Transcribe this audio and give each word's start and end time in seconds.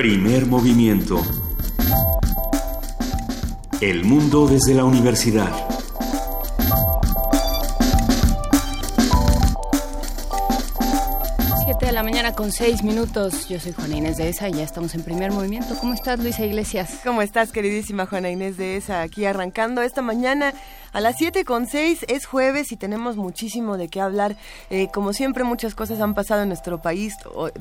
Primer 0.00 0.46
movimiento. 0.46 1.20
El 3.82 4.02
mundo 4.06 4.48
desde 4.48 4.72
la 4.72 4.86
universidad. 4.86 5.52
Siete 11.62 11.84
de 11.84 11.92
la 11.92 12.02
mañana 12.02 12.32
con 12.32 12.50
seis 12.50 12.82
minutos. 12.82 13.46
Yo 13.46 13.60
soy 13.60 13.72
Juana 13.72 13.98
Inés 13.98 14.16
de 14.16 14.30
ESA 14.30 14.48
y 14.48 14.52
ya 14.54 14.62
estamos 14.62 14.94
en 14.94 15.02
primer 15.02 15.32
movimiento. 15.32 15.76
¿Cómo 15.78 15.92
estás, 15.92 16.18
Luisa 16.18 16.46
Iglesias? 16.46 17.00
¿Cómo 17.04 17.20
estás, 17.20 17.52
queridísima 17.52 18.06
Juana 18.06 18.30
Inés 18.30 18.56
de 18.56 18.78
ESA? 18.78 19.02
Aquí 19.02 19.26
arrancando 19.26 19.82
esta 19.82 20.00
mañana 20.00 20.54
a 20.92 21.00
las 21.00 21.16
7 21.18 21.44
con 21.44 21.66
6 21.68 22.06
es 22.08 22.26
jueves 22.26 22.72
y 22.72 22.76
tenemos 22.76 23.16
muchísimo 23.16 23.76
de 23.76 23.88
qué 23.88 24.00
hablar. 24.00 24.36
Eh, 24.70 24.88
como 24.92 25.12
siempre, 25.12 25.44
muchas 25.44 25.76
cosas 25.76 26.00
han 26.00 26.14
pasado 26.14 26.42
en 26.42 26.48
nuestro 26.48 26.82
país. 26.82 27.14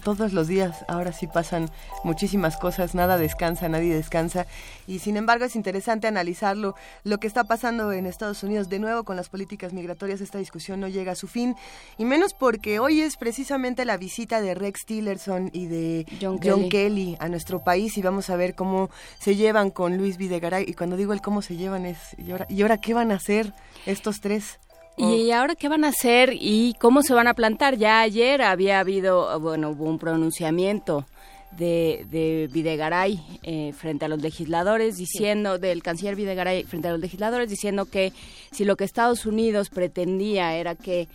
todos 0.03 0.33
los 0.33 0.47
días, 0.47 0.83
ahora 0.87 1.11
sí 1.11 1.27
pasan 1.27 1.69
muchísimas 2.03 2.57
cosas. 2.57 2.95
Nada 2.95 3.17
descansa, 3.17 3.69
nadie 3.69 3.93
descansa. 3.93 4.47
Y 4.87 4.99
sin 4.99 5.15
embargo, 5.15 5.45
es 5.45 5.55
interesante 5.55 6.07
analizarlo. 6.07 6.75
Lo 7.03 7.19
que 7.19 7.27
está 7.27 7.43
pasando 7.43 7.91
en 7.91 8.07
Estados 8.07 8.41
Unidos, 8.41 8.67
de 8.67 8.79
nuevo 8.79 9.03
con 9.03 9.15
las 9.15 9.29
políticas 9.29 9.73
migratorias, 9.73 10.21
esta 10.21 10.39
discusión 10.39 10.79
no 10.79 10.87
llega 10.87 11.11
a 11.11 11.15
su 11.15 11.27
fin. 11.27 11.55
Y 11.99 12.05
menos 12.05 12.33
porque 12.33 12.79
hoy 12.79 13.01
es 13.01 13.15
precisamente 13.15 13.85
la 13.85 13.97
visita 13.97 14.41
de 14.41 14.55
Rex 14.55 14.85
Tillerson 14.85 15.51
y 15.53 15.67
de 15.67 16.05
John, 16.19 16.39
Kelly. 16.69 17.15
a 17.19 17.27
nuestro 17.29 17.63
país. 17.63 17.95
Y 17.97 18.01
vamos 18.01 18.31
a 18.31 18.35
ver 18.35 18.55
cómo 18.55 18.89
se 19.19 19.35
llevan 19.35 19.69
con 19.69 19.97
Luis 19.97 20.17
Videgaray. 20.17 20.65
Y 20.67 20.73
cuando 20.73 20.97
digo 20.97 21.13
el 21.13 21.21
cómo 21.21 21.43
se 21.43 21.57
llevan 21.57 21.85
es, 21.85 21.99
¿y 22.17 22.31
ahora, 22.31 22.47
¿y 22.49 22.63
ahora 22.63 22.77
qué 22.79 22.95
van 22.95 23.11
a 23.11 23.18
hacer 23.19 23.53
estos 23.85 24.19
tres? 24.21 24.59
¿Y 24.97 25.31
ahora 25.31 25.55
qué 25.55 25.69
van 25.69 25.85
a 25.85 25.89
hacer 25.89 26.33
y 26.33 26.75
cómo 26.79 27.03
se 27.03 27.13
van 27.13 27.27
a 27.27 27.33
plantar? 27.33 27.77
Ya 27.77 28.01
ayer 28.01 28.41
había 28.41 28.81
habido, 28.81 29.39
bueno, 29.39 29.69
hubo 29.69 29.85
un 29.85 29.97
pronunciamiento 29.97 31.05
de, 31.51 32.05
de 32.09 32.49
Videgaray 32.51 33.19
eh, 33.43 33.73
frente 33.73 34.05
a 34.05 34.07
los 34.07 34.21
legisladores 34.21 34.97
diciendo, 34.97 35.57
del 35.57 35.81
canciller 35.81 36.15
Videgaray 36.15 36.63
frente 36.63 36.89
a 36.89 36.91
los 36.91 36.99
legisladores 36.99 37.49
diciendo 37.49 37.85
que 37.85 38.11
si 38.51 38.65
lo 38.65 38.75
que 38.75 38.83
Estados 38.83 39.25
Unidos 39.25 39.69
pretendía 39.69 40.55
era 40.55 40.75
que 40.75 41.07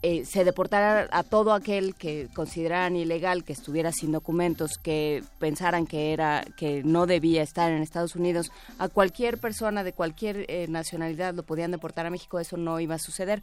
eh, 0.00 0.24
se 0.24 0.44
deportara 0.44 1.08
a 1.10 1.24
todo 1.24 1.52
aquel 1.52 1.96
que 1.96 2.28
consideraran 2.32 2.94
ilegal, 2.94 3.42
que 3.42 3.52
estuviera 3.52 3.90
sin 3.90 4.12
documentos, 4.12 4.78
que 4.78 5.24
pensaran 5.40 5.86
que 5.86 6.12
era 6.12 6.44
que 6.56 6.84
no 6.84 7.06
debía 7.06 7.42
estar 7.42 7.72
en 7.72 7.82
Estados 7.82 8.14
Unidos, 8.14 8.52
a 8.78 8.88
cualquier 8.88 9.38
persona 9.38 9.82
de 9.82 9.92
cualquier 9.92 10.46
eh, 10.48 10.66
nacionalidad 10.68 11.34
lo 11.34 11.42
podían 11.42 11.72
deportar 11.72 12.06
a 12.06 12.10
México, 12.10 12.38
eso 12.38 12.56
no 12.56 12.78
iba 12.78 12.94
a 12.94 12.98
suceder. 13.00 13.42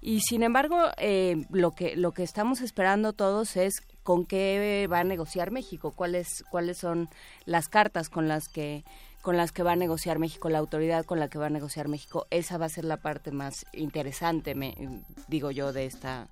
Y 0.00 0.20
sin 0.20 0.42
embargo, 0.42 0.78
eh, 0.98 1.46
lo 1.50 1.70
que 1.70 1.96
lo 1.96 2.12
que 2.12 2.24
estamos 2.24 2.60
esperando 2.60 3.12
todos 3.12 3.56
es 3.56 3.74
con 4.02 4.26
qué 4.26 4.86
va 4.92 4.98
a 4.98 5.04
negociar 5.04 5.50
México, 5.50 5.92
cuáles 5.92 6.44
cuáles 6.50 6.76
son 6.76 7.08
las 7.46 7.68
cartas 7.68 8.10
con 8.10 8.28
las 8.28 8.48
que 8.48 8.84
con 9.24 9.38
las 9.38 9.52
que 9.52 9.62
va 9.62 9.72
a 9.72 9.76
negociar 9.76 10.18
México, 10.18 10.50
la 10.50 10.58
autoridad 10.58 11.06
con 11.06 11.18
la 11.18 11.28
que 11.28 11.38
va 11.38 11.46
a 11.46 11.50
negociar 11.50 11.88
México, 11.88 12.26
esa 12.28 12.58
va 12.58 12.66
a 12.66 12.68
ser 12.68 12.84
la 12.84 12.98
parte 12.98 13.30
más 13.30 13.64
interesante, 13.72 14.54
me, 14.54 15.02
digo 15.28 15.50
yo, 15.50 15.72
de 15.72 15.86
esta 15.86 16.28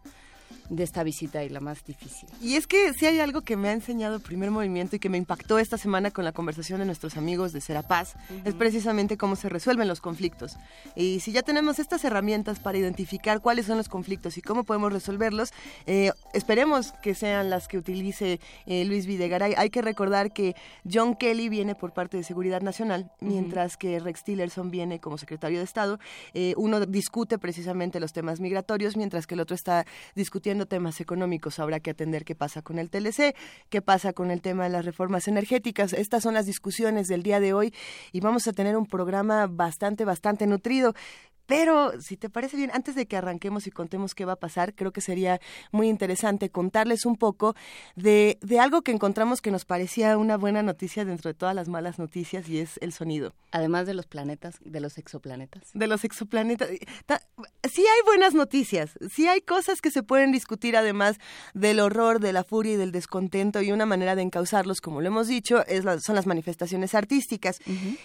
de 0.68 0.82
esta 0.84 1.02
visita 1.02 1.44
y 1.44 1.48
la 1.48 1.60
más 1.60 1.84
difícil. 1.84 2.28
Y 2.40 2.56
es 2.56 2.66
que 2.66 2.92
si 2.94 3.06
hay 3.06 3.20
algo 3.20 3.42
que 3.42 3.56
me 3.56 3.68
ha 3.68 3.72
enseñado 3.72 4.16
el 4.16 4.22
primer 4.22 4.50
movimiento 4.50 4.96
y 4.96 4.98
que 4.98 5.08
me 5.08 5.18
impactó 5.18 5.58
esta 5.58 5.78
semana 5.78 6.10
con 6.10 6.24
la 6.24 6.32
conversación 6.32 6.80
de 6.80 6.86
nuestros 6.86 7.16
amigos 7.16 7.52
de 7.52 7.60
Serapaz, 7.60 8.14
es 8.44 8.54
precisamente 8.54 9.16
cómo 9.16 9.36
se 9.36 9.48
resuelven 9.48 9.88
los 9.88 10.00
conflictos. 10.00 10.56
Y 10.94 11.20
si 11.20 11.32
ya 11.32 11.42
tenemos 11.42 11.78
estas 11.78 12.04
herramientas 12.04 12.58
para 12.60 12.78
identificar 12.78 13.40
cuáles 13.40 13.66
son 13.66 13.76
los 13.76 13.88
conflictos 13.88 14.38
y 14.38 14.42
cómo 14.42 14.64
podemos 14.64 14.92
resolverlos, 14.92 15.52
eh, 15.86 16.10
esperemos 16.32 16.92
que 17.02 17.14
sean 17.14 17.50
las 17.50 17.68
que 17.68 17.78
utilice 17.78 18.40
eh, 18.66 18.84
Luis 18.84 19.06
Videgaray. 19.06 19.54
Hay 19.56 19.70
que 19.70 19.82
recordar 19.82 20.32
que 20.32 20.54
John 20.90 21.16
Kelly 21.16 21.48
viene 21.48 21.74
por 21.74 21.92
parte 21.92 22.16
de 22.16 22.24
Seguridad 22.24 22.60
Nacional, 22.60 23.10
mientras 23.20 23.76
que 23.76 23.98
Rex 23.98 24.24
Tillerson 24.24 24.70
viene 24.70 25.00
como 25.00 25.18
secretario 25.18 25.58
de 25.58 25.64
Estado. 25.64 25.98
Eh, 26.34 26.54
uno 26.56 26.84
discute 26.86 27.38
precisamente 27.38 28.00
los 28.00 28.12
temas 28.12 28.40
migratorios, 28.40 28.96
mientras 28.96 29.26
que 29.26 29.34
el 29.34 29.40
otro 29.40 29.54
está 29.54 29.86
discutiendo 30.14 30.41
temas 30.42 31.00
económicos, 31.00 31.58
habrá 31.58 31.80
que 31.80 31.90
atender 31.90 32.24
qué 32.24 32.34
pasa 32.34 32.60
con 32.60 32.78
el 32.78 32.90
TLC, 32.90 33.34
qué 33.70 33.80
pasa 33.80 34.12
con 34.12 34.30
el 34.30 34.42
tema 34.42 34.64
de 34.64 34.70
las 34.70 34.84
reformas 34.84 35.28
energéticas. 35.28 35.92
Estas 35.92 36.22
son 36.22 36.34
las 36.34 36.46
discusiones 36.46 37.08
del 37.08 37.22
día 37.22 37.40
de 37.40 37.54
hoy 37.54 37.72
y 38.12 38.20
vamos 38.20 38.46
a 38.48 38.52
tener 38.52 38.76
un 38.76 38.86
programa 38.86 39.46
bastante, 39.46 40.04
bastante 40.04 40.46
nutrido. 40.46 40.94
Pero, 41.46 42.00
si 42.00 42.16
te 42.16 42.30
parece 42.30 42.56
bien, 42.56 42.70
antes 42.72 42.94
de 42.94 43.06
que 43.06 43.16
arranquemos 43.16 43.66
y 43.66 43.70
contemos 43.70 44.14
qué 44.14 44.24
va 44.24 44.34
a 44.34 44.36
pasar, 44.36 44.74
creo 44.74 44.92
que 44.92 45.00
sería 45.00 45.40
muy 45.70 45.88
interesante 45.88 46.50
contarles 46.50 47.04
un 47.04 47.16
poco 47.16 47.54
de, 47.96 48.38
de, 48.40 48.58
algo 48.58 48.82
que 48.82 48.92
encontramos 48.92 49.40
que 49.40 49.50
nos 49.50 49.64
parecía 49.64 50.16
una 50.16 50.36
buena 50.36 50.62
noticia 50.62 51.04
dentro 51.04 51.28
de 51.28 51.34
todas 51.34 51.54
las 51.54 51.68
malas 51.68 51.98
noticias 51.98 52.48
y 52.48 52.58
es 52.58 52.78
el 52.80 52.92
sonido. 52.92 53.34
Además 53.50 53.86
de 53.86 53.94
los 53.94 54.06
planetas, 54.06 54.56
de 54.64 54.80
los 54.80 54.98
exoplanetas. 54.98 55.62
De 55.74 55.86
los 55.86 56.04
exoplanetas. 56.04 56.68
Sí 56.70 57.82
hay 57.82 58.02
buenas 58.06 58.34
noticias, 58.34 58.92
sí 59.14 59.28
hay 59.28 59.40
cosas 59.40 59.80
que 59.80 59.90
se 59.90 60.02
pueden 60.02 60.32
discutir 60.32 60.76
además 60.76 61.18
del 61.54 61.80
horror, 61.80 62.20
de 62.20 62.32
la 62.32 62.44
furia 62.44 62.74
y 62.74 62.76
del 62.76 62.92
descontento 62.92 63.62
y 63.62 63.72
una 63.72 63.86
manera 63.86 64.14
de 64.14 64.22
encauzarlos, 64.22 64.80
como 64.80 65.00
lo 65.00 65.08
hemos 65.08 65.28
dicho, 65.28 65.66
es 65.66 65.84
son 66.00 66.14
las 66.14 66.26
manifestaciones 66.26 66.94
artísticas. 66.94 67.58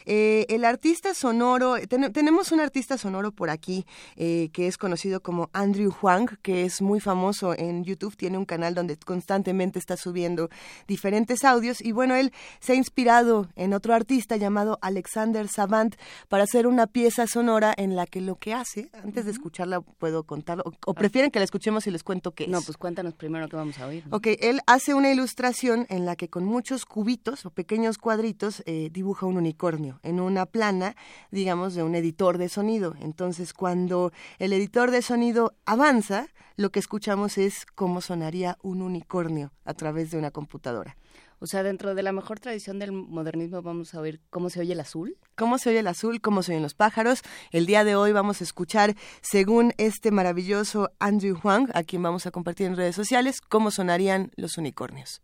Eh, 0.06 0.46
el 0.50 0.66
artista 0.66 1.14
sonoro, 1.14 1.76
tenemos 1.88 2.52
un 2.52 2.60
artista 2.60 2.98
sonoro 2.98 3.32
por 3.38 3.50
aquí, 3.50 3.86
eh, 4.18 4.50
que 4.52 4.68
es 4.68 4.78
conocido 4.78 5.22
como 5.22 5.50
Andrew 5.54 5.94
Huang, 6.02 6.28
que 6.42 6.66
es 6.66 6.82
muy 6.82 7.00
famoso 7.00 7.58
en 7.58 7.86
YouTube, 7.86 8.18
tiene 8.18 8.38
un 8.38 8.46
canal 8.46 8.74
donde 8.74 8.98
constantemente 8.98 9.80
está 9.80 9.96
subiendo 9.96 10.50
diferentes 10.88 11.46
audios 11.46 11.80
y 11.80 11.94
bueno, 11.94 12.16
él 12.16 12.34
se 12.60 12.74
ha 12.74 12.76
inspirado 12.76 13.48
en 13.56 13.74
otro 13.74 13.94
artista 13.94 14.36
llamado 14.36 14.80
Alexander 14.82 15.48
Savant 15.48 15.96
para 16.28 16.44
hacer 16.44 16.68
una 16.68 16.88
pieza 16.88 17.28
sonora 17.28 17.74
en 17.78 17.96
la 17.96 18.08
que 18.08 18.20
lo 18.20 18.36
que 18.36 18.54
hace, 18.54 18.90
antes 19.04 19.26
de 19.26 19.32
escucharla 19.32 19.82
puedo 19.82 20.24
contarlo, 20.24 20.64
o, 20.86 20.94
prefieren 20.96 21.30
que 21.30 21.40
la 21.40 21.46
escuchemos 21.46 21.86
y 21.86 21.92
les 21.92 22.04
cuento 22.04 22.32
qué 22.32 22.46
es. 22.46 22.50
No, 22.50 22.62
pues 22.62 22.76
cuéntanos 22.76 23.14
primero 23.14 23.48
qué 23.48 23.56
vamos 23.56 23.78
a 23.80 23.86
oír. 23.86 24.04
Ok, 24.10 24.28
él 24.40 24.62
hace 24.66 24.96
una 24.96 25.12
ilustración 25.12 25.86
en 25.90 26.06
la 26.06 26.16
que 26.16 26.28
con 26.28 26.44
muchos 26.44 26.86
cubitos 26.86 27.46
o 27.46 27.52
pequeños 27.52 28.00
cuadritos 28.00 28.64
eh, 28.66 28.90
dibuja 28.92 29.28
un 29.28 29.38
unicornio 29.38 30.00
en 30.02 30.20
una 30.20 30.48
plana, 30.48 30.96
digamos, 31.30 31.76
de 31.76 31.84
un 31.84 31.94
editor 31.94 32.40
de 32.40 32.50
sonido. 32.50 32.96
Entonces, 33.18 33.52
cuando 33.52 34.12
el 34.38 34.54
editor 34.54 34.92
de 34.92 35.02
sonido 35.02 35.56
avanza, 35.66 36.28
lo 36.56 36.70
que 36.70 36.78
escuchamos 36.78 37.40
es 37.40 37.66
cómo 37.66 38.00
sonaría 38.00 38.60
un 38.62 38.84
unicornio 38.84 39.52
a 39.66 39.74
través 39.74 40.12
de 40.12 40.20
una 40.20 40.30
computadora. 40.30 40.96
O 41.40 41.48
sea, 41.48 41.64
dentro 41.64 41.96
de 41.96 42.04
la 42.04 42.12
mejor 42.12 42.40
tradición 42.40 42.78
del 42.78 42.92
modernismo 42.92 43.64
vamos 43.64 43.96
a 43.96 44.02
oír 44.02 44.22
cómo 44.30 44.52
se 44.52 44.60
oye 44.60 44.74
el 44.74 44.80
azul. 44.80 45.18
Cómo 45.34 45.58
se 45.58 45.72
oye 45.72 45.80
el 45.80 45.88
azul, 45.88 46.22
cómo 46.22 46.44
se 46.44 46.52
oyen 46.52 46.62
los 46.62 46.76
pájaros. 46.76 47.24
El 47.50 47.66
día 47.66 47.84
de 47.84 47.96
hoy 47.96 48.12
vamos 48.12 48.42
a 48.42 48.44
escuchar, 48.44 48.96
según 49.22 49.74
este 49.80 50.12
maravilloso 50.12 50.92
Andrew 51.00 51.40
Huang, 51.44 51.72
a 51.74 51.82
quien 51.82 52.04
vamos 52.04 52.28
a 52.28 52.32
compartir 52.32 52.68
en 52.68 52.78
redes 52.78 52.96
sociales, 52.96 53.42
cómo 53.42 53.72
sonarían 53.72 54.32
los 54.36 54.60
unicornios. 54.60 55.24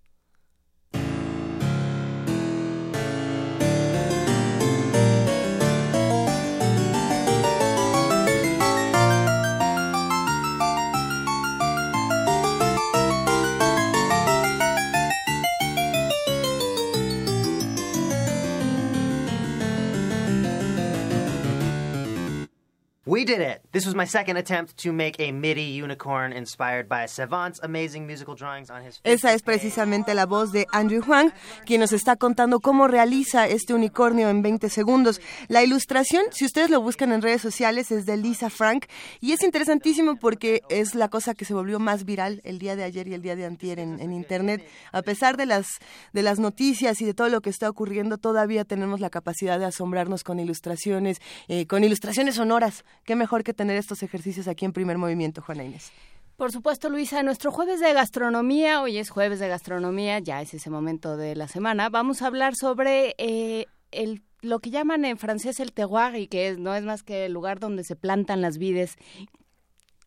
We 23.05 23.25
did 23.25 23.41
it! 23.41 23.59
This 23.73 23.85
was 23.85 23.95
my 23.95 24.05
second 24.05 24.37
attempt 24.37 24.77
to 24.83 24.93
make 24.93 25.19
a 25.19 25.33
MIDI 25.33 25.75
unicorn 25.75 26.31
inspired 26.31 26.87
by 26.87 27.05
Savant's 27.07 27.59
amazing 27.61 28.07
musical 28.07 28.33
drawings 28.33 28.69
on 28.69 28.81
his 28.81 29.01
Esa 29.03 29.33
es 29.33 29.41
precisamente 29.41 30.13
la 30.13 30.25
voz 30.25 30.53
de 30.53 30.67
Andrew 30.71 31.03
Huang, 31.05 31.33
quien 31.65 31.81
nos 31.81 31.91
está 31.91 32.15
contando 32.15 32.61
cómo 32.61 32.87
realiza 32.87 33.45
este 33.45 33.73
unicornio 33.73 34.29
en 34.29 34.41
20 34.41 34.69
segundos. 34.69 35.19
La 35.49 35.61
ilustración, 35.61 36.23
si 36.31 36.45
ustedes 36.45 36.69
lo 36.69 36.79
buscan 36.79 37.11
en 37.11 37.21
redes 37.21 37.41
sociales, 37.41 37.91
es 37.91 38.05
de 38.05 38.15
Lisa 38.15 38.49
Frank 38.49 38.85
y 39.19 39.33
es 39.33 39.43
interesantísimo 39.43 40.15
porque 40.15 40.61
es 40.69 40.95
la 40.95 41.09
cosa 41.09 41.33
que 41.33 41.43
se 41.43 41.53
volvió 41.53 41.79
más 41.79 42.05
viral 42.05 42.39
el 42.45 42.57
día 42.57 42.77
de 42.77 42.85
ayer 42.85 43.09
y 43.09 43.15
el 43.15 43.21
día 43.21 43.35
de 43.35 43.45
antier 43.45 43.79
en, 43.79 43.99
en 43.99 44.13
internet. 44.13 44.65
A 44.93 45.01
pesar 45.01 45.35
de 45.35 45.45
las, 45.45 45.79
de 46.13 46.21
las 46.23 46.39
noticias 46.39 47.01
y 47.01 47.05
de 47.05 47.13
todo 47.13 47.27
lo 47.27 47.41
que 47.41 47.49
está 47.49 47.69
ocurriendo, 47.69 48.17
todavía 48.17 48.63
tenemos 48.63 49.01
la 49.01 49.09
capacidad 49.09 49.59
de 49.59 49.65
asombrarnos 49.65 50.23
con 50.23 50.39
ilustraciones, 50.39 51.19
eh, 51.49 51.67
con 51.67 51.83
ilustraciones 51.83 52.35
sonoras 52.35 52.85
qué 53.05 53.15
mejor 53.15 53.43
que 53.43 53.53
tener 53.53 53.77
estos 53.77 54.03
ejercicios 54.03 54.47
aquí 54.47 54.65
en 54.65 54.73
primer 54.73 54.97
movimiento, 54.97 55.41
Juana 55.41 55.63
Inés. 55.63 55.91
Por 56.37 56.51
supuesto, 56.51 56.89
Luisa, 56.89 57.21
nuestro 57.21 57.51
jueves 57.51 57.79
de 57.79 57.93
gastronomía, 57.93 58.81
hoy 58.81 58.97
es 58.97 59.09
jueves 59.09 59.39
de 59.39 59.47
gastronomía, 59.47 60.19
ya 60.19 60.41
es 60.41 60.53
ese 60.53 60.69
momento 60.69 61.15
de 61.15 61.35
la 61.35 61.47
semana, 61.47 61.89
vamos 61.89 62.21
a 62.21 62.27
hablar 62.27 62.55
sobre 62.55 63.13
eh, 63.19 63.67
el, 63.91 64.23
lo 64.41 64.59
que 64.59 64.71
llaman 64.71 65.05
en 65.05 65.17
francés 65.17 65.59
el 65.59 65.73
terroir, 65.73 66.15
y 66.15 66.27
que 66.27 66.55
no 66.57 66.73
es 66.73 66.83
más 66.83 67.03
que 67.03 67.25
el 67.25 67.33
lugar 67.33 67.59
donde 67.59 67.83
se 67.83 67.95
plantan 67.95 68.41
las 68.41 68.57
vides. 68.57 68.95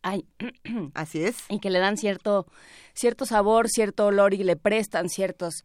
Ay, 0.03 0.27
Así 0.95 1.23
es. 1.23 1.37
Y 1.49 1.61
que 1.61 1.71
le 1.71 1.79
dan 1.79 1.97
cierto, 1.97 2.47
cierto 2.93 3.25
sabor, 3.25 3.69
cierto 3.69 4.07
olor 4.07 4.35
y 4.35 4.43
le 4.43 4.57
prestan 4.57 5.09
ciertos 5.09 5.65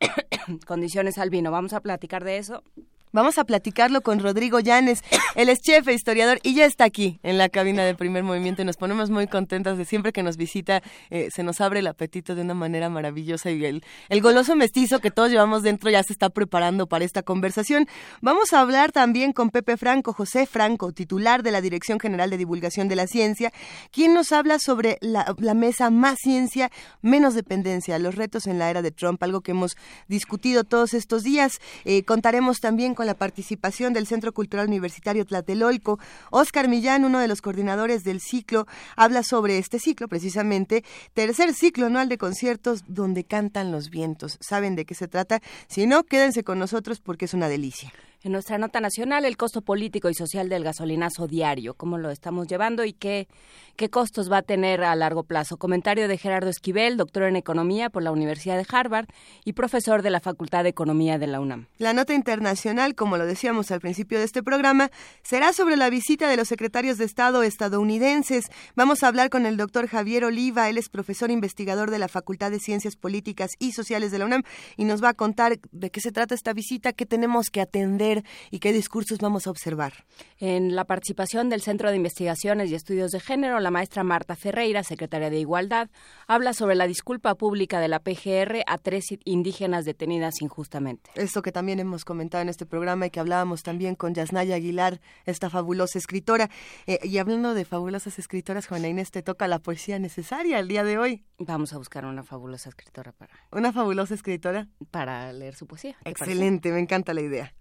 condiciones 0.66 1.16
al 1.18 1.30
vino. 1.30 1.50
Vamos 1.52 1.72
a 1.72 1.80
platicar 1.80 2.24
de 2.24 2.38
eso 2.38 2.64
Vamos 3.14 3.36
a 3.36 3.44
platicarlo 3.44 4.00
con 4.00 4.20
Rodrigo 4.20 4.58
Llanes. 4.58 5.04
Él 5.34 5.50
es 5.50 5.60
chef 5.60 5.86
e 5.86 5.92
historiador 5.92 6.38
y 6.42 6.54
ya 6.54 6.64
está 6.64 6.84
aquí 6.84 7.20
en 7.22 7.36
la 7.36 7.50
cabina 7.50 7.84
de 7.84 7.94
primer 7.94 8.24
movimiento 8.24 8.64
nos 8.64 8.76
ponemos 8.76 9.10
muy 9.10 9.26
contentas 9.26 9.76
de 9.76 9.84
siempre 9.84 10.12
que 10.12 10.22
nos 10.22 10.38
visita. 10.38 10.82
Eh, 11.10 11.28
se 11.30 11.42
nos 11.42 11.60
abre 11.60 11.80
el 11.80 11.86
apetito 11.88 12.34
de 12.34 12.40
una 12.40 12.54
manera 12.54 12.88
maravillosa 12.88 13.50
y 13.50 13.64
el, 13.66 13.84
el 14.08 14.20
goloso 14.22 14.56
mestizo 14.56 15.00
que 15.00 15.10
todos 15.10 15.30
llevamos 15.30 15.62
dentro 15.62 15.90
ya 15.90 16.02
se 16.02 16.14
está 16.14 16.30
preparando 16.30 16.86
para 16.86 17.04
esta 17.04 17.22
conversación. 17.22 17.86
Vamos 18.22 18.54
a 18.54 18.60
hablar 18.60 18.92
también 18.92 19.32
con 19.32 19.50
Pepe 19.50 19.76
Franco, 19.76 20.14
José 20.14 20.46
Franco, 20.46 20.92
titular 20.92 21.42
de 21.42 21.50
la 21.50 21.60
Dirección 21.60 22.00
General 22.00 22.30
de 22.30 22.38
Divulgación 22.38 22.88
de 22.88 22.96
la 22.96 23.06
Ciencia, 23.06 23.52
quien 23.90 24.14
nos 24.14 24.32
habla 24.32 24.58
sobre 24.58 24.96
la, 25.02 25.34
mesa 25.54 25.90
Más 25.90 26.18
Ciencia, 26.18 26.70
Menos 27.02 27.34
Dependencia, 27.34 27.98
los 27.98 28.14
retos 28.14 28.46
en 28.46 28.58
la 28.58 28.70
era 28.70 28.80
de 28.80 28.90
Trump, 28.90 29.22
algo 29.22 29.42
que 29.42 29.50
hemos 29.50 29.76
discutido 30.08 30.64
todos 30.64 30.94
estos 30.94 31.24
días. 31.24 31.58
Eh, 31.84 32.04
contaremos 32.04 32.60
también 32.60 32.94
con 32.94 33.01
con 33.02 33.06
la 33.08 33.14
participación 33.14 33.92
del 33.92 34.06
Centro 34.06 34.32
Cultural 34.32 34.68
Universitario 34.68 35.26
Tlatelolco. 35.26 35.98
Oscar 36.30 36.68
Millán, 36.68 37.04
uno 37.04 37.18
de 37.18 37.26
los 37.26 37.42
coordinadores 37.42 38.04
del 38.04 38.20
ciclo, 38.20 38.68
habla 38.94 39.24
sobre 39.24 39.58
este 39.58 39.80
ciclo, 39.80 40.06
precisamente, 40.06 40.84
tercer 41.12 41.52
ciclo 41.52 41.86
anual 41.86 42.08
de 42.08 42.16
conciertos 42.16 42.84
donde 42.86 43.24
cantan 43.24 43.72
los 43.72 43.90
vientos. 43.90 44.38
¿Saben 44.40 44.76
de 44.76 44.84
qué 44.84 44.94
se 44.94 45.08
trata? 45.08 45.40
Si 45.66 45.88
no, 45.88 46.04
quédense 46.04 46.44
con 46.44 46.60
nosotros 46.60 47.00
porque 47.00 47.24
es 47.24 47.34
una 47.34 47.48
delicia. 47.48 47.92
En 48.24 48.30
nuestra 48.30 48.56
nota 48.56 48.80
nacional, 48.80 49.24
el 49.24 49.36
costo 49.36 49.62
político 49.62 50.08
y 50.08 50.14
social 50.14 50.48
del 50.48 50.62
gasolinazo 50.62 51.26
diario, 51.26 51.74
cómo 51.74 51.98
lo 51.98 52.08
estamos 52.08 52.46
llevando 52.46 52.84
y 52.84 52.92
qué, 52.92 53.26
qué 53.74 53.90
costos 53.90 54.30
va 54.30 54.38
a 54.38 54.42
tener 54.42 54.84
a 54.84 54.94
largo 54.94 55.24
plazo. 55.24 55.56
Comentario 55.56 56.06
de 56.06 56.18
Gerardo 56.18 56.48
Esquivel, 56.48 56.96
doctor 56.96 57.24
en 57.24 57.34
Economía 57.34 57.90
por 57.90 58.04
la 58.04 58.12
Universidad 58.12 58.56
de 58.56 58.66
Harvard 58.68 59.06
y 59.44 59.54
profesor 59.54 60.02
de 60.02 60.10
la 60.10 60.20
Facultad 60.20 60.62
de 60.62 60.68
Economía 60.68 61.18
de 61.18 61.26
la 61.26 61.40
UNAM. 61.40 61.66
La 61.78 61.94
nota 61.94 62.14
internacional, 62.14 62.94
como 62.94 63.16
lo 63.16 63.26
decíamos 63.26 63.72
al 63.72 63.80
principio 63.80 64.20
de 64.20 64.24
este 64.24 64.44
programa, 64.44 64.92
será 65.24 65.52
sobre 65.52 65.76
la 65.76 65.90
visita 65.90 66.28
de 66.28 66.36
los 66.36 66.46
secretarios 66.46 66.98
de 66.98 67.06
Estado 67.06 67.42
estadounidenses. 67.42 68.44
Vamos 68.76 69.02
a 69.02 69.08
hablar 69.08 69.30
con 69.30 69.46
el 69.46 69.56
doctor 69.56 69.88
Javier 69.88 70.24
Oliva, 70.26 70.68
él 70.68 70.78
es 70.78 70.90
profesor 70.90 71.32
investigador 71.32 71.90
de 71.90 71.98
la 71.98 72.06
Facultad 72.06 72.52
de 72.52 72.60
Ciencias 72.60 72.94
Políticas 72.94 73.50
y 73.58 73.72
Sociales 73.72 74.12
de 74.12 74.20
la 74.20 74.26
UNAM 74.26 74.44
y 74.76 74.84
nos 74.84 75.02
va 75.02 75.08
a 75.08 75.14
contar 75.14 75.58
de 75.72 75.90
qué 75.90 76.00
se 76.00 76.12
trata 76.12 76.36
esta 76.36 76.52
visita, 76.52 76.92
qué 76.92 77.04
tenemos 77.04 77.50
que 77.50 77.60
atender 77.60 78.11
y 78.50 78.58
qué 78.58 78.72
discursos 78.72 79.18
vamos 79.18 79.46
a 79.46 79.50
observar. 79.50 79.92
En 80.38 80.74
la 80.74 80.84
participación 80.84 81.48
del 81.48 81.62
Centro 81.62 81.90
de 81.90 81.96
Investigaciones 81.96 82.70
y 82.70 82.74
Estudios 82.74 83.10
de 83.12 83.20
Género, 83.20 83.60
la 83.60 83.70
maestra 83.70 84.04
Marta 84.04 84.36
Ferreira, 84.36 84.82
secretaria 84.82 85.30
de 85.30 85.38
Igualdad, 85.38 85.88
habla 86.26 86.52
sobre 86.52 86.74
la 86.74 86.86
disculpa 86.86 87.34
pública 87.34 87.80
de 87.80 87.88
la 87.88 88.00
PGR 88.00 88.62
a 88.66 88.78
tres 88.78 89.06
indígenas 89.24 89.84
detenidas 89.84 90.42
injustamente. 90.42 91.10
Esto 91.14 91.42
que 91.42 91.52
también 91.52 91.80
hemos 91.80 92.04
comentado 92.04 92.42
en 92.42 92.48
este 92.48 92.66
programa 92.66 93.06
y 93.06 93.10
que 93.10 93.20
hablábamos 93.20 93.62
también 93.62 93.94
con 93.94 94.14
Yasnaya 94.14 94.56
Aguilar, 94.56 95.00
esta 95.26 95.50
fabulosa 95.50 95.98
escritora. 95.98 96.50
Eh, 96.86 96.98
y 97.02 97.18
hablando 97.18 97.54
de 97.54 97.64
fabulosas 97.64 98.18
escritoras, 98.18 98.66
Juana 98.66 98.88
Inés, 98.88 99.10
te 99.10 99.22
toca 99.22 99.48
la 99.48 99.58
poesía 99.58 99.98
necesaria 99.98 100.58
el 100.58 100.68
día 100.68 100.84
de 100.84 100.98
hoy. 100.98 101.24
Vamos 101.38 101.72
a 101.72 101.78
buscar 101.78 102.04
una 102.04 102.22
fabulosa 102.22 102.68
escritora 102.68 103.12
para... 103.12 103.32
¿Una 103.50 103.72
fabulosa 103.72 104.14
escritora? 104.14 104.68
Para 104.90 105.32
leer 105.32 105.54
su 105.54 105.66
poesía. 105.66 105.96
Excelente, 106.04 106.72
me 106.72 106.80
encanta 106.80 107.14
la 107.14 107.20
idea. 107.20 107.54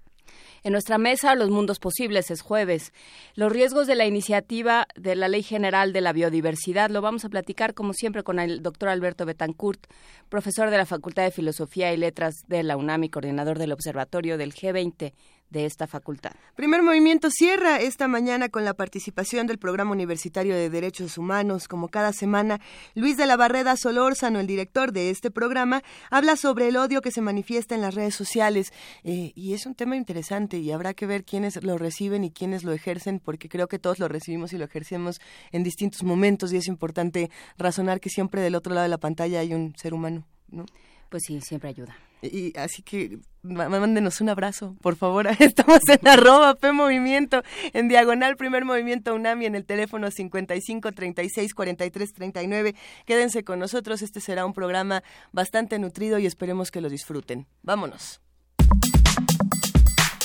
En 0.63 0.73
nuestra 0.73 0.97
mesa, 0.97 1.33
Los 1.33 1.49
Mundos 1.49 1.79
Posibles, 1.79 2.29
es 2.29 2.41
jueves. 2.41 2.93
Los 3.33 3.51
riesgos 3.51 3.87
de 3.87 3.95
la 3.95 4.05
iniciativa 4.05 4.87
de 4.95 5.15
la 5.15 5.27
Ley 5.27 5.41
General 5.41 5.91
de 5.91 6.01
la 6.01 6.13
Biodiversidad 6.13 6.91
lo 6.91 7.01
vamos 7.01 7.25
a 7.25 7.29
platicar, 7.29 7.73
como 7.73 7.93
siempre, 7.93 8.23
con 8.23 8.39
el 8.39 8.61
doctor 8.61 8.89
Alberto 8.89 9.25
Betancourt, 9.25 9.87
profesor 10.29 10.69
de 10.69 10.77
la 10.77 10.85
Facultad 10.85 11.23
de 11.23 11.31
Filosofía 11.31 11.91
y 11.93 11.97
Letras 11.97 12.35
de 12.47 12.61
la 12.61 12.77
UNAM 12.77 13.05
y 13.05 13.09
coordinador 13.09 13.57
del 13.57 13.71
Observatorio 13.71 14.37
del 14.37 14.53
G20 14.53 15.13
de 15.51 15.65
esta 15.65 15.85
facultad. 15.85 16.31
Primer 16.55 16.81
Movimiento 16.81 17.29
cierra 17.29 17.79
esta 17.79 18.07
mañana 18.07 18.49
con 18.49 18.65
la 18.65 18.73
participación 18.73 19.47
del 19.47 19.59
Programa 19.59 19.91
Universitario 19.91 20.55
de 20.55 20.69
Derechos 20.69 21.17
Humanos. 21.17 21.67
Como 21.67 21.89
cada 21.89 22.13
semana, 22.13 22.59
Luis 22.95 23.17
de 23.17 23.25
la 23.25 23.35
Barreda 23.35 23.75
Solórzano, 23.75 24.39
el 24.39 24.47
director 24.47 24.91
de 24.93 25.09
este 25.09 25.29
programa, 25.29 25.83
habla 26.09 26.37
sobre 26.37 26.69
el 26.69 26.77
odio 26.77 27.01
que 27.01 27.11
se 27.11 27.21
manifiesta 27.21 27.75
en 27.75 27.81
las 27.81 27.95
redes 27.95 28.15
sociales. 28.15 28.71
Eh, 29.03 29.33
y 29.35 29.53
es 29.53 29.65
un 29.65 29.75
tema 29.75 29.97
interesante 29.97 30.57
y 30.57 30.71
habrá 30.71 30.93
que 30.93 31.05
ver 31.05 31.25
quiénes 31.25 31.61
lo 31.63 31.77
reciben 31.77 32.23
y 32.23 32.31
quiénes 32.31 32.63
lo 32.63 32.71
ejercen, 32.71 33.19
porque 33.19 33.49
creo 33.49 33.67
que 33.67 33.79
todos 33.79 33.99
lo 33.99 34.07
recibimos 34.07 34.53
y 34.53 34.57
lo 34.57 34.65
ejercemos 34.65 35.19
en 35.51 35.63
distintos 35.63 36.03
momentos 36.03 36.53
y 36.53 36.57
es 36.57 36.67
importante 36.67 37.29
razonar 37.57 37.99
que 37.99 38.09
siempre 38.09 38.41
del 38.41 38.55
otro 38.55 38.73
lado 38.73 38.83
de 38.83 38.89
la 38.89 38.97
pantalla 38.97 39.41
hay 39.41 39.53
un 39.53 39.75
ser 39.75 39.93
humano. 39.93 40.25
¿no? 40.49 40.65
Pues 41.11 41.23
sí, 41.27 41.41
siempre 41.41 41.67
ayuda. 41.67 41.93
Y 42.21 42.57
así 42.57 42.83
que 42.83 43.19
mándenos 43.43 44.21
un 44.21 44.29
abrazo, 44.29 44.77
por 44.81 44.95
favor. 44.95 45.27
Estamos 45.39 45.81
en 45.89 46.07
arroba 46.07 46.55
P 46.55 46.71
Movimiento, 46.71 47.43
en 47.73 47.89
diagonal 47.89 48.37
Primer 48.37 48.63
Movimiento 48.63 49.13
UNAMI, 49.13 49.47
en 49.47 49.55
el 49.55 49.65
teléfono 49.65 50.09
55 50.09 50.93
36 50.93 51.53
43 51.53 52.13
39. 52.13 52.75
Quédense 53.05 53.43
con 53.43 53.59
nosotros, 53.59 54.01
este 54.01 54.21
será 54.21 54.45
un 54.45 54.53
programa 54.53 55.03
bastante 55.33 55.79
nutrido 55.79 56.17
y 56.17 56.25
esperemos 56.25 56.71
que 56.71 56.79
lo 56.79 56.87
disfruten. 56.87 57.45
Vámonos. 57.61 58.21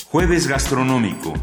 Jueves 0.09 0.47
Gastronómico. 0.47 1.35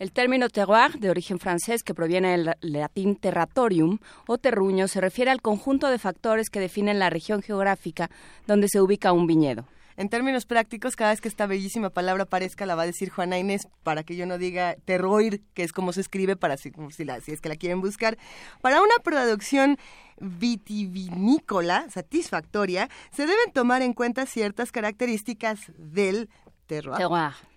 El 0.00 0.12
término 0.12 0.48
terroir, 0.48 0.98
de 0.98 1.10
origen 1.10 1.38
francés 1.38 1.82
que 1.82 1.92
proviene 1.92 2.30
del 2.30 2.54
latín 2.62 3.16
terratorium 3.16 3.98
o 4.26 4.38
terruño, 4.38 4.88
se 4.88 4.98
refiere 4.98 5.30
al 5.30 5.42
conjunto 5.42 5.88
de 5.88 5.98
factores 5.98 6.48
que 6.48 6.58
definen 6.58 6.98
la 6.98 7.10
región 7.10 7.42
geográfica 7.42 8.10
donde 8.46 8.68
se 8.70 8.80
ubica 8.80 9.12
un 9.12 9.26
viñedo. 9.26 9.66
En 9.98 10.08
términos 10.08 10.46
prácticos, 10.46 10.96
cada 10.96 11.10
vez 11.10 11.20
que 11.20 11.28
esta 11.28 11.44
bellísima 11.44 11.90
palabra 11.90 12.22
aparezca, 12.22 12.64
la 12.64 12.76
va 12.76 12.84
a 12.84 12.86
decir 12.86 13.10
Juana 13.10 13.38
Inés 13.38 13.68
para 13.82 14.02
que 14.02 14.16
yo 14.16 14.24
no 14.24 14.38
diga 14.38 14.76
terroir, 14.86 15.42
que 15.52 15.64
es 15.64 15.72
como 15.74 15.92
se 15.92 16.00
escribe, 16.00 16.34
para 16.34 16.56
si, 16.56 16.72
si 16.96 17.32
es 17.32 17.40
que 17.42 17.50
la 17.50 17.56
quieren 17.56 17.82
buscar. 17.82 18.16
Para 18.62 18.80
una 18.80 18.94
producción 19.04 19.76
vitivinícola 20.18 21.90
satisfactoria, 21.90 22.88
se 23.12 23.26
deben 23.26 23.52
tomar 23.52 23.82
en 23.82 23.92
cuenta 23.92 24.24
ciertas 24.24 24.72
características 24.72 25.60
del 25.76 26.30
terroir. 26.70 26.98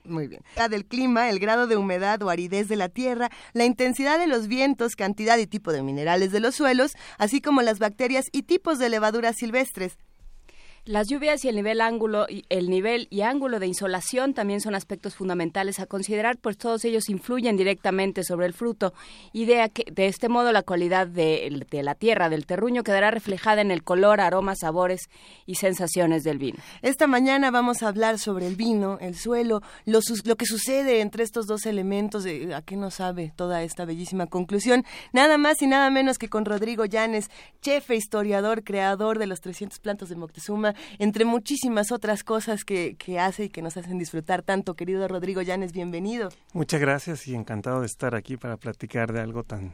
Muy 0.05 0.27
bien. 0.27 0.41
La 0.57 0.67
del 0.67 0.85
clima, 0.85 1.29
el 1.29 1.39
grado 1.39 1.67
de 1.67 1.77
humedad 1.77 2.21
o 2.23 2.29
aridez 2.29 2.67
de 2.67 2.75
la 2.75 2.89
tierra, 2.89 3.29
la 3.53 3.63
intensidad 3.63 4.17
de 4.17 4.27
los 4.27 4.47
vientos, 4.47 4.95
cantidad 4.95 5.37
y 5.37 5.47
tipo 5.47 5.71
de 5.71 5.83
minerales 5.83 6.31
de 6.31 6.39
los 6.39 6.55
suelos, 6.55 6.93
así 7.17 7.39
como 7.39 7.61
las 7.61 7.79
bacterias 7.79 8.27
y 8.31 8.43
tipos 8.43 8.79
de 8.79 8.89
levaduras 8.89 9.37
silvestres. 9.37 9.97
Las 10.85 11.07
lluvias 11.07 11.45
y 11.45 11.47
el 11.47 11.55
nivel 11.55 11.79
ángulo 11.79 12.25
y 12.27 12.43
el 12.49 12.69
nivel 12.69 13.07
y 13.09 13.21
ángulo 13.21 13.61
de 13.61 13.67
insolación 13.67 14.33
también 14.33 14.59
son 14.59 14.75
aspectos 14.75 15.15
fundamentales 15.15 15.79
a 15.79 15.85
considerar, 15.85 16.37
pues 16.37 16.57
todos 16.57 16.83
ellos 16.83 17.07
influyen 17.07 17.55
directamente 17.55 18.25
sobre 18.25 18.47
el 18.47 18.53
fruto 18.53 18.93
y 19.31 19.45
de, 19.45 19.71
de 19.89 20.07
este 20.07 20.27
modo 20.27 20.51
la 20.51 20.61
cualidad 20.61 21.07
de, 21.07 21.65
la 21.71 21.95
tierra 21.95 22.27
del 22.27 22.45
terruño 22.45 22.83
quedará 22.83 23.11
reflejada 23.11 23.61
en 23.61 23.71
el 23.71 23.81
color, 23.81 24.19
aromas, 24.19 24.59
sabores 24.59 25.09
y 25.45 25.55
sensaciones 25.55 26.25
del 26.25 26.37
vino. 26.37 26.57
Esta 26.81 27.07
mañana 27.07 27.49
vamos 27.49 27.81
a 27.81 27.87
hablar 27.87 28.19
sobre 28.19 28.45
el 28.47 28.57
vino, 28.57 28.97
el 28.99 29.15
suelo, 29.15 29.61
lo, 29.85 30.01
lo 30.25 30.35
que 30.35 30.45
sucede 30.45 30.99
entre 30.99 31.23
estos 31.23 31.47
dos 31.47 31.65
elementos, 31.65 32.25
de, 32.25 32.53
a 32.53 32.61
qué 32.61 32.75
nos 32.75 32.95
sabe 32.95 33.31
toda 33.37 33.63
esta 33.63 33.85
bellísima 33.85 34.27
conclusión, 34.27 34.83
nada 35.13 35.37
más 35.37 35.61
y 35.61 35.67
nada 35.67 35.89
menos 35.89 36.17
que 36.17 36.27
con 36.27 36.43
Rodrigo 36.43 36.83
Llanes, 36.83 37.29
chef 37.61 37.89
e 37.89 37.95
historiador, 37.95 38.65
creador 38.65 39.17
de 39.17 39.27
los 39.27 39.39
300 39.39 39.79
plantos 39.79 40.09
de 40.09 40.17
Moctezuma 40.17 40.72
entre 40.99 41.25
muchísimas 41.25 41.91
otras 41.91 42.23
cosas 42.23 42.65
que, 42.65 42.95
que 42.97 43.19
hace 43.19 43.45
y 43.45 43.49
que 43.49 43.61
nos 43.61 43.77
hacen 43.77 43.97
disfrutar 43.97 44.41
tanto. 44.41 44.75
Querido 44.75 45.07
Rodrigo 45.07 45.41
Llanes, 45.41 45.71
bienvenido. 45.71 46.29
Muchas 46.53 46.81
gracias 46.81 47.27
y 47.27 47.35
encantado 47.35 47.81
de 47.81 47.87
estar 47.87 48.15
aquí 48.15 48.37
para 48.37 48.57
platicar 48.57 49.13
de 49.13 49.21
algo 49.21 49.43
tan 49.43 49.73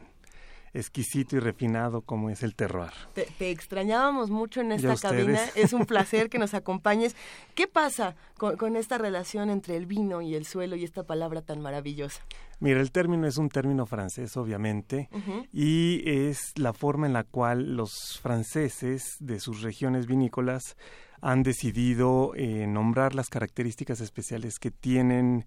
exquisito 0.72 1.36
y 1.36 1.40
refinado 1.40 2.02
como 2.02 2.30
es 2.30 2.42
el 2.42 2.54
terroir. 2.54 2.92
Te, 3.14 3.50
extrañábamos 3.50 4.30
mucho 4.30 4.60
en 4.60 4.72
esta 4.72 4.96
cabina, 4.96 5.40
es 5.54 5.72
un 5.72 5.86
placer 5.86 6.30
que 6.30 6.38
nos 6.38 6.54
acompañes. 6.54 7.16
¿Qué 7.54 7.66
pasa 7.66 8.14
con, 8.38 8.76
esta 8.76 8.98
relación 8.98 9.50
entre 9.50 9.76
el 9.76 9.86
vino 9.86 10.22
y 10.22 10.34
el 10.34 10.46
suelo 10.46 10.76
y 10.76 10.84
esta 10.84 11.02
palabra 11.02 11.42
tan 11.42 11.60
maravillosa? 11.60 12.22
Mira, 12.60 12.80
el 12.80 12.92
término 12.92 13.26
es 13.26 13.38
un 13.38 13.48
término 13.48 13.86
francés, 13.86 14.36
obviamente, 14.36 15.08
y 15.52 16.02
es 16.04 16.52
la 16.56 16.72
forma 16.72 17.06
en 17.06 17.14
la 17.14 17.24
cual 17.24 17.74
los 17.74 18.20
franceses 18.22 19.16
de 19.18 19.40
sus 19.40 19.62
regiones 19.62 20.06
vinícolas 20.06 20.76
han 21.22 21.42
decidido 21.42 22.32
eh, 22.34 22.66
nombrar 22.66 23.14
las 23.14 23.28
características 23.28 24.00
especiales 24.00 24.58
que 24.58 24.70
tienen 24.70 25.46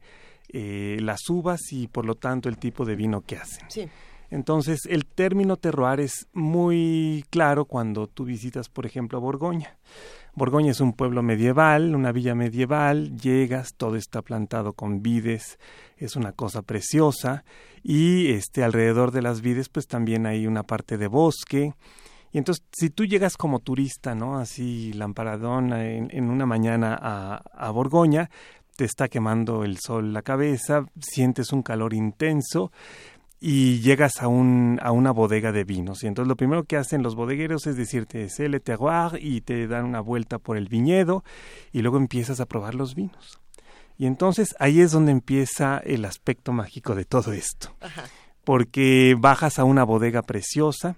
eh, 0.49 0.97
las 1.01 1.29
uvas 1.29 1.61
y 1.71 1.87
por 1.87 2.05
lo 2.05 2.15
tanto 2.15 2.49
el 2.49 2.57
tipo 2.57 2.85
de 2.85 2.95
vino 2.95 3.21
que 3.21 3.37
hacen. 3.37 3.69
Sí. 3.69 3.89
Entonces, 4.33 4.87
el 4.89 5.05
término 5.05 5.57
terroir 5.57 5.99
es 5.99 6.27
muy 6.33 7.23
claro 7.29 7.65
cuando 7.65 8.07
tú 8.07 8.25
visitas, 8.25 8.67
por 8.67 8.87
ejemplo, 8.87 9.19
a 9.19 9.21
Borgoña. 9.21 9.77
Borgoña 10.33 10.71
es 10.71 10.81
un 10.81 10.93
pueblo 10.93 11.21
medieval, 11.21 11.93
una 11.93 12.11
villa 12.11 12.33
medieval, 12.33 13.15
llegas, 13.15 13.75
todo 13.77 13.95
está 13.95 14.23
plantado 14.23 14.73
con 14.73 15.03
vides, 15.03 15.59
es 15.97 16.15
una 16.15 16.31
cosa 16.31 16.63
preciosa 16.63 17.45
y 17.83 18.31
este 18.31 18.63
alrededor 18.63 19.11
de 19.11 19.21
las 19.21 19.41
vides 19.41 19.69
pues 19.69 19.85
también 19.85 20.25
hay 20.25 20.47
una 20.47 20.63
parte 20.63 20.97
de 20.97 21.05
bosque 21.05 21.73
Y 22.31 22.39
entonces, 22.39 22.65
si 22.71 22.89
tú 22.89 23.05
llegas 23.05 23.37
como 23.37 23.59
turista, 23.59 24.15
¿no? 24.15 24.39
Así 24.39 24.93
lamparadón 24.93 25.73
en, 25.73 26.07
en 26.09 26.31
una 26.31 26.47
mañana 26.47 26.95
a 26.95 27.69
Borgoña, 27.69 28.31
te 28.75 28.85
está 28.85 29.07
quemando 29.07 29.63
el 29.63 29.77
sol 29.77 30.13
la 30.13 30.23
cabeza, 30.23 30.85
sientes 30.99 31.53
un 31.53 31.61
calor 31.61 31.93
intenso 31.93 32.71
y 33.45 33.81
llegas 33.81 34.21
a, 34.21 34.29
un, 34.29 34.79
a 34.81 34.93
una 34.93 35.11
bodega 35.11 35.51
de 35.51 35.65
vinos. 35.65 36.01
Y 36.01 36.07
entonces 36.07 36.29
lo 36.29 36.37
primero 36.37 36.63
que 36.63 36.77
hacen 36.77 37.03
los 37.03 37.13
bodegueros 37.13 37.67
es 37.67 37.75
decirte, 37.75 38.29
c'est 38.29 38.49
le 38.49 38.61
terroir, 38.61 39.19
y 39.21 39.41
te 39.41 39.67
dan 39.67 39.83
una 39.83 39.99
vuelta 39.99 40.39
por 40.39 40.55
el 40.55 40.69
viñedo 40.69 41.25
y 41.73 41.81
luego 41.81 41.97
empiezas 41.97 42.39
a 42.39 42.45
probar 42.45 42.73
los 42.73 42.95
vinos. 42.95 43.41
Y 43.97 44.05
entonces 44.05 44.55
ahí 44.59 44.79
es 44.79 44.93
donde 44.93 45.11
empieza 45.11 45.79
el 45.79 46.05
aspecto 46.05 46.53
mágico 46.53 46.95
de 46.95 47.03
todo 47.03 47.33
esto. 47.33 47.75
Porque 48.45 49.13
bajas 49.19 49.59
a 49.59 49.65
una 49.65 49.83
bodega 49.83 50.21
preciosa, 50.21 50.95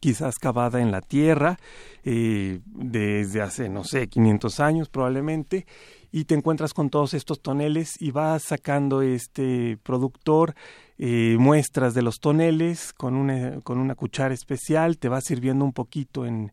quizás 0.00 0.36
cavada 0.36 0.80
en 0.80 0.92
la 0.92 1.00
tierra, 1.00 1.58
eh, 2.04 2.60
desde 2.66 3.42
hace, 3.42 3.68
no 3.68 3.82
sé, 3.82 4.06
500 4.06 4.60
años 4.60 4.88
probablemente, 4.90 5.66
y 6.12 6.24
te 6.24 6.36
encuentras 6.36 6.72
con 6.72 6.88
todos 6.88 7.14
estos 7.14 7.42
toneles 7.42 8.00
y 8.00 8.12
vas 8.12 8.44
sacando 8.44 9.02
este 9.02 9.76
productor 9.82 10.54
eh, 10.98 11.36
muestras 11.38 11.94
de 11.94 12.02
los 12.02 12.18
toneles 12.18 12.92
con 12.92 13.14
una, 13.14 13.60
con 13.62 13.78
una 13.78 13.94
cuchara 13.94 14.34
especial, 14.34 14.98
te 14.98 15.08
va 15.08 15.20
sirviendo 15.20 15.64
un 15.64 15.72
poquito 15.72 16.26
en, 16.26 16.52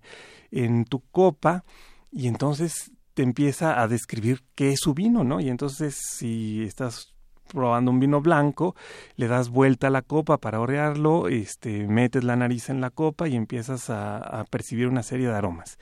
en 0.52 0.86
tu 0.86 1.02
copa 1.12 1.66
y 2.12 2.28
entonces 2.28 2.92
te 3.14 3.24
empieza 3.24 3.82
a 3.82 3.88
describir 3.88 4.44
qué 4.56 4.72
es 4.74 4.80
su 4.82 4.94
vino, 4.94 5.24
¿no? 5.24 5.40
Y 5.40 5.50
entonces 5.50 5.98
si 6.18 6.64
estás 6.64 7.16
probando 7.48 7.92
un 7.92 8.00
vino 8.00 8.22
blanco, 8.22 8.76
le 9.16 9.28
das 9.28 9.50
vuelta 9.50 9.88
a 9.88 9.90
la 9.90 10.02
copa 10.02 10.38
para 10.38 10.60
orearlo, 10.60 11.28
este, 11.28 11.88
metes 11.88 12.24
la 12.24 12.36
nariz 12.36 12.70
en 12.70 12.82
la 12.82 12.90
copa 12.90 13.28
y 13.28 13.36
empiezas 13.36 13.90
a, 13.90 14.46
percibir 14.50 14.88
una 14.88 15.04
serie 15.04 15.28
de 15.28 15.34
aromas. 15.34 15.78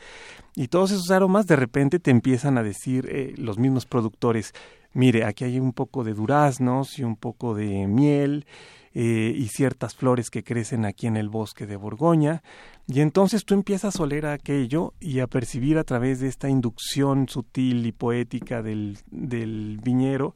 Y 0.55 0.67
todos 0.67 0.91
esos 0.91 1.09
aromas 1.11 1.47
de 1.47 1.55
repente 1.55 1.99
te 1.99 2.11
empiezan 2.11 2.57
a 2.57 2.63
decir 2.63 3.07
eh, 3.09 3.33
los 3.37 3.57
mismos 3.57 3.85
productores, 3.85 4.53
mire, 4.93 5.25
aquí 5.25 5.43
hay 5.43 5.59
un 5.59 5.73
poco 5.73 6.03
de 6.03 6.13
duraznos 6.13 6.97
y 6.99 7.03
un 7.03 7.15
poco 7.15 7.53
de 7.53 7.87
miel 7.87 8.45
eh, 8.93 9.33
y 9.35 9.47
ciertas 9.47 9.95
flores 9.95 10.29
que 10.29 10.43
crecen 10.43 10.85
aquí 10.85 11.07
en 11.07 11.17
el 11.17 11.29
bosque 11.29 11.65
de 11.65 11.75
Borgoña. 11.75 12.43
Y 12.87 13.01
entonces 13.01 13.45
tú 13.45 13.53
empiezas 13.53 13.99
a 13.99 14.03
oler 14.03 14.25
aquello 14.25 14.93
y 14.99 15.19
a 15.19 15.27
percibir 15.27 15.77
a 15.77 15.83
través 15.83 16.19
de 16.19 16.27
esta 16.27 16.49
inducción 16.49 17.27
sutil 17.27 17.85
y 17.85 17.91
poética 17.91 18.61
del, 18.61 18.99
del 19.09 19.79
viñero 19.83 20.35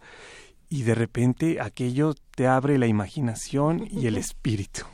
y 0.70 0.84
de 0.84 0.96
repente 0.96 1.62
aquello 1.62 2.14
te 2.36 2.48
abre 2.48 2.78
la 2.78 2.88
imaginación 2.88 3.88
y 3.90 4.08
el 4.08 4.18
espíritu. 4.18 4.86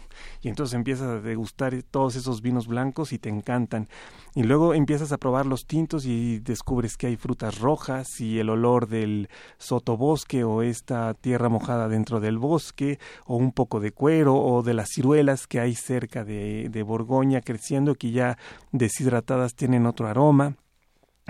Y 0.41 0.49
entonces 0.49 0.73
empiezas 0.75 1.07
a 1.07 1.19
degustar 1.19 1.81
todos 1.83 2.15
esos 2.15 2.41
vinos 2.41 2.67
blancos 2.67 3.13
y 3.13 3.19
te 3.19 3.29
encantan. 3.29 3.87
Y 4.35 4.43
luego 4.43 4.73
empiezas 4.73 5.11
a 5.11 5.17
probar 5.17 5.45
los 5.45 5.65
tintos 5.65 6.05
y 6.05 6.39
descubres 6.39 6.97
que 6.97 7.07
hay 7.07 7.15
frutas 7.15 7.59
rojas 7.59 8.19
y 8.19 8.39
el 8.39 8.49
olor 8.49 8.87
del 8.87 9.29
sotobosque 9.57 10.43
o 10.43 10.61
esta 10.61 11.13
tierra 11.13 11.49
mojada 11.49 11.87
dentro 11.87 12.19
del 12.19 12.37
bosque 12.37 12.99
o 13.25 13.37
un 13.37 13.51
poco 13.51 13.79
de 13.79 13.91
cuero 13.91 14.35
o 14.35 14.63
de 14.63 14.73
las 14.73 14.89
ciruelas 14.89 15.47
que 15.47 15.59
hay 15.59 15.75
cerca 15.75 16.23
de, 16.23 16.69
de 16.69 16.83
Borgoña 16.83 17.41
creciendo 17.41 17.95
que 17.95 18.11
ya 18.11 18.37
deshidratadas 18.71 19.55
tienen 19.55 19.85
otro 19.85 20.07
aroma. 20.07 20.55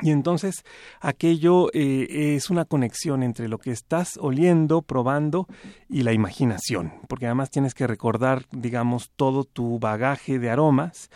Y 0.02 0.12
entonces 0.12 0.64
aquello 1.02 1.70
eh, 1.74 2.36
es 2.36 2.50
una 2.50 2.66
conexión 2.66 3.22
entre 3.22 3.48
lo 3.48 3.60
que 3.60 3.72
estás 3.72 4.18
oliendo, 4.18 4.82
probando 4.82 5.48
y 5.88 6.02
la 6.02 6.14
imaginación, 6.14 6.94
porque 7.08 7.28
además 7.28 7.52
tienes 7.52 7.74
que 7.76 7.86
recordar, 7.86 8.46
digamos, 8.52 9.12
todo 9.16 9.44
tu 9.44 9.78
bagaje 9.80 10.40
de 10.40 10.50
aromas 10.50 11.10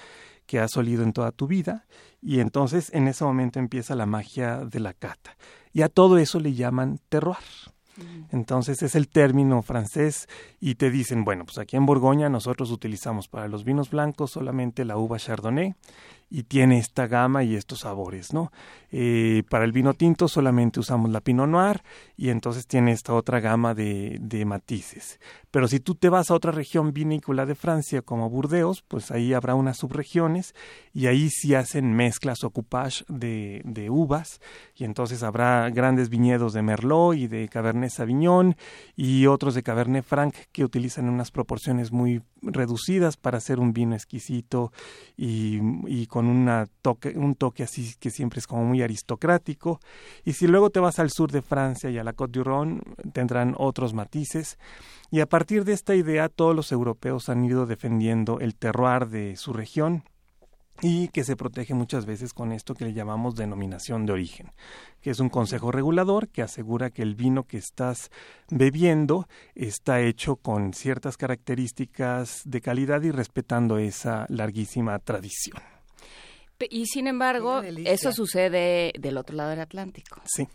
que 0.45 0.59
has 0.59 0.77
olido 0.77 1.03
en 1.03 1.11
toda 1.11 1.31
tu 1.31 1.47
vida 1.47 1.85
y 2.21 2.39
entonces 2.39 2.91
en 2.93 3.07
ese 3.07 3.23
momento 3.23 3.59
empieza 3.59 3.95
la 3.95 4.05
magia 4.05 4.57
de 4.65 4.79
la 4.79 4.93
cata. 4.93 5.37
Y 5.73 5.81
a 5.81 5.89
todo 5.89 6.17
eso 6.17 6.39
le 6.39 6.53
llaman 6.53 6.99
terroir. 7.09 7.37
Entonces 8.31 8.83
es 8.83 8.95
el 8.95 9.07
término 9.07 9.61
francés 9.63 10.27
y 10.59 10.75
te 10.75 10.91
dicen, 10.91 11.23
bueno, 11.23 11.45
pues 11.45 11.57
aquí 11.57 11.77
en 11.77 11.85
Borgoña 11.85 12.29
nosotros 12.29 12.71
utilizamos 12.71 13.27
para 13.27 13.47
los 13.47 13.63
vinos 13.63 13.89
blancos 13.89 14.31
solamente 14.31 14.85
la 14.85 14.97
uva 14.97 15.17
chardonnay 15.17 15.73
y 16.29 16.43
tiene 16.43 16.77
esta 16.77 17.07
gama 17.07 17.43
y 17.43 17.55
estos 17.55 17.79
sabores, 17.79 18.33
¿no? 18.33 18.51
Eh, 18.89 19.43
para 19.49 19.65
el 19.65 19.73
vino 19.73 19.93
tinto 19.93 20.29
solamente 20.29 20.79
usamos 20.79 21.11
la 21.11 21.19
Pinot 21.19 21.49
Noir 21.49 21.83
y 22.15 22.29
entonces 22.29 22.67
tiene 22.67 22.93
esta 22.93 23.13
otra 23.13 23.41
gama 23.41 23.73
de, 23.73 24.17
de, 24.21 24.45
matices. 24.45 25.19
Pero 25.51 25.67
si 25.67 25.81
tú 25.81 25.95
te 25.95 26.07
vas 26.07 26.31
a 26.31 26.33
otra 26.33 26.51
región 26.51 26.93
vinícola 26.93 27.45
de 27.45 27.55
Francia 27.55 28.01
como 28.01 28.29
Burdeos, 28.29 28.83
pues 28.87 29.11
ahí 29.11 29.33
habrá 29.33 29.55
unas 29.55 29.77
subregiones 29.77 30.55
y 30.93 31.07
ahí 31.07 31.29
sí 31.29 31.53
hacen 31.53 31.93
mezclas 31.93 32.43
o 32.43 32.49
coupage 32.49 33.03
de, 33.09 33.61
de 33.65 33.89
uvas 33.89 34.39
y 34.73 34.85
entonces 34.85 35.21
habrá 35.21 35.69
grandes 35.69 36.09
viñedos 36.09 36.53
de 36.53 36.61
Merlot 36.61 37.15
y 37.15 37.27
de 37.27 37.49
Cabernet 37.49 37.91
Sauvignon 37.91 38.55
y 38.95 39.25
otros 39.25 39.53
de 39.53 39.63
Cabernet 39.63 40.05
Franc 40.05 40.33
que 40.53 40.63
utilizan 40.63 41.09
unas 41.09 41.31
proporciones 41.31 41.91
muy 41.91 42.21
reducidas 42.41 43.17
para 43.17 43.37
hacer 43.37 43.59
un 43.59 43.73
vino 43.73 43.95
exquisito 43.95 44.71
y, 45.17 45.59
y 45.87 46.07
con 46.17 46.67
toque, 46.81 47.09
un 47.15 47.35
toque 47.35 47.61
así 47.61 47.93
que 47.99 48.09
siempre 48.09 48.39
es 48.39 48.47
como 48.47 48.65
muy 48.65 48.81
aristocrático. 48.81 49.79
Y 50.25 50.33
si 50.33 50.47
luego 50.47 50.71
te 50.71 50.79
vas 50.79 50.97
al 50.97 51.11
sur 51.11 51.31
de 51.31 51.43
Francia 51.43 51.91
y 51.91 51.99
a 51.99 52.03
la 52.03 52.13
Côte 52.13 52.39
d'Iron, 52.39 52.81
tendrán 53.13 53.53
otros 53.55 53.93
matices. 53.93 54.57
Y 55.11 55.19
a 55.19 55.27
partir 55.27 55.63
de 55.63 55.73
esta 55.73 55.93
idea, 55.93 56.27
todos 56.27 56.55
los 56.55 56.71
europeos 56.71 57.29
han 57.29 57.45
ido 57.45 57.67
defendiendo 57.67 58.39
el 58.39 58.55
terroir 58.55 59.09
de 59.09 59.35
su 59.35 59.53
región 59.53 60.03
y 60.81 61.07
que 61.09 61.23
se 61.23 61.35
protege 61.35 61.73
muchas 61.73 62.05
veces 62.05 62.33
con 62.33 62.51
esto 62.51 62.73
que 62.73 62.85
le 62.85 62.93
llamamos 62.93 63.35
denominación 63.35 64.05
de 64.05 64.13
origen, 64.13 64.51
que 65.01 65.11
es 65.11 65.19
un 65.19 65.29
consejo 65.29 65.71
regulador 65.71 66.29
que 66.29 66.41
asegura 66.41 66.89
que 66.89 67.01
el 67.01 67.15
vino 67.15 67.43
que 67.43 67.57
estás 67.57 68.09
bebiendo 68.49 69.27
está 69.55 70.01
hecho 70.01 70.35
con 70.35 70.73
ciertas 70.73 71.17
características 71.17 72.41
de 72.45 72.61
calidad 72.61 73.01
y 73.03 73.11
respetando 73.11 73.77
esa 73.77 74.25
larguísima 74.29 74.97
tradición. 74.99 75.76
Y 76.69 76.85
sin 76.87 77.07
embargo, 77.07 77.61
eso 77.61 78.11
sucede 78.11 78.91
del 78.97 79.17
otro 79.17 79.35
lado 79.35 79.51
del 79.51 79.59
Atlántico. 79.59 80.21
Sí. 80.25 80.47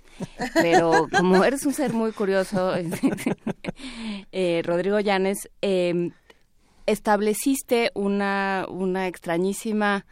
Pero 0.54 1.06
como 1.16 1.44
eres 1.44 1.64
un 1.64 1.72
ser 1.72 1.92
muy 1.92 2.12
curioso, 2.12 2.74
eh, 4.32 4.62
Rodrigo 4.64 4.98
Llanes, 5.00 5.48
em, 5.60 6.10
estableciste 6.86 7.92
una, 7.94 8.66
una 8.68 9.06
extrañísima 9.06 10.04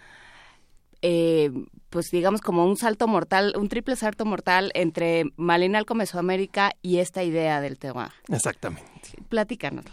eh, 1.03 1.51
pues 1.91 2.11
digamos 2.11 2.41
como 2.41 2.65
un 2.65 2.77
salto 2.77 3.07
mortal, 3.07 3.55
un 3.59 3.69
triple 3.69 3.97
salto 3.97 4.25
mortal 4.25 4.71
entre 4.75 5.25
Malinalco 5.37 5.95
Mesoamérica 5.95 6.73
y 6.83 6.99
esta 6.99 7.23
idea 7.23 7.61
del 7.61 7.79
tema. 7.79 8.13
Exactamente. 8.29 8.89
Platícanos. 9.29 9.85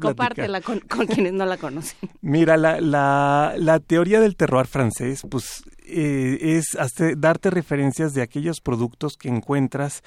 compártela 0.00 0.60
con, 0.60 0.80
quienes 0.80 1.32
no 1.32 1.44
la 1.44 1.56
conocen. 1.56 1.98
Mira, 2.20 2.56
la, 2.56 2.80
la, 2.80 3.54
la 3.56 3.80
teoría 3.80 4.20
del 4.20 4.36
terroir 4.36 4.66
francés, 4.66 5.22
pues 5.28 5.64
eh, 5.86 6.38
es 6.40 6.76
darte 7.16 7.50
referencias 7.50 8.14
de 8.14 8.22
aquellos 8.22 8.60
productos 8.60 9.16
que 9.16 9.28
encuentras 9.28 10.02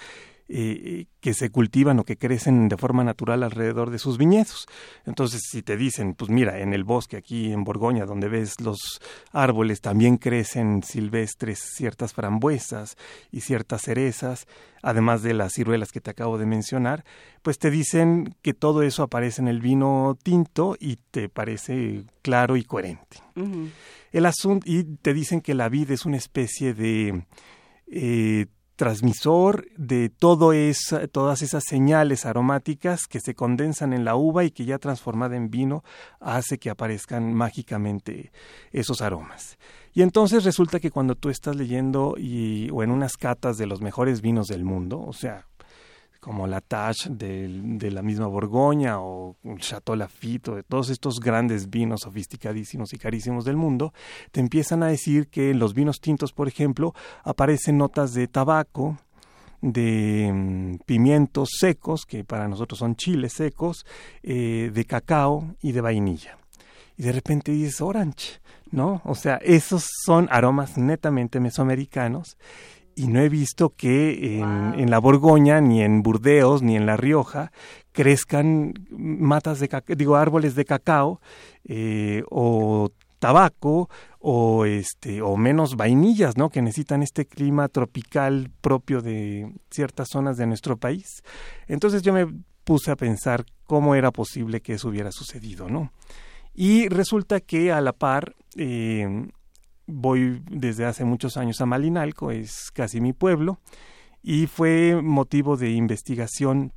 eh, 0.53 1.05
que 1.22 1.34
se 1.34 1.50
cultivan 1.50 2.00
o 2.00 2.03
que 2.03 2.17
crecen 2.17 2.67
de 2.67 2.75
forma 2.75 3.05
natural 3.05 3.43
alrededor 3.43 3.89
de 3.89 4.00
sus 4.00 4.17
viñedos. 4.17 4.65
Entonces, 5.05 5.43
si 5.50 5.62
te 5.62 5.77
dicen, 5.77 6.13
pues 6.13 6.29
mira, 6.29 6.60
en 6.60 6.74
el 6.74 6.84
bosque 6.84 7.15
aquí 7.15 7.53
en 7.53 7.63
Borgoña, 7.63 8.05
donde 8.05 8.27
ves 8.27 8.60
los 8.60 9.00
árboles, 9.31 9.79
también 9.79 10.17
crecen 10.17 10.84
silvestres 10.84 11.60
ciertas 11.60 12.13
frambuesas 12.13 12.98
y 13.31 13.41
ciertas 13.41 13.84
cerezas, 13.84 14.46
además 14.81 15.24
de 15.24 15.36
las 15.36 15.53
ciruelas 15.53 15.93
que 15.93 16.01
te 16.01 16.12
acabo 16.12 16.38
de 16.38 16.46
mencionar, 16.46 17.05
pues 17.43 17.58
te 17.58 17.72
dicen 17.72 18.36
que 18.41 18.53
todo 18.53 18.84
eso 18.84 19.03
aparece 19.03 19.41
en 19.41 19.48
el 19.48 19.62
vino 19.62 20.17
tinto 20.22 20.75
y 20.77 20.98
te 21.12 21.29
parece 21.29 22.03
claro 22.24 22.58
y 22.58 22.65
coherente. 22.65 23.20
El 24.12 24.25
asunto, 24.25 24.70
y 24.70 24.84
te 24.84 25.13
dicen 25.13 25.39
que 25.39 25.53
la 25.53 25.70
vid 25.70 25.91
es 25.91 26.05
una 26.05 26.17
especie 26.17 26.74
de 26.74 27.24
eh, 27.88 28.48
transmisor 28.82 29.68
de 29.78 30.10
todo 30.10 30.54
todas 31.12 31.44
esas 31.44 31.64
señales 31.68 32.26
aromáticas 32.26 33.06
que 33.06 33.20
se 33.20 33.36
condensan 33.36 33.94
en 33.94 34.06
la 34.06 34.16
uva 34.16 34.44
y 34.44 34.50
que 34.50 34.66
ya 34.66 34.80
transformada 34.80 35.36
en 35.36 35.52
vino 35.52 35.84
hace 36.20 36.58
que 36.58 36.72
aparezcan 36.72 37.32
mágicamente 37.32 38.32
esos 38.72 39.04
aromas. 39.04 39.60
Y 39.94 40.02
entonces 40.02 40.46
resulta 40.46 40.80
que 40.80 40.90
cuando 40.90 41.14
tú 41.14 41.30
estás 41.30 41.56
leyendo 41.56 42.16
y, 42.18 42.72
o 42.72 42.82
en 42.82 42.90
unas 42.90 43.18
catas 43.18 43.60
de 43.60 43.68
los 43.68 43.82
mejores 43.82 44.22
vinos 44.22 44.48
del 44.48 44.64
mundo, 44.64 45.00
o 45.00 45.14
sea, 45.14 45.46
como 46.22 46.46
la 46.46 46.62
Tache 46.62 47.10
de, 47.10 47.90
la 47.92 48.04
misma 48.04 48.28
Borgoña 48.28 49.01
o 49.01 49.36
el 49.44 49.58
Chateau 49.58 49.96
Lafite 49.96 50.51
o 50.51 50.56
de 50.56 50.63
todos 50.63 50.90
estos 50.90 51.20
grandes 51.20 51.70
vinos 51.70 52.01
sofisticadísimos 52.01 52.94
y 52.94 53.00
carísimos 53.00 53.44
del 53.44 53.58
mundo, 53.58 53.92
te 54.32 54.40
empiezan 54.40 54.84
a 54.84 54.88
decir 54.88 55.28
que 55.28 55.50
en 55.50 55.60
los 55.60 55.74
vinos 55.74 56.00
tintos, 56.00 56.32
por 56.32 56.48
ejemplo, 56.48 56.94
aparecen 57.24 57.80
notas 57.80 58.13
de 58.13 58.28
tabaco, 58.28 59.00
de 59.62 60.32
mm, 60.32 60.75
pimientos 60.86 61.50
secos, 61.58 62.06
que 62.06 62.24
para 62.24 62.48
nosotros 62.48 62.78
son 62.78 62.96
chiles 62.96 63.34
secos, 63.34 63.86
eh, 64.22 64.70
de 64.72 64.86
cacao 64.86 65.56
y 65.60 65.72
de 65.72 65.82
vainilla. 65.82 66.38
Y 66.98 67.04
de 67.04 67.13
repente 67.13 67.51
dices, 67.51 67.82
orange, 67.82 68.42
¿no? 68.70 69.01
O 69.06 69.16
sea, 69.16 69.38
esos 69.38 69.88
son 70.06 70.28
aromas 70.30 70.78
netamente 70.78 71.40
mesoamericanos 71.40 72.38
y 72.96 73.08
no 73.08 73.20
he 73.20 73.30
visto 73.30 73.70
que 73.70 74.40
en, 74.40 74.90
la 74.90 75.00
Borgoña, 75.00 75.62
ni 75.62 75.82
en 75.82 76.04
Burdeos, 76.04 76.62
ni 76.62 76.76
en 76.76 76.86
La 76.86 76.98
Rioja 76.98 77.52
crezcan 77.92 78.74
matas 78.90 79.60
de 79.60 79.70
digo 79.96 80.16
árboles 80.16 80.56
de 80.56 80.66
cacao 80.66 81.20
eh, 81.66 82.24
o 82.30 82.90
tabaco 83.20 83.90
o 84.20 84.66
este 84.66 85.22
o 85.22 85.38
menos 85.38 85.76
vainillas, 85.76 86.38
¿no? 86.38 86.50
Que 86.50 86.62
necesitan 86.62 87.04
este 87.04 87.26
clima 87.26 87.68
tropical 87.68 88.50
propio 88.62 89.02
de 89.02 89.54
ciertas 89.70 90.10
zonas 90.10 90.38
de 90.38 90.48
nuestro 90.48 90.78
país. 90.78 91.24
Entonces 91.68 92.02
yo 92.02 92.14
me 92.14 92.28
puse 92.64 92.92
a 92.92 92.96
pensar 92.96 93.46
cómo 93.66 93.96
era 93.96 94.12
posible 94.12 94.62
que 94.62 94.74
eso 94.74 94.90
hubiera 94.90 95.12
sucedido, 95.12 95.70
¿no? 95.70 95.92
Y 96.54 96.90
resulta 96.90 97.40
que 97.40 97.72
a 97.72 97.80
la 97.80 97.94
par 97.94 98.36
eh, 98.58 99.28
voy 99.92 100.42
desde 100.50 100.86
hace 100.86 101.06
muchos 101.06 101.38
años 101.38 101.62
a 101.62 101.66
Malinalco, 101.66 102.32
es 102.32 102.72
casi 102.74 103.02
mi 103.02 103.14
pueblo, 103.14 103.60
y 104.24 104.48
fue 104.48 105.02
motivo 105.02 105.58
de 105.58 105.72
investigación 105.72 106.74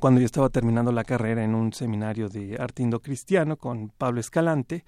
cuando 0.00 0.20
yo 0.20 0.26
estaba 0.26 0.50
terminando 0.50 0.92
la 0.92 1.04
carrera 1.04 1.42
en 1.42 1.54
un 1.54 1.72
seminario 1.72 2.28
de 2.28 2.56
arte 2.58 2.82
indocristiano 2.82 3.56
con 3.56 3.88
Pablo 3.96 4.20
Escalante 4.20 4.84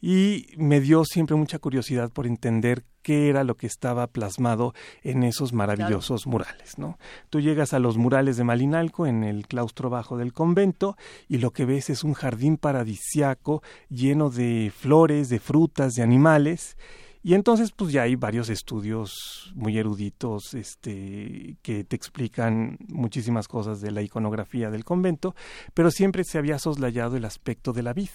y 0.00 0.48
me 0.56 0.80
dio 0.80 1.04
siempre 1.04 1.36
mucha 1.36 1.58
curiosidad 1.58 2.10
por 2.10 2.26
entender 2.26 2.84
qué 3.02 3.30
era 3.30 3.44
lo 3.44 3.56
que 3.56 3.66
estaba 3.66 4.06
plasmado 4.08 4.74
en 5.02 5.22
esos 5.22 5.54
maravillosos 5.54 6.26
murales, 6.26 6.76
¿no? 6.76 6.98
Tú 7.30 7.40
llegas 7.40 7.72
a 7.72 7.78
los 7.78 7.96
murales 7.96 8.36
de 8.36 8.44
Malinalco 8.44 9.06
en 9.06 9.24
el 9.24 9.46
claustro 9.46 9.88
bajo 9.88 10.18
del 10.18 10.34
convento 10.34 10.96
y 11.26 11.38
lo 11.38 11.52
que 11.52 11.64
ves 11.64 11.88
es 11.88 12.04
un 12.04 12.12
jardín 12.12 12.58
paradisiaco 12.58 13.62
lleno 13.88 14.28
de 14.28 14.70
flores, 14.76 15.30
de 15.30 15.40
frutas, 15.40 15.94
de 15.94 16.02
animales 16.02 16.76
y 17.22 17.34
entonces, 17.34 17.72
pues 17.72 17.92
ya 17.92 18.02
hay 18.02 18.16
varios 18.16 18.48
estudios 18.48 19.52
muy 19.54 19.76
eruditos 19.76 20.54
este, 20.54 21.56
que 21.62 21.84
te 21.84 21.94
explican 21.94 22.78
muchísimas 22.88 23.46
cosas 23.46 23.80
de 23.82 23.90
la 23.90 24.00
iconografía 24.00 24.70
del 24.70 24.84
convento, 24.84 25.34
pero 25.74 25.90
siempre 25.90 26.24
se 26.24 26.38
había 26.38 26.58
soslayado 26.58 27.16
el 27.16 27.26
aspecto 27.26 27.72
de 27.72 27.82
la 27.82 27.92
vid. 27.92 28.08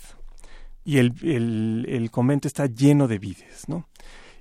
Y 0.84 0.98
el, 0.98 1.14
el, 1.24 1.86
el 1.90 2.12
convento 2.12 2.48
está 2.48 2.66
lleno 2.66 3.08
de 3.08 3.20
vides, 3.20 3.68
¿no? 3.68 3.88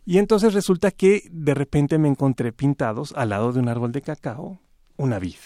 Y 0.06 0.18
entonces 0.18 0.52
resulta 0.52 0.90
que 0.90 1.22
de 1.30 1.54
repente 1.54 1.98
me 1.98 2.08
encontré 2.08 2.52
pintados 2.52 3.12
al 3.16 3.30
lado 3.30 3.52
de 3.52 3.60
un 3.60 3.68
árbol 3.68 3.92
de 3.92 4.02
cacao 4.02 4.60
una 4.96 5.18
vid. 5.18 5.36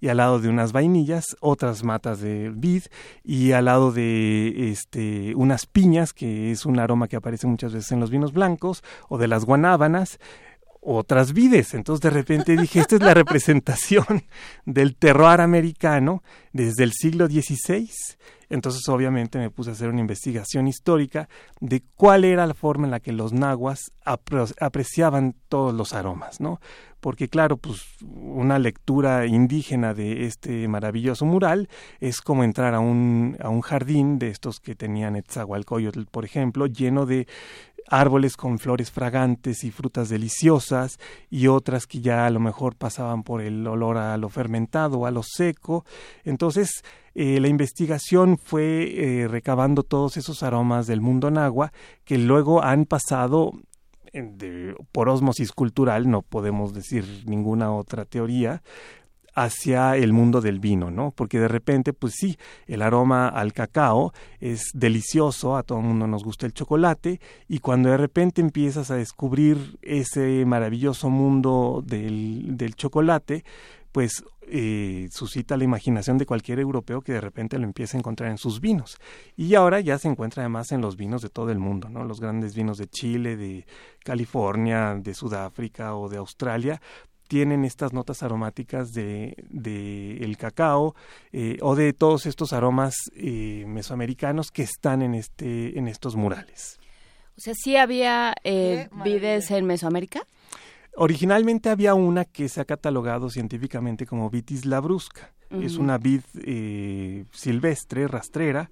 Y 0.00 0.08
al 0.08 0.16
lado 0.16 0.40
de 0.40 0.48
unas 0.48 0.72
vainillas 0.72 1.36
otras 1.40 1.84
matas 1.84 2.20
de 2.20 2.50
vid. 2.54 2.84
Y 3.22 3.52
al 3.52 3.66
lado 3.66 3.92
de 3.92 4.70
este 4.70 5.34
unas 5.36 5.66
piñas 5.66 6.12
que 6.12 6.50
es 6.50 6.66
un 6.66 6.78
aroma 6.78 7.08
que 7.08 7.16
aparece 7.16 7.46
muchas 7.46 7.72
veces 7.72 7.92
en 7.92 8.00
los 8.00 8.10
vinos 8.10 8.32
blancos 8.32 8.82
o 9.08 9.18
de 9.18 9.28
las 9.28 9.44
guanábanas 9.44 10.18
otras 10.80 11.32
vides. 11.32 11.74
Entonces 11.74 12.02
de 12.02 12.10
repente 12.10 12.56
dije, 12.56 12.80
esta 12.80 12.96
es 12.96 13.02
la 13.02 13.14
representación 13.14 14.24
del 14.64 14.96
terroir 14.96 15.40
americano 15.40 16.22
desde 16.52 16.84
el 16.84 16.92
siglo 16.92 17.26
XVI. 17.26 17.90
Entonces 18.50 18.88
obviamente 18.88 19.38
me 19.38 19.50
puse 19.50 19.70
a 19.70 19.74
hacer 19.74 19.88
una 19.88 20.00
investigación 20.00 20.66
histórica 20.66 21.28
de 21.60 21.84
cuál 21.94 22.24
era 22.24 22.46
la 22.48 22.54
forma 22.54 22.86
en 22.86 22.90
la 22.90 22.98
que 22.98 23.12
los 23.12 23.32
nahuas 23.32 23.92
apreciaban 24.04 25.36
todos 25.48 25.72
los 25.72 25.92
aromas, 25.92 26.40
¿no? 26.40 26.60
Porque 26.98 27.28
claro, 27.28 27.56
pues 27.56 27.82
una 28.02 28.58
lectura 28.58 29.24
indígena 29.26 29.94
de 29.94 30.26
este 30.26 30.66
maravilloso 30.66 31.24
mural 31.24 31.68
es 32.00 32.20
como 32.20 32.42
entrar 32.42 32.74
a 32.74 32.80
un, 32.80 33.38
a 33.40 33.48
un 33.48 33.62
jardín 33.62 34.18
de 34.18 34.28
estos 34.28 34.58
que 34.60 34.74
tenían 34.74 35.16
Etzahualcoyotl, 35.16 36.02
por 36.10 36.24
ejemplo, 36.24 36.66
lleno 36.66 37.06
de 37.06 37.26
árboles 37.88 38.36
con 38.36 38.58
flores 38.58 38.90
fragantes 38.90 39.64
y 39.64 39.70
frutas 39.70 40.08
deliciosas 40.08 40.98
y 41.28 41.48
otras 41.48 41.86
que 41.86 42.00
ya 42.00 42.26
a 42.26 42.30
lo 42.30 42.40
mejor 42.40 42.76
pasaban 42.76 43.22
por 43.22 43.40
el 43.40 43.66
olor 43.66 43.98
a 43.98 44.16
lo 44.16 44.28
fermentado 44.28 45.06
a 45.06 45.10
lo 45.10 45.22
seco. 45.22 45.84
Entonces, 46.24 46.82
eh, 47.14 47.40
la 47.40 47.48
investigación 47.48 48.38
fue 48.38 49.22
eh, 49.22 49.28
recabando 49.28 49.82
todos 49.82 50.16
esos 50.16 50.42
aromas 50.42 50.86
del 50.86 51.00
mundo 51.00 51.30
nahua 51.30 51.72
que 52.04 52.18
luego 52.18 52.62
han 52.62 52.84
pasado 52.84 53.52
por 54.90 55.08
osmosis 55.08 55.52
cultural, 55.52 56.10
no 56.10 56.22
podemos 56.22 56.74
decir 56.74 57.04
ninguna 57.26 57.72
otra 57.72 58.04
teoría, 58.04 58.60
hacia 59.34 59.96
el 59.96 60.12
mundo 60.12 60.40
del 60.40 60.60
vino, 60.60 60.90
¿no? 60.90 61.12
Porque 61.12 61.38
de 61.38 61.48
repente, 61.48 61.92
pues 61.92 62.14
sí, 62.16 62.38
el 62.66 62.82
aroma 62.82 63.28
al 63.28 63.52
cacao 63.52 64.12
es 64.40 64.70
delicioso, 64.74 65.56
a 65.56 65.62
todo 65.62 65.78
el 65.78 65.84
mundo 65.84 66.06
nos 66.06 66.24
gusta 66.24 66.46
el 66.46 66.54
chocolate, 66.54 67.20
y 67.48 67.58
cuando 67.58 67.90
de 67.90 67.96
repente 67.96 68.40
empiezas 68.40 68.90
a 68.90 68.96
descubrir 68.96 69.78
ese 69.82 70.44
maravilloso 70.44 71.10
mundo 71.10 71.82
del, 71.86 72.56
del 72.56 72.74
chocolate, 72.74 73.44
pues 73.92 74.22
eh, 74.52 75.08
suscita 75.12 75.56
la 75.56 75.62
imaginación 75.62 76.18
de 76.18 76.26
cualquier 76.26 76.58
europeo 76.58 77.02
que 77.02 77.12
de 77.12 77.20
repente 77.20 77.56
lo 77.56 77.64
empieza 77.64 77.96
a 77.96 78.00
encontrar 78.00 78.30
en 78.30 78.38
sus 78.38 78.60
vinos. 78.60 78.98
Y 79.36 79.54
ahora 79.54 79.80
ya 79.80 79.96
se 79.98 80.08
encuentra 80.08 80.42
además 80.42 80.72
en 80.72 80.80
los 80.80 80.96
vinos 80.96 81.22
de 81.22 81.28
todo 81.28 81.50
el 81.50 81.58
mundo, 81.60 81.88
¿no? 81.88 82.04
Los 82.04 82.20
grandes 82.20 82.54
vinos 82.54 82.78
de 82.78 82.88
Chile, 82.88 83.36
de 83.36 83.64
California, 84.02 84.96
de 84.96 85.14
Sudáfrica 85.14 85.94
o 85.94 86.08
de 86.08 86.16
Australia, 86.16 86.80
tienen 87.30 87.64
estas 87.64 87.92
notas 87.92 88.24
aromáticas 88.24 88.92
de, 88.92 89.36
de 89.50 90.16
el 90.16 90.36
cacao 90.36 90.96
eh, 91.32 91.58
o 91.62 91.76
de 91.76 91.92
todos 91.92 92.26
estos 92.26 92.52
aromas 92.52 92.96
eh, 93.14 93.64
mesoamericanos 93.68 94.50
que 94.50 94.64
están 94.64 95.00
en 95.00 95.14
este 95.14 95.78
en 95.78 95.86
estos 95.86 96.16
murales. 96.16 96.80
O 97.38 97.40
sea, 97.40 97.54
sí 97.54 97.76
había 97.76 98.34
eh, 98.42 98.88
vides 99.04 99.52
en 99.52 99.64
Mesoamérica. 99.64 100.26
Originalmente 100.96 101.70
había 101.70 101.94
una 101.94 102.24
que 102.24 102.48
se 102.48 102.60
ha 102.60 102.64
catalogado 102.64 103.30
científicamente 103.30 104.06
como 104.06 104.28
vitis 104.28 104.66
labrusca. 104.66 105.32
Es 105.50 105.78
una 105.78 105.98
vid 105.98 106.22
silvestre, 107.32 108.06
rastrera, 108.06 108.70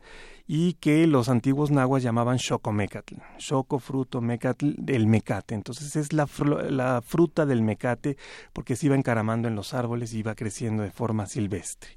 y 0.51 0.73
que 0.75 1.07
los 1.07 1.29
antiguos 1.29 1.71
nahuas 1.71 2.03
llamaban 2.03 2.39
xocomecatl, 2.39 3.17
choco 3.37 3.79
fruto 3.79 4.23
mecatl, 4.23 4.71
el 4.87 5.07
mecate. 5.07 5.55
Entonces 5.55 5.95
es 5.95 6.15
la, 6.15 6.27
fruta 6.27 7.45
del 7.45 7.61
mecate 7.61 8.17
porque 8.55 8.75
se 8.75 8.87
iba 8.87 8.97
encaramando 8.97 9.47
en 9.47 9.55
los 9.55 9.75
árboles 9.75 10.15
y 10.15 10.21
iba 10.21 10.35
creciendo 10.35 10.83
de 10.83 10.91
forma 10.91 11.27
silvestre. 11.27 11.91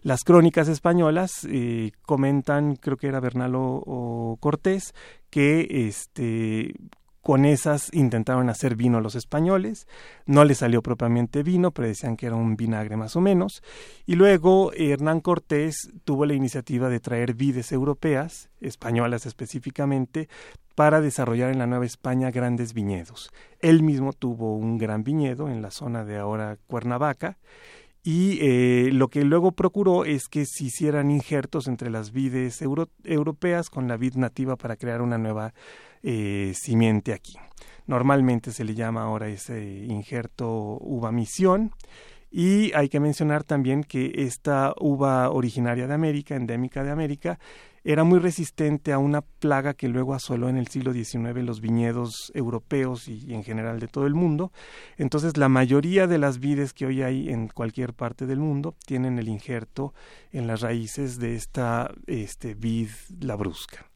Las 0.00 0.24
crónicas 0.24 0.68
españolas 0.68 1.46
eh, 1.50 1.92
comentan, 2.06 2.76
creo 2.76 2.96
que 2.96 3.08
era 3.08 3.20
Bernalo 3.20 3.60
o 3.62 4.38
Cortés, 4.40 4.94
que 5.28 5.66
este 5.70 6.74
con 7.28 7.44
esas 7.44 7.92
intentaron 7.92 8.48
hacer 8.48 8.74
vino 8.74 9.02
los 9.02 9.14
españoles, 9.14 9.86
no 10.24 10.46
les 10.46 10.56
salió 10.56 10.82
propiamente 10.82 11.42
vino, 11.42 11.72
pero 11.72 11.86
decían 11.86 12.16
que 12.16 12.24
era 12.24 12.36
un 12.36 12.56
vinagre 12.56 12.96
más 12.96 13.16
o 13.16 13.20
menos. 13.20 13.62
Y 14.06 14.14
luego 14.14 14.72
Hernán 14.72 15.20
Cortés 15.20 15.90
tuvo 16.04 16.24
la 16.24 16.32
iniciativa 16.32 16.88
de 16.88 17.00
traer 17.00 17.34
vides 17.34 17.70
europeas, 17.70 18.48
españolas 18.62 19.26
específicamente, 19.26 20.30
para 20.74 21.02
desarrollar 21.02 21.52
en 21.52 21.58
la 21.58 21.66
Nueva 21.66 21.84
España 21.84 22.30
grandes 22.30 22.72
viñedos. 22.72 23.30
Él 23.60 23.82
mismo 23.82 24.14
tuvo 24.14 24.56
un 24.56 24.78
gran 24.78 25.04
viñedo 25.04 25.50
en 25.50 25.60
la 25.60 25.70
zona 25.70 26.06
de 26.06 26.16
ahora 26.16 26.56
Cuernavaca 26.66 27.36
y 28.02 28.38
eh, 28.40 28.88
lo 28.90 29.08
que 29.08 29.22
luego 29.22 29.52
procuró 29.52 30.06
es 30.06 30.28
que 30.28 30.46
se 30.46 30.64
hicieran 30.64 31.10
injertos 31.10 31.68
entre 31.68 31.90
las 31.90 32.10
vides 32.10 32.62
europeas 32.62 33.68
con 33.68 33.86
la 33.86 33.98
vid 33.98 34.14
nativa 34.14 34.56
para 34.56 34.76
crear 34.76 35.02
una 35.02 35.18
nueva 35.18 35.52
eh, 36.02 36.52
simiente 36.54 37.12
aquí. 37.12 37.36
Normalmente 37.86 38.52
se 38.52 38.64
le 38.64 38.74
llama 38.74 39.02
ahora 39.02 39.28
ese 39.28 39.84
injerto 39.88 40.78
uva 40.80 41.10
misión. 41.10 41.72
Y 42.30 42.72
hay 42.74 42.90
que 42.90 43.00
mencionar 43.00 43.42
también 43.42 43.82
que 43.82 44.12
esta 44.16 44.74
uva 44.78 45.30
originaria 45.30 45.86
de 45.86 45.94
América, 45.94 46.36
endémica 46.36 46.84
de 46.84 46.90
América, 46.90 47.38
era 47.84 48.04
muy 48.04 48.18
resistente 48.18 48.92
a 48.92 48.98
una 48.98 49.22
plaga 49.22 49.72
que 49.72 49.88
luego 49.88 50.12
asoló 50.12 50.50
en 50.50 50.58
el 50.58 50.68
siglo 50.68 50.92
XIX 50.92 51.42
los 51.42 51.62
viñedos 51.62 52.30
europeos 52.34 53.08
y, 53.08 53.32
en 53.32 53.44
general 53.44 53.80
de 53.80 53.88
todo 53.88 54.06
el 54.06 54.14
mundo. 54.14 54.52
Entonces, 54.98 55.38
la 55.38 55.48
mayoría 55.48 56.06
de 56.06 56.18
las 56.18 56.38
vides 56.38 56.74
que 56.74 56.84
hoy 56.84 57.00
hay 57.00 57.30
en 57.30 57.48
cualquier 57.48 57.94
parte 57.94 58.26
del 58.26 58.40
mundo 58.40 58.74
tienen 58.84 59.18
el 59.18 59.28
injerto 59.28 59.94
en 60.32 60.46
las 60.46 60.60
raíces 60.60 61.18
de 61.18 61.34
esta 61.34 61.90
este, 62.06 62.52
vid 62.54 62.90
labrusca. 63.20 63.87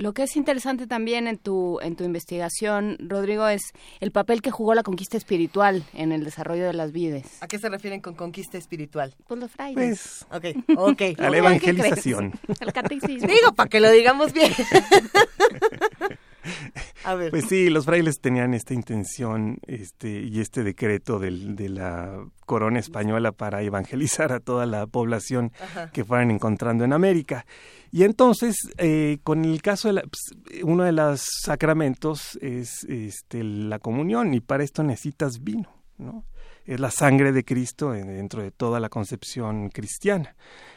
Lo 0.00 0.14
que 0.14 0.22
es 0.22 0.34
interesante 0.34 0.86
también 0.86 1.28
en 1.28 1.36
tu, 1.36 1.78
en 1.82 1.94
tu 1.94 2.04
investigación, 2.04 2.96
Rodrigo, 3.00 3.46
es 3.48 3.60
el 4.00 4.12
papel 4.12 4.40
que 4.40 4.50
jugó 4.50 4.72
la 4.72 4.82
conquista 4.82 5.18
espiritual 5.18 5.84
en 5.92 6.10
el 6.10 6.24
desarrollo 6.24 6.64
de 6.64 6.72
las 6.72 6.90
vides. 6.90 7.36
¿A 7.42 7.46
qué 7.46 7.58
se 7.58 7.68
refieren 7.68 8.00
con 8.00 8.14
conquista 8.14 8.56
espiritual? 8.56 9.14
Pues 9.28 9.38
los 9.38 9.50
frailes. 9.50 10.24
Pues, 10.30 10.56
ok, 10.56 10.78
ok. 10.78 11.02
A 11.20 11.28
la 11.28 11.36
evangelización. 11.36 12.32
El 12.60 12.72
catecismo. 12.72 13.28
Digo, 13.28 13.52
para 13.54 13.68
que 13.68 13.78
lo 13.78 13.90
digamos 13.90 14.32
bien. 14.32 14.50
A 17.04 17.14
ver. 17.14 17.30
Pues 17.30 17.46
sí, 17.46 17.70
los 17.70 17.84
frailes 17.84 18.20
tenían 18.20 18.54
esta 18.54 18.74
intención 18.74 19.58
este, 19.66 20.20
y 20.22 20.40
este 20.40 20.62
decreto 20.62 21.18
del, 21.18 21.56
de 21.56 21.68
la 21.68 22.24
corona 22.46 22.78
española 22.78 23.32
para 23.32 23.62
evangelizar 23.62 24.32
a 24.32 24.40
toda 24.40 24.66
la 24.66 24.86
población 24.86 25.52
que 25.92 26.04
fueran 26.04 26.30
encontrando 26.30 26.84
en 26.84 26.92
América. 26.92 27.46
Y 27.92 28.04
entonces, 28.04 28.56
eh, 28.78 29.18
con 29.22 29.44
el 29.44 29.62
caso 29.62 29.88
de 29.88 29.94
la, 29.94 30.02
pues, 30.02 30.62
uno 30.64 30.84
de 30.84 30.92
los 30.92 31.24
sacramentos 31.42 32.36
es 32.40 32.84
este, 32.88 33.44
la 33.44 33.78
comunión 33.78 34.34
y 34.34 34.40
para 34.40 34.64
esto 34.64 34.82
necesitas 34.82 35.42
vino, 35.42 35.68
¿no? 35.98 36.24
Es 36.64 36.78
la 36.78 36.90
sangre 36.90 37.32
de 37.32 37.44
Cristo 37.44 37.92
dentro 37.92 38.42
de 38.42 38.50
toda 38.50 38.78
la 38.80 38.88
concepción 38.88 39.70
cristiana. 39.70 40.36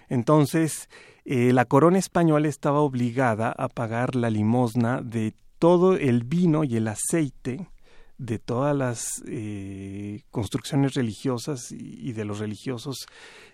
Entonces, 0.10 0.90
eh, 1.26 1.54
la 1.54 1.66
corona 1.66 2.00
española 2.00 2.48
estaba 2.48 2.80
obligada 2.80 3.52
a 3.52 3.68
pagar 3.68 4.16
la 4.16 4.30
limosna 4.30 5.02
de 5.02 5.34
todo 5.64 5.96
el 5.96 6.26
vino 6.26 6.66
y 6.66 6.76
el 6.76 6.90
aceite 6.90 7.70
de 8.18 8.38
todas 8.38 8.76
las 8.76 9.24
eh, 9.26 10.20
construcciones 10.30 10.94
religiosas 10.94 11.72
y, 11.72 12.12
de 12.12 12.26
los 12.26 12.40
religiosos 12.40 13.06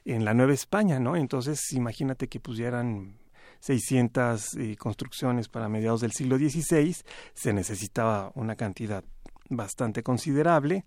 en 0.06 0.26
la 0.26 0.34
Nueva 0.34 0.54
España, 0.54 1.00
¿no? 1.00 1.16
Entonces, 1.16 1.72
imagínate 1.72 2.28
que 2.28 2.40
pusieran 2.40 3.20
600 3.60 4.56
eh, 4.56 4.76
construcciones 4.76 5.50
para 5.50 5.70
mediados 5.70 6.02
del 6.02 6.12
siglo 6.12 6.40
XVI, 6.40 6.96
se 7.36 7.54
necesitaba 7.54 8.32
una 8.34 8.56
cantidad 8.56 9.04
bastante 9.48 10.02
considerable 10.02 10.86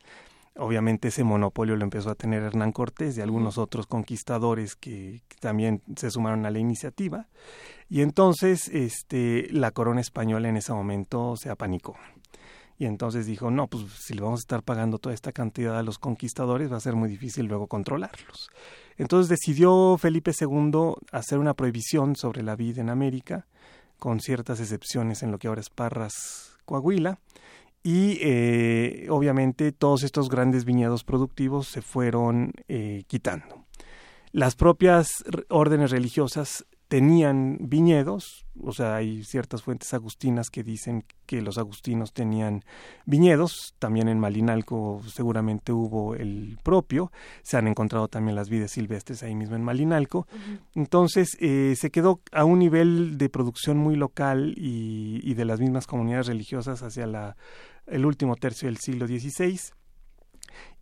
Obviamente 0.57 1.09
ese 1.09 1.25
monopolio 1.25 1.77
lo 1.77 1.85
empezó 1.85 2.11
a 2.11 2.15
tener 2.15 2.43
Hernán 2.43 2.73
Cortés 2.73 3.17
y 3.17 3.23
algunos 3.23 3.57
otros 3.57 3.87
conquistadores 3.87 4.77
que, 4.77 5.23
también 5.41 5.83
se 5.97 6.11
sumaron 6.11 6.45
a 6.45 6.51
la 6.51 6.59
iniciativa. 6.59 7.27
Y 7.89 8.03
entonces 8.03 8.69
este, 8.69 9.49
la 9.51 9.71
corona 9.71 10.01
española 10.01 10.49
en 10.49 10.59
ese 10.59 10.73
momento 10.73 11.37
se 11.37 11.51
apanicó. 11.51 11.97
Y 12.79 12.87
entonces 12.87 13.27
dijo, 13.27 13.51
no, 13.51 13.69
pues 13.69 13.85
si 14.01 14.13
le 14.13 14.23
vamos 14.23 14.41
a 14.41 14.43
estar 14.43 14.63
pagando 14.63 14.99
toda 14.99 15.15
esta 15.15 15.33
cantidad 15.33 15.79
a 15.79 15.83
los 15.83 15.99
conquistadores 15.99 16.71
va 16.71 16.77
a 16.77 16.81
ser 16.81 16.97
muy 16.97 17.09
difícil 17.09 17.47
luego 17.47 17.67
controlarlos. 17.67 18.51
Entonces 18.99 19.29
decidió 19.29 19.97
Felipe 19.99 20.33
II 20.39 20.95
hacer 21.13 21.39
una 21.39 21.55
prohibición 21.55 22.17
sobre 22.17 22.43
la 22.43 22.57
vida 22.57 22.81
en 22.81 22.91
América, 22.91 23.47
con 23.99 24.21
ciertas 24.21 24.61
excepciones 24.61 25.23
en 25.23 25.31
lo 25.31 25.39
que 25.39 25.49
ahora 25.49 25.61
es 25.61 25.71
Parras, 25.71 26.59
Coahuila, 26.65 27.21
y 27.83 28.19
eh, 28.21 29.07
obviamente 29.11 29.73
todos 29.73 30.03
estos 30.03 30.29
grandes 30.29 30.65
viñedos 30.65 31.05
productivos 31.05 31.67
se 31.69 31.83
fueron 31.83 32.53
eh, 32.69 33.05
quitando. 33.07 33.67
Las 34.31 34.55
propias 34.55 35.25
órdenes 35.49 35.91
religiosas 35.91 36.65
tenían 36.93 37.57
viñedos, 37.59 38.45
o 38.63 38.71
sea, 38.75 38.97
hay 38.97 39.25
ciertas 39.25 39.63
fuentes 39.63 39.95
agustinas 39.95 40.51
que 40.51 40.63
dicen 40.63 41.07
que 41.25 41.41
los 41.41 41.57
agustinos 41.57 42.13
tenían 42.13 42.65
viñedos, 43.07 43.75
también 43.79 44.09
en 44.09 44.21
Malinalco 44.21 45.01
seguramente 45.07 45.73
hubo 45.73 46.15
el 46.15 46.59
propio, 46.63 47.11
se 47.45 47.57
han 47.57 47.67
encontrado 47.67 48.09
también 48.09 48.37
las 48.37 48.51
vides 48.51 48.73
silvestres 48.73 49.23
ahí 49.23 49.35
mismo 49.35 49.57
en 49.57 49.63
Malinalco, 49.63 50.27
entonces 50.75 51.35
eh, 51.41 51.77
se 51.79 51.91
quedó 51.91 52.21
a 52.31 52.45
un 52.45 52.59
nivel 52.59 53.17
de 53.17 53.31
producción 53.31 53.79
muy 53.79 53.97
local 53.97 54.53
y, 54.59 55.19
y 55.23 55.33
de 55.33 55.47
las 55.47 55.61
mismas 55.61 55.87
comunidades 55.87 56.27
religiosas 56.27 56.83
hacia 56.83 57.07
la 57.07 57.39
el 57.87 58.05
último 58.05 58.37
tercio 58.37 58.69
del 58.69 58.77
siglo 58.77 59.07
XVI 59.07 59.59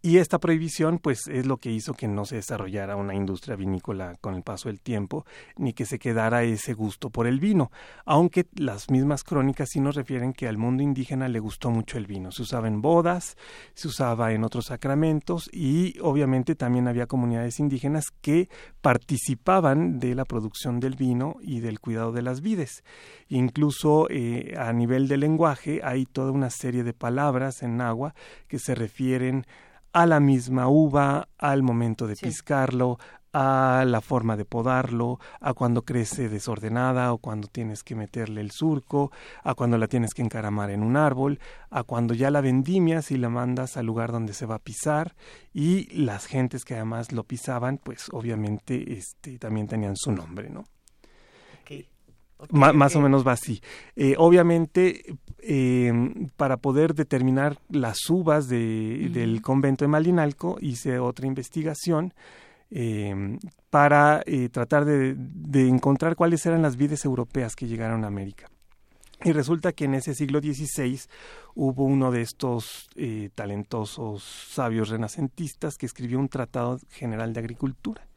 y 0.02 0.16
esta 0.16 0.38
prohibición, 0.38 0.98
pues, 0.98 1.26
es 1.26 1.44
lo 1.46 1.58
que 1.58 1.70
hizo 1.70 1.92
que 1.92 2.08
no 2.08 2.24
se 2.24 2.36
desarrollara 2.36 2.96
una 2.96 3.14
industria 3.14 3.54
vinícola 3.54 4.16
con 4.22 4.34
el 4.34 4.42
paso 4.42 4.70
del 4.70 4.80
tiempo, 4.80 5.26
ni 5.56 5.74
que 5.74 5.84
se 5.84 5.98
quedara 5.98 6.42
ese 6.42 6.72
gusto 6.72 7.10
por 7.10 7.26
el 7.26 7.38
vino. 7.38 7.70
Aunque 8.06 8.46
las 8.54 8.90
mismas 8.90 9.24
crónicas 9.24 9.68
sí 9.70 9.80
nos 9.80 9.96
refieren 9.96 10.32
que 10.32 10.48
al 10.48 10.56
mundo 10.56 10.82
indígena 10.82 11.28
le 11.28 11.38
gustó 11.38 11.70
mucho 11.70 11.98
el 11.98 12.06
vino. 12.06 12.32
Se 12.32 12.42
usaba 12.42 12.66
en 12.66 12.80
bodas, 12.80 13.36
se 13.74 13.88
usaba 13.88 14.32
en 14.32 14.42
otros 14.42 14.66
sacramentos 14.66 15.50
y 15.52 15.98
obviamente 16.00 16.54
también 16.54 16.88
había 16.88 17.06
comunidades 17.06 17.60
indígenas 17.60 18.06
que 18.22 18.48
participaban 18.80 19.98
de 19.98 20.14
la 20.14 20.24
producción 20.24 20.80
del 20.80 20.96
vino 20.96 21.36
y 21.42 21.60
del 21.60 21.78
cuidado 21.78 22.12
de 22.12 22.22
las 22.22 22.40
vides. 22.40 22.84
Incluso 23.28 24.06
eh, 24.08 24.54
a 24.56 24.72
nivel 24.72 25.08
de 25.08 25.18
lenguaje 25.18 25.80
hay 25.84 26.06
toda 26.06 26.32
una 26.32 26.48
serie 26.48 26.84
de 26.84 26.94
palabras 26.94 27.62
en 27.62 27.82
agua 27.82 28.14
que 28.48 28.58
se 28.58 28.74
refieren 28.74 29.44
a 29.92 30.06
la 30.06 30.20
misma 30.20 30.68
uva, 30.68 31.28
al 31.38 31.62
momento 31.62 32.06
de 32.06 32.16
piscarlo, 32.16 32.98
a 33.32 33.84
la 33.86 34.00
forma 34.00 34.36
de 34.36 34.44
podarlo, 34.44 35.20
a 35.40 35.54
cuando 35.54 35.82
crece 35.82 36.28
desordenada 36.28 37.12
o 37.12 37.18
cuando 37.18 37.48
tienes 37.48 37.84
que 37.84 37.94
meterle 37.94 38.40
el 38.40 38.50
surco, 38.50 39.12
a 39.44 39.54
cuando 39.54 39.78
la 39.78 39.86
tienes 39.86 40.14
que 40.14 40.22
encaramar 40.22 40.70
en 40.70 40.82
un 40.82 40.96
árbol, 40.96 41.38
a 41.70 41.84
cuando 41.84 42.14
ya 42.14 42.30
la 42.30 42.40
vendimias 42.40 43.10
y 43.10 43.16
la 43.16 43.28
mandas 43.28 43.76
al 43.76 43.86
lugar 43.86 44.12
donde 44.12 44.32
se 44.32 44.46
va 44.46 44.56
a 44.56 44.60
pisar 44.60 45.14
y 45.52 45.86
las 45.96 46.26
gentes 46.26 46.64
que 46.64 46.74
además 46.74 47.12
lo 47.12 47.24
pisaban, 47.24 47.78
pues 47.78 48.08
obviamente 48.12 48.94
este 48.94 49.38
también 49.38 49.68
tenían 49.68 49.96
su 49.96 50.12
nombre, 50.12 50.50
¿no? 50.50 50.64
Más 52.50 52.96
o 52.96 53.00
menos 53.00 53.26
va 53.26 53.32
así. 53.32 53.60
Eh, 53.96 54.14
obviamente, 54.18 55.16
em, 55.38 56.28
para 56.36 56.56
poder 56.56 56.94
determinar 56.94 57.58
las 57.68 58.08
uvas 58.08 58.48
del 58.48 59.40
convento 59.42 59.84
de 59.84 59.88
Malinalco, 59.88 60.58
hice 60.60 60.98
otra 60.98 61.26
investigación 61.26 62.14
em, 62.70 63.38
para 63.68 64.22
eh, 64.26 64.48
tratar 64.48 64.84
de, 64.84 65.16
encontrar 65.68 66.14
cuáles 66.14 66.46
eran 66.46 66.62
las 66.62 66.76
vides 66.76 67.04
europeas 67.04 67.56
que 67.56 67.66
llegaron 67.66 68.04
a 68.04 68.08
América. 68.08 68.48
Y 69.22 69.32
resulta 69.32 69.72
que 69.72 69.84
en 69.84 69.94
ese 69.94 70.14
siglo 70.14 70.40
XVI 70.40 71.00
hubo 71.54 71.84
uno 71.84 72.10
de 72.10 72.22
estos 72.22 72.88
eh, 72.96 73.28
talentosos 73.34 74.22
sabios 74.22 74.88
renacentistas 74.88 75.76
que 75.76 75.86
escribió 75.86 76.18
un 76.18 76.28
tratado 76.28 76.78
general 76.90 77.34
de 77.34 77.40
agricultura 77.40 78.09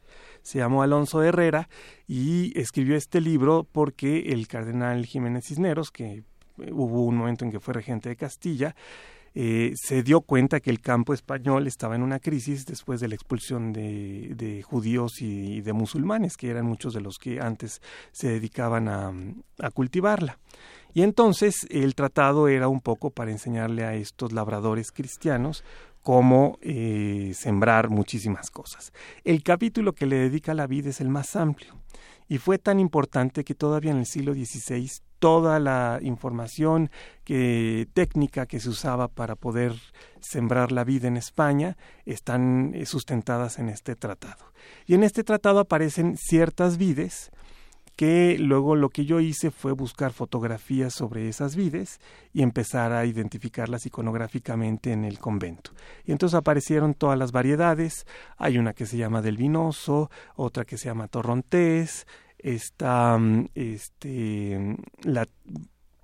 se 0.44 0.58
llamó 0.58 0.82
Alonso 0.82 1.22
Herrera 1.22 1.68
y 2.06 2.56
escribió 2.58 2.96
este 2.96 3.20
libro 3.20 3.66
porque 3.70 4.32
el 4.32 4.46
cardenal 4.46 5.06
Jiménez 5.06 5.46
Cisneros, 5.46 5.90
que 5.90 6.22
eh, 6.58 6.70
hubo 6.70 7.04
un 7.04 7.16
momento 7.16 7.44
en 7.44 7.50
que 7.50 7.60
fue 7.60 7.74
regente 7.74 8.10
de 8.10 8.16
Castilla, 8.16 8.76
eh, 9.34 9.72
se 9.74 10.04
dio 10.04 10.20
cuenta 10.20 10.60
que 10.60 10.70
el 10.70 10.80
campo 10.80 11.14
español 11.14 11.66
estaba 11.66 11.96
en 11.96 12.02
una 12.02 12.20
crisis 12.20 12.66
después 12.66 13.00
de 13.00 13.08
la 13.08 13.16
expulsión 13.16 13.72
de, 13.72 14.62
judíos 14.64 15.20
y, 15.20 15.62
de 15.62 15.72
musulmanes, 15.72 16.36
que 16.36 16.50
eran 16.50 16.66
muchos 16.66 16.92
de 16.92 17.00
los 17.00 17.18
que 17.18 17.40
antes 17.40 17.80
se 18.12 18.28
dedicaban 18.28 18.86
a, 18.86 19.12
a 19.58 19.70
cultivarla. 19.70 20.38
Y 20.92 21.02
entonces 21.02 21.66
el 21.70 21.96
tratado 21.96 22.46
era 22.46 22.68
un 22.68 22.80
poco 22.80 23.10
para 23.10 23.32
enseñarle 23.32 23.82
a 23.84 23.94
estos 23.94 24.32
labradores 24.32 24.92
cristianos 24.92 25.64
cómo 26.04 26.58
eh, 26.60 27.32
sembrar 27.34 27.88
muchísimas 27.88 28.50
cosas. 28.50 28.92
El 29.24 29.42
capítulo 29.42 29.94
que 29.94 30.04
le 30.04 30.16
dedica 30.16 30.52
a 30.52 30.54
la 30.54 30.66
vida 30.66 30.90
es 30.90 31.00
el 31.00 31.08
más 31.08 31.34
amplio 31.34 31.80
y 32.28 32.36
fue 32.36 32.58
tan 32.58 32.78
importante 32.78 33.42
que 33.42 33.54
todavía 33.54 33.90
en 33.90 33.98
el 33.98 34.06
siglo 34.06 34.34
XVI 34.34 35.00
toda 35.18 35.58
la 35.58 36.00
información 36.02 36.90
que, 37.24 37.88
técnica 37.94 38.44
que 38.44 38.60
se 38.60 38.68
usaba 38.68 39.08
para 39.08 39.34
poder 39.34 39.72
sembrar 40.20 40.72
la 40.72 40.84
vida 40.84 41.08
en 41.08 41.16
España 41.16 41.78
están 42.04 42.72
eh, 42.74 42.84
sustentadas 42.84 43.58
en 43.58 43.70
este 43.70 43.96
tratado. 43.96 44.52
Y 44.86 44.92
en 44.92 45.04
este 45.04 45.24
tratado 45.24 45.58
aparecen 45.60 46.18
ciertas 46.18 46.76
vides 46.76 47.30
que 47.96 48.36
luego 48.38 48.76
lo 48.76 48.90
que 48.90 49.04
yo 49.04 49.20
hice 49.20 49.50
fue 49.50 49.72
buscar 49.72 50.12
fotografías 50.12 50.92
sobre 50.92 51.28
esas 51.28 51.54
vides 51.54 52.00
y 52.32 52.42
empezar 52.42 52.92
a 52.92 53.04
identificarlas 53.06 53.86
iconográficamente 53.86 54.92
en 54.92 55.04
el 55.04 55.18
convento. 55.18 55.70
Y 56.04 56.12
entonces 56.12 56.36
aparecieron 56.36 56.94
todas 56.94 57.18
las 57.18 57.32
variedades, 57.32 58.06
hay 58.36 58.58
una 58.58 58.72
que 58.72 58.86
se 58.86 58.96
llama 58.96 59.22
del 59.22 59.36
vinoso, 59.36 60.10
otra 60.34 60.64
que 60.64 60.78
se 60.78 60.86
llama 60.86 61.08
torrontés, 61.08 62.06
está 62.38 63.16
mm, 63.18 63.48
este, 63.54 64.76
la 65.02 65.26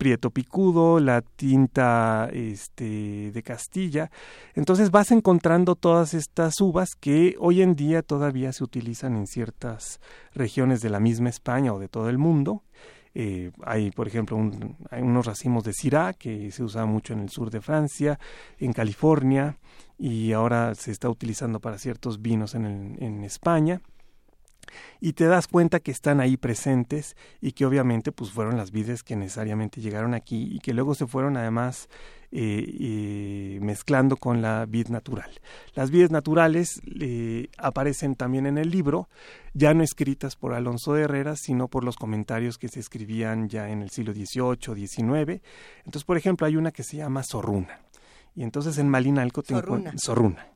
prieto 0.01 0.31
picudo, 0.31 0.99
la 0.99 1.21
tinta 1.21 2.31
este, 2.33 3.31
de 3.33 3.43
Castilla. 3.43 4.11
Entonces 4.55 4.91
vas 4.91 5.11
encontrando 5.11 5.75
todas 5.75 6.15
estas 6.15 6.59
uvas 6.63 6.95
que 6.99 7.37
hoy 7.39 7.61
en 7.61 7.77
día 7.77 8.01
todavía 8.01 8.55
se 8.55 8.65
utilizan 8.65 9.15
en 9.15 9.27
ciertas 9.27 10.01
regiones 10.33 10.81
de 10.81 10.89
la 10.89 11.01
misma 11.01 11.29
España 11.29 11.75
o 11.75 11.79
de 11.79 11.89
todo 11.89 12.09
el 12.09 12.17
mundo. 12.17 12.63
Eh, 13.15 13.51
hay, 13.63 13.91
por 13.91 14.09
ejemplo, 14.09 14.41
hay 14.91 15.03
unos 15.03 15.27
racimos 15.27 15.65
de 15.65 15.75
Syrah 15.75 16.15
que 16.15 16.51
se 16.51 16.63
usa 16.63 16.87
mucho 16.87 17.13
en 17.13 17.21
el 17.21 17.29
sur 17.29 17.51
de 17.51 17.61
Francia, 17.61 18.19
en 18.59 18.73
California, 18.73 19.59
y 19.99 20.33
ahora 20.33 20.75
se 20.77 20.93
está 20.93 21.11
utilizando 21.11 21.61
para 21.61 21.77
ciertos 21.77 22.23
vinos 22.23 22.55
en 22.55 23.23
España. 23.23 23.83
Y 25.01 25.15
te 25.15 25.27
das 25.27 25.47
cuenta 25.49 25.81
que 25.81 25.91
están 25.91 26.21
ahí 26.21 26.37
presentes 26.37 27.17
y 27.41 27.53
que 27.53 27.67
obviamente 27.67 28.13
pues 28.13 28.31
fueron 28.31 28.57
las 28.57 28.71
vides 28.71 29.03
que 29.03 29.17
necesariamente 29.17 29.81
llegaron 29.81 30.15
aquí 30.15 30.49
y 30.53 30.59
que 30.61 30.75
luego 30.75 30.95
se 30.95 31.07
fueron 31.07 31.37
además 31.37 31.89
eh, 32.33 33.59
mezclando 33.61 34.17
con 34.17 34.41
la 34.41 34.65
vid 34.67 34.89
natural. 34.89 35.31
Las 35.75 35.91
vides 35.91 36.11
naturales 36.11 36.81
eh, 37.01 37.49
aparecen 37.59 38.15
también 38.15 38.47
en 38.47 38.57
el 38.57 38.71
libro, 38.71 39.09
ya 39.53 39.75
no 39.75 39.83
escritas 39.83 40.37
por 40.37 40.55
Alonso 40.55 40.95
de 40.95 41.03
Herrera, 41.03 41.35
sino 41.35 41.67
por 41.67 41.83
los 41.83 41.97
comentarios 41.97 42.57
que 42.57 42.69
se 42.69 42.79
escribían 42.79 43.49
ya 43.49 43.69
en 43.71 43.83
el 43.83 43.91
siglo 43.91 44.13
XVIII, 44.13 44.87
XIX. 44.87 45.43
Entonces, 45.85 46.05
por 46.05 46.17
ejemplo, 46.17 46.47
hay 46.47 46.57
una 46.57 46.71
que 46.71 46.85
se 46.85 46.99
llama 46.99 47.23
Zorruna. 47.25 47.81
Y 48.37 48.45
entonces 48.45 48.79
en 48.79 48.89
Malinalco 48.89 49.43
te 49.43 49.55
Zorruna. 49.55 49.93
Zorruna. 49.99 50.47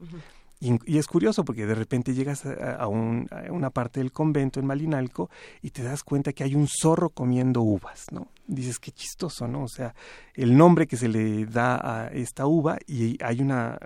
Y, 0.60 0.96
es 0.96 1.06
curioso 1.06 1.44
porque 1.44 1.66
de 1.66 1.74
repente 1.74 2.14
llegas 2.14 2.46
a, 2.46 2.86
una 2.88 3.70
parte 3.70 4.00
del 4.00 4.12
convento 4.12 4.60
en 4.60 4.66
Malinalco 4.66 5.28
y 5.60 5.70
te 5.70 5.82
das 5.82 6.02
cuenta 6.02 6.32
que 6.32 6.44
hay 6.44 6.54
un 6.54 6.68
zorro 6.68 7.10
comiendo 7.10 7.60
uvas, 7.60 8.06
¿no? 8.12 8.28
Dices, 8.46 8.78
qué 8.78 8.90
chistoso, 8.90 9.48
¿no? 9.48 9.64
O 9.64 9.68
sea, 9.68 9.94
el 10.34 10.56
nombre 10.56 10.86
que 10.86 10.96
se 10.96 11.08
le 11.08 11.46
da 11.46 12.04
a 12.04 12.08
esta 12.08 12.46
uva 12.46 12.78
y 12.86 13.22
hay 13.22 13.40
una, 13.40 13.78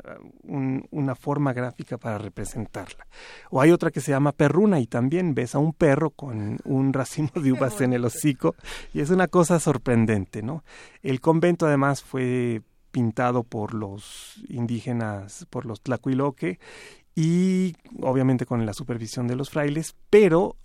una 0.42 1.14
forma 1.14 1.52
gráfica 1.52 1.96
para 1.96 2.18
representarla. 2.18 3.06
O 3.50 3.60
hay 3.60 3.70
otra 3.70 3.90
que 3.90 4.00
se 4.00 4.10
llama 4.10 4.32
perruna 4.32 4.80
y 4.80 4.86
también 4.86 5.34
ves 5.34 5.54
a 5.54 5.58
un 5.58 5.72
perro 5.72 6.10
con 6.10 6.58
un 6.64 6.92
racimo 6.92 7.30
de 7.34 7.52
uvas 7.52 7.80
en 7.80 7.92
el 7.92 8.04
hocico 8.04 8.54
y 8.92 9.00
es 9.00 9.10
una 9.10 9.28
cosa 9.28 9.58
sorprendente, 9.60 10.42
¿no? 10.42 10.64
El 11.02 11.20
convento 11.20 11.66
además 11.66 12.02
fue 12.02 12.62
pintado 12.90 13.42
por 13.42 13.74
los 13.74 14.42
indígenas, 14.48 15.46
por 15.50 15.66
los 15.66 15.80
tlacuiloque, 15.80 16.58
y 17.14 17.74
obviamente 18.00 18.46
con 18.46 18.64
la 18.64 18.72
supervisión 18.72 19.26
de 19.26 19.34
los 19.34 19.50
frailes, 19.50 19.96
pero 20.08 20.56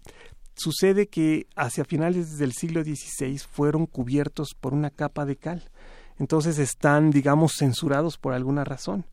sucede 0.55 1.07
que 1.07 1.47
hacia 1.55 1.83
finales 1.83 2.37
del 2.37 2.53
siglo 2.53 2.83
XVI 2.83 3.39
fueron 3.39 3.87
cubiertos 3.87 4.53
por 4.53 4.73
una 4.73 4.91
capa 4.91 5.25
de 5.25 5.35
cal. 5.35 5.71
Entonces 6.19 6.59
están, 6.59 7.09
digamos, 7.09 7.53
censurados 7.57 8.17
por 8.17 8.33
alguna 8.33 8.63
razón. 8.63 9.05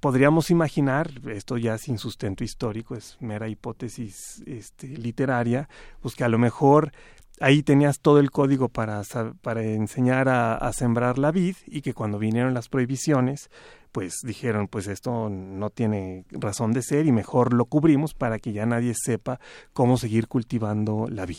Podríamos 0.00 0.50
imaginar, 0.50 1.10
esto 1.28 1.58
ya 1.58 1.76
sin 1.76 1.98
sustento 1.98 2.42
histórico, 2.42 2.94
es 2.94 3.16
mera 3.20 3.48
hipótesis 3.48 4.42
este, 4.46 4.86
literaria, 4.86 5.68
pues 6.00 6.14
que 6.14 6.24
a 6.24 6.28
lo 6.28 6.38
mejor 6.38 6.92
ahí 7.40 7.62
tenías 7.62 8.00
todo 8.00 8.20
el 8.20 8.30
código 8.30 8.68
para, 8.68 9.02
para 9.40 9.62
enseñar 9.62 10.28
a, 10.28 10.72
sembrar 10.72 11.18
la 11.18 11.32
vid 11.32 11.56
y 11.66 11.80
que 11.80 11.94
cuando 11.94 12.18
vinieron 12.18 12.54
las 12.54 12.68
prohibiciones, 12.68 13.50
pues 13.92 14.20
dijeron, 14.22 14.68
pues 14.68 14.86
esto 14.86 15.28
no 15.30 15.70
tiene 15.70 16.24
razón 16.30 16.72
de 16.72 16.82
ser 16.82 17.06
y 17.06 17.12
mejor 17.12 17.54
lo 17.54 17.64
cubrimos 17.64 18.14
para 18.14 18.38
que 18.38 18.52
ya 18.52 18.66
nadie 18.66 18.94
sepa 18.94 19.40
cómo 19.72 19.96
seguir 19.96 20.28
cultivando 20.28 21.06
la 21.10 21.26
vid. 21.26 21.38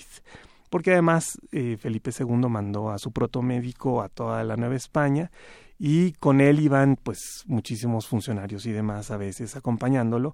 Porque 0.69 0.91
además 0.91 1.37
eh, 1.51 1.77
Felipe 1.79 2.11
II 2.17 2.49
mandó 2.49 2.89
a 2.89 2.97
su 2.97 3.11
protomédico 3.11 4.01
a 4.01 4.09
toda 4.09 4.43
la 4.43 4.57
Nueva 4.57 4.75
España 4.75 5.31
y 5.77 6.13
con 6.13 6.41
él 6.41 6.59
iban 6.59 6.97
pues 7.01 7.43
muchísimos 7.45 8.07
funcionarios 8.07 8.65
y 8.65 8.71
demás 8.71 9.11
a 9.11 9.17
veces 9.17 9.55
acompañándolo 9.55 10.33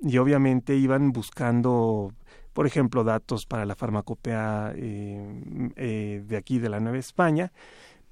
y 0.00 0.18
obviamente 0.18 0.76
iban 0.76 1.12
buscando 1.12 2.12
por 2.56 2.66
ejemplo, 2.66 3.04
datos 3.04 3.44
para 3.44 3.66
la 3.66 3.74
farmacopea 3.74 4.72
eh, 4.74 5.42
eh, 5.76 6.22
de 6.26 6.36
aquí 6.38 6.58
de 6.58 6.70
la 6.70 6.80
Nueva 6.80 6.96
España, 6.96 7.52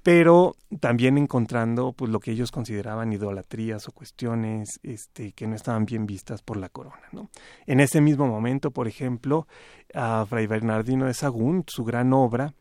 pero 0.03 0.55
también 0.79 1.17
encontrando 1.17 1.93
pues 1.93 2.11
lo 2.11 2.19
que 2.19 2.29
ellos 2.29 2.51
consideraban 2.51 3.11
idolatrías 3.11 3.87
o 3.87 3.91
cuestiones 3.91 4.79
este, 4.83 5.31
que 5.31 5.47
no 5.47 5.55
estaban 5.55 5.85
bien 5.85 6.05
vistas 6.05 6.43
por 6.43 6.57
la 6.57 6.69
corona. 6.69 7.07
¿no? 7.11 7.31
En 7.65 7.79
ese 7.79 8.01
mismo 8.01 8.27
momento, 8.27 8.69
por 8.69 8.87
ejemplo, 8.87 9.47
a 9.95 10.23
Fray 10.29 10.45
Bernardino 10.45 11.07
de 11.07 11.15
Sagún, 11.15 11.63
su 11.65 11.83
gran 11.83 12.13
obra, 12.13 12.53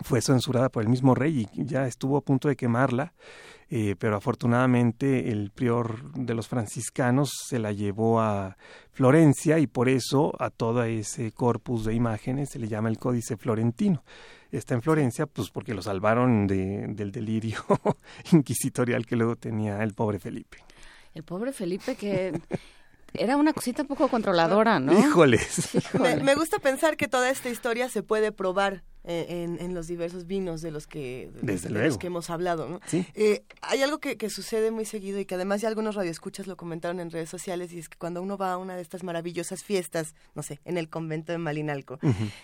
fue 0.00 0.22
censurada 0.22 0.70
por 0.70 0.84
el 0.84 0.88
mismo 0.88 1.14
rey 1.14 1.46
y 1.52 1.66
ya 1.66 1.86
estuvo 1.86 2.16
a 2.16 2.22
punto 2.22 2.48
de 2.48 2.56
quemarla 2.56 3.12
eh, 3.70 3.96
pero 3.98 4.16
afortunadamente 4.16 5.30
el 5.30 5.50
prior 5.50 6.12
de 6.12 6.34
los 6.34 6.48
franciscanos 6.48 7.30
se 7.46 7.58
la 7.58 7.72
llevó 7.72 8.20
a 8.20 8.56
Florencia 8.92 9.58
y 9.58 9.66
por 9.66 9.88
eso 9.88 10.32
a 10.38 10.50
todo 10.50 10.84
ese 10.84 11.32
corpus 11.32 11.84
de 11.84 11.94
imágenes 11.94 12.50
se 12.50 12.58
le 12.58 12.68
llama 12.68 12.88
el 12.88 12.98
Códice 12.98 13.36
Florentino. 13.36 14.04
Está 14.52 14.74
en 14.74 14.82
Florencia, 14.82 15.26
pues 15.26 15.50
porque 15.50 15.74
lo 15.74 15.82
salvaron 15.82 16.46
de, 16.46 16.86
del 16.88 17.10
delirio 17.10 17.58
inquisitorial 18.32 19.06
que 19.06 19.16
luego 19.16 19.36
tenía 19.36 19.82
el 19.82 19.94
pobre 19.94 20.20
Felipe. 20.20 20.58
El 21.12 21.24
pobre 21.24 21.52
Felipe 21.52 21.96
que 21.96 22.32
era 23.14 23.36
una 23.36 23.52
cosita 23.52 23.84
poco 23.84 24.08
controladora, 24.08 24.80
¿no? 24.80 24.92
Híjoles. 24.98 25.70
me, 26.22 26.34
gusta 26.34 26.58
pensar 26.58 26.96
que 26.96 27.06
toda 27.06 27.30
esta 27.30 27.48
historia 27.48 27.88
se 27.88 28.02
puede 28.02 28.32
probar 28.32 28.82
eh, 29.06 29.56
en, 29.60 29.74
los 29.74 29.86
diversos 29.86 30.26
vinos 30.26 30.62
de 30.62 30.70
los 30.70 30.86
que, 30.86 31.30
los 31.42 31.98
que 31.98 32.06
hemos 32.06 32.30
hablado. 32.30 32.68
¿no? 32.68 32.80
Eh, 33.14 33.44
hay 33.60 33.82
algo 33.82 33.98
que, 33.98 34.30
sucede 34.30 34.70
muy 34.70 34.86
seguido 34.86 35.20
y 35.20 35.26
que 35.26 35.34
además 35.34 35.60
ya 35.60 35.68
algunos 35.68 35.94
radioescuchas 35.94 36.46
lo 36.46 36.56
comentaron 36.56 37.00
en 37.00 37.10
redes 37.10 37.28
sociales 37.28 37.72
y 37.74 37.78
es 37.78 37.90
que 37.90 37.98
cuando 37.98 38.22
uno 38.22 38.38
va 38.38 38.52
a 38.52 38.56
una 38.56 38.76
de 38.76 38.82
estas 38.82 39.02
maravillosas 39.02 39.62
fiestas, 39.62 40.14
no 40.34 40.42
sé, 40.42 40.60
en 40.64 40.78
el 40.78 40.88
convento 40.88 41.32
de 41.32 41.38
Malinalco, 41.38 41.98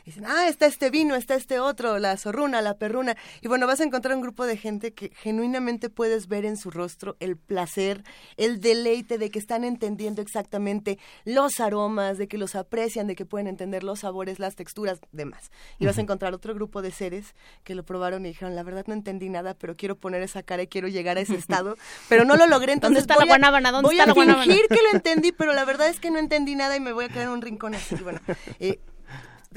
dicen, 0.05 0.25
ah, 0.27 0.49
está 0.49 0.67
este 0.67 0.91
vino, 0.91 1.15
está 1.17 1.35
este 1.35 1.61
otro, 1.61 1.99
la 1.99 2.17
zorruna, 2.19 2.61
la 2.61 2.77
perruna. 2.77 3.17
Y 3.41 3.49
bueno, 3.49 3.67
vas 3.67 3.81
a 3.81 3.85
encontrar 3.85 4.15
un 4.15 4.21
grupo 4.21 4.45
de 4.45 4.59
gente 4.59 4.93
que 4.93 5.11
genuinamente 5.17 5.89
puedes 5.89 6.29
ver 6.29 6.45
en 6.45 6.59
su 6.59 6.71
rostro 6.71 7.17
el 7.21 7.39
placer, 7.39 8.05
el 8.37 8.61
deleite 8.61 9.17
de 9.17 9.31
que 9.31 9.39
están 9.39 9.65
entendiendo 9.65 10.21
exactamente 10.21 10.99
los 11.25 11.59
aromas, 11.61 12.19
de 12.19 12.29
que 12.29 12.37
los 12.37 12.55
aprecian, 12.55 13.07
de 13.07 13.17
que 13.17 13.25
pueden 13.25 13.47
entender 13.47 13.83
los 13.83 14.01
sabores, 14.01 14.39
las 14.39 14.57
texturas, 14.57 15.01
demás. 15.13 15.51
Y 15.79 15.87
vas 15.87 15.97
a 15.97 16.03
encontrar 16.03 16.35
otro 16.35 16.50
grupo 16.55 16.83
de 16.83 16.91
seres 16.91 17.35
que 17.65 17.75
lo 17.75 17.85
probaron 17.85 18.25
y 18.27 18.31
dijeron, 18.31 18.55
la 18.55 18.63
verdad 18.63 18.85
no 18.87 18.95
entendí 18.95 19.29
nada, 19.29 19.55
pero 19.55 19.77
quiero 19.77 19.97
poner 19.97 20.23
esa 20.23 20.43
cara 20.43 20.63
y 20.63 20.67
quiero 20.67 20.89
llegar 20.89 21.17
a 21.17 21.21
ese 21.21 21.35
estado, 21.37 21.77
pero 22.09 22.25
no 22.25 22.37
lo 22.37 22.47
logré, 22.47 22.73
entonces 22.73 23.07
¿Dónde 23.07 23.13
está 23.13 23.25
la 23.25 23.27
guanábana? 23.27 23.73
¿Dónde 23.73 23.89
voy 23.89 23.99
está 23.99 24.13
a 24.13 24.15
fingir 24.15 24.67
que 24.69 24.83
lo 24.83 24.91
entendí, 24.93 25.33
pero 25.33 25.53
la 25.53 25.65
verdad 25.65 25.89
es 25.89 26.01
que 26.01 26.11
no 26.11 26.19
entendí 26.19 26.55
nada 26.55 26.77
y 26.77 26.81
me 26.81 26.93
voy 26.93 27.07
a 27.07 27.09
quedar 27.09 27.25
en 27.25 27.31
un 27.31 27.43
rincón 27.43 27.75
así. 27.75 27.97
Bueno, 27.97 28.21
eh, 28.59 28.79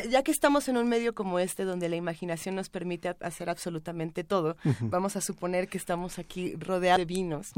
ya 0.10 0.24
que 0.24 0.32
estamos 0.32 0.68
en 0.70 0.78
un 0.78 0.90
medio 0.90 1.14
como 1.14 1.38
este 1.38 1.66
donde 1.66 1.88
la 1.88 1.96
imaginación 1.96 2.56
nos 2.56 2.70
permite 2.70 3.16
hacer 3.20 3.48
absolutamente 3.50 4.24
todo, 4.24 4.58
vamos 4.82 5.16
a 5.16 5.22
suponer 5.22 5.68
que 5.68 5.78
estamos 5.78 6.18
aquí 6.18 6.56
rodeados 6.56 6.98
de 6.98 7.06
vinos 7.06 7.52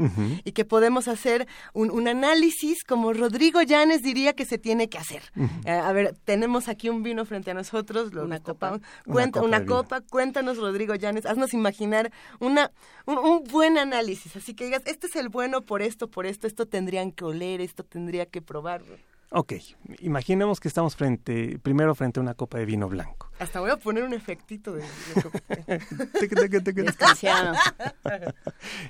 y 0.44 0.52
que 0.52 0.66
podemos 0.66 1.08
hacer 1.08 1.46
un, 1.72 2.06
análisis 2.06 2.84
como 2.84 3.12
Rodrigo 3.12 3.62
Llanes 3.62 4.02
diría 4.02 4.34
que 4.34 4.44
se 4.44 4.58
tiene 4.58 4.88
que 4.88 4.98
hacer. 4.98 5.22
Eh, 5.64 5.70
a 5.70 5.90
ver, 5.92 6.14
tenemos 6.24 6.68
aquí 6.68 6.88
un 6.88 7.02
vino 7.02 7.24
frente 7.24 7.50
a 7.50 7.54
nosotros, 7.54 8.12
una, 8.12 8.38
copa, 8.40 8.80
cuenta, 9.06 9.42
una, 9.42 9.64
copa, 9.64 10.02
cuéntanos 10.02 10.58
Rodrigo 10.58 10.94
Llanes, 10.94 11.24
haznos 11.24 11.54
imaginar 11.54 12.12
una, 12.38 12.70
un, 13.06 13.44
buen 13.44 13.78
análisis, 13.78 14.36
así 14.36 14.54
que 14.54 14.66
digas, 14.66 14.82
este 14.84 15.06
es 15.06 15.16
el 15.16 15.30
bueno 15.30 15.62
por 15.62 15.80
esto, 15.80 16.08
por 16.08 16.26
esto, 16.26 16.46
esto 16.46 16.66
tendrían 16.66 17.12
que 17.12 17.24
oler, 17.24 17.60
esto 17.60 17.82
tendría 17.82 18.26
que 18.26 18.42
probarlo. 18.42 18.96
Ok, 19.30 19.54
imaginemos 20.00 20.60
que 20.60 20.68
estamos 20.68 20.94
frente, 20.94 21.58
primero 21.60 21.94
frente 21.96 22.20
a 22.20 22.22
una 22.22 22.34
copa 22.34 22.58
de 22.58 22.64
vino 22.64 22.88
blanco. 22.88 23.28
Hasta 23.40 23.60
voy 23.60 23.70
a 23.70 23.76
poner 23.76 24.04
un 24.04 24.14
efectito 24.14 24.72
de... 24.72 24.84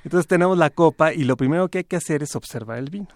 Entonces 0.03 0.27
tenemos 0.27 0.57
la 0.57 0.69
copa 0.69 1.11
y 1.11 1.23
lo 1.23 1.37
primero 1.37 1.69
que 1.69 1.79
hay 1.79 1.83
que 1.85 1.95
hacer 1.95 2.21
es 2.21 2.35
observar 2.35 2.77
el 2.77 2.91
vino. 2.91 3.07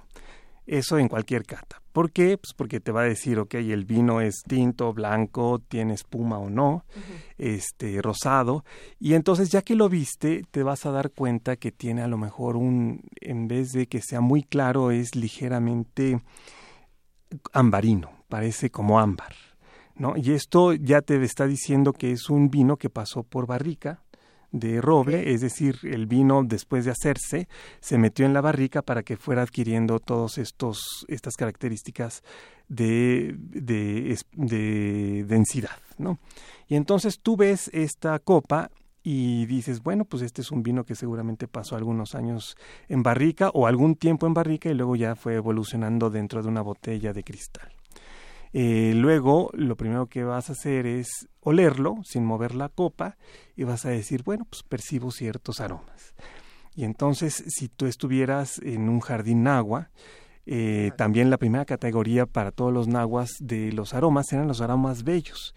Eso 0.66 0.98
en 0.98 1.10
cualquier 1.10 1.44
cata. 1.46 1.82
¿Por 1.92 2.12
qué? 2.12 2.38
Pues 2.38 2.54
porque 2.54 2.80
te 2.80 2.92
va 2.92 3.02
a 3.02 3.06
decir, 3.06 3.38
ok, 3.38 3.56
el 3.56 3.86
vino 3.86 4.22
es 4.22 4.42
tinto, 4.48 4.94
blanco, 4.94 5.60
tiene 5.68 5.94
espuma 5.94 6.38
o 6.40 6.50
no, 6.50 6.86
este, 7.38 8.02
rosado. 8.02 8.64
Y 9.00 9.14
entonces 9.14 9.50
ya 9.50 9.62
que 9.62 9.76
lo 9.76 9.90
viste, 9.90 10.44
te 10.50 10.64
vas 10.64 10.86
a 10.86 10.92
dar 10.92 11.12
cuenta 11.12 11.56
que 11.58 11.72
tiene 11.72 12.02
a 12.02 12.08
lo 12.08 12.18
mejor 12.18 12.56
un, 12.56 13.04
en 13.20 13.48
vez 13.48 13.74
de 13.74 13.88
que 13.88 14.02
sea 14.02 14.22
muy 14.22 14.44
claro, 14.44 14.92
es 14.92 15.16
ligeramente 15.16 16.22
ambarino, 17.54 18.12
parece 18.30 18.70
como 18.70 19.00
ámbar. 19.00 19.34
¿no? 19.96 20.16
Y 20.18 20.32
esto 20.32 20.74
ya 20.74 21.02
te 21.02 21.24
está 21.24 21.46
diciendo 21.46 21.94
que 21.94 22.12
es 22.12 22.30
un 22.30 22.50
vino 22.50 22.78
que 22.78 22.90
pasó 22.90 23.24
por 23.24 23.46
barrica 23.46 24.02
de 24.52 24.82
roble, 24.82 25.34
es 25.34 25.42
decir, 25.42 25.78
el 25.84 26.08
vino 26.08 26.44
después 26.44 26.84
de 26.84 26.92
hacerse 26.92 27.48
se 27.80 27.98
metió 27.98 28.26
en 28.26 28.34
la 28.34 28.42
barrica 28.42 28.82
para 28.82 29.04
que 29.04 29.16
fuera 29.16 29.44
adquiriendo 29.44 30.02
estos 30.36 31.06
estas 31.08 31.36
características 31.36 32.22
de, 32.68 33.34
de, 33.38 34.18
de 34.34 35.24
densidad, 35.26 35.80
¿no? 35.98 36.20
Y 36.68 36.76
entonces 36.76 37.20
tú 37.22 37.38
ves 37.38 37.70
esta 37.74 38.20
copa 38.20 38.72
y 39.04 39.46
dices, 39.46 39.82
bueno, 39.82 40.06
pues 40.06 40.22
este 40.24 40.42
es 40.42 40.52
un 40.52 40.64
vino 40.64 40.84
que 40.84 40.96
seguramente 40.96 41.48
pasó 41.48 41.76
algunos 41.76 42.16
años 42.16 42.56
en 42.88 43.04
barrica 43.04 43.50
o 43.54 43.68
algún 43.68 43.96
tiempo 43.96 44.28
en 44.28 44.34
barrica 44.34 44.70
y 44.70 44.74
luego 44.74 44.96
ya 44.96 45.16
fue 45.16 45.36
evolucionando 45.36 46.10
dentro 46.10 46.42
de 46.42 46.50
una 46.50 46.62
botella 46.62 47.12
de 47.14 47.24
cristal. 47.24 47.70
Eh, 48.54 48.94
luego, 48.96 49.50
lo 49.54 49.76
primero 49.76 50.08
que 50.08 50.24
vas 50.24 50.50
a 50.50 50.54
hacer 50.54 50.86
es 50.86 51.28
olerlo 51.40 51.96
sin 52.04 52.26
mover 52.26 52.54
la 52.54 52.70
copa 52.70 53.18
y 53.56 53.64
vas 53.64 53.86
a 53.86 53.90
decir, 53.90 54.24
bueno, 54.24 54.46
pues 54.50 54.64
percibo 54.64 55.12
ciertos 55.12 55.62
aromas. 55.62 56.14
Y 56.76 56.84
entonces, 56.84 57.44
si 57.48 57.70
tú 57.70 57.86
estuvieras 57.86 58.60
en 58.60 58.90
un 58.90 59.00
jardín 59.00 59.48
agua, 59.48 59.90
Eh, 60.48 60.90
también 60.98 61.30
la 61.30 61.38
primera 61.38 61.66
categoría 61.66 62.26
para 62.26 62.52
todos 62.52 62.74
los 62.74 62.88
nahuas 62.88 63.30
de 63.40 63.72
los 63.72 63.94
aromas 63.94 64.34
eran 64.34 64.48
los 64.48 64.60
aromas 64.60 65.04
bellos. 65.04 65.54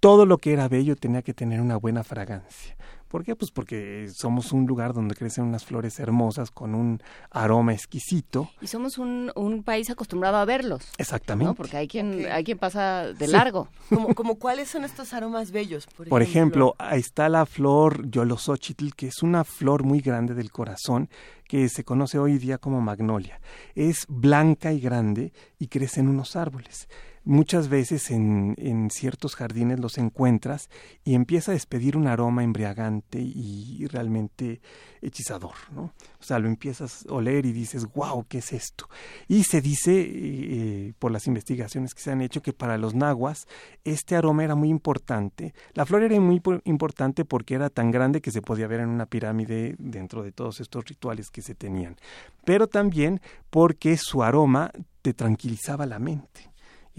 Todo 0.00 0.26
lo 0.26 0.38
que 0.38 0.52
era 0.52 0.68
bello 0.68 0.96
tenía 0.96 1.22
que 1.22 1.34
tener 1.34 1.60
una 1.60 1.76
buena 1.76 2.04
fragancia. 2.04 2.76
¿Por 3.08 3.24
qué? 3.24 3.34
Pues 3.34 3.50
porque 3.50 4.10
somos 4.14 4.52
un 4.52 4.66
lugar 4.66 4.92
donde 4.92 5.14
crecen 5.14 5.44
unas 5.44 5.64
flores 5.64 5.98
hermosas 5.98 6.50
con 6.50 6.74
un 6.74 7.02
aroma 7.30 7.72
exquisito. 7.72 8.50
Y 8.60 8.66
somos 8.66 8.98
un, 8.98 9.32
un 9.34 9.62
país 9.62 9.88
acostumbrado 9.88 10.36
a 10.36 10.44
verlos. 10.44 10.92
Exactamente. 10.98 11.54
Porque 11.54 11.78
hay 11.78 11.88
quien, 11.88 12.26
hay 12.30 12.44
quien 12.44 12.58
pasa 12.58 13.12
de 13.14 13.28
largo. 13.28 13.68
Como, 13.88 14.14
como 14.14 14.38
cuáles 14.38 14.68
son 14.68 14.84
estos 14.84 15.14
aromas 15.14 15.50
bellos, 15.50 15.86
por, 15.86 16.08
por 16.08 16.20
ejemplo? 16.20 16.74
ahí 16.78 17.00
está 17.00 17.30
la 17.30 17.46
flor 17.46 18.06
Yolosochitl, 18.10 18.90
que 18.94 19.06
es 19.06 19.22
una 19.22 19.44
flor 19.44 19.82
muy 19.82 20.00
grande 20.00 20.34
del 20.34 20.50
corazón 20.50 21.08
que 21.48 21.70
se 21.70 21.84
conoce 21.84 22.18
hoy 22.18 22.36
día 22.36 22.58
como 22.58 22.82
magnolia. 22.82 23.40
Es 23.74 24.04
blanca 24.08 24.74
y 24.74 24.80
grande 24.80 25.32
y 25.58 25.68
crece 25.68 26.00
en 26.00 26.08
unos 26.08 26.36
árboles 26.36 26.86
muchas 27.24 27.68
veces 27.68 28.10
en, 28.10 28.54
en, 28.58 28.90
ciertos 28.90 29.34
jardines 29.34 29.80
los 29.80 29.98
encuentras 29.98 30.70
y 31.04 31.14
empieza 31.14 31.52
a 31.52 31.54
despedir 31.54 31.96
un 31.96 32.06
aroma 32.06 32.44
embriagante 32.44 33.20
y 33.20 33.86
realmente 33.86 34.60
hechizador, 35.00 35.54
¿no? 35.72 35.92
O 36.20 36.22
sea, 36.22 36.38
lo 36.38 36.48
empiezas 36.48 37.06
a 37.08 37.12
oler 37.12 37.46
y 37.46 37.52
dices, 37.52 37.86
wow, 37.94 38.26
¿qué 38.28 38.38
es 38.38 38.52
esto? 38.52 38.88
Y 39.28 39.44
se 39.44 39.60
dice, 39.60 39.92
eh, 39.96 40.94
por 40.98 41.12
las 41.12 41.26
investigaciones 41.26 41.94
que 41.94 42.02
se 42.02 42.10
han 42.10 42.20
hecho, 42.20 42.42
que 42.42 42.52
para 42.52 42.78
los 42.78 42.94
nahuas 42.94 43.46
este 43.84 44.16
aroma 44.16 44.44
era 44.44 44.54
muy 44.54 44.68
importante. 44.68 45.54
La 45.74 45.86
flor 45.86 46.02
era 46.02 46.18
muy 46.20 46.40
importante 46.64 47.24
porque 47.24 47.54
era 47.54 47.70
tan 47.70 47.90
grande 47.90 48.20
que 48.20 48.30
se 48.30 48.42
podía 48.42 48.66
ver 48.66 48.80
en 48.80 48.88
una 48.88 49.06
pirámide 49.06 49.74
dentro 49.78 50.22
de 50.22 50.32
todos 50.32 50.60
estos 50.60 50.84
rituales 50.84 51.30
que 51.30 51.42
se 51.42 51.54
tenían. 51.54 51.96
Pero 52.44 52.66
también 52.66 53.20
porque 53.50 53.96
su 53.96 54.22
aroma 54.22 54.70
te 55.02 55.14
tranquilizaba 55.14 55.86
la 55.86 55.98
mente. 55.98 56.50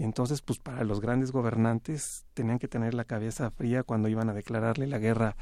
Entonces, 0.04 0.40
pues 0.40 0.58
para 0.58 0.82
los 0.82 1.00
grandes 1.00 1.30
gobernantes 1.30 2.24
tenían 2.32 2.58
que 2.58 2.68
tener 2.68 2.94
la 2.94 3.04
cabeza 3.04 3.50
fría 3.50 3.82
cuando 3.82 4.08
iban 4.08 4.30
a 4.30 4.32
declararle 4.32 4.86
la 4.86 4.98
guerra 4.98 5.36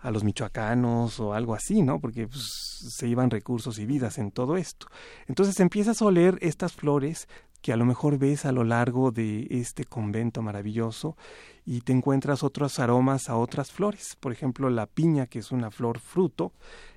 a 0.00 0.10
los 0.10 0.24
michoacanos 0.24 1.20
o 1.20 1.32
algo 1.32 1.54
así, 1.54 1.82
¿no? 1.82 2.00
Porque 2.00 2.26
pues, 2.26 2.42
se 2.88 3.06
iban 3.06 3.30
recursos 3.30 3.78
y 3.78 3.86
vidas 3.86 4.18
en 4.18 4.32
todo 4.32 4.56
esto. 4.56 4.88
Entonces 5.28 5.60
empiezas 5.60 6.02
a 6.02 6.06
oler 6.06 6.38
estas 6.40 6.72
flores 6.72 7.28
que 7.62 7.72
a 7.72 7.76
lo 7.76 7.84
mejor 7.84 8.18
ves 8.18 8.46
a 8.46 8.52
lo 8.52 8.64
largo 8.64 9.12
de 9.12 9.46
este 9.50 9.84
convento 9.84 10.42
maravilloso 10.42 11.16
y 11.64 11.82
te 11.82 11.92
encuentras 11.92 12.42
otros 12.42 12.80
aromas 12.80 13.28
a 13.28 13.36
otras 13.36 13.70
flores. 13.70 14.16
Por 14.18 14.32
ejemplo, 14.32 14.70
la 14.70 14.86
piña, 14.86 15.26
que 15.26 15.38
es 15.38 15.52
una 15.52 15.70
flor 15.70 16.00
fruto, 16.00 16.52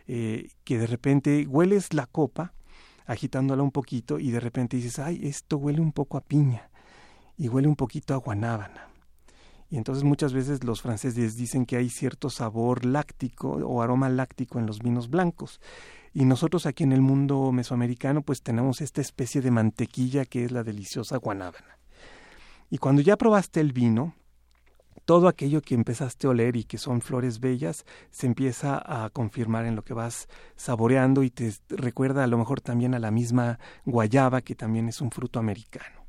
eh, 0.07 0.49
que 0.63 0.79
de 0.79 0.87
repente 0.87 1.45
hueles 1.47 1.93
la 1.93 2.07
copa 2.07 2.53
agitándola 3.05 3.61
un 3.61 3.71
poquito 3.71 4.17
y 4.17 4.31
de 4.31 4.39
repente 4.39 4.77
dices, 4.77 4.97
ay, 4.97 5.27
esto 5.27 5.57
huele 5.57 5.81
un 5.81 5.91
poco 5.91 6.17
a 6.17 6.21
piña 6.21 6.71
y 7.37 7.47
huele 7.47 7.67
un 7.67 7.75
poquito 7.75 8.13
a 8.13 8.17
guanábana. 8.17 8.89
Y 9.69 9.77
entonces 9.77 10.03
muchas 10.03 10.33
veces 10.33 10.63
los 10.63 10.83
franceses 10.83 11.35
dicen 11.35 11.65
que 11.65 11.77
hay 11.77 11.89
cierto 11.89 12.29
sabor 12.29 12.85
láctico 12.85 13.53
o 13.53 13.81
aroma 13.81 14.07
láctico 14.07 14.59
en 14.59 14.67
los 14.67 14.79
vinos 14.79 15.09
blancos. 15.09 15.59
Y 16.13 16.25
nosotros 16.25 16.67
aquí 16.67 16.83
en 16.83 16.91
el 16.91 17.01
mundo 17.01 17.51
mesoamericano 17.51 18.21
pues 18.21 18.43
tenemos 18.43 18.81
esta 18.81 19.01
especie 19.01 19.41
de 19.41 19.49
mantequilla 19.49 20.25
que 20.25 20.45
es 20.45 20.51
la 20.51 20.63
deliciosa 20.63 21.17
guanábana. 21.17 21.79
Y 22.69 22.77
cuando 22.77 23.01
ya 23.01 23.17
probaste 23.17 23.61
el 23.61 23.73
vino, 23.73 24.13
todo 25.05 25.27
aquello 25.27 25.61
que 25.61 25.75
empezaste 25.75 26.27
a 26.27 26.29
oler 26.29 26.55
y 26.55 26.65
que 26.65 26.77
son 26.77 27.01
flores 27.01 27.39
bellas 27.39 27.83
se 28.11 28.27
empieza 28.27 28.81
a 28.85 29.09
confirmar 29.09 29.65
en 29.65 29.75
lo 29.75 29.83
que 29.83 29.93
vas 29.93 30.27
saboreando 30.55 31.23
y 31.23 31.29
te 31.29 31.51
recuerda 31.69 32.23
a 32.23 32.27
lo 32.27 32.37
mejor 32.37 32.61
también 32.61 32.93
a 32.93 32.99
la 32.99 33.11
misma 33.11 33.59
guayaba 33.85 34.41
que 34.41 34.55
también 34.55 34.87
es 34.87 35.01
un 35.01 35.09
fruto 35.11 35.39
americano. 35.39 36.02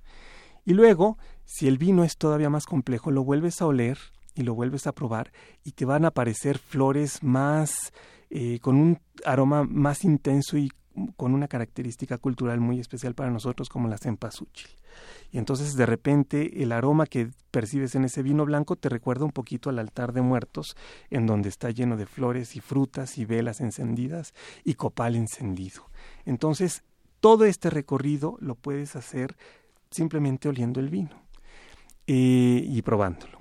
Y 0.64 0.74
luego, 0.74 1.18
si 1.44 1.68
el 1.68 1.79
vino 1.79 2.05
es 2.05 2.16
todavía 2.16 2.50
más 2.50 2.66
complejo, 2.66 3.11
lo 3.11 3.24
vuelves 3.24 3.61
a 3.61 3.66
oler 3.66 3.98
y 4.35 4.42
lo 4.42 4.55
vuelves 4.55 4.87
a 4.87 4.92
probar 4.92 5.33
y 5.62 5.72
te 5.72 5.85
van 5.85 6.05
a 6.05 6.09
aparecer 6.09 6.59
flores 6.59 7.22
más, 7.22 7.92
eh, 8.31 8.59
con 8.61 8.77
un 8.77 8.98
aroma 9.24 9.64
más 9.64 10.05
intenso 10.05 10.57
y 10.57 10.70
con 11.16 11.35
una 11.35 11.48
característica 11.48 12.18
cultural 12.18 12.61
muy 12.61 12.79
especial 12.79 13.14
para 13.14 13.31
nosotros 13.31 13.68
como 13.68 13.88
la 13.88 13.98
cempasúchil. 13.98 14.70
Y 15.33 15.38
entonces 15.38 15.74
de 15.74 15.87
repente 15.87 16.62
el 16.62 16.72
aroma 16.72 17.07
que 17.07 17.31
percibes 17.50 17.94
en 17.94 18.05
ese 18.05 18.22
vino 18.22 18.44
blanco 18.44 18.77
te 18.77 18.88
recuerda 18.88 19.24
un 19.24 19.33
poquito 19.33 19.70
al 19.70 19.79
altar 19.79 20.12
de 20.12 20.22
muertos, 20.22 20.77
en 21.11 21.27
donde 21.27 21.48
está 21.48 21.70
lleno 21.70 21.96
de 21.96 22.07
flores 22.07 22.55
y 22.55 22.61
frutas 22.61 23.18
y 23.18 23.24
velas 23.24 23.61
encendidas 23.61 24.35
y 24.62 24.74
copal 24.74 25.16
encendido. 25.16 25.90
Entonces 26.24 26.85
todo 27.20 27.44
este 27.44 27.70
recorrido 27.70 28.37
lo 28.40 28.55
puedes 28.55 28.96
hacer 28.96 29.37
simplemente 29.94 30.48
oliendo 30.48 30.80
el 30.80 30.88
vino 30.88 31.22
eh, 32.07 32.62
y 32.66 32.83
probándolo. 32.83 33.38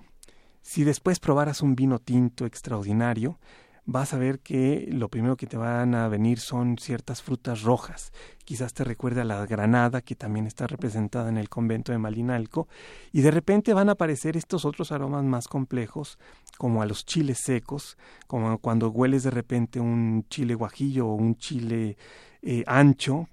Si 0.61 0.83
después 0.83 1.19
probaras 1.19 1.61
un 1.61 1.75
vino 1.75 1.99
tinto 1.99 2.45
extraordinario, 2.45 3.39
vas 3.85 4.13
a 4.13 4.17
ver 4.17 4.39
que 4.39 4.87
lo 4.91 5.09
primero 5.09 5.35
que 5.35 5.47
te 5.47 5.57
van 5.57 5.93
a 5.95 6.07
venir 6.07 6.39
son 6.39 6.77
ciertas 6.77 7.21
frutas 7.21 7.63
rojas. 7.63 8.13
Quizás 8.45 8.73
te 8.73 8.83
recuerde 8.83 9.21
a 9.21 9.25
la 9.25 9.45
granada, 9.45 10.01
que 10.01 10.15
también 10.15 10.47
está 10.47 10.67
representada 10.67 11.29
en 11.29 11.37
el 11.37 11.49
convento 11.49 11.91
de 11.91 11.97
Malinalco, 11.97 12.67
y 13.11 13.21
de 13.21 13.31
repente 13.31 13.73
van 13.73 13.89
a 13.89 13.93
aparecer 13.93 14.37
estos 14.37 14.63
otros 14.63 14.91
aromas 14.91 15.23
más 15.23 15.47
complejos, 15.47 16.17
como 16.57 16.81
a 16.81 16.85
los 16.85 17.05
chiles 17.05 17.39
secos, 17.39 17.97
como 18.27 18.57
cuando 18.59 18.89
hueles 18.89 19.23
de 19.23 19.31
repente 19.31 19.79
un 19.79 20.25
chile 20.29 20.55
guajillo 20.55 21.07
o 21.07 21.15
un 21.15 21.35
chile 21.35 21.97
eh, 22.41 22.63
ancho, 22.67 23.27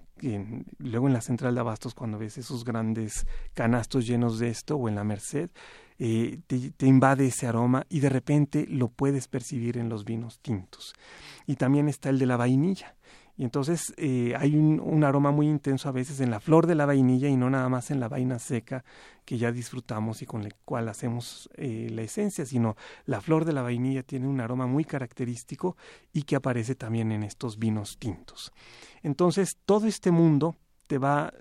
luego 0.78 1.06
en 1.06 1.12
la 1.12 1.20
central 1.20 1.54
de 1.54 1.60
abastos 1.60 1.94
cuando 1.94 2.18
ves 2.18 2.38
esos 2.38 2.64
grandes 2.64 3.26
canastos 3.54 4.06
llenos 4.06 4.38
de 4.38 4.48
esto 4.48 4.76
o 4.76 4.88
en 4.88 4.94
la 4.94 5.04
Merced, 5.04 5.50
eh, 5.98 6.38
te, 6.46 6.86
invade 6.86 7.26
ese 7.26 7.46
aroma 7.46 7.84
y 7.90 8.00
de 8.00 8.08
repente 8.08 8.66
lo 8.66 8.88
puedes 8.88 9.28
percibir 9.28 9.76
en 9.76 9.90
los 9.90 10.04
vinos 10.06 10.38
tintos. 10.40 10.94
Y 11.46 11.56
también 11.56 11.88
está 11.88 12.08
el 12.08 12.18
de 12.18 12.26
la 12.26 12.38
vainilla. 12.38 12.96
Y 13.40 13.44
entonces 13.44 13.94
eh, 13.96 14.34
hay 14.36 14.54
un, 14.54 15.02
aroma 15.02 15.30
muy 15.30 15.48
intenso 15.48 15.88
a 15.88 15.92
veces 15.92 16.20
en 16.20 16.30
la 16.30 16.40
flor 16.40 16.66
de 16.66 16.74
la 16.74 16.84
vainilla 16.84 17.26
y 17.26 17.38
no 17.38 17.48
nada 17.48 17.70
más 17.70 17.90
en 17.90 17.98
la 17.98 18.06
vaina 18.06 18.38
seca 18.38 18.84
que 19.24 19.38
ya 19.38 19.50
disfrutamos 19.50 20.20
y 20.20 20.26
con 20.26 20.42
la 20.42 20.50
cual 20.66 20.90
hacemos 20.90 21.48
eh, 21.54 21.88
la 21.90 22.02
esencia, 22.02 22.44
sino 22.44 22.76
la 23.06 23.22
flor 23.22 23.46
de 23.46 23.54
la 23.54 23.62
vainilla 23.62 24.02
tiene 24.02 24.28
un 24.28 24.42
aroma 24.42 24.66
muy 24.66 24.84
característico 24.84 25.78
y 26.12 26.24
que 26.24 26.36
aparece 26.36 26.74
también 26.74 27.12
en 27.12 27.22
estos 27.22 27.58
vinos 27.58 27.96
tintos. 27.98 28.52
Entonces 29.02 29.56
todo 29.64 29.86
este 29.86 30.10
mundo 30.10 30.54
te 30.86 30.98
va 30.98 31.32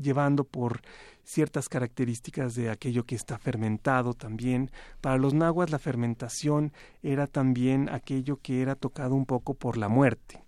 llevando 0.00 0.44
por 0.44 0.82
ciertas 1.24 1.68
características 1.68 2.54
de 2.54 2.70
aquello 2.70 3.06
que 3.06 3.16
está 3.16 3.38
fermentado 3.38 4.14
también. 4.14 4.70
Para 5.00 5.18
los 5.18 5.34
nahuas 5.34 5.72
la 5.72 5.80
fermentación 5.80 6.72
era 7.02 7.26
también 7.26 7.88
aquello 7.88 8.36
que 8.40 8.62
era 8.62 8.76
tocado 8.76 9.16
un 9.16 9.26
poco 9.26 9.54
por 9.54 9.76
la 9.76 9.88
muerte. 9.88 10.44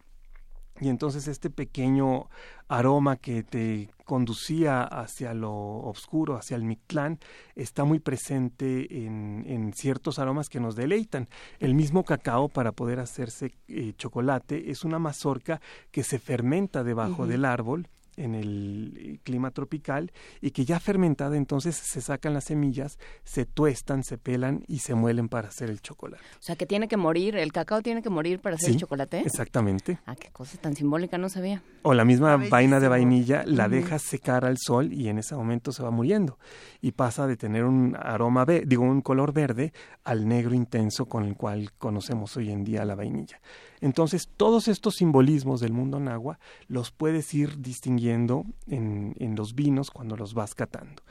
Y 0.82 0.88
entonces 0.88 1.28
este 1.28 1.48
pequeño 1.48 2.28
aroma 2.66 3.16
que 3.16 3.44
te 3.44 3.90
conducía 4.04 4.82
hacia 4.82 5.32
lo 5.32 5.54
oscuro, 5.54 6.34
hacia 6.34 6.56
el 6.56 6.64
Mictlán, 6.64 7.20
está 7.54 7.84
muy 7.84 8.00
presente 8.00 9.04
en, 9.06 9.44
en, 9.46 9.74
ciertos 9.74 10.18
aromas 10.18 10.48
que 10.48 10.58
nos 10.58 10.74
deleitan. 10.74 11.28
El 11.60 11.76
mismo 11.76 12.02
cacao 12.02 12.48
para 12.48 12.72
poder 12.72 12.98
hacerse 12.98 13.54
eh, 13.68 13.92
chocolate 13.96 14.72
es 14.72 14.82
una 14.82 14.98
mazorca 14.98 15.60
que 15.92 16.02
se 16.02 16.18
fermenta 16.18 16.82
debajo 16.82 17.28
del 17.28 17.44
árbol 17.44 17.86
en 18.16 18.34
el 18.34 18.94
eh, 18.96 19.18
clima 19.22 19.50
tropical 19.50 20.12
y 20.40 20.50
que 20.50 20.64
ya 20.64 20.80
fermentada 20.80 21.36
entonces 21.36 21.76
se 21.76 22.00
sacan 22.00 22.34
las 22.34 22.44
semillas, 22.44 22.98
se 23.24 23.46
tuestan, 23.46 24.04
se 24.04 24.18
pelan 24.18 24.64
y 24.68 24.80
se 24.80 24.94
muelen 24.94 25.28
para 25.28 25.48
hacer 25.48 25.70
el 25.70 25.80
chocolate. 25.80 26.22
O 26.38 26.42
sea 26.42 26.56
que 26.56 26.66
tiene 26.66 26.88
que 26.88 26.96
morir, 26.96 27.36
el 27.36 27.52
cacao 27.52 27.82
tiene 27.82 28.02
que 28.02 28.10
morir 28.10 28.40
para 28.40 28.56
hacer 28.56 28.70
el 28.70 28.76
chocolate. 28.76 29.20
Exactamente. 29.20 29.98
Ah, 30.06 30.16
qué 30.16 30.30
cosa 30.30 30.58
tan 30.58 30.76
simbólica, 30.76 31.18
no 31.18 31.28
sabía. 31.28 31.62
O 31.82 31.94
la 31.94 32.04
misma 32.04 32.36
vaina 32.36 32.80
de 32.80 32.88
vainilla 32.88 33.44
la 33.46 33.68
dejas 33.68 34.02
secar 34.02 34.44
al 34.44 34.58
sol 34.58 34.92
y 34.92 35.08
en 35.08 35.18
ese 35.18 35.34
momento 35.34 35.72
se 35.72 35.82
va 35.82 35.90
muriendo 35.90 36.38
y 36.80 36.92
pasa 36.92 37.26
de 37.26 37.36
tener 37.36 37.64
un 37.64 37.96
aroma, 37.98 38.44
digo, 38.44 38.84
un 38.84 39.00
color 39.00 39.32
verde 39.32 39.72
al 40.04 40.26
negro 40.26 40.54
intenso 40.54 41.06
con 41.06 41.24
el 41.24 41.36
cual 41.36 41.72
conocemos 41.78 42.36
hoy 42.36 42.50
en 42.50 42.64
día 42.64 42.84
la 42.84 42.94
vainilla. 42.94 43.40
Entonces, 43.82 44.30
todos 44.36 44.68
estos 44.68 44.94
simbolismos 44.94 45.60
del 45.60 45.72
mundo 45.72 46.00
nahua 46.00 46.38
los 46.68 46.92
puedes 46.92 47.34
ir 47.34 47.60
distinguiendo 47.60 48.46
en, 48.68 49.14
en 49.18 49.34
los 49.34 49.54
vinos 49.54 49.90
cuando 49.90 50.16
los 50.16 50.32
vas 50.34 50.54
catando. 50.54 51.02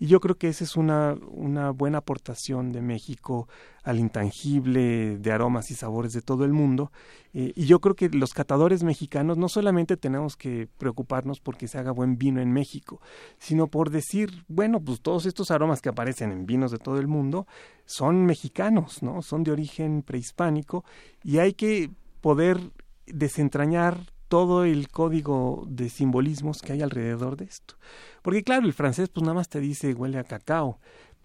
Y 0.00 0.06
yo 0.06 0.18
creo 0.18 0.38
que 0.38 0.48
esa 0.48 0.64
es 0.64 0.76
una, 0.76 1.14
una 1.30 1.72
buena 1.72 1.98
aportación 1.98 2.72
de 2.72 2.80
México 2.80 3.48
al 3.82 3.98
intangible 3.98 5.18
de 5.18 5.30
aromas 5.30 5.70
y 5.70 5.74
sabores 5.74 6.14
de 6.14 6.22
todo 6.22 6.46
el 6.46 6.54
mundo. 6.54 6.90
Eh, 7.34 7.52
y 7.54 7.66
yo 7.66 7.82
creo 7.82 7.94
que 7.94 8.08
los 8.08 8.32
catadores 8.32 8.82
mexicanos 8.82 9.36
no 9.36 9.50
solamente 9.50 9.98
tenemos 9.98 10.38
que 10.38 10.68
preocuparnos 10.78 11.40
porque 11.40 11.68
se 11.68 11.76
haga 11.76 11.92
buen 11.92 12.16
vino 12.16 12.40
en 12.40 12.50
México, 12.50 13.02
sino 13.38 13.66
por 13.66 13.90
decir, 13.90 14.46
bueno, 14.48 14.80
pues 14.80 15.02
todos 15.02 15.26
estos 15.26 15.50
aromas 15.50 15.82
que 15.82 15.90
aparecen 15.90 16.32
en 16.32 16.46
vinos 16.46 16.70
de 16.70 16.78
todo 16.78 16.98
el 16.98 17.06
mundo 17.06 17.46
son 17.84 18.24
mexicanos, 18.24 19.02
¿no? 19.02 19.20
Son 19.20 19.44
de 19.44 19.52
origen 19.52 20.00
prehispánico 20.00 20.82
y 21.22 21.40
hay 21.40 21.52
que 21.52 21.90
poder 22.22 22.58
desentrañar 23.06 23.98
todo 24.30 24.64
el 24.64 24.88
código 24.88 25.64
de 25.66 25.88
simbolismos 25.88 26.62
que 26.62 26.72
hay 26.72 26.82
alrededor 26.82 27.36
de 27.36 27.46
esto. 27.46 27.74
Porque 28.22 28.44
claro, 28.44 28.64
el 28.64 28.72
francés 28.72 29.08
pues 29.08 29.22
nada 29.24 29.34
más 29.34 29.48
te 29.48 29.58
dice 29.58 29.92
huele 29.92 30.18
a 30.18 30.24
cacao, 30.24 30.78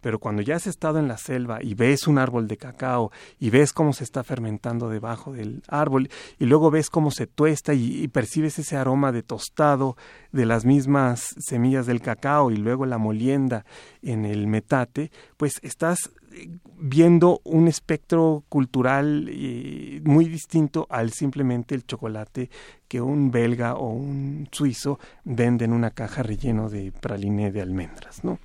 pero 0.05 0.19
cuando 0.19 0.43
ya 0.43 0.57
has 0.57 0.67
estado 0.67 0.99
en 0.99 1.07
la 1.07 1.17
selva 1.17 1.63
y 1.63 1.73
ves 1.73 2.05
un 2.05 2.19
árbol 2.19 2.47
de 2.47 2.57
cacao 2.57 3.11
y 3.39 3.49
ves 3.49 3.73
cómo 3.73 3.91
se 3.91 4.03
está 4.03 4.23
fermentando 4.23 4.87
debajo 4.87 5.33
del 5.33 5.63
árbol 5.67 6.11
y 6.37 6.45
luego 6.45 6.69
ves 6.69 6.91
cómo 6.91 7.09
se 7.09 7.25
tuesta 7.25 7.73
y, 7.73 8.07
percibes 8.09 8.59
ese 8.59 8.77
aroma 8.77 9.11
de 9.11 9.23
tostado 9.23 9.97
de 10.31 10.45
las 10.45 10.63
mismas 10.63 11.33
semillas 11.39 11.87
del 11.87 12.01
cacao 12.01 12.51
y 12.51 12.57
luego 12.57 12.85
la 12.85 12.99
molienda 12.99 13.65
en 14.03 14.25
el 14.25 14.45
metate, 14.45 15.09
pues 15.37 15.53
estás 15.63 16.11
eh, 16.33 16.51
viendo 16.77 17.41
un 17.43 17.67
espectro 17.67 18.43
cultural 18.47 19.27
eh, 19.27 20.01
muy 20.03 20.25
distinto 20.25 20.85
al 20.91 21.13
simplemente 21.13 21.73
el 21.73 21.83
chocolate 21.83 22.51
que 22.87 23.01
un 23.01 23.31
belga 23.31 23.73
o 23.73 23.89
un 23.89 24.47
suizo 24.51 24.99
vende 25.23 25.65
en 25.65 25.73
una 25.73 25.89
caja 25.89 26.21
relleno 26.21 26.69
de 26.69 26.91
praline 26.91 27.51
de 27.51 27.63
almendras, 27.63 28.23
¿no? 28.23 28.37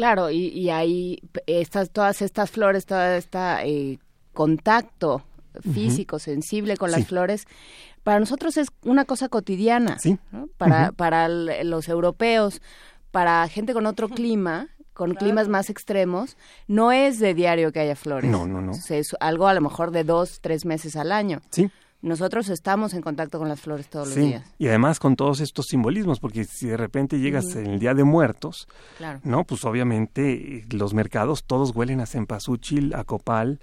Claro, 0.00 0.30
y, 0.30 0.46
y 0.46 0.70
hay 0.70 1.18
estas, 1.44 1.90
todas 1.90 2.22
estas 2.22 2.50
flores, 2.50 2.86
todo 2.86 3.02
este 3.02 4.00
contacto 4.32 5.22
físico, 5.74 6.18
sensible 6.18 6.78
con 6.78 6.90
las 6.90 7.06
flores, 7.06 7.44
para 8.02 8.18
nosotros 8.18 8.56
es 8.56 8.68
una 8.82 9.04
cosa 9.04 9.28
cotidiana. 9.28 9.98
Sí. 9.98 10.18
Para, 10.56 10.92
para 10.92 11.28
los 11.28 11.90
europeos, 11.90 12.62
para 13.10 13.46
gente 13.48 13.74
con 13.74 13.84
otro 13.84 14.08
clima, 14.08 14.68
con 14.94 15.12
climas 15.12 15.48
más 15.48 15.68
extremos, 15.68 16.38
no 16.66 16.92
es 16.92 17.18
de 17.18 17.34
diario 17.34 17.70
que 17.70 17.80
haya 17.80 17.94
flores. 17.94 18.30
No, 18.30 18.46
no, 18.46 18.62
no. 18.62 18.72
Es 18.72 19.14
algo 19.20 19.48
a 19.48 19.52
lo 19.52 19.60
mejor 19.60 19.90
de 19.90 20.04
dos, 20.04 20.40
tres 20.40 20.64
meses 20.64 20.96
al 20.96 21.12
año. 21.12 21.42
Sí 21.50 21.70
nosotros 22.02 22.48
estamos 22.48 22.94
en 22.94 23.02
contacto 23.02 23.38
con 23.38 23.48
las 23.48 23.60
flores 23.60 23.88
todos 23.88 24.08
los 24.08 24.16
días. 24.16 24.46
Y 24.58 24.68
además 24.68 24.98
con 24.98 25.16
todos 25.16 25.40
estos 25.40 25.66
simbolismos, 25.66 26.18
porque 26.18 26.44
si 26.44 26.66
de 26.66 26.76
repente 26.76 27.18
llegas 27.18 27.54
en 27.56 27.66
el 27.66 27.78
Día 27.78 27.92
de 27.94 28.04
Muertos, 28.04 28.68
no, 29.22 29.44
pues 29.44 29.64
obviamente 29.64 30.64
los 30.70 30.94
mercados 30.94 31.44
todos 31.44 31.74
huelen 31.74 32.00
a 32.00 32.06
cempasúchil, 32.06 32.94
a 32.94 33.04
copal 33.04 33.60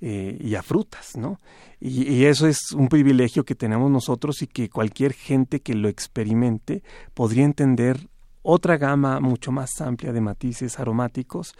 eh, 0.00 0.38
y 0.40 0.54
a 0.54 0.62
frutas, 0.62 1.16
¿no? 1.16 1.40
Y, 1.80 2.24
eso 2.24 2.46
es 2.46 2.72
un 2.72 2.88
privilegio 2.88 3.44
que 3.44 3.54
tenemos 3.54 3.90
nosotros 3.90 4.42
y 4.42 4.46
que 4.46 4.68
cualquier 4.68 5.14
gente 5.14 5.60
que 5.60 5.74
lo 5.74 5.88
experimente 5.88 6.82
podría 7.14 7.44
entender 7.44 8.08
otra 8.42 8.76
gama 8.76 9.20
mucho 9.20 9.50
más 9.50 9.80
amplia 9.80 10.12
de 10.12 10.20
matices 10.20 10.78
aromáticos 10.78 11.54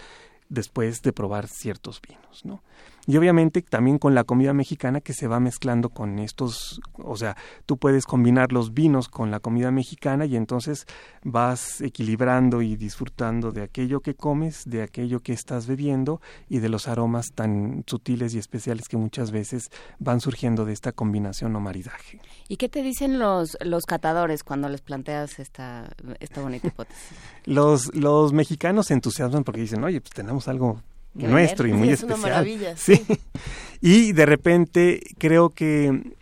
después 0.48 1.00
de 1.02 1.12
probar 1.12 1.48
ciertos 1.48 2.00
vinos, 2.02 2.44
¿no? 2.44 2.62
Y 3.06 3.16
obviamente 3.16 3.62
también 3.62 3.98
con 3.98 4.14
la 4.14 4.24
comida 4.24 4.52
mexicana 4.52 5.00
que 5.00 5.14
se 5.14 5.26
va 5.26 5.40
mezclando 5.40 5.88
con 5.88 6.18
estos, 6.18 6.80
o 6.98 7.16
sea, 7.16 7.36
tú 7.66 7.76
puedes 7.76 8.04
combinar 8.04 8.52
los 8.52 8.74
vinos 8.74 9.08
con 9.08 9.30
la 9.30 9.40
comida 9.40 9.70
mexicana 9.70 10.26
y 10.26 10.36
entonces 10.36 10.86
vas 11.24 11.80
equilibrando 11.80 12.62
y 12.62 12.76
disfrutando 12.76 13.52
de 13.52 13.62
aquello 13.62 14.00
que 14.00 14.14
comes, 14.14 14.64
de 14.66 14.82
aquello 14.82 15.20
que 15.20 15.32
estás 15.32 15.66
bebiendo 15.66 16.20
y 16.48 16.58
de 16.58 16.68
los 16.68 16.88
aromas 16.88 17.32
tan 17.34 17.84
sutiles 17.86 18.34
y 18.34 18.38
especiales 18.38 18.88
que 18.88 18.96
muchas 18.96 19.30
veces 19.30 19.70
van 19.98 20.20
surgiendo 20.20 20.64
de 20.64 20.72
esta 20.72 20.92
combinación 20.92 21.56
o 21.56 21.60
maridaje. 21.60 22.20
¿Y 22.48 22.56
qué 22.56 22.68
te 22.68 22.82
dicen 22.82 23.18
los, 23.18 23.56
los 23.60 23.84
catadores 23.84 24.44
cuando 24.44 24.68
les 24.68 24.82
planteas 24.82 25.38
esta, 25.38 25.90
esta 26.20 26.42
bonita 26.42 26.68
hipótesis? 26.68 27.16
los, 27.44 27.94
los 27.94 28.32
mexicanos 28.32 28.86
se 28.86 28.94
entusiasman 28.94 29.44
porque 29.44 29.60
dicen, 29.60 29.82
oye, 29.84 30.00
pues 30.00 30.12
tenemos 30.12 30.48
algo 30.48 30.82
nuestro 31.14 31.66
y 31.66 31.72
muy 31.72 31.90
especial. 31.90 32.74
sí. 32.76 33.02
Y 33.82 34.12
de 34.12 34.26
repente 34.26 35.00
creo 35.16 35.48
que 35.48 36.12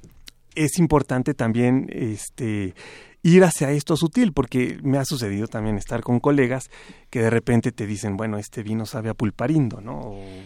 es 0.54 0.78
importante 0.78 1.34
también 1.34 1.88
este 1.92 2.74
ir 3.22 3.44
hacia 3.44 3.70
esto 3.70 3.96
sutil, 3.96 4.32
porque 4.32 4.78
me 4.82 4.98
ha 4.98 5.04
sucedido 5.04 5.48
también 5.48 5.76
estar 5.76 6.02
con 6.02 6.20
colegas 6.20 6.70
que 7.10 7.20
de 7.20 7.30
repente 7.30 7.72
te 7.72 7.86
dicen, 7.86 8.16
bueno, 8.16 8.38
este 8.38 8.62
vino 8.62 8.86
sabe 8.86 9.10
a 9.10 9.14
pulparindo, 9.14 9.80
¿no? 9.80 9.98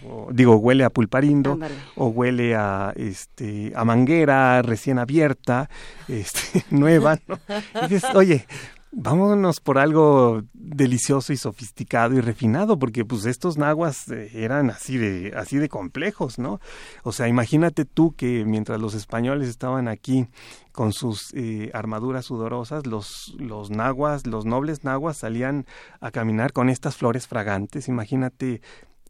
O, 0.09 0.29
digo, 0.33 0.57
huele 0.57 0.85
a 0.85 0.91
pulparindo, 0.91 1.59
o 1.97 2.07
huele 2.09 2.55
a 2.55 2.93
este 2.97 3.73
a 3.77 3.85
manguera 3.85 4.63
recién 4.63 4.99
abierta, 4.99 5.69
este, 6.09 6.65
nueva, 6.71 7.19
¿no? 7.29 7.39
Y 7.85 7.89
dices, 7.89 8.15
oye, 8.15 8.47
vámonos 8.93 9.61
por 9.61 9.79
algo 9.79 10.43
delicioso 10.53 11.33
y 11.33 11.37
sofisticado 11.37 12.15
y 12.15 12.21
refinado, 12.21 12.79
porque 12.79 13.05
pues 13.05 13.25
estos 13.25 13.57
nahuas 13.57 14.09
eh, 14.11 14.31
eran 14.35 14.71
así 14.71 14.99
de, 14.99 15.33
así 15.37 15.57
de 15.57 15.69
complejos, 15.69 16.39
¿no? 16.39 16.61
O 17.03 17.13
sea, 17.13 17.27
imagínate 17.27 17.85
tú 17.85 18.15
que 18.15 18.45
mientras 18.45 18.81
los 18.81 18.95
españoles 18.95 19.49
estaban 19.49 19.89
aquí 19.89 20.29
con 20.73 20.93
sus 20.93 21.33
eh, 21.35 21.71
armaduras 21.73 22.27
sudorosas, 22.27 22.87
los, 22.87 23.35
los 23.39 23.71
nahuas, 23.71 24.27
los 24.27 24.45
nobles 24.45 24.85
nahuas 24.85 25.17
salían 25.17 25.67
a 26.01 26.11
caminar 26.11 26.53
con 26.53 26.69
estas 26.69 26.97
flores 26.97 27.27
fragantes, 27.27 27.89
imagínate 27.89 28.61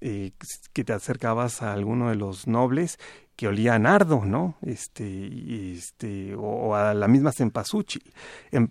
eh, 0.01 0.33
que 0.72 0.83
te 0.83 0.93
acercabas 0.93 1.62
a 1.62 1.72
alguno 1.72 2.09
de 2.09 2.16
los 2.16 2.49
nobles 2.49 2.99
que 3.37 3.49
olía 3.49 3.74
a 3.74 3.78
nardo, 3.78 4.24
¿no? 4.24 4.57
Este, 4.62 5.72
este, 5.72 6.35
o, 6.37 6.74
a 6.74 6.95
la 6.95 7.09
misma 7.09 7.33
cempasúchil, 7.33 8.03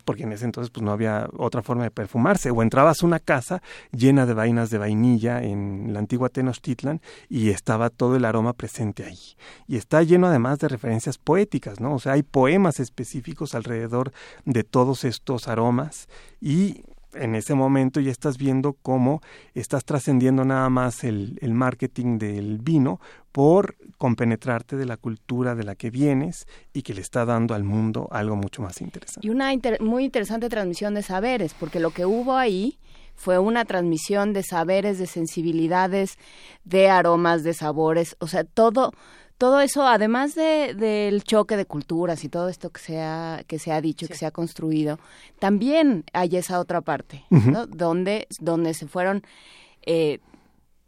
porque 0.06 0.24
en 0.24 0.34
ese 0.34 0.46
entonces 0.46 0.72
pues 0.72 0.84
no 0.84 0.92
había 0.92 1.30
otra 1.38 1.62
forma 1.62 1.84
de 1.84 1.92
perfumarse. 1.92 2.52
O 2.52 2.62
entrabas 2.62 3.02
a 3.02 3.06
una 3.06 3.20
casa 3.20 3.62
llena 3.92 4.26
de 4.26 4.34
vainas 4.34 4.70
de 4.70 4.78
vainilla 4.78 5.42
en 5.42 5.94
la 5.94 6.00
antigua 6.00 6.30
Tenochtitlan 6.30 7.02
y 7.30 7.50
estaba 7.50 7.90
todo 7.90 8.16
el 8.16 8.26
aroma 8.26 8.54
presente 8.54 9.04
ahí. 9.04 9.20
Y 9.68 9.78
está 9.78 10.04
lleno 10.04 10.28
además 10.28 10.60
de 10.60 10.68
referencias 10.68 11.18
poéticas, 11.18 11.80
¿no? 11.80 11.96
O 11.96 12.00
sea, 12.00 12.14
hay 12.14 12.24
poemas 12.24 12.80
específicos 12.80 13.56
alrededor 13.56 14.12
de 14.46 14.64
todos 14.64 15.04
estos 15.04 15.48
aromas 15.48 16.08
y 16.40 16.84
en 17.14 17.36
ese 17.36 17.54
momento 17.54 18.00
ya 18.00 18.12
estás 18.12 18.38
viendo 18.38 18.74
cómo 18.74 19.22
estás 19.54 19.86
trascendiendo 19.86 20.46
nada 20.46 20.70
más 20.70 21.04
el, 21.04 21.38
el, 21.42 21.54
marketing 21.54 22.18
del 22.18 22.60
vino 22.60 23.00
por 23.32 23.76
compenetrarte 23.98 24.76
de 24.76 24.86
la 24.86 24.98
cultura 24.98 25.56
de 25.56 25.64
la 25.64 25.76
que 25.76 25.90
vienes 25.90 26.48
y 26.74 26.82
que 26.82 26.94
le 26.94 27.02
está 27.02 27.26
dando 27.26 27.54
al 27.54 27.64
mundo 27.64 28.08
algo 28.12 28.36
mucho 28.36 28.62
más 28.62 28.82
interesante. 28.82 29.26
Y 29.26 29.30
una 29.30 29.52
muy 29.80 30.06
interesante 30.06 30.50
transmisión 30.50 30.94
de 30.94 31.04
saberes, 31.04 31.54
porque 31.54 31.80
lo 31.80 31.92
que 31.92 32.06
hubo 32.06 32.36
ahí 32.36 32.78
fue 33.16 33.38
una 33.38 33.66
transmisión 33.66 34.34
de 34.34 34.44
saberes, 34.44 34.98
de 34.98 35.08
sensibilidades, 35.08 36.18
de 36.64 36.90
aromas, 36.90 37.44
de 37.44 37.54
sabores, 37.54 38.16
o 38.20 38.28
sea, 38.28 38.44
todo 38.44 38.94
todo 39.42 39.60
eso, 39.60 39.88
además 39.88 40.36
de, 40.36 40.76
del 40.76 41.24
choque 41.24 41.58
de 41.58 41.66
culturas 41.66 42.24
y 42.24 42.30
todo 42.30 42.48
esto 42.48 42.70
que 42.70 42.80
se 42.80 43.02
ha, 43.02 43.44
que 43.48 43.58
se 43.58 43.72
ha 43.72 43.82
dicho, 43.82 44.06
que 44.06 44.14
se 44.14 44.28
ha 44.28 44.30
construido, 44.30 45.00
también 45.40 46.04
hay 46.14 46.38
esa 46.38 46.60
otra 46.60 46.82
parte, 46.82 47.26
¿no? 47.32 47.66
donde, 47.66 48.28
donde 48.40 48.76
se 48.76 48.88
fueron 48.88 49.24
eh, 49.82 50.20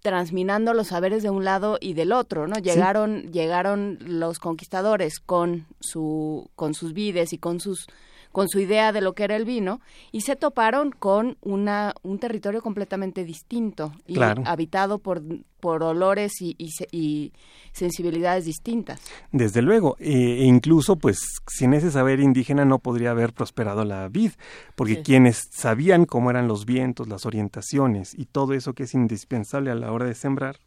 transminando 0.02 0.76
los 0.76 0.90
saberes 0.90 1.24
de 1.24 1.32
un 1.32 1.44
lado 1.44 1.80
y 1.82 1.96
del 1.96 2.12
otro, 2.12 2.46
¿no? 2.48 2.60
Llegaron, 2.60 3.32
llegaron 3.32 3.98
los 4.02 4.38
conquistadores 4.38 5.20
con 5.20 5.66
su, 5.80 6.52
con 6.56 6.76
sus 6.76 6.94
vides 6.94 7.34
y 7.34 7.40
con 7.40 7.60
sus 7.60 7.88
con 8.34 8.50
su 8.50 8.60
idea 8.60 8.92
de 8.92 9.00
lo 9.00 9.14
que 9.14 9.24
era 9.24 9.36
el 9.38 9.46
vino 9.46 9.80
y 10.12 10.22
se 10.22 10.36
toparon 10.36 10.90
con 10.92 11.38
una, 11.40 11.94
un 12.02 12.18
territorio 12.18 12.62
completamente 12.62 13.24
distinto 13.24 13.94
y 14.08 14.20
habitado 14.20 14.98
por, 14.98 15.22
por 15.60 15.84
olores 15.84 16.42
y, 16.42 16.56
y, 16.58 17.32
sensibilidades 17.72 18.46
distintas. 18.46 19.00
Desde 19.32 19.62
luego, 19.62 19.96
e, 20.00 20.42
e 20.42 20.46
incluso 20.46 20.96
pues 20.96 21.20
sin 21.48 21.74
ese 21.74 21.92
saber 21.92 22.20
indígena 22.20 22.66
no 22.66 22.80
podría 22.80 23.12
haber 23.12 23.34
prosperado 23.34 23.86
la 23.86 24.10
vid, 24.10 24.32
porque 24.76 25.04
quienes 25.04 25.48
sabían 25.52 26.06
cómo 26.06 26.32
eran 26.32 26.48
los 26.48 26.66
vientos, 26.66 27.08
las 27.08 27.28
orientaciones 27.28 28.14
y 28.18 28.26
todo 28.26 28.54
eso 28.54 28.74
que 28.74 28.84
es 28.84 28.96
indispensable 28.96 29.70
a 29.70 29.76
la 29.76 29.92
hora 29.92 30.06
de 30.06 30.16
sembrar, 30.16 30.58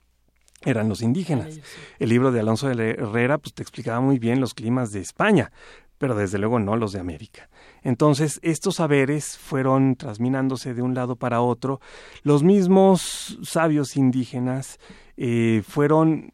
eran 0.64 0.88
los 0.88 1.02
indígenas. 1.02 1.60
El 1.98 2.08
libro 2.08 2.32
de 2.32 2.40
Alonso 2.40 2.68
de 2.68 2.90
Herrera 2.90 3.38
pues 3.38 3.54
te 3.54 3.62
explicaba 3.62 4.00
muy 4.00 4.18
bien 4.18 4.40
los 4.40 4.54
climas 4.54 4.90
de 4.90 5.00
España, 5.00 5.52
pero 5.98 6.14
desde 6.14 6.38
luego 6.38 6.58
no 6.58 6.76
los 6.76 6.92
de 6.92 7.00
América. 7.00 7.48
Entonces, 7.82 8.38
estos 8.42 8.76
saberes 8.76 9.38
fueron 9.38 9.96
trasminándose 9.96 10.74
de 10.74 10.82
un 10.82 10.94
lado 10.94 11.16
para 11.16 11.40
otro. 11.40 11.80
Los 12.22 12.42
mismos 12.42 13.38
sabios 13.42 13.96
indígenas 13.96 14.78
eh, 15.16 15.62
fueron 15.66 16.30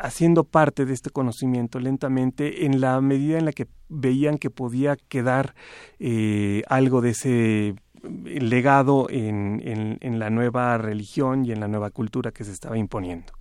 haciendo 0.00 0.44
parte 0.44 0.84
de 0.84 0.94
este 0.94 1.10
conocimiento 1.10 1.78
lentamente 1.78 2.64
en 2.64 2.80
la 2.80 3.00
medida 3.00 3.38
en 3.38 3.44
la 3.44 3.52
que 3.52 3.66
veían 3.88 4.38
que 4.38 4.50
podía 4.50 4.96
quedar 4.96 5.54
eh, 5.98 6.62
algo 6.68 7.00
de 7.00 7.10
ese 7.10 7.74
legado 8.02 9.08
en, 9.10 9.98
la 10.18 10.30
nueva 10.30 10.76
religión 10.78 11.44
y 11.44 11.52
en 11.52 11.60
la 11.60 11.68
nueva 11.68 11.90
cultura 11.90 12.32
que 12.32 12.44
se 12.44 12.52
estaba 12.52 12.78
imponiendo. 12.78 13.32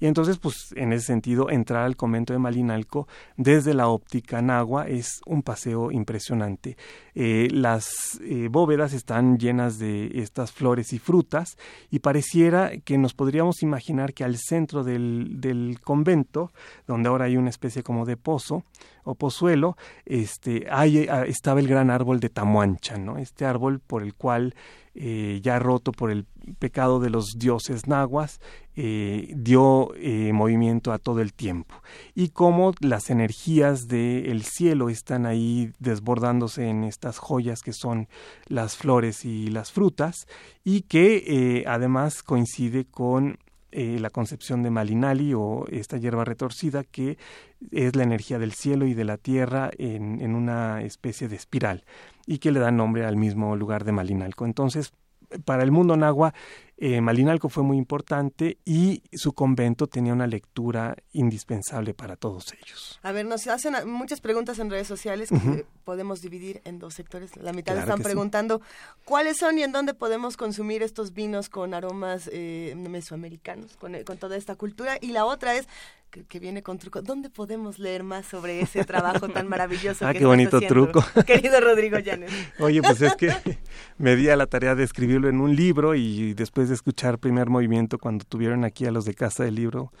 Y 0.00 0.06
entonces, 0.06 0.38
pues 0.38 0.72
en 0.76 0.92
ese 0.92 1.06
sentido, 1.06 1.50
entrar 1.50 1.84
al 1.84 1.96
convento 1.96 2.32
de 2.32 2.38
Malinalco 2.38 3.08
desde 3.36 3.74
la 3.74 3.88
óptica 3.88 4.42
nagua 4.42 4.86
es 4.88 5.20
un 5.26 5.42
paseo 5.42 5.90
impresionante. 5.90 6.76
Eh, 7.14 7.48
las 7.50 8.20
eh, 8.22 8.48
bóvedas 8.50 8.92
están 8.92 9.38
llenas 9.38 9.78
de 9.78 10.10
estas 10.14 10.52
flores 10.52 10.92
y 10.92 10.98
frutas 10.98 11.56
y 11.90 12.00
pareciera 12.00 12.72
que 12.78 12.98
nos 12.98 13.14
podríamos 13.14 13.62
imaginar 13.62 14.12
que 14.12 14.24
al 14.24 14.36
centro 14.36 14.84
del, 14.84 15.40
del 15.40 15.78
convento, 15.82 16.52
donde 16.86 17.08
ahora 17.08 17.26
hay 17.26 17.36
una 17.36 17.50
especie 17.50 17.82
como 17.82 18.04
de 18.04 18.16
pozo, 18.16 18.64
o 19.04 19.14
pozuelo, 19.14 19.76
este, 20.04 20.66
ahí 20.70 21.06
estaba 21.26 21.60
el 21.60 21.68
gran 21.68 21.90
árbol 21.90 22.20
de 22.20 22.30
Tamuancha, 22.30 22.96
¿no? 22.96 23.18
Este 23.18 23.44
árbol 23.44 23.80
por 23.80 24.02
el 24.02 24.14
cual 24.14 24.54
eh, 24.96 25.40
ya 25.42 25.58
roto 25.58 25.90
por 25.90 26.12
el 26.12 26.24
pecado 26.60 27.00
de 27.00 27.10
los 27.10 27.36
dioses 27.36 27.88
nahuas, 27.88 28.40
eh, 28.76 29.32
dio 29.34 29.92
eh, 29.96 30.32
movimiento 30.32 30.92
a 30.92 30.98
todo 30.98 31.20
el 31.20 31.32
tiempo. 31.32 31.74
Y 32.14 32.28
cómo 32.28 32.74
las 32.78 33.10
energías 33.10 33.88
del 33.88 34.44
cielo 34.44 34.88
están 34.88 35.26
ahí 35.26 35.72
desbordándose 35.80 36.68
en 36.68 36.84
estas 36.84 37.18
joyas 37.18 37.62
que 37.62 37.72
son 37.72 38.06
las 38.46 38.76
flores 38.76 39.24
y 39.24 39.48
las 39.48 39.72
frutas, 39.72 40.28
y 40.62 40.82
que 40.82 41.64
además 41.66 42.22
coincide 42.22 42.84
con 42.84 43.38
la 43.74 44.10
concepción 44.10 44.62
de 44.62 44.70
Malinali 44.70 45.34
o 45.34 45.66
esta 45.68 45.98
hierba 45.98 46.24
retorcida 46.24 46.84
que 46.84 47.18
es 47.72 47.96
la 47.96 48.04
energía 48.04 48.38
del 48.38 48.52
cielo 48.52 48.86
y 48.86 48.94
de 48.94 49.04
la 49.04 49.16
tierra 49.16 49.70
en, 49.78 50.20
en 50.20 50.34
una 50.34 50.82
especie 50.82 51.28
de 51.28 51.36
espiral 51.36 51.84
y 52.26 52.38
que 52.38 52.52
le 52.52 52.60
da 52.60 52.70
nombre 52.70 53.04
al 53.04 53.16
mismo 53.16 53.56
lugar 53.56 53.84
de 53.84 53.92
Malinalco. 53.92 54.46
Entonces, 54.46 54.92
para 55.44 55.62
el 55.62 55.72
mundo 55.72 55.96
nahua, 55.96 56.34
eh, 56.76 57.00
Malinalco 57.00 57.48
fue 57.48 57.62
muy 57.62 57.76
importante 57.76 58.58
y 58.64 59.02
su 59.12 59.32
convento 59.32 59.86
tenía 59.86 60.12
una 60.12 60.26
lectura 60.26 60.96
indispensable 61.12 61.94
para 61.94 62.16
todos 62.16 62.52
ellos. 62.52 62.98
A 63.02 63.12
ver, 63.12 63.26
nos 63.26 63.46
hacen 63.46 63.74
muchas 63.88 64.20
preguntas 64.20 64.58
en 64.58 64.70
redes 64.70 64.88
sociales 64.88 65.28
que 65.30 65.66
podemos 65.84 66.20
dividir 66.20 66.60
en 66.64 66.80
dos 66.80 66.94
sectores. 66.94 67.36
La 67.36 67.52
mitad 67.52 67.78
están 67.78 68.02
preguntando 68.02 68.60
cuáles 69.04 69.36
son 69.36 69.58
y 69.58 69.62
en 69.62 69.72
dónde 69.72 69.94
podemos 69.94 70.36
consumir 70.36 70.82
estos 70.82 71.14
vinos 71.14 71.48
con 71.48 71.74
aromas 71.74 72.28
eh, 72.32 72.74
mesoamericanos, 72.76 73.76
con, 73.76 74.02
con 74.02 74.18
toda 74.18 74.36
esta 74.36 74.56
cultura. 74.56 74.98
Y 75.00 75.08
la 75.08 75.26
otra 75.26 75.54
es 75.54 75.68
que, 76.22 76.38
viene 76.38 76.62
con 76.62 76.78
truco. 76.78 77.02
¿Dónde 77.02 77.30
podemos 77.30 77.78
leer 77.78 78.04
más 78.04 78.26
sobre 78.26 78.60
ese 78.60 78.84
trabajo 78.84 79.28
tan 79.28 79.48
maravilloso? 79.48 80.06
ah, 80.06 80.12
qué 80.12 80.24
bonito 80.24 80.60
truco. 80.60 81.04
Querido 81.26 81.60
Rodrigo 81.60 81.98
Llanes. 81.98 82.30
Oye, 82.58 82.82
pues 82.82 83.02
es 83.02 83.16
que 83.16 83.32
me 83.98 84.14
di 84.16 84.28
a 84.28 84.36
la 84.36 84.46
tarea 84.46 84.74
de 84.74 84.84
escribirlo 84.84 85.28
en 85.28 85.40
un 85.40 85.56
libro 85.56 85.94
y 85.94 86.34
después 86.34 86.63
de 86.68 86.74
escuchar 86.74 87.18
primer 87.18 87.48
movimiento 87.48 87.98
cuando 87.98 88.24
tuvieron 88.24 88.64
aquí 88.64 88.86
a 88.86 88.90
los 88.90 89.04
de 89.04 89.14
Casa 89.14 89.44
del 89.44 89.54
Libro, 89.54 89.92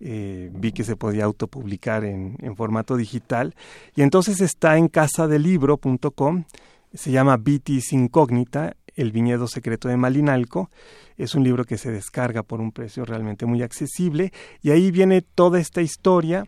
eh, 0.00 0.50
vi 0.52 0.72
que 0.72 0.84
se 0.84 0.96
podía 0.96 1.24
autopublicar 1.24 2.04
en, 2.04 2.36
en 2.40 2.56
formato 2.56 2.96
digital. 2.96 3.54
Y 3.94 4.02
entonces 4.02 4.40
está 4.40 4.76
en 4.76 4.88
casadelibro.com 4.88 6.44
se 6.92 7.12
llama 7.12 7.36
Vitis 7.36 7.92
Incógnita, 7.92 8.76
el 8.96 9.12
viñedo 9.12 9.46
secreto 9.46 9.88
de 9.88 9.96
Malinalco. 9.96 10.70
Es 11.16 11.34
un 11.34 11.44
libro 11.44 11.64
que 11.64 11.78
se 11.78 11.92
descarga 11.92 12.42
por 12.42 12.60
un 12.60 12.72
precio 12.72 13.04
realmente 13.04 13.46
muy 13.46 13.62
accesible. 13.62 14.32
Y 14.60 14.70
ahí 14.70 14.90
viene 14.90 15.22
toda 15.22 15.60
esta 15.60 15.82
historia 15.82 16.46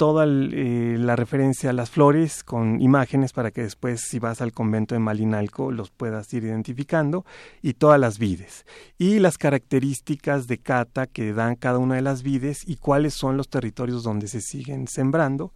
toda 0.00 0.24
eh, 0.24 0.96
la 0.98 1.14
referencia 1.14 1.68
a 1.68 1.72
las 1.74 1.90
flores 1.90 2.42
con 2.42 2.80
imágenes 2.80 3.34
para 3.34 3.50
que 3.50 3.60
después 3.60 4.00
si 4.00 4.18
vas 4.18 4.40
al 4.40 4.50
convento 4.50 4.94
de 4.94 4.98
Malinalco 4.98 5.72
los 5.72 5.90
puedas 5.90 6.32
ir 6.32 6.44
identificando 6.44 7.26
y 7.60 7.74
todas 7.74 8.00
las 8.00 8.18
vides 8.18 8.64
y 8.96 9.18
las 9.18 9.36
características 9.36 10.46
de 10.46 10.56
cata 10.56 11.06
que 11.06 11.34
dan 11.34 11.54
cada 11.54 11.76
una 11.76 11.96
de 11.96 12.00
las 12.00 12.22
vides 12.22 12.66
y 12.66 12.76
cuáles 12.76 13.12
son 13.12 13.36
los 13.36 13.50
territorios 13.50 14.02
donde 14.02 14.26
se 14.28 14.40
siguen 14.40 14.88
sembrando 14.88 15.52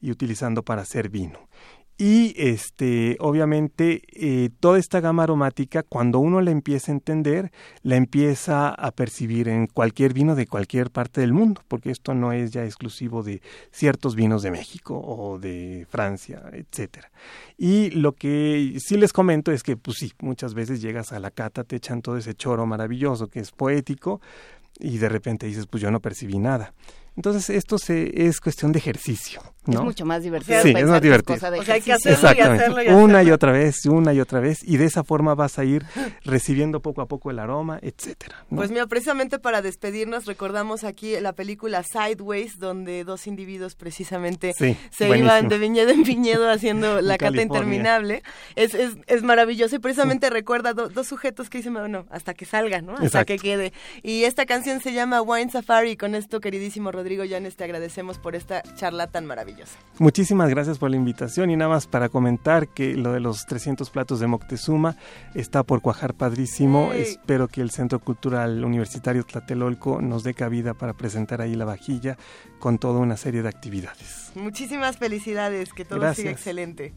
y 0.00 0.12
utilizando 0.12 0.62
para 0.62 0.82
hacer 0.82 1.08
vino. 1.08 1.48
Y 2.00 2.32
este, 2.36 3.16
obviamente, 3.18 4.02
eh, 4.12 4.50
toda 4.60 4.78
esta 4.78 5.00
gama 5.00 5.24
aromática, 5.24 5.82
cuando 5.82 6.20
uno 6.20 6.40
la 6.40 6.52
empieza 6.52 6.92
a 6.92 6.94
entender, 6.94 7.50
la 7.82 7.96
empieza 7.96 8.68
a 8.68 8.92
percibir 8.92 9.48
en 9.48 9.66
cualquier 9.66 10.14
vino 10.14 10.36
de 10.36 10.46
cualquier 10.46 10.92
parte 10.92 11.20
del 11.20 11.32
mundo, 11.32 11.60
porque 11.66 11.90
esto 11.90 12.14
no 12.14 12.32
es 12.32 12.52
ya 12.52 12.64
exclusivo 12.64 13.24
de 13.24 13.42
ciertos 13.72 14.14
vinos 14.14 14.42
de 14.42 14.52
México 14.52 14.96
o 14.96 15.40
de 15.40 15.88
Francia, 15.90 16.40
etcétera. 16.52 17.10
Y 17.56 17.90
lo 17.90 18.12
que 18.12 18.76
sí 18.78 18.96
les 18.96 19.12
comento 19.12 19.50
es 19.50 19.64
que, 19.64 19.76
pues 19.76 19.96
sí, 19.98 20.12
muchas 20.20 20.54
veces 20.54 20.80
llegas 20.80 21.12
a 21.12 21.18
la 21.18 21.32
cata, 21.32 21.64
te 21.64 21.74
echan 21.74 22.00
todo 22.00 22.16
ese 22.16 22.32
choro 22.32 22.64
maravilloso 22.64 23.26
que 23.26 23.40
es 23.40 23.50
poético, 23.50 24.20
y 24.78 24.98
de 24.98 25.08
repente 25.08 25.46
dices, 25.46 25.66
pues 25.66 25.82
yo 25.82 25.90
no 25.90 25.98
percibí 25.98 26.38
nada. 26.38 26.72
Entonces, 27.18 27.50
esto 27.50 27.78
se, 27.78 28.28
es 28.28 28.40
cuestión 28.40 28.70
de 28.70 28.78
ejercicio. 28.78 29.42
¿no? 29.66 29.80
Es 29.80 29.84
mucho 29.84 30.06
más 30.06 30.22
divertido. 30.22 30.62
Sí, 30.62 30.72
es 30.74 30.86
más 30.86 31.02
divertido. 31.02 31.36
o 31.36 31.62
sea, 31.64 31.74
hay 31.74 31.82
que 31.82 31.92
hacerlo 31.92 32.32
y 32.32 32.40
hacerlo 32.40 32.82
y 32.82 32.88
Una 32.88 33.24
y 33.24 33.32
otra 33.32 33.50
vez, 33.50 33.84
una 33.86 34.14
y 34.14 34.20
otra 34.20 34.38
vez. 34.38 34.62
Y 34.62 34.76
de 34.76 34.84
esa 34.84 35.02
forma 35.02 35.34
vas 35.34 35.58
a 35.58 35.64
ir 35.64 35.84
recibiendo 36.24 36.80
poco 36.80 37.02
a 37.02 37.06
poco 37.06 37.32
el 37.32 37.40
aroma, 37.40 37.80
etcétera. 37.82 38.46
Pues 38.48 38.70
mira, 38.70 38.86
precisamente 38.86 39.40
para 39.40 39.62
despedirnos, 39.62 40.26
recordamos 40.26 40.84
aquí 40.84 41.18
la 41.18 41.32
película 41.32 41.82
Sideways, 41.82 42.60
donde 42.60 43.02
dos 43.02 43.26
individuos 43.26 43.74
precisamente 43.74 44.52
se 44.54 45.18
iban 45.18 45.48
de 45.48 45.58
viñedo 45.58 45.90
en 45.90 46.04
viñedo 46.04 46.48
haciendo 46.48 47.00
la 47.00 47.18
cata 47.18 47.42
interminable. 47.42 48.22
Es, 48.54 48.74
es, 48.74 48.96
es 49.08 49.22
maravilloso 49.24 49.74
y 49.74 49.80
precisamente 49.80 50.30
recuerda 50.30 50.72
dos 50.72 51.06
sujetos 51.08 51.50
que 51.50 51.58
dicen, 51.58 51.74
bueno, 51.74 52.06
hasta 52.10 52.32
que 52.32 52.44
salga, 52.44 52.80
¿no? 52.80 52.94
Hasta 52.94 53.24
que 53.24 53.38
quede. 53.38 53.72
Y 54.04 54.22
esta 54.22 54.46
canción 54.46 54.80
se 54.80 54.92
llama 54.92 55.20
Wine 55.20 55.50
Safari. 55.50 55.96
Con 55.96 56.14
esto, 56.14 56.40
queridísimo 56.40 56.92
Rodrigo 56.92 57.07
Rodrigo 57.08 57.24
Llanes, 57.24 57.56
te 57.56 57.64
agradecemos 57.64 58.18
por 58.18 58.36
esta 58.36 58.62
charla 58.74 59.06
tan 59.06 59.24
maravillosa. 59.24 59.78
Muchísimas 59.98 60.50
gracias 60.50 60.76
por 60.76 60.90
la 60.90 60.96
invitación 60.96 61.48
y 61.48 61.56
nada 61.56 61.70
más 61.70 61.86
para 61.86 62.10
comentar 62.10 62.68
que 62.68 62.96
lo 62.96 63.14
de 63.14 63.20
los 63.20 63.46
300 63.46 63.88
platos 63.88 64.20
de 64.20 64.26
Moctezuma 64.26 64.94
está 65.34 65.62
por 65.62 65.80
cuajar 65.80 66.12
padrísimo. 66.12 66.92
Espero 66.92 67.48
que 67.48 67.62
el 67.62 67.70
Centro 67.70 67.98
Cultural 67.98 68.62
Universitario 68.62 69.24
Tlatelolco 69.24 70.02
nos 70.02 70.22
dé 70.22 70.34
cabida 70.34 70.74
para 70.74 70.92
presentar 70.92 71.40
ahí 71.40 71.54
la 71.54 71.64
vajilla 71.64 72.18
con 72.58 72.76
toda 72.76 72.98
una 73.00 73.16
serie 73.16 73.40
de 73.40 73.48
actividades. 73.48 74.30
Muchísimas 74.34 74.98
felicidades, 74.98 75.72
que 75.72 75.86
todo 75.86 76.12
siga 76.12 76.30
excelente. 76.30 76.92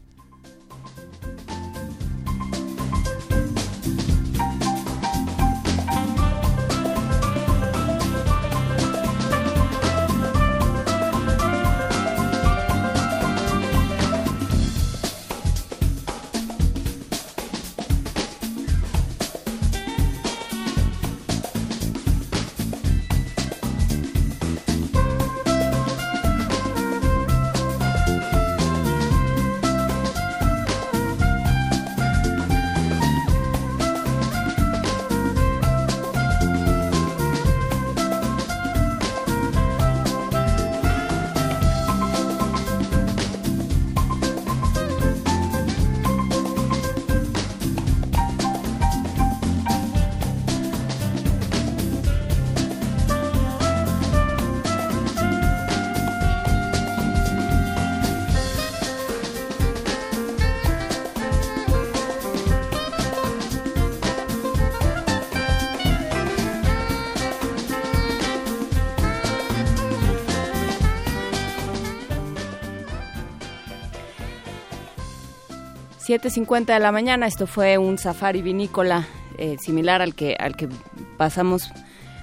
7.50 76.12 76.74
de 76.74 76.78
la 76.78 76.92
mañana, 76.92 77.26
esto 77.26 77.46
fue 77.46 77.78
un 77.78 77.96
safari 77.96 78.42
vinícola 78.42 79.06
eh, 79.38 79.56
similar 79.58 80.02
al 80.02 80.14
que, 80.14 80.36
al 80.38 80.56
que 80.56 80.68
pasamos 81.16 81.72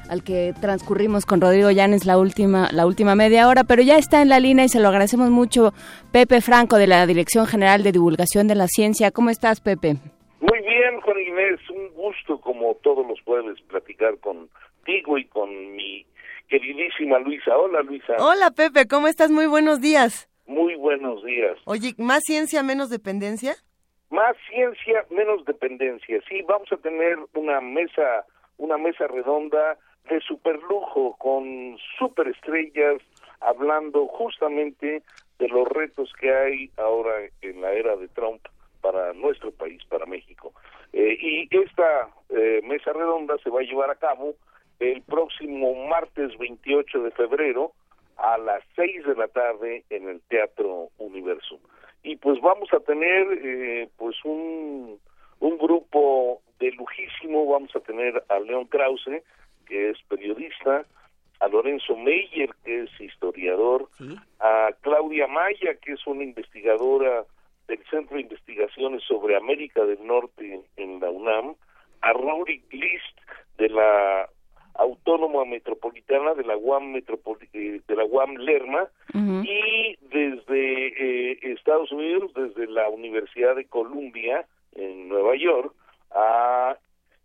al 0.07 0.23
que 0.23 0.53
transcurrimos 0.61 1.25
con 1.25 1.41
Rodrigo 1.41 1.71
Llanes 1.71 2.05
la 2.05 2.19
última, 2.19 2.69
la 2.71 2.85
última 2.85 3.15
media 3.15 3.47
hora, 3.47 3.63
pero 3.63 3.81
ya 3.81 3.97
está 3.97 4.21
en 4.21 4.29
la 4.29 4.39
línea 4.39 4.65
y 4.65 4.69
se 4.69 4.79
lo 4.79 4.89
agradecemos 4.89 5.31
mucho. 5.31 5.73
Pepe 6.11 6.39
Franco, 6.41 6.77
de 6.77 6.85
la 6.85 7.03
Dirección 7.07 7.47
General 7.47 7.81
de 7.81 7.91
Divulgación 7.91 8.47
de 8.47 8.53
la 8.53 8.67
Ciencia. 8.67 9.09
¿Cómo 9.09 9.31
estás, 9.31 9.59
Pepe? 9.59 9.95
Muy 10.39 10.59
bien, 10.59 11.01
Juan 11.01 11.19
Inés, 11.19 11.59
un 11.71 11.89
gusto 11.95 12.39
como 12.41 12.75
todos 12.83 13.07
los 13.07 13.19
jueves 13.21 13.59
platicar 13.67 14.19
contigo 14.19 15.17
y 15.17 15.25
con 15.25 15.49
mi 15.75 16.05
queridísima 16.47 17.17
Luisa. 17.17 17.57
Hola 17.57 17.81
Luisa. 17.81 18.13
Hola 18.19 18.51
Pepe, 18.51 18.87
¿cómo 18.87 19.07
estás? 19.07 19.31
Muy 19.31 19.47
buenos 19.47 19.81
días. 19.81 20.29
Muy 20.45 20.75
buenos 20.75 21.23
días. 21.23 21.57
Oye, 21.65 21.93
¿más 21.97 22.23
ciencia, 22.23 22.61
menos 22.61 22.89
dependencia? 22.91 23.55
Más 24.09 24.35
ciencia, 24.49 25.05
menos 25.09 25.45
dependencia. 25.45 26.19
Sí, 26.27 26.41
vamos 26.41 26.71
a 26.71 26.77
tener 26.77 27.17
una 27.35 27.61
mesa, 27.61 28.25
una 28.57 28.77
mesa 28.77 29.07
redonda 29.07 29.77
de 30.09 30.19
superlujo 30.21 31.15
con 31.17 31.77
superestrellas 31.99 33.01
hablando 33.41 34.07
justamente 34.07 35.03
de 35.37 35.47
los 35.47 35.67
retos 35.67 36.11
que 36.19 36.33
hay 36.33 36.71
ahora 36.77 37.13
en 37.41 37.61
la 37.61 37.71
era 37.71 37.95
de 37.95 38.07
Trump 38.09 38.41
para 38.81 39.13
nuestro 39.13 39.51
país, 39.51 39.83
para 39.85 40.05
México. 40.05 40.53
Eh, 40.93 41.17
y 41.19 41.47
esta 41.55 42.09
eh, 42.29 42.61
mesa 42.63 42.93
redonda 42.93 43.37
se 43.43 43.49
va 43.49 43.59
a 43.59 43.63
llevar 43.63 43.89
a 43.91 43.95
cabo 43.95 44.33
el 44.79 45.01
próximo 45.03 45.87
martes 45.87 46.37
28 46.37 47.03
de 47.03 47.11
febrero 47.11 47.73
a 48.17 48.37
las 48.37 48.63
6 48.75 49.05
de 49.05 49.15
la 49.15 49.27
tarde 49.27 49.83
en 49.89 50.09
el 50.09 50.21
Teatro 50.21 50.89
Universo. 50.97 51.59
Y 52.03 52.15
pues 52.15 52.39
vamos 52.41 52.69
a 52.73 52.79
tener 52.79 53.27
eh, 53.43 53.89
pues 53.97 54.15
un, 54.23 54.99
un 55.39 55.57
grupo 55.57 56.41
de 56.59 56.71
lujísimo, 56.71 57.45
vamos 57.45 57.75
a 57.75 57.79
tener 57.79 58.23
a 58.29 58.39
León 58.39 58.65
Krause, 58.65 59.23
que 59.65 59.89
es 59.91 59.97
periodista, 60.07 60.85
a 61.39 61.47
Lorenzo 61.47 61.95
Meyer, 61.95 62.49
que 62.63 62.83
es 62.83 63.01
historiador, 63.01 63.89
a 64.39 64.69
Claudia 64.81 65.27
Maya, 65.27 65.75
que 65.81 65.93
es 65.93 66.05
una 66.05 66.23
investigadora 66.23 67.25
del 67.67 67.81
Centro 67.89 68.15
de 68.17 68.23
Investigaciones 68.23 69.03
sobre 69.03 69.37
América 69.37 69.85
del 69.85 70.05
Norte 70.05 70.61
en 70.75 70.99
la 70.99 71.09
UNAM, 71.09 71.55
a 72.01 72.13
Rory 72.13 72.61
List 72.71 73.17
de 73.57 73.69
la 73.69 74.29
Autónoma 74.75 75.45
Metropolitana 75.45 76.33
de 76.33 76.43
la 76.43 76.57
UAM 76.57 76.95
eh, 76.95 77.81
de 77.87 77.95
la 77.95 78.05
UAM 78.05 78.35
Lerma 78.37 78.87
y 79.13 79.97
desde 80.01 81.31
eh, 81.31 81.39
Estados 81.53 81.91
Unidos, 81.91 82.31
desde 82.33 82.67
la 82.67 82.89
Universidad 82.89 83.55
de 83.55 83.65
Columbia 83.65 84.45
en 84.73 85.09
Nueva 85.09 85.35
York, 85.35 85.73
a 86.11 86.77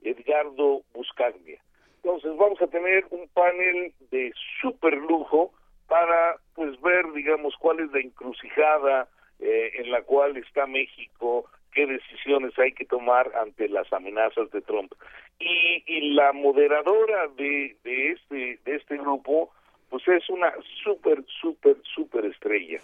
Edgardo 0.03 0.83
Buscaglia. 0.93 1.61
Entonces 2.03 2.37
vamos 2.37 2.61
a 2.61 2.67
tener 2.67 3.07
un 3.11 3.29
panel 3.29 3.93
de 4.11 4.33
super 4.61 4.95
lujo 4.97 5.53
para 5.89 6.37
pues 6.55 6.81
ver 6.81 7.13
digamos 7.13 7.55
cuál 7.59 7.81
es 7.81 7.91
la 7.93 8.01
encrucijada 8.01 9.09
eh, 9.39 9.73
en 9.79 9.91
la 9.91 10.03
cual 10.03 10.37
está 10.37 10.67
México, 10.67 11.47
qué 11.75 11.87
decisiones 11.87 12.59
hay 12.59 12.73
que 12.73 12.85
tomar 12.85 13.31
ante 13.37 13.69
las 13.69 13.93
amenazas 13.93 14.51
de 14.51 14.63
Trump. 14.63 14.93
Y, 15.39 15.83
y 15.87 16.15
la 16.15 16.33
moderadora 16.33 17.29
de, 17.37 17.77
de 17.85 18.13
este 18.13 18.59
de 18.65 18.77
este 18.77 18.97
grupo 18.97 19.51
pues 19.91 20.09
es 20.09 20.29
una 20.29 20.53
súper, 20.83 21.25
súper, 21.41 21.77
súper 21.83 22.25
estrella 22.25 22.81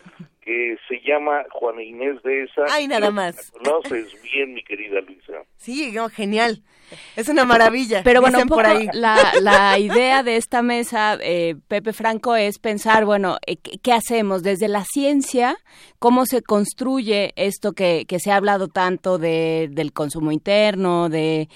que 0.51 0.77
se 0.89 1.01
llama 1.09 1.45
Juana 1.53 1.81
Inés 1.81 2.21
de 2.25 2.43
esa. 2.43 2.63
Ay, 2.71 2.89
nada 2.89 3.13
más. 3.13 3.53
conoces 3.53 4.21
bien, 4.23 4.53
mi 4.53 4.65
querida 4.65 5.01
Luisa. 5.01 5.45
Sí, 5.57 5.95
genial. 6.13 6.65
Es 7.15 7.29
una 7.29 7.45
maravilla. 7.45 8.03
Pero 8.03 8.21
bueno, 8.21 8.45
por 8.47 8.67
ahí. 8.67 8.89
La, 8.93 9.33
la 9.41 9.79
idea 9.79 10.25
de 10.25 10.37
esta 10.37 10.61
mesa, 10.63 11.17
eh, 11.23 11.55
Pepe 11.69 11.93
Franco, 11.93 12.35
es 12.35 12.59
pensar, 12.59 13.05
bueno, 13.05 13.37
eh, 13.47 13.59
¿qué, 13.59 13.93
hacemos 13.93 14.43
desde 14.43 14.67
la 14.67 14.85
ciencia? 14.85 15.57
¿Cómo 16.01 16.27
se 16.27 16.43
construye 16.43 17.33
esto 17.37 17.73
que, 17.73 18.05
que 18.09 18.19
se 18.19 18.33
ha 18.33 18.37
hablado 18.37 18.67
tanto 18.67 19.19
de, 19.19 19.69
del 19.71 19.93
consumo 19.93 20.33
interno, 20.33 21.09
de 21.09 21.49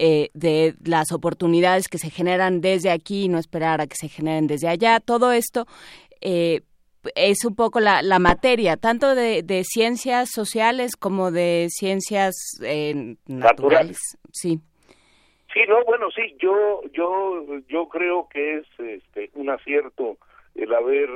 eh, 0.00 0.30
de 0.32 0.74
las 0.84 1.12
oportunidades 1.12 1.88
que 1.88 1.98
se 1.98 2.08
generan 2.08 2.62
desde 2.62 2.90
aquí 2.90 3.24
y 3.24 3.28
no 3.28 3.38
esperar 3.38 3.82
a 3.82 3.86
que 3.88 3.96
se 3.96 4.08
generen 4.08 4.46
desde 4.46 4.68
allá. 4.68 5.00
Todo 5.00 5.32
esto 5.32 5.66
eh, 6.20 6.62
es 7.14 7.44
un 7.44 7.54
poco 7.54 7.80
la, 7.80 8.02
la 8.02 8.18
materia, 8.18 8.76
tanto 8.76 9.14
de, 9.14 9.42
de, 9.42 9.64
ciencias 9.64 10.30
sociales 10.30 10.96
como 10.96 11.30
de 11.30 11.66
ciencias 11.70 12.34
eh, 12.62 13.16
naturales. 13.26 13.98
Sí. 14.32 14.60
Sí, 15.52 15.60
no, 15.68 15.84
bueno, 15.84 16.08
sí, 16.14 16.36
yo, 16.38 16.82
yo, 16.92 17.44
yo 17.68 17.88
creo 17.88 18.28
que 18.28 18.58
es 18.58 18.66
este, 18.78 19.30
un 19.34 19.50
acierto 19.50 20.18
el 20.54 20.74
haber 20.74 21.08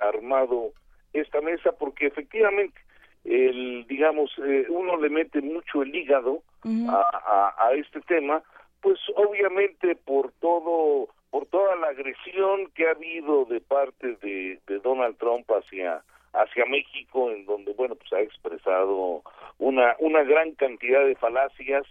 armado 0.00 0.72
esta 1.12 1.40
mesa 1.40 1.72
porque 1.72 2.06
efectivamente 2.06 2.78
el 3.24 3.84
digamos 3.88 4.30
eh, 4.44 4.66
uno 4.68 4.96
le 4.96 5.08
mete 5.08 5.40
mucho 5.40 5.82
el 5.82 5.94
hígado 5.94 6.42
a, 6.88 7.54
a, 7.58 7.72
este 7.72 8.00
tema 8.02 8.42
pues 8.80 8.98
obviamente 9.16 9.96
por 9.96 10.32
todo 10.40 11.08
por 11.30 11.46
toda 11.46 11.76
la 11.76 11.88
agresión 11.88 12.70
que 12.74 12.86
ha 12.86 12.92
habido 12.92 13.44
de 13.46 13.60
parte 13.60 14.16
de, 14.22 14.60
Donald 14.82 15.16
Trump 15.18 15.50
hacia 15.50 16.02
hacia 16.32 16.66
México 16.66 17.30
en 17.30 17.46
donde 17.46 17.72
bueno 17.72 17.94
pues 17.94 18.12
ha 18.12 18.20
expresado 18.20 19.22
una 19.58 19.96
una 19.98 20.22
gran 20.22 20.52
cantidad 20.52 21.04
de 21.04 21.16
falacias 21.16 21.84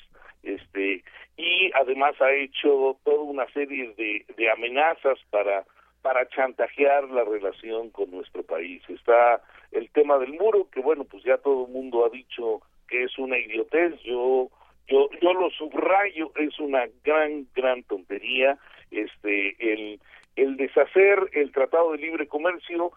este 0.44 1.04
y 1.36 1.72
además 1.74 2.20
ha 2.22 2.32
hecho 2.32 2.98
toda 3.04 3.22
una 3.22 3.48
serie 3.52 3.94
de, 3.98 4.26
de 4.38 4.52
amenazas 4.52 5.20
para 5.32 5.66
para 6.06 6.28
chantajear 6.30 7.10
la 7.10 7.24
relación 7.24 7.90
con 7.90 8.12
nuestro 8.12 8.44
país. 8.44 8.84
Está 8.88 9.42
el 9.72 9.90
tema 9.90 10.20
del 10.20 10.34
muro, 10.34 10.70
que 10.72 10.80
bueno, 10.80 11.04
pues 11.04 11.24
ya 11.24 11.40
todo 11.40 11.66
el 11.66 11.72
mundo 11.72 12.06
ha 12.06 12.10
dicho 12.10 12.62
que 12.88 13.06
es 13.06 13.18
una 13.18 13.40
idiotez, 13.40 14.00
yo 14.04 14.50
yo 14.88 15.10
yo 15.20 15.34
lo 15.34 15.50
subrayo, 15.50 16.32
es 16.36 16.60
una 16.60 16.86
gran 17.04 17.48
gran 17.56 17.82
tontería 17.82 18.60
este 18.92 19.56
el 19.60 20.00
el 20.36 20.58
deshacer 20.58 21.30
el 21.34 21.52
Tratado 21.52 21.94
de 21.94 22.00
Libre 22.00 22.28
Comercio 22.28 22.92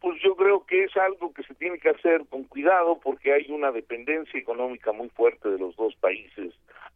pues 0.00 0.20
yo 0.20 0.34
creo 0.34 0.66
que 0.66 0.84
es 0.84 0.96
algo 0.96 1.32
que 1.32 1.44
se 1.44 1.54
tiene 1.54 1.78
que 1.78 1.90
hacer 1.90 2.26
con 2.28 2.44
cuidado 2.44 2.98
porque 3.00 3.32
hay 3.32 3.46
una 3.50 3.70
dependencia 3.70 4.38
económica 4.38 4.92
muy 4.92 5.08
fuerte 5.10 5.48
de 5.48 5.58
los 5.58 5.76
dos 5.76 5.94
países 5.96 6.52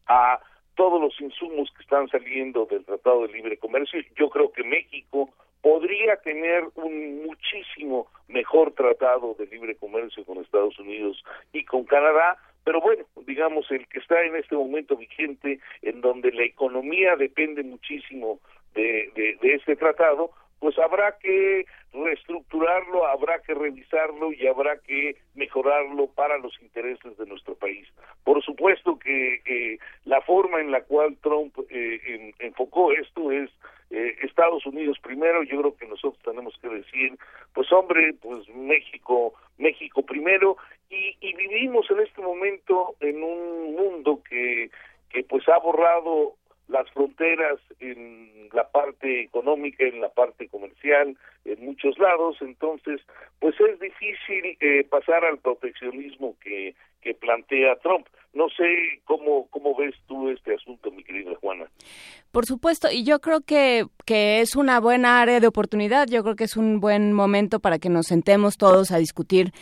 a 0.07 0.41
todos 0.75 1.01
los 1.01 1.19
insumos 1.21 1.71
que 1.75 1.83
están 1.83 2.09
saliendo 2.09 2.67
del 2.67 2.85
Tratado 2.85 3.23
de 3.27 3.33
Libre 3.33 3.57
Comercio. 3.57 4.01
Yo 4.17 4.29
creo 4.29 4.53
que 4.53 4.63
México 4.63 5.31
podría 5.67 6.17
tener 6.19 6.63
un 6.77 7.25
muchísimo 7.25 8.07
mejor 8.29 8.73
tratado 8.73 9.35
de 9.35 9.47
libre 9.47 9.75
comercio 9.75 10.25
con 10.25 10.39
Estados 10.39 10.79
Unidos 10.79 11.25
y 11.53 11.65
con 11.65 11.83
Canadá, 11.85 12.37
pero 12.67 12.81
bueno, 12.81 13.05
digamos, 13.29 13.71
el 13.71 13.87
que 13.87 14.01
está 14.01 14.25
en 14.25 14.35
este 14.35 14.57
momento 14.57 14.97
vigente, 14.97 15.61
en 15.83 16.01
donde 16.01 16.33
la 16.33 16.43
economía 16.43 17.15
depende 17.15 17.63
muchísimo 17.63 18.41
de, 18.75 19.39
de, 19.41 19.55
este 19.55 19.77
tratado, 19.77 20.33
pues 20.59 20.77
habrá 20.81 21.17
que 21.19 21.65
reestructurarlo, 21.93 23.07
habrá 23.07 23.41
que 23.43 23.55
revisarlo 23.55 24.33
y 24.33 24.49
habrá 24.49 24.81
que 24.81 25.15
mejorarlo 25.37 26.09
para 26.09 26.39
los 26.39 26.61
intereses 26.61 27.17
de 27.17 27.27
nuestro 27.27 27.55
país. 27.55 27.87
Por 28.25 28.43
supuesto 28.43 28.99
que 28.99 29.43
eh, 29.45 29.79
la 30.05 30.21
forma 30.23 30.61
en 30.61 30.73
la 30.73 30.83
cual 30.83 31.17
Trump 31.23 31.57
eh, 31.71 32.33
enfocó 32.41 32.91
esto 32.91 33.31
es 33.31 33.49
eh, 33.91 34.17
Estados 34.23 34.67
Unidos 34.67 34.99
primero, 35.01 35.45
yo 35.45 35.61
creo 35.61 35.77
que 35.77 35.87
nosotros 35.87 36.21
tenemos 36.25 36.59
que 36.61 36.69
decir, 36.69 37.17
pues 37.55 37.71
hombre, 37.71 38.13
pues 38.21 38.49
México, 38.49 39.35
México 39.59 40.03
primero, 40.03 40.57
y, 40.91 41.17
y 41.21 41.35
vivimos 41.35 41.91
en 41.91 42.01
este 42.01 42.21
momento 42.21 42.95
en 43.01 43.23
un 43.23 43.75
mundo 43.75 44.23
que, 44.29 44.71
que 45.11 45.23
pues 45.25 45.49
ha 45.49 45.59
borrado 45.59 46.35
las 46.69 46.91
fronteras 46.91 47.59
en 47.81 48.49
la 48.53 48.69
parte 48.69 49.23
económica, 49.23 49.85
en 49.85 50.01
la 50.01 50.09
parte 50.09 50.49
comercial, 50.49 51.17
en 51.45 51.65
muchos 51.65 51.99
lados, 51.99 52.39
entonces, 52.41 53.01
pues 53.39 53.55
es 53.61 53.79
difícil 53.79 54.57
eh, 54.61 54.85
pasar 54.89 55.25
al 55.25 55.39
proteccionismo 55.39 56.37
que, 56.41 56.75
que 57.07 57.15
plantea 57.15 57.77
Trump. 57.77 58.07
No 58.35 58.49
sé 58.51 59.01
cómo, 59.05 59.47
cómo 59.49 59.75
ves 59.77 59.95
tú 60.07 60.29
este 60.29 60.55
asunto, 60.55 60.91
mi 60.91 61.05
querida 61.05 61.31
Juana. 61.41 61.71
Por 62.33 62.45
supuesto, 62.45 62.91
y 62.91 63.05
yo 63.05 63.21
creo 63.21 63.41
que, 63.41 63.87
que 64.05 64.41
es 64.41 64.57
una 64.57 64.79
buena 64.81 65.23
área 65.23 65.41
de 65.41 65.47
oportunidad, 65.47 66.09
yo 66.09 66.23
creo 66.23 66.37
que 66.37 66.45
es 66.45 66.57
un 66.57 66.81
buen 66.81 67.13
momento 67.13 67.61
para 67.61 67.79
que 67.79 67.89
nos 67.89 68.07
sentemos 68.07 68.59
todos 68.59 68.91
a 68.91 68.99
discutir 68.99 69.53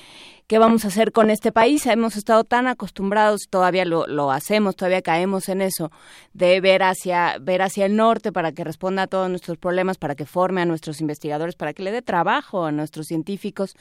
qué 0.49 0.59
vamos 0.59 0.85
a 0.85 0.89
hacer 0.89 1.13
con 1.13 1.31
este 1.31 1.53
país. 1.53 1.87
Hemos 1.87 2.17
estado 2.17 2.43
tan 2.43 2.67
acostumbrados, 2.67 3.43
todavía 3.49 3.85
lo, 3.85 4.07
lo 4.07 4.33
hacemos, 4.33 4.75
todavía 4.75 5.03
caemos 5.03 5.49
en 5.49 5.61
eso, 5.61 5.93
de 6.33 6.61
ver 6.61 6.83
hacia, 6.83 7.37
ver 7.41 7.63
hacia 7.63 7.87
el 7.87 7.95
norte 7.95 8.33
para 8.33 8.53
que 8.53 8.65
responda 8.65 9.03
a 9.03 9.07
todos 9.07 9.31
nuestros 9.31 9.59
problemas, 9.59 9.99
para 9.99 10.17
que 10.17 10.25
forme 10.25 10.63
a 10.63 10.67
nuestros 10.67 11.01
investigadores, 11.01 11.55
para 11.55 11.75
que 11.75 11.85
le 11.85 11.93
dé 11.93 12.03
trabajo 12.03 12.65
a 12.65 12.73
nuestros 12.73 13.07
científicos 13.07 13.77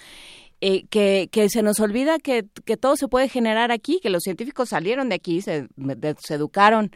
eh, 0.65 0.85
que, 0.89 1.27
que, 1.29 1.49
se 1.49 1.61
nos 1.61 1.81
olvida 1.81 2.19
que, 2.19 2.45
que, 2.63 2.77
todo 2.77 2.95
se 2.95 3.09
puede 3.09 3.27
generar 3.27 3.69
aquí, 3.73 3.99
que 4.01 4.09
los 4.09 4.23
científicos 4.23 4.69
salieron 4.69 5.09
de 5.09 5.15
aquí, 5.15 5.41
se, 5.41 5.67
educaron, 6.29 6.91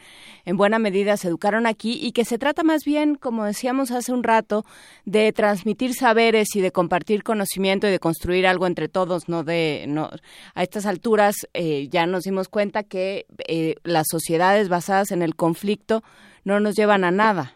en 0.46 0.56
buena 0.56 0.80
medida 0.80 1.18
se 1.18 1.28
educaron 1.28 1.68
aquí 1.68 2.00
y 2.02 2.14
que 2.14 2.24
se 2.24 2.38
trata 2.38 2.64
más 2.64 2.86
bien, 2.86 3.16
como 3.16 3.44
decíamos 3.44 3.92
hace 3.92 4.14
un 4.14 4.24
rato, 4.24 4.64
de 5.04 5.34
transmitir 5.34 5.96
saberes 5.96 6.56
y 6.56 6.62
de 6.62 6.72
compartir 6.72 7.24
conocimiento 7.24 7.88
y 7.88 7.92
de 7.92 8.00
construir 8.00 8.48
algo 8.48 8.68
entre 8.68 8.88
todos, 8.88 9.28
no 9.28 9.44
de, 9.44 9.84
no, 9.90 10.12
a 10.56 10.64
estas 10.64 10.86
alturas 10.86 11.36
eh, 11.54 11.90
ya 11.90 12.06
nos 12.06 12.24
dimos 12.24 12.48
cuenta 12.48 12.84
que 12.84 13.26
eh, 13.50 13.76
las 13.84 14.06
sociedades 14.10 14.70
basadas 14.70 15.12
en 15.12 15.22
el 15.22 15.36
conflicto 15.36 16.04
no 16.46 16.62
nos 16.62 16.74
llevan 16.78 17.04
a 17.04 17.12
nada. 17.12 17.54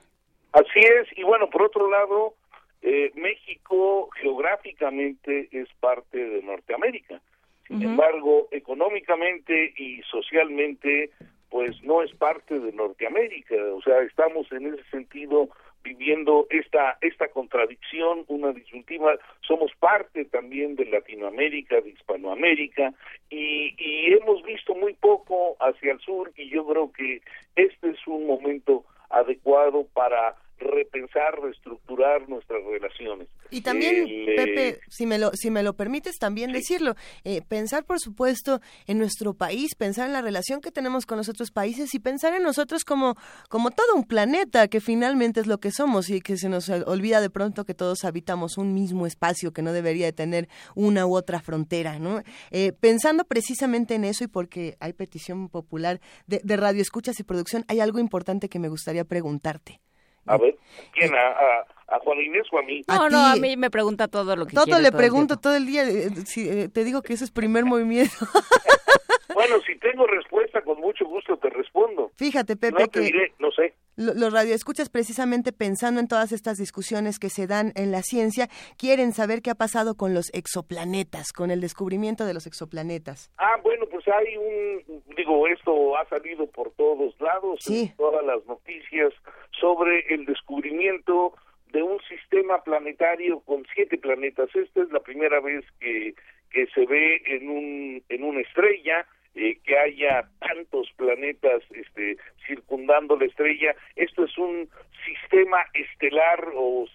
Así 0.52 0.82
es, 0.82 1.08
y 1.18 1.24
bueno, 1.24 1.50
por 1.50 1.64
otro 1.64 1.90
lado, 1.90 2.36
eh, 2.82 3.12
México 3.16 4.10
geográficamente 4.20 5.50
es 5.52 5.68
parte 5.80 6.18
de 6.18 6.42
Norteamérica. 6.42 7.22
Sin 7.68 7.84
embargo, 7.84 8.50
económicamente 8.52 9.74
y 9.78 10.02
socialmente, 10.02 11.10
pues 11.50 11.82
no 11.84 12.02
es 12.02 12.14
parte 12.16 12.60
de 12.60 12.74
Norteamérica. 12.74 13.56
O 13.74 13.82
sea, 13.82 14.02
estamos 14.02 14.52
en 14.52 14.74
ese 14.74 14.84
sentido 14.90 15.50
viviendo 15.84 16.48
esta 16.50 16.98
esta 17.02 17.30
contradicción, 17.30 18.26
una 18.28 18.52
disyuntiva. 18.52 19.16
Somos 19.42 19.72
parte 19.80 20.26
también 20.26 20.76
de 20.76 20.86
Latinoamérica, 20.86 21.80
de 21.80 21.92
Hispanoamérica, 21.92 22.94
y, 23.30 23.74
y 23.78 24.14
hemos 24.14 24.44
visto 24.44 24.76
muy 24.76 24.94
poco 24.94 25.56
hacia 25.60 25.94
el 25.94 26.00
sur. 26.00 26.32
Y 26.36 26.50
yo 26.50 26.68
creo 26.68 26.92
que 26.92 27.22
este 27.56 27.92
es 27.92 28.06
un 28.06 28.28
momento 28.28 28.84
adecuado 29.10 29.88
para 29.94 30.36
repensar, 30.62 31.40
reestructurar 31.42 32.30
nuestras 32.30 32.64
relaciones. 32.64 33.28
Y 33.50 33.62
también, 33.62 34.08
Pepe, 34.36 34.80
si 34.88 35.06
me 35.06 35.18
lo, 35.18 35.32
si 35.34 35.52
me 35.52 35.64
lo 35.64 35.74
permites 35.74 36.18
también 36.18 36.52
decirlo, 36.52 36.96
eh, 37.24 37.42
pensar, 37.42 37.84
por 37.84 38.00
supuesto, 38.00 38.62
en 38.88 38.98
nuestro 38.98 39.34
país, 39.34 39.76
pensar 39.76 40.08
en 40.08 40.14
la 40.14 40.22
relación 40.22 40.62
que 40.62 40.72
tenemos 40.72 41.06
con 41.06 41.18
los 41.18 41.30
otros 41.30 41.52
países 41.52 41.94
y 41.94 42.00
pensar 42.00 42.34
en 42.34 42.44
nosotros 42.44 42.86
como, 42.86 43.16
como 43.50 43.72
todo 43.72 43.96
un 43.96 44.06
planeta, 44.06 44.68
que 44.68 44.80
finalmente 44.80 45.40
es 45.40 45.48
lo 45.48 45.60
que 45.60 45.72
somos 45.72 46.10
y 46.10 46.22
que 46.22 46.38
se 46.38 46.50
nos 46.50 46.70
olvida 46.70 47.22
de 47.22 47.30
pronto 47.30 47.66
que 47.66 47.74
todos 47.74 48.06
habitamos 48.06 48.58
un 48.58 48.74
mismo 48.74 49.06
espacio 49.06 49.52
que 49.52 49.62
no 49.62 49.74
debería 49.74 50.06
de 50.06 50.14
tener 50.14 50.48
una 50.76 51.06
u 51.06 51.16
otra 51.16 51.42
frontera, 51.42 52.00
¿no? 52.00 52.22
Eh, 52.52 52.72
pensando 52.80 53.26
precisamente 53.26 53.96
en 53.96 54.06
eso 54.06 54.24
y 54.24 54.28
porque 54.28 54.78
hay 54.80 54.94
petición 54.94 55.50
popular 55.50 56.00
de, 56.28 56.42
de 56.44 56.58
radio 56.58 56.82
escuchas 56.82 57.20
y 57.20 57.24
producción, 57.24 57.66
hay 57.68 57.80
algo 57.80 58.00
importante 58.00 58.50
que 58.50 58.60
me 58.60 58.70
gustaría 58.70 59.04
preguntarte. 59.04 59.82
A 60.26 60.38
ver, 60.38 60.56
¿quién? 60.94 61.14
¿A, 61.16 61.96
a, 61.96 62.00
Juan 62.00 62.20
Inés 62.20 62.48
o 62.52 62.60
a 62.60 62.62
mí? 62.64 62.82
No, 62.88 63.10
no, 63.10 63.26
a 63.26 63.36
mí 63.36 63.58
me 63.58 63.70
pregunta 63.70 64.08
todo 64.08 64.36
lo 64.36 64.46
que 64.46 64.56
Todo 64.56 64.66
quiere, 64.66 64.82
le 64.82 64.92
pregunto 64.92 65.38
todo 65.38 65.56
el 65.56 65.66
día. 65.66 65.84
Eh, 65.84 66.10
si, 66.26 66.48
eh, 66.48 66.70
te 66.70 66.84
digo 66.84 67.02
que 67.02 67.14
ese 67.14 67.26
es 67.26 67.32
primer 67.32 67.66
movimiento. 67.66 68.14
bueno, 69.34 69.60
si 69.62 69.78
tengo 69.80 70.08
respuesta, 70.08 70.62
con 70.62 70.80
mucho 70.80 71.06
gusto 71.06 71.38
te 71.38 71.50
respondo. 71.50 72.12
Fíjate, 72.16 72.56
Pepe, 72.56 72.82
no 72.82 72.88
te 72.88 73.00
que... 73.00 73.06
diré, 73.06 73.34
no 73.40 73.52
sé 73.52 73.74
los 74.02 74.34
radioescuchas 74.34 74.90
precisamente 74.90 75.52
pensando 75.52 76.00
en 76.00 76.08
todas 76.08 76.32
estas 76.32 76.58
discusiones 76.58 77.20
que 77.20 77.30
se 77.30 77.48
dan 77.48 77.72
en 77.76 77.92
la 77.92 78.02
ciencia, 78.02 78.48
quieren 78.78 79.14
saber 79.14 79.42
qué 79.42 79.52
ha 79.52 79.56
pasado 79.56 79.96
con 79.96 80.14
los 80.14 80.32
exoplanetas, 80.34 81.34
con 81.34 81.52
el 81.52 81.62
descubrimiento 81.62 82.26
de 82.26 82.34
los 82.34 82.48
exoplanetas. 82.48 83.32
Ah, 83.38 83.58
bueno, 83.64 83.86
pues 84.04 84.16
hay 84.16 84.38
un, 84.38 85.04
digo, 85.16 85.48
esto 85.48 85.98
ha 85.98 86.06
salido 86.06 86.48
por 86.48 86.72
todos 86.72 87.20
lados, 87.20 87.70
en 87.70 87.96
todas 87.96 88.26
las 88.26 88.46
noticias 88.46 89.14
sobre 89.60 90.06
el 90.10 90.26
descubrimiento 90.26 91.34
de 91.72 91.84
un 91.84 92.00
sistema 92.04 92.64
planetario 92.64 93.40
con 93.42 93.66
siete 93.74 93.98
planetas. 93.98 94.50
Esta 94.56 94.82
es 94.82 94.92
la 94.92 95.00
primera 95.00 95.40
vez 95.40 95.66
que, 95.80 96.14
que 96.50 96.68
se 96.68 96.86
ve 96.86 97.22
en, 97.26 97.50
un, 97.50 98.04
en 98.10 98.24
una 98.24 98.42
estrella 98.42 99.06
eh, 99.36 99.60
que 99.64 99.78
haya 99.78 100.28
tantos 100.40 100.92
planetas 100.98 101.64
este, 101.72 102.18
circundando 102.48 103.18
la 103.18 103.26
estrella. 103.26 103.76
Esto 103.96 104.26
es 104.26 104.38
un 104.38 104.70
sistema 105.06 105.60
estelar 105.74 106.52
o, 106.56 106.86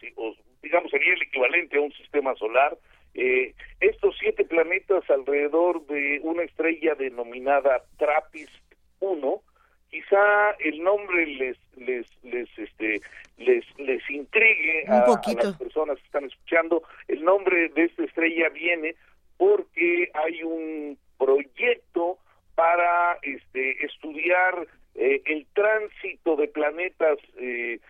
digamos 0.63 0.91
sería 0.91 1.15
el 1.15 1.23
equivalente 1.23 1.79
a 1.79 1.83
un 1.83 1.93
sistema 1.93 2.35
solar. 2.35 2.77
Eh, 3.17 3.55
estos 3.81 4.15
siete 4.19 4.45
planetas 4.45 5.09
alrededor 5.09 5.87
de 5.87 6.21
una 6.23 6.43
estrella 6.43 6.95
denominada 6.95 7.83
TRAPPIST 7.97 8.53
1, 9.01 9.43
quizá 9.91 10.51
el 10.61 10.83
nombre 10.83 11.27
les 11.27 11.57
les 11.77 12.07
les 12.23 12.49
este 12.59 13.01
les 13.39 13.65
les 13.79 14.11
intrigue 14.11 14.85
a, 14.89 15.05
a, 15.05 15.33
las 15.35 15.57
personas 15.57 15.99
que 15.99 16.05
están 16.05 16.25
escuchando. 16.25 16.83
El 17.09 17.25
nombre 17.25 17.71
de 17.71 17.85
esta 17.85 18.05
estrella 18.05 18.51
viene 18.51 18.97
porque 19.39 20.11
hay 20.13 20.43
un 20.43 20.99
proyecto 21.19 22.19
para 22.55 23.19
este, 23.23 23.85
estudiar 23.85 24.67
eh, 24.95 25.23
el 25.27 25.47
tránsito 25.55 26.37
de 26.37 26.49
planetas 26.49 27.19
eh, 27.39 27.81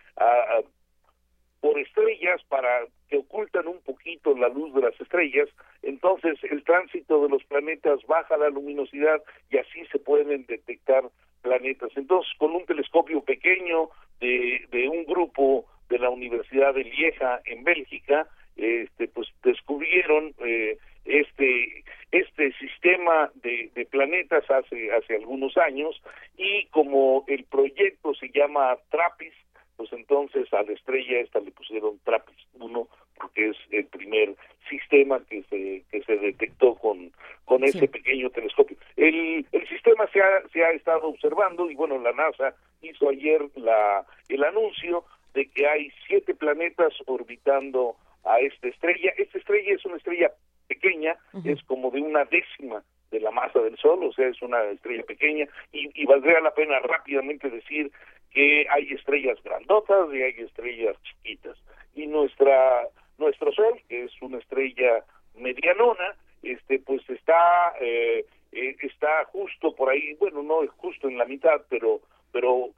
por 1.67 1.77
estrellas 1.79 2.41
para 2.47 2.85
que 3.09 3.17
ocultan 3.17 3.67
un 3.67 3.81
poquito 3.81 4.33
la 4.37 4.47
luz 4.47 4.73
de 4.73 4.83
las 4.83 5.01
estrellas, 5.01 5.49
entonces 5.83 6.41
el 6.49 6.63
tránsito 6.63 7.21
de 7.21 7.27
los 7.27 7.43
planetas 7.43 7.99
baja 8.07 8.37
la 8.37 8.49
luminosidad 8.49 9.21
y 9.49 9.57
así 9.57 9.85
se 9.91 9.99
pueden 9.99 10.45
detectar 10.45 11.03
planetas. 11.41 11.89
Entonces, 11.97 12.31
con 12.37 12.55
un 12.55 12.65
telescopio 12.65 13.19
pequeño 13.19 13.89
de, 14.21 14.65
de 14.71 14.87
un 14.87 15.03
grupo 15.03 15.65
de 15.89 15.99
la 15.99 16.09
Universidad 16.09 16.73
de 16.73 16.85
Lieja 16.85 17.41
en 17.43 17.65
Bélgica, 17.65 18.29
este, 18.55 19.09
pues 19.09 19.27
descubrieron 19.43 20.33
eh, 20.45 20.77
este 21.03 21.83
este 22.11 22.53
sistema 22.53 23.29
de, 23.35 23.69
de, 23.75 23.85
planetas 23.85 24.49
hace 24.49 24.89
hace 24.93 25.15
algunos 25.15 25.57
años 25.57 26.01
y 26.37 26.65
como 26.67 27.25
el 27.27 27.43
proyecto 27.43 28.13
se 28.15 28.29
llama 28.29 28.77
TRAPPIST 28.89 29.46
pues 29.77 29.93
entonces 29.93 30.51
a 30.53 30.63
la 30.63 30.73
estrella 30.73 31.19
esta 31.19 31.39
le 31.39 31.51
pusieron 31.51 31.99
TRAPPIST 32.03 32.47
1 32.59 32.87
porque 33.15 33.49
es 33.49 33.57
el 33.71 33.85
primer 33.85 34.35
sistema 34.69 35.19
que 35.29 35.43
se 35.43 35.83
que 35.91 36.03
se 36.03 36.17
detectó 36.17 36.75
con 36.75 37.11
con 37.45 37.63
ese 37.63 37.87
pequeño 37.87 38.29
telescopio. 38.31 38.77
El 38.95 39.45
el 39.51 39.67
sistema 39.69 40.07
se 40.11 40.21
ha 40.21 40.47
se 40.51 40.63
ha 40.63 40.71
estado 40.71 41.07
observando 41.07 41.69
y 41.69 41.75
bueno 41.75 41.97
la 41.99 42.11
NASA 42.11 42.55
hizo 42.81 43.09
ayer 43.09 43.41
la 43.55 44.05
el 44.27 44.43
anuncio 44.43 45.05
de 45.33 45.47
que 45.49 45.67
hay 45.67 45.91
siete 46.07 46.33
planetas 46.33 46.93
orbitando 47.05 47.95
a 48.25 48.39
esta 48.39 48.67
estrella. 48.67 49.13
Esta 49.17 49.37
estrella 49.37 49.73
es 49.73 49.85
una 49.85 49.97
estrella 49.97 50.31
pequeña, 50.67 51.15
es 51.45 51.61
como 51.63 51.91
de 51.91 52.01
una 52.01 52.25
décima 52.25 52.83
de 53.11 53.19
la 53.21 53.31
masa 53.31 53.59
del 53.59 53.77
Sol, 53.77 54.03
o 54.03 54.11
sea, 54.11 54.27
es 54.27 54.41
una 54.41 54.61
estrella 54.65 55.03
pequeña, 55.03 55.47
y, 55.71 55.89
y, 55.93 56.05
valdría 56.05 56.41
la 56.41 56.53
pena 56.53 56.79
rápidamente 56.79 57.49
decir 57.49 57.89
que 58.37 58.67
hay 58.69 58.93
estrellas 58.93 59.39
grandotas 59.43 60.13
y 60.13 60.21
hay 60.21 60.35
estrellas 60.37 60.95
chiquitas. 61.01 61.57
Y 61.95 62.05
nuestra 62.05 62.87
nuestro 63.17 63.51
Sol, 63.51 63.81
que 63.89 64.03
es 64.03 64.11
una 64.21 64.37
estrella 64.37 65.03
medianona, 65.35 66.15
este 66.43 66.77
pues 66.77 67.01
está 67.09 67.73
eh, 67.81 68.27
eh, 68.51 68.75
está 68.81 69.25
justo 69.31 69.73
por 69.73 69.89
ahí, 69.89 70.13
bueno, 70.19 70.43
no 70.43 70.61
es 70.61 70.69
justo 70.77 71.09
en 71.09 71.17
la 71.17 71.25
mitad, 71.25 71.61
pero 71.67 71.99
pero 72.31 72.69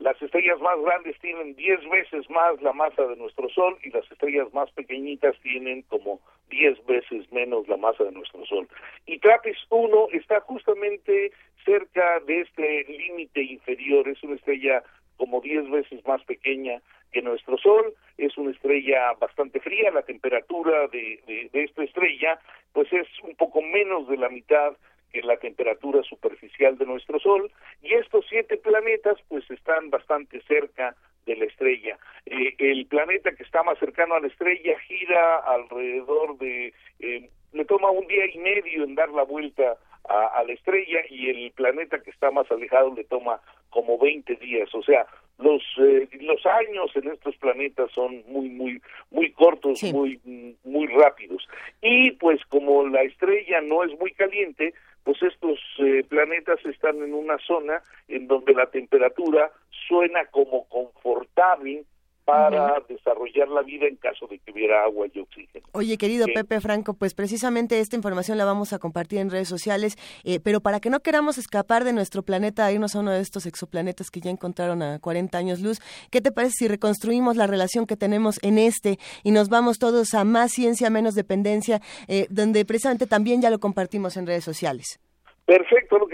las 0.00 0.20
estrellas 0.20 0.60
más 0.60 0.78
grandes 0.82 1.18
tienen 1.20 1.56
10 1.56 1.88
veces 1.88 2.28
más 2.28 2.60
la 2.60 2.74
masa 2.74 3.06
de 3.06 3.16
nuestro 3.16 3.48
Sol 3.48 3.78
y 3.82 3.88
las 3.88 4.04
estrellas 4.12 4.52
más 4.52 4.70
pequeñitas 4.72 5.34
tienen 5.40 5.80
como 5.82 6.20
10 6.50 6.84
veces 6.84 7.32
menos 7.32 7.66
la 7.68 7.78
masa 7.78 8.04
de 8.04 8.12
nuestro 8.12 8.44
Sol. 8.44 8.68
Y 9.06 9.18
TRAPPIST 9.18 9.64
1 9.70 10.08
está 10.12 10.40
justamente 10.40 11.32
cerca 11.64 12.20
de 12.20 12.42
este 12.42 12.84
límite 12.84 13.42
inferior, 13.42 14.06
es 14.08 14.22
una 14.22 14.36
estrella 14.36 14.82
como 15.16 15.40
10 15.40 15.70
veces 15.70 16.06
más 16.06 16.22
pequeña 16.24 16.80
que 17.12 17.22
nuestro 17.22 17.56
Sol, 17.58 17.94
es 18.18 18.36
una 18.36 18.50
estrella 18.50 19.12
bastante 19.20 19.60
fría, 19.60 19.90
la 19.90 20.02
temperatura 20.02 20.88
de, 20.88 21.48
de, 21.52 21.64
esta 21.64 21.82
estrella 21.82 22.38
pues 22.72 22.92
es 22.92 23.06
un 23.22 23.34
poco 23.36 23.62
menos 23.62 24.08
de 24.08 24.18
la 24.18 24.28
mitad 24.28 24.76
que 25.12 25.22
la 25.22 25.36
temperatura 25.38 26.02
superficial 26.02 26.76
de 26.76 26.84
nuestro 26.84 27.18
Sol, 27.18 27.50
y 27.82 27.94
estos 27.94 28.26
siete 28.28 28.56
planetas 28.58 29.16
pues 29.28 29.48
están 29.50 29.88
bastante 29.90 30.42
cerca 30.42 30.94
de 31.24 31.36
la 31.36 31.44
estrella. 31.46 31.98
Eh, 32.26 32.54
el 32.58 32.86
planeta 32.86 33.32
que 33.32 33.42
está 33.42 33.62
más 33.62 33.78
cercano 33.78 34.14
a 34.14 34.20
la 34.20 34.28
estrella 34.28 34.78
gira 34.80 35.38
alrededor 35.38 36.38
de, 36.38 36.72
eh, 37.00 37.30
le 37.52 37.64
toma 37.64 37.90
un 37.90 38.06
día 38.06 38.26
y 38.32 38.38
medio 38.38 38.84
en 38.84 38.94
dar 38.94 39.10
la 39.10 39.24
vuelta 39.24 39.76
a, 40.08 40.38
a, 40.38 40.44
la 40.44 40.52
estrella 40.52 41.00
y 41.08 41.30
el 41.30 41.50
planeta 41.52 42.00
que 42.00 42.10
está 42.10 42.30
más 42.30 42.50
alejado 42.50 42.94
le 42.94 43.04
toma 43.04 43.40
como 43.70 43.98
20 43.98 44.36
días, 44.36 44.74
o 44.74 44.82
sea, 44.82 45.06
los 45.38 45.62
eh, 45.78 46.08
los 46.20 46.44
años 46.46 46.90
en 46.94 47.08
estos 47.08 47.36
planetas 47.36 47.90
son 47.92 48.24
muy 48.26 48.48
muy 48.48 48.80
muy 49.10 49.32
cortos, 49.32 49.78
sí. 49.78 49.92
muy 49.92 50.18
muy 50.64 50.86
rápidos. 50.86 51.46
Y 51.82 52.12
pues 52.12 52.40
como 52.46 52.86
la 52.88 53.02
estrella 53.02 53.60
no 53.60 53.84
es 53.84 53.98
muy 53.98 54.12
caliente, 54.12 54.72
pues 55.04 55.22
estos 55.22 55.58
eh, 55.78 56.04
planetas 56.08 56.64
están 56.64 57.02
en 57.02 57.12
una 57.12 57.38
zona 57.38 57.82
en 58.08 58.26
donde 58.26 58.54
la 58.54 58.66
temperatura 58.66 59.50
suena 59.88 60.24
como 60.26 60.66
confortable 60.68 61.84
para 62.26 62.82
desarrollar 62.88 63.46
la 63.48 63.62
vida 63.62 63.86
en 63.86 63.94
caso 63.96 64.26
de 64.26 64.40
que 64.40 64.50
hubiera 64.50 64.82
agua 64.82 65.06
y 65.14 65.20
oxígeno. 65.20 65.64
Oye, 65.72 65.96
querido 65.96 66.26
Pepe 66.26 66.60
Franco, 66.60 66.94
pues 66.94 67.14
precisamente 67.14 67.78
esta 67.78 67.94
información 67.94 68.36
la 68.36 68.44
vamos 68.44 68.72
a 68.72 68.80
compartir 68.80 69.20
en 69.20 69.30
redes 69.30 69.48
sociales, 69.48 69.96
eh, 70.24 70.40
pero 70.42 70.60
para 70.60 70.80
que 70.80 70.90
no 70.90 71.00
queramos 71.00 71.38
escapar 71.38 71.84
de 71.84 71.92
nuestro 71.92 72.24
planeta, 72.24 72.70
irnos 72.72 72.96
a 72.96 72.98
uno 72.98 73.12
de 73.12 73.20
estos 73.20 73.46
exoplanetas 73.46 74.10
que 74.10 74.20
ya 74.20 74.30
encontraron 74.30 74.82
a 74.82 74.98
40 74.98 75.38
años 75.38 75.60
luz, 75.60 75.78
¿qué 76.10 76.20
te 76.20 76.32
parece 76.32 76.54
si 76.58 76.68
reconstruimos 76.68 77.36
la 77.36 77.46
relación 77.46 77.86
que 77.86 77.96
tenemos 77.96 78.42
en 78.42 78.58
este 78.58 78.98
y 79.22 79.30
nos 79.30 79.48
vamos 79.48 79.78
todos 79.78 80.12
a 80.14 80.24
más 80.24 80.50
ciencia, 80.50 80.90
menos 80.90 81.14
dependencia, 81.14 81.80
eh, 82.08 82.26
donde 82.28 82.64
precisamente 82.64 83.06
también 83.06 83.40
ya 83.40 83.50
lo 83.50 83.60
compartimos 83.60 84.16
en 84.16 84.26
redes 84.26 84.42
sociales? 84.42 84.98
Perfecto, 85.46 86.05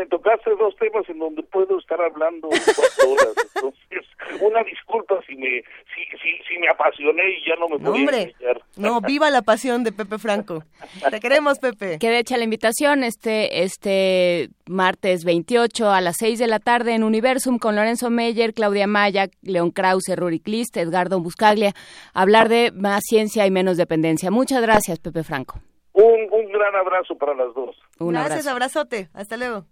me 0.00 0.06
tocaste 0.06 0.50
dos 0.58 0.74
temas 0.76 1.08
en 1.08 1.18
donde 1.18 1.42
puedo 1.44 1.78
estar 1.78 2.00
hablando 2.00 2.48
cuatro 2.48 3.10
horas, 3.12 3.34
entonces 3.54 4.06
una 4.40 4.62
disculpa 4.62 5.20
si 5.26 5.34
me 5.36 5.62
si, 5.94 6.02
si, 6.22 6.30
si 6.48 6.58
me 6.58 6.68
apasioné 6.68 7.22
y 7.38 7.48
ya 7.48 7.56
no 7.56 7.68
me 7.68 7.76
No, 7.78 7.90
podía 7.90 8.00
hombre, 8.00 8.22
enseñar. 8.22 8.60
no, 8.76 9.00
viva 9.00 9.30
la 9.30 9.42
pasión 9.42 9.84
de 9.84 9.92
Pepe 9.92 10.18
Franco. 10.18 10.62
Te 11.10 11.20
queremos, 11.20 11.58
Pepe. 11.58 11.98
Queda 11.98 12.18
hecha 12.18 12.36
la 12.38 12.44
invitación 12.44 13.02
este, 13.04 13.62
este 13.64 14.48
martes 14.66 15.24
28 15.24 15.90
a 15.90 16.00
las 16.00 16.16
6 16.18 16.38
de 16.38 16.46
la 16.46 16.58
tarde 16.60 16.94
en 16.94 17.02
Universum 17.02 17.58
con 17.58 17.76
Lorenzo 17.76 18.08
Meyer, 18.10 18.54
Claudia 18.54 18.86
Maya, 18.86 19.28
León 19.42 19.70
Krause, 19.72 20.16
Ruri 20.16 20.40
Clist, 20.40 20.76
Edgardo 20.76 21.20
Buscaglia, 21.20 21.72
hablar 22.14 22.48
de 22.48 22.70
más 22.72 23.02
ciencia 23.04 23.46
y 23.46 23.50
menos 23.50 23.76
dependencia. 23.76 24.30
Muchas 24.30 24.62
gracias, 24.62 24.98
Pepe 25.00 25.24
Franco. 25.24 25.60
Un, 25.92 26.28
un 26.30 26.52
gran 26.52 26.74
abrazo 26.76 27.16
para 27.16 27.34
las 27.34 27.52
dos. 27.54 27.76
Un 27.98 28.12
Gracias, 28.12 28.46
abrazo. 28.46 28.50
abrazote. 28.80 29.08
Hasta 29.12 29.36
luego. 29.36 29.64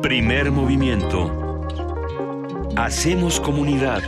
Primer 0.00 0.52
movimiento. 0.52 1.66
Hacemos 2.76 3.40
comunidad. 3.40 4.00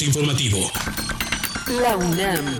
Informativo. 0.00 0.58
La 1.82 1.96
UNAM. 1.98 2.56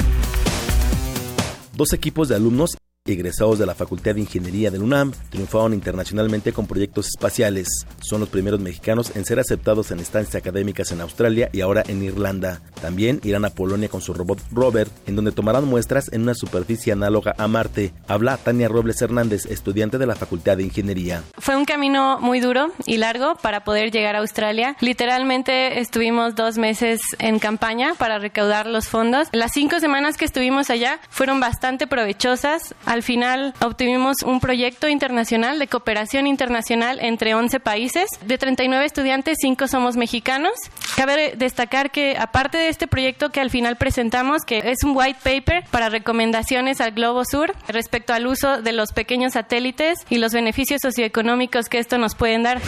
Dos 1.72 1.94
equipos 1.94 2.28
de 2.28 2.36
alumnos 2.36 2.76
egresados 3.12 3.58
de 3.58 3.66
la 3.66 3.74
Facultad 3.74 4.14
de 4.14 4.22
Ingeniería 4.22 4.70
del 4.70 4.82
UNAM 4.82 5.12
triunfaron 5.28 5.74
internacionalmente 5.74 6.54
con 6.54 6.66
proyectos 6.66 7.08
espaciales. 7.08 7.68
Son 8.00 8.18
los 8.18 8.30
primeros 8.30 8.60
mexicanos 8.60 9.14
en 9.14 9.26
ser 9.26 9.38
aceptados 9.38 9.90
en 9.90 10.00
estancias 10.00 10.36
académicas 10.36 10.90
en 10.90 11.02
Australia 11.02 11.50
y 11.52 11.60
ahora 11.60 11.82
en 11.86 12.02
Irlanda. 12.02 12.62
También 12.80 13.20
irán 13.22 13.44
a 13.44 13.50
Polonia 13.50 13.90
con 13.90 14.00
su 14.00 14.14
robot 14.14 14.40
Rover, 14.50 14.88
en 15.06 15.16
donde 15.16 15.32
tomarán 15.32 15.66
muestras 15.66 16.10
en 16.14 16.22
una 16.22 16.34
superficie 16.34 16.94
análoga 16.94 17.34
a 17.36 17.46
Marte. 17.46 17.92
Habla 18.08 18.38
Tania 18.38 18.68
Robles 18.68 19.02
Hernández, 19.02 19.44
estudiante 19.44 19.98
de 19.98 20.06
la 20.06 20.14
Facultad 20.14 20.56
de 20.56 20.62
Ingeniería. 20.62 21.22
Fue 21.36 21.56
un 21.56 21.66
camino 21.66 22.18
muy 22.20 22.40
duro 22.40 22.72
y 22.86 22.96
largo 22.96 23.34
para 23.34 23.64
poder 23.64 23.90
llegar 23.90 24.16
a 24.16 24.20
Australia. 24.20 24.78
Literalmente 24.80 25.78
estuvimos 25.78 26.36
dos 26.36 26.56
meses 26.56 27.02
en 27.18 27.38
campaña 27.38 27.92
para 27.98 28.18
recaudar 28.18 28.64
los 28.64 28.88
fondos. 28.88 29.28
Las 29.32 29.52
cinco 29.52 29.78
semanas 29.78 30.16
que 30.16 30.24
estuvimos 30.24 30.70
allá 30.70 31.00
fueron 31.10 31.38
bastante 31.38 31.86
provechosas. 31.86 32.74
Al 32.94 33.02
final 33.02 33.54
obtuvimos 33.60 34.18
un 34.24 34.38
proyecto 34.38 34.88
internacional 34.88 35.58
de 35.58 35.66
cooperación 35.66 36.28
internacional 36.28 37.00
entre 37.02 37.34
11 37.34 37.58
países. 37.58 38.06
De 38.24 38.38
39 38.38 38.84
estudiantes, 38.84 39.38
5 39.40 39.66
somos 39.66 39.96
mexicanos. 39.96 40.52
Cabe 40.94 41.34
destacar 41.36 41.90
que 41.90 42.16
aparte 42.16 42.56
de 42.56 42.68
este 42.68 42.86
proyecto 42.86 43.30
que 43.30 43.40
al 43.40 43.50
final 43.50 43.74
presentamos, 43.74 44.42
que 44.46 44.58
es 44.58 44.84
un 44.84 44.96
white 44.96 45.18
paper 45.24 45.64
para 45.72 45.88
recomendaciones 45.88 46.80
al 46.80 46.92
Globo 46.92 47.24
Sur 47.24 47.52
respecto 47.66 48.12
al 48.14 48.28
uso 48.28 48.62
de 48.62 48.70
los 48.70 48.92
pequeños 48.92 49.32
satélites 49.32 49.98
y 50.08 50.18
los 50.18 50.32
beneficios 50.32 50.78
socioeconómicos 50.80 51.68
que 51.68 51.80
esto 51.80 51.98
nos 51.98 52.14
pueden 52.14 52.44
dar. 52.44 52.60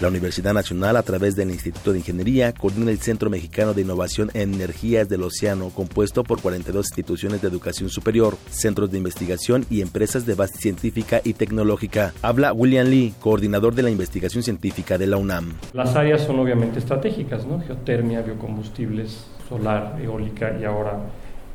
La 0.00 0.06
Universidad 0.06 0.54
Nacional, 0.54 0.96
a 0.96 1.02
través 1.02 1.34
del 1.34 1.50
Instituto 1.50 1.90
de 1.90 1.98
Ingeniería, 1.98 2.52
coordina 2.52 2.92
el 2.92 3.00
Centro 3.00 3.30
Mexicano 3.30 3.74
de 3.74 3.82
Innovación 3.82 4.30
en 4.32 4.54
Energías 4.54 5.08
del 5.08 5.24
Océano, 5.24 5.70
compuesto 5.70 6.22
por 6.22 6.40
42 6.40 6.86
instituciones 6.86 7.42
de 7.42 7.48
educación 7.48 7.90
superior, 7.90 8.36
centros 8.48 8.92
de 8.92 8.98
investigación 8.98 9.66
y 9.68 9.80
empresas 9.80 10.24
de 10.24 10.36
base 10.36 10.56
científica 10.58 11.20
y 11.24 11.32
tecnológica. 11.32 12.12
Habla 12.22 12.52
William 12.52 12.86
Lee, 12.86 13.12
coordinador 13.18 13.74
de 13.74 13.82
la 13.82 13.90
investigación 13.90 14.44
científica 14.44 14.98
de 14.98 15.08
la 15.08 15.16
UNAM. 15.16 15.54
Las 15.72 15.96
áreas 15.96 16.22
son 16.22 16.38
obviamente 16.38 16.78
estratégicas, 16.78 17.44
¿no? 17.44 17.60
Geotermia, 17.60 18.22
biocombustibles, 18.22 19.26
solar, 19.48 20.00
eólica 20.00 20.56
y 20.60 20.64
ahora 20.64 21.00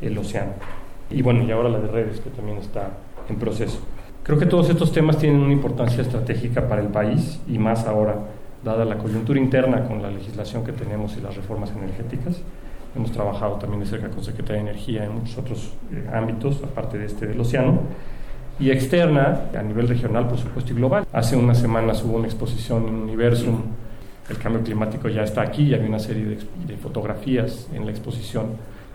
el 0.01 0.17
océano. 0.17 0.51
Y 1.09 1.21
bueno, 1.21 1.45
y 1.45 1.51
ahora 1.51 1.69
la 1.69 1.79
de 1.79 1.87
redes, 1.87 2.19
que 2.19 2.29
también 2.29 2.57
está 2.57 2.91
en 3.29 3.37
proceso. 3.37 3.79
Creo 4.24 4.39
que 4.39 4.45
todos 4.45 4.69
estos 4.69 4.93
temas 4.93 5.17
tienen 5.17 5.41
una 5.41 5.51
importancia 5.51 6.01
estratégica 6.01 6.67
para 6.69 6.82
el 6.82 6.88
país 6.88 7.41
y 7.45 7.57
más 7.57 7.86
ahora, 7.86 8.15
dada 8.63 8.86
la 8.86 8.97
coyuntura 8.97 9.38
interna 9.38 9.84
con 9.84 10.01
la 10.01 10.09
legislación 10.09 10.63
que 10.63 10.71
tenemos 10.71 11.17
y 11.17 11.21
las 11.21 11.36
reformas 11.36 11.71
energéticas. 11.71 12.41
Hemos 12.95 13.11
trabajado 13.11 13.55
también 13.55 13.82
de 13.82 13.86
cerca 13.86 14.09
con 14.09 14.24
Secretaría 14.24 14.63
de 14.63 14.69
Energía 14.69 15.03
en 15.03 15.15
muchos 15.15 15.38
otros 15.38 15.74
eh, 15.91 16.07
ámbitos, 16.13 16.61
aparte 16.63 16.97
de 16.97 17.07
este 17.07 17.28
del 17.28 17.39
océano. 17.41 17.82
Y 18.59 18.69
externa, 18.71 19.49
a 19.57 19.61
nivel 19.61 19.89
regional, 19.89 20.28
por 20.30 20.38
supuesto, 20.38 20.71
y 20.71 20.76
global. 20.76 21.05
Hace 21.11 21.36
unas 21.36 21.57
semanas 21.57 22.01
hubo 22.03 22.15
una 22.15 22.28
exposición 22.28 22.88
en 22.88 22.95
Universum. 22.95 23.61
El 24.30 24.38
cambio 24.38 24.63
climático 24.63 25.09
ya 25.09 25.24
está 25.24 25.41
aquí 25.41 25.63
y 25.63 25.74
había 25.74 25.89
una 25.89 25.99
serie 25.99 26.24
de, 26.24 26.38
de 26.65 26.78
fotografías 26.78 27.67
en 27.74 27.86
la 27.86 27.91
exposición 27.91 28.45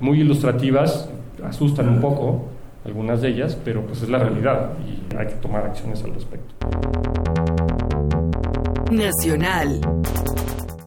muy 0.01 0.21
ilustrativas, 0.21 1.11
asustan 1.45 1.89
un 1.89 2.01
poco, 2.01 2.47
algunas 2.85 3.21
de 3.21 3.29
ellas, 3.29 3.57
pero 3.65 3.85
pues 3.87 4.03
es 4.03 4.09
la 4.09 4.19
realidad 4.19 4.73
y 4.87 5.17
hay 5.17 5.27
que 5.27 5.35
tomar 5.35 5.65
acciones 5.67 6.03
al 6.05 6.15
respecto. 6.15 6.55
Nacional. 8.91 9.81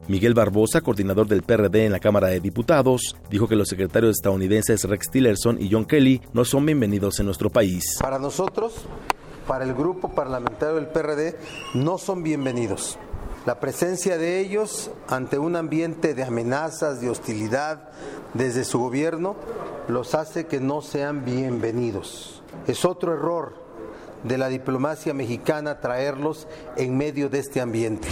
Miguel 0.07 0.33
Barbosa, 0.33 0.81
coordinador 0.81 1.27
del 1.27 1.43
PRD 1.43 1.85
en 1.85 1.91
la 1.91 1.99
Cámara 1.99 2.27
de 2.27 2.39
Diputados, 2.39 3.15
dijo 3.29 3.47
que 3.47 3.55
los 3.55 3.69
secretarios 3.69 4.17
estadounidenses 4.17 4.83
Rex 4.83 5.09
Tillerson 5.09 5.61
y 5.61 5.71
John 5.71 5.85
Kelly 5.85 6.21
no 6.33 6.43
son 6.43 6.65
bienvenidos 6.65 7.19
en 7.19 7.27
nuestro 7.27 7.49
país. 7.49 7.97
Para 8.01 8.19
nosotros, 8.19 8.73
para 9.47 9.63
el 9.63 9.73
grupo 9.73 10.09
parlamentario 10.09 10.75
del 10.75 10.87
PRD, 10.87 11.37
no 11.75 11.97
son 11.97 12.23
bienvenidos. 12.23 12.97
La 13.45 13.59
presencia 13.59 14.19
de 14.19 14.39
ellos 14.39 14.91
ante 15.07 15.39
un 15.39 15.55
ambiente 15.55 16.13
de 16.13 16.23
amenazas, 16.23 17.01
de 17.01 17.09
hostilidad 17.09 17.89
desde 18.35 18.63
su 18.63 18.77
gobierno, 18.77 19.35
los 19.87 20.13
hace 20.13 20.45
que 20.45 20.59
no 20.59 20.83
sean 20.83 21.25
bienvenidos. 21.25 22.43
Es 22.67 22.85
otro 22.85 23.13
error 23.13 23.55
de 24.23 24.37
la 24.37 24.47
diplomacia 24.47 25.15
mexicana 25.15 25.79
traerlos 25.79 26.47
en 26.77 26.95
medio 26.95 27.29
de 27.29 27.39
este 27.39 27.61
ambiente. 27.61 28.07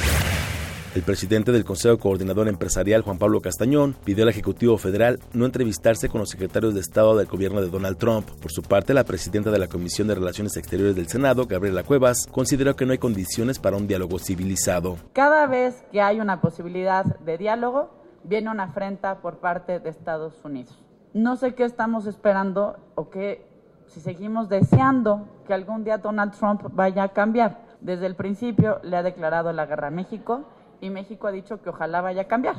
El 0.96 1.04
presidente 1.04 1.52
del 1.52 1.66
Consejo 1.66 2.00
Coordinador 2.00 2.48
Empresarial, 2.48 3.04
Juan 3.04 3.20
Pablo 3.20 3.42
Castañón, 3.42 3.96
pidió 4.04 4.24
al 4.24 4.32
Ejecutivo 4.32 4.76
Federal 4.80 5.20
no 5.34 5.46
entrevistarse 5.46 6.10
con 6.10 6.20
los 6.20 6.32
secretarios 6.32 6.74
de 6.74 6.80
Estado 6.80 7.16
del 7.16 7.28
gobierno 7.28 7.62
de 7.62 7.70
Donald 7.70 7.98
Trump. 7.98 8.28
Por 8.42 8.52
su 8.52 8.64
parte, 8.64 8.96
la 8.96 9.04
presidenta 9.04 9.52
de 9.52 9.60
la 9.60 9.68
Comisión 9.68 10.08
de 10.08 10.16
Relaciones 10.16 10.58
Exteriores 10.58 10.96
del 10.96 11.08
Senado, 11.08 11.46
Gabriela 11.46 11.84
Cuevas, 11.84 12.26
consideró 12.32 12.76
que 12.76 12.88
no 12.88 12.92
hay 12.92 12.98
condiciones 12.98 13.60
para 13.60 13.78
un 13.78 13.86
diálogo 13.86 14.18
civilizado. 14.18 14.98
Cada 15.14 15.46
vez 15.46 15.84
que 15.92 16.02
hay 16.02 16.20
una 16.20 16.42
posibilidad 16.42 17.06
de 17.06 17.38
diálogo, 17.38 17.92
viene 18.24 18.50
una 18.50 18.64
afrenta 18.64 19.22
por 19.22 19.38
parte 19.38 19.80
de 19.80 19.92
Estados 19.92 20.44
Unidos. 20.44 20.76
No 21.14 21.36
sé 21.36 21.54
qué 21.54 21.66
estamos 21.66 22.08
esperando 22.08 22.78
o 22.96 23.12
qué, 23.12 23.46
si 23.86 24.00
seguimos 24.00 24.50
deseando 24.50 25.28
que 25.46 25.54
algún 25.54 25.84
día 25.84 26.00
Donald 26.00 26.34
Trump 26.34 26.64
vaya 26.72 27.04
a 27.04 27.10
cambiar. 27.10 27.70
Desde 27.80 28.08
el 28.08 28.16
principio 28.16 28.80
le 28.82 28.98
ha 28.98 29.04
declarado 29.04 29.54
la 29.54 29.68
guerra 29.68 29.90
a 29.90 29.92
México 29.92 30.46
y 30.82 30.90
México 30.90 31.28
ha 31.28 31.32
dicho 31.32 31.62
que 31.62 31.70
ojalá 31.70 32.02
vaya 32.02 32.24
a 32.24 32.28
cambiar. 32.28 32.56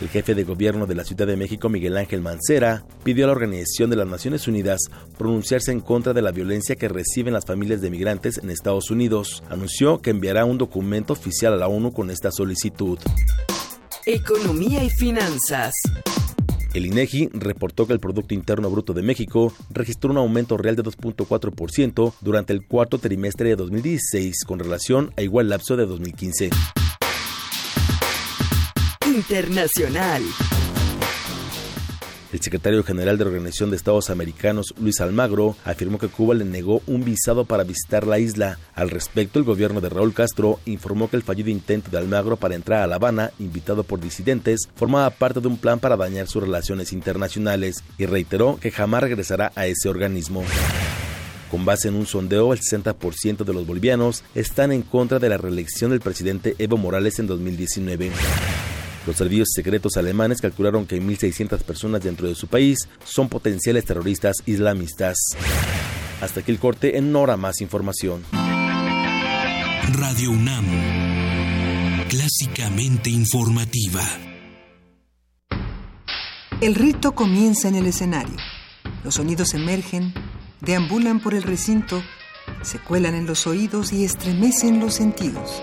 El 0.00 0.08
jefe 0.08 0.34
de 0.34 0.44
gobierno 0.44 0.86
de 0.86 0.94
la 0.94 1.04
Ciudad 1.04 1.26
de 1.26 1.36
México, 1.36 1.68
Miguel 1.68 1.98
Ángel 1.98 2.22
Mancera, 2.22 2.84
pidió 3.04 3.24
a 3.24 3.26
la 3.26 3.32
Organización 3.32 3.90
de 3.90 3.96
las 3.96 4.06
Naciones 4.06 4.48
Unidas 4.48 4.80
pronunciarse 5.18 5.72
en 5.72 5.80
contra 5.80 6.14
de 6.14 6.22
la 6.22 6.30
violencia 6.30 6.74
que 6.76 6.88
reciben 6.88 7.34
las 7.34 7.44
familias 7.44 7.82
de 7.82 7.90
migrantes 7.90 8.38
en 8.38 8.48
Estados 8.48 8.90
Unidos. 8.90 9.42
Anunció 9.50 10.00
que 10.00 10.08
enviará 10.08 10.46
un 10.46 10.56
documento 10.56 11.12
oficial 11.12 11.52
a 11.52 11.56
la 11.56 11.68
ONU 11.68 11.92
con 11.92 12.10
esta 12.10 12.30
solicitud. 12.32 12.98
Economía 14.06 14.82
y 14.82 14.88
finanzas. 14.88 15.74
El 16.72 16.86
INEGI 16.86 17.28
reportó 17.34 17.86
que 17.86 17.92
el 17.92 18.00
Producto 18.00 18.32
Interno 18.32 18.70
Bruto 18.70 18.94
de 18.94 19.02
México 19.02 19.52
registró 19.70 20.12
un 20.12 20.18
aumento 20.18 20.56
real 20.56 20.76
de 20.76 20.84
2.4% 20.84 22.14
durante 22.22 22.54
el 22.54 22.66
cuarto 22.66 22.98
trimestre 22.98 23.50
de 23.50 23.56
2016 23.56 24.44
con 24.46 24.60
relación 24.60 25.12
a 25.18 25.22
igual 25.22 25.50
lapso 25.50 25.76
de 25.76 25.84
2015. 25.84 26.50
Internacional. 29.10 30.22
El 32.32 32.40
secretario 32.40 32.84
general 32.84 33.18
de 33.18 33.24
la 33.24 33.30
Organización 33.30 33.70
de 33.70 33.76
Estados 33.76 34.08
Americanos, 34.08 34.72
Luis 34.80 35.00
Almagro, 35.00 35.56
afirmó 35.64 35.98
que 35.98 36.06
Cuba 36.06 36.34
le 36.34 36.44
negó 36.44 36.80
un 36.86 37.04
visado 37.04 37.44
para 37.44 37.64
visitar 37.64 38.06
la 38.06 38.20
isla. 38.20 38.58
Al 38.74 38.88
respecto, 38.88 39.40
el 39.40 39.44
gobierno 39.44 39.80
de 39.80 39.88
Raúl 39.88 40.14
Castro 40.14 40.60
informó 40.64 41.10
que 41.10 41.16
el 41.16 41.24
fallido 41.24 41.50
intento 41.50 41.90
de 41.90 41.98
Almagro 41.98 42.36
para 42.36 42.54
entrar 42.54 42.82
a 42.82 42.86
La 42.86 42.96
Habana, 42.96 43.32
invitado 43.40 43.82
por 43.82 44.00
disidentes, 44.00 44.68
formaba 44.76 45.10
parte 45.10 45.40
de 45.40 45.48
un 45.48 45.56
plan 45.56 45.80
para 45.80 45.96
dañar 45.96 46.28
sus 46.28 46.42
relaciones 46.42 46.92
internacionales 46.92 47.82
y 47.98 48.06
reiteró 48.06 48.58
que 48.60 48.70
jamás 48.70 49.02
regresará 49.02 49.50
a 49.56 49.66
ese 49.66 49.88
organismo. 49.88 50.44
Con 51.50 51.64
base 51.64 51.88
en 51.88 51.96
un 51.96 52.06
sondeo, 52.06 52.52
el 52.52 52.60
60% 52.60 53.44
de 53.44 53.52
los 53.52 53.66
bolivianos 53.66 54.22
están 54.36 54.70
en 54.70 54.82
contra 54.82 55.18
de 55.18 55.28
la 55.28 55.36
reelección 55.36 55.90
del 55.90 56.00
presidente 56.00 56.54
Evo 56.58 56.76
Morales 56.76 57.18
en 57.18 57.26
2019. 57.26 58.12
Los 59.06 59.16
servicios 59.16 59.48
secretos 59.54 59.96
alemanes 59.96 60.40
calcularon 60.40 60.86
que 60.86 61.00
1.600 61.00 61.62
personas 61.62 62.02
dentro 62.02 62.28
de 62.28 62.34
su 62.34 62.48
país 62.48 62.88
son 63.04 63.28
potenciales 63.28 63.84
terroristas 63.84 64.36
islamistas. 64.46 65.16
Hasta 66.20 66.40
aquí 66.40 66.52
el 66.52 66.58
corte, 66.58 66.98
en 66.98 67.12
Nora 67.12 67.36
más 67.36 67.60
información. 67.62 68.22
Radio 69.92 70.30
UNAM, 70.30 70.66
clásicamente 72.08 73.08
informativa. 73.10 74.02
El 76.60 76.74
rito 76.74 77.12
comienza 77.12 77.68
en 77.68 77.76
el 77.76 77.86
escenario. 77.86 78.36
Los 79.02 79.14
sonidos 79.14 79.54
emergen, 79.54 80.12
deambulan 80.60 81.20
por 81.20 81.32
el 81.32 81.42
recinto, 81.42 82.02
se 82.60 82.78
cuelan 82.78 83.14
en 83.14 83.26
los 83.26 83.46
oídos 83.46 83.94
y 83.94 84.04
estremecen 84.04 84.78
los 84.78 84.94
sentidos. 84.94 85.62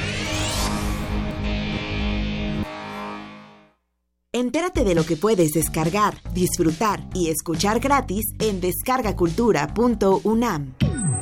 Entérate 4.33 4.85
de 4.85 4.95
lo 4.95 5.05
que 5.05 5.17
puedes 5.17 5.51
descargar, 5.51 6.15
disfrutar 6.33 7.03
y 7.13 7.27
escuchar 7.27 7.81
gratis 7.81 8.23
en 8.39 8.61
descargacultura.unam. 8.61 10.73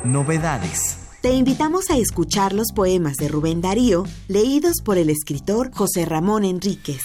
Novedades. 0.04 1.08
Te 1.20 1.32
invitamos 1.32 1.90
a 1.90 1.96
escuchar 1.96 2.52
los 2.52 2.68
poemas 2.72 3.16
de 3.16 3.26
Rubén 3.26 3.60
Darío, 3.60 4.04
leídos 4.28 4.76
por 4.84 4.96
el 4.96 5.10
escritor 5.10 5.72
José 5.72 6.04
Ramón 6.04 6.44
Enríquez. 6.44 7.02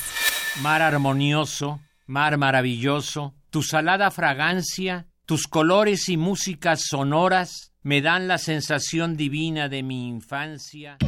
Mar 0.61 0.83
armonioso, 0.83 1.79
mar 2.05 2.37
maravilloso, 2.37 3.33
tu 3.49 3.63
salada 3.63 4.11
fragancia, 4.11 5.07
tus 5.25 5.47
colores 5.47 6.07
y 6.07 6.17
músicas 6.17 6.83
sonoras 6.83 7.71
me 7.81 8.03
dan 8.03 8.27
la 8.27 8.37
sensación 8.37 9.17
divina 9.17 9.69
de 9.69 9.81
mi 9.81 10.07
infancia. 10.07 10.99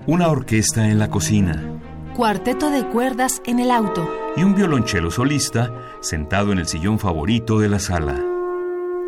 Una 0.07 0.29
orquesta 0.29 0.87
en 0.87 0.99
la 0.99 1.09
cocina. 1.09 1.81
Cuarteto 2.15 2.69
de 2.69 2.87
cuerdas 2.87 3.41
en 3.45 3.59
el 3.59 3.69
auto. 3.69 4.09
Y 4.37 4.43
un 4.43 4.55
violonchelo 4.55 5.11
solista 5.11 5.69
sentado 5.99 6.53
en 6.53 6.59
el 6.59 6.65
sillón 6.65 6.97
favorito 6.97 7.59
de 7.59 7.67
la 7.67 7.77
sala. 7.79 8.17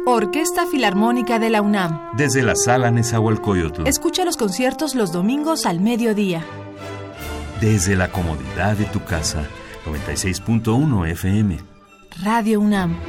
Orquesta 0.05 0.65
Filarmónica 0.65 1.39
de 1.39 1.51
la 1.51 1.61
UNAM. 1.61 2.17
Desde 2.17 2.43
la 2.43 2.53
sala 2.53 2.91
Nezahualcóyotl. 2.91 3.87
Escucha 3.87 4.25
los 4.25 4.35
conciertos 4.35 4.93
los 4.93 5.13
domingos 5.13 5.65
al 5.65 5.79
mediodía. 5.79 6.43
Desde 7.61 7.95
la 7.95 8.11
comodidad 8.11 8.75
de 8.75 8.83
tu 8.83 9.01
casa. 9.05 9.45
96.1 9.85 11.07
FM. 11.11 11.59
Radio 12.25 12.59
UNAM. 12.59 12.99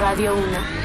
Radio 0.00 0.34
1. 0.34 0.84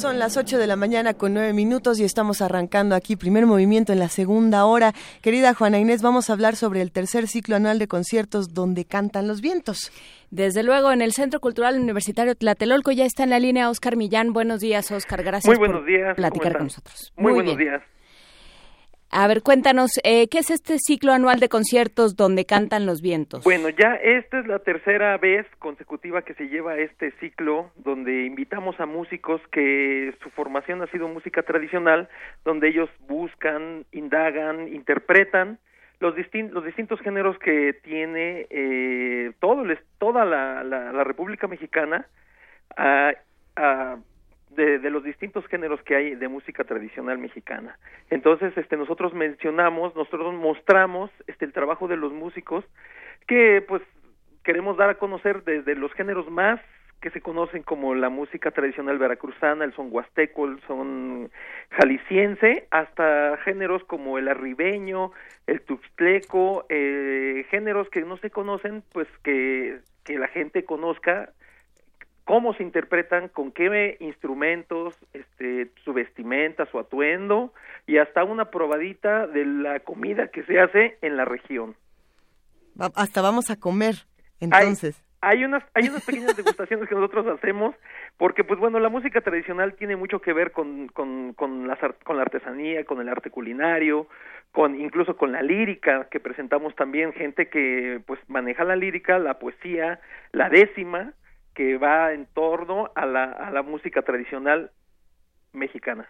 Son 0.00 0.18
las 0.18 0.38
8 0.38 0.56
de 0.56 0.66
la 0.66 0.76
mañana 0.76 1.12
con 1.12 1.34
9 1.34 1.52
minutos 1.52 2.00
y 2.00 2.04
estamos 2.04 2.40
arrancando 2.40 2.94
aquí 2.94 3.16
primer 3.16 3.44
movimiento 3.44 3.92
en 3.92 3.98
la 3.98 4.08
segunda 4.08 4.64
hora. 4.64 4.94
Querida 5.20 5.52
Juana 5.52 5.78
Inés, 5.78 6.00
vamos 6.00 6.30
a 6.30 6.32
hablar 6.32 6.56
sobre 6.56 6.80
el 6.80 6.90
tercer 6.90 7.28
ciclo 7.28 7.56
anual 7.56 7.78
de 7.78 7.86
conciertos 7.86 8.54
donde 8.54 8.86
cantan 8.86 9.28
los 9.28 9.42
vientos. 9.42 9.92
Desde 10.30 10.62
luego, 10.62 10.90
en 10.90 11.02
el 11.02 11.12
Centro 11.12 11.40
Cultural 11.40 11.78
Universitario 11.78 12.34
Tlatelolco 12.34 12.92
ya 12.92 13.04
está 13.04 13.24
en 13.24 13.30
la 13.30 13.38
línea 13.40 13.68
Oscar 13.68 13.96
Millán. 13.96 14.32
Buenos 14.32 14.60
días, 14.60 14.90
Oscar. 14.90 15.22
Gracias 15.22 15.46
Muy 15.46 15.58
buenos 15.58 15.80
por 15.80 15.86
días. 15.88 16.16
platicar 16.16 16.54
con 16.54 16.64
nosotros. 16.64 17.12
Muy, 17.16 17.24
Muy 17.24 17.32
buenos 17.34 17.56
bien. 17.58 17.68
días. 17.72 17.82
A 19.12 19.26
ver, 19.26 19.42
cuéntanos, 19.42 19.98
eh, 20.04 20.28
¿qué 20.28 20.38
es 20.38 20.50
este 20.50 20.78
ciclo 20.78 21.12
anual 21.12 21.40
de 21.40 21.48
conciertos 21.48 22.14
donde 22.14 22.46
cantan 22.46 22.86
los 22.86 23.02
vientos? 23.02 23.42
Bueno, 23.42 23.68
ya 23.68 23.94
esta 23.96 24.38
es 24.38 24.46
la 24.46 24.60
tercera 24.60 25.18
vez 25.18 25.46
consecutiva 25.58 26.22
que 26.22 26.34
se 26.34 26.48
lleva 26.48 26.78
este 26.78 27.10
ciclo 27.18 27.72
donde 27.74 28.24
invitamos 28.24 28.78
a 28.78 28.86
músicos 28.86 29.40
que 29.50 30.14
su 30.22 30.30
formación 30.30 30.80
ha 30.82 30.86
sido 30.92 31.08
música 31.08 31.42
tradicional, 31.42 32.08
donde 32.44 32.68
ellos 32.68 32.88
buscan, 33.08 33.84
indagan, 33.90 34.68
interpretan 34.72 35.58
los, 35.98 36.14
distin- 36.14 36.50
los 36.50 36.64
distintos 36.64 37.00
géneros 37.00 37.36
que 37.38 37.74
tiene 37.82 38.46
eh, 38.48 39.32
todo 39.40 39.64
toda 39.98 40.24
la, 40.24 41.04
República 41.04 41.48
Mexicana 41.48 42.06
ah, 42.76 43.12
ah, 43.56 43.96
de, 44.60 44.90
los 44.90 45.02
distintos 45.04 45.46
géneros 45.46 45.82
que 45.82 45.96
hay 45.96 46.14
de 46.14 46.28
música 46.28 46.64
tradicional 46.64 47.18
mexicana. 47.18 47.78
Entonces, 48.10 48.56
este, 48.56 48.76
nosotros 48.76 49.14
mencionamos, 49.14 49.94
nosotros 49.96 50.34
mostramos 50.34 51.10
este, 51.26 51.44
el 51.44 51.52
trabajo 51.52 51.88
de 51.88 51.96
los 51.96 52.12
músicos 52.12 52.64
que, 53.26 53.64
pues, 53.66 53.82
queremos 54.44 54.76
dar 54.76 54.90
a 54.90 54.94
conocer 54.96 55.44
desde 55.44 55.74
los 55.74 55.92
géneros 55.92 56.30
más 56.30 56.60
que 57.00 57.10
se 57.10 57.22
conocen 57.22 57.62
como 57.62 57.94
la 57.94 58.10
música 58.10 58.50
tradicional 58.50 58.98
veracruzana, 58.98 59.64
el 59.64 59.74
son 59.74 59.88
huasteco, 59.90 60.46
el 60.46 60.60
son 60.66 61.30
jalisciense, 61.70 62.66
hasta 62.70 63.38
géneros 63.38 63.82
como 63.84 64.18
el 64.18 64.28
arribeño, 64.28 65.12
el 65.46 65.62
tuxtleco, 65.62 66.66
eh, 66.68 67.46
géneros 67.50 67.88
que 67.88 68.02
no 68.02 68.18
se 68.18 68.30
conocen, 68.30 68.82
pues 68.92 69.08
que, 69.24 69.78
que 70.04 70.18
la 70.18 70.28
gente 70.28 70.64
conozca 70.64 71.30
cómo 72.30 72.54
se 72.54 72.62
interpretan, 72.62 73.28
con 73.28 73.50
qué 73.50 73.96
instrumentos, 73.98 74.96
este, 75.12 75.72
su 75.84 75.92
vestimenta, 75.92 76.64
su 76.66 76.78
atuendo 76.78 77.52
y 77.88 77.98
hasta 77.98 78.22
una 78.22 78.52
probadita 78.52 79.26
de 79.26 79.44
la 79.44 79.80
comida 79.80 80.28
que 80.28 80.44
se 80.44 80.60
hace 80.60 80.96
en 81.02 81.16
la 81.16 81.24
región. 81.24 81.74
Hasta 82.94 83.20
vamos 83.20 83.50
a 83.50 83.58
comer, 83.58 83.96
entonces. 84.38 85.02
Hay 85.20 85.42
unas, 85.42 85.64
hay 85.74 85.88
unas 85.88 86.04
pequeñas 86.06 86.36
degustaciones 86.36 86.88
que 86.88 86.94
nosotros 86.94 87.26
hacemos 87.26 87.74
porque, 88.16 88.44
pues 88.44 88.60
bueno, 88.60 88.78
la 88.78 88.90
música 88.90 89.20
tradicional 89.22 89.74
tiene 89.74 89.96
mucho 89.96 90.20
que 90.20 90.32
ver 90.32 90.52
con, 90.52 90.86
con, 90.86 91.32
con, 91.32 91.66
las 91.66 91.80
con 92.04 92.16
la 92.16 92.22
artesanía, 92.22 92.84
con 92.84 93.00
el 93.00 93.08
arte 93.08 93.30
culinario, 93.30 94.06
con 94.52 94.80
incluso 94.80 95.16
con 95.16 95.32
la 95.32 95.42
lírica 95.42 96.06
que 96.12 96.20
presentamos 96.20 96.76
también 96.76 97.12
gente 97.12 97.48
que 97.48 98.00
pues 98.06 98.20
maneja 98.28 98.62
la 98.62 98.76
lírica, 98.76 99.18
la 99.18 99.40
poesía, 99.40 99.98
la 100.30 100.48
décima 100.48 101.12
que 101.54 101.78
va 101.78 102.12
en 102.12 102.26
torno 102.26 102.90
a 102.94 103.06
la, 103.06 103.24
a 103.24 103.50
la 103.50 103.62
música 103.62 104.02
tradicional 104.02 104.70
mexicana. 105.52 106.08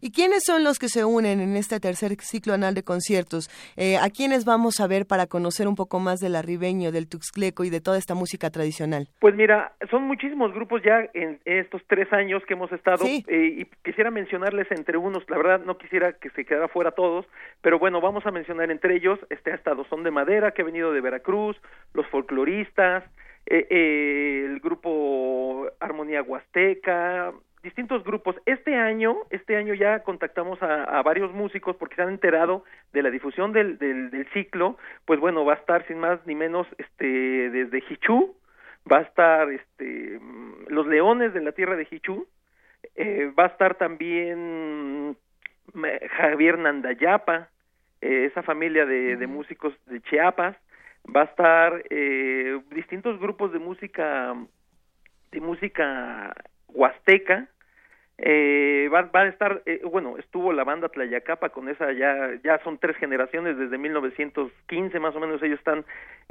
¿Y 0.00 0.12
quiénes 0.12 0.44
son 0.44 0.64
los 0.64 0.78
que 0.78 0.88
se 0.88 1.04
unen 1.04 1.40
en 1.40 1.56
este 1.56 1.80
tercer 1.80 2.12
ciclo 2.20 2.54
anual 2.54 2.74
de 2.74 2.82
conciertos? 2.82 3.48
Eh, 3.76 3.96
¿A 3.96 4.10
quiénes 4.10 4.44
vamos 4.44 4.80
a 4.80 4.86
ver 4.86 5.06
para 5.06 5.26
conocer 5.26 5.68
un 5.68 5.74
poco 5.74 5.98
más 6.00 6.20
del 6.20 6.36
arribeño, 6.36 6.92
del 6.92 7.08
tuxtleco 7.08 7.64
y 7.64 7.70
de 7.70 7.80
toda 7.80 7.98
esta 7.98 8.14
música 8.14 8.50
tradicional? 8.50 9.08
Pues 9.20 9.34
mira, 9.34 9.72
son 9.90 10.04
muchísimos 10.04 10.52
grupos 10.52 10.82
ya 10.82 11.08
en 11.14 11.40
estos 11.44 11.82
tres 11.86 12.12
años 12.12 12.42
que 12.46 12.54
hemos 12.54 12.72
estado 12.72 13.04
eh, 13.06 13.22
y 13.28 13.64
quisiera 13.84 14.10
mencionarles 14.10 14.70
entre 14.70 14.98
unos, 14.98 15.28
la 15.28 15.36
verdad 15.36 15.60
no 15.64 15.78
quisiera 15.78 16.12
que 16.12 16.30
se 16.30 16.44
quedara 16.44 16.68
fuera 16.68 16.92
todos, 16.92 17.26
pero 17.62 17.78
bueno, 17.78 18.00
vamos 18.00 18.24
a 18.26 18.30
mencionar 18.30 18.70
entre 18.70 18.96
ellos, 18.96 19.18
este 19.30 19.52
ha 19.52 19.54
estado 19.54 19.84
Son 19.84 20.02
de 20.02 20.10
Madera, 20.10 20.52
que 20.52 20.62
ha 20.62 20.64
venido 20.64 20.92
de 20.92 21.00
Veracruz, 21.00 21.56
los 21.94 22.06
folcloristas, 22.08 23.04
eh, 23.50 23.66
eh, 23.70 24.44
el 24.46 24.60
grupo 24.60 25.68
Armonía 25.80 26.22
Huasteca, 26.22 27.32
distintos 27.62 28.04
grupos. 28.04 28.36
Este 28.44 28.76
año, 28.76 29.16
este 29.30 29.56
año 29.56 29.72
ya 29.72 30.00
contactamos 30.00 30.62
a, 30.62 30.84
a 30.84 31.02
varios 31.02 31.32
músicos 31.32 31.74
porque 31.76 31.96
se 31.96 32.02
han 32.02 32.10
enterado 32.10 32.64
de 32.92 33.02
la 33.02 33.10
difusión 33.10 33.52
del, 33.52 33.78
del, 33.78 34.10
del 34.10 34.28
ciclo. 34.32 34.76
Pues 35.06 35.18
bueno, 35.18 35.46
va 35.46 35.54
a 35.54 35.56
estar 35.56 35.86
sin 35.86 35.98
más 35.98 36.20
ni 36.26 36.34
menos 36.34 36.66
este 36.76 37.06
desde 37.50 37.82
Hichú, 37.88 38.36
va 38.90 38.98
a 38.98 39.02
estar 39.02 39.50
este 39.50 40.18
mm, 40.20 40.66
los 40.68 40.86
Leones 40.86 41.32
de 41.32 41.40
la 41.40 41.52
Tierra 41.52 41.76
de 41.76 41.88
Hichú, 41.90 42.26
eh, 42.96 43.32
va 43.38 43.44
a 43.44 43.48
estar 43.48 43.76
también 43.76 45.16
mm, 45.74 45.82
Javier 46.18 46.58
Nandayapa, 46.58 47.48
eh, 48.02 48.26
esa 48.30 48.42
familia 48.42 48.84
de, 48.84 49.16
de 49.16 49.26
músicos 49.26 49.74
de 49.86 50.00
Chiapas, 50.02 50.54
va 51.04 51.22
a 51.22 51.24
estar 51.24 51.84
eh, 51.90 52.60
distintos 52.70 53.18
grupos 53.18 53.52
de 53.52 53.58
música 53.58 54.34
de 55.30 55.40
música 55.40 56.34
huasteca 56.68 57.48
eh, 58.20 58.88
va, 58.92 59.02
va 59.02 59.20
a 59.20 59.28
estar 59.28 59.62
eh, 59.64 59.80
bueno 59.84 60.18
estuvo 60.18 60.52
la 60.52 60.64
banda 60.64 60.88
Tlayacapa 60.88 61.50
con 61.50 61.68
esa 61.68 61.92
ya 61.92 62.32
ya 62.42 62.58
son 62.64 62.78
tres 62.78 62.96
generaciones 62.96 63.56
desde 63.56 63.78
1915 63.78 64.98
más 64.98 65.14
o 65.14 65.20
menos 65.20 65.40
ellos 65.40 65.60
están 65.60 65.84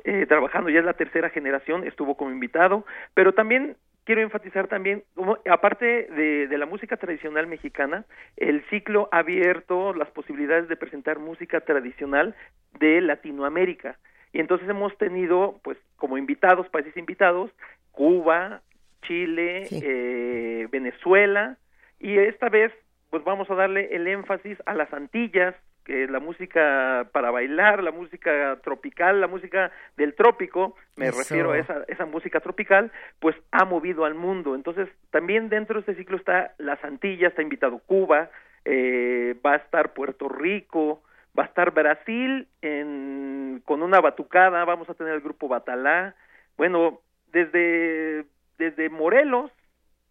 eh, 0.03 0.25
trabajando 0.27 0.69
ya 0.69 0.79
es 0.79 0.85
la 0.85 0.95
tercera 0.95 1.29
generación 1.29 1.87
estuvo 1.87 2.17
como 2.17 2.31
invitado 2.31 2.85
pero 3.13 3.33
también 3.33 3.77
quiero 4.03 4.21
enfatizar 4.21 4.67
también 4.67 5.05
aparte 5.49 6.09
de, 6.11 6.47
de 6.47 6.57
la 6.57 6.65
música 6.65 6.97
tradicional 6.97 7.47
mexicana 7.47 8.03
el 8.35 8.65
ciclo 8.69 9.07
ha 9.13 9.19
abierto 9.19 9.93
las 9.93 10.11
posibilidades 10.11 10.67
de 10.67 10.75
presentar 10.75 11.19
música 11.19 11.61
tradicional 11.61 12.35
de 12.79 12.99
Latinoamérica 12.99 13.97
y 14.33 14.39
entonces 14.39 14.67
hemos 14.69 14.97
tenido 14.97 15.59
pues 15.63 15.77
como 15.95 16.17
invitados 16.17 16.67
países 16.69 16.95
invitados 16.97 17.51
Cuba 17.91 18.61
Chile 19.03 19.67
eh, 19.71 20.67
Venezuela 20.71 21.57
y 21.99 22.17
esta 22.17 22.49
vez 22.49 22.71
pues 23.09 23.23
vamos 23.23 23.49
a 23.49 23.55
darle 23.55 23.95
el 23.95 24.07
énfasis 24.07 24.57
a 24.65 24.73
las 24.73 24.91
Antillas 24.93 25.55
que 25.87 26.03
es 26.03 26.09
la 26.09 26.19
música 26.19 27.07
para 27.13 27.31
bailar, 27.31 27.81
la 27.81 27.91
música 27.91 28.59
tropical, 28.61 29.21
la 29.21 29.27
música 29.27 29.71
del 29.95 30.15
trópico, 30.15 30.75
me 30.97 31.07
Eso. 31.07 31.19
refiero 31.19 31.53
a 31.53 31.59
esa, 31.59 31.85
esa 31.87 32.05
música 32.05 32.41
tropical, 32.41 32.91
pues 33.21 33.37
ha 33.51 33.63
movido 33.63 34.03
al 34.03 34.13
mundo. 34.13 34.53
Entonces, 34.53 34.89
también 35.11 35.47
dentro 35.47 35.75
de 35.75 35.79
este 35.79 35.95
ciclo 35.95 36.17
está 36.17 36.53
las 36.57 36.83
Antillas, 36.83 37.29
está 37.29 37.41
invitado 37.41 37.79
Cuba, 37.79 38.29
eh, 38.65 39.35
va 39.45 39.53
a 39.53 39.55
estar 39.55 39.93
Puerto 39.93 40.27
Rico, 40.27 41.03
va 41.37 41.43
a 41.43 41.47
estar 41.47 41.71
Brasil 41.71 42.47
en, 42.61 43.61
con 43.65 43.81
una 43.83 43.99
batucada, 43.99 44.65
vamos 44.65 44.89
a 44.89 44.93
tener 44.93 45.13
el 45.13 45.21
grupo 45.21 45.47
Batalá, 45.47 46.15
bueno, 46.57 47.01
desde, 47.31 48.25
desde 48.57 48.89
Morelos 48.89 49.51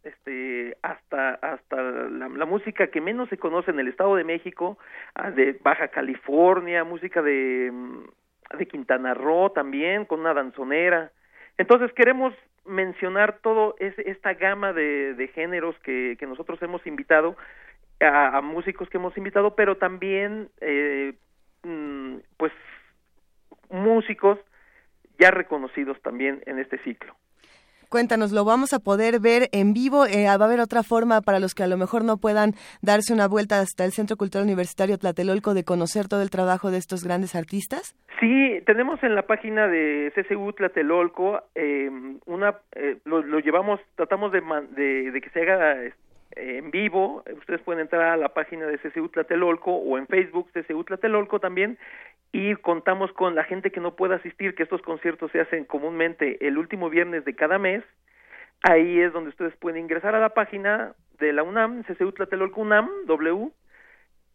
este 0.05 0.77
hasta 0.83 1.35
hasta 1.35 1.83
la, 1.83 2.29
música 2.47 2.87
que 2.87 3.01
menos 3.01 3.29
se 3.29 3.39
conoce 3.39 3.72
en 3.72 3.81
el 3.81 3.89
Estado 3.89 4.14
de 4.14 4.22
México, 4.22 4.79
ah, 5.16 5.33
de 5.33 5.59
Baja 5.62 5.89
California, 5.89 6.85
música 6.85 7.22
de 7.22 7.70
mm, 7.72 8.57
de 8.57 8.66
Quintana 8.66 9.14
Roo 9.14 9.51
también 9.51 10.05
con 10.05 10.20
una 10.20 10.33
danzonera. 10.33 11.11
Entonces 11.59 11.93
queremos 11.95 12.33
mencionar 12.64 13.41
ese, 13.81 14.09
esta 14.09 14.35
gama 14.35 14.72
de, 14.72 15.31
géneros 15.35 15.77
que 15.81 16.16
nosotros 16.29 16.62
hemos 16.62 16.87
invitado 16.87 17.37
a, 18.01 18.36
a 18.38 18.40
músicos 18.42 18.88
que 18.88 18.99
hemos 18.99 19.16
invitado, 19.16 19.55
pero 19.55 19.76
también 19.76 20.49
eh, 20.61 21.14
mm, 21.62 22.16
pues 22.36 22.53
músicos 23.70 24.38
ya 25.18 25.30
reconocidos 25.30 26.01
también 26.03 26.42
en 26.47 26.59
este 26.59 26.78
ciclo. 26.84 27.14
Cuéntanos, 27.88 28.32
¿lo 28.32 28.44
vamos 28.44 28.72
a 28.72 28.80
poder 28.80 29.20
ver 29.20 29.49
en 29.53 29.72
vivo? 29.72 30.07
Eh, 30.07 30.26
¿Va 30.26 30.32
a 30.32 30.44
haber 30.44 30.59
otra 30.61 30.82
forma 30.82 31.20
para 31.20 31.38
los 31.38 31.55
que 31.55 31.62
a 31.62 31.68
lo 31.68 31.76
mejor 31.76 32.05
no 32.05 32.16
puedan 32.16 32.53
darse 32.82 33.14
una 33.14 33.28
vuelta 33.28 33.61
hasta 33.61 33.84
el 33.84 33.92
Centro 33.92 34.16
Cultural 34.16 34.44
Universitario 34.44 34.99
Tlatelolco 34.99 35.55
de 35.55 35.62
conocer 35.64 36.09
todo 36.09 36.20
el 36.22 36.30
trabajo 36.30 36.72
de 36.72 36.78
estos 36.78 37.05
grandes 37.05 37.36
artistas? 37.36 37.94
Sí, 38.18 38.61
tenemos 38.66 39.01
en 39.05 39.14
la 39.14 39.22
página 39.22 39.68
de 39.68 40.12
CCU 40.16 40.53
Tlatelolco 40.53 41.40
eh, 41.55 41.88
una, 42.26 42.57
eh, 42.74 42.99
lo, 43.05 43.22
lo 43.22 43.38
llevamos, 43.38 43.78
tratamos 43.94 44.32
de, 44.32 44.40
man- 44.40 44.68
de, 44.74 45.12
de 45.12 45.20
que 45.20 45.30
se 45.30 45.42
haga 45.42 45.76
en 46.37 46.70
vivo. 46.70 47.24
Ustedes 47.39 47.61
pueden 47.62 47.80
entrar 47.80 48.03
a 48.03 48.16
la 48.16 48.28
página 48.28 48.66
de 48.66 48.78
CCU 48.78 49.09
Tlatelolco 49.09 49.72
o 49.72 49.99
en 49.99 50.07
Facebook 50.07 50.51
CCU 50.53 50.84
Tlatelolco 50.84 51.41
también 51.41 51.78
y 52.32 52.55
contamos 52.57 53.12
con 53.12 53.34
la 53.34 53.45
gente 53.45 53.70
que 53.70 53.80
no 53.80 53.97
pueda 53.97 54.16
asistir, 54.16 54.55
que 54.55 54.62
estos 54.62 54.82
conciertos 54.82 55.30
se 55.32 55.41
hacen 55.41 55.64
comúnmente 55.64 56.47
el 56.47 56.59
último 56.59 56.91
viernes 56.91 57.24
de 57.24 57.34
cada 57.34 57.59
mes. 57.59 57.82
Ahí 58.62 59.01
es 59.01 59.12
donde 59.12 59.30
ustedes 59.30 59.57
pueden 59.57 59.82
ingresar 59.82 60.14
a 60.14 60.20
la 60.20 60.30
página 60.30 60.95
de 61.18 61.32
la 61.32 61.43
UNAM, 61.43 61.82
CCU 61.84 62.12
Tlatelolco 62.12 62.61
UNAM, 62.61 62.89
W, 63.07 63.51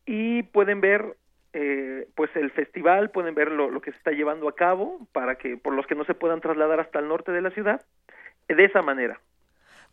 y 0.05 0.43
pueden 0.43 0.81
ver 0.81 1.15
eh, 1.53 2.07
pues 2.15 2.35
el 2.35 2.49
festival, 2.51 3.11
pueden 3.11 3.35
ver 3.35 3.51
lo, 3.51 3.69
lo, 3.69 3.81
que 3.81 3.91
se 3.91 3.97
está 3.97 4.11
llevando 4.11 4.47
a 4.47 4.55
cabo 4.55 5.05
para 5.11 5.35
que 5.35 5.57
por 5.57 5.73
los 5.73 5.85
que 5.85 5.95
no 5.95 6.05
se 6.05 6.13
puedan 6.13 6.41
trasladar 6.41 6.79
hasta 6.79 6.99
el 6.99 7.07
norte 7.07 7.31
de 7.31 7.41
la 7.41 7.51
ciudad 7.51 7.81
de 8.47 8.65
esa 8.65 8.81
manera 8.81 9.19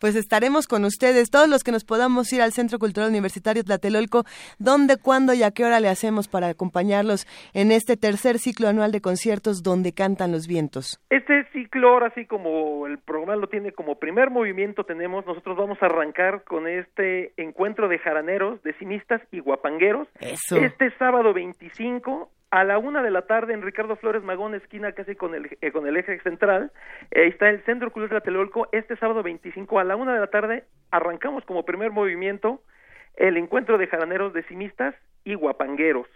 pues 0.01 0.17
estaremos 0.17 0.67
con 0.67 0.85
ustedes, 0.85 1.31
todos 1.31 1.49
los 1.49 1.65
que 1.65 1.73
nos 1.73 1.85
podamos 1.85 2.33
ir 2.33 2.43
al 2.43 2.53
Centro 2.53 2.79
Cultural 2.79 3.11
Universitario 3.11 3.65
Tlatelolco, 3.65 4.25
dónde, 4.59 4.97
cuándo 4.97 5.35
y 5.35 5.43
a 5.43 5.51
qué 5.51 5.65
hora 5.65 5.81
le 5.81 5.89
hacemos 5.89 6.29
para 6.29 6.49
acompañarlos 6.49 7.27
en 7.55 7.73
este 7.73 7.97
tercer 7.97 8.39
ciclo 8.39 8.69
anual 8.69 8.93
de 8.93 9.01
conciertos 9.01 9.63
donde 9.63 9.93
cantan 9.93 10.33
los 10.33 10.47
vientos. 10.47 11.01
Este 11.11 11.45
ciclo, 11.53 11.91
ahora 11.91 12.13
sí 12.15 12.27
como 12.27 12.87
el 12.87 12.99
programa 12.99 13.37
lo 13.37 13.49
tiene 13.49 13.73
como 13.73 13.99
primer 13.99 14.31
movimiento 14.31 14.85
tenemos, 14.85 15.27
nosotros 15.27 15.57
vamos 15.57 15.79
a 15.83 15.87
arrancar 15.87 16.45
con 16.45 16.67
este 16.67 17.33
encuentro 17.37 17.89
de 17.89 17.99
jaraneros, 17.99 18.63
decimistas 18.63 19.21
y 19.31 19.41
guapangueros. 19.41 20.09
Eso. 20.21 20.57
Este 20.57 20.91
sábado 20.99 21.33
25 21.33 22.31
a 22.51 22.65
la 22.65 22.79
una 22.79 23.03
de 23.03 23.11
la 23.11 23.23
tarde 23.23 23.53
en 23.53 23.63
Ricardo 23.63 23.97
Flores 23.97 24.23
Magón, 24.23 24.55
esquina 24.55 24.93
casi 24.93 25.15
con 25.15 25.35
el, 25.35 25.57
eh, 25.61 25.71
con 25.71 25.87
el 25.87 25.97
eje 25.97 26.19
central. 26.21 26.73
ahí 27.15 27.29
está 27.29 27.51
el 27.51 27.63
Centro 27.65 27.93
Cultural 27.93 28.23
Tlatelolco. 28.23 28.69
Este 28.73 28.97
sábado 28.97 29.23
25 29.23 29.79
a 29.79 29.85
la 29.85 29.97
una 29.97 30.15
de 30.15 30.21
la 30.21 30.29
tarde 30.29 30.65
arrancamos 30.91 31.45
como 31.45 31.65
primer 31.65 31.91
movimiento 31.91 32.63
el 33.17 33.37
encuentro 33.37 33.79
de 33.79 33.89
jaraneros 33.89 34.33
decimistas 34.33 34.95
y 35.25 35.35
guapangueros, 35.35 36.07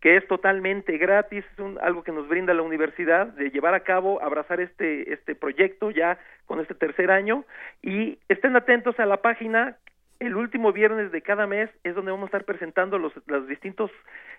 que 0.00 0.16
es 0.16 0.26
totalmente 0.26 0.96
gratis, 0.96 1.44
es 1.52 1.58
un, 1.58 1.78
algo 1.80 2.02
que 2.02 2.12
nos 2.12 2.28
brinda 2.28 2.54
la 2.54 2.62
universidad 2.62 3.26
de 3.26 3.50
llevar 3.50 3.74
a 3.74 3.80
cabo, 3.80 4.22
abrazar 4.22 4.60
este, 4.60 5.12
este 5.12 5.34
proyecto 5.34 5.90
ya 5.90 6.18
con 6.46 6.60
este 6.60 6.74
tercer 6.74 7.10
año. 7.10 7.44
Y 7.82 8.18
estén 8.28 8.56
atentos 8.56 8.98
a 8.98 9.06
la 9.06 9.18
página 9.18 9.76
el 10.20 10.36
último 10.36 10.72
viernes 10.72 11.12
de 11.12 11.22
cada 11.22 11.46
mes 11.46 11.70
es 11.84 11.94
donde 11.94 12.10
vamos 12.10 12.24
a 12.24 12.26
estar 12.26 12.44
presentando 12.44 12.98
los, 12.98 13.12
los 13.26 13.46
distintos 13.48 13.90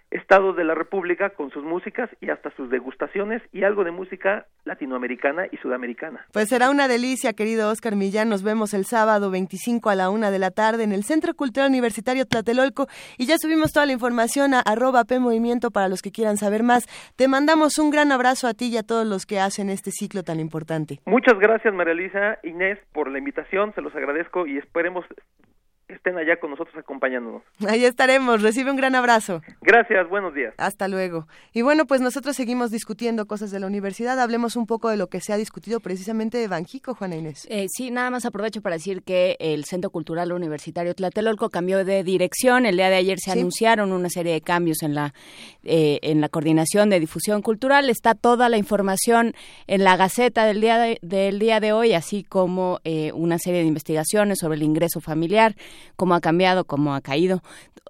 estados 0.10 0.56
de 0.56 0.64
la 0.64 0.74
República 0.74 1.32
con 1.32 1.52
sus 1.52 1.64
músicas 1.64 2.10
y 2.22 2.30
hasta 2.30 2.50
sus 2.52 2.70
degustaciones 2.70 3.42
y 3.52 3.64
algo 3.64 3.84
de 3.84 3.92
música 3.92 4.46
latinoamericana 4.64 5.48
y 5.52 5.58
sudamericana. 5.58 6.26
Pues 6.32 6.48
será 6.48 6.70
una 6.70 6.88
delicia, 6.88 7.34
querido 7.34 7.70
Oscar 7.70 7.96
Millán. 7.96 8.30
Nos 8.30 8.44
vemos 8.44 8.74
el 8.74 8.86
sábado 8.86 9.30
25 9.32 9.90
a 9.90 9.96
la 9.96 10.10
una 10.10 10.32
de 10.32 10.40
la 10.40 10.52
tarde 10.52 10.84
en 10.84 10.94
el 10.94 11.04
Centro 11.04 11.34
Cultural 11.34 11.70
Universitario 11.70 12.26
Tlatelolco 12.26 12.88
y 13.18 13.26
ya 13.26 13.36
subimos 13.38 13.74
toda 13.74 13.86
la 13.86 13.92
información 13.92 14.54
a 14.54 14.62
arroba 14.62 15.04
P 15.04 15.20
Movimiento 15.20 15.72
para 15.72 15.90
los 15.90 16.02
que 16.02 16.12
quieran 16.12 16.38
saber 16.38 16.64
más. 16.64 16.86
Te 17.18 17.28
mandamos 17.28 17.78
un 17.78 17.90
gran 17.90 18.12
abrazo 18.12 18.48
a 18.48 18.54
ti 18.54 18.68
y 18.68 18.78
a 18.78 18.84
todos 18.84 19.06
los 19.06 19.26
que 19.26 19.40
hacen 19.40 19.70
este 19.70 19.92
ciclo 19.92 20.24
tan 20.24 20.40
importante. 20.40 21.00
Muchas 21.06 21.38
gracias, 21.38 21.74
María 21.74 21.94
Elisa, 21.94 22.40
Inés, 22.44 22.80
por 22.94 23.12
la 23.12 23.20
invitación. 23.20 23.74
Se 23.76 23.82
los 23.82 23.94
agradezco 23.96 24.48
y 24.48 24.58
esperemos 24.58 25.06
estén 25.88 26.18
allá 26.18 26.38
con 26.40 26.52
nosotros 26.52 26.76
acompañándonos. 26.78 27.44
Ahí 27.68 27.86
estaremos. 27.86 28.42
Recibe 28.42 28.72
un 28.72 28.78
gran 28.78 28.96
abrazo. 28.96 29.42
Gracias, 29.62 30.10
buenos 30.10 30.34
días. 30.34 30.54
Hasta 30.58 30.88
luego. 30.88 31.28
Y 31.54 31.62
bueno, 31.62 31.86
pues 31.86 32.02
nosotros 32.02 32.36
seguimos 32.36 32.72
discutiendo 32.72 33.26
cosas 33.26 33.52
de 33.52 33.60
la 33.60 33.68
universidad. 33.68 34.20
Hablemos 34.20 34.56
un 34.56 34.66
poco 34.66 34.90
de 34.90 34.98
lo 34.98 35.08
que 35.08 35.22
se 35.22 35.32
ha 35.32 35.38
discutido 35.38 35.80
precisamente 35.80 36.38
de 36.38 36.48
Banjico, 36.48 36.94
Juana 36.94 37.16
Inés. 37.16 37.48
Eh, 37.50 37.68
sí, 37.70 37.90
nada 37.92 38.10
más 38.10 38.26
aprovecho 38.26 38.62
para 38.62 38.76
decir 38.76 39.02
que 39.04 39.38
el 39.40 39.64
Centro 39.64 39.90
Cultural 39.90 40.32
Universitario 40.32 40.94
Tlatelolco 40.94 41.50
cambió 41.50 41.86
de 41.86 42.04
dirección. 42.04 42.66
El 42.66 42.78
día 42.78 42.90
de 42.90 42.96
ayer 42.96 43.20
se 43.20 43.32
anunciaron 43.32 43.94
una 43.94 44.10
serie 44.10 44.34
de 44.34 44.42
cambios 44.42 44.84
en 44.84 44.94
la, 44.94 45.14
eh, 45.64 46.00
en 46.02 46.20
la 46.20 46.28
coordinación 46.28 46.90
de 46.90 47.00
difusión 47.00 47.42
cultural. 47.42 47.90
Está 47.90 48.14
toda 48.14 48.50
la 48.50 48.58
información 48.58 49.34
en 49.68 49.84
la 49.84 49.96
Gaceta 49.96 50.46
del 50.46 50.60
día 50.60 50.78
de, 50.80 51.00
del 51.02 51.40
día 51.40 51.62
de 51.62 51.72
hoy, 51.72 51.94
así 51.94 52.24
como 52.24 52.80
eh, 52.84 53.12
una 53.14 53.40
serie 53.40 53.62
de 53.62 53.68
investigaciones 53.68 54.40
sobre 54.40 54.58
el 54.58 54.64
ingreso 54.64 55.00
familiar 55.00 55.56
cómo 55.96 56.16
ha 56.16 56.22
cambiado, 56.22 56.66
cómo 56.66 56.94
ha 56.94 57.02
caído, 57.02 57.42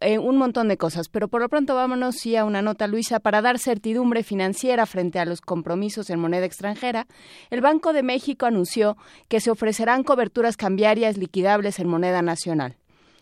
eh, 0.02 0.20
un 0.20 0.38
montón 0.38 0.68
de 0.68 0.78
cosas. 0.78 1.10
Pero 1.10 1.28
por 1.28 1.42
lo 1.42 1.50
pronto 1.50 1.76
vámonos 1.76 2.16
sí 2.16 2.36
a 2.36 2.46
una 2.46 2.62
nota, 2.62 2.88
Luisa, 2.88 3.20
para 3.20 3.42
dar 3.42 3.60
certidumbre 3.60 4.24
financiera 4.24 4.86
frente 4.86 5.20
a 5.20 5.26
los 5.26 5.42
compromisos 5.42 6.10
en 6.10 6.20
moneda 6.20 6.46
extranjera. 6.46 7.08
El 7.50 7.62
Banco 7.62 7.94
de 7.94 8.04
México 8.04 8.46
anunció 8.46 8.98
que 9.28 9.40
se 9.40 9.52
ofrecerán 9.52 10.04
coberturas 10.04 10.58
cambiarias 10.58 11.18
liquidables 11.18 11.80
en 11.80 11.88
moneda 11.88 12.22
nacional. 12.22 12.76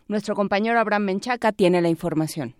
Nuestro 0.08 0.36
compañero 0.36 0.80
Abraham 0.80 1.06
Menchaca 1.06 1.52
tiene 1.52 1.82
la 1.82 1.90
información. 1.90 2.56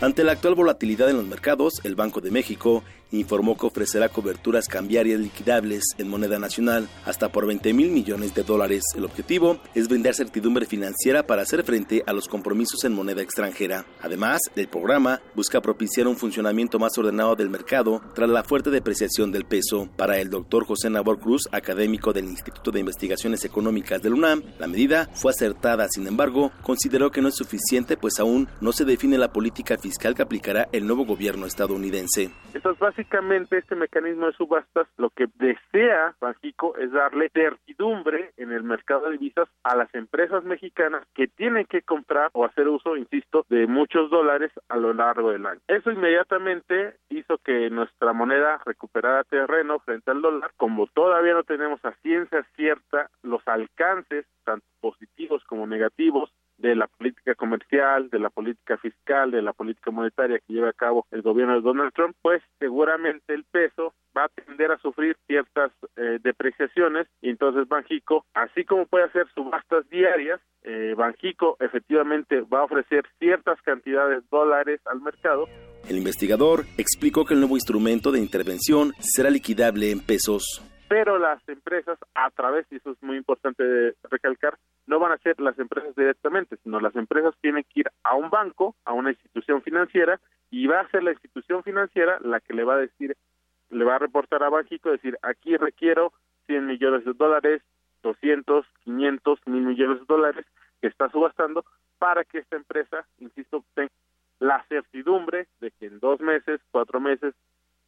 Ante 0.00 0.22
la 0.22 0.32
actual 0.32 0.54
volatilidad 0.54 1.10
en 1.10 1.16
los 1.16 1.26
mercados, 1.26 1.80
el 1.82 1.96
Banco 1.96 2.20
de 2.20 2.30
México 2.30 2.84
informó 3.10 3.56
que 3.56 3.66
ofrecerá 3.66 4.08
coberturas 4.08 4.68
cambiarias 4.68 5.20
liquidables 5.20 5.84
en 5.98 6.08
moneda 6.08 6.38
nacional 6.38 6.88
hasta 7.04 7.30
por 7.30 7.46
20 7.46 7.72
mil 7.72 7.90
millones 7.90 8.34
de 8.34 8.42
dólares. 8.42 8.84
El 8.96 9.04
objetivo 9.04 9.58
es 9.74 9.88
brindar 9.88 10.14
certidumbre 10.14 10.66
financiera 10.66 11.26
para 11.26 11.42
hacer 11.42 11.64
frente 11.64 12.02
a 12.06 12.12
los 12.12 12.28
compromisos 12.28 12.84
en 12.84 12.92
moneda 12.92 13.22
extranjera. 13.22 13.84
Además, 14.00 14.40
el 14.56 14.68
programa 14.68 15.20
busca 15.34 15.60
propiciar 15.60 16.06
un 16.06 16.16
funcionamiento 16.16 16.78
más 16.78 16.96
ordenado 16.98 17.36
del 17.36 17.50
mercado 17.50 18.02
tras 18.14 18.28
la 18.28 18.44
fuerte 18.44 18.70
depreciación 18.70 19.32
del 19.32 19.44
peso. 19.44 19.88
Para 19.96 20.18
el 20.18 20.30
doctor 20.30 20.64
José 20.64 20.90
Nabor 20.90 21.18
Cruz, 21.18 21.48
académico 21.52 22.12
del 22.12 22.26
Instituto 22.26 22.70
de 22.70 22.80
Investigaciones 22.80 23.44
Económicas 23.44 24.02
del 24.02 24.14
UNAM, 24.14 24.42
la 24.58 24.66
medida 24.66 25.08
fue 25.14 25.32
acertada. 25.32 25.88
Sin 25.88 26.06
embargo, 26.06 26.52
consideró 26.62 27.10
que 27.10 27.22
no 27.22 27.28
es 27.28 27.36
suficiente 27.36 27.96
pues 27.96 28.18
aún 28.18 28.48
no 28.60 28.72
se 28.72 28.84
define 28.84 29.18
la 29.18 29.32
política 29.32 29.78
fiscal 29.78 30.14
que 30.14 30.22
aplicará 30.22 30.68
el 30.72 30.86
nuevo 30.86 31.04
gobierno 31.04 31.46
estadounidense 31.46 32.30
básicamente 32.98 33.58
este 33.58 33.76
mecanismo 33.76 34.26
de 34.26 34.32
subastas 34.32 34.88
lo 34.96 35.10
que 35.10 35.28
desea 35.36 36.16
Banjico 36.20 36.76
es 36.78 36.90
darle 36.90 37.28
certidumbre 37.28 38.32
en 38.36 38.50
el 38.50 38.64
mercado 38.64 39.06
de 39.06 39.12
divisas 39.12 39.48
a 39.62 39.76
las 39.76 39.94
empresas 39.94 40.42
mexicanas 40.42 41.06
que 41.14 41.28
tienen 41.28 41.64
que 41.66 41.82
comprar 41.82 42.30
o 42.32 42.44
hacer 42.44 42.66
uso, 42.66 42.96
insisto, 42.96 43.46
de 43.50 43.68
muchos 43.68 44.10
dólares 44.10 44.50
a 44.68 44.76
lo 44.76 44.92
largo 44.92 45.30
del 45.30 45.46
año. 45.46 45.60
Eso 45.68 45.92
inmediatamente 45.92 46.96
hizo 47.08 47.38
que 47.38 47.70
nuestra 47.70 48.12
moneda 48.12 48.60
recuperara 48.66 49.22
terreno 49.22 49.78
frente 49.78 50.10
al 50.10 50.20
dólar, 50.20 50.50
como 50.56 50.88
todavía 50.88 51.34
no 51.34 51.44
tenemos 51.44 51.78
a 51.84 51.92
ciencia 52.02 52.44
cierta 52.56 53.10
los 53.22 53.46
alcances 53.46 54.26
tanto 54.42 54.66
positivos 54.80 55.44
como 55.44 55.68
negativos 55.68 56.32
de 56.58 56.74
la 56.74 56.88
política 56.88 57.34
comercial, 57.34 58.10
de 58.10 58.18
la 58.18 58.30
política 58.30 58.76
fiscal, 58.78 59.30
de 59.30 59.42
la 59.42 59.52
política 59.52 59.90
monetaria 59.90 60.40
que 60.40 60.52
lleva 60.52 60.70
a 60.70 60.72
cabo 60.72 61.06
el 61.12 61.22
gobierno 61.22 61.54
de 61.54 61.60
Donald 61.60 61.92
Trump, 61.92 62.16
pues 62.20 62.42
seguramente 62.58 63.34
el 63.34 63.44
peso 63.44 63.94
va 64.16 64.24
a 64.24 64.28
tender 64.28 64.70
a 64.72 64.78
sufrir 64.78 65.16
ciertas 65.26 65.70
eh, 65.96 66.18
depreciaciones 66.22 67.06
y 67.20 67.30
entonces 67.30 67.68
Banjico, 67.68 68.24
así 68.34 68.64
como 68.64 68.86
puede 68.86 69.04
hacer 69.04 69.26
subastas 69.34 69.88
diarias, 69.90 70.40
eh, 70.62 70.94
Banjico 70.96 71.56
efectivamente 71.60 72.40
va 72.42 72.60
a 72.60 72.64
ofrecer 72.64 73.04
ciertas 73.18 73.60
cantidades 73.62 74.22
de 74.22 74.28
dólares 74.30 74.80
al 74.86 75.00
mercado. 75.00 75.46
El 75.88 75.96
investigador 75.96 76.64
explicó 76.76 77.24
que 77.24 77.34
el 77.34 77.40
nuevo 77.40 77.56
instrumento 77.56 78.10
de 78.10 78.18
intervención 78.18 78.92
será 78.98 79.30
liquidable 79.30 79.90
en 79.90 80.00
pesos 80.00 80.62
pero 80.88 81.18
las 81.18 81.46
empresas 81.48 81.98
a 82.14 82.30
través, 82.30 82.66
y 82.70 82.76
eso 82.76 82.92
es 82.92 83.02
muy 83.02 83.18
importante 83.18 83.94
recalcar, 84.10 84.58
no 84.86 84.98
van 84.98 85.12
a 85.12 85.18
ser 85.18 85.38
las 85.38 85.58
empresas 85.58 85.94
directamente, 85.94 86.56
sino 86.64 86.80
las 86.80 86.96
empresas 86.96 87.34
tienen 87.42 87.64
que 87.64 87.80
ir 87.80 87.90
a 88.02 88.14
un 88.14 88.30
banco, 88.30 88.74
a 88.86 88.94
una 88.94 89.10
institución 89.10 89.62
financiera, 89.62 90.18
y 90.50 90.66
va 90.66 90.80
a 90.80 90.88
ser 90.90 91.02
la 91.02 91.12
institución 91.12 91.62
financiera 91.62 92.18
la 92.20 92.40
que 92.40 92.54
le 92.54 92.64
va 92.64 92.74
a 92.74 92.78
decir, 92.78 93.16
le 93.70 93.84
va 93.84 93.96
a 93.96 93.98
reportar 93.98 94.42
a 94.42 94.48
Banjico, 94.48 94.90
decir, 94.90 95.18
aquí 95.22 95.56
requiero 95.56 96.12
100 96.46 96.66
millones 96.66 97.04
de 97.04 97.12
dólares, 97.12 97.62
200, 98.02 98.64
500, 98.84 99.40
mil 99.46 99.62
millones 99.62 100.00
de 100.00 100.06
dólares 100.06 100.46
que 100.80 100.86
está 100.86 101.10
subastando 101.10 101.64
para 101.98 102.24
que 102.24 102.38
esta 102.38 102.56
empresa, 102.56 103.06
insisto, 103.18 103.64
tenga 103.74 103.92
la 104.38 104.64
certidumbre 104.68 105.48
de 105.60 105.70
que 105.72 105.86
en 105.86 105.98
dos 105.98 106.20
meses, 106.20 106.60
cuatro 106.70 107.00
meses, 107.00 107.34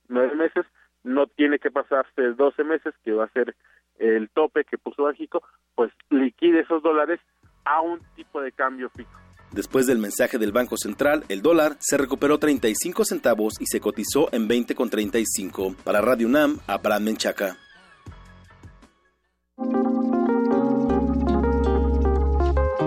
nueve 0.09 0.35
meses, 0.35 0.67
no 1.05 1.27
tiene 1.27 1.59
que 1.59 1.71
pasarse 1.71 2.33
12 2.33 2.65
meses, 2.65 2.95
que 3.05 3.13
va 3.13 3.25
a 3.25 3.33
ser 3.33 3.55
el 3.99 4.29
tope 4.31 4.65
que 4.65 4.79
puso 4.79 5.07
México, 5.07 5.43
pues 5.75 5.93
liquide 6.11 6.61
esos 6.61 6.83
dólares 6.83 7.21
a 7.65 7.81
un 7.81 8.01
tipo 8.41 8.43
de 8.43 8.53
cambio 8.53 8.91
fijo. 8.91 9.11
Después 9.53 9.87
del 9.87 9.99
mensaje 9.99 10.39
del 10.39 10.53
Banco 10.53 10.77
Central, 10.77 11.25
el 11.29 11.43
dólar 11.43 11.77
se 11.81 11.97
recuperó 11.97 12.39
35 12.39 13.05
centavos 13.05 13.55
y 13.59 13.67
se 13.67 13.81
cotizó 13.81 14.29
en 14.33 14.49
20,35. 14.49 15.75
Para 15.83 16.01
Radio 16.01 16.29
UNAM, 16.29 16.59
Abraham 16.69 17.05
Menchaca. 17.05 17.57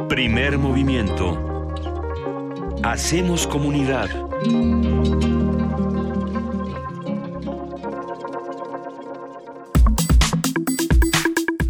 Primer 0.08 0.58
movimiento. 0.58 1.70
Hacemos 2.82 3.46
comunidad. 3.48 4.10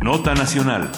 Nota 0.02 0.36
Nacional. 0.36 0.92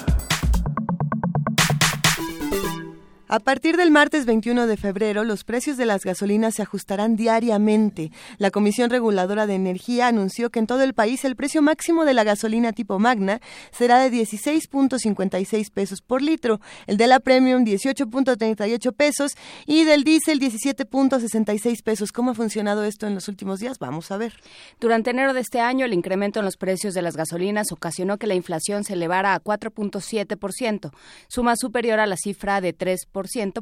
A 3.28 3.40
partir 3.40 3.76
del 3.76 3.90
martes 3.90 4.28
21 4.28 4.68
de 4.68 4.78
febrero, 4.78 5.24
los 5.24 5.44
precios 5.44 5.78
de 5.78 5.88
las 5.88 6.04
gasolinas 6.04 6.54
se 6.54 6.62
ajustarán 6.62 7.16
diariamente. 7.16 8.12
La 8.38 8.52
Comisión 8.52 8.92
Reguladora 8.92 9.48
de 9.48 9.56
Energía 9.56 10.08
anunció 10.08 10.52
que 10.52 10.60
en 10.60 10.68
todo 10.68 10.84
el 10.84 10.94
país 10.94 11.26
el 11.26 11.36
precio 11.36 11.64
máximo 11.64 12.06
de 12.06 12.14
la 12.14 12.24
gasolina 12.24 12.72
tipo 12.72 13.00
Magna 13.00 13.42
será 13.72 13.98
de 13.98 14.12
16.56 14.12 15.72
pesos 15.72 16.04
por 16.04 16.22
litro, 16.22 16.62
el 16.86 16.98
de 16.98 17.08
la 17.08 17.20
Premium 17.20 17.66
18.38 17.66 18.94
pesos 18.94 19.32
y 19.66 19.86
del 19.86 20.04
diésel 20.04 20.40
17.66 20.40 21.82
pesos. 21.82 22.12
¿Cómo 22.12 22.30
ha 22.30 22.36
funcionado 22.36 22.84
esto 22.84 23.08
en 23.08 23.16
los 23.16 23.28
últimos 23.28 23.60
días? 23.60 23.80
Vamos 23.80 24.12
a 24.12 24.18
ver. 24.18 24.34
Durante 24.80 25.10
enero 25.10 25.34
de 25.34 25.40
este 25.40 25.62
año, 25.62 25.86
el 25.86 25.94
incremento 25.94 26.38
en 26.38 26.46
los 26.46 26.58
precios 26.58 26.94
de 26.94 27.02
las 27.02 27.18
gasolinas 27.18 27.72
ocasionó 27.72 28.20
que 28.20 28.28
la 28.28 28.36
inflación 28.36 28.84
se 28.84 28.94
elevara 28.94 29.34
a 29.34 29.42
4.7%, 29.42 30.92
suma 31.28 31.56
superior 31.56 32.00
a 32.00 32.06
la 32.06 32.18
cifra 32.18 32.62
de 32.62 32.74
3 32.74 33.08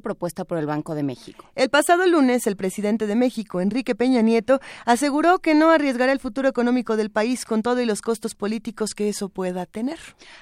propuesta 0.02 0.46
por 0.46 0.58
el 0.58 0.66
Banco 0.66 0.96
de 0.96 1.04
México. 1.04 1.46
El 1.56 1.70
pasado 1.70 2.06
lunes, 2.08 2.48
el 2.48 2.56
presidente 2.56 3.08
de 3.08 3.16
México, 3.16 3.62
Enrique 3.62 3.96
Peña 3.96 4.22
Nieto, 4.22 4.60
aseguró 4.86 5.40
que 5.40 5.54
no 5.54 5.70
arriesgará 5.70 6.12
el 6.12 6.20
futuro 6.20 6.50
económico 6.50 6.98
del 6.98 7.12
país 7.12 7.46
con 7.46 7.62
todo 7.62 7.82
y 7.82 7.86
los 7.86 8.02
costos 8.02 8.36
políticos 8.36 8.94
que 8.96 9.10
eso 9.10 9.30
pueda 9.30 9.66
tener. 9.66 10.00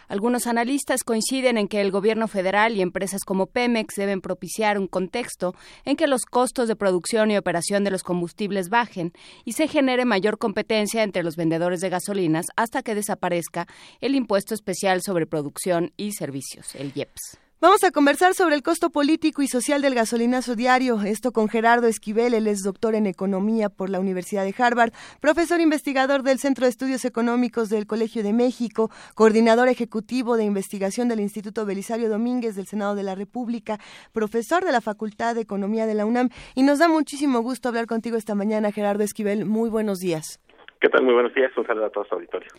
Algunos 0.08 0.48
analistas 0.48 1.04
coinciden 1.04 1.58
en 1.58 1.68
que 1.68 1.82
el 1.82 1.92
gobierno 1.92 2.28
federal 2.28 2.76
y 2.76 2.82
empresas 2.82 3.24
como 3.26 3.48
Pemex 3.48 3.96
deben 3.96 4.22
propiciar 4.22 4.78
un 4.78 4.88
contexto 4.88 5.54
en 5.86 5.96
que 5.96 6.08
los 6.08 6.24
costos 6.24 6.68
de 6.68 6.76
producción 6.76 7.32
y 7.32 7.38
operación 7.38 7.84
de 7.84 7.92
los 7.92 8.04
combustibles 8.04 8.70
bajen 8.70 9.12
y 9.46 9.54
se 9.54 9.68
genere 9.68 10.06
mayor 10.06 10.38
competencia 10.38 11.04
entre 11.04 11.24
los 11.24 11.36
vendedores 11.36 11.82
de 11.82 11.90
gasolinas 11.90 12.46
hasta 12.56 12.82
que 12.84 12.96
desaparezca 12.96 13.68
el 14.00 14.16
impuesto 14.16 14.54
especial 14.54 15.02
sobre 15.02 15.28
producción 15.28 15.92
y 15.98 16.14
servicios, 16.14 16.76
el 16.76 16.92
IEPS. 16.96 17.42
Vamos 17.62 17.84
a 17.84 17.92
conversar 17.92 18.34
sobre 18.34 18.56
el 18.56 18.64
costo 18.64 18.90
político 18.90 19.44
y 19.44 19.48
social 19.48 19.84
del 19.84 19.94
gasolinazo 19.94 20.56
diario. 20.56 21.00
Esto 21.06 21.32
con 21.32 21.48
Gerardo 21.48 21.86
Esquivel, 21.86 22.34
él 22.34 22.48
es 22.48 22.64
doctor 22.64 22.96
en 22.96 23.06
economía 23.06 23.70
por 23.70 23.92
la 23.92 24.00
Universidad 24.00 24.46
de 24.46 24.56
Harvard, 24.58 24.94
profesor 25.22 25.62
investigador 25.62 26.24
del 26.24 26.40
Centro 26.40 26.66
de 26.66 26.72
Estudios 26.72 27.06
Económicos 27.06 27.70
del 27.70 27.86
Colegio 27.86 28.24
de 28.24 28.34
México, 28.34 28.90
coordinador 29.14 29.68
ejecutivo 29.68 30.38
de 30.38 30.46
investigación 30.46 31.08
del 31.08 31.20
Instituto 31.20 31.64
Belisario 31.68 32.10
Domínguez 32.10 32.56
del 32.56 32.66
Senado 32.66 32.96
de 32.96 33.04
la 33.04 33.14
República, 33.14 33.78
profesor 34.12 34.66
de 34.66 34.72
la 34.72 34.82
Facultad 34.82 35.36
de 35.36 35.42
Economía 35.42 35.86
de 35.86 35.94
la 35.94 36.08
UNAM. 36.08 36.30
Y 36.56 36.64
nos 36.64 36.80
da 36.80 36.88
muchísimo 36.88 37.42
gusto 37.42 37.70
hablar 37.70 37.86
contigo 37.86 38.18
esta 38.18 38.34
mañana, 38.34 38.72
Gerardo 38.72 39.04
Esquivel. 39.04 39.46
Muy 39.46 39.70
buenos 39.70 40.00
días. 40.00 40.40
¿Qué 40.80 40.90
tal? 40.90 41.04
Muy 41.04 41.14
buenos 41.14 41.36
días. 41.36 41.56
Un 41.56 41.68
saludo 41.68 41.86
a 41.86 41.90
todos 41.92 42.08
su 42.08 42.16
auditorio. 42.16 42.50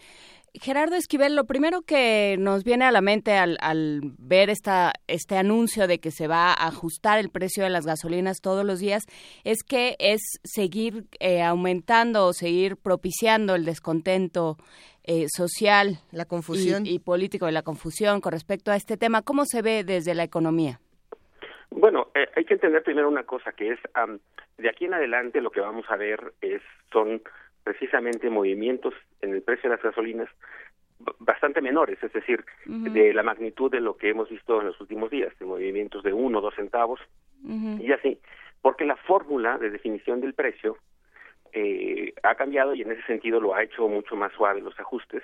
Gerardo 0.54 0.96
Esquivel, 0.96 1.34
lo 1.34 1.44
primero 1.44 1.80
que 1.80 2.36
nos 2.38 2.62
viene 2.62 2.84
a 2.84 2.90
la 2.90 3.00
mente 3.00 3.32
al, 3.32 4.00
ver 4.18 4.50
esta, 4.50 4.92
este 5.06 5.38
anuncio 5.38 5.86
de 5.86 5.98
que 5.98 6.10
se 6.10 6.28
va 6.28 6.52
a 6.52 6.66
ajustar 6.66 7.18
el 7.18 7.30
precio 7.30 7.64
de 7.64 7.70
las 7.70 7.86
gasolinas 7.86 8.42
todos 8.42 8.64
los 8.64 8.78
días 8.78 9.04
es 9.44 9.62
que 9.62 9.96
es 9.98 10.20
seguir 10.44 11.04
eh, 11.20 11.42
aumentando 11.42 12.26
o 12.26 12.32
seguir 12.34 12.76
propiciando 12.76 13.54
el 13.54 13.64
descontento 13.64 14.56
eh, 15.04 15.26
social 15.34 15.98
la 16.12 16.26
confusión. 16.26 16.84
Y, 16.86 16.98
político 16.98 17.46
de 17.46 17.52
la 17.52 17.62
confusión 17.62 18.20
con 18.20 18.32
respecto 18.32 18.70
a 18.70 18.76
este 18.76 18.96
tema. 18.96 19.22
¿Cómo 19.22 19.46
se 19.46 19.62
ve 19.62 19.84
desde 19.84 20.14
la 20.14 20.22
economía? 20.22 20.80
Bueno, 21.70 22.08
eh, 22.14 22.28
hay 22.36 22.44
que 22.44 22.54
entender 22.54 22.82
primero 22.82 23.08
una 23.08 23.24
cosa 23.24 23.52
que 23.52 23.72
es 23.72 23.78
de 24.58 24.68
aquí 24.68 24.84
en 24.84 24.94
adelante 24.94 25.40
lo 25.40 25.50
que 25.50 25.60
vamos 25.60 25.86
a 25.88 25.96
ver 25.96 26.34
es 26.42 26.60
son 26.92 27.22
precisamente 27.64 28.28
movimientos 28.28 28.94
en 29.22 29.32
el 29.32 29.42
precio 29.42 29.70
de 29.70 29.76
las 29.76 29.82
gasolinas 29.84 30.28
bastante 31.18 31.60
menores, 31.60 32.02
es 32.02 32.12
decir, 32.12 32.44
de 32.64 33.12
la 33.12 33.22
magnitud 33.22 33.70
de 33.70 33.80
lo 33.80 33.96
que 33.96 34.10
hemos 34.10 34.28
visto 34.28 34.60
en 34.60 34.68
los 34.68 34.80
últimos 34.80 35.10
días, 35.10 35.36
de 35.38 35.46
movimientos 35.46 36.02
de 36.02 36.12
uno 36.12 36.38
o 36.38 36.42
dos 36.42 36.54
centavos. 36.54 37.00
Y 37.44 37.90
así, 37.92 38.20
porque 38.60 38.84
la 38.84 38.96
fórmula 38.96 39.58
de 39.58 39.70
definición 39.70 40.20
del 40.20 40.34
precio 40.34 40.76
eh, 41.52 42.14
ha 42.22 42.34
cambiado 42.36 42.74
y 42.74 42.82
en 42.82 42.92
ese 42.92 43.02
sentido 43.02 43.40
lo 43.40 43.54
ha 43.54 43.62
hecho 43.62 43.88
mucho 43.88 44.14
más 44.16 44.32
suave 44.32 44.60
los 44.60 44.78
ajustes. 44.78 45.22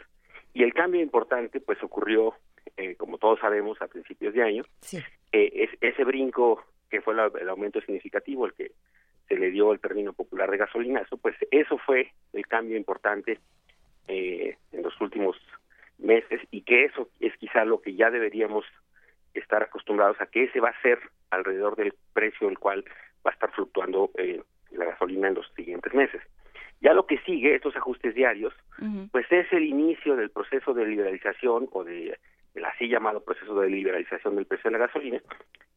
Y 0.52 0.64
el 0.64 0.74
cambio 0.74 1.00
importante 1.00 1.60
pues 1.60 1.80
ocurrió, 1.82 2.34
eh, 2.76 2.96
como 2.96 3.18
todos 3.18 3.38
sabemos, 3.38 3.80
a 3.80 3.86
principios 3.86 4.34
de 4.34 4.42
año, 4.42 4.64
eh, 4.92 5.10
es, 5.32 5.70
ese 5.80 6.04
brinco 6.04 6.64
que 6.90 7.00
fue 7.00 7.14
el 7.14 7.48
aumento 7.48 7.80
significativo, 7.80 8.46
el 8.46 8.54
que 8.54 8.72
se 9.28 9.36
le 9.36 9.50
dio 9.50 9.72
el 9.72 9.80
término 9.80 10.12
popular 10.12 10.50
de 10.50 10.56
gasolinazo, 10.56 11.18
pues 11.18 11.36
eso 11.50 11.78
fue 11.78 12.12
el 12.32 12.46
cambio 12.46 12.76
importante 12.76 13.38
eh, 14.08 14.56
en 14.72 14.82
los 14.82 14.98
últimos 15.00 15.36
meses 15.98 16.40
y 16.50 16.62
que 16.62 16.84
eso 16.84 17.08
es 17.20 17.36
quizá 17.36 17.64
lo 17.64 17.80
que 17.80 17.94
ya 17.94 18.10
deberíamos 18.10 18.64
estar 19.34 19.62
acostumbrados 19.62 20.20
a 20.20 20.26
que 20.26 20.44
ese 20.44 20.60
va 20.60 20.70
a 20.70 20.82
ser 20.82 20.98
alrededor 21.30 21.76
del 21.76 21.94
precio 22.12 22.48
del 22.48 22.58
cual 22.58 22.84
va 23.26 23.30
a 23.30 23.34
estar 23.34 23.50
fluctuando 23.52 24.10
eh, 24.16 24.42
la 24.70 24.86
gasolina 24.86 25.28
en 25.28 25.34
los 25.34 25.46
siguientes 25.54 25.92
meses. 25.94 26.22
Ya 26.80 26.92
lo 26.92 27.06
que 27.06 27.18
sigue, 27.18 27.56
estos 27.56 27.76
ajustes 27.76 28.14
diarios, 28.14 28.54
pues 29.10 29.26
es 29.32 29.52
el 29.52 29.64
inicio 29.64 30.14
del 30.14 30.30
proceso 30.30 30.74
de 30.74 30.86
liberalización 30.86 31.68
o 31.72 31.82
de 31.82 32.16
el 32.54 32.64
así 32.64 32.88
llamado 32.88 33.24
proceso 33.24 33.60
de 33.60 33.68
liberalización 33.68 34.36
del 34.36 34.46
precio 34.46 34.70
de 34.70 34.78
la 34.78 34.86
gasolina, 34.86 35.20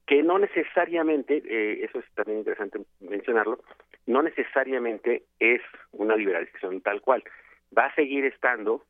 que 0.05 0.23
no 0.23 0.37
necesariamente, 0.37 1.41
eh, 1.45 1.85
eso 1.85 1.99
es 1.99 2.05
también 2.15 2.39
interesante 2.39 2.79
mencionarlo, 2.99 3.63
no 4.05 4.21
necesariamente 4.21 5.23
es 5.39 5.61
una 5.91 6.15
liberalización 6.15 6.81
tal 6.81 7.01
cual. 7.01 7.23
Va 7.77 7.85
a 7.85 7.95
seguir 7.95 8.25
estando, 8.25 8.83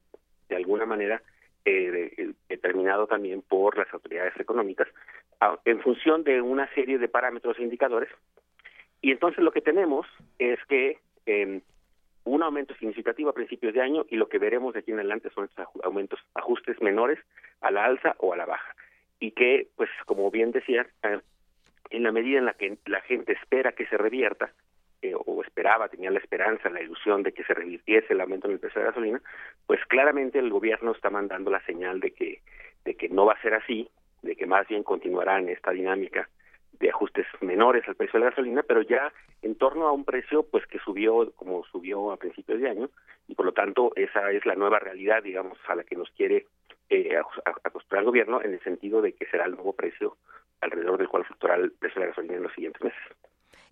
de 0.49 0.55
alguna 0.55 0.85
manera, 0.85 1.21
eh, 1.65 2.33
determinado 2.49 3.07
también 3.07 3.41
por 3.41 3.77
las 3.77 3.93
autoridades 3.93 4.39
económicas 4.39 4.87
en 5.65 5.79
función 5.81 6.23
de 6.23 6.41
una 6.41 6.71
serie 6.73 6.97
de 6.97 7.07
parámetros 7.07 7.57
e 7.57 7.63
indicadores. 7.63 8.09
Y 9.01 9.11
entonces 9.11 9.43
lo 9.43 9.51
que 9.51 9.61
tenemos 9.61 10.05
es 10.37 10.59
que 10.65 10.99
eh, 11.25 11.61
un 12.23 12.43
aumento 12.43 12.75
significativo 12.75 13.29
a 13.29 13.33
principios 13.33 13.73
de 13.73 13.81
año 13.81 14.05
y 14.09 14.15
lo 14.15 14.29
que 14.29 14.37
veremos 14.37 14.73
de 14.73 14.79
aquí 14.79 14.91
en 14.91 14.99
adelante 14.99 15.29
son 15.33 15.45
estos 15.45 15.67
aumentos, 15.83 16.19
ajustes 16.35 16.79
menores 16.81 17.19
a 17.61 17.71
la 17.71 17.85
alza 17.85 18.15
o 18.19 18.33
a 18.33 18.37
la 18.37 18.45
baja. 18.45 18.75
Y 19.19 19.31
que, 19.31 19.67
pues, 19.75 19.89
como 20.05 20.29
bien 20.29 20.51
decía, 20.51 20.87
eh, 21.03 21.19
en 21.89 22.03
la 22.03 22.11
medida 22.11 22.37
en 22.37 22.45
la 22.45 22.53
que 22.53 22.77
la 22.85 23.01
gente 23.01 23.33
espera 23.33 23.71
que 23.71 23.87
se 23.87 23.97
revierta, 23.97 24.51
eh, 25.01 25.13
o 25.15 25.41
esperaba, 25.41 25.89
tenía 25.89 26.11
la 26.11 26.19
esperanza, 26.19 26.69
la 26.69 26.81
ilusión 26.81 27.23
de 27.23 27.31
que 27.31 27.43
se 27.43 27.53
revirtiese 27.53 28.13
el 28.13 28.21
aumento 28.21 28.47
en 28.47 28.53
el 28.53 28.59
precio 28.59 28.79
de 28.79 28.85
la 28.85 28.91
gasolina, 28.91 29.21
pues 29.65 29.79
claramente 29.87 30.39
el 30.39 30.49
gobierno 30.49 30.91
está 30.91 31.09
mandando 31.09 31.49
la 31.49 31.63
señal 31.65 31.99
de 31.99 32.11
que, 32.11 32.41
de 32.85 32.95
que 32.95 33.09
no 33.09 33.25
va 33.25 33.33
a 33.33 33.41
ser 33.41 33.53
así, 33.53 33.89
de 34.21 34.35
que 34.35 34.45
más 34.45 34.67
bien 34.67 34.83
continuará 34.83 35.39
en 35.39 35.49
esta 35.49 35.71
dinámica 35.71 36.29
de 36.79 36.89
ajustes 36.89 37.25
menores 37.41 37.87
al 37.87 37.95
precio 37.95 38.19
de 38.19 38.25
la 38.25 38.31
gasolina, 38.31 38.63
pero 38.63 38.81
ya 38.81 39.11
en 39.41 39.55
torno 39.55 39.87
a 39.87 39.91
un 39.91 40.05
precio 40.05 40.43
pues 40.43 40.65
que 40.67 40.79
subió 40.79 41.31
como 41.35 41.63
subió 41.65 42.11
a 42.11 42.17
principios 42.17 42.59
de 42.59 42.69
año 42.69 42.89
y 43.27 43.35
por 43.35 43.45
lo 43.45 43.53
tanto 43.53 43.91
esa 43.95 44.31
es 44.31 44.45
la 44.45 44.55
nueva 44.55 44.79
realidad, 44.79 45.23
digamos, 45.23 45.57
a 45.67 45.75
la 45.75 45.83
que 45.83 45.95
nos 45.95 46.09
quiere 46.11 46.47
eh, 46.89 47.17
acostumbrar 47.63 48.01
el 48.01 48.05
gobierno 48.05 48.41
en 48.41 48.53
el 48.53 48.63
sentido 48.63 49.01
de 49.01 49.13
que 49.13 49.25
será 49.27 49.45
el 49.45 49.55
nuevo 49.55 49.73
precio 49.73 50.17
alrededor 50.59 50.97
del 50.97 51.07
cual 51.07 51.25
fluctuará 51.25 51.55
el 51.55 51.71
precio 51.71 51.99
de 51.99 52.07
la 52.07 52.11
gasolina 52.11 52.35
en 52.35 52.43
los 52.43 52.53
siguientes 52.53 52.81
meses. 52.83 53.01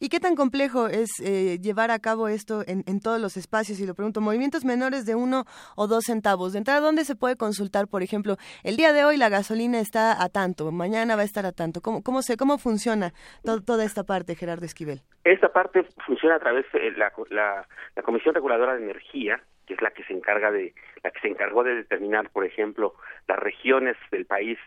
¿Y 0.02 0.08
qué 0.08 0.20
tan 0.22 0.36
complejo 0.36 0.88
es 0.88 1.10
eh, 1.22 1.60
llevar 1.60 1.92
a 1.92 2.00
cabo 2.00 2.30
esto 2.30 2.64
en, 2.66 2.84
en, 2.88 3.02
todos 3.02 3.20
los 3.20 3.36
espacios? 3.36 3.82
Y 3.82 3.86
lo 3.86 3.96
pregunto, 3.96 4.22
movimientos 4.22 4.64
menores 4.64 5.06
de 5.06 5.14
uno 5.14 5.44
o 5.76 5.88
dos 5.88 6.06
centavos. 6.06 6.54
De 6.54 6.60
entrada, 6.60 6.80
¿dónde 6.80 7.04
se 7.04 7.16
puede 7.16 7.36
consultar, 7.36 7.88
por 7.88 8.02
ejemplo, 8.02 8.38
el 8.64 8.78
día 8.78 8.94
de 8.94 9.04
hoy 9.04 9.18
la 9.18 9.28
gasolina 9.28 9.80
está 9.80 10.24
a 10.24 10.30
tanto, 10.30 10.72
mañana 10.72 11.18
va 11.18 11.24
a 11.24 11.26
estar 11.26 11.46
a 11.46 11.52
tanto? 11.52 11.82
¿Cómo, 11.82 12.02
cómo, 12.02 12.22
se, 12.22 12.38
cómo 12.38 12.58
funciona 12.58 13.12
toda 13.44 13.84
esta 13.84 14.04
parte, 14.06 14.36
Gerardo 14.36 14.66
Esquivel? 14.66 15.02
Esta 15.26 15.52
parte 15.52 15.86
funciona 16.06 16.36
a 16.36 16.40
través 16.40 16.66
de 16.72 16.92
la, 16.92 17.12
la, 17.30 17.68
la 17.96 18.04
Comisión 18.04 18.34
Reguladora 18.34 18.76
de 18.76 18.84
Energía, 18.84 19.44
que 19.68 19.74
es 19.74 19.82
la 19.82 19.92
que 19.92 20.06
se 20.06 20.14
encarga 20.14 20.50
de, 20.50 20.74
la 21.04 21.12
que 21.12 21.20
se 21.20 21.28
encargó 21.28 21.64
de 21.64 21.76
determinar, 21.76 22.30
por 22.30 22.46
ejemplo, 22.46 22.96
las 23.28 23.38
regiones 23.38 23.98
del 24.12 24.26
país 24.26 24.58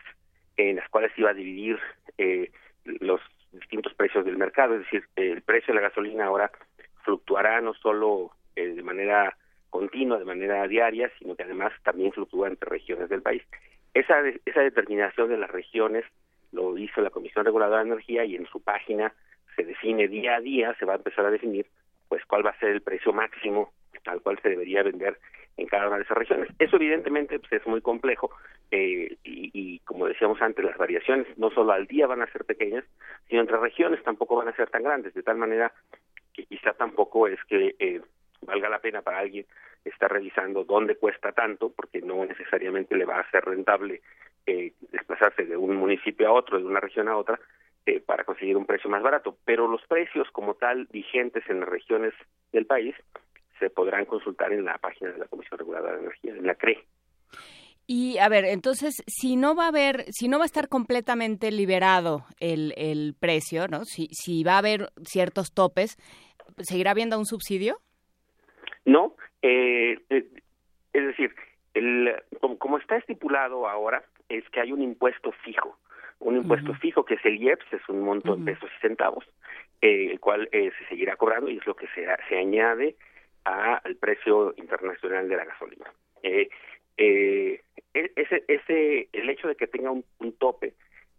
en 0.58 0.76
las 0.76 0.88
cuales 0.90 1.10
iba 1.16 1.30
a 1.30 1.34
dividir 1.34 1.78
eh, 2.18 2.52
los 2.84 3.20
distintos 3.52 3.94
precios 3.94 4.24
del 4.24 4.38
mercado, 4.38 4.74
es 4.74 4.80
decir, 4.80 5.04
el 5.16 5.42
precio 5.42 5.74
de 5.74 5.80
la 5.80 5.88
gasolina 5.88 6.26
ahora 6.26 6.50
fluctuará 7.04 7.60
no 7.60 7.74
solo 7.74 8.30
eh, 8.56 8.68
de 8.68 8.82
manera 8.82 9.36
continua, 9.70 10.18
de 10.18 10.24
manera 10.24 10.66
diaria, 10.68 11.10
sino 11.18 11.34
que 11.34 11.42
además 11.44 11.72
también 11.82 12.12
fluctúa 12.12 12.48
entre 12.48 12.68
regiones 12.68 13.08
del 13.08 13.22
país. 13.22 13.42
Esa, 13.94 14.20
esa 14.44 14.60
determinación 14.60 15.28
de 15.28 15.38
las 15.38 15.50
regiones 15.50 16.04
lo 16.52 16.76
hizo 16.78 17.00
la 17.00 17.10
Comisión 17.10 17.44
Reguladora 17.44 17.82
de 17.82 17.90
Energía 17.90 18.24
y 18.24 18.36
en 18.36 18.46
su 18.46 18.60
página 18.60 19.12
se 19.56 19.64
define 19.64 20.08
día 20.08 20.36
a 20.36 20.40
día, 20.40 20.74
se 20.78 20.84
va 20.84 20.94
a 20.94 20.96
empezar 20.96 21.24
a 21.24 21.30
definir 21.30 21.66
pues 22.08 22.24
cuál 22.26 22.44
va 22.44 22.50
a 22.50 22.58
ser 22.58 22.70
el 22.70 22.82
precio 22.82 23.12
máximo 23.12 23.72
al 24.06 24.20
cual 24.20 24.38
se 24.42 24.50
debería 24.50 24.82
vender 24.82 25.18
en 25.56 25.66
cada 25.66 25.88
una 25.88 25.96
de 25.96 26.04
esas 26.04 26.16
regiones. 26.16 26.48
Eso 26.58 26.76
evidentemente 26.76 27.38
pues, 27.38 27.52
es 27.52 27.66
muy 27.66 27.80
complejo 27.80 28.30
eh, 28.70 29.16
y, 29.24 29.50
y, 29.52 29.78
como 29.80 30.06
decíamos 30.06 30.40
antes, 30.40 30.64
las 30.64 30.76
variaciones 30.78 31.26
no 31.36 31.50
solo 31.50 31.72
al 31.72 31.86
día 31.86 32.06
van 32.06 32.22
a 32.22 32.32
ser 32.32 32.44
pequeñas, 32.44 32.84
sino 33.28 33.42
entre 33.42 33.58
regiones 33.58 34.02
tampoco 34.02 34.36
van 34.36 34.48
a 34.48 34.56
ser 34.56 34.70
tan 34.70 34.82
grandes, 34.82 35.14
de 35.14 35.22
tal 35.22 35.36
manera 35.36 35.72
que 36.32 36.44
quizá 36.46 36.72
tampoco 36.72 37.28
es 37.28 37.42
que 37.44 37.74
eh, 37.78 38.00
valga 38.42 38.68
la 38.68 38.80
pena 38.80 39.02
para 39.02 39.18
alguien 39.18 39.46
estar 39.84 40.10
revisando 40.10 40.64
dónde 40.64 40.96
cuesta 40.96 41.32
tanto, 41.32 41.72
porque 41.72 42.00
no 42.00 42.24
necesariamente 42.24 42.96
le 42.96 43.04
va 43.04 43.20
a 43.20 43.30
ser 43.30 43.44
rentable 43.44 44.00
eh, 44.46 44.72
desplazarse 44.90 45.44
de 45.44 45.56
un 45.56 45.76
municipio 45.76 46.28
a 46.28 46.32
otro, 46.32 46.58
de 46.58 46.64
una 46.64 46.80
región 46.80 47.08
a 47.08 47.16
otra, 47.16 47.38
eh, 47.86 48.00
para 48.00 48.24
conseguir 48.24 48.56
un 48.56 48.66
precio 48.66 48.88
más 48.88 49.02
barato. 49.02 49.36
Pero 49.44 49.66
los 49.68 49.82
precios 49.86 50.30
como 50.30 50.54
tal 50.54 50.86
vigentes 50.92 51.44
en 51.48 51.60
las 51.60 51.68
regiones 51.68 52.14
del 52.52 52.66
país 52.66 52.94
se 53.62 53.70
podrán 53.70 54.06
consultar 54.06 54.52
en 54.52 54.64
la 54.64 54.76
página 54.78 55.12
de 55.12 55.18
la 55.18 55.26
Comisión 55.26 55.56
Reguladora 55.56 55.94
de 55.94 56.00
Energía, 56.00 56.32
en 56.32 56.46
la 56.46 56.56
CRE. 56.56 56.84
Y 57.86 58.18
a 58.18 58.28
ver, 58.28 58.44
entonces, 58.44 59.04
si 59.06 59.36
no 59.36 59.54
va 59.54 59.66
a 59.66 59.68
haber, 59.68 60.04
si 60.10 60.28
no 60.28 60.38
va 60.38 60.44
a 60.44 60.46
estar 60.46 60.68
completamente 60.68 61.52
liberado 61.52 62.24
el, 62.40 62.74
el 62.76 63.14
precio, 63.18 63.68
¿no? 63.68 63.84
Si, 63.84 64.08
si 64.10 64.42
va 64.42 64.54
a 64.54 64.58
haber 64.58 64.90
ciertos 65.04 65.52
topes, 65.54 65.96
¿seguirá 66.58 66.90
habiendo 66.90 67.18
un 67.18 67.26
subsidio? 67.26 67.78
No, 68.84 69.14
eh, 69.42 69.98
eh, 70.10 70.26
es 70.92 71.06
decir, 71.06 71.34
el, 71.74 72.12
como, 72.58 72.78
está 72.78 72.96
estipulado 72.96 73.68
ahora, 73.68 74.02
es 74.28 74.48
que 74.50 74.60
hay 74.60 74.72
un 74.72 74.82
impuesto 74.82 75.30
fijo, 75.44 75.78
un 76.18 76.36
impuesto 76.36 76.74
fijo 76.74 77.04
que 77.04 77.14
es 77.14 77.24
el 77.24 77.40
IEPS, 77.40 77.72
es 77.72 77.88
un 77.88 78.00
monto 78.00 78.34
en 78.34 78.44
pesos 78.44 78.70
y 78.76 78.80
centavos, 78.80 79.24
eh, 79.80 80.08
el 80.12 80.20
cual 80.20 80.48
se 80.50 80.88
seguirá 80.88 81.16
cobrando 81.16 81.50
y 81.50 81.58
es 81.58 81.66
lo 81.66 81.76
que 81.76 81.86
se, 81.88 82.06
se 82.28 82.38
añade 82.38 82.96
al 83.44 83.96
precio 83.96 84.54
internacional 84.56 85.28
de 85.28 85.36
la 85.36 85.44
gasolina. 85.44 85.86
Eh, 86.22 86.48
eh, 86.96 87.60
e-, 87.94 88.12
ese, 88.16 88.44
ese, 88.48 89.08
el 89.12 89.28
hecho 89.28 89.48
de 89.48 89.56
que 89.56 89.66
tenga 89.66 89.90
un, 89.90 90.04
tope 90.38 90.74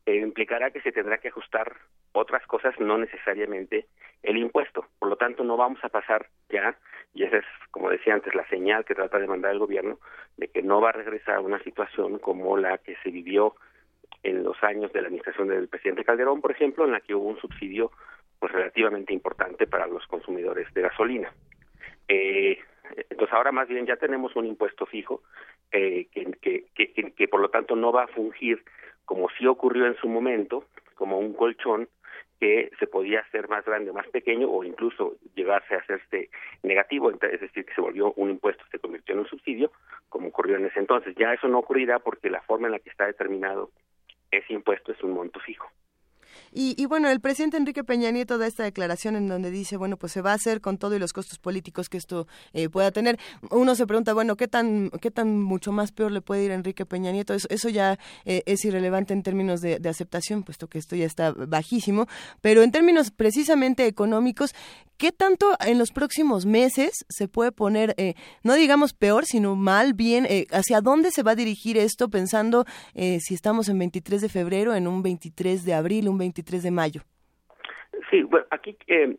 eh, 0.06 0.18
implicará 0.18 0.72
que 0.72 0.82
se 0.82 0.92
tendrá 0.92 1.18
que 1.18 1.30
ajustar 1.30 1.76
otras 2.14 2.46
cosas, 2.46 2.80
no 2.80 2.98
necesariamente 2.98 3.88
el 4.22 4.38
impuesto. 4.38 4.86
Por 5.00 5.10
lo 5.10 5.16
tanto, 5.18 5.44
no 5.44 5.58
vamos 5.58 5.80
a 5.84 5.90
pasar 5.90 6.28
ya, 6.50 6.78
y 7.14 7.24
esa 7.24 7.38
es, 7.38 7.46
como 7.72 7.90
decía 7.90 8.14
antes, 8.14 8.36
la 8.36 8.48
señal 8.48 8.86
que 8.86 8.96
trata 8.96 9.20
de 9.20 9.28
mandar 9.28 9.52
el 9.52 9.60
gobierno, 9.60 10.00
de 10.38 10.48
que 10.48 10.62
no 10.62 10.80
va 10.80 10.90
a 10.90 10.94
regresar 10.94 11.36
a 11.36 11.42
una 11.42 11.62
situación 11.64 12.20
como 12.20 12.58
la 12.58 12.78
que 12.78 12.96
se 13.04 13.10
vivió 13.10 13.56
en 14.22 14.44
los 14.44 14.62
años 14.64 14.94
de 14.94 15.02
la 15.02 15.08
administración 15.08 15.50
del 15.50 15.68
presidente 15.68 16.06
Calderón, 16.06 16.42
por 16.42 16.52
ejemplo, 16.52 16.86
en 16.86 16.92
la 16.92 17.02
que 17.02 17.16
hubo 17.16 17.28
un 17.28 17.40
subsidio 17.40 17.92
pues 18.40 18.52
relativamente 18.52 19.14
importante 19.14 19.68
para 19.68 19.88
los 19.88 20.06
consumidores 20.08 20.74
de 20.74 20.82
gasolina. 20.82 21.34
Eh, 22.08 22.60
entonces 23.10 23.34
ahora 23.34 23.52
más 23.52 23.68
bien 23.68 23.86
ya 23.86 23.96
tenemos 23.96 24.36
un 24.36 24.46
impuesto 24.46 24.86
fijo 24.86 25.24
eh, 25.72 26.08
que, 26.12 26.66
que, 26.74 27.12
que, 27.12 27.28
por 27.28 27.40
lo 27.40 27.50
tanto 27.50 27.76
no 27.76 27.92
va 27.92 28.04
a 28.04 28.08
fungir 28.08 28.64
como 29.06 29.30
sí 29.38 29.48
ocurrió 29.48 29.88
en 29.88 29.96
su 29.98 30.08
momento, 30.08 30.66
como 30.96 31.18
un 31.18 31.34
colchón 31.34 31.90
que 32.40 32.72
se 32.78 32.88
podía 32.88 33.22
hacer 33.22 33.48
más 33.48 33.66
grande 33.66 33.90
o 33.90 33.94
más 33.94 34.08
pequeño 34.10 34.50
o 34.50 34.64
incluso 34.64 35.16
llegarse 35.36 35.76
a 35.76 35.80
hacerse 35.80 36.30
negativo, 36.62 37.10
es 37.10 37.42
decir, 37.42 37.66
que 37.66 37.74
se 37.74 37.82
volvió 37.82 38.14
un 38.14 38.32
impuesto, 38.32 38.64
se 38.70 38.80
convirtió 38.80 39.14
en 39.14 39.20
un 39.20 39.28
subsidio, 39.28 39.72
como 40.10 40.28
ocurrió 40.28 40.58
en 40.58 40.66
ese 40.66 40.80
entonces. 40.80 41.16
Ya 41.16 41.34
eso 41.34 41.48
no 41.48 41.60
ocurrirá 41.60 42.00
porque 42.00 42.30
la 42.30 42.42
forma 42.42 42.68
en 42.68 42.74
la 42.74 42.80
que 42.80 42.90
está 42.90 43.06
determinado 43.06 43.72
ese 44.30 44.54
impuesto 44.54 44.92
es 44.92 45.02
un 45.04 45.12
monto 45.12 45.40
fijo. 45.40 45.70
Y, 46.56 46.86
bueno, 46.86 47.10
el 47.10 47.20
presidente 47.20 47.58
Enrique 47.58 47.84
Peña 47.84 48.12
Nieto 48.12 48.38
da 48.38 48.46
esta 48.46 48.64
declaración 48.64 49.16
en 49.16 49.28
donde 49.28 49.50
dice, 49.50 49.76
bueno, 49.76 49.98
pues 49.98 50.12
se 50.12 50.22
va 50.22 50.32
a 50.32 50.36
hacer 50.36 50.62
con 50.62 50.78
todo 50.78 50.96
y 50.96 51.00
los 51.00 51.12
costos 51.12 51.40
políticos 51.40 51.90
que 51.90 51.98
esto 51.98 52.28
eh, 52.54 52.70
pueda 52.70 52.92
tener. 52.92 53.18
Uno 53.50 53.74
se 53.74 53.88
pregunta, 53.88 54.14
bueno, 54.14 54.36
¿qué 54.36 54.48
tan, 54.48 54.92
qué 55.02 55.10
tan 55.10 55.42
mucho 55.42 55.72
más 55.72 55.92
peor 55.92 56.12
le 56.12 56.22
puede 56.22 56.44
ir 56.44 56.52
a 56.52 56.54
Enrique 56.54 56.86
Peña 56.86 57.12
Nieto? 57.12 57.34
Eso, 57.34 57.48
eso 57.50 57.70
ya 57.70 57.98
eh, 58.26 58.44
es 58.46 58.64
irrelevante 58.66 59.14
en 59.14 59.24
términos 59.24 59.62
de, 59.62 59.82
aceptación, 59.90 60.44
puesto 60.44 60.68
que 60.68 60.78
esto 60.78 60.96
ya 60.96 61.08
está 61.08 61.32
bajísimo. 61.32 62.06
Pero 62.42 62.62
en 62.62 62.72
términos 62.72 63.10
precisamente 63.10 63.88
económicos, 63.88 64.54
¿qué 64.98 65.12
tanto 65.12 65.58
en 65.60 65.80
los 65.80 65.92
próximos 65.92 66.46
meses 66.46 67.04
se 67.10 67.28
puede 67.28 67.52
poner, 67.52 67.96
eh, 67.98 68.14
no 68.44 68.54
digamos 68.54 68.94
peor, 68.94 69.26
sino 69.26 69.56
mal, 69.56 69.94
bien? 69.94 70.28
¿Hacia 70.52 70.82
dónde 70.82 71.10
se 71.10 71.24
va 71.24 71.32
a 71.32 71.36
dirigir 71.36 71.78
esto 71.78 72.10
pensando 72.10 72.66
si 72.94 73.34
estamos 73.34 73.70
en 73.70 73.80
23 73.80 74.22
de 74.22 74.30
febrero, 74.30 74.76
en 74.76 74.88
un 74.88 75.02
23 75.02 75.64
de 75.66 75.74
abril, 75.74 76.10
un 76.10 76.18
23 76.20 76.43
3 76.44 76.64
de 76.64 76.72
mayo. 76.72 77.02
Sí, 78.10 78.24
bueno, 78.24 78.46
aquí 78.52 78.78
eh, 78.88 79.16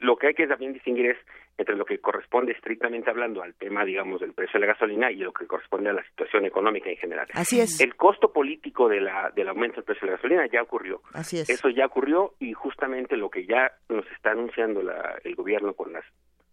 lo 0.00 0.16
que 0.16 0.28
hay 0.28 0.34
que 0.34 0.46
también 0.46 0.72
distinguir 0.72 1.06
es 1.06 1.16
entre 1.58 1.76
lo 1.76 1.84
que 1.84 1.98
corresponde 1.98 2.52
estrictamente 2.52 3.10
hablando 3.10 3.42
al 3.42 3.54
tema, 3.54 3.84
digamos, 3.84 4.20
del 4.20 4.32
precio 4.32 4.58
de 4.58 4.66
la 4.66 4.72
gasolina 4.72 5.10
y 5.10 5.16
lo 5.16 5.32
que 5.32 5.46
corresponde 5.46 5.90
a 5.90 5.92
la 5.92 6.02
situación 6.04 6.46
económica 6.46 6.88
en 6.88 6.96
general. 6.96 7.28
Así 7.34 7.60
es. 7.60 7.80
El 7.80 7.96
costo 7.96 8.32
político 8.32 8.88
de 8.88 9.00
la, 9.00 9.30
del 9.34 9.48
aumento 9.48 9.76
del 9.76 9.84
precio 9.84 10.06
de 10.06 10.12
la 10.12 10.16
gasolina 10.16 10.46
ya 10.50 10.62
ocurrió. 10.62 11.02
Así 11.12 11.38
es. 11.38 11.50
Eso 11.50 11.68
ya 11.68 11.86
ocurrió 11.86 12.34
y 12.38 12.54
justamente 12.54 13.16
lo 13.16 13.30
que 13.30 13.46
ya 13.46 13.72
nos 13.88 14.06
está 14.12 14.30
anunciando 14.30 14.82
la, 14.82 15.18
el 15.22 15.34
gobierno 15.34 15.74
con 15.74 15.92
las 15.92 16.04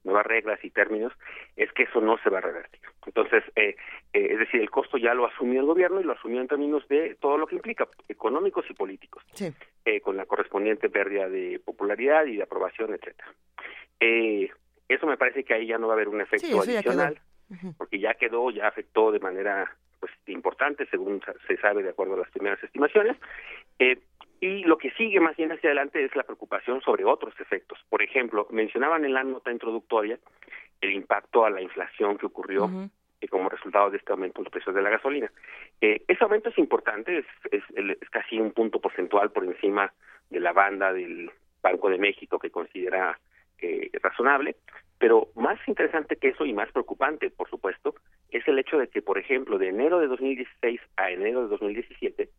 nuevas 0.04 0.26
reglas 0.26 0.64
y 0.64 0.70
términos, 0.70 1.14
es 1.56 1.72
que 1.74 1.84
eso 1.84 2.02
no 2.02 2.18
se 2.20 2.30
va 2.30 2.40
a 2.40 2.42
revertir. 2.42 2.82
Entonces, 3.06 3.44
eh, 3.56 3.76
eh, 4.14 4.28
es 4.32 4.40
decir, 4.40 4.62
el 4.62 4.70
costo 4.70 4.98
ya 4.98 5.14
lo 5.14 5.26
asumió 5.26 5.60
el 5.62 5.66
gobierno 5.66 6.00
y 6.00 6.04
lo 6.04 6.14
asumió 6.14 6.42
en 6.42 6.48
términos 6.48 6.88
de 6.88 7.16
todo 7.20 7.38
lo 7.38 7.48
que 7.48 7.56
implica, 7.56 7.88
económicos 8.08 8.66
y 8.70 8.74
políticos, 8.74 9.24
eh, 9.86 10.02
con 10.02 10.18
la 10.18 10.26
correspondiente 10.26 10.90
pérdida 10.90 11.30
de 11.30 11.62
popularidad 11.64 12.26
y 12.26 12.38
de 12.38 12.44
aprobación, 12.44 12.94
etcétera. 12.94 13.34
eso 14.00 15.08
me 15.08 15.18
parece 15.18 15.44
que 15.44 15.54
ahí 15.54 15.68
ya 15.68 15.78
no 15.78 15.88
va 15.88 15.94
a 15.94 15.96
haber 15.96 16.10
un 16.10 16.22
efecto 16.22 16.62
adicional, 16.62 17.20
porque 17.78 18.00
ya 18.00 18.14
quedó, 18.16 18.52
ya 18.52 18.68
afectó 18.68 19.12
de 19.12 19.20
manera 19.20 19.76
pues 20.00 20.12
importante, 20.28 20.86
según 20.92 21.22
se 21.48 21.58
sabe 21.58 21.82
de 21.82 21.90
acuerdo 21.90 22.14
a 22.14 22.20
las 22.20 22.32
primeras 22.32 22.62
estimaciones. 22.64 23.18
Eh, 23.80 24.00
y 24.40 24.64
lo 24.64 24.78
que 24.78 24.92
sigue 24.92 25.20
más 25.20 25.36
bien 25.36 25.52
hacia 25.52 25.70
adelante 25.70 26.04
es 26.04 26.16
la 26.16 26.24
preocupación 26.24 26.82
sobre 26.82 27.06
otros 27.06 27.34
efectos. 27.40 27.80
Por 27.90 28.02
ejemplo, 28.04 28.48
mencionaban 28.52 29.04
en 29.04 29.14
la 29.14 29.24
nota 29.24 29.52
introductoria 29.52 30.20
el 30.80 30.92
impacto 30.92 31.46
a 31.46 31.50
la 31.50 31.62
inflación 31.62 32.18
que 32.18 32.28
ocurrió 32.28 32.70
eh, 33.20 33.28
como 33.28 33.50
resultado 33.50 33.90
de 33.90 33.98
este 33.98 34.12
aumento 34.12 34.40
en 34.40 34.44
los 34.44 34.52
precios 34.52 34.76
de 34.76 34.82
la 34.82 34.92
gasolina. 34.92 35.32
Eh, 35.82 36.04
ese 36.08 36.24
aumento 36.24 36.50
es 36.50 36.58
importante, 36.60 37.18
es, 37.18 37.26
es, 37.52 37.64
es, 37.76 38.10
casi 38.12 38.40
un 38.40 38.52
punto 38.52 38.80
porcentual 38.80 39.32
por 39.32 39.44
encima 39.44 39.92
de 40.30 40.40
la 40.40 40.54
banda 40.54 40.94
del 40.94 41.32
Banco 41.62 41.90
de 41.90 41.98
México 41.98 42.38
que 42.38 42.52
considera 42.52 43.20
eh, 43.60 43.90
razonable, 44.04 44.56
pero 45.00 45.30
más 45.36 45.60
interesante 45.68 46.18
que 46.18 46.30
eso 46.30 46.46
y 46.46 46.54
más 46.54 46.72
preocupante, 46.72 47.32
por 47.32 47.50
supuesto, 47.50 47.96
es 48.30 48.48
el 48.48 48.60
hecho 48.60 48.78
de 48.78 48.88
que, 48.88 49.02
por 49.02 49.18
ejemplo, 49.18 49.58
de 49.58 49.70
enero 49.70 50.00
de 50.00 50.08
2016 50.08 50.80
a 50.98 51.10
enero 51.10 51.42
de 51.44 51.48
2017, 51.48 52.30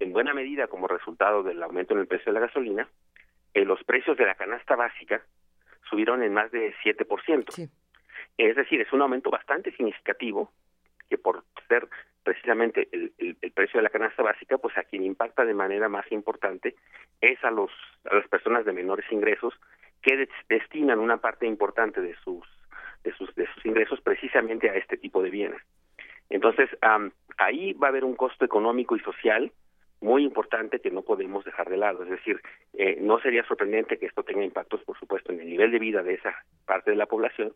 en 0.00 0.12
buena 0.12 0.34
medida 0.34 0.66
como 0.66 0.88
resultado 0.88 1.42
del 1.42 1.62
aumento 1.62 1.94
en 1.94 2.00
el 2.00 2.06
precio 2.06 2.32
de 2.32 2.40
la 2.40 2.46
gasolina, 2.46 2.88
eh, 3.54 3.64
los 3.64 3.82
precios 3.84 4.16
de 4.16 4.26
la 4.26 4.34
canasta 4.34 4.76
básica 4.76 5.22
subieron 5.88 6.22
en 6.22 6.32
más 6.32 6.50
de 6.50 6.74
7%. 6.82 7.70
Es 8.38 8.56
decir, 8.56 8.80
es 8.80 8.92
un 8.92 9.02
aumento 9.02 9.30
bastante 9.30 9.72
significativo 9.72 10.50
que 11.08 11.18
por 11.18 11.44
ser 11.68 11.88
precisamente 12.22 12.88
el, 12.92 13.12
el, 13.18 13.52
precio 13.52 13.78
de 13.78 13.84
la 13.84 13.90
canasta 13.90 14.22
básica, 14.22 14.56
pues 14.58 14.76
a 14.78 14.84
quien 14.84 15.04
impacta 15.04 15.44
de 15.44 15.54
manera 15.54 15.88
más 15.88 16.10
importante 16.10 16.74
es 17.20 17.42
a 17.44 17.50
los 17.50 17.70
a 18.10 18.14
las 18.14 18.26
personas 18.28 18.64
de 18.64 18.72
menores 18.72 19.04
ingresos 19.10 19.54
que 20.00 20.28
destinan 20.48 20.98
una 20.98 21.18
parte 21.18 21.46
importante 21.46 22.00
de 22.00 22.14
sus 22.24 22.46
de 23.04 23.12
sus 23.14 23.34
de 23.34 23.46
sus 23.52 23.66
ingresos 23.66 24.00
precisamente 24.00 24.70
a 24.70 24.76
este 24.76 24.96
tipo 24.96 25.22
de 25.22 25.30
bienes. 25.30 25.60
Entonces, 26.30 26.70
ahí 27.36 27.74
va 27.74 27.88
a 27.88 27.90
haber 27.90 28.04
un 28.04 28.14
costo 28.14 28.44
económico 28.44 28.96
y 28.96 29.00
social 29.00 29.52
muy 30.02 30.24
importante 30.24 30.80
que 30.80 30.90
no 30.90 31.02
podemos 31.02 31.44
dejar 31.44 31.70
de 31.70 31.76
lado. 31.76 32.02
Es 32.02 32.10
decir, 32.10 32.40
eh, 32.74 32.98
no 33.00 33.20
sería 33.20 33.44
sorprendente 33.44 33.98
que 33.98 34.06
esto 34.06 34.24
tenga 34.24 34.44
impactos, 34.44 34.82
por 34.82 34.98
supuesto, 34.98 35.32
en 35.32 35.40
el 35.40 35.48
nivel 35.48 35.70
de 35.70 35.78
vida 35.78 36.02
de 36.02 36.14
esa 36.14 36.34
parte 36.66 36.90
de 36.90 36.96
la 36.96 37.06
población, 37.06 37.52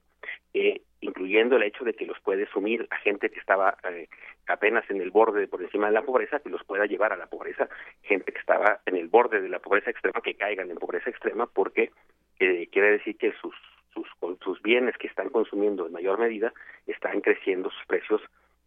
eh, 0.55 0.81
incluyendo 1.01 1.57
el 1.57 1.65
hecho 1.65 1.85
de 1.85 1.95
que 1.95 2.07
los 2.07 2.19
puede 2.21 2.47
sumir 2.47 2.87
a 2.91 2.97
gente 2.99 3.31
que 3.31 3.41
estaba 3.41 3.77
eh, 3.91 4.09
apenas 4.47 4.89
en 4.91 5.01
el 5.01 5.11
borde 5.11 5.49
por 5.49 5.61
encima 5.61 5.89
de 5.89 5.93
la 5.93 6.03
pobreza, 6.03 6.39
que 6.39 6.49
los 6.49 6.65
pueda 6.65 6.87
llevar 6.87 7.13
a 7.13 7.17
la 7.17 7.27
pobreza, 7.27 7.69
gente 8.03 8.33
que 8.33 8.39
estaba 8.39 8.81
en 8.87 8.97
el 8.97 9.09
borde 9.09 9.41
de 9.41 9.49
la 9.49 9.59
pobreza 9.59 9.91
extrema, 9.91 10.21
que 10.21 10.35
caigan 10.35 10.71
en 10.71 10.77
pobreza 10.77 11.11
extrema, 11.11 11.47
porque 11.47 11.91
quiere 12.39 12.91
decir 12.93 13.17
que 13.17 13.33
sus, 13.41 13.55
sus, 13.93 14.07
sus 14.41 14.63
bienes 14.63 14.97
que 14.99 15.09
están 15.09 15.31
consumiendo 15.31 15.87
en 15.87 15.93
mayor 15.93 16.19
medida 16.19 16.53
están 16.87 17.21
creciendo 17.23 17.71
sus 17.71 17.87
precios 17.87 18.23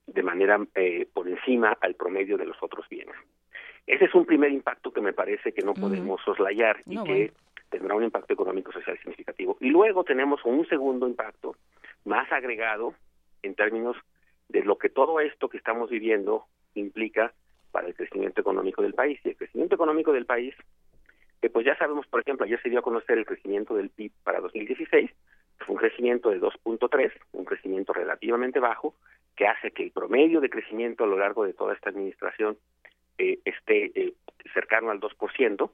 de 0.08 0.24
manera 0.24 0.60
por 1.14 1.28
encima 1.30 1.78
al 1.82 1.94
promedio 1.94 2.36
de 2.38 2.46
los 2.46 2.58
otros 2.62 2.90
bienes. 2.90 3.16
Ese 3.90 4.06
es 4.06 4.14
un 4.14 4.28
primer 4.28 4.52
impacto 4.52 4.94
que 4.94 5.02
me 5.02 5.14
parece 5.14 5.52
que 5.52 5.64
no 5.64 5.74
podemos 5.74 6.22
soslayar 6.24 6.80
y 6.86 7.04
que 7.04 7.34
tendrá 7.72 7.96
un 7.96 8.04
impacto 8.04 8.32
económico 8.32 8.72
social 8.72 8.96
significativo. 9.00 9.58
Y 9.62 9.72
luego 9.72 10.04
tenemos 10.04 10.46
un 10.46 10.64
segundo 10.68 11.08
impacto 11.08 11.56
más 12.06 12.32
agregado 12.32 12.94
en 13.42 13.56
términos 13.56 13.98
de 14.48 14.64
lo 14.64 14.78
que 14.78 14.90
todo 14.90 15.20
esto 15.20 15.50
que 15.50 15.58
estamos 15.58 15.90
viviendo 15.90 16.46
implica 16.76 17.34
para 17.72 17.88
el 17.88 17.96
crecimiento 17.96 18.42
económico 18.42 18.84
del 18.84 18.94
país. 18.94 19.20
Y 19.24 19.30
el 19.30 19.38
crecimiento 19.38 19.74
económico 19.74 20.14
del 20.14 20.28
país, 20.28 20.54
que 21.42 21.50
pues 21.50 21.66
ya 21.66 21.76
sabemos, 21.76 22.06
por 22.06 22.22
ejemplo, 22.22 22.46
ayer 22.46 22.62
se 22.62 22.70
dio 22.70 22.80
a 22.80 22.84
conocer 22.84 23.18
el 23.18 23.26
crecimiento 23.26 23.74
del 23.74 23.90
PIB 23.90 24.12
para 24.24 24.40
2016, 24.40 25.10
fue 25.66 25.74
un 25.74 25.82
crecimiento 25.82 26.30
de 26.30 26.40
2.3, 26.40 27.12
un 27.32 27.44
crecimiento 27.44 27.92
relativamente 27.94 28.60
bajo, 28.60 28.94
que 29.36 29.48
hace 29.48 29.72
que 29.72 29.82
el 29.82 29.90
promedio 29.90 30.42
de 30.42 30.50
crecimiento 30.52 31.06
a 31.06 31.08
lo 31.08 31.18
largo 31.18 31.44
de 31.44 31.54
toda 31.54 31.74
esta 31.74 31.90
administración 31.90 32.56
eh, 33.20 33.40
esté 33.46 33.92
eh, 33.94 34.14
cercano 34.54 34.90
al 34.90 35.00
2% 35.00 35.72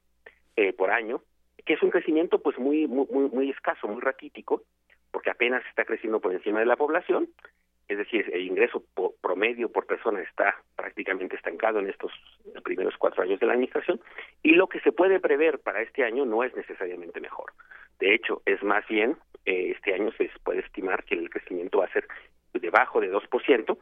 eh, 0.57 0.73
por 0.73 0.91
año, 0.91 1.21
que 1.65 1.73
es 1.73 1.83
un 1.83 1.91
crecimiento 1.91 2.39
pues 2.39 2.57
muy, 2.59 2.87
muy, 2.87 3.07
muy 3.09 3.49
escaso, 3.49 3.87
muy 3.87 4.01
raquítico, 4.01 4.63
porque 5.11 5.29
apenas 5.29 5.63
está 5.69 5.85
creciendo 5.85 6.19
por 6.19 6.33
encima 6.33 6.59
de 6.59 6.65
la 6.65 6.75
población, 6.75 7.29
es 7.87 7.97
decir, 7.97 8.29
el 8.33 8.41
ingreso 8.41 8.83
promedio 9.21 9.71
por 9.71 9.85
persona 9.85 10.21
está 10.21 10.55
prácticamente 10.75 11.35
estancado 11.35 11.79
en 11.79 11.87
estos 11.87 12.11
primeros 12.63 12.95
cuatro 12.97 13.21
años 13.21 13.39
de 13.39 13.45
la 13.45 13.53
administración, 13.53 14.01
Y 14.41 14.53
lo 14.53 14.67
que 14.67 14.79
se 14.79 14.91
puede 14.91 15.19
prever 15.19 15.59
para 15.59 15.81
este 15.81 16.03
año 16.03 16.25
no 16.25 16.43
es 16.43 16.55
necesariamente 16.55 17.19
mejor. 17.19 17.53
De 17.99 18.13
hecho, 18.13 18.41
es 18.45 18.61
más 18.63 18.87
bien, 18.87 19.17
eh, 19.45 19.73
este 19.75 19.93
año 19.93 20.11
se 20.17 20.29
puede 20.43 20.61
estimar 20.61 21.03
que 21.03 21.15
el 21.15 21.29
crecimiento 21.29 21.79
va 21.79 21.85
a 21.85 21.93
ser 21.93 22.07
debajo 22.53 23.01
de 23.01 23.11
2%. 23.11 23.77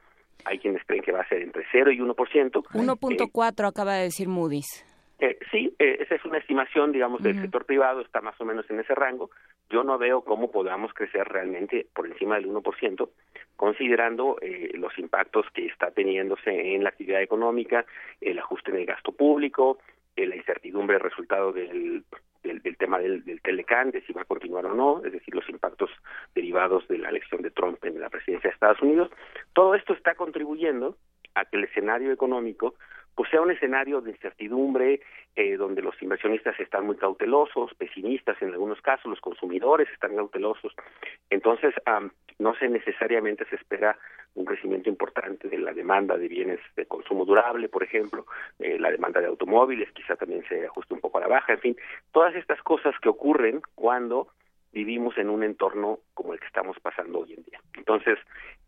Hay 0.46 0.60
quienes 0.60 0.84
creen 0.86 1.04
que 1.04 1.12
va 1.12 1.22
a 1.22 1.28
ser 1.28 1.42
entre 1.42 1.64
0 1.72 1.92
y 1.92 2.00
1%. 2.00 2.16
1.4 2.16 3.68
acaba 3.68 3.96
de 3.96 4.04
decir 4.04 4.28
Moody's. 4.28 4.86
Eh, 5.20 5.38
sí, 5.52 5.74
eh, 5.80 6.00
esa 6.02 6.16
es 6.16 6.26
una 6.26 6.38
estimación, 6.38 6.92
digamos, 6.92 7.24
del 7.24 7.40
sector 7.40 7.66
privado, 7.66 8.02
está 8.02 8.20
más 8.20 8.40
o 8.42 8.46
menos 8.46 8.70
en 8.70 8.82
ese 8.82 8.94
rango. 8.94 9.30
Yo 9.70 9.84
no 9.84 9.98
veo 9.98 10.22
cómo 10.22 10.52
podamos 10.52 10.94
crecer 10.94 11.26
realmente 11.30 11.88
por 11.96 12.08
encima 12.08 12.36
del 12.36 12.48
1%, 12.48 13.10
considerando 13.56 14.38
eh, 14.42 14.72
los 14.74 14.98
impactos 15.00 15.46
que 15.54 15.68
está 15.68 15.92
teniéndose 15.92 16.76
en 16.76 16.84
la 16.84 16.90
actividad 16.90 17.22
económica, 17.22 17.86
el 18.20 18.38
ajuste 18.38 18.72
en 18.72 18.78
el 18.80 18.86
gasto 18.86 19.14
público, 19.14 19.78
eh, 20.16 20.28
la 20.28 20.36
incertidumbre 20.36 21.00
resultado 21.00 21.52
del, 21.52 22.04
del, 22.44 22.78
tema 22.78 23.00
del, 23.00 23.24
del 23.24 23.42
Telecán, 23.42 23.92
de 23.92 24.02
si 24.02 24.14
va 24.14 24.22
a 24.22 24.26
continuar 24.26 24.66
o 24.66 24.74
no, 24.74 25.02
es 25.06 25.12
decir, 25.12 25.34
los 25.34 25.48
impactos 25.50 25.90
derivados 26.36 26.88
de 26.88 26.98
la 26.98 27.10
elección 27.10 27.42
de 27.42 27.52
Trump 27.52 27.84
en 27.84 28.00
la 28.00 28.10
presidencia 28.10 28.50
de 28.50 28.54
Estados 28.54 28.82
Unidos. 28.82 29.10
Todo 29.54 29.76
esto 29.76 29.94
está 29.94 30.16
contribuyendo 30.16 30.98
a 31.36 31.46
que 31.46 31.58
el 31.58 31.64
escenario 31.64 32.12
económico 32.12 32.76
pues 33.16 33.30
sea 33.30 33.42
un 33.42 33.52
escenario 33.52 34.02
de 34.02 34.12
incertidumbre 34.12 35.02
eh, 35.36 35.58
donde 35.58 35.82
los 35.82 36.00
inversionistas 36.02 36.60
están 36.60 36.86
muy 36.86 36.96
cautelosos, 36.96 37.74
pesimistas 37.76 38.42
en 38.42 38.52
algunos 38.52 38.82
casos, 38.82 39.06
los 39.06 39.22
consumidores 39.22 39.90
están 39.92 40.16
cautelosos. 40.16 40.74
Entonces, 41.30 41.74
no 42.40 42.56
se 42.56 42.70
necesariamente 42.70 43.46
se 43.46 43.56
espera 43.56 43.98
un 44.36 44.46
crecimiento 44.46 44.90
importante 44.90 45.48
de 45.48 45.58
la 45.60 45.74
demanda 45.74 46.18
de 46.18 46.28
bienes 46.28 46.60
de 46.76 46.86
consumo 46.86 47.26
durable, 47.26 47.70
por 47.70 47.84
ejemplo, 47.84 48.26
eh, 48.60 48.78
la 48.80 48.92
demanda 48.92 49.22
de 49.22 49.28
automóviles 49.28 49.92
quizá 49.92 50.16
también 50.16 50.44
se 50.48 50.66
ajuste 50.66 50.94
un 50.94 51.02
poco 51.02 51.20
a 51.20 51.22
la 51.22 51.28
baja, 51.28 51.54
en 51.54 51.60
fin, 51.60 51.78
todas 52.12 52.36
estas 52.36 52.62
cosas 52.64 52.96
que 53.00 53.10
ocurren 53.10 53.62
cuando 53.76 54.30
vivimos 54.72 55.18
en 55.18 55.30
un 55.30 55.44
entorno 55.44 56.00
como 56.16 56.34
el 56.34 56.40
que 56.40 56.48
estamos 56.48 56.80
pasando 56.80 57.20
hoy 57.20 57.34
en 57.34 57.44
día. 57.44 57.60
Entonces, 57.78 58.18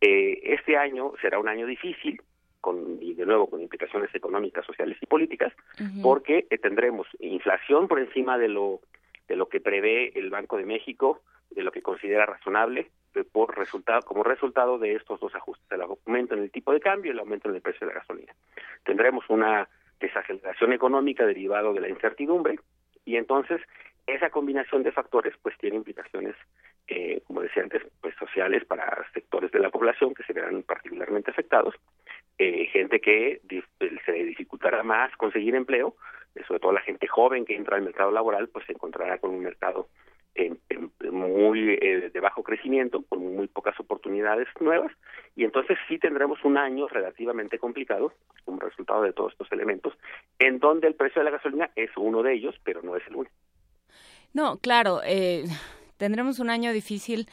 eh, 0.01 0.39
este 0.43 0.77
año 0.77 1.13
será 1.19 1.39
un 1.39 1.49
año 1.49 1.65
difícil, 1.65 2.21
con, 2.65 2.97
y 2.99 3.13
de 3.13 3.27
nuevo 3.27 3.47
con 3.47 3.61
implicaciones 3.61 4.09
económicas, 4.15 4.65
sociales 4.65 4.97
y 4.99 5.05
políticas, 5.05 5.53
porque 6.01 6.47
eh, 6.49 6.57
tendremos 6.57 7.05
inflación 7.19 7.87
por 7.87 7.99
encima 7.99 8.39
de 8.39 8.47
lo 8.47 8.79
de 9.27 9.35
lo 9.35 9.47
que 9.49 9.59
prevé 9.59 10.17
el 10.17 10.31
Banco 10.31 10.57
de 10.57 10.65
México, 10.65 11.21
de 11.51 11.61
lo 11.61 11.71
que 11.71 11.83
considera 11.83 12.25
razonable, 12.25 12.89
eh, 13.13 13.23
por 13.23 13.55
resultado 13.55 14.01
como 14.01 14.23
resultado 14.23 14.79
de 14.79 14.95
estos 14.95 15.19
dos 15.19 15.35
ajustes, 15.35 15.65
el 15.69 15.81
aumento 15.83 16.33
en 16.33 16.41
el 16.41 16.49
tipo 16.49 16.73
de 16.73 16.79
cambio 16.79 17.11
y 17.11 17.13
el 17.13 17.19
aumento 17.19 17.49
en 17.49 17.55
el 17.55 17.61
precio 17.61 17.85
de 17.85 17.93
la 17.93 17.99
gasolina. 17.99 18.33
Tendremos 18.83 19.25
una 19.29 19.69
desaceleración 19.99 20.73
económica 20.73 21.23
derivado 21.23 21.71
de 21.71 21.81
la 21.81 21.89
incertidumbre 21.89 22.59
y 23.05 23.17
entonces 23.17 23.61
esa 24.07 24.31
combinación 24.31 24.81
de 24.81 24.91
factores 24.91 25.35
pues 25.43 25.55
tiene 25.59 25.77
implicaciones 25.77 26.35
eh, 26.87 27.21
como 27.25 27.41
decía 27.41 27.63
antes 27.63 27.81
pues 28.01 28.13
sociales 28.15 28.63
para 28.65 29.05
sectores 29.13 29.51
de 29.51 29.59
la 29.59 29.71
población 29.71 30.13
que 30.13 30.23
se 30.23 30.33
verán 30.33 30.61
particularmente 30.61 31.31
afectados 31.31 31.73
eh, 32.37 32.67
gente 32.73 32.99
que 32.99 33.41
se 34.05 34.11
dificultará 34.11 34.83
más 34.83 35.15
conseguir 35.15 35.55
empleo, 35.55 35.95
eh, 36.35 36.43
sobre 36.45 36.59
todo 36.59 36.73
la 36.73 36.81
gente 36.81 37.07
joven 37.07 37.45
que 37.45 37.55
entra 37.55 37.77
al 37.77 37.83
mercado 37.83 38.11
laboral, 38.11 38.49
pues 38.49 38.65
se 38.65 38.73
encontrará 38.73 39.19
con 39.19 39.31
un 39.31 39.41
mercado 39.41 39.87
muy 41.11 41.77
eh, 41.81 42.09
de 42.13 42.19
bajo 42.19 42.43
crecimiento, 42.43 43.05
con 43.07 43.35
muy 43.35 43.47
pocas 43.47 43.79
oportunidades 43.79 44.49
nuevas, 44.59 44.91
y 45.33 45.45
entonces 45.45 45.77
sí 45.87 45.97
tendremos 45.97 46.43
un 46.43 46.57
año 46.57 46.89
relativamente 46.89 47.57
complicado 47.57 48.11
como 48.43 48.59
resultado 48.59 49.03
de 49.03 49.13
todos 49.13 49.31
estos 49.31 49.49
elementos, 49.53 49.93
en 50.37 50.59
donde 50.59 50.87
el 50.87 50.95
precio 50.95 51.21
de 51.21 51.31
la 51.31 51.37
gasolina 51.37 51.71
es 51.77 51.89
uno 51.95 52.21
de 52.21 52.33
ellos, 52.33 52.53
pero 52.65 52.81
no 52.81 52.97
es 52.97 53.07
el 53.07 53.15
único. 53.15 53.33
No, 54.33 54.57
claro, 54.57 54.99
tendremos 55.95 56.39
un 56.39 56.49
año 56.49 56.73
difícil 56.73 57.27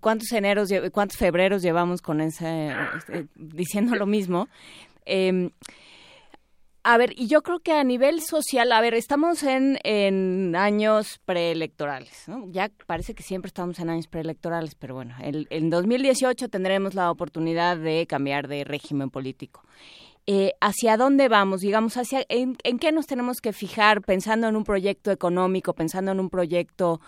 ¿Cuántos 0.00 0.32
eneros, 0.32 0.70
cuántos 0.92 1.16
febreros 1.18 1.62
llevamos 1.62 2.02
con 2.02 2.20
esa, 2.20 2.94
este, 2.96 3.26
diciendo 3.34 3.94
lo 3.96 4.06
mismo? 4.06 4.48
Em, 5.04 5.50
a 6.88 6.98
ver, 6.98 7.14
y 7.16 7.26
yo 7.26 7.42
creo 7.42 7.58
que 7.58 7.72
a 7.72 7.82
nivel 7.82 8.20
social, 8.20 8.70
a 8.70 8.80
ver, 8.80 8.94
estamos 8.94 9.42
en, 9.42 9.78
en 9.82 10.54
años 10.54 11.20
preelectorales, 11.24 12.28
¿no? 12.28 12.46
Ya 12.52 12.70
parece 12.86 13.12
que 13.12 13.24
siempre 13.24 13.48
estamos 13.48 13.80
en 13.80 13.90
años 13.90 14.06
preelectorales, 14.06 14.76
pero 14.76 14.94
bueno, 14.94 15.16
el, 15.20 15.48
en 15.50 15.68
2018 15.68 16.48
tendremos 16.48 16.94
la 16.94 17.10
oportunidad 17.10 17.76
de 17.76 18.06
cambiar 18.06 18.46
de 18.46 18.62
régimen 18.62 19.10
político. 19.10 19.64
Eh, 20.28 20.54
hacia 20.60 20.96
dónde 20.96 21.28
vamos, 21.28 21.60
digamos, 21.60 21.96
hacia 21.96 22.24
en, 22.28 22.56
qué 22.80 22.90
nos 22.90 23.06
tenemos 23.06 23.40
que 23.40 23.52
fijar 23.52 24.02
pensando 24.02 24.48
en 24.48 24.56
un 24.56 24.64
proyecto 24.64 25.12
económico, 25.12 25.72
pensando 25.72 26.10
en 26.10 26.18
un 26.18 26.30
proyecto 26.30 26.98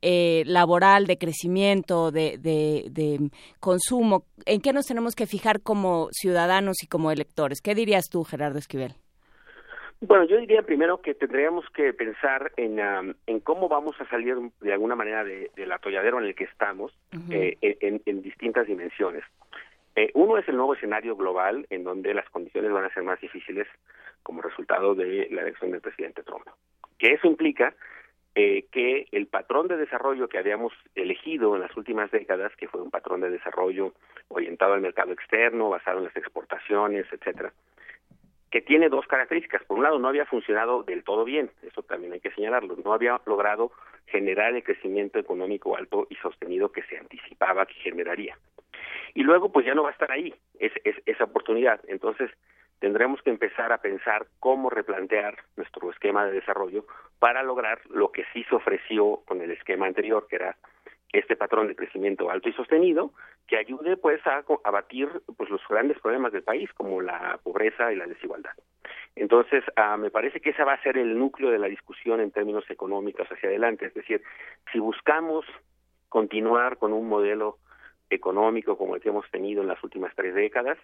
eh, 0.00 0.42
laboral 0.46 1.06
de 1.06 1.18
crecimiento, 1.18 2.10
de, 2.10 2.38
de, 2.38 3.30
consumo, 3.60 4.24
en 4.46 4.62
qué 4.62 4.72
nos 4.72 4.86
tenemos 4.86 5.14
que 5.14 5.26
fijar 5.26 5.60
como 5.60 6.08
ciudadanos 6.12 6.82
y 6.82 6.86
como 6.86 7.10
electores. 7.10 7.60
¿Qué 7.60 7.74
dirías 7.74 8.08
tú, 8.10 8.24
Gerardo 8.24 8.58
Esquivel? 8.58 8.94
Bueno, 10.00 10.24
yo 10.24 10.38
diría 10.38 10.62
primero 10.62 11.02
que 11.02 11.12
tendríamos 11.12 11.66
que 11.74 11.92
pensar 11.92 12.52
en, 12.56 12.80
en 13.26 13.40
cómo 13.40 13.68
vamos 13.68 14.00
a 14.00 14.08
salir 14.08 14.34
de 14.62 14.72
alguna 14.72 14.96
manera 14.96 15.24
del 15.24 15.70
atolladero 15.72 16.18
en 16.20 16.24
el 16.24 16.34
que 16.34 16.44
estamos 16.44 16.90
eh, 17.28 17.58
en, 17.60 18.00
en 18.06 18.22
distintas 18.22 18.66
dimensiones. 18.66 19.24
Eh, 19.94 20.10
uno 20.14 20.38
es 20.38 20.48
el 20.48 20.56
nuevo 20.56 20.74
escenario 20.74 21.16
global 21.16 21.66
en 21.70 21.84
donde 21.84 22.14
las 22.14 22.28
condiciones 22.30 22.72
van 22.72 22.84
a 22.84 22.94
ser 22.94 23.02
más 23.02 23.20
difíciles 23.20 23.66
como 24.22 24.40
resultado 24.40 24.94
de 24.94 25.28
la 25.30 25.42
elección 25.42 25.70
del 25.70 25.80
presidente 25.80 26.22
Trump. 26.22 26.46
Que 26.98 27.14
eso 27.14 27.26
implica 27.26 27.74
eh, 28.34 28.64
que 28.70 29.06
el 29.12 29.26
patrón 29.26 29.68
de 29.68 29.76
desarrollo 29.76 30.28
que 30.28 30.38
habíamos 30.38 30.72
elegido 30.94 31.54
en 31.54 31.60
las 31.60 31.76
últimas 31.76 32.10
décadas, 32.10 32.54
que 32.56 32.68
fue 32.68 32.80
un 32.80 32.90
patrón 32.90 33.20
de 33.20 33.28
desarrollo 33.28 33.92
orientado 34.28 34.72
al 34.72 34.80
mercado 34.80 35.12
externo, 35.12 35.68
basado 35.68 35.98
en 35.98 36.04
las 36.04 36.16
exportaciones, 36.16 37.04
etcétera, 37.12 37.52
que 38.50 38.62
tiene 38.62 38.88
dos 38.88 39.06
características. 39.06 39.64
Por 39.64 39.76
un 39.76 39.84
lado, 39.84 39.98
no 39.98 40.08
había 40.08 40.24
funcionado 40.24 40.82
del 40.82 41.04
todo 41.04 41.24
bien, 41.24 41.50
eso 41.62 41.82
también 41.82 42.14
hay 42.14 42.20
que 42.20 42.30
señalarlo, 42.30 42.76
no 42.82 42.94
había 42.94 43.20
logrado 43.26 43.72
generar 44.06 44.54
el 44.54 44.64
crecimiento 44.64 45.18
económico 45.18 45.76
alto 45.76 46.06
y 46.08 46.14
sostenido 46.16 46.72
que 46.72 46.82
se 46.84 46.96
anticipaba 46.96 47.66
que 47.66 47.74
generaría 47.74 48.38
y 49.14 49.22
luego 49.22 49.52
pues 49.52 49.66
ya 49.66 49.74
no 49.74 49.82
va 49.82 49.90
a 49.90 49.92
estar 49.92 50.10
ahí 50.10 50.34
es, 50.58 50.72
esa 51.06 51.24
oportunidad. 51.24 51.80
Entonces 51.88 52.30
tendremos 52.78 53.22
que 53.22 53.30
empezar 53.30 53.72
a 53.72 53.78
pensar 53.78 54.26
cómo 54.40 54.70
replantear 54.70 55.36
nuestro 55.56 55.90
esquema 55.90 56.26
de 56.26 56.32
desarrollo 56.32 56.84
para 57.18 57.42
lograr 57.42 57.80
lo 57.90 58.10
que 58.10 58.24
sí 58.32 58.44
se 58.44 58.54
ofreció 58.54 59.22
con 59.26 59.40
el 59.40 59.50
esquema 59.50 59.86
anterior, 59.86 60.26
que 60.28 60.36
era 60.36 60.56
este 61.12 61.36
patrón 61.36 61.68
de 61.68 61.76
crecimiento 61.76 62.30
alto 62.30 62.48
y 62.48 62.54
sostenido 62.54 63.12
que 63.46 63.58
ayude 63.58 63.96
pues 63.96 64.26
a 64.26 64.42
abatir 64.64 65.08
pues 65.36 65.50
los 65.50 65.60
grandes 65.68 65.98
problemas 66.00 66.32
del 66.32 66.42
país 66.42 66.72
como 66.72 67.02
la 67.02 67.38
pobreza 67.42 67.92
y 67.92 67.96
la 67.96 68.06
desigualdad. 68.06 68.52
Entonces, 69.14 69.62
ah, 69.76 69.96
me 69.98 70.10
parece 70.10 70.40
que 70.40 70.50
ese 70.50 70.64
va 70.64 70.72
a 70.72 70.82
ser 70.82 70.96
el 70.96 71.18
núcleo 71.18 71.50
de 71.50 71.58
la 71.58 71.66
discusión 71.66 72.20
en 72.20 72.30
términos 72.30 72.64
económicos 72.70 73.28
hacia 73.30 73.50
adelante, 73.50 73.86
es 73.86 73.94
decir, 73.94 74.22
si 74.72 74.78
buscamos 74.78 75.44
continuar 76.08 76.78
con 76.78 76.92
un 76.92 77.08
modelo 77.08 77.58
económico 78.14 78.76
como 78.76 78.94
el 78.94 79.02
que 79.02 79.08
hemos 79.08 79.28
tenido 79.30 79.62
en 79.62 79.68
las 79.68 79.82
últimas 79.82 80.14
tres 80.14 80.34
décadas, 80.34 80.78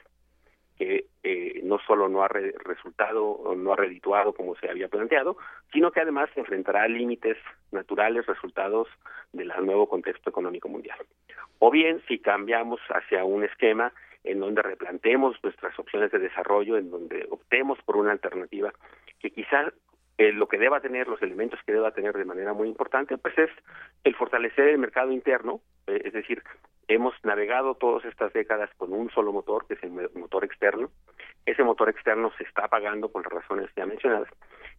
que 0.76 1.06
eh, 1.24 1.60
no 1.64 1.78
solo 1.80 2.09
no 2.09 2.22
ha 2.22 2.28
resultado 2.28 3.24
o 3.26 3.55
no 3.56 3.72
ha 3.72 3.76
redituado 3.76 4.32
como 4.32 4.55
se 4.56 4.70
había 4.70 4.88
planteado, 4.88 5.36
sino 5.72 5.90
que 5.90 6.00
además 6.00 6.30
se 6.34 6.40
enfrentará 6.40 6.84
a 6.84 6.88
límites 6.88 7.36
naturales 7.72 8.26
resultados 8.26 8.86
del 9.32 9.52
nuevo 9.64 9.88
contexto 9.88 10.30
económico 10.30 10.68
mundial. 10.68 10.98
O 11.59 11.70
bien, 11.70 12.00
si 12.06 12.20
cambiamos 12.20 12.80
hacia 12.90 13.24
un 13.24 13.42
esquema 13.44 13.92
en 14.22 14.38
donde 14.40 14.62
replantemos 14.62 15.36
nuestras 15.42 15.76
opciones 15.78 16.12
de 16.12 16.20
desarrollo, 16.20 16.76
en 16.76 16.90
donde 16.90 17.26
optemos 17.30 17.78
por 17.84 17.96
una 17.96 18.12
alternativa 18.12 18.72
que 19.18 19.30
quizás 19.30 19.72
eh, 20.18 20.32
lo 20.32 20.48
que 20.48 20.58
deba 20.58 20.80
tener, 20.80 21.08
los 21.08 21.22
elementos 21.22 21.60
que 21.64 21.72
deba 21.72 21.92
tener 21.92 22.16
de 22.16 22.24
manera 22.24 22.52
muy 22.52 22.68
importante, 22.68 23.16
pues 23.18 23.38
es 23.38 23.50
el 24.04 24.14
fortalecer 24.14 24.68
el 24.68 24.78
mercado 24.78 25.12
interno, 25.12 25.60
eh, 25.86 26.02
es 26.04 26.12
decir, 26.12 26.42
Hemos 26.88 27.12
navegado 27.22 27.74
todas 27.74 28.02
estas 28.06 28.32
décadas 28.32 28.70
con 28.78 28.94
un 28.94 29.10
solo 29.10 29.30
motor, 29.30 29.66
que 29.66 29.74
es 29.74 29.82
el 29.82 29.90
motor 30.14 30.42
externo. 30.42 30.88
Ese 31.44 31.62
motor 31.62 31.90
externo 31.90 32.32
se 32.38 32.44
está 32.44 32.64
apagando 32.64 33.10
por 33.10 33.22
las 33.22 33.42
razones 33.42 33.68
ya 33.76 33.84
mencionadas. 33.84 34.30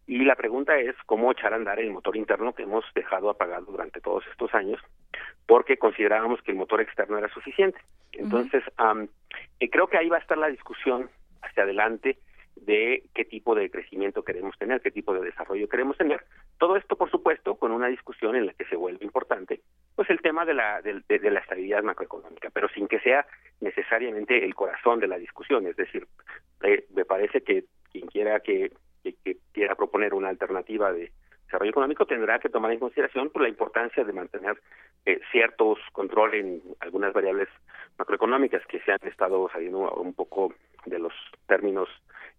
Y 0.08 0.24
la 0.24 0.34
pregunta 0.34 0.76
es 0.76 0.96
cómo 1.06 1.30
echar 1.30 1.52
a 1.52 1.56
andar 1.56 1.78
el 1.78 1.92
motor 1.92 2.16
interno 2.16 2.52
que 2.52 2.64
hemos 2.64 2.84
dejado 2.96 3.30
apagado 3.30 3.66
durante 3.66 4.00
todos 4.00 4.24
estos 4.26 4.52
años, 4.54 4.80
porque 5.46 5.76
considerábamos 5.76 6.42
que 6.42 6.50
el 6.50 6.58
motor 6.58 6.80
externo 6.80 7.16
era 7.16 7.28
suficiente. 7.28 7.78
Entonces, 8.10 8.64
eh, 9.60 9.70
creo 9.70 9.86
que 9.86 9.98
ahí 9.98 10.08
va 10.08 10.16
a 10.16 10.20
estar 10.20 10.36
la 10.36 10.48
discusión 10.48 11.08
hacia 11.42 11.62
adelante 11.62 12.18
de 12.60 13.04
qué 13.14 13.24
tipo 13.24 13.54
de 13.54 13.70
crecimiento 13.70 14.22
queremos 14.22 14.56
tener, 14.58 14.80
qué 14.80 14.90
tipo 14.90 15.14
de 15.14 15.22
desarrollo 15.22 15.68
queremos 15.68 15.96
tener. 15.96 16.24
Todo 16.58 16.76
esto, 16.76 16.96
por 16.96 17.10
supuesto, 17.10 17.56
con 17.56 17.72
una 17.72 17.88
discusión 17.88 18.36
en 18.36 18.46
la 18.46 18.52
que 18.52 18.64
se 18.66 18.76
vuelve 18.76 19.04
importante, 19.04 19.60
pues 19.94 20.10
el 20.10 20.20
tema 20.20 20.44
de 20.44 20.54
la, 20.54 20.82
de, 20.82 21.30
la 21.30 21.40
estabilidad 21.40 21.82
macroeconómica, 21.82 22.50
pero 22.52 22.68
sin 22.68 22.86
que 22.86 23.00
sea 23.00 23.26
necesariamente 23.60 24.44
el 24.44 24.54
corazón 24.54 25.00
de 25.00 25.08
la 25.08 25.18
discusión. 25.18 25.66
Es 25.66 25.76
decir, 25.76 26.06
eh, 26.62 26.84
me 26.94 27.04
parece 27.04 27.42
que 27.42 27.64
quien 27.90 28.06
quiera 28.06 28.40
que, 28.40 28.72
que, 29.02 29.38
quiera 29.52 29.74
proponer 29.74 30.14
una 30.14 30.28
alternativa 30.28 30.92
de 30.92 31.12
desarrollo 31.46 31.70
económico 31.70 32.06
tendrá 32.06 32.38
que 32.38 32.48
tomar 32.48 32.72
en 32.72 32.78
consideración 32.78 33.30
pues, 33.30 33.42
la 33.42 33.48
importancia 33.48 34.04
de 34.04 34.12
mantener 34.12 34.60
eh, 35.06 35.20
ciertos 35.32 35.78
control 35.92 36.34
en 36.34 36.62
algunas 36.80 37.12
variables 37.12 37.48
macroeconómicas 37.98 38.64
que 38.66 38.80
se 38.80 38.92
han 38.92 38.98
estado 39.02 39.48
saliendo 39.52 39.90
un 39.94 40.14
poco 40.14 40.54
de 40.86 40.98
los 40.98 41.12
términos 41.46 41.88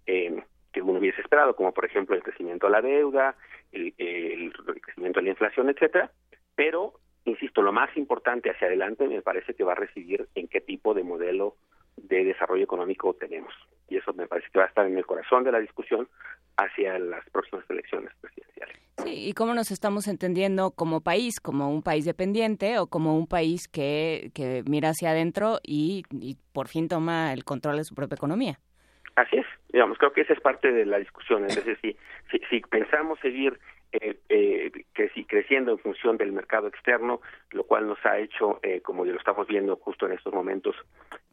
eh, 0.05 0.43
que 0.71 0.81
uno 0.81 0.99
hubiese 0.99 1.21
esperado, 1.21 1.55
como 1.55 1.73
por 1.73 1.85
ejemplo 1.85 2.15
el 2.15 2.23
crecimiento 2.23 2.67
de 2.67 2.71
la 2.71 2.81
deuda, 2.81 3.35
el, 3.71 3.93
el 3.97 4.53
crecimiento 4.81 5.19
de 5.19 5.25
la 5.25 5.31
inflación, 5.31 5.69
etcétera, 5.69 6.11
pero 6.55 6.93
insisto, 7.25 7.61
lo 7.61 7.71
más 7.71 7.95
importante 7.97 8.49
hacia 8.49 8.67
adelante 8.67 9.07
me 9.07 9.21
parece 9.21 9.53
que 9.53 9.63
va 9.63 9.73
a 9.73 9.75
residir 9.75 10.27
en 10.35 10.47
qué 10.47 10.61
tipo 10.61 10.93
de 10.93 11.03
modelo 11.03 11.55
de 11.97 12.23
desarrollo 12.23 12.63
económico 12.63 13.13
tenemos. 13.13 13.53
Y 13.89 13.97
eso 13.97 14.13
me 14.13 14.27
parece 14.27 14.47
que 14.51 14.59
va 14.59 14.65
a 14.65 14.69
estar 14.69 14.85
en 14.87 14.97
el 14.97 15.05
corazón 15.05 15.43
de 15.43 15.51
la 15.51 15.59
discusión 15.59 16.07
hacia 16.57 16.97
las 16.99 17.29
próximas 17.29 17.69
elecciones 17.69 18.11
presidenciales. 18.21 18.77
Sí, 19.03 19.29
y 19.29 19.33
cómo 19.33 19.53
nos 19.53 19.71
estamos 19.71 20.07
entendiendo 20.07 20.71
como 20.71 21.01
país, 21.01 21.39
como 21.39 21.69
un 21.69 21.81
país 21.81 22.05
dependiente 22.05 22.79
o 22.79 22.87
como 22.87 23.17
un 23.17 23.27
país 23.27 23.67
que, 23.67 24.31
que 24.33 24.63
mira 24.67 24.89
hacia 24.89 25.11
adentro 25.11 25.59
y, 25.63 26.03
y 26.11 26.37
por 26.53 26.67
fin 26.67 26.87
toma 26.87 27.33
el 27.33 27.43
control 27.43 27.77
de 27.77 27.83
su 27.83 27.95
propia 27.95 28.15
economía. 28.15 28.59
Así 29.15 29.37
es, 29.37 29.45
digamos, 29.71 29.97
creo 29.97 30.13
que 30.13 30.21
esa 30.21 30.33
es 30.33 30.41
parte 30.41 30.71
de 30.71 30.85
la 30.85 30.99
discusión. 30.99 31.45
Es 31.45 31.55
decir, 31.55 31.77
si, 31.81 31.97
si, 32.31 32.45
si 32.49 32.61
pensamos 32.61 33.19
seguir 33.19 33.57
eh, 33.93 34.17
eh, 34.29 34.71
creciendo 35.27 35.71
en 35.71 35.79
función 35.79 36.17
del 36.17 36.31
mercado 36.31 36.67
externo, 36.67 37.21
lo 37.51 37.63
cual 37.65 37.87
nos 37.87 38.03
ha 38.05 38.19
hecho, 38.19 38.59
eh, 38.63 38.81
como 38.81 39.05
ya 39.05 39.11
lo 39.11 39.19
estamos 39.19 39.47
viendo 39.47 39.75
justo 39.75 40.05
en 40.05 40.13
estos 40.13 40.33
momentos, 40.33 40.75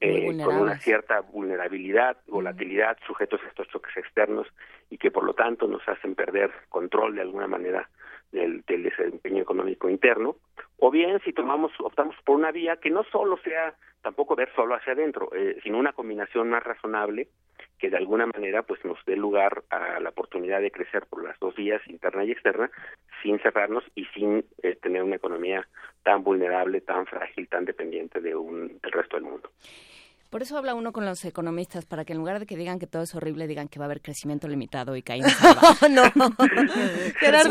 eh, 0.00 0.26
con 0.44 0.56
una 0.56 0.78
cierta 0.78 1.20
vulnerabilidad, 1.20 2.16
volatilidad, 2.26 2.98
sujetos 3.06 3.40
a 3.44 3.48
estos 3.48 3.68
choques 3.68 3.96
externos 3.96 4.46
y 4.90 4.98
que 4.98 5.10
por 5.10 5.24
lo 5.24 5.34
tanto 5.34 5.68
nos 5.68 5.86
hacen 5.88 6.14
perder 6.14 6.50
control 6.68 7.14
de 7.14 7.22
alguna 7.22 7.46
manera 7.46 7.88
del, 8.32 8.62
del 8.62 8.82
desempeño 8.82 9.42
económico 9.42 9.88
interno, 9.88 10.36
o 10.78 10.90
bien 10.90 11.20
si 11.24 11.32
tomamos, 11.32 11.72
optamos 11.80 12.16
por 12.24 12.36
una 12.36 12.52
vía 12.52 12.76
que 12.76 12.90
no 12.90 13.04
solo 13.04 13.38
sea 13.38 13.74
tampoco 14.02 14.36
ver 14.36 14.50
solo 14.54 14.74
hacia 14.74 14.92
adentro, 14.92 15.30
eh, 15.34 15.58
sino 15.62 15.78
una 15.78 15.92
combinación 15.92 16.50
más 16.50 16.62
razonable 16.62 17.28
que 17.78 17.90
de 17.90 17.96
alguna 17.96 18.26
manera 18.26 18.62
pues 18.62 18.84
nos 18.84 18.98
dé 19.06 19.16
lugar 19.16 19.64
a 19.70 20.00
la 20.00 20.10
oportunidad 20.10 20.60
de 20.60 20.70
crecer 20.70 21.06
por 21.06 21.24
las 21.24 21.38
dos 21.38 21.54
vías 21.54 21.80
interna 21.88 22.24
y 22.24 22.32
externa 22.32 22.70
sin 23.22 23.38
cerrarnos 23.40 23.84
y 23.94 24.04
sin 24.06 24.44
eh, 24.62 24.76
tener 24.76 25.02
una 25.02 25.16
economía 25.16 25.66
tan 26.02 26.22
vulnerable, 26.22 26.80
tan 26.80 27.06
frágil, 27.06 27.48
tan 27.48 27.64
dependiente 27.64 28.20
de 28.20 28.34
un 28.34 28.78
del 28.80 28.92
resto 28.92 29.16
del 29.16 29.24
mundo. 29.24 29.50
Por 30.30 30.42
eso 30.42 30.58
habla 30.58 30.74
uno 30.74 30.92
con 30.92 31.06
los 31.06 31.24
economistas, 31.24 31.86
para 31.86 32.04
que 32.04 32.12
en 32.12 32.18
lugar 32.18 32.38
de 32.38 32.44
que 32.44 32.54
digan 32.54 32.78
que 32.78 32.86
todo 32.86 33.02
es 33.02 33.14
horrible, 33.14 33.46
digan 33.46 33.68
que 33.68 33.78
va 33.78 33.86
a 33.86 33.88
haber 33.88 34.02
crecimiento 34.02 34.46
limitado 34.46 34.94
y 34.94 35.02
caída. 35.02 35.28
no, 35.90 36.02
Gerardo 37.18 37.48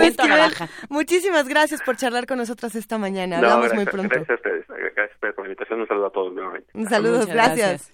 muchísimas 0.89 1.47
gracias 1.47 1.81
por 1.81 1.97
charlar 1.97 2.27
con 2.27 2.37
nosotras 2.37 2.75
esta 2.75 2.99
mañana. 2.99 3.37
Hablamos 3.37 3.73
muy 3.73 3.85
pronto. 3.85 4.09
Gracias 4.09 4.29
a 4.29 4.35
ustedes. 4.35 4.67
Gracias 4.95 5.17
por 5.19 5.39
la 5.39 5.45
invitación. 5.45 5.81
Un 5.81 5.87
saludo 5.87 6.05
a 6.05 6.11
todos 6.11 6.33
nuevamente. 6.33 6.69
Un 6.75 6.85
saludo, 6.85 7.25
gracias. 7.25 7.93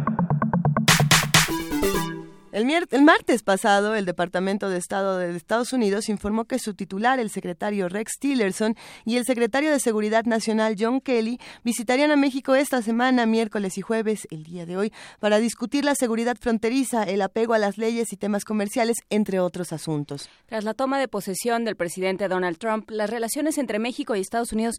El, 2.51 2.65
martes 3.03 3.43
pasado, 3.43 3.95
el 3.95 4.03
Departamento 4.03 4.69
de 4.69 4.77
Estado 4.77 5.17
de 5.17 5.33
Estados 5.37 5.71
Unidos 5.71 6.09
informó 6.09 6.43
que 6.45 6.59
su 6.59 6.73
titular, 6.73 7.17
el 7.17 7.29
secretario 7.29 7.87
Rex 7.87 8.19
Tillerson, 8.19 8.75
y 9.05 9.15
el 9.15 9.23
secretario 9.23 9.71
de 9.71 9.79
Seguridad 9.79 10.25
Nacional 10.25 10.75
John 10.77 10.99
Kelly 10.99 11.39
visitarían 11.63 12.11
a 12.11 12.17
México 12.17 12.53
esta 12.55 12.81
semana, 12.81 13.25
miércoles 13.25 13.77
y 13.77 13.81
jueves, 13.81 14.27
el 14.31 14.43
día 14.43 14.65
de 14.65 14.75
hoy, 14.75 14.93
para 15.21 15.39
discutir 15.39 15.85
la 15.85 15.95
seguridad 15.95 16.35
fronteriza, 16.37 17.03
el 17.03 17.21
apego 17.21 17.53
a 17.53 17.57
las 17.57 17.77
leyes 17.77 18.11
y 18.11 18.17
temas 18.17 18.43
comerciales, 18.43 18.97
entre 19.09 19.39
otros 19.39 19.71
asuntos. 19.71 20.29
Tras 20.47 20.65
la 20.65 20.73
toma 20.73 20.99
de 20.99 21.07
posesión 21.07 21.63
del 21.63 21.77
presidente 21.77 22.27
Donald 22.27 22.57
Trump, 22.57 22.91
las 22.91 23.09
relaciones 23.09 23.57
entre 23.59 23.79
México 23.79 24.13
y 24.13 24.19
Estados 24.19 24.51
Unidos 24.51 24.75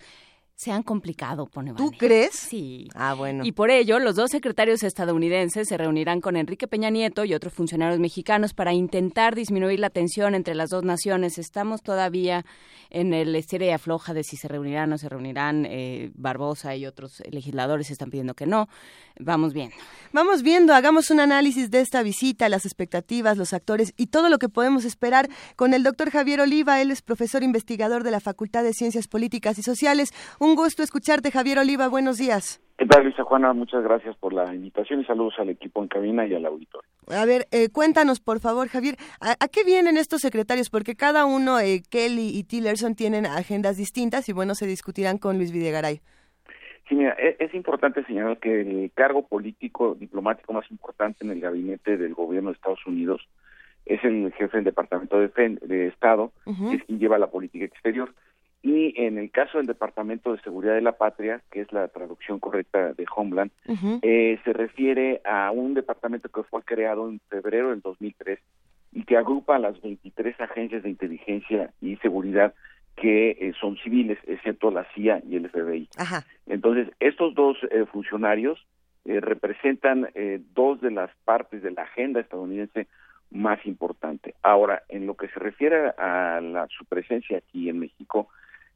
se 0.62 0.70
han 0.70 0.84
complicado, 0.84 1.46
pone 1.46 1.74
¿Tú 1.74 1.90
crees? 1.90 2.34
Sí. 2.34 2.88
Ah, 2.94 3.14
bueno. 3.14 3.44
Y 3.44 3.50
por 3.50 3.72
ello, 3.72 3.98
los 3.98 4.14
dos 4.14 4.30
secretarios 4.30 4.84
estadounidenses 4.84 5.66
se 5.66 5.76
reunirán 5.76 6.20
con 6.20 6.36
Enrique 6.36 6.68
Peña 6.68 6.88
Nieto 6.88 7.24
y 7.24 7.34
otros 7.34 7.52
funcionarios 7.52 7.98
mexicanos 7.98 8.54
para 8.54 8.72
intentar 8.72 9.34
disminuir 9.34 9.80
la 9.80 9.90
tensión 9.90 10.36
entre 10.36 10.54
las 10.54 10.70
dos 10.70 10.84
naciones. 10.84 11.36
Estamos 11.38 11.82
todavía 11.82 12.44
en 12.90 13.12
el 13.12 13.34
estira 13.34 13.66
y 13.66 13.70
afloja 13.70 14.14
de 14.14 14.22
si 14.22 14.36
se 14.36 14.46
reunirán 14.46 14.84
o 14.84 14.86
no 14.92 14.98
se 14.98 15.08
reunirán. 15.08 15.66
Eh, 15.66 16.12
Barbosa 16.14 16.76
y 16.76 16.86
otros 16.86 17.22
legisladores 17.28 17.90
están 17.90 18.10
pidiendo 18.10 18.34
que 18.34 18.46
no. 18.46 18.68
Vamos 19.18 19.52
viendo. 19.52 19.74
Vamos 20.12 20.42
viendo, 20.42 20.74
hagamos 20.74 21.10
un 21.10 21.20
análisis 21.20 21.70
de 21.70 21.80
esta 21.80 22.02
visita, 22.02 22.48
las 22.48 22.66
expectativas, 22.66 23.36
los 23.36 23.52
actores 23.52 23.94
y 23.96 24.06
todo 24.06 24.28
lo 24.28 24.38
que 24.38 24.48
podemos 24.48 24.84
esperar 24.84 25.28
con 25.56 25.74
el 25.74 25.82
doctor 25.82 26.10
Javier 26.10 26.40
Oliva. 26.40 26.80
Él 26.80 26.90
es 26.90 27.02
profesor 27.02 27.42
investigador 27.42 28.04
de 28.04 28.10
la 28.10 28.20
Facultad 28.20 28.62
de 28.62 28.74
Ciencias 28.74 29.08
Políticas 29.08 29.58
y 29.58 29.62
Sociales. 29.62 30.12
Un 30.38 30.51
gusto 30.54 30.82
escucharte, 30.82 31.30
Javier 31.30 31.58
Oliva. 31.58 31.88
Buenos 31.88 32.18
días. 32.18 32.60
¿Qué 32.78 32.86
tal, 32.86 33.04
Luisa 33.04 33.22
Juana? 33.22 33.52
Muchas 33.52 33.84
gracias 33.84 34.16
por 34.16 34.32
la 34.32 34.52
invitación 34.54 35.00
y 35.00 35.04
saludos 35.04 35.34
al 35.38 35.50
equipo 35.50 35.82
en 35.82 35.88
cabina 35.88 36.26
y 36.26 36.34
al 36.34 36.44
auditorio. 36.46 36.88
A 37.08 37.24
ver, 37.24 37.46
eh, 37.52 37.68
cuéntanos, 37.70 38.20
por 38.20 38.40
favor, 38.40 38.68
Javier, 38.68 38.96
¿a, 39.20 39.36
qué 39.48 39.62
vienen 39.64 39.96
estos 39.96 40.20
secretarios? 40.20 40.70
Porque 40.70 40.94
cada 40.94 41.24
uno, 41.24 41.60
eh, 41.60 41.82
Kelly 41.88 42.30
y 42.36 42.44
Tillerson, 42.44 42.94
tienen 42.94 43.26
agendas 43.26 43.76
distintas 43.76 44.28
y 44.28 44.32
bueno, 44.32 44.54
se 44.54 44.66
discutirán 44.66 45.18
con 45.18 45.36
Luis 45.36 45.52
Videgaray. 45.52 46.00
Sí, 46.88 46.96
mira, 46.96 47.12
es, 47.12 47.36
es, 47.38 47.54
importante 47.54 48.04
señalar 48.04 48.38
que 48.38 48.60
el 48.62 48.90
cargo 48.92 49.26
político 49.26 49.94
diplomático 49.94 50.52
más 50.52 50.68
importante 50.70 51.24
en 51.24 51.30
el 51.30 51.40
gabinete 51.40 51.96
del 51.96 52.14
gobierno 52.14 52.50
de 52.50 52.54
Estados 52.54 52.84
Unidos 52.86 53.22
es 53.86 54.02
el 54.04 54.32
jefe 54.32 54.58
del 54.58 54.64
Departamento 54.64 55.18
de, 55.18 55.28
de 55.62 55.88
Estado, 55.88 56.32
que 56.44 56.76
es 56.76 56.84
quien 56.84 56.98
lleva 56.98 57.18
la 57.18 57.30
política 57.30 57.64
exterior. 57.64 58.12
Y 58.62 58.94
en 58.96 59.18
el 59.18 59.30
caso 59.30 59.58
del 59.58 59.66
Departamento 59.66 60.32
de 60.32 60.40
Seguridad 60.42 60.74
de 60.74 60.82
la 60.82 60.92
Patria, 60.92 61.42
que 61.50 61.60
es 61.62 61.72
la 61.72 61.88
traducción 61.88 62.38
correcta 62.38 62.92
de 62.92 63.06
Homeland, 63.14 63.50
eh, 64.02 64.38
se 64.44 64.52
refiere 64.52 65.20
a 65.24 65.50
un 65.50 65.74
departamento 65.74 66.28
que 66.28 66.44
fue 66.44 66.62
creado 66.62 67.08
en 67.08 67.20
febrero 67.28 67.70
del 67.70 67.80
2003 67.80 68.38
y 68.92 69.04
que 69.04 69.16
agrupa 69.16 69.56
a 69.56 69.58
las 69.58 69.80
23 69.80 70.40
agencias 70.40 70.82
de 70.82 70.90
inteligencia 70.90 71.72
y 71.80 71.96
seguridad 71.96 72.54
que 72.96 73.30
eh, 73.30 73.52
son 73.60 73.76
civiles, 73.78 74.18
excepto 74.26 74.70
la 74.70 74.86
CIA 74.94 75.22
y 75.26 75.36
el 75.36 75.48
FBI. 75.48 75.88
Entonces, 76.46 76.88
estos 77.00 77.34
dos 77.34 77.56
eh, 77.70 77.86
funcionarios 77.90 78.64
eh, 79.04 79.20
representan 79.20 80.08
dos 80.54 80.80
de 80.80 80.90
las 80.90 81.10
partes 81.24 81.62
de 81.62 81.72
la 81.72 81.82
agenda 81.82 82.20
estadounidense 82.20 82.86
más 83.30 83.64
importante. 83.66 84.34
Ahora, 84.42 84.82
en 84.88 85.06
lo 85.06 85.16
que 85.16 85.28
se 85.28 85.40
refiere 85.40 85.88
a 85.98 86.40
la, 86.40 86.68
su 86.68 86.84
presencia 86.84 87.38
aquí 87.38 87.68
en 87.68 87.78
México, 87.78 88.28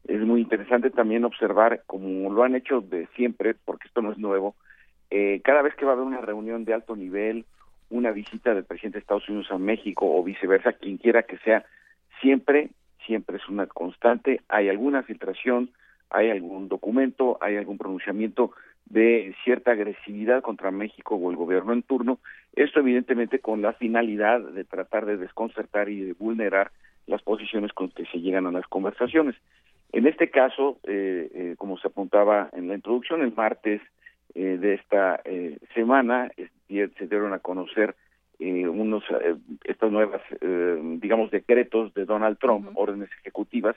es 0.08 0.20
muy 0.20 0.40
interesante 0.40 0.90
también 0.90 1.24
observar, 1.24 1.82
como 1.86 2.32
lo 2.32 2.42
han 2.42 2.54
hecho 2.54 2.80
de 2.80 3.06
siempre, 3.16 3.54
porque 3.64 3.88
esto 3.88 4.02
no 4.02 4.12
es 4.12 4.18
nuevo, 4.18 4.54
cada 5.44 5.62
vez 5.62 5.74
que 5.74 5.84
va 5.84 5.92
a 5.92 5.94
haber 5.94 6.06
una 6.06 6.20
reunión 6.20 6.64
de 6.64 6.74
alto 6.74 6.96
nivel, 6.96 7.44
una 7.90 8.10
visita 8.10 8.54
del 8.54 8.64
presidente 8.64 8.98
de 8.98 9.00
Estados 9.00 9.28
Unidos 9.28 9.50
a 9.50 9.58
México 9.58 10.06
o 10.06 10.22
viceversa, 10.22 10.72
quien 10.72 10.96
quiera 10.98 11.22
que 11.22 11.38
sea, 11.38 11.64
siempre 12.20 12.70
siempre 13.06 13.36
es 13.36 13.48
una 13.48 13.66
constante. 13.66 14.42
Hay 14.48 14.68
alguna 14.68 15.02
filtración, 15.02 15.70
hay 16.10 16.30
algún 16.30 16.68
documento, 16.68 17.38
hay 17.40 17.56
algún 17.56 17.78
pronunciamiento 17.78 18.52
de 18.84 19.34
cierta 19.44 19.72
agresividad 19.72 20.42
contra 20.42 20.70
México 20.70 21.16
o 21.16 21.30
el 21.30 21.36
gobierno 21.36 21.72
en 21.72 21.82
turno. 21.82 22.18
Esto 22.54 22.80
evidentemente 22.80 23.38
con 23.38 23.62
la 23.62 23.72
finalidad 23.72 24.40
de 24.40 24.64
tratar 24.64 25.06
de 25.06 25.16
desconcertar 25.16 25.88
y 25.88 26.00
de 26.00 26.12
vulnerar 26.12 26.70
las 27.06 27.22
posiciones 27.22 27.72
con 27.72 27.90
que 27.90 28.04
se 28.06 28.20
llegan 28.20 28.46
a 28.46 28.52
las 28.52 28.66
conversaciones. 28.66 29.36
En 29.92 30.06
este 30.06 30.30
caso, 30.30 30.78
eh, 30.84 31.30
eh, 31.34 31.54
como 31.58 31.78
se 31.78 31.88
apuntaba 31.88 32.50
en 32.52 32.68
la 32.68 32.74
introducción, 32.74 33.22
el 33.22 33.34
martes 33.34 33.80
eh, 34.34 34.58
de 34.60 34.74
esta 34.74 35.22
semana 35.74 36.30
se 36.68 37.06
dieron 37.06 37.32
a 37.32 37.38
conocer 37.38 37.94
eh, 38.38 38.68
unos 38.68 39.02
eh, 39.22 39.34
estas 39.64 39.90
nuevas 39.90 40.20
eh, 40.42 40.98
digamos 41.00 41.30
decretos 41.30 41.94
de 41.94 42.04
Donald 42.04 42.36
Trump 42.38 42.68
órdenes 42.74 43.08
ejecutivas 43.20 43.76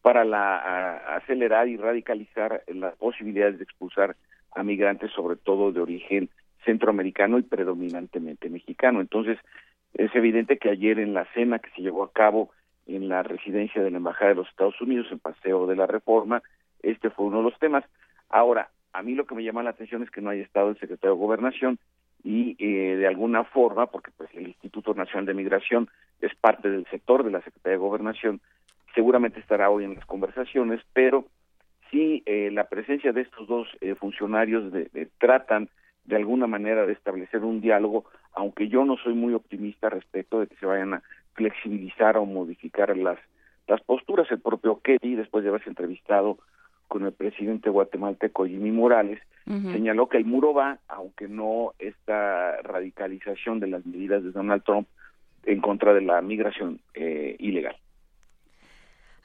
para 0.00 0.24
la 0.24 1.16
acelerar 1.16 1.68
y 1.68 1.76
radicalizar 1.76 2.62
las 2.68 2.96
posibilidades 2.96 3.58
de 3.58 3.64
expulsar 3.64 4.16
a 4.52 4.62
migrantes 4.62 5.10
sobre 5.12 5.36
todo 5.36 5.72
de 5.72 5.80
origen 5.80 6.30
centroamericano 6.64 7.38
y 7.38 7.42
predominantemente 7.42 8.48
mexicano. 8.48 9.02
Entonces 9.02 9.36
es 9.92 10.14
evidente 10.14 10.56
que 10.56 10.70
ayer 10.70 10.98
en 11.00 11.12
la 11.12 11.26
cena 11.34 11.58
que 11.58 11.68
se 11.76 11.82
llevó 11.82 12.02
a 12.02 12.12
cabo 12.12 12.48
en 12.88 13.08
la 13.08 13.22
residencia 13.22 13.82
de 13.82 13.90
la 13.90 13.98
embajada 13.98 14.30
de 14.30 14.36
los 14.36 14.48
Estados 14.48 14.80
Unidos 14.80 15.06
en 15.12 15.20
Paseo 15.20 15.66
de 15.66 15.76
la 15.76 15.86
Reforma 15.86 16.42
este 16.82 17.10
fue 17.10 17.26
uno 17.26 17.38
de 17.38 17.44
los 17.44 17.58
temas. 17.58 17.84
Ahora 18.28 18.70
a 18.92 19.02
mí 19.02 19.14
lo 19.14 19.26
que 19.26 19.34
me 19.34 19.44
llama 19.44 19.62
la 19.62 19.70
atención 19.70 20.02
es 20.02 20.10
que 20.10 20.20
no 20.20 20.30
haya 20.30 20.42
estado 20.42 20.70
el 20.70 20.78
secretario 20.78 21.14
de 21.14 21.20
Gobernación 21.20 21.78
y 22.24 22.56
eh, 22.58 22.96
de 22.96 23.06
alguna 23.06 23.44
forma, 23.44 23.86
porque 23.86 24.10
pues 24.16 24.30
el 24.34 24.48
Instituto 24.48 24.94
Nacional 24.94 25.26
de 25.26 25.34
Migración 25.34 25.88
es 26.20 26.34
parte 26.34 26.68
del 26.68 26.86
sector 26.86 27.22
de 27.22 27.30
la 27.30 27.42
Secretaría 27.42 27.78
de 27.78 27.84
Gobernación, 27.84 28.40
seguramente 28.94 29.38
estará 29.38 29.70
hoy 29.70 29.84
en 29.84 29.94
las 29.94 30.04
conversaciones, 30.06 30.80
pero 30.92 31.26
si 31.90 32.22
eh, 32.26 32.50
la 32.52 32.64
presencia 32.64 33.12
de 33.12 33.20
estos 33.20 33.46
dos 33.46 33.68
eh, 33.80 33.94
funcionarios 33.94 34.72
de, 34.72 35.08
tratan 35.18 35.68
de 36.04 36.16
alguna 36.16 36.46
manera 36.46 36.86
de 36.86 36.92
establecer 36.92 37.44
un 37.44 37.60
diálogo, 37.60 38.06
aunque 38.32 38.68
yo 38.68 38.84
no 38.84 38.96
soy 38.96 39.14
muy 39.14 39.34
optimista 39.34 39.90
respecto 39.90 40.40
de 40.40 40.48
que 40.48 40.56
se 40.56 40.66
vayan 40.66 40.94
a 40.94 41.02
flexibilizar 41.38 42.18
o 42.18 42.26
modificar 42.26 42.94
las 42.96 43.18
las 43.68 43.80
posturas. 43.82 44.26
El 44.30 44.40
propio 44.40 44.80
Kelly, 44.80 45.14
después 45.14 45.44
de 45.44 45.50
haberse 45.50 45.68
entrevistado 45.68 46.38
con 46.88 47.04
el 47.04 47.12
presidente 47.12 47.70
guatemalteco 47.70 48.46
Jimmy 48.46 48.72
Morales, 48.72 49.20
señaló 49.46 50.08
que 50.08 50.18
el 50.18 50.24
muro 50.26 50.52
va, 50.52 50.78
aunque 50.88 51.28
no 51.28 51.72
esta 51.78 52.60
radicalización 52.62 53.60
de 53.60 53.66
las 53.68 53.86
medidas 53.86 54.22
de 54.22 54.30
Donald 54.30 54.62
Trump 54.62 54.88
en 55.44 55.60
contra 55.60 55.94
de 55.94 56.02
la 56.02 56.20
migración 56.20 56.80
eh, 56.94 57.36
ilegal. 57.38 57.76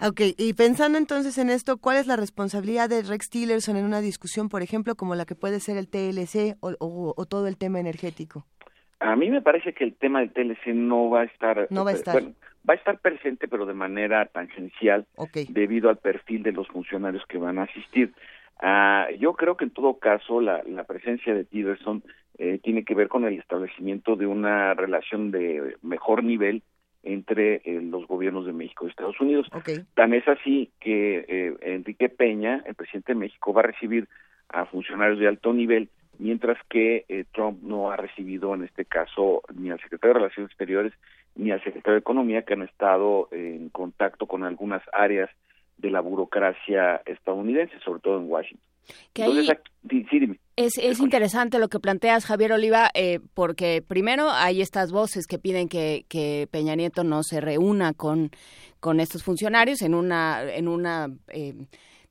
Ok, 0.02 0.22
y 0.38 0.54
pensando 0.54 0.98
entonces 0.98 1.38
en 1.38 1.50
esto, 1.50 1.78
¿cuál 1.78 1.98
es 1.98 2.08
la 2.08 2.18
responsabilidad 2.18 2.90
de 2.90 3.04
Rex 3.04 3.30
Tillerson 3.30 3.78
en 3.78 3.86
una 3.86 4.02
discusión, 4.02 4.50
por 4.50 4.62
ejemplo, 4.62 4.96
como 4.96 5.16
la 5.16 5.26
que 5.26 5.36
puede 5.36 5.60
ser 5.60 5.78
el 5.78 5.88
TLC 5.88 6.58
o, 6.60 7.26
todo 7.26 7.48
el 7.48 7.58
tema 7.58 7.80
energético? 7.80 8.46
A 9.04 9.16
mí 9.16 9.30
me 9.30 9.42
parece 9.42 9.74
que 9.74 9.84
el 9.84 9.96
tema 9.96 10.22
del 10.22 10.32
TLC 10.32 10.74
no 10.74 11.10
va 11.10 11.22
a 11.22 11.26
estar... 11.26 11.68
No 11.70 11.84
va 11.84 11.92
a 11.92 11.94
estar. 11.94 12.24
va 12.68 12.74
a 12.74 12.78
estar 12.78 13.00
presente, 13.00 13.48
pero 13.48 13.66
de 13.66 13.74
manera 13.74 14.26
tangencial, 14.28 15.06
debido 15.50 15.90
al 15.90 15.98
perfil 15.98 16.42
de 16.44 16.54
los 16.54 16.68
funcionarios 16.70 17.26
que 17.28 17.38
van 17.38 17.60
a 17.60 17.64
asistir. 17.64 18.14
Ah, 18.62 19.08
yo 19.20 19.34
creo 19.34 19.58
que 19.58 19.66
en 19.66 19.72
todo 19.72 20.00
caso 20.00 20.40
la, 20.40 20.64
la 20.64 20.86
presencia 20.86 21.34
de 21.34 21.44
Tillerson 21.44 22.04
eh, 22.38 22.60
tiene 22.64 22.86
que 22.86 22.96
ver 22.96 23.10
con 23.10 23.26
el 23.26 23.38
establecimiento 23.38 24.16
de 24.16 24.26
una 24.26 24.74
relación 24.74 25.32
de 25.32 25.76
mejor 25.82 26.24
nivel 26.24 26.64
entre 27.04 27.56
eh, 27.66 27.82
los 27.82 28.08
gobiernos 28.08 28.46
de 28.46 28.54
México 28.54 28.86
y 28.86 28.90
Estados 28.90 29.20
Unidos. 29.20 29.48
Tan 29.94 30.14
es 30.14 30.28
así 30.28 30.72
que 30.80 31.26
eh, 31.28 31.54
Enrique 31.62 32.08
Peña, 32.10 32.64
el 32.66 32.76
presidente 32.76 33.12
de 33.12 33.20
México, 33.20 33.54
va 33.54 33.62
a 33.62 33.68
recibir 33.68 34.08
a 34.50 34.66
funcionarios 34.66 35.20
de 35.20 35.28
alto 35.28 35.52
nivel, 35.52 35.90
mientras 36.20 36.58
que 36.70 37.06
eh, 37.08 37.26
Trump 37.34 37.62
no 37.64 37.92
ha 37.92 37.98
recibido 37.98 38.54
en 38.54 38.64
este 38.64 38.86
caso 38.86 39.44
ni 39.54 39.70
al 39.70 39.80
secretario 39.80 40.14
de 40.14 40.20
Relaciones 40.22 40.52
Exteriores 40.52 40.94
ni 41.36 41.52
al 41.52 41.64
secretario 41.64 41.94
de 41.94 42.00
Economía, 42.00 42.44
que 42.44 42.54
han 42.54 42.62
estado 42.62 43.28
en 43.32 43.70
contacto 43.70 44.28
con 44.28 44.44
algunas 44.44 44.84
áreas 44.94 45.30
de 45.78 45.90
la 45.90 46.00
burocracia 46.00 47.02
estadounidense, 47.06 47.74
sobre 47.84 48.02
todo 48.02 48.20
en 48.20 48.30
Washington. 48.30 48.70
Es, 50.56 50.78
es 50.78 51.00
interesante 51.00 51.58
lo 51.58 51.68
que 51.68 51.80
planteas, 51.80 52.26
Javier 52.26 52.54
Oliva, 52.54 52.90
eh, 52.94 53.20
porque 53.34 53.82
primero 53.82 54.30
hay 54.30 54.62
estas 54.62 54.92
voces 54.92 55.26
que 55.26 55.40
piden 55.40 55.70
que, 55.70 56.06
que, 56.10 56.48
Peña 56.52 56.76
Nieto 56.76 57.04
no 57.04 57.24
se 57.24 57.42
reúna 57.42 57.94
con, 57.94 58.30
con 58.80 59.00
estos 59.00 59.24
funcionarios 59.24 59.82
en 59.82 59.96
una, 59.96 60.44
en 60.44 60.68
una 60.68 61.08
eh, 61.30 61.56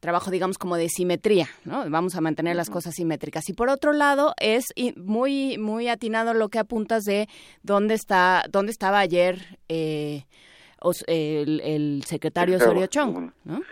trabajo, 0.03 0.31
digamos, 0.33 0.59
como 0.59 0.77
de 0.77 0.89
simetría, 0.89 1.47
¿no? 1.65 1.89
Vamos 1.89 2.17
a 2.17 2.21
mantener 2.21 2.57
las 2.57 2.69
cosas 2.69 2.95
simétricas. 2.95 3.49
Y 3.49 3.55
por 3.55 3.69
otro 3.69 3.93
lado, 3.93 4.35
es 4.41 4.75
muy, 4.97 5.57
muy 5.59 5.89
atinado 5.89 6.35
lo 6.35 6.49
que 6.49 6.59
apuntas 6.59 7.05
de 7.05 7.29
dónde 7.63 7.95
está, 7.95 8.43
dónde 8.51 8.73
estaba 8.73 8.99
ayer 8.99 9.39
eh, 9.69 10.25
el, 11.07 12.03
secretario 12.05 12.57
Osorio 12.57 12.89
Chong, 12.89 13.31
¿no? 13.45 13.63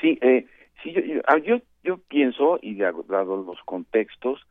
Sí, 0.00 0.16
eh, 0.22 0.46
sí 0.82 0.92
yo, 0.92 1.00
yo, 1.00 1.20
ah, 1.26 1.38
yo 1.82 1.98
pienso, 2.08 2.58
y 2.62 2.76
dado 2.76 3.42
los 3.44 3.58
contextos, 3.64 4.46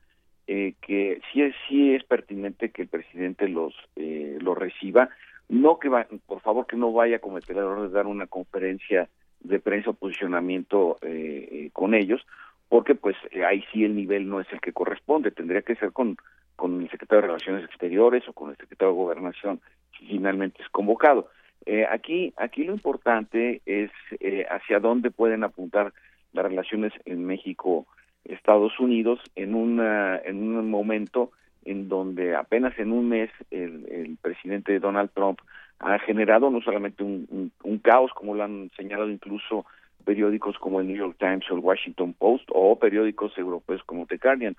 eh, 0.47 0.73
que 0.81 1.21
sí 1.31 1.41
es, 1.41 1.55
sí 1.67 1.93
es 1.93 2.03
pertinente 2.03 2.71
que 2.71 2.81
el 2.81 2.87
presidente 2.89 3.47
los, 3.47 3.73
eh, 3.95 4.37
los 4.41 4.57
reciba, 4.57 5.09
no 5.47 5.79
que 5.79 5.89
va, 5.89 6.05
por 6.25 6.41
favor 6.41 6.67
que 6.67 6.75
no 6.75 6.91
vaya 6.91 7.17
a 7.17 7.19
cometer 7.19 7.55
el 7.55 7.63
error 7.63 7.87
de 7.87 7.93
dar 7.93 8.07
una 8.07 8.27
conferencia 8.27 9.07
de 9.41 9.59
prensa 9.59 9.91
o 9.91 9.93
posicionamiento 9.93 10.97
eh, 11.01 11.47
eh 11.51 11.69
con 11.73 11.93
ellos, 11.93 12.25
porque 12.67 12.95
pues 12.95 13.15
eh, 13.31 13.45
ahí 13.45 13.63
sí 13.71 13.83
el 13.83 13.95
nivel 13.95 14.29
no 14.29 14.39
es 14.39 14.47
el 14.51 14.61
que 14.61 14.73
corresponde, 14.73 15.31
tendría 15.31 15.61
que 15.61 15.75
ser 15.75 15.91
con, 15.91 16.17
con 16.55 16.81
el 16.81 16.89
secretario 16.89 17.21
de 17.21 17.27
Relaciones 17.27 17.65
Exteriores 17.65 18.27
o 18.27 18.33
con 18.33 18.51
el 18.51 18.57
secretario 18.57 18.93
de 18.93 18.99
Gobernación 18.99 19.61
si 19.97 20.05
finalmente 20.05 20.61
es 20.61 20.69
convocado. 20.69 21.29
Eh, 21.65 21.85
aquí, 21.89 22.33
aquí 22.37 22.63
lo 22.63 22.73
importante 22.73 23.61
es 23.65 23.91
eh, 24.19 24.45
hacia 24.49 24.79
dónde 24.79 25.11
pueden 25.11 25.43
apuntar 25.43 25.93
las 26.33 26.45
relaciones 26.45 26.93
en 27.05 27.25
México 27.25 27.85
Estados 28.23 28.79
Unidos 28.79 29.19
en 29.35 29.55
una 29.55 30.17
en 30.17 30.55
un 30.55 30.69
momento 30.69 31.31
en 31.65 31.89
donde 31.89 32.35
apenas 32.35 32.77
en 32.79 32.91
un 32.91 33.09
mes 33.09 33.29
el, 33.51 34.17
presidente 34.21 34.79
Donald 34.79 35.09
Trump 35.13 35.39
ha 35.79 35.99
generado 35.99 36.49
no 36.49 36.61
solamente 36.61 37.03
un, 37.03 37.51
caos 37.81 38.11
como 38.13 38.35
lo 38.35 38.43
han 38.43 38.69
señalado 38.75 39.09
incluso 39.09 39.65
periódicos 40.03 40.57
como 40.57 40.79
el 40.79 40.87
New 40.87 40.97
York 40.97 41.15
Times 41.17 41.49
o 41.49 41.55
el 41.55 41.61
Washington 41.61 42.13
Post 42.13 42.45
o 42.49 42.77
periódicos 42.77 43.37
europeos 43.37 43.83
como 43.85 44.05
The 44.05 44.17
Guardian 44.17 44.55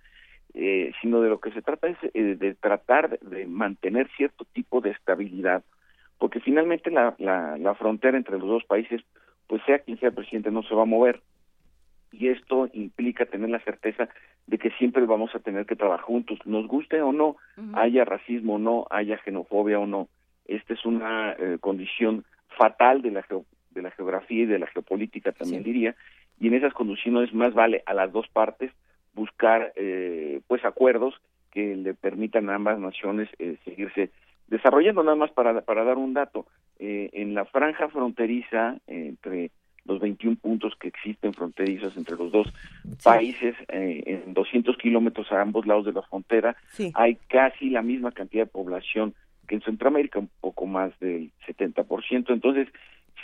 eh, 0.55 0.92
sino 1.01 1.20
de 1.20 1.28
lo 1.28 1.38
que 1.38 1.52
se 1.52 1.62
trata 1.62 1.88
es 1.88 1.98
eh, 2.14 2.36
de 2.36 2.55
tratar 2.55 3.18
de 3.20 3.47
mantener 3.47 4.09
cierto 4.16 4.44
tipo 4.52 4.80
de 4.80 4.90
estabilidad 4.90 5.62
porque 6.18 6.40
finalmente 6.40 6.90
la, 6.90 7.14
la, 7.18 7.56
la 7.59 7.74
frontera 7.74 8.16
entre 8.16 8.38
los 8.38 8.48
dos 8.48 8.64
países 8.64 9.02
pues 9.47 9.62
sea 9.66 9.80
quien 9.80 9.98
sea 9.98 10.09
el 10.09 10.14
presidente 10.14 10.51
no 10.51 10.62
se 10.62 10.74
va 10.74 10.82
a 10.82 10.86
mover 10.86 11.20
y 12.12 12.28
esto 12.28 12.68
implica 12.72 13.26
tener 13.26 13.51
la 13.51 13.60
certeza 13.60 14.09
de 14.47 14.59
que 14.59 14.70
siempre 14.72 15.06
vamos 15.06 15.34
a 15.34 15.38
tener 15.38 15.66
que 15.66 15.76
trabajar 15.76 16.05
juntos, 16.05 16.38
nos 16.44 16.66
guste 16.66 17.01
o 17.02 17.12
no, 17.12 17.36
haya 17.74 18.05
racismo 18.05 18.55
o 18.55 18.59
no, 18.59 18.86
haya 18.90 19.18
xenofobia 19.22 19.78
o 19.78 19.86
no. 19.86 20.09
Esta 20.51 20.74
es 20.74 20.85
una 20.85 21.32
eh, 21.32 21.59
condición 21.60 22.24
fatal 22.59 23.02
de 23.02 23.10
la, 23.10 23.24
de 23.70 23.82
la 23.82 23.90
geografía 23.93 24.43
y 24.43 24.47
de 24.47 24.59
la 24.59 24.66
geopolítica, 24.66 25.32
también 25.32 25.62
diría, 25.62 25.94
y 26.39 26.48
en 26.48 26.55
esas 26.55 26.72
condiciones 26.72 27.32
más 27.32 27.55
vale 27.55 27.82
a 27.86 27.94
las 27.94 28.12
dos 28.12 28.28
partes 28.28 28.72
buscar 29.14 29.72
eh, 29.77 30.40
pues 30.47 30.64
acuerdos 30.64 31.14
que 31.51 31.77
le 31.77 31.94
permitan 31.94 32.48
a 32.48 32.55
ambas 32.55 32.78
naciones 32.78 33.28
eh, 33.39 33.56
seguirse 33.64 34.10
desarrollando. 34.47 35.02
Nada 35.02 35.16
más 35.16 35.31
para, 35.32 35.60
para 35.62 35.85
dar 35.85 35.98
un 35.98 36.14
dato, 36.14 36.47
en 36.82 37.35
la 37.35 37.44
franja 37.44 37.89
fronteriza 37.90 38.78
entre 38.86 39.51
los 39.85 40.01
21 40.01 40.36
puntos 40.36 40.74
que 40.78 40.89
existen 40.89 41.32
fronterizos 41.35 41.97
entre 41.97 42.16
los 42.16 42.31
dos 42.31 42.52
países, 43.02 43.55
eh, 43.68 44.02
en 44.06 44.35
200 44.35 44.77
kilómetros 44.77 45.31
a 45.32 45.40
ambos 45.40 45.66
lados 45.66 45.86
de 45.86 45.93
la 45.93 46.02
frontera, 46.02 46.56
hay 46.94 47.16
casi 47.28 47.70
la 47.70 47.82
misma 47.82 48.12
cantidad 48.12 48.44
de 48.44 48.51
población 48.51 49.14
que 49.51 49.56
en 49.56 49.62
Centroamérica, 49.62 50.20
un 50.20 50.31
poco 50.40 50.64
más 50.66 50.97
del 51.01 51.32
70%. 51.44 52.32
Entonces, 52.32 52.68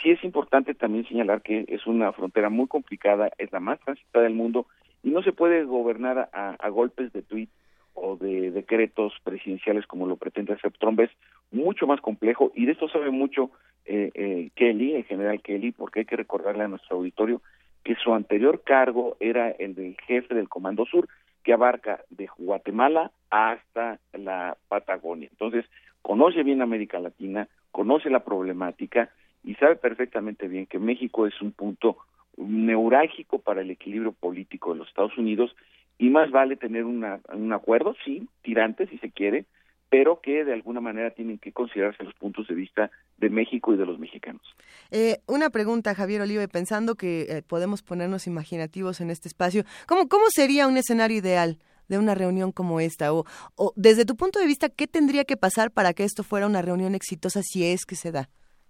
sí 0.03 0.11
es 0.11 0.21
importante 0.25 0.73
también 0.73 1.07
señalar 1.07 1.41
que 1.41 1.63
es 1.69 1.87
una 1.87 2.11
frontera 2.11 2.49
muy 2.49 2.67
complicada, 2.67 3.31
es 3.37 3.49
la 3.53 3.61
más 3.61 3.79
transitada 3.79 4.25
del 4.25 4.33
mundo 4.33 4.67
y 5.03 5.11
no 5.11 5.23
se 5.23 5.31
puede 5.31 5.63
gobernar 5.63 6.29
a, 6.33 6.49
a 6.59 6.69
golpes 6.69 7.13
de 7.13 7.21
tweet 7.21 7.47
o 7.93 8.17
de 8.17 8.51
decretos 8.51 9.13
presidenciales 9.23 9.87
como 9.87 10.05
lo 10.05 10.17
pretende 10.17 10.53
hacer 10.53 10.73
Trump 10.73 10.99
es 10.99 11.11
mucho 11.49 11.87
más 11.87 12.01
complejo 12.01 12.51
y 12.55 12.65
de 12.65 12.73
esto 12.73 12.89
sabe 12.89 13.09
mucho 13.09 13.49
eh, 13.85 14.11
eh, 14.13 14.49
Kelly, 14.53 14.95
el 14.95 15.05
general 15.05 15.41
Kelly, 15.41 15.71
porque 15.71 16.01
hay 16.01 16.05
que 16.05 16.17
recordarle 16.17 16.65
a 16.65 16.67
nuestro 16.67 16.97
auditorio 16.97 17.41
que 17.85 17.95
su 17.95 18.13
anterior 18.13 18.63
cargo 18.65 19.15
era 19.21 19.49
el 19.51 19.75
del 19.75 19.95
jefe 20.05 20.35
del 20.35 20.49
Comando 20.49 20.85
Sur, 20.85 21.07
que 21.47 21.53
abarca 21.53 22.01
de 22.09 22.27
Guatemala 22.37 23.09
hasta 23.29 24.01
la 24.11 24.57
Patagonia. 24.67 25.29
Entonces, 25.31 25.63
conoce 26.01 26.43
bien 26.43 26.61
América 26.61 26.99
Latina, 26.99 27.47
conoce 27.71 28.09
la 28.09 28.25
problemática 28.25 29.09
y 29.45 29.55
sabe 29.55 29.77
perfectamente 29.77 30.49
bien 30.49 30.65
que 30.65 30.77
México 30.77 31.25
es 31.25 31.41
un 31.41 31.53
punto 31.53 31.99
neurálgico 32.35 33.39
para 33.39 33.61
el 33.61 33.71
equilibrio 33.71 34.11
político 34.11 34.73
de 34.73 34.79
los 34.79 34.89
Estados 34.89 35.17
Unidos 35.17 35.55
y 35.97 36.09
más 36.09 36.31
vale 36.31 36.57
tener 36.57 36.83
una, 36.83 37.21
un 37.33 37.53
acuerdo, 37.53 37.95
sí, 38.03 38.27
tirante 38.41 38.85
si 38.87 38.97
se 38.97 39.09
quiere, 39.09 39.45
pero 39.89 40.19
que 40.21 40.43
de 40.43 40.53
alguna 40.53 40.81
manera 40.81 41.11
tienen 41.11 41.37
que 41.37 41.51
considerarse 41.51 42.03
los 42.03 42.13
puntos 42.15 42.47
de 42.47 42.55
vista 42.55 42.91
de 43.17 43.29
México 43.29 43.73
y 43.73 43.77
de 43.77 43.85
los 43.85 43.99
mexicanos. 43.99 44.41
Eh, 44.91 45.17
una 45.27 45.49
pregunta, 45.49 45.95
Javier 45.95 46.21
Olive, 46.21 46.47
pensando 46.47 46.95
que 46.95 47.21
eh, 47.21 47.41
podemos 47.47 47.83
ponernos 47.83 48.27
imaginativos 48.27 49.01
en 49.01 49.09
este 49.09 49.27
espacio, 49.27 49.63
¿cómo, 49.87 50.07
¿cómo 50.07 50.25
sería 50.29 50.67
un 50.67 50.77
escenario 50.77 51.17
ideal 51.17 51.57
de 51.87 51.97
una 51.97 52.15
reunión 52.15 52.51
como 52.51 52.79
esta? 52.79 53.13
O, 53.13 53.25
o 53.55 53.73
desde 53.75 54.05
tu 54.05 54.15
punto 54.15 54.39
de 54.39 54.45
vista, 54.45 54.69
¿qué 54.69 54.87
tendría 54.87 55.23
que 55.23 55.37
pasar 55.37 55.71
para 55.71 55.93
que 55.93 56.03
esto 56.03 56.23
fuera 56.23 56.47
una 56.47 56.61
reunión 56.61 56.95
exitosa 56.95 57.41
si 57.43 57.65
es 57.65 57.85
que 57.85 57.95
se 57.95 58.11
da? 58.11 58.29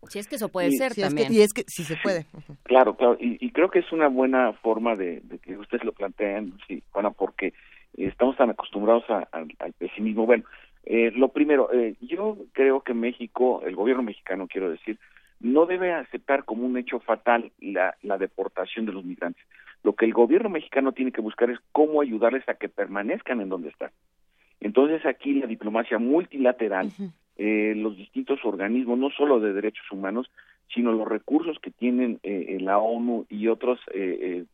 Si 0.09 0.19
es 0.19 0.27
que 0.27 0.35
eso 0.35 0.49
puede 0.49 0.71
ser 0.71 0.93
también. 0.95 1.33
y 1.33 1.41
es 1.41 1.53
que 1.53 1.63
si 1.67 1.83
se 1.83 1.95
puede. 1.97 2.25
Claro, 2.63 2.95
claro. 2.95 3.17
Y, 3.19 3.49
creo 3.51 3.69
que 3.69 3.79
es 3.79 3.91
una 3.91 4.07
buena 4.07 4.53
forma 4.53 4.95
de, 4.95 5.21
que 5.41 5.57
ustedes 5.57 5.83
lo 5.83 5.91
planteen, 5.91 6.53
sí, 6.67 6.83
Juana, 6.91 7.09
porque 7.11 7.53
estamos 7.93 8.37
tan 8.37 8.49
acostumbrados 8.51 9.03
al 9.09 9.73
pesimismo. 9.73 10.25
Bueno, 10.25 10.43
eh, 10.89 11.11
lo 11.13 11.27
primero, 11.29 11.69
eh, 11.73 11.95
yo 11.99 12.37
creo 12.53 12.79
que 12.79 12.93
México, 12.93 13.61
el 13.65 13.75
gobierno 13.75 14.03
mexicano, 14.03 14.47
quiero 14.47 14.69
decir, 14.69 14.97
no 15.41 15.65
debe 15.65 15.91
aceptar 15.91 16.45
como 16.45 16.65
un 16.65 16.77
hecho 16.77 17.01
fatal 17.01 17.51
la, 17.59 17.95
la 18.03 18.17
deportación 18.17 18.85
de 18.85 18.93
los 18.93 19.03
migrantes. 19.03 19.43
Lo 19.83 19.93
que 19.93 20.05
el 20.05 20.13
gobierno 20.13 20.49
mexicano 20.49 20.93
tiene 20.93 21.11
que 21.11 21.19
buscar 21.19 21.49
es 21.49 21.59
cómo 21.73 22.01
ayudarles 22.01 22.47
a 22.47 22.53
que 22.53 22.69
permanezcan 22.69 23.41
en 23.41 23.49
donde 23.49 23.67
están. 23.67 23.91
Entonces 24.61 25.05
aquí 25.05 25.33
la 25.33 25.45
diplomacia 25.45 25.99
multilateral, 25.99 26.89
eh, 27.35 27.73
los 27.75 27.97
distintos 27.97 28.39
organismos, 28.45 28.97
no 28.97 29.09
solo 29.09 29.41
de 29.41 29.51
derechos 29.51 29.91
humanos, 29.91 30.31
sino 30.73 30.93
los 30.93 31.07
recursos 31.07 31.59
que 31.61 31.71
tienen 31.71 32.19
eh, 32.23 32.57
la 32.61 32.77
ONU 32.77 33.25
y 33.29 33.47
otros 33.49 33.79
eh, 33.93 34.45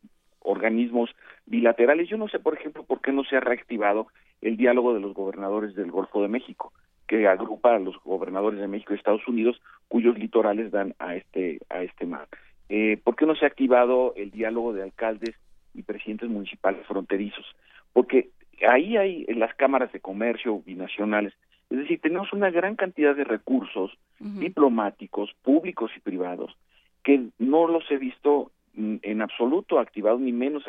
organismos 0.43 1.09
bilaterales. 1.45 2.09
Yo 2.09 2.17
no 2.17 2.27
sé, 2.27 2.39
por 2.39 2.55
ejemplo, 2.55 2.83
por 2.83 3.01
qué 3.01 3.11
no 3.11 3.23
se 3.23 3.37
ha 3.37 3.39
reactivado 3.39 4.07
el 4.41 4.57
diálogo 4.57 4.93
de 4.93 4.99
los 4.99 5.13
gobernadores 5.13 5.75
del 5.75 5.91
Golfo 5.91 6.21
de 6.21 6.27
México, 6.27 6.73
que 7.07 7.27
agrupa 7.27 7.75
a 7.75 7.79
los 7.79 7.95
gobernadores 8.03 8.59
de 8.59 8.67
México 8.67 8.93
y 8.93 8.97
Estados 8.97 9.27
Unidos, 9.27 9.61
cuyos 9.87 10.17
litorales 10.17 10.71
dan 10.71 10.95
a 10.99 11.15
este 11.15 11.59
a 11.69 11.83
este 11.83 12.05
mar. 12.05 12.27
Eh, 12.69 12.99
¿Por 13.03 13.15
qué 13.15 13.25
no 13.25 13.35
se 13.35 13.45
ha 13.45 13.47
activado 13.47 14.13
el 14.15 14.31
diálogo 14.31 14.73
de 14.73 14.83
alcaldes 14.83 15.35
y 15.73 15.83
presidentes 15.83 16.29
municipales 16.29 16.85
fronterizos? 16.87 17.45
Porque 17.91 18.29
ahí 18.67 18.97
hay 18.97 19.25
las 19.25 19.53
cámaras 19.55 19.91
de 19.91 19.99
comercio 19.99 20.59
binacionales, 20.65 21.33
es 21.73 21.79
decir, 21.79 21.99
tenemos 22.01 22.31
una 22.33 22.51
gran 22.51 22.75
cantidad 22.75 23.15
de 23.15 23.23
recursos 23.23 23.91
diplomáticos, 24.19 25.33
públicos 25.41 25.91
y 25.97 25.99
privados, 26.01 26.55
que 27.03 27.29
no 27.39 27.67
los 27.67 27.89
he 27.89 27.97
visto 27.97 28.51
en 28.75 29.21
absoluto 29.21 29.79
activado 29.79 30.17
ni 30.19 30.31
menos 30.31 30.63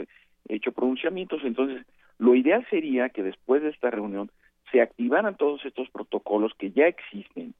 hecho 0.48 0.72
pronunciamientos. 0.72 1.42
Entonces, 1.44 1.86
lo 2.18 2.34
ideal 2.34 2.66
sería 2.70 3.08
que 3.08 3.22
después 3.22 3.62
de 3.62 3.70
esta 3.70 3.90
reunión 3.90 4.30
se 4.70 4.80
activaran 4.80 5.36
todos 5.36 5.64
estos 5.64 5.88
protocolos 5.90 6.52
que 6.58 6.70
ya 6.70 6.86
existen 6.86 7.54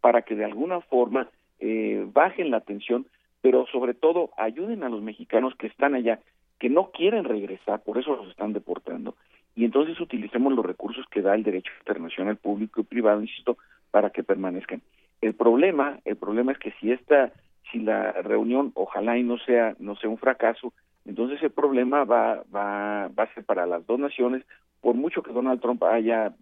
para 0.00 0.22
que 0.22 0.34
de 0.34 0.44
alguna 0.44 0.80
forma 0.80 1.28
eh, 1.58 2.06
bajen 2.12 2.50
la 2.50 2.60
tensión, 2.60 3.06
pero 3.40 3.66
sobre 3.66 3.94
todo 3.94 4.30
ayuden 4.36 4.82
a 4.82 4.88
los 4.88 5.02
mexicanos 5.02 5.54
que 5.56 5.66
están 5.66 5.94
allá, 5.94 6.20
que 6.58 6.68
no 6.70 6.90
quieren 6.90 7.24
regresar, 7.24 7.82
por 7.82 7.98
eso 7.98 8.16
los 8.16 8.28
están 8.28 8.52
deportando. 8.52 9.16
Y 9.54 9.64
entonces 9.64 9.98
utilicemos 10.00 10.52
los 10.52 10.64
recursos 10.64 11.06
que 11.10 11.22
da 11.22 11.34
el 11.34 11.42
derecho 11.42 11.72
internacional 11.80 12.36
público 12.36 12.80
y 12.80 12.84
privado, 12.84 13.22
insisto, 13.22 13.56
para 13.90 14.10
que 14.10 14.22
permanezcan. 14.22 14.82
El 15.20 15.34
problema, 15.34 15.98
el 16.04 16.16
problema 16.16 16.52
es 16.52 16.58
que 16.58 16.72
si 16.80 16.92
esta 16.92 17.32
si 17.70 17.78
la 17.80 18.12
reunión 18.12 18.72
ojalá 18.74 19.18
y 19.18 19.22
no 19.22 19.38
sea 19.38 19.74
no 19.78 19.96
sea 19.96 20.10
un 20.10 20.18
fracaso 20.18 20.72
entonces 21.04 21.42
el 21.42 21.50
problema 21.50 22.04
va 22.04 22.42
va 22.54 23.08
va 23.08 23.22
a 23.24 23.34
ser 23.34 23.44
para 23.44 23.66
las 23.66 23.86
dos 23.86 23.98
naciones 23.98 24.44
por 24.80 24.94
mucho 24.94 25.22
que 25.22 25.32
Donald 25.32 25.60
Trump 25.60 25.82
haya 25.84 26.34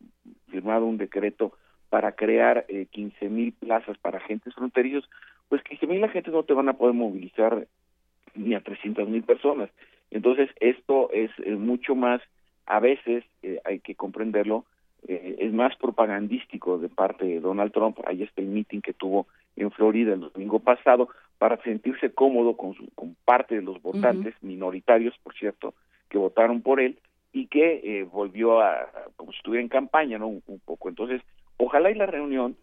firmado 0.49 0.87
un 0.87 0.99
decreto 0.99 1.53
para 1.89 2.13
crear 2.13 2.65
eh, 2.69 2.87
quince 2.91 3.29
mil 3.29 3.53
plazas 3.53 3.97
para 3.99 4.19
agentes 4.19 4.55
fronterizos 4.55 5.09
pues 5.49 5.63
quince 5.63 5.87
mil 5.87 6.03
agentes 6.05 6.33
no 6.33 6.43
te 6.43 6.55
van 6.55 6.69
a 6.69 6.75
poder 6.75 6.95
movilizar 6.95 7.67
ni 8.35 8.55
a 8.55 8.61
trescientas 8.61 9.09
mil 9.09 9.23
personas 9.23 9.71
entonces 10.11 10.51
esto 10.61 11.11
es 11.13 11.31
mucho 11.59 11.95
más 11.95 12.21
a 12.67 12.81
veces 12.81 13.25
eh, 13.43 13.61
hay 13.65 13.81
que 13.81 13.95
comprenderlo 13.95 14.65
eh, 15.07 15.37
es 15.39 15.53
más 15.53 15.77
propagandístico 15.77 16.79
de 16.79 16.89
parte 16.89 17.27
de 17.27 17.41
Donald 17.41 17.73
Trump. 17.73 17.99
Ahí 18.07 18.23
está 18.23 18.41
el 18.41 18.49
meeting 18.49 18.81
que 18.81 18.95
tuvo 18.95 19.27
en 19.57 19.71
Florida 19.71 20.15
el 20.15 20.21
domingo 20.21 20.59
pasado 20.61 21.09
para 21.39 21.61
sentirse 21.63 22.13
cómodo 22.13 22.57
con, 22.57 22.75
su, 22.75 22.89
con 22.95 23.17
parte 23.25 23.57
de 23.57 23.63
los 23.63 23.81
votantes 23.83 24.35
minoritarios, 24.43 25.15
por 25.23 25.35
cierto, 25.35 25.75
que 26.09 26.19
votaron 26.19 26.63
por 26.63 26.81
él 26.81 26.99
y 27.33 27.49
que 27.49 27.81
eh, 27.83 28.05
volvió 28.05 28.61
a, 28.61 28.89
como 29.17 29.33
si 29.33 29.39
estuviera 29.39 29.63
en 29.63 29.69
campaña, 29.69 30.19
¿no? 30.19 30.29
Un, 30.29 30.61
poco. 30.65 30.89
Entonces, 30.89 31.21
ojalá 31.57 31.91
y 31.91 31.95
la 31.95 32.07
reunión, 32.07 32.57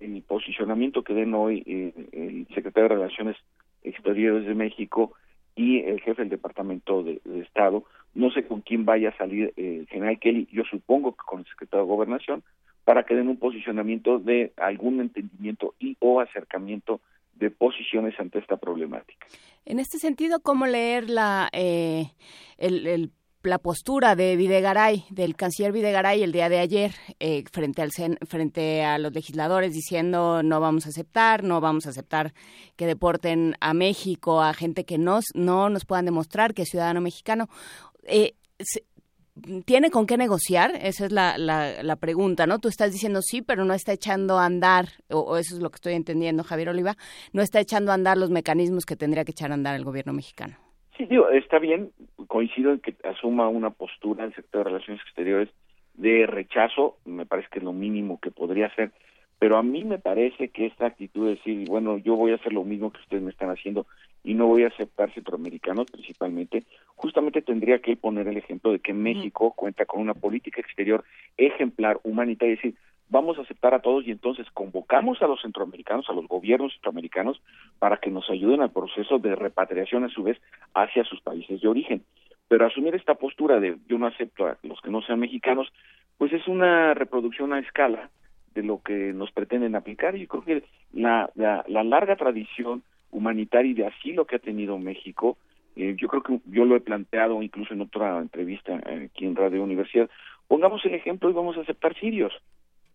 el 0.00 0.22
posicionamiento 0.22 1.02
que 1.02 1.14
den 1.14 1.32
hoy 1.34 1.62
eh, 1.66 1.92
el 2.12 2.46
secretario 2.54 2.88
de 2.88 2.94
Relaciones 2.96 3.36
Exteriores 3.84 4.46
de 4.46 4.54
México 4.54 5.12
y 5.54 5.80
el 5.80 6.00
jefe 6.00 6.22
del 6.22 6.28
Departamento 6.28 7.04
de, 7.04 7.20
Estado. 7.40 7.84
No 8.14 8.30
sé 8.30 8.46
con 8.46 8.62
quién 8.62 8.84
vaya 8.84 9.10
a 9.10 9.16
salir 9.16 9.52
eh, 9.56 9.78
el 9.80 9.86
general 9.86 10.18
Kelly, 10.18 10.48
yo 10.50 10.64
supongo 10.64 11.12
que 11.12 11.22
con 11.24 11.40
el 11.40 11.46
secretario 11.46 11.84
de 11.84 11.92
Gobernación, 11.92 12.42
para 12.86 13.02
que 13.02 13.16
den 13.16 13.26
un 13.26 13.36
posicionamiento 13.36 14.20
de 14.20 14.52
algún 14.56 15.00
entendimiento 15.00 15.74
y 15.80 15.96
o 15.98 16.20
acercamiento 16.20 17.00
de 17.34 17.50
posiciones 17.50 18.14
ante 18.20 18.38
esta 18.38 18.56
problemática. 18.56 19.26
En 19.64 19.80
este 19.80 19.98
sentido, 19.98 20.38
¿cómo 20.38 20.68
leer 20.68 21.10
la, 21.10 21.48
eh, 21.52 22.12
la 23.42 23.58
postura 23.58 24.14
de 24.14 24.36
Videgaray, 24.36 25.04
del 25.10 25.34
canciller 25.34 25.72
Videgaray 25.72 26.22
el 26.22 26.30
día 26.30 26.48
de 26.48 26.60
ayer 26.60 26.92
eh, 27.18 27.42
frente 27.50 27.82
al 27.82 27.90
frente 28.28 28.84
a 28.84 28.98
los 28.98 29.12
legisladores 29.12 29.72
diciendo 29.72 30.44
no 30.44 30.60
vamos 30.60 30.86
a 30.86 30.90
aceptar, 30.90 31.42
no 31.42 31.60
vamos 31.60 31.86
a 31.86 31.90
aceptar 31.90 32.34
que 32.76 32.86
deporten 32.86 33.56
a 33.60 33.74
México 33.74 34.42
a 34.42 34.54
gente 34.54 34.84
que 34.84 34.96
nos, 34.96 35.24
no 35.34 35.70
nos 35.70 35.84
puedan 35.84 36.04
demostrar 36.04 36.54
que 36.54 36.62
es 36.62 36.68
ciudadano 36.68 37.00
mexicano. 37.00 37.48
Eh, 38.04 38.34
¿Tiene 39.66 39.90
con 39.90 40.06
qué 40.06 40.16
negociar? 40.16 40.72
Esa 40.80 41.04
es 41.04 41.12
la, 41.12 41.36
la, 41.36 41.96
pregunta, 41.96 42.46
¿no? 42.46 42.58
Tú 42.58 42.68
estás 42.68 42.92
diciendo 42.92 43.20
sí, 43.20 43.42
pero 43.42 43.64
no 43.64 43.74
está 43.74 43.92
echando 43.92 44.38
a 44.38 44.46
andar, 44.46 44.86
o, 45.10 45.20
o, 45.20 45.36
eso 45.36 45.54
es 45.54 45.62
lo 45.62 45.68
que 45.68 45.76
estoy 45.76 45.92
entendiendo, 45.92 46.42
Javier 46.42 46.70
Oliva, 46.70 46.94
no 47.32 47.42
está 47.42 47.60
echando 47.60 47.90
a 47.90 47.94
andar 47.94 48.16
los 48.16 48.30
mecanismos 48.30 48.86
que 48.86 48.96
tendría 48.96 49.24
que 49.24 49.32
echar 49.32 49.50
a 49.50 49.54
andar 49.54 49.76
el 49.76 49.84
gobierno 49.84 50.14
mexicano. 50.14 50.56
Sí, 50.96 51.04
digo, 51.04 51.28
está 51.28 51.58
bien, 51.58 51.92
coincido 52.26 52.72
en 52.72 52.80
que 52.80 52.94
asuma 53.04 53.48
una 53.48 53.70
postura 53.70 54.24
el 54.24 54.34
sector 54.34 54.64
de 54.64 54.70
relaciones 54.70 55.02
exteriores 55.02 55.50
de 55.94 56.26
rechazo, 56.26 56.96
me 57.04 57.26
parece 57.26 57.48
que 57.50 57.58
es 57.58 57.64
lo 57.64 57.72
mínimo 57.72 58.18
que 58.20 58.30
podría 58.30 58.66
hacer, 58.66 58.92
pero 59.38 59.58
a 59.58 59.62
mí 59.62 59.84
me 59.84 59.98
parece 59.98 60.48
que 60.48 60.66
esta 60.66 60.86
actitud 60.86 61.26
de 61.26 61.34
decir, 61.34 61.68
bueno, 61.68 61.98
yo 61.98 62.16
voy 62.16 62.32
a 62.32 62.36
hacer 62.36 62.52
lo 62.52 62.64
mismo 62.64 62.90
que 62.90 63.00
ustedes 63.00 63.22
me 63.22 63.30
están 63.30 63.50
haciendo 63.50 63.86
y 64.24 64.34
no 64.34 64.46
voy 64.46 64.64
a 64.64 64.68
aceptar 64.68 65.12
centroamericanos 65.12 65.86
principalmente, 65.90 66.64
justamente 66.94 67.42
tendría 67.42 67.78
que 67.80 67.96
poner 67.96 68.26
el 68.28 68.36
ejemplo 68.38 68.72
de 68.72 68.80
que 68.80 68.94
México 68.94 69.52
cuenta 69.54 69.84
con 69.84 70.00
una 70.00 70.14
política 70.14 70.60
exterior 70.60 71.04
ejemplar, 71.36 72.00
humanitaria, 72.02 72.54
es 72.54 72.62
decir, 72.62 72.78
vamos 73.08 73.38
a 73.38 73.42
aceptar 73.42 73.74
a 73.74 73.80
todos 73.80 74.06
y 74.06 74.10
entonces 74.10 74.46
convocamos 74.52 75.20
a 75.22 75.26
los 75.26 75.40
centroamericanos, 75.42 76.08
a 76.08 76.12
los 76.12 76.26
gobiernos 76.26 76.72
centroamericanos, 76.72 77.40
para 77.78 77.98
que 77.98 78.10
nos 78.10 78.28
ayuden 78.30 78.62
al 78.62 78.72
proceso 78.72 79.18
de 79.18 79.36
repatriación 79.36 80.04
a 80.04 80.08
su 80.08 80.22
vez 80.22 80.38
hacia 80.74 81.04
sus 81.04 81.20
países 81.20 81.60
de 81.60 81.68
origen. 81.68 82.02
Pero 82.48 82.66
asumir 82.66 82.94
esta 82.94 83.14
postura 83.14 83.60
de 83.60 83.76
yo 83.86 83.98
no 83.98 84.06
acepto 84.06 84.46
a 84.46 84.56
los 84.62 84.80
que 84.80 84.90
no 84.90 85.02
sean 85.02 85.20
mexicanos, 85.20 85.72
pues 86.18 86.32
es 86.32 86.48
una 86.48 86.94
reproducción 86.94 87.52
a 87.52 87.60
escala 87.60 88.10
de 88.56 88.64
lo 88.64 88.82
que 88.82 89.12
nos 89.12 89.30
pretenden 89.30 89.76
aplicar. 89.76 90.16
Y 90.16 90.22
yo 90.22 90.28
creo 90.28 90.42
que 90.42 90.64
la, 90.92 91.30
la, 91.36 91.62
larga 91.84 92.16
tradición 92.16 92.82
humanitaria 93.12 93.70
y 93.70 93.74
de 93.74 93.86
asilo 93.86 94.24
que 94.24 94.36
ha 94.36 94.40
tenido 94.40 94.78
México, 94.78 95.36
eh, 95.76 95.94
yo 95.96 96.08
creo 96.08 96.22
que 96.22 96.40
yo 96.46 96.64
lo 96.64 96.74
he 96.74 96.80
planteado 96.80 97.42
incluso 97.42 97.74
en 97.74 97.82
otra 97.82 98.18
entrevista 98.18 98.74
aquí 99.04 99.26
en 99.26 99.36
Radio 99.36 99.62
Universidad, 99.62 100.10
pongamos 100.48 100.84
el 100.84 100.94
ejemplo 100.94 101.30
y 101.30 101.34
vamos 101.34 101.56
a 101.56 101.60
aceptar 101.60 101.94
sirios. 102.00 102.32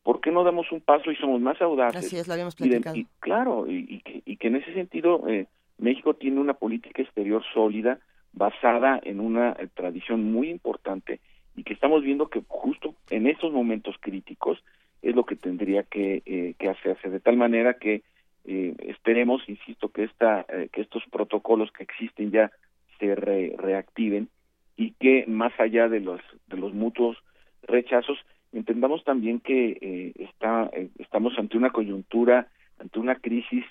¿por 0.03 0.19
qué 0.19 0.31
no 0.31 0.43
damos 0.43 0.71
un 0.71 0.81
paso 0.81 1.11
y 1.11 1.15
somos 1.15 1.41
más 1.41 1.61
audaces? 1.61 2.05
Así 2.05 2.17
es, 2.17 2.27
lo 2.27 2.33
habíamos 2.33 2.55
platicado. 2.55 2.95
Y, 2.95 3.05
claro, 3.19 3.65
y, 3.67 3.99
que, 3.99 4.23
y, 4.25 4.37
que, 4.37 4.47
en 4.47 4.55
ese 4.55 4.73
sentido 4.73 5.27
eh, 5.27 5.47
México 5.77 6.13
tiene 6.15 6.39
una 6.39 6.53
política 6.53 7.01
exterior 7.01 7.43
sólida 7.53 7.99
basada 8.33 8.99
en 9.03 9.19
una 9.19 9.51
eh, 9.51 9.67
tradición 9.73 10.31
muy 10.31 10.49
importante 10.49 11.19
y 11.55 11.63
que 11.63 11.73
estamos 11.73 12.03
viendo 12.03 12.29
que 12.29 12.41
justo 12.47 12.95
en 13.09 13.27
estos 13.27 13.51
momentos 13.51 13.95
críticos 13.99 14.57
es 15.01 15.15
lo 15.15 15.25
que 15.25 15.35
tendría 15.35 15.83
que, 15.83 16.21
eh, 16.25 16.55
que 16.57 16.69
hacerse. 16.69 17.09
De 17.09 17.19
tal 17.19 17.37
manera 17.37 17.75
que 17.75 18.03
eh, 18.45 18.75
esperemos, 18.79 19.47
insisto, 19.47 19.89
que 19.89 20.03
esta 20.03 20.45
que 20.71 20.81
estos 20.81 21.03
protocolos 21.11 21.71
que 21.71 21.83
existen 21.83 22.31
ya 22.31 22.51
se 22.99 23.15
reactiven 23.15 24.29
y 24.77 24.91
que 24.91 25.25
más 25.27 25.53
allá 25.59 25.89
de 25.89 25.99
los 25.99 26.21
de 26.47 26.57
los 26.57 26.73
mutuos 26.73 27.17
rechazos 27.63 28.17
entendamos 28.51 29.03
también 29.03 29.39
que 29.39 29.77
eh, 29.81 30.13
está, 30.15 30.69
eh, 30.73 30.89
estamos 30.99 31.37
ante 31.37 31.57
una 31.57 31.69
coyuntura, 31.69 32.47
ante 32.79 32.99
una 32.99 33.15
crisis 33.15 33.65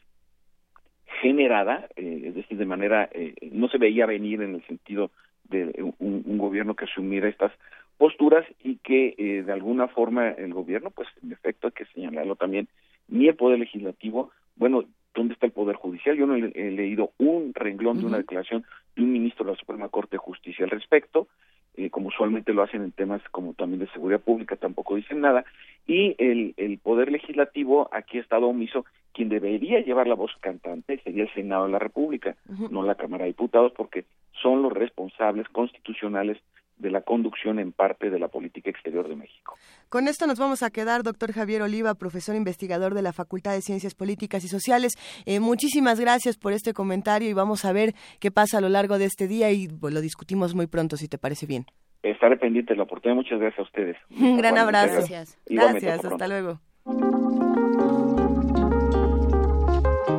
generada, 1.21 1.89
eh, 1.97 2.23
es 2.27 2.35
decir, 2.35 2.57
de 2.57 2.67
manera, 2.67 3.11
no 3.53 3.69
se 3.69 3.79
veía 3.79 4.07
venir 4.07 4.41
en 4.43 4.55
el 4.55 4.67
sentido 4.67 5.11
de 5.45 5.93
un, 5.99 6.39
gobierno 6.39 6.75
que 6.75 6.87
asumiera 6.87 7.29
estas 7.29 7.53
posturas 8.01 8.47
y 8.65 8.77
que 8.77 9.43
de 9.47 9.53
alguna 9.53 9.87
forma 9.87 10.31
el 10.31 10.55
gobierno, 10.55 10.91
pues 10.91 11.07
en 11.23 11.33
efecto 11.33 11.67
hay 11.67 11.73
que 11.75 11.85
señalarlo 11.93 12.35
también, 12.35 12.67
ni 13.09 13.29
el 13.29 13.35
poder 13.35 13.59
legislativo, 13.59 14.31
bueno, 14.57 14.85
¿dónde 15.15 15.35
está 15.35 15.45
el 15.45 15.53
poder 15.53 15.77
judicial? 15.77 16.17
Yo 16.17 16.27
no 16.27 16.35
he, 16.35 16.71
leído 16.71 17.13
un 17.19 17.53
renglón 17.53 18.01
de 18.01 18.07
una 18.07 18.17
declaración 18.17 18.65
de 18.97 19.03
un 19.03 19.13
ministro 19.13 19.45
de 19.45 19.53
la 19.53 19.59
Suprema 19.59 19.91
Corte 19.91 20.13
de 20.13 20.19
Justicia 20.19 20.65
al 20.65 20.71
respecto, 20.71 21.29
eh, 21.77 21.91
como 21.91 22.09
usualmente 22.09 22.55
lo 22.55 22.63
hacen 22.63 22.85
en 22.85 22.93
temas 22.93 23.21
como 23.33 23.53
también 23.53 23.81
de 23.81 23.91
seguridad 23.91 24.21
pública, 24.21 24.57
tampoco 24.57 24.97
dicen 24.97 25.21
nada, 25.21 25.45
y 25.87 26.15
el, 26.17 26.55
el 26.57 26.79
Poder 26.79 27.13
Legislativo 27.13 27.91
aquí 27.93 28.17
ha 28.17 28.23
estado 28.23 28.47
omiso, 28.47 28.87
quien 29.13 29.29
debería 29.29 29.81
llevar 29.81 30.07
la 30.07 30.15
voz 30.15 30.33
cantante 30.41 31.03
sería 31.05 31.25
el 31.25 31.35
Senado 31.35 31.67
de 31.67 31.73
la 31.73 31.79
República, 31.79 32.37
no 32.71 32.83
la 32.83 32.95
Cámara 32.95 33.25
de 33.25 33.33
Diputados, 33.33 33.73
porque 33.77 34.07
son 34.41 34.63
los 34.63 34.73
responsables 34.73 35.47
constitucionales 35.51 36.39
de 36.81 36.91
la 36.91 37.03
conducción 37.03 37.59
en 37.59 37.73
parte 37.73 38.11
de 38.11 38.19
la 38.19 38.29
política 38.29 38.71
exterior 38.71 39.09
de 39.09 39.17
México. 39.17 39.57
Con 39.89 40.09
esto 40.09 40.27
nos 40.27 40.39
vamos 40.39 40.63
a 40.63 40.71
quedar, 40.71 41.03
doctor 41.03 41.33
Javier 41.33 41.63
Oliva, 41.63 41.95
profesor 41.95 42.37
investigador 42.37 42.95
de 42.95 43.03
la 43.03 43.13
Facultad 43.13 43.53
de 43.53 43.61
Ciencias 43.61 43.95
Políticas 43.95 44.45
y 44.45 44.49
Sociales. 44.49 44.93
Eh, 45.27 45.41
muchísimas 45.41 46.01
gracias 46.01 46.37
por 46.37 46.53
este 46.53 46.73
comentario 46.73 47.29
y 47.29 47.33
vamos 47.33 47.65
a 47.65 47.73
ver 47.73 47.93
qué 48.21 48.31
pasa 48.31 48.59
a 48.59 48.61
lo 48.61 48.69
largo 48.69 48.99
de 48.99 49.07
este 49.07 49.29
día 49.29 49.51
y 49.51 49.69
pues, 49.69 49.93
lo 49.93 50.01
discutimos 50.01 50.55
muy 50.55 50.67
pronto, 50.67 50.97
si 50.97 51.09
te 51.09 51.19
parece 51.19 51.47
bien. 51.47 51.67
estaré 52.03 52.37
pendiente 52.37 52.73
de 52.73 52.79
la 52.79 52.85
oportunidad. 52.85 53.17
Muchas 53.17 53.39
gracias 53.41 53.59
a 53.59 53.63
ustedes. 53.63 53.97
Un 54.11 54.37
gran 54.37 54.57
abrazo. 54.59 54.95
Gracias. 54.95 55.39
Gracias, 55.47 56.05
hasta 56.05 56.29
luego. 56.29 56.61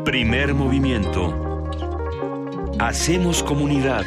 Primer 0.05 0.53
movimiento. 0.53 1.51
Hacemos 2.79 3.43
comunidad. 3.43 4.05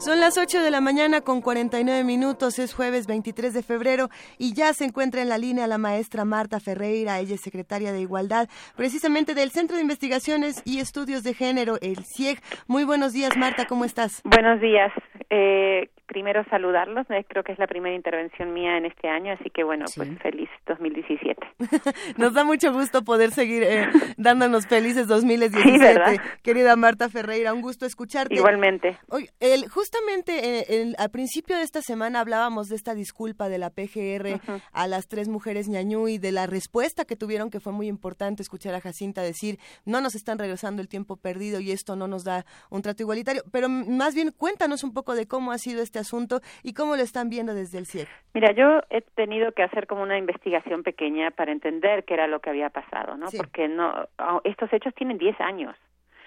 Son 0.00 0.18
las 0.18 0.38
8 0.38 0.62
de 0.62 0.70
la 0.70 0.80
mañana 0.80 1.20
con 1.20 1.42
49 1.42 2.04
minutos, 2.04 2.58
es 2.58 2.72
jueves 2.72 3.06
23 3.06 3.52
de 3.52 3.62
febrero 3.62 4.08
y 4.38 4.54
ya 4.54 4.72
se 4.72 4.86
encuentra 4.86 5.20
en 5.20 5.28
la 5.28 5.36
línea 5.36 5.66
la 5.66 5.76
maestra 5.76 6.24
Marta 6.24 6.58
Ferreira, 6.58 7.18
ella 7.18 7.34
es 7.34 7.42
secretaria 7.42 7.92
de 7.92 8.00
Igualdad, 8.00 8.48
precisamente 8.76 9.34
del 9.34 9.50
Centro 9.50 9.76
de 9.76 9.82
Investigaciones 9.82 10.62
y 10.64 10.78
Estudios 10.78 11.22
de 11.22 11.34
Género, 11.34 11.76
el 11.82 11.98
CIEG. 12.06 12.38
Muy 12.66 12.84
buenos 12.84 13.12
días, 13.12 13.36
Marta, 13.36 13.66
¿cómo 13.66 13.84
estás? 13.84 14.22
Buenos 14.24 14.58
días. 14.62 14.90
Eh, 15.28 15.90
primero 16.10 16.42
saludarlos, 16.50 17.06
creo 17.28 17.44
que 17.44 17.52
es 17.52 17.58
la 17.60 17.68
primera 17.68 17.94
intervención 17.94 18.52
mía 18.52 18.76
en 18.76 18.84
este 18.84 19.08
año, 19.08 19.32
así 19.32 19.48
que 19.48 19.62
bueno, 19.62 19.84
pues 19.94 20.08
feliz 20.18 20.48
2017. 20.66 21.40
Nos 22.16 22.34
da 22.34 22.42
mucho 22.42 22.72
gusto 22.72 23.04
poder 23.04 23.30
seguir 23.30 23.62
eh, 23.62 23.88
dándonos 24.16 24.66
felices 24.66 25.06
2017. 25.06 26.20
Querida 26.42 26.74
Marta 26.74 27.08
Ferreira, 27.08 27.54
un 27.54 27.62
gusto 27.62 27.86
escucharte. 27.86 28.34
Igualmente. 28.34 28.98
Hoy, 29.08 29.30
el, 29.38 29.68
justamente 29.68 30.82
eh, 30.82 30.94
al 30.98 31.10
principio 31.10 31.56
de 31.56 31.62
esta 31.62 31.80
semana 31.80 32.18
hablábamos 32.18 32.68
de 32.68 32.74
esta 32.74 32.94
disculpa 32.94 33.48
de 33.48 33.58
la 33.58 33.70
PGR 33.70 34.40
a 34.72 34.86
las 34.88 35.06
tres 35.06 35.28
mujeres 35.28 35.68
ñañú 35.68 36.08
y 36.08 36.18
de 36.18 36.32
la 36.32 36.48
respuesta 36.48 37.04
que 37.04 37.14
tuvieron, 37.14 37.50
que 37.50 37.60
fue 37.60 37.72
muy 37.72 37.86
importante 37.86 38.42
escuchar 38.42 38.74
a 38.74 38.80
Jacinta 38.80 39.22
decir, 39.22 39.60
no 39.84 40.00
nos 40.00 40.16
están 40.16 40.40
regresando 40.40 40.82
el 40.82 40.88
tiempo 40.88 41.16
perdido 41.16 41.60
y 41.60 41.70
esto 41.70 41.94
no 41.94 42.08
nos 42.08 42.24
da 42.24 42.44
un 42.68 42.82
trato 42.82 43.04
igualitario. 43.04 43.44
Pero 43.52 43.68
más 43.68 44.16
bien 44.16 44.32
cuéntanos 44.36 44.82
un 44.82 44.92
poco 44.92 45.14
de 45.14 45.28
cómo 45.28 45.52
ha 45.52 45.58
sido 45.58 45.82
este 45.82 45.99
asunto 46.00 46.40
y 46.62 46.74
cómo 46.74 46.96
lo 46.96 47.02
están 47.02 47.30
viendo 47.30 47.54
desde 47.54 47.78
el 47.78 47.86
CIEG. 47.86 48.08
Mira, 48.34 48.52
yo 48.52 48.80
he 48.90 49.02
tenido 49.02 49.52
que 49.52 49.62
hacer 49.62 49.86
como 49.86 50.02
una 50.02 50.18
investigación 50.18 50.82
pequeña 50.82 51.30
para 51.30 51.52
entender 51.52 52.04
qué 52.04 52.14
era 52.14 52.26
lo 52.26 52.40
que 52.40 52.50
había 52.50 52.70
pasado, 52.70 53.16
¿no? 53.16 53.26
Porque 53.36 53.68
no, 53.68 54.08
estos 54.44 54.72
hechos 54.72 54.94
tienen 54.94 55.18
10 55.18 55.40
años. 55.40 55.76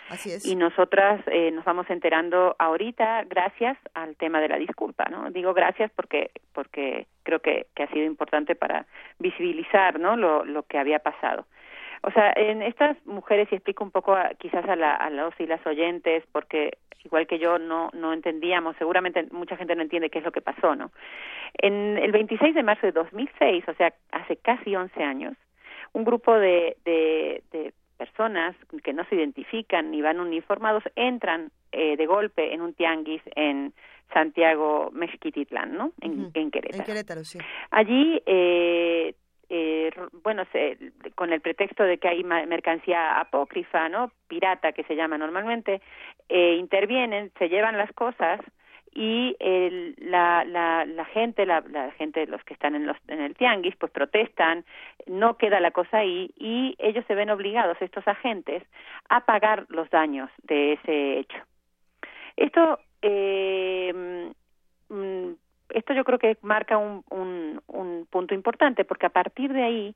Así 0.09 0.31
es. 0.31 0.45
Y 0.45 0.55
nosotras 0.55 1.21
eh, 1.27 1.51
nos 1.51 1.65
vamos 1.65 1.89
enterando 1.89 2.55
ahorita 2.59 3.23
gracias 3.23 3.77
al 3.93 4.15
tema 4.17 4.41
de 4.41 4.49
la 4.49 4.57
disculpa, 4.57 5.05
¿no? 5.09 5.31
Digo 5.31 5.53
gracias 5.53 5.91
porque 5.95 6.31
porque 6.53 7.07
creo 7.23 7.39
que, 7.39 7.67
que 7.73 7.83
ha 7.83 7.87
sido 7.87 8.05
importante 8.05 8.53
para 8.53 8.85
visibilizar, 9.19 9.99
¿no? 9.99 10.15
Lo, 10.17 10.45
lo 10.45 10.63
que 10.63 10.77
había 10.77 10.99
pasado. 10.99 11.45
O 12.03 12.11
sea, 12.11 12.33
en 12.35 12.61
estas 12.61 12.97
mujeres, 13.05 13.47
y 13.51 13.55
explico 13.55 13.83
un 13.83 13.91
poco 13.91 14.15
quizás 14.37 14.67
a, 14.67 14.75
la, 14.75 14.93
a 14.93 15.09
los 15.09 15.33
y 15.39 15.45
las 15.45 15.65
oyentes, 15.65 16.23
porque 16.31 16.77
igual 17.05 17.27
que 17.27 17.39
yo 17.39 17.59
no, 17.59 17.89
no 17.93 18.13
entendíamos, 18.13 18.75
seguramente 18.77 19.27
mucha 19.31 19.57
gente 19.57 19.75
no 19.75 19.81
entiende 19.81 20.09
qué 20.09 20.19
es 20.19 20.25
lo 20.25 20.31
que 20.31 20.41
pasó, 20.41 20.75
¿no? 20.75 20.91
En 21.53 21.97
el 21.97 22.11
26 22.11 22.55
de 22.55 22.63
marzo 22.63 22.87
de 22.87 22.91
2006, 22.91 23.65
o 23.67 23.73
sea, 23.73 23.93
hace 24.11 24.37
casi 24.37 24.75
11 24.75 25.03
años, 25.03 25.33
un 25.93 26.03
grupo 26.03 26.33
de, 26.33 26.77
de, 26.85 27.43
de 27.51 27.73
personas 27.97 28.55
que 28.83 28.93
no 28.93 29.05
se 29.05 29.15
identifican 29.15 29.91
ni 29.91 30.01
van 30.01 30.19
uniformados 30.19 30.83
entran 30.95 31.51
eh, 31.71 31.95
de 31.95 32.05
golpe 32.05 32.53
en 32.53 32.61
un 32.61 32.73
tianguis 32.73 33.21
en 33.35 33.73
Santiago 34.13 34.91
Mezquititlán, 34.91 35.75
¿no? 35.75 35.91
En, 36.01 36.31
en 36.33 36.51
Querétaro. 36.51 36.83
En 36.83 36.85
Querétaro, 36.85 37.23
sí. 37.23 37.39
Allí 37.71 38.21
eh, 38.25 39.15
eh, 39.55 39.91
bueno, 40.23 40.45
se, 40.51 40.79
con 41.13 41.31
el 41.31 41.39
pretexto 41.39 41.83
de 41.83 41.99
que 41.99 42.07
hay 42.07 42.23
mercancía 42.23 43.19
apócrifa, 43.19 43.87
¿no? 43.87 44.11
Pirata, 44.27 44.71
que 44.71 44.83
se 44.85 44.95
llama 44.95 45.19
normalmente, 45.19 45.79
eh, 46.27 46.55
intervienen, 46.55 47.31
se 47.37 47.49
llevan 47.49 47.77
las 47.77 47.93
cosas 47.93 48.39
y 48.95 49.35
el, 49.39 49.95
la, 49.99 50.43
la, 50.43 50.85
la 50.85 51.05
gente, 51.05 51.45
la, 51.45 51.63
la 51.69 51.91
gente, 51.91 52.25
los 52.25 52.43
que 52.45 52.55
están 52.55 52.73
en, 52.73 52.87
los, 52.87 52.97
en 53.07 53.21
el 53.21 53.35
tianguis, 53.35 53.75
pues 53.75 53.91
protestan, 53.91 54.65
no 55.05 55.37
queda 55.37 55.59
la 55.59 55.69
cosa 55.69 55.99
ahí 55.99 56.31
y 56.35 56.73
ellos 56.79 57.05
se 57.07 57.13
ven 57.13 57.29
obligados, 57.29 57.77
estos 57.79 58.07
agentes, 58.07 58.63
a 59.09 59.23
pagar 59.23 59.67
los 59.69 59.87
daños 59.91 60.31
de 60.41 60.73
ese 60.73 61.19
hecho. 61.19 61.37
Esto 62.37 62.79
eh, 63.03 64.31
mm, 64.89 65.29
esto 65.73 65.93
yo 65.93 66.03
creo 66.03 66.19
que 66.19 66.37
marca 66.41 66.77
un, 66.77 67.03
un, 67.09 67.61
un 67.67 68.07
punto 68.09 68.33
importante 68.33 68.85
porque 68.85 69.05
a 69.05 69.09
partir 69.09 69.51
de 69.53 69.63
ahí 69.63 69.95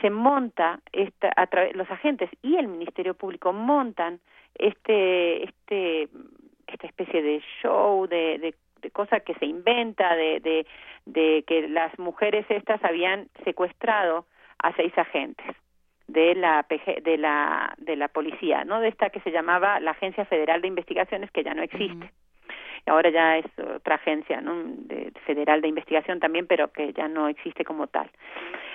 se 0.00 0.10
monta 0.10 0.80
esta, 0.92 1.32
los 1.74 1.90
agentes 1.90 2.30
y 2.42 2.56
el 2.56 2.68
Ministerio 2.68 3.14
Público 3.14 3.52
montan 3.52 4.20
este 4.54 5.44
este 5.44 6.08
esta 6.66 6.86
especie 6.86 7.22
de 7.22 7.42
show 7.62 8.06
de, 8.06 8.38
de, 8.38 8.54
de 8.82 8.90
cosa 8.90 9.20
que 9.20 9.34
se 9.34 9.46
inventa 9.46 10.14
de, 10.16 10.66
de, 11.06 11.44
que 11.46 11.68
las 11.68 11.98
mujeres 11.98 12.44
estas 12.50 12.84
habían 12.84 13.28
secuestrado 13.44 14.26
a 14.58 14.74
seis 14.74 14.96
agentes 14.98 15.46
de 16.06 16.34
la 16.34 16.66
de 16.68 17.16
la 17.16 17.74
de 17.78 17.96
la 17.96 18.08
policía 18.08 18.64
no 18.64 18.80
de 18.80 18.88
esta 18.88 19.10
que 19.10 19.20
se 19.20 19.30
llamaba 19.30 19.80
la 19.80 19.92
Agencia 19.92 20.24
Federal 20.26 20.60
de 20.60 20.68
Investigaciones 20.68 21.30
que 21.30 21.44
ya 21.44 21.54
no 21.54 21.62
existe 21.62 22.12
ahora 22.88 23.10
ya 23.10 23.38
es 23.38 23.46
otra 23.76 23.96
agencia 23.96 24.40
¿no? 24.40 24.54
de, 24.64 25.12
federal 25.26 25.60
de 25.60 25.68
investigación 25.68 26.20
también, 26.20 26.46
pero 26.46 26.72
que 26.72 26.92
ya 26.92 27.08
no 27.08 27.28
existe 27.28 27.64
como 27.64 27.86
tal. 27.86 28.10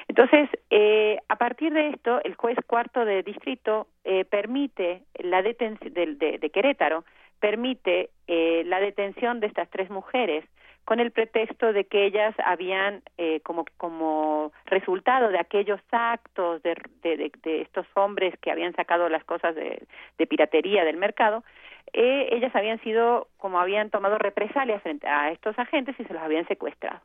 Entonces, 0.08 0.50
eh, 0.70 1.18
a 1.30 1.36
partir 1.38 1.74
de 1.74 1.90
esto, 1.90 2.22
el 2.24 2.36
juez 2.36 2.58
cuarto 2.68 3.06
de 3.06 3.24
distrito 3.24 3.88
eh, 4.04 4.26
permite 4.26 5.04
la 5.20 5.42
detención 5.42 5.94
de, 5.94 6.16
de, 6.16 6.38
de, 6.38 6.50
Querétaro 6.50 7.06
permite 7.40 8.10
eh, 8.28 8.64
la 8.66 8.80
detención 8.80 9.40
de 9.40 9.48
estas 9.48 9.70
tres 9.70 9.90
mujeres 9.90 10.46
con 10.86 11.00
el 11.00 11.12
pretexto 11.12 11.72
de 11.72 11.86
que 11.86 12.06
ellas 12.06 12.36
habían 12.46 13.02
eh, 13.18 13.40
como 13.42 13.66
como 13.78 14.52
resultado 14.66 15.30
de 15.30 15.40
aquellos 15.40 15.80
actos 15.92 16.62
de, 16.64 16.76
de, 17.02 17.32
de, 17.44 17.62
estos 17.62 17.86
hombres 17.94 18.34
que 18.42 18.52
habían 18.52 18.74
sacado 18.76 19.08
las 19.08 19.24
cosas 19.24 19.56
de, 19.56 19.84
de 20.18 20.28
piratería 20.28 20.84
del 20.84 20.98
mercado 20.98 21.44
eh, 21.92 22.30
ellas 22.32 22.56
habían 22.56 22.80
sido, 22.82 23.28
como 23.38 23.60
habían 23.60 23.90
tomado 23.90 24.18
represalias 24.18 24.82
frente 24.82 25.08
a 25.08 25.32
estos 25.32 25.58
agentes 25.60 25.96
y 26.00 26.06
se 26.06 26.14
los 26.14 26.22
habían 26.24 26.48
secuestrado. 26.48 27.02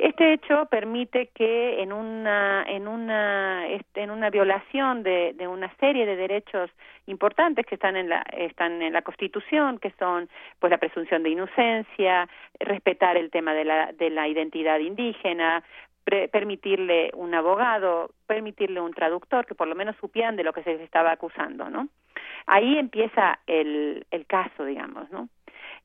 Este 0.00 0.32
hecho 0.32 0.64
permite 0.70 1.26
que 1.34 1.82
en 1.82 1.92
una 1.92 2.64
en 2.66 2.88
una 2.88 3.66
en 3.66 4.10
una 4.10 4.30
violación 4.30 5.02
de, 5.02 5.34
de, 5.34 5.46
una 5.46 5.70
serie 5.76 6.06
de 6.06 6.16
derechos 6.16 6.70
importantes 7.04 7.66
que 7.66 7.74
están 7.74 7.96
en 7.98 8.08
la 8.08 8.22
están 8.32 8.80
en 8.80 8.94
la 8.94 9.02
Constitución, 9.02 9.78
que 9.78 9.92
son 9.98 10.30
pues 10.58 10.70
la 10.70 10.78
presunción 10.78 11.22
de 11.22 11.28
inocencia, 11.28 12.30
respetar 12.58 13.18
el 13.18 13.30
tema 13.30 13.52
de 13.52 13.66
la 13.66 13.92
de 13.92 14.08
la 14.08 14.26
identidad 14.26 14.78
indígena, 14.78 15.62
permitirle 16.04 17.10
un 17.14 17.34
abogado, 17.34 18.10
permitirle 18.26 18.80
un 18.80 18.92
traductor 18.92 19.46
que 19.46 19.54
por 19.54 19.68
lo 19.68 19.74
menos 19.74 19.96
supieran 19.96 20.36
de 20.36 20.44
lo 20.44 20.52
que 20.52 20.62
se 20.62 20.72
les 20.72 20.80
estaba 20.80 21.12
acusando, 21.12 21.70
¿no? 21.70 21.88
Ahí 22.46 22.78
empieza 22.78 23.38
el, 23.46 24.06
el 24.10 24.26
caso, 24.26 24.64
digamos, 24.64 25.10
¿no? 25.10 25.28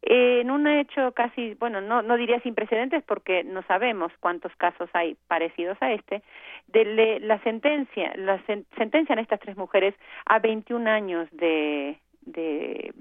en 0.02 0.52
un 0.52 0.68
hecho 0.68 1.14
casi, 1.14 1.56
bueno, 1.56 1.82
no, 1.82 2.04
no 2.04 2.16
diría 2.16 2.40
sin 2.42 2.54
precedentes 2.54 3.04
porque 3.04 3.44
no 3.44 3.64
sabemos 3.64 4.12
cuántos 4.20 4.56
casos 4.56 4.90
hay 4.94 5.18
parecidos 5.28 5.78
a 5.82 5.92
este, 5.94 6.22
de 6.68 7.20
la 7.22 7.40
sentencia, 7.42 8.14
la 8.16 8.40
sentencian 8.78 9.18
a 9.18 9.22
estas 9.22 9.40
tres 9.40 9.58
mujeres 9.58 9.96
a 10.26 10.40
21 10.40 10.88
años 10.90 11.28
de, 11.32 11.98
de, 12.22 12.94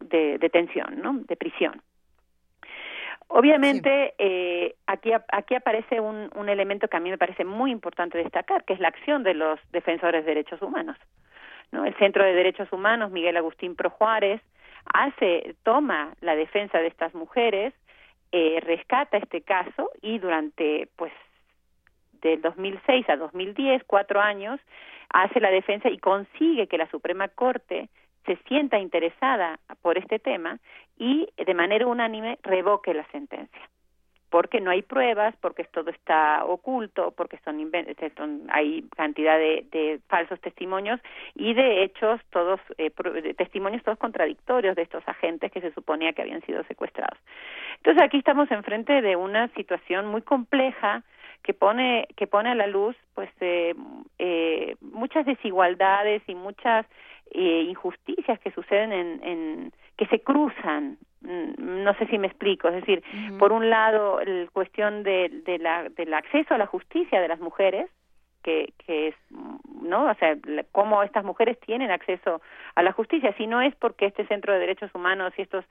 de 0.00 0.38
detención, 0.38 1.00
¿no? 1.00 1.14
De 1.14 1.36
prisión. 1.36 1.80
Obviamente, 3.28 4.14
eh, 4.18 4.74
aquí, 4.86 5.12
aquí 5.12 5.54
aparece 5.54 6.00
un, 6.00 6.30
un 6.34 6.48
elemento 6.48 6.88
que 6.88 6.96
a 6.96 7.00
mí 7.00 7.10
me 7.10 7.18
parece 7.18 7.44
muy 7.44 7.70
importante 7.70 8.16
destacar, 8.16 8.64
que 8.64 8.72
es 8.72 8.80
la 8.80 8.88
acción 8.88 9.22
de 9.22 9.34
los 9.34 9.60
defensores 9.70 10.24
de 10.24 10.30
derechos 10.30 10.62
humanos. 10.62 10.96
¿no? 11.70 11.84
El 11.84 11.94
Centro 11.96 12.24
de 12.24 12.32
Derechos 12.32 12.72
Humanos, 12.72 13.10
Miguel 13.10 13.36
Agustín 13.36 13.76
Pro 13.76 13.90
Juárez, 13.90 14.40
hace, 14.92 15.54
toma 15.62 16.14
la 16.20 16.34
defensa 16.36 16.78
de 16.78 16.86
estas 16.86 17.14
mujeres, 17.14 17.74
eh, 18.32 18.60
rescata 18.62 19.18
este 19.18 19.42
caso 19.42 19.90
y 20.00 20.18
durante, 20.18 20.88
pues, 20.96 21.12
del 22.22 22.40
2006 22.42 23.08
a 23.10 23.16
2010, 23.16 23.84
cuatro 23.86 24.20
años, 24.20 24.60
hace 25.10 25.40
la 25.40 25.50
defensa 25.50 25.88
y 25.88 25.98
consigue 25.98 26.66
que 26.66 26.78
la 26.78 26.90
Suprema 26.90 27.28
Corte 27.28 27.88
se 28.26 28.36
sienta 28.48 28.78
interesada 28.78 29.58
por 29.80 29.96
este 29.96 30.18
tema 30.18 30.58
y 30.98 31.28
de 31.36 31.54
manera 31.54 31.86
unánime 31.86 32.38
revoque 32.42 32.92
la 32.94 33.06
sentencia 33.10 33.68
porque 34.30 34.60
no 34.60 34.70
hay 34.70 34.82
pruebas, 34.82 35.34
porque 35.40 35.64
todo 35.64 35.90
está 35.90 36.44
oculto, 36.44 37.12
porque 37.16 37.38
son, 37.44 37.70
son 38.16 38.42
hay 38.50 38.82
cantidad 38.94 39.38
de, 39.38 39.66
de, 39.70 40.00
falsos 40.08 40.40
testimonios 40.40 41.00
y 41.34 41.54
de 41.54 41.82
hechos 41.82 42.20
todos 42.30 42.60
eh, 42.76 42.90
testimonios 43.36 43.82
todos 43.82 43.98
contradictorios 43.98 44.76
de 44.76 44.82
estos 44.82 45.02
agentes 45.06 45.50
que 45.50 45.60
se 45.60 45.72
suponía 45.72 46.12
que 46.12 46.22
habían 46.22 46.42
sido 46.42 46.62
secuestrados. 46.64 47.18
Entonces 47.78 48.02
aquí 48.02 48.18
estamos 48.18 48.50
enfrente 48.50 49.00
de 49.00 49.16
una 49.16 49.48
situación 49.54 50.06
muy 50.06 50.22
compleja 50.22 51.02
que 51.42 51.54
pone 51.54 52.08
que 52.16 52.26
pone 52.26 52.50
a 52.50 52.54
la 52.54 52.66
luz 52.66 52.96
pues 53.14 53.30
eh, 53.40 53.74
eh, 54.18 54.76
muchas 54.80 55.24
desigualdades 55.24 56.22
y 56.26 56.34
muchas 56.34 56.84
eh, 57.30 57.62
injusticias 57.68 58.38
que 58.40 58.50
suceden 58.50 58.92
en, 58.92 59.22
en 59.22 59.72
que 59.98 60.06
se 60.06 60.20
cruzan 60.20 60.96
mm, 61.20 61.84
no 61.84 61.92
sé 61.94 62.06
si 62.06 62.16
me 62.16 62.28
explico, 62.28 62.68
es 62.68 62.76
decir, 62.76 63.02
por 63.38 63.52
un 63.52 63.68
lado, 63.68 64.20
la 64.24 64.46
cuestión 64.46 65.02
de, 65.02 65.42
de 65.44 65.58
la, 65.58 65.88
del 65.90 66.14
acceso 66.14 66.54
a 66.54 66.58
la 66.58 66.66
justicia 66.66 67.20
de 67.20 67.28
las 67.28 67.40
mujeres, 67.40 67.90
que, 68.42 68.72
que 68.86 69.08
es, 69.08 69.14
¿no? 69.82 70.08
O 70.08 70.14
sea, 70.14 70.36
cómo 70.72 71.02
estas 71.02 71.24
mujeres 71.24 71.58
tienen 71.60 71.90
acceso 71.90 72.40
a 72.76 72.82
la 72.82 72.92
justicia. 72.92 73.34
Si 73.36 73.46
no 73.46 73.60
es 73.60 73.74
porque 73.76 74.06
este 74.06 74.26
Centro 74.26 74.52
de 74.52 74.60
Derechos 74.60 74.94
Humanos 74.94 75.32
y 75.36 75.42
estos 75.42 75.64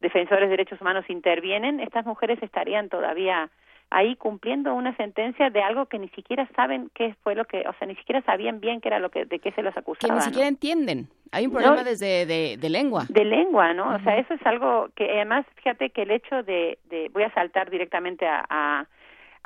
defensores 0.00 0.48
de 0.48 0.56
derechos 0.56 0.80
humanos 0.80 1.04
intervienen, 1.08 1.80
estas 1.80 2.06
mujeres 2.06 2.42
estarían 2.42 2.88
todavía 2.88 3.50
ahí 3.90 4.16
cumpliendo 4.16 4.74
una 4.74 4.96
sentencia 4.96 5.50
de 5.50 5.62
algo 5.62 5.86
que 5.86 5.98
ni 5.98 6.08
siquiera 6.10 6.48
saben 6.56 6.90
qué 6.94 7.14
fue 7.22 7.34
lo 7.34 7.44
que, 7.44 7.64
o 7.68 7.72
sea, 7.78 7.86
ni 7.86 7.94
siquiera 7.96 8.22
sabían 8.22 8.60
bien 8.60 8.80
qué 8.80 8.88
era 8.88 8.98
lo 8.98 9.10
que, 9.10 9.24
de 9.24 9.38
qué 9.38 9.52
se 9.52 9.62
los 9.62 9.76
acusaba. 9.76 10.14
Que 10.14 10.18
ni 10.18 10.24
siquiera 10.24 10.48
entienden. 10.48 11.08
Hay 11.32 11.46
un 11.46 11.52
problema 11.52 11.82
desde 11.82 12.26
de, 12.26 12.70
lengua. 12.70 13.06
De 13.08 13.24
lengua, 13.24 13.72
¿no? 13.74 13.94
O 13.94 13.98
sea, 14.00 14.18
eso 14.18 14.34
es 14.34 14.46
algo 14.46 14.88
que 14.94 15.10
además, 15.10 15.46
fíjate 15.56 15.90
que 15.90 16.02
el 16.02 16.10
hecho 16.10 16.42
de, 16.42 16.78
de 16.84 17.08
voy 17.12 17.24
a 17.24 17.34
saltar 17.34 17.70
directamente 17.70 18.26
a, 18.26 18.44
a 18.48 18.86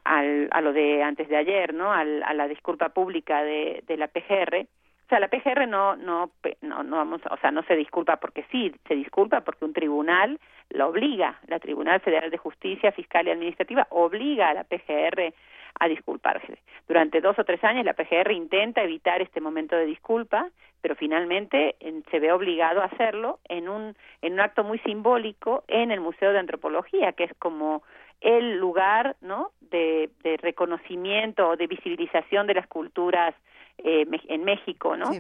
al, 0.05 0.49
a 0.53 0.61
lo 0.61 0.73
de 0.73 1.03
antes 1.03 1.29
de 1.29 1.37
ayer, 1.37 1.75
¿no? 1.75 1.93
Al, 1.93 2.23
a 2.23 2.33
la 2.35 2.49
disculpa 2.49 2.91
pública 2.91 3.43
de, 3.43 3.83
de 3.87 3.97
la 3.97 4.09
PGR. 4.09 4.67
O 5.09 5.11
sea, 5.11 5.21
la 5.21 5.29
PGR 5.29 5.67
no, 5.67 5.97
no, 5.97 6.33
no, 6.61 6.83
no 6.83 6.97
vamos, 6.97 7.23
o 7.31 7.37
sea, 7.39 7.51
no 7.51 7.63
se 7.63 7.75
disculpa 7.77 8.19
porque 8.19 8.45
sí, 8.53 8.75
se 8.87 8.95
disculpa 8.95 9.41
porque 9.41 9.65
un 9.65 9.73
tribunal 9.73 10.39
lo 10.69 10.89
obliga, 10.89 11.41
la 11.47 11.59
Tribunal 11.61 12.01
Federal 12.01 12.31
de 12.31 12.37
Justicia 12.37 12.93
Fiscal 12.93 13.27
y 13.27 13.31
Administrativa 13.31 13.87
obliga 13.89 14.51
a 14.51 14.53
la 14.53 14.65
PGR 14.65 15.33
a 15.81 15.89
disculparse. 15.89 16.59
Durante 16.87 17.23
dos 17.23 17.39
o 17.39 17.45
tres 17.45 17.65
años 17.65 17.87
la 17.87 17.95
PGR 17.95 18.33
intenta 18.33 18.83
evitar 18.83 19.23
este 19.23 19.41
momento 19.41 19.77
de 19.77 19.87
disculpa, 19.87 20.51
pero 20.83 20.95
finalmente 20.95 21.77
se 22.11 22.21
ve 22.21 22.31
obligado 22.31 22.83
a 22.83 22.87
hacerlo 22.93 23.39
en 23.49 23.71
un, 23.71 23.97
en 24.21 24.35
un 24.35 24.41
acto 24.41 24.63
muy 24.63 24.79
simbólico 24.81 25.65
en 25.69 25.91
el 25.91 26.01
Museo 26.01 26.35
de 26.35 26.39
Antropología, 26.39 27.13
que 27.13 27.25
es 27.25 27.33
como 27.39 27.83
el 28.21 28.59
lugar 28.59 29.17
¿no? 29.23 29.53
de, 29.63 30.11
de 30.23 30.37
reconocimiento 30.37 31.49
o 31.49 31.57
de 31.57 31.67
visibilización 31.67 32.47
de 32.47 32.55
las 32.55 32.67
culturas 32.67 33.35
eh, 33.79 34.07
en 34.29 34.45
México, 34.45 34.97
¿no? 34.97 35.11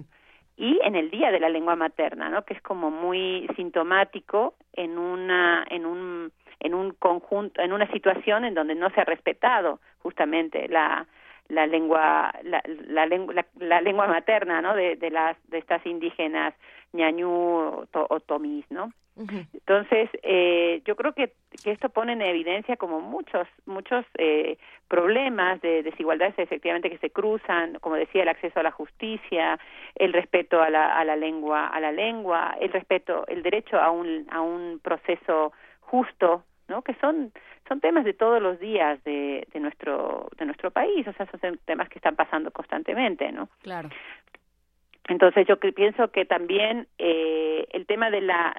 Y 0.56 0.78
en 0.82 0.97
el 0.97 1.10
Día 1.10 1.30
de 1.30 1.39
la 1.39 1.48
Lengua 1.48 1.76
Materna, 1.76 2.28
¿no? 2.28 2.44
Que 2.44 2.55
es 2.55 2.62
como 2.62 2.90
muy 2.90 3.48
sintomático 3.55 4.55
en 4.72 4.98
una, 4.98 5.64
en 5.70 5.86
un, 5.86 6.32
en 6.60 6.74
un 6.74 6.93
conjunto, 6.93 7.60
en 7.60 7.72
una 7.72 7.90
situación 7.93 8.44
en 8.44 8.55
donde 8.55 8.74
no 8.74 8.90
se 8.90 9.01
ha 9.01 9.05
respetado 9.05 9.80
justamente 10.01 10.68
la, 10.68 11.06
la 11.48 11.66
lengua 11.66 12.32
la, 12.43 12.62
la, 12.89 13.06
lengua 13.06 13.35
la, 13.59 13.80
lengua 13.80 14.06
materna 14.06 14.60
no 14.60 14.74
de, 14.74 14.97
de 14.97 15.10
las 15.10 15.36
de 15.48 15.59
estas 15.59 15.85
indígenas 15.86 16.55
ñañú 16.93 17.31
o, 17.31 17.86
o 17.93 18.20
tomis 18.20 18.65
no 18.70 18.93
entonces, 19.52 20.09
eh, 20.23 20.81
yo 20.85 20.94
creo 20.94 21.12
que, 21.12 21.32
que, 21.62 21.73
esto 21.73 21.89
pone 21.89 22.12
en 22.12 22.23
evidencia 22.23 22.77
como 22.77 23.01
muchos, 23.01 23.48
muchos 23.66 24.05
eh, 24.16 24.59
problemas 24.86 25.60
de 25.60 25.82
desigualdades 25.82 26.39
efectivamente 26.39 26.89
que 26.89 26.98
se 26.98 27.10
cruzan, 27.10 27.78
como 27.81 27.97
decía, 27.97 28.23
el 28.23 28.28
acceso 28.28 28.60
a 28.60 28.62
la 28.62 28.70
justicia, 28.70 29.59
el 29.97 30.12
respeto 30.12 30.62
a 30.62 30.70
la, 30.70 30.97
a 30.97 31.05
la 31.05 31.16
lengua, 31.16 31.66
a 31.66 31.81
la 31.81 31.90
lengua, 31.90 32.56
el 32.60 32.73
respeto, 32.73 33.27
el 33.27 33.43
derecho 33.43 33.81
a 33.81 33.90
un, 33.90 34.27
a 34.31 34.40
un 34.40 34.78
proceso 34.81 35.52
justo, 35.81 36.44
¿no? 36.69 36.82
Que 36.82 36.94
son, 37.01 37.32
son 37.66 37.81
temas 37.81 38.05
de 38.05 38.15
todos 38.15 38.40
los 38.40 38.60
días 38.60 39.02
de, 39.02 39.48
de 39.52 39.60
nuestro, 39.60 40.28
de 40.39 40.47
nuestro 40.47 40.70
país, 40.70 41.06
o 41.09 41.12
sea, 41.15 41.27
son 41.27 41.59
temas 41.65 41.89
que 41.89 41.98
están 41.98 42.15
pasando 42.15 42.52
constantemente, 42.52 43.32
¿no? 43.32 43.48
Claro. 43.62 43.89
Entonces 45.09 45.47
yo 45.47 45.59
pienso 45.59 46.10
que 46.10 46.26
también 46.26 46.86
eh, 46.98 47.66
el 47.72 47.86
tema 47.86 48.10
de 48.10 48.20
la, 48.20 48.55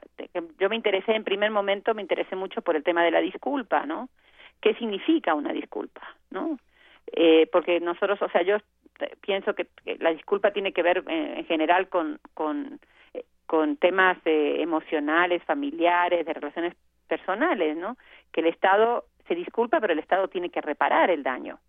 yo 0.59 0.67
me 0.67 0.75
interesé 0.75 1.13
en 1.13 1.23
primer 1.23 1.51
momento, 1.51 1.93
me 1.93 2.01
interesé 2.01 2.35
mucho 2.35 2.61
por 2.61 2.75
el 2.75 2.83
tema 2.83 3.03
de 3.03 3.11
la 3.11 3.21
disculpa, 3.21 3.85
¿no? 3.85 4.09
¿Qué 4.59 4.73
significa 4.73 5.35
una 5.35 5.53
disculpa, 5.53 6.01
no? 6.31 6.57
Eh, 7.11 7.47
porque 7.51 7.79
nosotros, 7.79 8.19
o 8.23 8.29
sea, 8.29 8.41
yo 8.41 8.57
pienso 9.21 9.53
que, 9.53 9.67
la 9.99 10.11
disculpa 10.11 10.51
tiene 10.51 10.73
que 10.73 10.81
ver 10.81 11.03
eh, 11.07 11.35
en 11.37 11.45
general 11.45 11.87
con 11.87 12.19
con, 12.33 12.79
eh, 13.13 13.23
con 13.45 13.77
temas 13.77 14.17
emocionales, 14.25 15.43
familiares, 15.43 16.25
de 16.25 16.33
relaciones 16.33 16.73
personales, 17.07 17.77
¿no? 17.77 17.95
Que 18.31 18.41
el 18.41 18.47
Estado 18.47 19.05
se 19.27 19.35
disculpa, 19.35 19.79
pero 19.79 19.93
el 19.93 19.99
Estado 19.99 20.27
tiene 20.27 20.49
que 20.49 20.61
reparar 20.61 21.11
el 21.11 21.21
daño, 21.21 21.59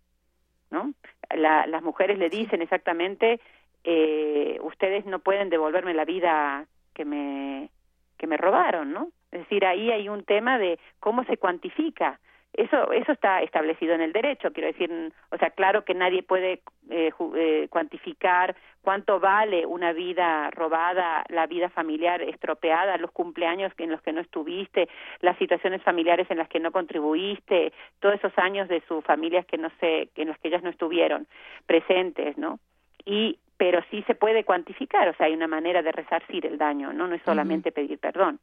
¿no? 0.71 0.93
La, 1.35 1.67
las 1.67 1.83
mujeres 1.83 2.17
le 2.17 2.29
dicen 2.29 2.63
exactamente 2.63 3.39
eh, 3.83 4.59
ustedes 4.61 5.05
no 5.05 5.19
pueden 5.19 5.49
devolverme 5.49 5.93
la 5.93 6.05
vida 6.05 6.65
que 6.93 7.05
me 7.05 7.69
que 8.17 8.27
me 8.27 8.37
robaron, 8.37 8.93
¿no? 8.93 9.09
Es 9.31 9.39
decir, 9.39 9.65
ahí 9.65 9.89
hay 9.89 10.07
un 10.07 10.23
tema 10.23 10.59
de 10.59 10.77
cómo 10.99 11.23
se 11.23 11.37
cuantifica. 11.37 12.19
Eso 12.53 12.91
eso 12.91 13.13
está 13.13 13.41
establecido 13.41 13.95
en 13.95 14.01
el 14.01 14.11
derecho, 14.11 14.51
quiero 14.51 14.67
decir, 14.67 14.91
o 15.31 15.37
sea, 15.37 15.51
claro 15.51 15.85
que 15.85 15.93
nadie 15.93 16.21
puede 16.21 16.61
eh, 16.89 17.11
eh, 17.35 17.67
cuantificar 17.69 18.55
cuánto 18.81 19.19
vale 19.19 19.65
una 19.65 19.93
vida 19.93 20.51
robada, 20.51 21.23
la 21.29 21.47
vida 21.47 21.69
familiar 21.69 22.21
estropeada, 22.21 22.97
los 22.97 23.11
cumpleaños 23.11 23.71
en 23.77 23.91
los 23.91 24.01
que 24.01 24.11
no 24.11 24.19
estuviste, 24.19 24.89
las 25.21 25.37
situaciones 25.37 25.81
familiares 25.81 26.29
en 26.29 26.39
las 26.39 26.49
que 26.49 26.59
no 26.59 26.71
contribuiste, 26.71 27.71
todos 27.99 28.15
esos 28.15 28.37
años 28.37 28.67
de 28.67 28.81
sus 28.81 29.03
familias 29.05 29.45
que 29.45 29.57
no 29.57 29.69
sé, 29.79 30.09
en 30.15 30.27
los 30.27 30.37
que 30.39 30.49
ellas 30.49 30.63
no 30.63 30.69
estuvieron 30.69 31.27
presentes, 31.65 32.37
¿no? 32.37 32.59
Y 33.05 33.39
pero 33.61 33.79
sí 33.91 34.03
se 34.07 34.15
puede 34.15 34.43
cuantificar, 34.43 35.07
o 35.07 35.13
sea, 35.13 35.27
hay 35.27 35.33
una 35.33 35.47
manera 35.47 35.83
de 35.83 35.91
resarcir 35.91 36.47
el 36.47 36.57
daño, 36.57 36.91
no 36.93 37.05
no 37.05 37.13
es 37.13 37.21
solamente 37.21 37.71
pedir 37.71 37.99
perdón. 37.99 38.39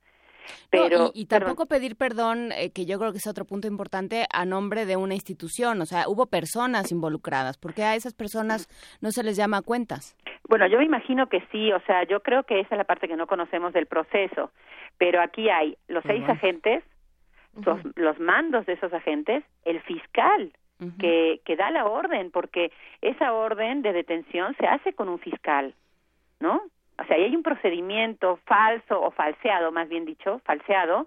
Pero, 0.71 1.11
y, 1.13 1.27
tampoco 1.27 1.67
pedir 1.67 1.97
perdón, 1.97 2.53
eh, 2.53 2.71
que 2.73 2.87
yo 2.87 3.01
creo 3.01 3.11
que 3.11 3.19
es 3.19 3.27
otro 3.27 3.45
punto 3.45 3.67
importante, 3.67 4.27
a 4.33 4.45
nombre 4.45 4.87
de 4.87 4.97
una 4.97 5.15
institución. 5.15 5.81
O 5.81 5.87
sea, 5.87 6.09
hubo 6.09 6.27
personas 6.27 6.93
involucradas. 6.93 7.59
¿Por 7.59 7.75
qué 7.75 7.83
a 7.83 7.97
esas 7.97 8.15
personas 8.15 8.69
no 9.03 9.11
se 9.11 9.25
les 9.25 9.37
llama 9.37 9.61
cuentas? 9.63 10.17
Bueno, 10.49 10.69
yo 10.69 10.79
me 10.79 10.85
imagino 10.85 11.29
que 11.29 11.43
sí. 11.51 11.73
O 11.73 11.81
sea, 11.81 12.05
yo 12.05 12.21
creo 12.21 12.45
que 12.45 12.61
esa 12.61 12.77
es 12.77 12.79
la 12.79 12.85
parte 12.85 13.09
que 13.09 13.17
no 13.17 13.27
conocemos 13.27 13.73
del 13.73 13.87
proceso. 13.87 14.53
Pero 14.99 15.21
aquí 15.21 15.51
hay 15.51 15.77
los 15.89 16.05
seis 16.05 16.23
agentes, 16.29 16.85
los, 17.67 17.81
los 17.97 18.21
mandos 18.21 18.67
de 18.67 18.75
esos 18.75 18.93
agentes, 18.93 19.43
el 19.65 19.81
fiscal, 19.83 20.53
que, 21.01 21.41
que 21.45 21.57
da 21.57 21.71
la 21.71 21.87
orden, 21.87 22.31
porque 22.31 22.71
esa 23.01 23.33
orden 23.33 23.83
de 23.83 23.93
detención 23.93 24.55
se 24.57 24.67
hace 24.67 24.93
con 24.93 25.09
un 25.09 25.19
fiscal, 25.19 25.75
¿no? 26.41 26.63
O 26.99 27.05
sea, 27.05 27.17
ahí 27.17 27.25
hay 27.25 27.37
un 27.37 27.43
procedimiento 27.43 28.39
falso 28.45 29.01
o 29.01 29.11
falseado, 29.11 29.73
más 29.73 29.89
bien 29.89 30.05
dicho, 30.05 30.41
falseado, 30.45 31.07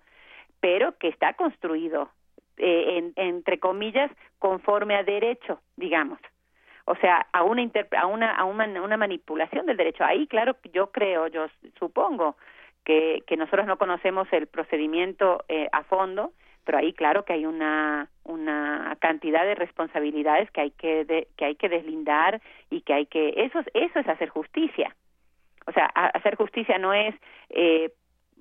pero 0.60 0.98
que 0.98 1.08
está 1.08 1.34
construido, 1.34 2.10
eh, 2.58 2.98
en, 2.98 3.14
entre 3.16 3.60
comillas, 3.60 4.12
conforme 4.40 4.96
a 4.96 5.04
derecho, 5.04 5.62
digamos. 5.76 6.20
O 6.86 6.96
sea, 6.96 7.28
a 7.32 7.44
una, 7.44 7.70
a 7.98 8.06
una, 8.08 8.32
a 8.32 8.46
una, 8.46 8.82
una 8.82 8.98
manipulación 8.98 9.66
del 9.66 9.78
derecho. 9.78 10.04
Ahí, 10.04 10.28
claro, 10.28 10.56
yo 10.74 10.92
creo, 10.92 11.28
yo 11.28 11.48
supongo 11.78 12.36
que, 12.84 13.24
que 13.28 13.38
nosotros 13.38 13.68
no 13.68 13.78
conocemos 13.78 14.28
el 14.32 14.48
procedimiento 14.48 15.44
eh, 15.48 15.68
a 15.72 15.84
fondo, 15.84 16.32
pero 16.64 16.78
ahí 16.78 16.94
claro 16.94 17.26
que 17.26 17.34
hay 17.34 17.46
una 17.46 18.10
una 18.24 18.96
cantidad 19.00 19.44
de 19.46 19.56
responsabilidades 19.56 20.50
que 20.52 20.62
hay 20.62 20.72
que 20.72 21.28
que 21.36 21.46
hay 21.46 21.56
que 21.56 21.70
deslindar 21.70 22.42
y 22.70 22.82
que 22.82 22.94
hay 22.94 23.06
que 23.06 23.34
eso 23.38 23.60
eso 23.74 24.00
es 24.00 24.08
hacer 24.08 24.30
justicia. 24.30 24.96
O 25.66 25.72
sea 25.72 25.86
hacer 25.86 26.36
justicia 26.36 26.78
no 26.78 26.94
es 26.94 27.16
eh, 27.50 27.92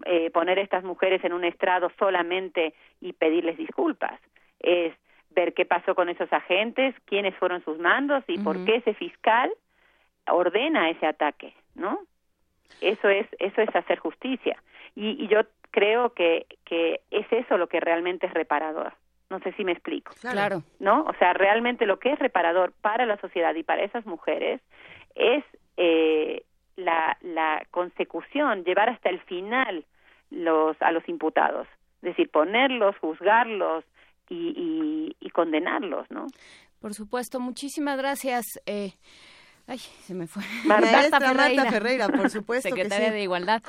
eh, 0.05 0.31
poner 0.31 0.59
a 0.59 0.63
estas 0.63 0.85
mujeres 0.85 1.23
en 1.25 1.33
un 1.33 1.45
estrado 1.45 1.91
solamente 1.99 2.75
y 3.01 3.13
pedirles 3.13 3.57
disculpas. 3.57 4.21
Es 4.61 4.95
ver 5.31 5.55
qué 5.55 5.65
pasó 5.65 5.95
con 5.95 6.09
esos 6.09 6.33
agentes 6.33 6.95
quiénes 7.07 7.35
fueron 7.37 7.65
sus 7.65 7.79
mandos 7.79 8.25
y 8.27 8.39
por 8.39 8.65
qué 8.65 8.77
ese 8.77 8.95
fiscal 8.95 9.51
ordena 10.27 10.91
ese 10.91 11.07
ataque 11.07 11.55
no 11.75 12.01
eso 12.81 13.09
es 13.09 13.27
eso 13.39 13.63
es 13.63 13.75
hacer 13.75 13.99
justicia. 13.99 14.63
Y, 14.95 15.25
y 15.25 15.29
yo 15.29 15.41
creo 15.71 16.15
que, 16.15 16.47
que 16.65 17.01
es 17.11 17.27
eso 17.33 17.57
lo 17.57 17.69
que 17.69 17.81
realmente 17.81 18.27
es 18.27 18.35
reparador. 18.35 18.93
No 19.29 19.39
sé 19.41 19.53
si 19.53 19.65
me 19.65 19.73
explico. 19.73 20.13
Claro. 20.21 20.63
¿No? 20.81 21.05
O 21.05 21.15
sea, 21.15 21.33
realmente 21.33 21.87
lo 21.87 21.99
que 21.99 22.13
es 22.13 22.19
reparador 22.19 22.73
para 22.81 23.07
la 23.07 23.17
sociedad 23.21 23.55
y 23.55 23.63
para 23.63 23.85
esas 23.85 24.05
mujeres 24.05 24.61
es 25.15 25.45
eh, 25.77 26.43
la, 26.77 27.17
la 27.21 27.65
consecución, 27.71 28.65
llevar 28.65 28.89
hasta 28.89 29.09
el 29.09 29.21
final 29.21 29.85
los, 30.31 30.77
a 30.83 30.91
los 30.91 31.09
imputados. 31.09 31.69
Es 31.97 32.11
decir, 32.11 32.31
ponerlos, 32.31 32.97
juzgarlos 32.99 33.85
y, 34.29 34.53
y, 34.57 35.17
y 35.21 35.31
condenarlos, 35.31 36.11
¿no? 36.11 36.27
Por 36.81 36.95
supuesto. 36.95 37.39
Muchísimas 37.39 37.99
gracias. 37.99 38.47
Eh, 38.67 38.93
Ay, 39.71 39.79
se 39.79 40.15
me 40.15 40.27
fue. 40.27 40.43
Marta, 40.67 41.21
Ferreira. 41.71 42.09
por 42.09 42.29
supuesto. 42.31 42.69
secretaria 42.69 43.13
de 43.13 43.23
Igualdad. 43.23 43.63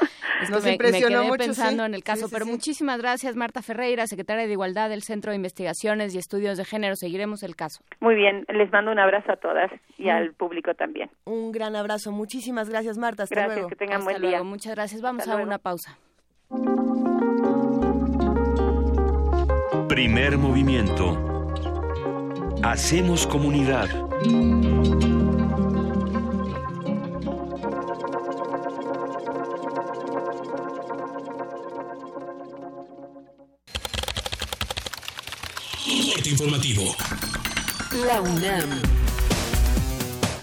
Nos 0.49 0.65
impresionó 0.65 1.25
mucho, 1.25 1.37
pensando 1.37 1.85
en 1.85 1.93
el 1.93 2.03
caso, 2.03 2.27
pero 2.31 2.47
muchísimas 2.47 2.99
gracias, 2.99 3.35
Marta 3.35 3.61
Ferreira, 3.61 4.07
secretaria 4.07 4.47
de 4.47 4.51
Igualdad 4.51 4.89
del 4.89 5.03
Centro 5.03 5.29
de 5.31 5.35
Investigaciones 5.35 6.15
y 6.15 6.17
Estudios 6.17 6.57
de 6.57 6.65
Género. 6.65 6.95
Seguiremos 6.95 7.43
el 7.43 7.55
caso. 7.55 7.83
Muy 7.99 8.15
bien, 8.15 8.47
les 8.49 8.71
mando 8.71 8.91
un 8.91 8.97
abrazo 8.97 9.33
a 9.33 9.35
todas 9.35 9.71
y 9.99 10.09
al 10.09 10.33
público 10.33 10.73
también. 10.73 11.11
Un 11.25 11.51
gran 11.51 11.75
abrazo. 11.75 12.11
Muchísimas 12.11 12.67
gracias, 12.67 12.97
Marta. 12.97 13.23
Hasta 13.23 13.35
gracias, 13.35 13.55
luego. 13.57 13.69
que 13.69 13.75
tengan 13.75 14.03
buen 14.03 14.19
día. 14.23 14.41
Muchas 14.41 14.73
gracias. 14.73 15.01
Vamos 15.01 15.27
a 15.27 15.35
una 15.35 15.59
pausa. 15.59 15.99
Primer 19.87 20.39
movimiento. 20.39 21.15
Hacemos 22.63 23.27
comunidad. 23.27 23.87
Informativo. 36.41 36.95
La 38.07 38.19
UNAM. 38.19 38.81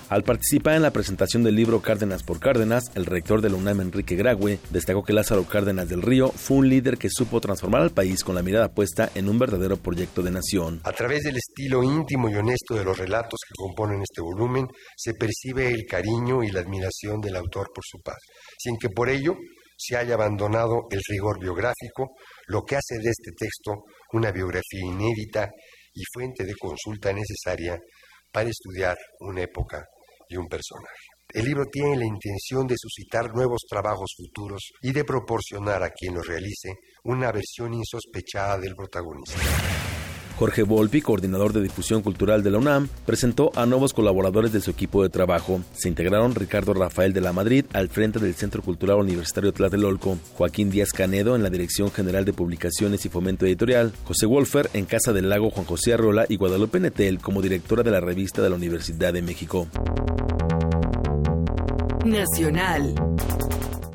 Al 0.09 0.23
participar 0.23 0.77
en 0.77 0.83
la 0.83 0.93
presentación 0.93 1.43
del 1.43 1.57
libro 1.57 1.83
Cárdenas 1.83 2.23
por 2.23 2.39
Cárdenas, 2.39 2.85
el 2.95 3.05
rector 3.05 3.43
de 3.43 3.51
la 3.51 3.57
UNAM, 3.57 3.81
Enrique 3.81 4.15
Graue, 4.15 4.61
destacó 4.71 5.03
que 5.03 5.13
Lázaro 5.13 5.45
Cárdenas 5.45 5.89
del 5.89 6.03
Río 6.03 6.29
fue 6.29 6.59
un 6.59 6.69
líder 6.69 6.99
que 6.99 7.11
supo 7.11 7.41
transformar 7.41 7.83
al 7.83 7.91
país 7.91 8.23
con 8.23 8.37
la 8.37 8.43
mirada 8.43 8.69
puesta 8.69 9.11
en 9.17 9.29
un 9.29 9.41
verdadero 9.41 9.77
proyecto 9.77 10.23
de 10.23 10.31
nación. 10.31 10.81
A 10.85 10.93
través 10.93 11.25
del 11.25 11.37
estilo 11.37 11.83
íntimo 11.83 12.29
y 12.31 12.37
honesto 12.37 12.75
de 12.75 12.85
los 12.85 12.97
relatos 12.97 13.41
que 13.47 13.55
componen 13.57 14.01
este 14.01 14.23
volumen, 14.23 14.69
se 14.97 15.15
percibe 15.15 15.69
el 15.69 15.85
cariño 15.85 16.45
y 16.45 16.53
la 16.53 16.61
admiración 16.61 17.21
del 17.21 17.37
autor 17.37 17.71
por 17.75 17.85
su 17.85 17.99
padre, 17.99 18.23
sin 18.57 18.77
que 18.79 18.89
por 18.89 19.11
ello 19.11 19.35
se 19.77 19.97
haya 19.97 20.15
abandonado 20.15 20.87
el 20.91 21.01
rigor 21.09 21.41
biográfico, 21.41 22.11
lo 22.49 22.63
que 22.63 22.77
hace 22.77 22.97
de 22.99 23.11
este 23.11 23.31
texto 23.37 23.85
una 24.13 24.33
biografía 24.33 24.81
inédita 24.85 25.51
y 25.99 26.05
fuente 26.13 26.45
de 26.45 26.55
consulta 26.55 27.13
necesaria 27.13 27.77
para 28.33 28.49
estudiar 28.49 28.97
una 29.21 29.43
época 29.43 29.85
y 30.29 30.37
un 30.37 30.47
personaje. 30.47 31.09
El 31.35 31.45
libro 31.45 31.65
tiene 31.71 31.97
la 31.97 32.07
intención 32.07 32.67
de 32.67 32.77
suscitar 32.79 33.35
nuevos 33.35 33.63
trabajos 33.69 34.15
futuros 34.17 34.71
y 34.81 34.93
de 34.93 35.05
proporcionar 35.05 35.83
a 35.83 35.91
quien 35.91 36.15
los 36.15 36.27
realice 36.27 36.71
una 37.05 37.33
versión 37.33 37.75
insospechada 37.75 38.59
del 38.59 38.75
protagonista. 38.75 39.39
Jorge 40.39 40.63
Volpi, 40.63 41.03
coordinador 41.03 41.53
de 41.53 41.63
difusión 41.63 42.01
cultural 42.01 42.45
de 42.45 42.53
la 42.53 42.59
UNAM, 42.59 42.89
presentó 43.05 43.51
a 43.57 43.67
nuevos 43.67 43.93
colaboradores 43.93 44.53
de 44.53 44.61
su 44.61 44.71
equipo 44.71 45.03
de 45.03 45.09
trabajo. 45.09 45.61
Se 45.73 45.89
integraron 45.89 46.37
Ricardo 46.37 46.75
Rafael 46.75 47.13
de 47.13 47.21
la 47.21 47.33
Madrid 47.33 47.65
al 47.73 47.89
frente 47.89 48.21
del 48.21 48.35
Centro 48.35 48.63
Cultural 48.63 48.99
Universitario 48.99 49.53
Tlatelolco, 49.53 50.17
Joaquín 50.35 50.71
Díaz 50.71 50.93
Canedo 50.93 51.35
en 51.35 51.43
la 51.43 51.51
Dirección 51.51 51.91
General 51.91 52.25
de 52.25 52.33
Publicaciones 52.33 53.05
y 53.05 53.09
Fomento 53.09 53.47
Editorial, 53.47 53.93
José 54.05 54.27
Wolfer 54.27 54.71
en 54.75 54.85
Casa 54.85 55.13
del 55.13 55.29
Lago 55.29 55.51
Juan 55.51 55.67
José 55.67 55.95
Arrola 55.95 56.25
y 56.29 56.37
Guadalupe 56.37 56.79
Netel 56.79 57.19
como 57.19 57.43
directora 57.43 57.83
de 57.83 57.91
la 57.91 58.01
revista 58.01 58.41
de 58.41 58.51
la 58.51 58.55
Universidad 58.57 59.13
de 59.13 59.23
México. 59.23 59.67
Nacional. 62.05 62.95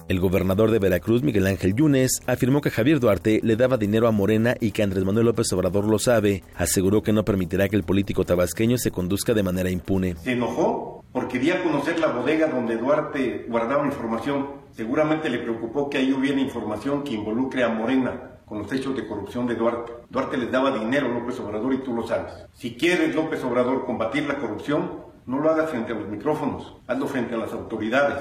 El 0.09 0.19
gobernador 0.19 0.69
de 0.69 0.79
Veracruz, 0.79 1.23
Miguel 1.23 1.47
Ángel 1.47 1.75
Yunes, 1.75 2.21
afirmó 2.27 2.59
que 2.59 2.69
Javier 2.69 2.99
Duarte 2.99 3.39
le 3.41 3.55
daba 3.55 3.77
dinero 3.77 4.07
a 4.07 4.11
Morena 4.11 4.55
y 4.59 4.71
que 4.71 4.83
Andrés 4.83 5.05
Manuel 5.05 5.27
López 5.27 5.51
Obrador 5.53 5.85
lo 5.85 5.97
sabe. 5.97 6.43
Aseguró 6.57 7.01
que 7.01 7.13
no 7.13 7.23
permitirá 7.23 7.69
que 7.69 7.77
el 7.77 7.83
político 7.83 8.25
tabasqueño 8.25 8.77
se 8.77 8.91
conduzca 8.91 9.33
de 9.33 9.43
manera 9.43 9.69
impune. 9.69 10.15
Se 10.17 10.33
enojó 10.33 11.05
porque 11.13 11.39
quería 11.39 11.63
conocer 11.63 11.99
la 11.99 12.07
bodega 12.07 12.47
donde 12.47 12.75
Duarte 12.75 13.45
guardaba 13.47 13.85
información. 13.85 14.63
Seguramente 14.71 15.29
le 15.29 15.39
preocupó 15.39 15.89
que 15.89 15.99
ahí 15.99 16.11
hubiera 16.11 16.39
información 16.39 17.03
que 17.03 17.13
involucre 17.13 17.63
a 17.63 17.69
Morena 17.69 18.39
con 18.45 18.59
los 18.59 18.71
hechos 18.73 18.95
de 18.97 19.07
corrupción 19.07 19.47
de 19.47 19.55
Duarte. 19.55 19.93
Duarte 20.09 20.37
les 20.37 20.51
daba 20.51 20.77
dinero 20.77 21.07
a 21.07 21.19
López 21.19 21.39
Obrador 21.39 21.73
y 21.73 21.77
tú 21.77 21.93
lo 21.93 22.05
sabes. 22.05 22.33
Si 22.53 22.75
quieres, 22.75 23.15
López 23.15 23.41
Obrador, 23.43 23.85
combatir 23.85 24.25
la 24.27 24.37
corrupción, 24.37 25.03
no 25.25 25.39
lo 25.39 25.49
hagas 25.49 25.69
frente 25.69 25.93
a 25.93 25.95
los 25.95 26.09
micrófonos, 26.09 26.75
hazlo 26.87 27.07
frente 27.07 27.35
a 27.35 27.37
las 27.37 27.53
autoridades. 27.53 28.17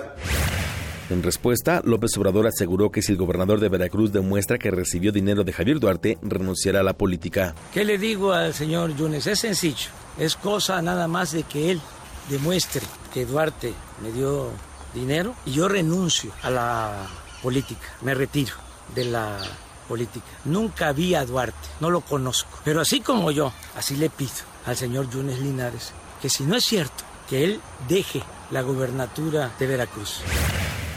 En 1.12 1.22
respuesta, 1.22 1.82
López 1.84 2.16
Obrador 2.16 2.47
aseguró 2.47 2.90
que 2.90 3.02
si 3.02 3.12
el 3.12 3.18
gobernador 3.18 3.60
de 3.60 3.68
Veracruz 3.68 4.12
demuestra 4.12 4.56
que 4.56 4.70
recibió 4.70 5.12
dinero 5.12 5.44
de 5.44 5.52
Javier 5.52 5.78
Duarte, 5.78 6.16
renunciará 6.22 6.80
a 6.80 6.82
la 6.82 6.94
política. 6.94 7.55
¿Qué 7.74 7.84
le 7.84 7.98
digo 7.98 8.32
al 8.32 8.55
señor 8.55 8.97
Yunes? 8.97 9.26
Es 9.26 9.40
sencillo. 9.40 9.90
Es 10.18 10.36
cosa 10.36 10.80
nada 10.80 11.09
más 11.09 11.32
de 11.32 11.43
que 11.43 11.70
él 11.70 11.82
demuestre 12.30 12.80
que 13.12 13.26
Duarte 13.26 13.74
me 14.02 14.10
dio 14.10 14.52
dinero 14.94 15.34
y 15.44 15.52
yo 15.52 15.68
renuncio 15.68 16.32
a 16.43 16.48
la 16.48 17.06
política. 17.43 17.86
Me 18.01 18.14
retiro 18.14 18.55
de 18.94 19.05
la 19.05 19.36
política. 19.86 20.26
Nunca 20.47 20.93
vi 20.93 21.14
a 21.14 21.26
Duarte, 21.26 21.68
no 21.80 21.90
lo 21.90 22.01
conozco. 22.01 22.59
Pero 22.64 22.80
así 22.80 23.02
como 23.02 23.30
yo, 23.30 23.52
así 23.76 23.97
le 23.97 24.09
pido 24.09 24.32
al 24.64 24.76
señor 24.76 25.10
Yunes 25.10 25.40
Linares 25.40 25.93
que 26.22 26.30
si 26.30 26.44
no 26.44 26.56
es 26.56 26.64
cierto, 26.64 27.05
que 27.28 27.44
él 27.44 27.60
deje 27.86 28.22
la 28.51 28.62
gubernatura 28.62 29.51
de 29.59 29.66
Veracruz. 29.66 30.22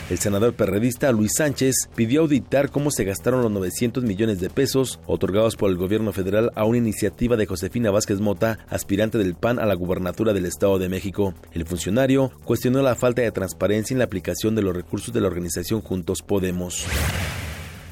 El 0.07 0.19
senador 0.19 0.53
perredista 0.53 1.11
Luis 1.11 1.31
Sánchez 1.35 1.89
pidió 1.95 2.21
auditar 2.21 2.69
cómo 2.69 2.91
se 2.91 3.05
gastaron 3.05 3.41
los 3.41 3.51
900 3.51 4.03
millones 4.03 4.39
de 4.39 4.51
pesos 4.51 4.99
otorgados 5.07 5.55
por 5.55 5.71
el 5.71 5.77
gobierno 5.77 6.13
federal 6.13 6.51
a 6.55 6.63
una 6.63 6.77
iniciativa 6.77 7.35
de 7.37 7.47
Josefina 7.47 7.89
Vázquez 7.89 8.19
Mota, 8.19 8.59
aspirante 8.69 9.17
del 9.17 9.33
PAN 9.33 9.57
a 9.57 9.65
la 9.65 9.73
gubernatura 9.73 10.33
del 10.33 10.45
Estado 10.45 10.77
de 10.77 10.89
México. 10.89 11.33
El 11.53 11.65
funcionario 11.65 12.31
cuestionó 12.43 12.83
la 12.83 12.93
falta 12.93 13.23
de 13.23 13.31
transparencia 13.31 13.95
en 13.95 13.99
la 13.99 14.05
aplicación 14.05 14.53
de 14.53 14.61
los 14.61 14.75
recursos 14.75 15.11
de 15.11 15.21
la 15.21 15.27
organización 15.27 15.81
Juntos 15.81 16.21
Podemos. 16.21 16.85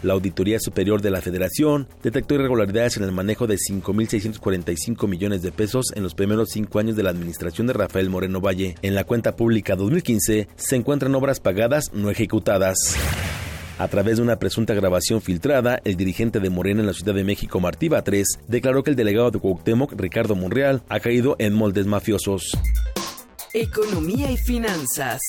La 0.04 0.14
Auditoría 0.14 0.60
Superior 0.60 1.02
de 1.02 1.12
la 1.12 1.22
Federación 1.22 1.88
detectó 2.04 2.36
irregularidades 2.36 2.98
en 2.98 3.04
el 3.04 3.14
manejo 3.14 3.48
de 3.48 3.56
5.645 3.56 5.08
millones 5.08 5.42
de 5.42 5.54
pesos 5.54 5.94
en 5.96 6.04
los 6.04 6.14
primeros 6.14 6.50
cinco 6.50 6.80
años 6.80 6.98
de 6.98 7.04
la 7.04 7.10
administración 7.10 7.68
de 7.68 7.74
Rafael 7.74 8.10
Moreno 8.10 8.42
Valle. 8.42 8.76
En 8.82 8.96
la 8.96 9.06
cuenta 9.06 9.38
pública 9.38 9.78
2015 9.78 10.50
se 10.58 10.76
encuentran 10.76 11.16
obras 11.16 11.40
pagadas 11.40 11.94
no 11.94 12.10
ejecutadas. 12.10 12.76
A 13.80 13.88
través 13.88 14.18
de 14.18 14.24
una 14.24 14.40
presunta 14.40 14.74
grabación 14.74 15.22
filtrada, 15.22 15.80
el 15.86 15.96
dirigente 15.96 16.42
de 16.42 16.50
Morena 16.50 16.82
en 16.82 16.88
la 16.88 16.94
Ciudad 16.94 17.16
de 17.16 17.24
México, 17.24 17.62
Martí 17.62 17.88
Batres, 17.88 18.40
declaró 18.50 18.84
que 18.84 18.92
el 18.92 18.98
delegado 18.98 19.32
de 19.32 19.40
Cuauhtémoc, 19.40 19.94
Ricardo 19.94 20.36
Monreal, 20.36 20.84
ha 20.90 21.00
caído 21.00 21.38
en 21.40 21.54
moldes 21.54 21.88
mafiosos. 21.88 22.58
Economía 23.54 24.30
y 24.32 24.38
finanzas. 24.38 25.22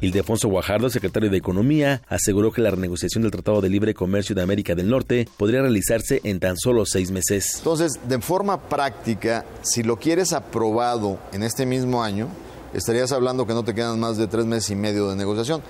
Ildefonso 0.00 0.48
Guajardo, 0.48 0.90
secretario 0.90 1.30
de 1.30 1.38
Economía, 1.38 2.02
aseguró 2.08 2.52
que 2.52 2.60
la 2.60 2.70
renegociación 2.70 3.22
del 3.22 3.32
Tratado 3.32 3.60
de 3.60 3.70
Libre 3.70 3.94
Comercio 3.94 4.34
de 4.34 4.42
América 4.42 4.74
del 4.74 4.90
Norte 4.90 5.28
podría 5.36 5.62
realizarse 5.62 6.20
en 6.24 6.38
tan 6.38 6.56
solo 6.56 6.84
seis 6.84 7.10
meses. 7.10 7.54
Entonces, 7.58 7.98
de 8.06 8.20
forma 8.20 8.60
práctica, 8.68 9.44
si 9.62 9.82
lo 9.82 9.96
quieres 9.96 10.32
aprobado 10.32 11.18
en 11.32 11.42
este 11.42 11.64
mismo 11.64 12.02
año, 12.02 12.28
estarías 12.74 13.12
hablando 13.12 13.46
que 13.46 13.54
no 13.54 13.64
te 13.64 13.74
quedan 13.74 13.98
más 13.98 14.18
de 14.18 14.26
tres 14.26 14.44
meses 14.44 14.70
y 14.70 14.76
medio 14.76 15.08
de 15.08 15.16
negociación. 15.16 15.62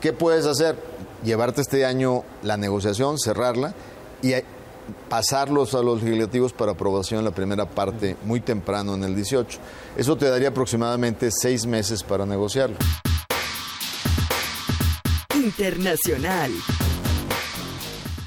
¿Qué 0.00 0.12
puedes 0.12 0.46
hacer? 0.46 0.76
Llevarte 1.24 1.60
este 1.60 1.84
año 1.84 2.24
la 2.42 2.56
negociación, 2.56 3.18
cerrarla 3.18 3.74
y 4.22 4.32
pasarlos 5.08 5.74
a 5.74 5.82
los 5.82 6.02
legislativos 6.02 6.52
para 6.52 6.72
aprobación 6.72 7.20
en 7.20 7.24
la 7.26 7.30
primera 7.30 7.66
parte 7.66 8.16
muy 8.24 8.40
temprano 8.40 8.94
en 8.94 9.04
el 9.04 9.14
18. 9.14 9.58
Eso 9.96 10.16
te 10.16 10.28
daría 10.28 10.48
aproximadamente 10.48 11.28
seis 11.30 11.66
meses 11.66 12.02
para 12.02 12.26
negociarlo. 12.26 12.76
Internacional. 15.50 16.52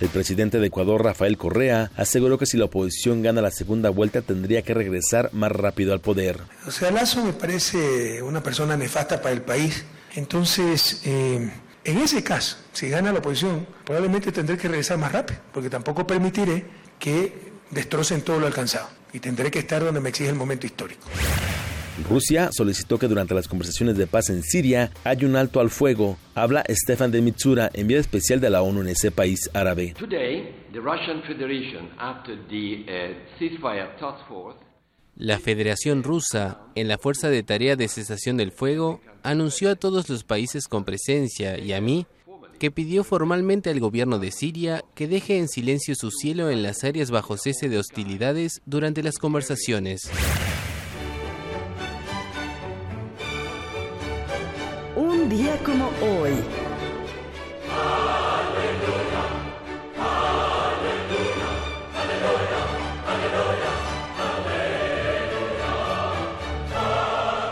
El 0.02 0.10
presidente 0.10 0.60
de 0.60 0.68
Ecuador, 0.68 1.06
Rafael 1.06 1.38
Correa, 1.38 1.90
aseguró 1.96 2.38
que 2.38 2.46
si 2.46 2.58
la 2.58 2.66
oposición 2.66 3.22
gana 3.22 3.42
la 3.42 3.50
segunda 3.50 3.90
vuelta 3.90 4.22
tendría 4.22 4.62
que 4.62 4.74
regresar 4.74 5.30
más 5.32 5.50
rápido 5.50 5.94
al 5.94 6.02
poder. 6.02 6.42
O 6.68 6.72
sea, 6.72 6.92
Lazo 6.92 7.24
me 7.24 7.32
parece 7.32 8.22
una 8.22 8.44
persona 8.44 8.76
nefasta 8.76 9.22
para 9.22 9.34
el 9.34 9.42
país. 9.42 9.86
Entonces, 10.16 11.02
eh, 11.06 11.50
en 11.86 11.98
ese 11.98 12.24
caso, 12.26 12.58
si 12.74 12.90
gana 12.90 13.14
la 13.14 13.20
oposición, 13.20 13.66
probablemente 13.86 14.34
tendré 14.34 14.58
que 14.58 14.68
regresar 14.68 14.98
más 14.98 15.14
rápido, 15.14 15.40
porque 15.54 15.70
tampoco 15.70 16.06
permitiré 16.06 16.66
que 17.00 17.54
destrocen 17.72 18.22
todo 18.22 18.38
lo 18.42 18.48
alcanzado. 18.48 18.90
Y 19.14 19.20
tendré 19.22 19.50
que 19.50 19.60
estar 19.60 19.82
donde 19.82 20.02
me 20.02 20.10
exige 20.10 20.30
el 20.30 20.36
momento 20.36 20.66
histórico. 20.66 21.08
Rusia 22.02 22.50
solicitó 22.52 22.98
que 22.98 23.08
durante 23.08 23.36
las 23.36 23.48
conversaciones 23.48 23.98
de 23.98 24.08
paz 24.08 24.30
en 24.30 24.42
Siria 24.42 24.92
haya 25.04 25.28
un 25.28 25.36
alto 25.36 25.60
al 25.60 25.70
fuego. 25.70 26.18
Habla 26.34 26.64
Stefan 26.68 27.12
de 27.12 27.22
Mitsura, 27.22 27.70
enviado 27.74 28.02
especial 28.02 28.40
de 28.40 28.50
la 28.50 28.64
ONU 28.64 28.82
en 28.82 28.90
ese 28.90 29.12
país 29.12 29.50
árabe. 29.54 29.94
La 35.16 35.40
Federación 35.40 36.02
Rusa, 36.02 36.62
en 36.74 36.88
la 36.88 36.98
Fuerza 36.98 37.30
de 37.30 37.44
Tarea 37.44 37.76
de 37.76 37.88
Cesación 37.88 38.38
del 38.38 38.52
Fuego, 38.52 39.00
anunció 39.22 39.70
a 39.70 39.76
todos 39.76 40.10
los 40.10 40.24
países 40.24 40.68
con 40.68 40.86
presencia 40.86 41.60
y 41.60 41.74
a 41.74 41.82
mí 41.82 42.08
que 42.58 42.72
pidió 42.72 43.04
formalmente 43.04 43.70
al 43.70 43.80
gobierno 43.80 44.18
de 44.18 44.32
Siria 44.32 44.84
que 44.96 45.08
deje 45.08 45.38
en 45.38 45.48
silencio 45.48 45.94
su 45.96 46.10
cielo 46.10 46.50
en 46.50 46.64
las 46.64 46.84
áreas 46.84 47.12
bajo 47.12 47.38
cese 47.38 47.70
de 47.70 47.78
hostilidades 47.78 48.62
durante 48.66 49.04
las 49.04 49.18
conversaciones. 49.18 50.10
Día 55.30 55.58
como 55.64 55.90
hoy. 56.02 56.34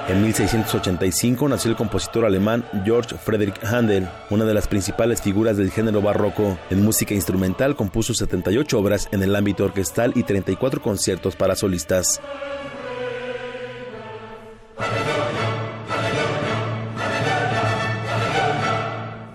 En 0.09 0.21
1685 0.21 1.47
nació 1.47 1.71
el 1.71 1.77
compositor 1.77 2.25
alemán 2.25 2.65
Georg 2.83 3.17
Friedrich 3.17 3.63
Handel, 3.63 4.09
una 4.29 4.43
de 4.43 4.53
las 4.53 4.67
principales 4.67 5.21
figuras 5.21 5.55
del 5.55 5.71
género 5.71 6.01
barroco. 6.01 6.57
En 6.69 6.83
música 6.83 7.13
instrumental 7.13 7.77
compuso 7.77 8.13
78 8.13 8.77
obras 8.77 9.07
en 9.13 9.23
el 9.23 9.33
ámbito 9.33 9.63
orquestal 9.63 10.11
y 10.15 10.23
34 10.23 10.81
conciertos 10.81 11.37
para 11.37 11.55
solistas. 11.55 12.19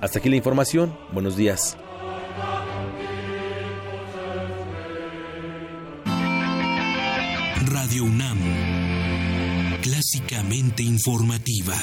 Hasta 0.06 0.20
aquí 0.20 0.28
la 0.28 0.36
información. 0.36 0.96
Buenos 1.10 1.36
días. 1.36 1.76
Radio 7.64 8.04
UNAM. 8.04 8.38
Clásicamente 9.82 10.84
informativa. 10.84 11.74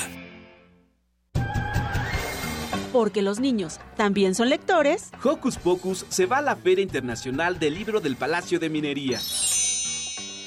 Porque 2.93 3.21
los 3.21 3.41
niños 3.41 3.81
también 3.97 4.35
son 4.35 4.47
lectores. 4.47 5.11
Hocus 5.21 5.57
Pocus 5.57 6.05
se 6.07 6.25
va 6.25 6.37
a 6.37 6.41
la 6.41 6.55
Feria 6.55 6.81
Internacional 6.81 7.59
del 7.59 7.73
Libro 7.73 7.99
del 7.99 8.15
Palacio 8.15 8.57
de 8.57 8.69
Minería. 8.69 9.19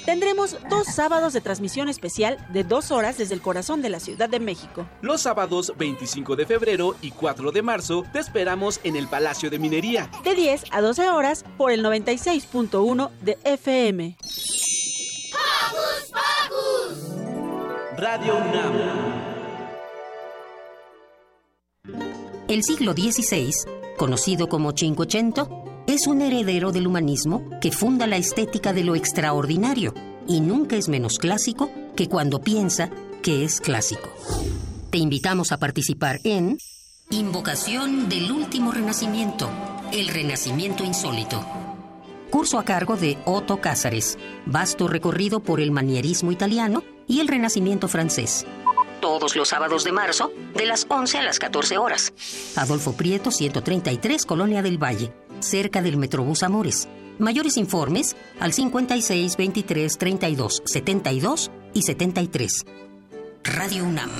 Tendremos 0.07 0.57
dos 0.70 0.87
sábados 0.87 1.33
de 1.33 1.41
transmisión 1.41 1.89
especial 1.89 2.39
de 2.51 2.62
dos 2.62 2.93
horas 2.93 3.19
desde 3.19 3.35
el 3.35 3.43
corazón 3.43 3.83
de 3.83 3.91
la 3.91 3.99
Ciudad 3.99 4.28
de 4.28 4.39
México. 4.39 4.89
Los 5.03 5.23
sábados 5.23 5.73
25 5.77 6.37
de 6.37 6.47
febrero 6.47 6.95
y 7.03 7.11
4 7.11 7.51
de 7.51 7.61
marzo 7.61 8.05
te 8.12 8.20
esperamos 8.20 8.78
en 8.85 8.95
el 8.95 9.09
Palacio 9.09 9.51
de 9.51 9.59
Minería. 9.59 10.09
De 10.23 10.37
10 10.37 10.66
a 10.70 10.81
12 10.81 11.09
horas 11.11 11.45
por 11.59 11.73
el 11.73 11.85
96.1 11.85 13.11
de 13.20 13.37
FM. 13.43 14.16
Radio 17.97 18.37
UNAM. 18.37 19.07
El 22.47 22.62
siglo 22.62 22.93
XVI, 22.93 23.53
conocido 23.97 24.49
como 24.49 24.70
Cinquecento, 24.70 25.65
es 25.86 26.06
un 26.08 26.20
heredero 26.20 26.72
del 26.72 26.86
humanismo 26.86 27.48
que 27.60 27.70
funda 27.70 28.06
la 28.06 28.16
estética 28.16 28.72
de 28.72 28.82
lo 28.82 28.96
extraordinario 28.96 29.94
y 30.26 30.40
nunca 30.40 30.76
es 30.76 30.88
menos 30.88 31.18
clásico 31.18 31.70
que 31.94 32.08
cuando 32.08 32.40
piensa 32.40 32.90
que 33.22 33.44
es 33.44 33.60
clásico. 33.60 34.10
Te 34.90 34.98
invitamos 34.98 35.52
a 35.52 35.58
participar 35.58 36.20
en 36.24 36.58
Invocación 37.10 38.08
del 38.08 38.32
Último 38.32 38.72
Renacimiento, 38.72 39.48
el 39.92 40.08
Renacimiento 40.08 40.82
Insólito. 40.82 41.44
Curso 42.30 42.58
a 42.58 42.64
cargo 42.64 42.96
de 42.96 43.16
Otto 43.24 43.60
Cázares, 43.60 44.18
vasto 44.44 44.88
recorrido 44.88 45.38
por 45.38 45.60
el 45.60 45.70
manierismo 45.70 46.32
italiano 46.32 46.82
y 47.06 47.20
el 47.20 47.28
Renacimiento 47.28 47.86
francés. 47.86 48.44
Todos 49.00 49.36
los 49.36 49.50
sábados 49.50 49.84
de 49.84 49.92
marzo, 49.92 50.32
de 50.54 50.66
las 50.66 50.86
11 50.88 51.18
a 51.18 51.22
las 51.22 51.38
14 51.38 51.78
horas. 51.78 52.12
Adolfo 52.56 52.94
Prieto, 52.94 53.30
133, 53.30 54.26
Colonia 54.26 54.62
del 54.62 54.82
Valle 54.82 55.12
cerca 55.40 55.82
del 55.82 55.96
Metrobús 55.96 56.42
Amores. 56.42 56.88
Mayores 57.18 57.56
informes 57.56 58.16
al 58.40 58.52
56 58.52 59.36
23 59.36 59.98
32 59.98 60.62
72 60.64 61.50
y 61.72 61.82
73. 61.82 62.64
Radio 63.44 63.84
UNAM. 63.84 64.10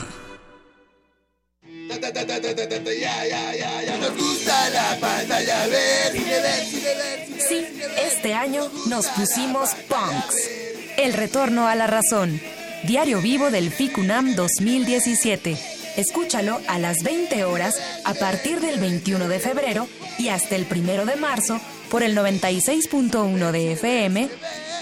Sí, 7.49 7.67
este 8.05 8.35
año 8.35 8.63
nos 8.89 9.07
pusimos 9.09 9.71
punks. 9.89 10.51
El 10.97 11.13
retorno 11.13 11.69
a 11.69 11.75
la 11.75 11.87
razón. 11.87 12.41
Diario 12.85 13.21
vivo 13.21 13.51
del 13.51 13.71
FICUNAM 13.71 14.35
2017. 14.35 15.76
Escúchalo 15.97 16.61
a 16.69 16.79
las 16.79 17.03
20 17.03 17.45
horas 17.45 17.75
a 18.05 18.15
partir 18.15 18.61
del 18.61 18.79
21 18.79 19.29
de 19.29 19.39
febrero 19.39 19.89
y 20.19 20.29
hasta 20.29 20.57
el 20.57 20.67
1 20.71 21.07
de 21.07 21.17
marzo 21.17 21.61
por 21.91 22.03
el 22.03 22.17
96.1 22.17 23.51
de 23.51 23.73
FM, 23.73 24.29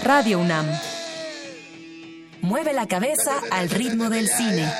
Radio 0.03 0.41
UNAM. 0.41 0.67
Mueve 2.43 2.73
la 2.73 2.87
cabeza 2.87 3.33
al 3.51 3.71
ritmo 3.71 4.11
del 4.11 4.29
cine. 4.29 4.71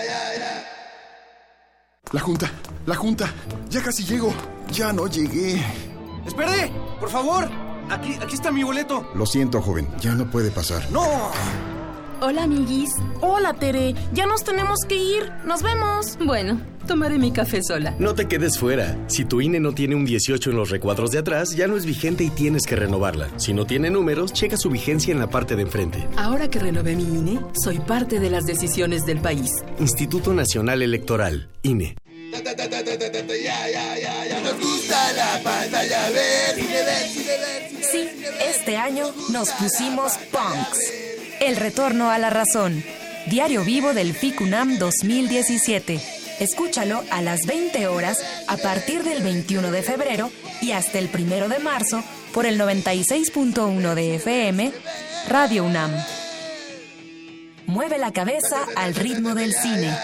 La 2.13 2.21
junta, 2.21 2.51
la 2.87 2.95
junta. 2.95 3.33
Ya 3.71 3.83
casi 3.83 4.05
llego. 4.05 4.33
Ya 4.71 4.93
no 4.93 5.07
llegué. 5.07 5.63
¡Espere! 6.27 6.71
¡Por 7.01 7.11
favor! 7.11 7.49
Aquí, 7.91 8.17
aquí 8.21 8.35
está 8.35 8.51
mi 8.51 8.63
boleto. 8.63 9.11
Lo 9.15 9.27
siento, 9.27 9.61
joven. 9.61 9.89
Ya 10.01 10.15
no 10.15 10.31
puede 10.31 10.51
pasar. 10.51 10.91
¡No! 10.91 11.31
Hola, 12.21 12.45
amiguis. 12.45 12.91
Hola, 13.21 13.55
Tere. 13.55 13.95
Ya 14.13 14.27
nos 14.27 14.45
tenemos 14.45 14.81
que 14.89 14.97
ir. 14.97 15.31
Nos 15.45 15.63
vemos. 15.63 16.17
Bueno, 16.25 16.61
tomaré 16.87 17.19
mi 17.19 17.33
café 17.33 17.63
sola. 17.63 17.95
No 17.99 18.15
te 18.15 18.27
quedes 18.27 18.59
fuera. 18.59 18.97
Si 19.09 19.25
tu 19.25 19.41
INE 19.41 19.61
no 19.61 19.73
tiene 19.73 19.95
un 19.95 20.05
18 20.05 20.51
en 20.51 20.57
los 20.57 20.71
recuadros 20.71 21.11
de 21.11 21.19
atrás, 21.19 21.55
ya 21.57 21.67
no 21.67 21.77
es 21.77 21.85
vigente 21.85 22.25
y 22.25 22.31
tienes 22.31 22.63
que 22.67 22.77
renovarla. 22.77 23.29
Si 23.39 23.53
no 23.53 23.67
tiene 23.67 23.91
números, 23.91 24.33
checa 24.33 24.57
su 24.57 24.71
vigencia 24.71 25.13
en 25.13 25.19
la 25.19 25.29
parte 25.29 25.57
de 25.57 25.63
enfrente. 25.63 26.07
Ahora 26.17 26.49
que 26.49 26.59
renové 26.59 26.97
mi 26.97 27.05
INE, 27.05 27.41
soy 27.63 27.79
parte 27.79 28.21
de 28.21 28.31
las 28.31 28.47
decisiones 28.47 29.05
del 29.05 29.21
país. 29.21 29.51
Instituto 29.79 30.33
Nacional 30.33 30.83
Electoral, 30.83 31.51
INE. 31.63 31.97
Nos 32.33 32.43
gusta 34.61 35.13
la 35.13 35.41
pantalla 35.43 36.09
Sí, 37.93 38.09
este 38.51 38.77
año 38.77 39.07
nos 39.31 39.51
pusimos 39.51 40.13
punks. 40.33 41.04
El 41.41 41.57
retorno 41.57 42.11
a 42.11 42.19
la 42.19 42.31
razón. 42.31 42.83
Diario 43.27 43.65
vivo 43.65 43.95
del 43.95 44.15
FICUNAM 44.15 44.79
2017. 44.79 46.01
Escúchalo 46.41 47.03
a 47.11 47.23
las 47.23 47.41
20 47.47 47.87
horas 47.87 48.25
a 48.49 48.57
partir 48.57 49.03
del 49.03 49.23
21 49.23 49.71
de 49.71 49.83
febrero 49.83 50.31
y 50.61 50.73
hasta 50.73 50.99
el 50.99 51.09
1 51.13 51.49
de 51.49 51.59
marzo 51.59 52.03
por 52.33 52.47
el 52.47 52.59
96.1 52.61 53.95
de 53.95 54.17
FM, 54.17 54.73
Radio 55.29 55.65
UNAM. 55.65 55.93
Mueve 57.67 57.99
la 57.99 58.13
cabeza 58.13 58.59
al 58.77 58.95
ritmo 58.95 59.35
del 59.35 59.55
cine. 59.55 59.97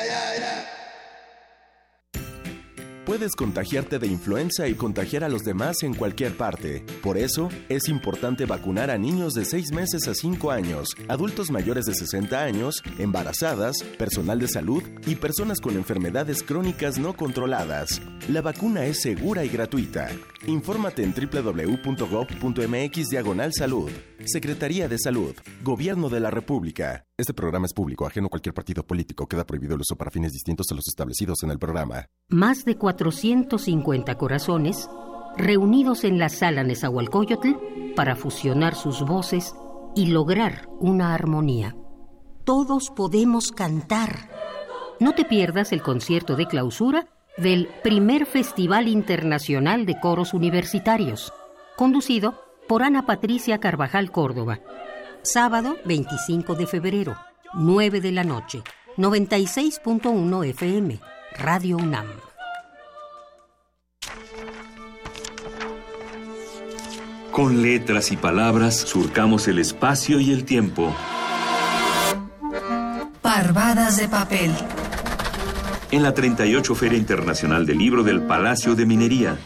Puedes 3.06 3.34
contagiarte 3.34 3.98
de 3.98 4.06
influenza 4.06 4.68
y 4.68 4.74
contagiar 4.74 5.24
a 5.24 5.28
los 5.28 5.42
demás 5.42 5.82
en 5.82 5.94
cualquier 5.94 6.36
parte. 6.36 6.84
Por 7.02 7.16
eso, 7.16 7.48
es 7.70 7.88
importante 7.88 8.44
vacunar 8.44 8.90
a 8.90 8.98
niños 8.98 9.32
de 9.32 9.46
6 9.46 9.72
meses 9.72 10.06
a 10.06 10.14
5 10.14 10.50
años, 10.50 10.88
adultos 11.08 11.50
mayores 11.50 11.86
de 11.86 11.94
60 11.94 12.42
años, 12.42 12.82
embarazadas, 12.98 13.82
personal 13.98 14.38
de 14.38 14.48
salud 14.48 14.82
y 15.06 15.14
personas 15.14 15.60
con 15.60 15.76
enfermedades 15.76 16.42
crónicas 16.42 16.98
no 16.98 17.14
controladas. 17.14 18.02
La 18.28 18.42
vacuna 18.42 18.84
es 18.84 19.00
segura 19.00 19.44
y 19.44 19.48
gratuita. 19.48 20.10
Infórmate 20.46 21.02
en 21.02 21.12
www.gov.mx 21.14 23.08
diagonal 23.10 23.52
salud. 23.52 23.90
Secretaría 24.24 24.88
de 24.88 24.98
Salud. 24.98 25.34
Gobierno 25.62 26.08
de 26.08 26.20
la 26.20 26.30
República. 26.30 27.04
Este 27.18 27.34
programa 27.34 27.66
es 27.66 27.74
público, 27.74 28.06
ajeno 28.06 28.28
a 28.28 28.30
cualquier 28.30 28.54
partido 28.54 28.82
político. 28.82 29.26
Queda 29.26 29.44
prohibido 29.44 29.74
el 29.74 29.82
uso 29.82 29.96
para 29.96 30.10
fines 30.10 30.32
distintos 30.32 30.72
a 30.72 30.74
los 30.74 30.88
establecidos 30.88 31.42
en 31.42 31.50
el 31.50 31.58
programa. 31.58 32.06
Más 32.28 32.64
de 32.64 32.76
450 32.76 34.14
corazones 34.16 34.88
reunidos 35.36 36.04
en 36.04 36.18
la 36.18 36.28
sala 36.28 36.64
Nezahualcóyotl 36.64 37.94
para 37.94 38.16
fusionar 38.16 38.74
sus 38.74 39.02
voces 39.02 39.54
y 39.94 40.06
lograr 40.06 40.68
una 40.78 41.14
armonía. 41.14 41.76
Todos 42.44 42.90
podemos 42.90 43.52
cantar. 43.52 44.30
No 45.00 45.12
te 45.12 45.24
pierdas 45.24 45.72
el 45.72 45.82
concierto 45.82 46.36
de 46.36 46.46
clausura 46.46 47.08
del 47.40 47.68
primer 47.82 48.26
Festival 48.26 48.86
Internacional 48.86 49.86
de 49.86 49.98
Coros 49.98 50.34
Universitarios, 50.34 51.32
conducido 51.76 52.44
por 52.68 52.82
Ana 52.82 53.06
Patricia 53.06 53.58
Carvajal 53.58 54.10
Córdoba. 54.10 54.60
Sábado 55.22 55.76
25 55.84 56.54
de 56.54 56.66
febrero, 56.66 57.16
9 57.54 58.00
de 58.00 58.12
la 58.12 58.24
noche, 58.24 58.62
96.1 58.96 60.46
FM, 60.48 61.00
Radio 61.38 61.76
UNAM. 61.78 62.06
Con 67.32 67.62
letras 67.62 68.12
y 68.12 68.16
palabras 68.16 68.76
surcamos 68.76 69.48
el 69.48 69.58
espacio 69.58 70.20
y 70.20 70.32
el 70.32 70.44
tiempo. 70.44 70.92
Parvadas 73.22 73.96
de 73.96 74.08
papel 74.08 74.52
en 75.90 76.02
la 76.02 76.14
38 76.14 76.74
Feria 76.74 76.98
Internacional 76.98 77.66
del 77.66 77.78
Libro 77.78 78.02
del 78.02 78.22
Palacio 78.22 78.74
de 78.74 78.86
Minería. 78.86 79.38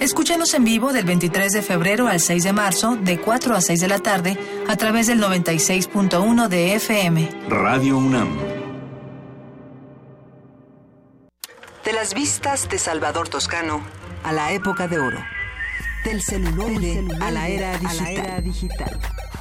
Escúchanos 0.00 0.52
en 0.52 0.64
vivo 0.64 0.92
del 0.92 1.06
23 1.06 1.52
de 1.52 1.62
febrero 1.62 2.08
al 2.08 2.20
6 2.20 2.44
de 2.44 2.52
marzo, 2.52 2.96
de 2.96 3.18
4 3.18 3.56
a 3.56 3.60
6 3.60 3.80
de 3.80 3.88
la 3.88 4.00
tarde, 4.00 4.38
a 4.68 4.76
través 4.76 5.06
del 5.06 5.20
96.1 5.20 6.48
de 6.48 6.74
FM. 6.74 7.30
Radio 7.48 7.96
UNAM. 7.96 8.36
De 11.84 11.92
las 11.92 12.14
vistas 12.14 12.68
de 12.68 12.78
Salvador 12.78 13.28
Toscano 13.28 13.80
a 14.22 14.32
la 14.32 14.52
época 14.52 14.88
de 14.88 14.98
oro. 14.98 15.18
Del 16.04 16.20
celular 16.20 16.70
a 17.22 17.30
la 17.30 17.48
era 17.48 17.78
digital. 18.42 19.00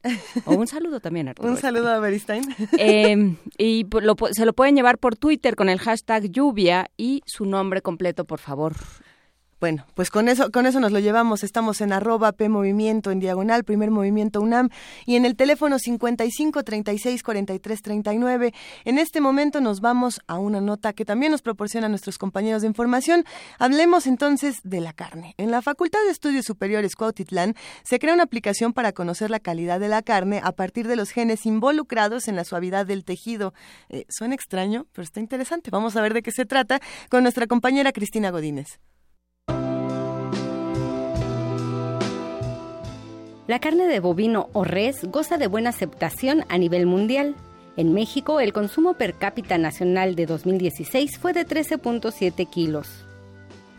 O 0.45 0.55
un 0.55 0.67
saludo 0.67 1.01
también 1.01 1.29
a 1.29 1.31
Arturo. 1.33 1.49
un 1.51 1.57
saludo 1.57 1.89
a 1.91 1.99
Beristain. 1.99 2.43
Eh, 2.79 3.37
y 3.59 3.87
se 4.33 4.45
lo 4.47 4.53
pueden 4.53 4.75
llevar 4.77 4.99
por 4.99 5.17
Twitter 5.17 5.57
con 5.57 5.69
el 5.69 5.79
hashtag 5.79 6.31
lluvia 6.31 6.91
y 6.97 7.23
su 7.27 7.45
nombre 7.45 7.83
completo, 7.83 8.25
por 8.25 8.39
favor. 8.39 8.75
Bueno, 9.61 9.85
pues 9.95 10.11
con 10.11 10.31
eso, 10.31 10.51
con 10.51 10.65
eso 10.65 10.81
nos 10.81 10.91
lo 10.91 11.01
llevamos. 11.01 11.45
Estamos 11.45 11.83
en 11.83 11.93
arroba 11.93 12.33
P 12.33 12.49
Movimiento 12.49 13.11
en 13.11 13.21
diagonal, 13.21 13.63
primer 13.63 13.91
movimiento 13.91 14.41
UNAM, 14.41 14.71
y 15.05 15.17
en 15.17 15.27
el 15.27 15.37
teléfono 15.37 15.79
55 15.79 16.65
36 16.65 17.23
43 17.23 17.83
39. 17.83 18.55
En 18.87 18.99
este 18.99 19.21
momento 19.21 19.61
nos 19.61 19.83
vamos 19.83 20.23
a 20.29 20.39
una 20.39 20.63
nota 20.63 20.95
que 20.95 21.05
también 21.05 21.31
nos 21.31 21.43
proporcionan 21.43 21.91
nuestros 21.91 22.17
compañeros 22.17 22.63
de 22.63 22.69
información. 22.69 23.27
Hablemos 23.59 24.07
entonces 24.07 24.61
de 24.65 24.81
la 24.81 24.95
carne. 24.95 25.35
En 25.37 25.51
la 25.51 25.61
Facultad 25.61 26.01
de 26.07 26.13
Estudios 26.13 26.47
Superiores 26.47 26.97
Cuautitlán 26.97 27.55
se 27.83 27.99
crea 27.99 28.15
una 28.15 28.23
aplicación 28.23 28.73
para 28.73 28.93
conocer 28.93 29.31
la 29.31 29.41
calidad 29.41 29.79
de 29.79 29.89
la 29.89 30.01
carne 30.01 30.41
a 30.43 30.53
partir 30.53 30.89
de 30.89 30.97
los 30.97 31.11
genes 31.11 31.45
involucrados 31.45 32.29
en 32.29 32.37
la 32.37 32.45
suavidad 32.45 32.87
del 32.87 33.05
tejido. 33.05 33.53
Eh, 33.91 34.07
suena 34.09 34.35
extraño, 34.35 34.87
pero 34.93 35.05
está 35.05 35.21
interesante. 35.21 35.71
Vamos 35.71 35.97
a 35.97 36.01
ver 36.01 36.15
de 36.15 36.23
qué 36.23 36.33
se 36.33 36.47
trata 36.47 36.81
con 37.11 37.25
nuestra 37.25 37.47
compañera 37.47 37.93
Cristina 37.93 38.31
Godínez. 38.31 38.81
La 43.51 43.59
carne 43.59 43.89
de 43.89 43.99
bovino 43.99 44.49
o 44.53 44.63
res 44.63 45.03
goza 45.03 45.37
de 45.37 45.49
buena 45.49 45.71
aceptación 45.71 46.45
a 46.49 46.57
nivel 46.57 46.87
mundial. 46.87 47.35
En 47.77 47.93
México, 47.93 48.39
el 48.39 48.53
consumo 48.53 48.95
per 48.95 49.15
cápita 49.15 49.59
nacional 49.59 50.15
de 50.15 50.27
2016 50.27 51.19
fue 51.19 51.33
de 51.33 51.45
13.7 51.45 52.49
kilos. 52.49 52.87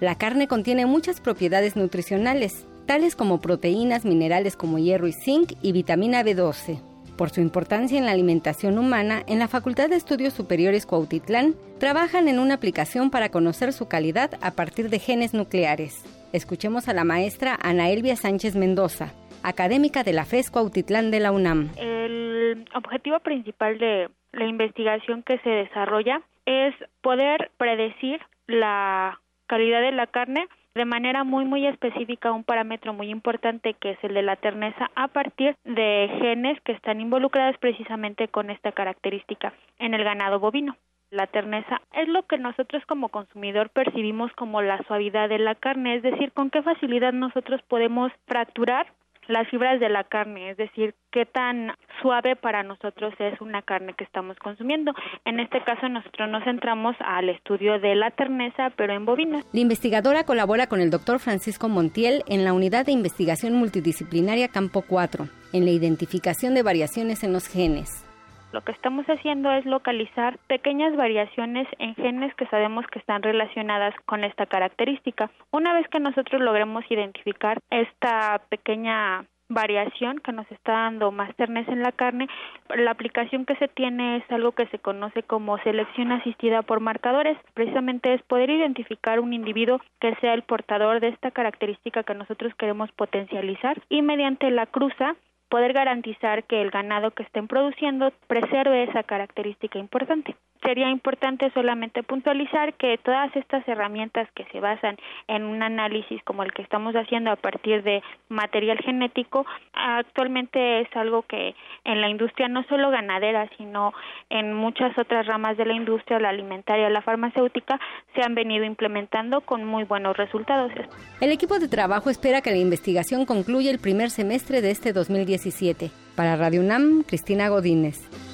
La 0.02 0.16
carne 0.16 0.50
contiene 0.50 0.86
muchas 0.86 1.22
propiedades 1.22 1.78
nutricionales, 1.78 2.66
tales 2.86 3.16
como 3.16 3.40
proteínas, 3.40 4.04
minerales 4.04 4.58
como 4.58 4.78
hierro 4.78 5.08
y 5.08 5.14
zinc 5.14 5.54
y 5.62 5.72
vitamina 5.72 6.22
B12. 6.22 6.82
Por 7.16 7.30
su 7.30 7.40
importancia 7.40 7.98
en 7.98 8.06
la 8.06 8.12
alimentación 8.12 8.78
humana, 8.78 9.24
en 9.26 9.40
la 9.40 9.48
Facultad 9.48 9.88
de 9.88 9.96
Estudios 9.96 10.34
Superiores 10.34 10.86
Cuautitlán 10.86 11.56
trabajan 11.80 12.28
en 12.28 12.40
una 12.40 12.56
aplicación 12.56 13.10
para 13.10 13.30
conocer 13.30 13.72
su 13.72 13.86
calidad 13.86 14.32
a 14.42 14.52
partir 14.52 14.90
de 14.90 15.00
genes 15.00 15.34
nucleares. 15.34 16.02
Escuchemos 16.34 16.90
a 16.90 16.94
la 16.94 17.06
maestra 17.06 17.58
Ana 17.62 17.90
Elvia 17.90 18.18
Sánchez 18.18 18.56
Mendoza, 18.56 19.14
académica 19.44 20.04
de 20.04 20.14
la 20.14 20.26
FESCO 20.26 20.60
Autitlán 20.60 21.12
de 21.12 21.20
la 21.20 21.32
UNAM. 21.32 21.70
El 21.78 22.66
objetivo 22.74 23.20
principal 23.20 23.78
de 23.78 24.10
la 24.34 24.46
investigación 24.46 25.24
que 25.24 25.38
se 25.40 25.50
desarrolla 25.50 26.22
es 26.46 26.74
poder 27.02 27.52
predecir 27.58 28.20
la 28.48 29.20
calidad 29.48 29.82
de 29.82 29.92
la 29.92 30.08
carne 30.08 30.48
de 30.74 30.86
manera 30.86 31.24
muy 31.24 31.46
muy 31.46 31.68
específica 31.68 32.32
un 32.32 32.44
parámetro 32.44 32.94
muy 32.94 33.10
importante 33.10 33.74
que 33.74 33.92
es 33.92 34.04
el 34.04 34.14
de 34.14 34.22
la 34.22 34.38
terneza 34.38 34.90
a 34.96 35.10
partir 35.10 35.56
de 35.66 36.10
genes 36.22 36.60
que 36.62 36.72
están 36.72 37.02
involucrados 37.02 37.58
precisamente 37.58 38.30
con 38.30 38.50
esta 38.50 38.72
característica 38.72 39.54
en 39.80 39.94
el 39.94 40.04
ganado 40.04 40.40
bovino. 40.40 40.78
La 41.10 41.28
terneza 41.28 41.82
es 41.92 42.08
lo 42.08 42.24
que 42.24 42.38
nosotros 42.38 42.86
como 42.86 43.10
consumidor 43.10 43.70
percibimos 43.70 44.32
como 44.34 44.62
la 44.62 44.82
suavidad 44.88 45.28
de 45.28 45.40
la 45.40 45.56
carne, 45.56 45.96
es 45.96 46.04
decir, 46.04 46.32
con 46.32 46.50
qué 46.50 46.62
facilidad 46.62 47.12
nosotros 47.12 47.62
podemos 47.68 48.14
fracturar 48.28 48.88
las 49.32 49.48
fibras 49.50 49.80
de 49.80 49.90
la 49.90 50.04
carne, 50.04 50.52
es 50.52 50.58
decir, 50.58 50.94
qué 51.12 51.26
tan 51.26 51.72
suave 52.02 52.36
para 52.36 52.64
nosotros 52.64 53.14
es 53.20 53.40
una 53.42 53.62
carne 53.62 53.94
que 53.94 54.04
estamos 54.04 54.38
consumiendo. 54.38 54.94
En 55.26 55.40
este 55.40 55.64
caso 55.64 55.88
nosotros 55.90 56.30
nos 56.30 56.44
centramos 56.44 56.96
al 57.00 57.30
estudio 57.30 57.80
de 57.80 57.96
la 57.96 58.12
terneza, 58.12 58.72
pero 58.76 58.94
en 58.94 59.06
bovinos. 59.06 59.46
La 59.54 59.60
investigadora 59.60 60.26
colabora 60.26 60.68
con 60.68 60.82
el 60.82 60.92
doctor 60.92 61.20
Francisco 61.20 61.70
Montiel 61.70 62.24
en 62.28 62.44
la 62.44 62.54
unidad 62.54 62.86
de 62.86 62.92
investigación 62.92 63.54
multidisciplinaria 63.54 64.50
Campo 64.50 64.84
4, 64.88 65.26
en 65.54 65.66
la 65.66 65.72
identificación 65.72 66.54
de 66.54 66.64
variaciones 66.64 67.24
en 67.24 67.34
los 67.34 67.48
genes. 67.48 68.11
Lo 68.52 68.62
que 68.62 68.74
estamos 68.74 69.06
haciendo 69.06 69.52
es 69.52 69.66
localizar 69.66 70.38
pequeñas 70.48 70.96
variaciones 70.98 71.68
en 71.80 71.96
genes 71.96 72.36
que 72.36 72.48
sabemos 72.48 72.86
que 72.88 73.00
están 73.00 73.24
relacionadas 73.24 73.96
con 74.06 74.24
esta 74.26 74.46
característica. 74.46 75.32
Una 75.52 75.74
vez 75.74 75.88
que 75.88 76.00
nosotros 76.02 76.42
logremos 76.42 76.84
identificar 76.90 77.60
esta 77.70 78.42
pequeña 78.50 79.26
variación 79.48 80.20
que 80.20 80.32
nos 80.32 80.50
está 80.52 80.74
dando 80.74 81.12
más 81.12 81.36
terneza 81.36 81.72
en 81.72 81.82
la 81.82 81.92
carne, 81.92 82.28
la 82.76 82.92
aplicación 82.92 83.46
que 83.46 83.56
se 83.56 83.68
tiene 83.68 84.18
es 84.18 84.32
algo 84.32 84.54
que 84.54 84.68
se 84.68 84.80
conoce 84.80 85.24
como 85.24 85.58
selección 85.60 86.12
asistida 86.12 86.62
por 86.62 86.80
marcadores. 86.80 87.38
Precisamente 87.54 88.14
es 88.14 88.22
poder 88.24 88.50
identificar 88.50 89.20
un 89.20 89.34
individuo 89.34 89.82
que 90.00 90.16
sea 90.16 90.34
el 90.34 90.44
portador 90.44 91.00
de 91.00 91.10
esta 91.10 91.32
característica 91.32 92.04
que 92.04 92.16
nosotros 92.16 92.54
queremos 92.56 92.92
potencializar 92.94 93.82
y 93.90 94.02
mediante 94.02 94.50
la 94.52 94.66
cruza 94.66 95.16
poder 95.52 95.74
garantizar 95.74 96.46
que 96.46 96.62
el 96.62 96.72
ganado 96.72 97.12
que 97.12 97.24
estén 97.24 97.48
produciendo 97.48 98.12
preserve 98.28 98.84
esa 98.84 99.04
característica 99.04 99.78
importante. 99.78 100.36
Sería 100.64 100.90
importante 100.90 101.50
solamente 101.54 102.04
puntualizar 102.04 102.74
que 102.76 103.00
todas 103.04 103.36
estas 103.36 103.68
herramientas 103.68 104.28
que 104.36 104.46
se 104.52 104.60
basan 104.60 104.98
en 105.28 105.44
un 105.44 105.64
análisis 105.64 106.24
como 106.24 106.44
el 106.44 106.54
que 106.54 106.62
estamos 106.62 106.94
haciendo 106.96 107.32
a 107.32 107.36
partir 107.36 107.82
de 107.84 108.04
material 108.30 108.78
genético, 108.80 109.46
actualmente 109.74 110.82
es 110.82 110.96
algo 110.96 111.24
que 111.24 111.56
en 111.84 112.02
la 112.02 112.10
industria 112.10 112.48
no 112.48 112.64
solo 112.64 112.92
ganadera, 112.92 113.50
sino 113.58 113.94
en 114.30 114.54
muchas 114.54 114.96
otras 114.98 115.26
ramas 115.26 115.58
de 115.58 115.66
la 115.66 115.74
industria, 115.74 116.20
la 116.20 116.30
alimentaria, 116.30 116.90
la 116.90 117.02
farmacéutica, 117.02 117.80
se 118.16 118.22
han 118.22 118.36
venido 118.36 118.64
implementando 118.64 119.42
con 119.42 119.66
muy 119.66 119.84
buenos 119.84 120.16
resultados. 120.18 120.72
El 121.20 121.32
equipo 121.32 121.60
de 121.60 121.68
trabajo 121.68 122.10
espera 122.10 122.42
que 122.42 122.52
la 122.52 122.58
investigación 122.58 123.26
concluya 123.26 123.72
el 123.72 123.80
primer 123.80 124.10
semestre 124.10 124.62
de 124.62 124.72
este 124.72 124.94
2017. 124.94 125.90
Para 126.16 126.36
Radio 126.36 126.62
UNAM, 126.62 127.04
Cristina 127.04 127.50
Godínez. 127.50 128.31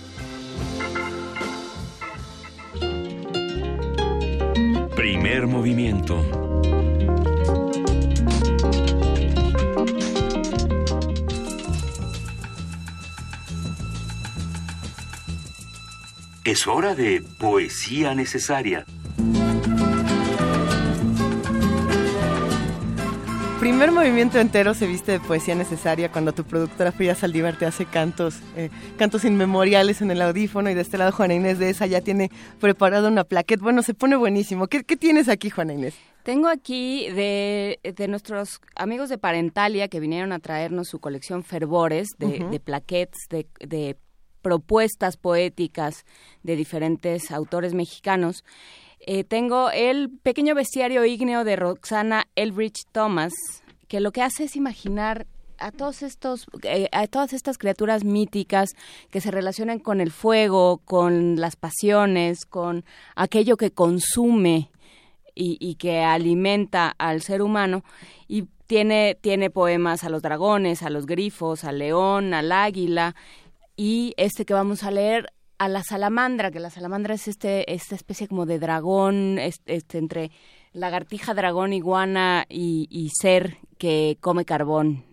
Movimiento. 5.36 6.24
Es 16.45 16.66
hora 16.66 16.95
de 16.95 17.22
poesía 17.40 18.16
necesaria. 18.16 18.86
Primer 23.68 23.91
movimiento 23.91 24.39
entero 24.39 24.73
se 24.73 24.88
viste 24.88 25.11
de 25.11 25.19
poesía 25.19 25.53
necesaria 25.53 26.10
cuando 26.10 26.31
tu 26.31 26.45
productora 26.45 26.94
Frida 26.94 27.15
Saldívar 27.15 27.57
te 27.60 27.65
hace 27.65 27.84
cantos, 27.84 28.39
eh, 28.56 28.69
cantos 28.98 29.26
inmemoriales 29.26 30.02
en 30.02 30.10
el 30.10 30.22
audífono 30.22 30.69
y 30.69 30.73
de 30.73 30.80
este 30.80 30.98
lado 30.98 31.11
Juana 31.11 31.34
Inés 31.34 31.60
de 31.60 31.69
esa 31.69 31.85
ya 31.85 31.99
tiene 31.99 32.31
preparado 32.61 33.10
una 33.10 33.26
plaqueta. 33.26 33.61
Bueno, 33.61 33.84
se 33.84 33.94
pone 33.94 34.15
buenísimo. 34.15 34.68
¿Qué, 34.68 34.84
tienes 34.84 35.27
aquí, 35.27 35.49
Juana 35.49 35.73
Inés? 35.73 35.95
Tengo 36.23 36.48
aquí 36.48 37.10
de, 37.10 37.77
nuestros 38.07 38.61
amigos 38.73 39.10
de 39.10 39.18
Parentalia 39.18 39.89
que 39.89 39.99
vinieron 39.99 40.31
a 40.31 40.39
traernos 40.39 40.88
su 40.88 40.99
colección 40.99 41.44
Fervores 41.44 42.11
de, 42.18 42.61
plaquettes, 42.64 43.27
de 43.30 43.98
propuestas 44.41 45.18
poéticas 45.18 46.06
de 46.41 46.56
diferentes 46.56 47.31
autores 47.31 47.73
mexicanos. 47.73 48.45
Eh, 48.99 49.24
tengo 49.24 49.69
el 49.69 50.10
pequeño 50.10 50.56
bestiario 50.56 51.06
ígneo 51.06 51.44
de 51.44 51.56
Roxana 51.56 52.28
Elbridge 52.36 52.86
Thomas, 52.91 53.34
que 53.88 53.99
lo 53.99 54.11
que 54.11 54.22
hace 54.22 54.45
es 54.45 54.56
imaginar 54.56 55.28
a 55.60 55.72
todos 55.72 56.03
estos 56.03 56.45
eh, 56.64 56.88
a 56.91 57.07
todas 57.07 57.34
estas 57.34 57.57
criaturas 57.57 58.03
míticas 58.03 58.69
que 59.10 59.22
se 59.22 59.32
relacionan 59.32 59.80
con 59.80 60.02
el 60.02 60.11
fuego, 60.11 60.80
con 60.86 61.40
las 61.40 61.56
pasiones, 61.56 62.45
con 62.45 62.86
aquello 63.15 63.57
que 63.57 63.72
consume 63.72 64.69
y, 65.40 65.76
que 65.76 66.02
alimenta 66.02 66.95
al 66.98 67.22
ser 67.22 67.44
humano. 67.44 67.84
Y 68.28 68.45
tiene 68.65 69.18
tiene 69.22 69.49
poemas 69.49 70.03
a 70.03 70.10
los 70.10 70.22
dragones, 70.22 70.82
a 70.82 70.90
los 70.90 71.06
grifos, 71.06 71.64
al 71.64 71.80
león, 71.80 72.34
al 72.34 72.52
águila. 72.52 73.15
Y 73.76 74.14
este 74.18 74.45
que 74.45 74.56
vamos 74.56 74.84
a 74.84 74.91
leer 74.91 75.32
a 75.57 75.67
la 75.67 75.84
salamandra, 75.84 76.51
que 76.51 76.59
la 76.59 76.69
salamandra 76.69 77.15
es 77.15 77.27
este, 77.27 77.73
esta 77.73 77.95
especie 77.95 78.27
como 78.27 78.45
de 78.45 78.59
dragón, 78.59 79.39
este, 79.39 79.97
entre 79.97 80.31
lagartija, 80.73 81.34
dragón, 81.34 81.73
iguana 81.73 82.45
y, 82.49 82.88
y 82.91 83.09
ser 83.09 83.57
que 83.77 84.17
come 84.21 84.45
carbón. 84.45 85.03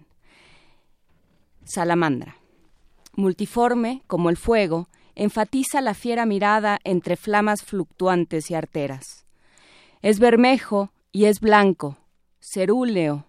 Salamandra. 1.64 2.36
Multiforme, 3.14 4.02
como 4.06 4.28
el 4.28 4.36
fuego, 4.36 4.88
enfatiza 5.14 5.80
la 5.80 5.94
fiera 5.94 6.26
mirada 6.26 6.78
entre 6.84 7.16
flamas 7.16 7.62
fluctuantes 7.62 8.50
y 8.50 8.54
arteras. 8.54 9.24
Es 10.02 10.18
bermejo 10.18 10.92
y 11.12 11.26
es 11.26 11.40
blanco, 11.40 11.96
cerúleo, 12.40 13.24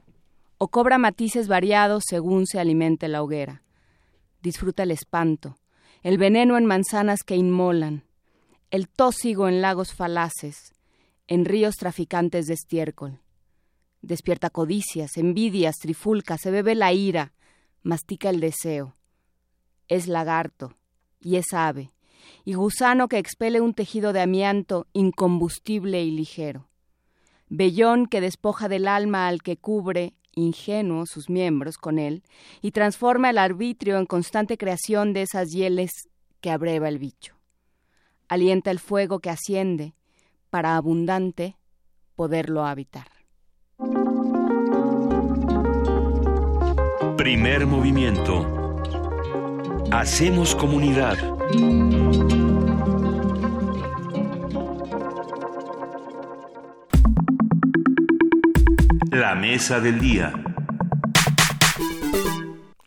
o 0.57 0.67
cobra 0.69 0.97
matices 0.97 1.47
variados 1.47 2.03
según 2.07 2.47
se 2.47 2.59
alimente 2.59 3.07
la 3.07 3.21
hoguera. 3.21 3.61
Disfruta 4.41 4.83
el 4.83 4.91
espanto, 4.91 5.57
el 6.05 6.19
veneno 6.19 6.55
en 6.55 6.65
manzanas 6.65 7.23
que 7.23 7.35
inmolan, 7.35 8.03
el 8.69 8.87
tósigo 8.87 9.47
en 9.47 9.63
lagos 9.63 9.95
falaces, 9.95 10.75
en 11.25 11.45
ríos 11.45 11.77
traficantes 11.77 12.45
de 12.45 12.53
estiércol. 12.53 13.21
Despierta 14.03 14.51
codicias, 14.51 15.17
envidias, 15.17 15.77
trifulca, 15.81 16.37
se 16.37 16.51
bebe 16.51 16.75
la 16.75 16.93
ira, 16.93 17.33
mastica 17.81 18.29
el 18.29 18.39
deseo. 18.39 18.95
Es 19.87 20.07
lagarto 20.07 20.75
y 21.19 21.37
es 21.37 21.51
ave, 21.53 21.91
y 22.43 22.53
gusano 22.53 23.07
que 23.07 23.17
expele 23.17 23.59
un 23.59 23.73
tejido 23.73 24.13
de 24.13 24.21
amianto 24.21 24.85
incombustible 24.93 26.03
y 26.03 26.11
ligero. 26.11 26.67
Vellón 27.49 28.07
que 28.07 28.21
despoja 28.21 28.67
del 28.67 28.87
alma 28.87 29.27
al 29.27 29.41
que 29.41 29.57
cubre 29.57 30.13
ingenuo 30.33 31.05
sus 31.05 31.29
miembros 31.29 31.77
con 31.77 31.97
él 31.97 32.23
y 32.61 32.71
transforma 32.71 33.29
el 33.29 33.37
arbitrio 33.37 33.97
en 33.97 34.05
constante 34.05 34.57
creación 34.57 35.13
de 35.13 35.21
esas 35.23 35.51
hieles 35.51 36.09
que 36.41 36.51
abreva 36.51 36.89
el 36.89 36.99
bicho. 36.99 37.35
Alienta 38.27 38.71
el 38.71 38.79
fuego 38.79 39.19
que 39.19 39.29
asciende 39.29 39.93
para 40.49 40.75
abundante 40.75 41.57
poderlo 42.15 42.65
habitar. 42.65 43.07
Primer 47.17 47.65
movimiento. 47.65 48.81
Hacemos 49.91 50.55
comunidad. 50.55 51.17
La 59.15 59.33
mesa 59.33 59.79
del 59.79 59.97
día. 59.97 60.33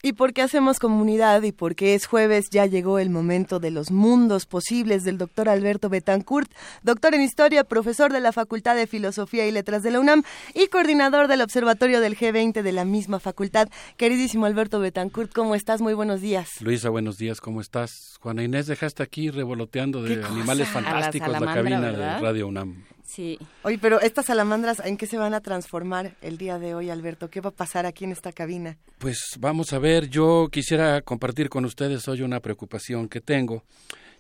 Y 0.02 0.12
porque 0.12 0.42
hacemos 0.42 0.78
comunidad 0.78 1.42
y 1.42 1.52
porque 1.52 1.94
es 1.94 2.06
jueves, 2.06 2.50
ya 2.50 2.66
llegó 2.66 2.98
el 2.98 3.08
momento 3.08 3.60
de 3.60 3.70
los 3.70 3.90
mundos 3.90 4.44
posibles 4.44 5.04
del 5.04 5.16
doctor 5.16 5.48
Alberto 5.48 5.88
Betancourt, 5.88 6.52
doctor 6.82 7.14
en 7.14 7.22
historia, 7.22 7.64
profesor 7.64 8.12
de 8.12 8.20
la 8.20 8.32
Facultad 8.32 8.76
de 8.76 8.86
Filosofía 8.86 9.46
y 9.46 9.52
Letras 9.52 9.82
de 9.82 9.90
la 9.90 10.00
UNAM 10.00 10.22
y 10.52 10.66
coordinador 10.66 11.28
del 11.28 11.40
Observatorio 11.40 11.98
del 12.02 12.14
G20 12.14 12.60
de 12.60 12.72
la 12.72 12.84
misma 12.84 13.20
facultad. 13.20 13.70
Queridísimo 13.96 14.44
Alberto 14.44 14.80
Betancourt, 14.80 15.32
¿cómo 15.32 15.54
estás? 15.54 15.80
Muy 15.80 15.94
buenos 15.94 16.20
días. 16.20 16.60
Luisa, 16.60 16.90
buenos 16.90 17.16
días, 17.16 17.40
¿cómo 17.40 17.62
estás? 17.62 18.18
Juana 18.20 18.42
Inés, 18.42 18.66
dejaste 18.66 19.02
aquí 19.02 19.30
revoloteando 19.30 20.02
de 20.02 20.22
animales 20.22 20.68
fantásticos 20.68 21.30
la, 21.30 21.54
cabina 21.54 21.80
de 21.90 22.18
Radio 22.18 22.48
UNAM. 22.48 22.84
Sí. 23.08 23.38
Oye, 23.62 23.78
pero 23.80 24.00
estas 24.02 24.26
salamandras, 24.26 24.82
¿en 24.84 24.98
qué 24.98 25.06
se 25.06 25.16
van 25.16 25.32
a 25.32 25.40
transformar 25.40 26.14
el 26.20 26.36
día 26.36 26.58
de 26.58 26.74
hoy, 26.74 26.90
Alberto? 26.90 27.30
¿Qué 27.30 27.40
va 27.40 27.48
a 27.48 27.54
pasar 27.54 27.86
aquí 27.86 28.04
en 28.04 28.12
esta 28.12 28.32
cabina? 28.32 28.76
Pues 28.98 29.18
vamos 29.38 29.72
a 29.72 29.78
ver, 29.78 30.10
yo 30.10 30.48
quisiera 30.52 31.00
compartir 31.00 31.48
con 31.48 31.64
ustedes 31.64 32.06
hoy 32.06 32.20
una 32.20 32.40
preocupación 32.40 33.08
que 33.08 33.22
tengo. 33.22 33.64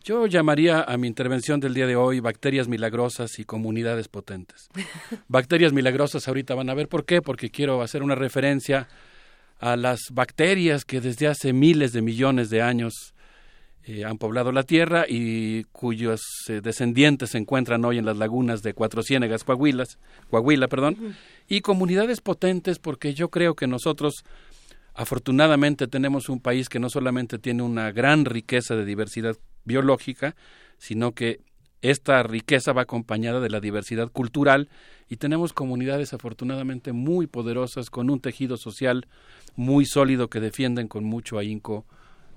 Yo 0.02 0.26
llamaría 0.26 0.80
a 0.80 0.96
mi 0.96 1.06
intervención 1.06 1.60
del 1.60 1.74
día 1.74 1.86
de 1.86 1.96
hoy 1.96 2.20
bacterias 2.20 2.66
milagrosas 2.66 3.38
y 3.38 3.44
comunidades 3.44 4.08
potentes. 4.08 4.70
bacterias 5.28 5.74
milagrosas 5.74 6.26
ahorita 6.26 6.54
van 6.54 6.70
a 6.70 6.74
ver 6.74 6.88
por 6.88 7.04
qué, 7.04 7.20
porque 7.20 7.50
quiero 7.50 7.82
hacer 7.82 8.02
una 8.02 8.14
referencia 8.14 8.88
a 9.60 9.76
las 9.76 10.00
bacterias 10.12 10.86
que 10.86 11.02
desde 11.02 11.26
hace 11.26 11.52
miles 11.52 11.92
de 11.92 12.00
millones 12.00 12.48
de 12.48 12.62
años 12.62 13.12
eh, 13.84 14.04
han 14.04 14.18
poblado 14.18 14.52
la 14.52 14.64
tierra 14.64 15.06
y 15.08 15.64
cuyos 15.72 16.20
eh, 16.48 16.60
descendientes 16.62 17.30
se 17.30 17.38
encuentran 17.38 17.84
hoy 17.84 17.98
en 17.98 18.04
las 18.04 18.16
lagunas 18.16 18.62
de 18.62 18.74
Cuatro 18.74 19.02
Ciénegas, 19.02 19.44
Coahuilas, 19.44 19.98
Coahuila, 20.30 20.68
perdón, 20.68 21.16
y 21.48 21.60
comunidades 21.60 22.20
potentes 22.20 22.78
porque 22.78 23.14
yo 23.14 23.30
creo 23.30 23.54
que 23.54 23.66
nosotros 23.66 24.24
afortunadamente 24.94 25.86
tenemos 25.86 26.28
un 26.28 26.40
país 26.40 26.68
que 26.68 26.80
no 26.80 26.90
solamente 26.90 27.38
tiene 27.38 27.62
una 27.62 27.92
gran 27.92 28.24
riqueza 28.24 28.74
de 28.74 28.84
diversidad 28.84 29.36
biológica, 29.64 30.34
sino 30.78 31.12
que 31.12 31.40
esta 31.80 32.22
riqueza 32.24 32.72
va 32.72 32.82
acompañada 32.82 33.40
de 33.40 33.50
la 33.50 33.60
diversidad 33.60 34.10
cultural 34.10 34.68
y 35.08 35.16
tenemos 35.16 35.52
comunidades 35.52 36.12
afortunadamente 36.12 36.92
muy 36.92 37.26
poderosas 37.26 37.90
con 37.90 38.10
un 38.10 38.20
tejido 38.20 38.56
social 38.56 39.06
muy 39.54 39.86
sólido 39.86 40.28
que 40.28 40.40
defienden 40.40 40.88
con 40.88 41.04
mucho 41.04 41.38
ahínco 41.38 41.86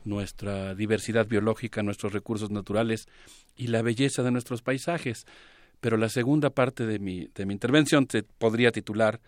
nuestra 0.04 0.76
diversidad 0.76 1.28
biológica, 1.28 1.84
nuestros 1.84 2.14
recursos 2.14 2.52
naturales 2.52 3.08
y 3.56 3.68
la 3.68 3.82
belleza 3.82 4.24
de 4.24 4.32
nuestros 4.32 4.62
paisajes. 4.62 5.26
Pero 5.80 5.98
la 5.98 6.10
segunda 6.10 6.50
parte 6.50 6.86
de 6.86 7.00
mi, 7.00 7.28
de 7.34 7.46
mi 7.46 7.54
intervención 7.54 8.08
se 8.10 8.24
podría 8.24 8.72
titular 8.72 9.20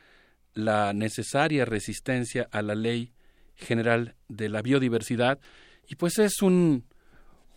La 0.54 0.94
necesaria 0.94 1.66
resistencia 1.66 2.48
a 2.52 2.62
la 2.62 2.76
ley 2.76 3.12
general 3.56 4.16
de 4.28 4.50
la 4.50 4.62
biodiversidad 4.62 5.40
y 5.88 5.96
pues 5.96 6.20
es 6.20 6.42
un, 6.42 6.86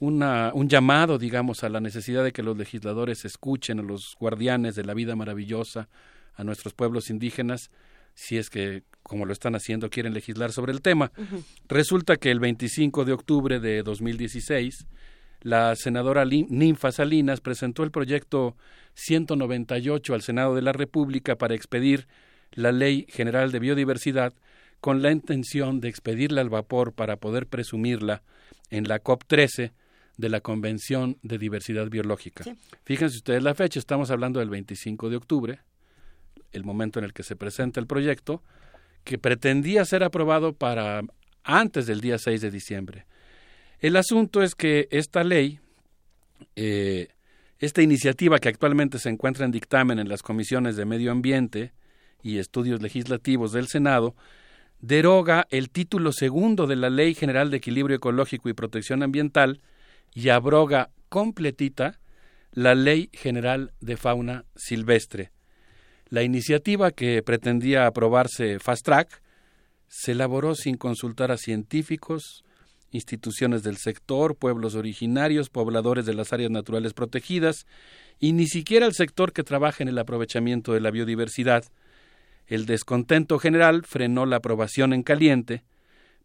un 0.01 0.69
llamado, 0.69 1.19
digamos, 1.19 1.65
a 1.65 1.69
la 1.69 1.81
necesidad 1.81 2.25
de 2.25 2.33
que 2.33 2.43
los 2.43 2.57
legisladores 2.57 3.25
escuchen 3.25 3.81
a 3.81 3.83
los 3.83 4.17
guardianes 4.19 4.75
de 4.75 4.85
la 4.85 4.95
vida 4.95 5.17
maravillosa, 5.17 5.89
a 6.35 6.45
nuestros 6.45 6.75
pueblos 6.75 7.09
indígenas, 7.11 7.71
si 8.17 8.39
es 8.39 8.51
que, 8.51 8.83
como 9.03 9.27
lo 9.27 9.33
están 9.33 9.55
haciendo, 9.55 9.91
quieren 9.91 10.15
legislar 10.15 10.51
sobre 10.51 10.73
el 10.73 10.81
tema. 10.81 11.13
Resulta 11.69 12.17
que 12.17 12.31
el 12.31 12.41
25 12.41 13.05
de 13.05 13.13
octubre 13.13 13.61
de 13.61 13.83
2016, 13.83 14.87
la 15.43 15.77
senadora 15.77 16.25
Ninfa 16.25 16.91
Salinas 16.91 17.41
presentó 17.41 17.85
el 17.85 17.91
proyecto 17.93 18.57
198 18.95 20.15
al 20.15 20.23
Senado 20.23 20.55
de 20.55 20.63
la 20.63 20.73
República 20.73 21.37
para 21.37 21.55
expedir 21.55 22.09
la 22.53 22.73
Ley 22.73 23.07
General 23.11 23.53
de 23.53 23.61
Biodiversidad 23.61 24.33
con 24.81 25.03
la 25.03 25.13
intención 25.13 25.81
de 25.81 25.89
expedirla 25.89 26.41
al 26.41 26.49
vapor 26.49 26.95
para 26.95 27.17
poder 27.17 27.47
presumirla 27.47 28.23
en 28.71 28.89
la 28.89 29.03
COP13 29.03 29.73
de 30.17 30.29
la 30.31 30.41
Convención 30.41 31.19
de 31.23 31.37
Diversidad 31.37 31.89
Biológica. 31.89 32.45
Fíjense 32.85 33.17
ustedes 33.19 33.43
la 33.43 33.55
fecha, 33.55 33.79
estamos 33.79 34.11
hablando 34.11 34.41
del 34.41 34.49
25 34.49 35.11
de 35.11 35.17
octubre, 35.17 35.61
el 36.53 36.65
momento 36.65 36.99
en 36.99 37.05
el 37.05 37.13
que 37.13 37.23
se 37.23 37.37
presenta 37.37 37.81
el 37.81 37.87
proyecto, 37.87 38.43
que 39.05 39.19
pretendía 39.19 39.85
ser 39.85 40.03
aprobado 40.03 40.53
para 40.53 41.03
antes 41.45 41.87
del 41.87 42.01
día 42.01 42.19
6 42.19 42.41
de 42.41 42.51
diciembre. 42.51 43.07
El 43.79 43.97
asunto 43.97 44.43
es 44.43 44.55
que 44.55 44.89
esta 44.91 45.23
ley, 45.23 45.61
eh, 46.57 47.09
esta 47.59 47.83
iniciativa 47.83 48.39
que 48.39 48.49
actualmente 48.49 48.99
se 48.99 49.11
encuentra 49.11 49.45
en 49.45 49.53
dictamen 49.53 49.99
en 49.99 50.09
las 50.09 50.23
comisiones 50.23 50.77
de 50.77 50.85
Medio 50.85 51.13
Ambiente 51.13 51.73
y 52.23 52.39
Estudios 52.39 52.83
Legislativos 52.83 53.53
del 53.53 53.69
Senado, 53.69 54.17
deroga 54.81 55.47
el 55.51 55.71
título 55.71 56.13
segundo 56.13 56.67
de 56.67 56.77
la 56.77 56.91
Ley 56.91 57.15
General 57.15 57.51
de 57.51 57.59
Equilibrio 57.59 57.97
Ecológico 57.97 58.49
y 58.49 58.55
Protección 58.55 59.03
Ambiental 59.03 59.61
y 60.15 60.29
abroga 60.31 60.91
completita 61.09 62.01
la 62.53 62.75
Ley 62.75 63.11
General 63.13 63.73
de 63.81 63.97
Fauna 63.97 64.45
Silvestre, 64.55 65.31
La 66.09 66.23
iniciativa 66.23 66.93
que 66.93 67.23
pretendía 67.23 67.87
aprobarse 67.87 68.61
fast 68.61 68.85
track 68.85 69.23
se 69.89 70.13
elaboró 70.13 70.55
sin 70.55 70.77
consultar 70.77 71.33
a 71.33 71.37
científicos, 71.37 72.45
instituciones 72.93 73.65
del 73.65 73.77
sector, 73.77 74.37
pueblos 74.37 74.77
originarios, 74.77 75.51
pobladores 75.51 76.07
de 76.07 76.15
las 76.15 76.33
áreas 76.33 76.51
naturales 76.53 76.95
protegidas 76.95 77.67
y 78.21 78.33
ni 78.33 78.47
siquiera 78.47 78.87
el 78.87 78.95
sector 78.95 79.33
que 79.33 79.43
trabaja 79.43 79.83
en 79.83 79.89
el 79.89 79.99
aprovechamiento 79.99 80.73
de 80.73 80.81
la 80.81 80.93
biodiversidad. 80.93 81.65
El 82.47 82.67
descontento 82.67 83.41
general 83.41 83.85
frenó 83.85 84.27
la 84.27 84.37
aprobación 84.37 84.93
en 84.93 85.03
caliente, 85.03 85.65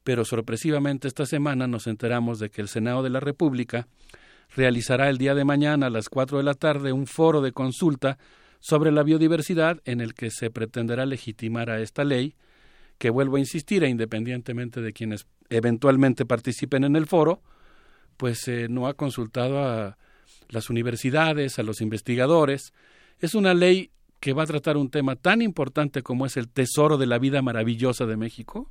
pero 0.03 0.25
sorpresivamente 0.25 1.07
esta 1.07 1.25
semana 1.25 1.65
nos 1.65 1.87
enteramos 1.87 2.37
de 2.37 2.51
que 2.51 2.61
el 2.61 2.67
Senado 2.67 3.01
de 3.01 3.09
la 3.09 3.19
República 3.19 3.87
realizará 4.55 5.09
el 5.09 5.17
día 5.17 5.33
de 5.33 5.45
mañana 5.45 5.87
a 5.87 5.89
las 5.89 6.09
cuatro 6.09 6.37
de 6.37 6.43
la 6.43 6.53
tarde 6.53 6.93
un 6.93 7.07
foro 7.07 7.41
de 7.41 7.51
consulta 7.51 8.19
sobre 8.61 8.91
la 8.91 9.03
biodiversidad 9.03 9.81
en 9.85 9.99
el 9.99 10.13
que 10.13 10.31
se 10.31 10.49
pretenderá 10.49 11.05
legitimar 11.05 11.69
a 11.69 11.81
esta 11.81 12.03
ley, 12.03 12.35
que 12.97 13.09
vuelvo 13.09 13.35
a 13.35 13.39
insistir, 13.39 13.83
e 13.83 13.89
independientemente 13.89 14.79
de 14.79 14.93
quienes 14.93 15.25
eventualmente 15.49 16.25
participen 16.25 16.83
en 16.83 16.95
el 16.95 17.07
foro, 17.07 17.41
pues 18.15 18.47
eh, 18.47 18.67
no 18.69 18.87
ha 18.87 18.93
consultado 18.93 19.59
a 19.59 19.97
las 20.49 20.69
universidades, 20.69 21.57
a 21.57 21.63
los 21.63 21.81
investigadores. 21.81 22.73
Es 23.19 23.33
una 23.33 23.53
ley 23.53 23.89
que 24.19 24.33
va 24.33 24.43
a 24.43 24.47
tratar 24.47 24.77
un 24.77 24.91
tema 24.91 25.15
tan 25.15 25.41
importante 25.41 26.03
como 26.03 26.27
es 26.27 26.37
el 26.37 26.47
tesoro 26.47 26.97
de 26.97 27.07
la 27.07 27.17
vida 27.17 27.41
maravillosa 27.41 28.05
de 28.05 28.17
México, 28.17 28.69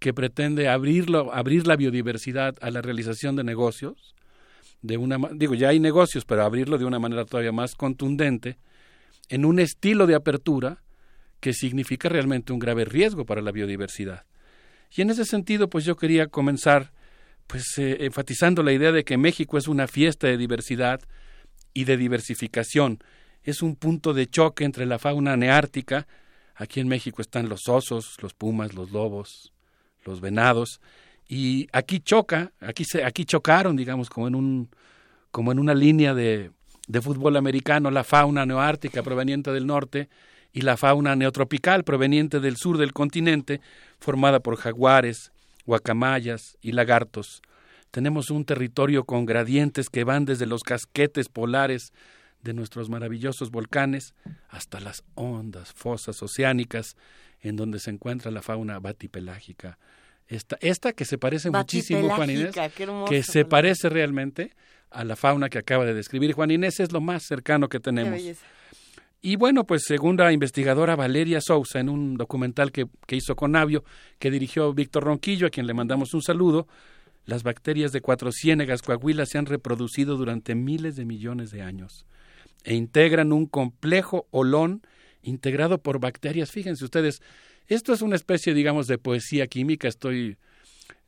que 0.00 0.12
pretende 0.12 0.68
abrirlo, 0.68 1.32
abrir 1.32 1.68
la 1.68 1.76
biodiversidad 1.76 2.56
a 2.60 2.70
la 2.72 2.82
realización 2.82 3.36
de 3.36 3.44
negocios, 3.44 4.16
de 4.82 4.98
una 4.98 5.18
digo 5.32 5.54
ya 5.54 5.68
hay 5.68 5.78
negocios, 5.78 6.24
pero 6.24 6.42
abrirlo 6.42 6.76
de 6.76 6.84
una 6.84 6.98
manera 6.98 7.24
todavía 7.24 7.52
más 7.52 7.76
contundente, 7.76 8.58
en 9.28 9.44
un 9.44 9.58
estilo 9.58 10.06
de 10.06 10.14
apertura 10.14 10.82
que 11.40 11.52
significa 11.52 12.08
realmente 12.08 12.52
un 12.52 12.58
grave 12.58 12.84
riesgo 12.84 13.26
para 13.26 13.42
la 13.42 13.52
biodiversidad. 13.52 14.24
Y 14.94 15.02
en 15.02 15.10
ese 15.10 15.24
sentido, 15.24 15.68
pues 15.68 15.84
yo 15.84 15.96
quería 15.96 16.28
comenzar 16.28 16.92
pues 17.46 17.64
eh, 17.78 17.98
enfatizando 18.00 18.62
la 18.62 18.72
idea 18.72 18.92
de 18.92 19.04
que 19.04 19.18
México 19.18 19.58
es 19.58 19.68
una 19.68 19.86
fiesta 19.86 20.26
de 20.26 20.38
diversidad 20.38 21.00
y 21.74 21.84
de 21.84 21.96
diversificación. 21.96 22.98
Es 23.42 23.60
un 23.60 23.76
punto 23.76 24.14
de 24.14 24.26
choque 24.26 24.64
entre 24.64 24.86
la 24.86 24.98
fauna 24.98 25.36
neártica. 25.36 26.06
Aquí 26.54 26.80
en 26.80 26.88
México 26.88 27.20
están 27.20 27.48
los 27.48 27.68
osos, 27.68 28.16
los 28.22 28.32
pumas, 28.32 28.74
los 28.74 28.92
lobos, 28.92 29.52
los 30.04 30.20
venados 30.20 30.80
y 31.28 31.68
aquí 31.72 32.00
choca, 32.00 32.52
aquí 32.60 32.84
se, 32.84 33.04
aquí 33.04 33.24
chocaron, 33.24 33.76
digamos, 33.76 34.10
como 34.10 34.28
en 34.28 34.34
un 34.34 34.68
como 35.30 35.50
en 35.50 35.58
una 35.58 35.74
línea 35.74 36.14
de, 36.14 36.52
de 36.86 37.00
fútbol 37.00 37.36
americano 37.36 37.90
la 37.90 38.04
fauna 38.04 38.46
neoártica 38.46 39.02
proveniente 39.02 39.52
del 39.52 39.66
norte 39.66 40.08
y 40.52 40.60
la 40.60 40.76
fauna 40.76 41.16
neotropical 41.16 41.84
proveniente 41.84 42.40
del 42.40 42.56
sur 42.56 42.78
del 42.78 42.92
continente, 42.92 43.60
formada 43.98 44.40
por 44.40 44.56
jaguares, 44.56 45.32
guacamayas 45.66 46.56
y 46.60 46.72
lagartos. 46.72 47.42
Tenemos 47.90 48.30
un 48.30 48.44
territorio 48.44 49.04
con 49.04 49.24
gradientes 49.26 49.88
que 49.88 50.04
van 50.04 50.24
desde 50.24 50.46
los 50.46 50.62
casquetes 50.62 51.28
polares 51.28 51.92
de 52.42 52.52
nuestros 52.52 52.90
maravillosos 52.90 53.50
volcanes 53.50 54.14
hasta 54.48 54.78
las 54.78 55.02
hondas 55.14 55.72
fosas 55.72 56.22
oceánicas 56.22 56.96
en 57.40 57.56
donde 57.56 57.78
se 57.78 57.90
encuentra 57.90 58.30
la 58.30 58.42
fauna 58.42 58.78
batipelágica. 58.78 59.78
Esta, 60.28 60.56
esta 60.60 60.92
que 60.92 61.04
se 61.04 61.18
parece 61.18 61.50
muchísimo, 61.50 62.08
Juan 62.08 62.30
Inés, 62.30 62.54
que 63.08 63.22
se 63.22 63.44
parece 63.44 63.88
realmente 63.88 64.52
a 64.90 65.04
la 65.04 65.16
fauna 65.16 65.48
que 65.48 65.58
acaba 65.58 65.84
de 65.84 65.92
describir 65.92 66.32
Juan 66.32 66.50
Inés, 66.50 66.80
es 66.80 66.92
lo 66.92 67.00
más 67.00 67.24
cercano 67.24 67.68
que 67.68 67.80
tenemos. 67.80 68.20
Y 69.20 69.36
bueno, 69.36 69.64
pues 69.64 69.84
según 69.86 70.16
la 70.16 70.32
investigadora 70.32 70.96
Valeria 70.96 71.40
Sousa, 71.40 71.80
en 71.80 71.88
un 71.88 72.16
documental 72.16 72.72
que, 72.72 72.86
que 73.06 73.16
hizo 73.16 73.34
con 73.34 73.52
Navio, 73.52 73.82
que 74.18 74.30
dirigió 74.30 74.72
Víctor 74.74 75.04
Ronquillo, 75.04 75.46
a 75.46 75.50
quien 75.50 75.66
le 75.66 75.74
mandamos 75.74 76.12
un 76.14 76.22
saludo, 76.22 76.68
las 77.26 77.42
bacterias 77.42 77.92
de 77.92 78.02
Cuatro 78.02 78.30
Ciénegas 78.32 78.82
Coahuila 78.82 79.24
se 79.24 79.38
han 79.38 79.46
reproducido 79.46 80.16
durante 80.16 80.54
miles 80.54 80.96
de 80.96 81.06
millones 81.06 81.50
de 81.50 81.62
años 81.62 82.04
e 82.64 82.74
integran 82.74 83.32
un 83.32 83.46
complejo 83.46 84.26
olón 84.30 84.82
integrado 85.22 85.78
por 85.78 86.00
bacterias. 86.00 86.50
Fíjense 86.50 86.84
ustedes, 86.84 87.22
esto 87.68 87.92
es 87.92 88.02
una 88.02 88.16
especie, 88.16 88.54
digamos, 88.54 88.86
de 88.86 88.98
poesía 88.98 89.46
química. 89.46 89.88
Estoy 89.88 90.36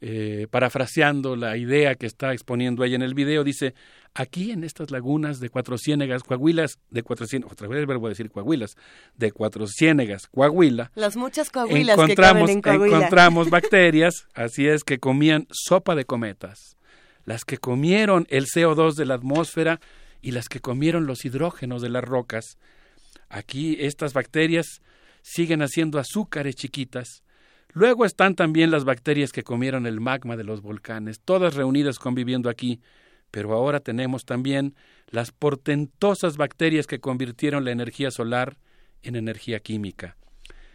eh, 0.01 0.47
parafraseando 0.51 1.37
la 1.37 1.57
idea 1.57 1.95
que 1.95 2.05
está 2.05 2.35
exponiendo 2.35 2.85
ella 2.85 2.97
en 2.97 3.03
el 3.03 3.15
video, 3.15 3.45
dice, 3.45 3.75
aquí 4.13 4.51
en 4.51 4.63
estas 4.63 4.91
lagunas 4.91 5.41
de 5.41 5.49
Cuatro 5.49 5.79
Ciénegas, 5.79 6.23
Coahuilas, 6.23 6.79
de 6.91 7.03
Cuatro 7.03 7.27
Ciénegas, 7.27 7.53
otra 7.53 7.67
vez 7.67 7.87
verbo 7.87 8.07
decir 8.07 8.31
Coahuilas, 8.31 8.77
de 9.17 9.33
Cuatro 9.33 9.67
Ciénegas, 9.67 10.27
Coahuila, 10.27 10.93
las 10.95 11.17
muchas 11.17 11.49
Coahuilas 11.49 11.97
encontramos, 11.97 12.47
que 12.47 12.53
en 12.53 12.61
Coahuila. 12.61 12.97
encontramos 12.97 13.49
bacterias, 13.51 14.27
así 14.35 14.69
es 14.69 14.85
que 14.85 14.99
comían 14.99 15.47
sopa 15.51 15.95
de 15.95 16.05
cometas, 16.05 16.77
las 17.25 17.47
que 17.47 17.57
comieron 17.57 18.27
el 18.29 18.45
CO2 18.45 18.97
de 18.97 19.07
la 19.07 19.15
atmósfera 19.15 19.81
y 20.21 20.33
las 20.33 20.51
que 20.51 20.61
comieron 20.61 21.07
los 21.07 21.25
hidrógenos 21.25 21.81
de 21.81 21.89
las 21.89 22.05
rocas. 22.05 22.59
Aquí 23.31 23.79
estas 23.81 24.13
bacterias 24.13 24.83
siguen 25.27 25.61
haciendo 25.61 25.99
azúcares 25.99 26.55
chiquitas. 26.55 27.25
Luego 27.73 28.05
están 28.05 28.37
también 28.37 28.71
las 28.71 28.85
bacterias 28.85 29.33
que 29.33 29.43
comieron 29.43 29.85
el 29.85 30.01
magma 30.01 30.37
de 30.37 30.45
los 30.45 30.63
volcanes, 30.63 31.21
todas 31.21 31.55
reunidas 31.55 31.99
conviviendo 31.99 32.49
aquí, 32.49 32.81
pero 33.33 33.53
ahora 33.53 33.81
tenemos 33.81 34.25
también 34.25 34.77
las 35.09 35.33
portentosas 35.33 36.37
bacterias 36.37 36.87
que 36.87 37.01
convirtieron 37.01 37.65
la 37.65 37.73
energía 37.73 38.13
solar 38.13 38.57
en 39.03 39.17
energía 39.17 39.59
química, 39.59 40.17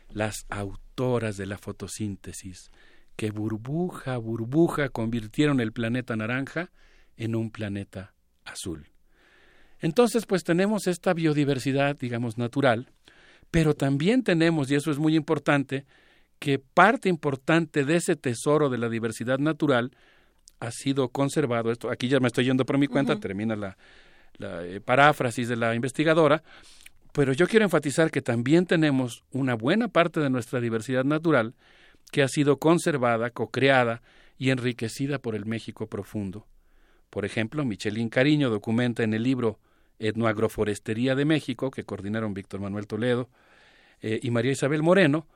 las 0.09 0.45
autoras 0.49 1.37
de 1.37 1.45
la 1.45 1.57
fotosíntesis, 1.57 2.71
que 3.15 3.31
burbuja 3.31 4.15
a 4.15 4.17
burbuja 4.17 4.89
convirtieron 4.89 5.61
el 5.61 5.71
planeta 5.71 6.17
naranja 6.17 6.71
en 7.15 7.35
un 7.35 7.51
planeta 7.51 8.13
azul. 8.43 8.89
Entonces, 9.79 10.25
pues 10.25 10.43
tenemos 10.43 10.87
esta 10.87 11.13
biodiversidad, 11.13 11.97
digamos, 11.97 12.37
natural, 12.37 12.91
pero 13.51 13.75
también 13.75 14.23
tenemos, 14.23 14.71
y 14.71 14.75
eso 14.75 14.91
es 14.91 14.97
muy 14.97 15.15
importante, 15.15 15.85
que 16.39 16.57
parte 16.57 17.09
importante 17.09 17.85
de 17.85 17.97
ese 17.97 18.15
tesoro 18.15 18.69
de 18.69 18.77
la 18.77 18.89
diversidad 18.89 19.37
natural 19.37 19.91
ha 20.59 20.71
sido 20.71 21.09
conservado. 21.09 21.71
Esto, 21.71 21.91
aquí 21.91 22.07
ya 22.07 22.19
me 22.19 22.27
estoy 22.27 22.45
yendo 22.45 22.65
por 22.65 22.77
mi 22.77 22.87
cuenta, 22.87 23.19
termina 23.19 23.55
la, 23.55 23.77
la 24.37 24.65
eh, 24.65 24.79
paráfrasis 24.79 25.47
de 25.49 25.57
la 25.57 25.75
investigadora, 25.75 26.41
pero 27.13 27.33
yo 27.33 27.47
quiero 27.47 27.65
enfatizar 27.65 28.09
que 28.09 28.21
también 28.21 28.65
tenemos 28.65 29.23
una 29.31 29.53
buena 29.55 29.89
parte 29.89 30.19
de 30.19 30.29
nuestra 30.29 30.61
diversidad 30.61 31.03
natural 31.03 31.53
que 32.11 32.23
ha 32.23 32.27
sido 32.27 32.57
conservada, 32.57 33.29
co-creada 33.31 34.01
y 34.37 34.49
enriquecida 34.49 35.19
por 35.19 35.35
el 35.35 35.45
México 35.45 35.87
profundo. 35.87 36.47
Por 37.09 37.25
ejemplo, 37.25 37.65
Michelín 37.65 38.09
Cariño 38.09 38.49
documenta 38.49 39.03
en 39.03 39.13
el 39.13 39.23
libro 39.23 39.59
Etnoagroforestería 40.01 41.15
de 41.15 41.25
México, 41.25 41.71
que 41.71 41.83
coordinaron 41.83 42.33
Víctor 42.33 42.59
Manuel 42.59 42.87
Toledo 42.87 43.29
eh, 44.01 44.19
y 44.21 44.31
María 44.31 44.51
Isabel 44.51 44.83
Moreno, 44.83 45.27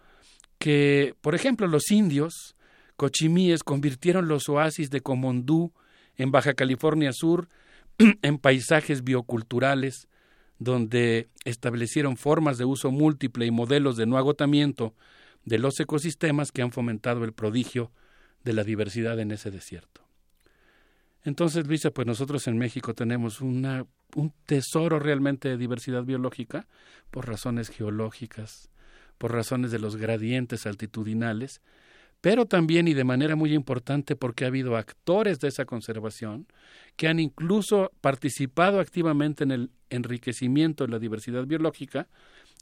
que, 0.57 1.15
por 1.21 1.35
ejemplo, 1.35 1.67
los 1.67 1.91
indios 1.91 2.55
cochimíes 2.95 3.63
convirtieron 3.63 4.27
los 4.27 4.49
oasis 4.49 4.89
de 4.89 5.01
Comondú 5.01 5.73
en 6.17 6.31
Baja 6.31 6.53
California 6.53 7.11
Sur 7.13 7.49
en 8.21 8.37
paisajes 8.37 9.03
bioculturales 9.03 10.07
donde 10.57 11.29
establecieron 11.43 12.17
formas 12.17 12.57
de 12.57 12.65
uso 12.65 12.91
múltiple 12.91 13.45
y 13.45 13.51
modelos 13.51 13.97
de 13.97 14.05
no 14.05 14.17
agotamiento 14.17 14.93
de 15.43 15.59
los 15.59 15.79
ecosistemas 15.79 16.51
que 16.51 16.61
han 16.61 16.71
fomentado 16.71 17.23
el 17.23 17.33
prodigio 17.33 17.91
de 18.43 18.53
la 18.53 18.63
diversidad 18.63 19.19
en 19.19 19.31
ese 19.31 19.51
desierto. 19.51 20.01
Entonces, 21.23 21.67
Luisa, 21.67 21.91
pues 21.91 22.07
nosotros 22.07 22.47
en 22.47 22.57
México 22.57 22.93
tenemos 22.93 23.41
una, 23.41 23.85
un 24.15 24.33
tesoro 24.45 24.99
realmente 24.99 25.49
de 25.49 25.57
diversidad 25.57 26.03
biológica 26.03 26.67
por 27.11 27.27
razones 27.27 27.69
geológicas, 27.69 28.69
por 29.17 29.31
razones 29.31 29.71
de 29.71 29.79
los 29.79 29.95
gradientes 29.95 30.65
altitudinales, 30.65 31.61
pero 32.21 32.45
también 32.45 32.87
y 32.87 32.93
de 32.93 33.03
manera 33.03 33.35
muy 33.35 33.53
importante 33.53 34.15
porque 34.15 34.45
ha 34.45 34.47
habido 34.47 34.77
actores 34.77 35.39
de 35.39 35.47
esa 35.47 35.65
conservación 35.65 36.47
que 36.95 37.07
han 37.07 37.19
incluso 37.19 37.91
participado 38.01 38.79
activamente 38.79 39.43
en 39.43 39.51
el 39.51 39.69
enriquecimiento 39.89 40.85
de 40.85 40.91
la 40.91 40.99
diversidad 40.99 41.45
biológica 41.45 42.07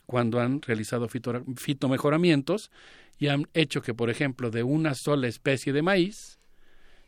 cuando 0.06 0.40
han 0.42 0.62
realizado 0.62 1.08
fitomejoramientos 1.08 2.72
y 3.18 3.28
han 3.28 3.48
hecho 3.54 3.82
que, 3.82 3.94
por 3.94 4.10
ejemplo, 4.10 4.50
de 4.50 4.64
una 4.64 4.96
sola 4.96 5.28
especie 5.28 5.72
de 5.72 5.82
maíz, 5.82 6.40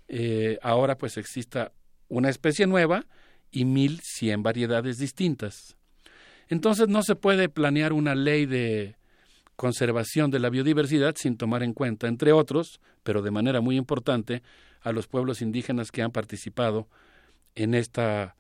eh, 0.08 0.58
ahora 0.62 0.98
pues 0.98 1.18
exista 1.18 1.74
una 2.08 2.30
especie 2.30 2.68
nueva 2.68 3.06
y 3.56 3.64
mil 3.64 4.02
cien 4.04 4.44
variedades 4.44 4.98
distintas. 4.98 5.78
Entonces 6.50 6.90
no 6.90 7.02
se 7.02 7.16
puede 7.16 7.50
planear 7.50 7.94
una 7.94 8.14
ley 8.14 8.46
de 8.46 8.98
conservación 9.56 10.30
de 10.30 10.40
la 10.40 10.50
biodiversidad 10.50 11.16
sin 11.18 11.38
tomar 11.38 11.64
en 11.64 11.74
cuenta, 11.74 12.08
entre 12.08 12.34
otros, 12.34 12.82
pero 13.04 13.22
de 13.22 13.32
manera 13.32 13.62
muy 13.62 13.78
importante, 13.78 14.44
a 14.82 14.92
los 14.92 15.08
pueblos 15.08 15.42
indígenas 15.42 15.90
que 15.92 16.04
han 16.04 16.12
participado 16.12 16.88
en 17.56 17.74
esta 17.74 18.36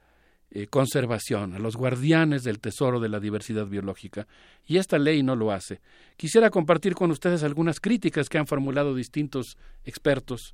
eh, 0.51 0.67
conservación, 0.67 1.55
a 1.55 1.59
los 1.59 1.75
guardianes 1.75 2.43
del 2.43 2.59
tesoro 2.59 2.99
de 2.99 3.09
la 3.09 3.19
diversidad 3.19 3.65
biológica. 3.65 4.27
Y 4.67 4.77
esta 4.77 4.99
ley 4.99 5.23
no 5.23 5.35
lo 5.35 5.51
hace. 5.51 5.79
Quisiera 6.17 6.49
compartir 6.49 6.93
con 6.93 7.09
ustedes 7.09 7.41
algunas 7.43 7.79
críticas 7.79 8.29
que 8.29 8.37
han 8.37 8.47
formulado 8.47 8.93
distintos 8.93 9.57
expertos 9.85 10.53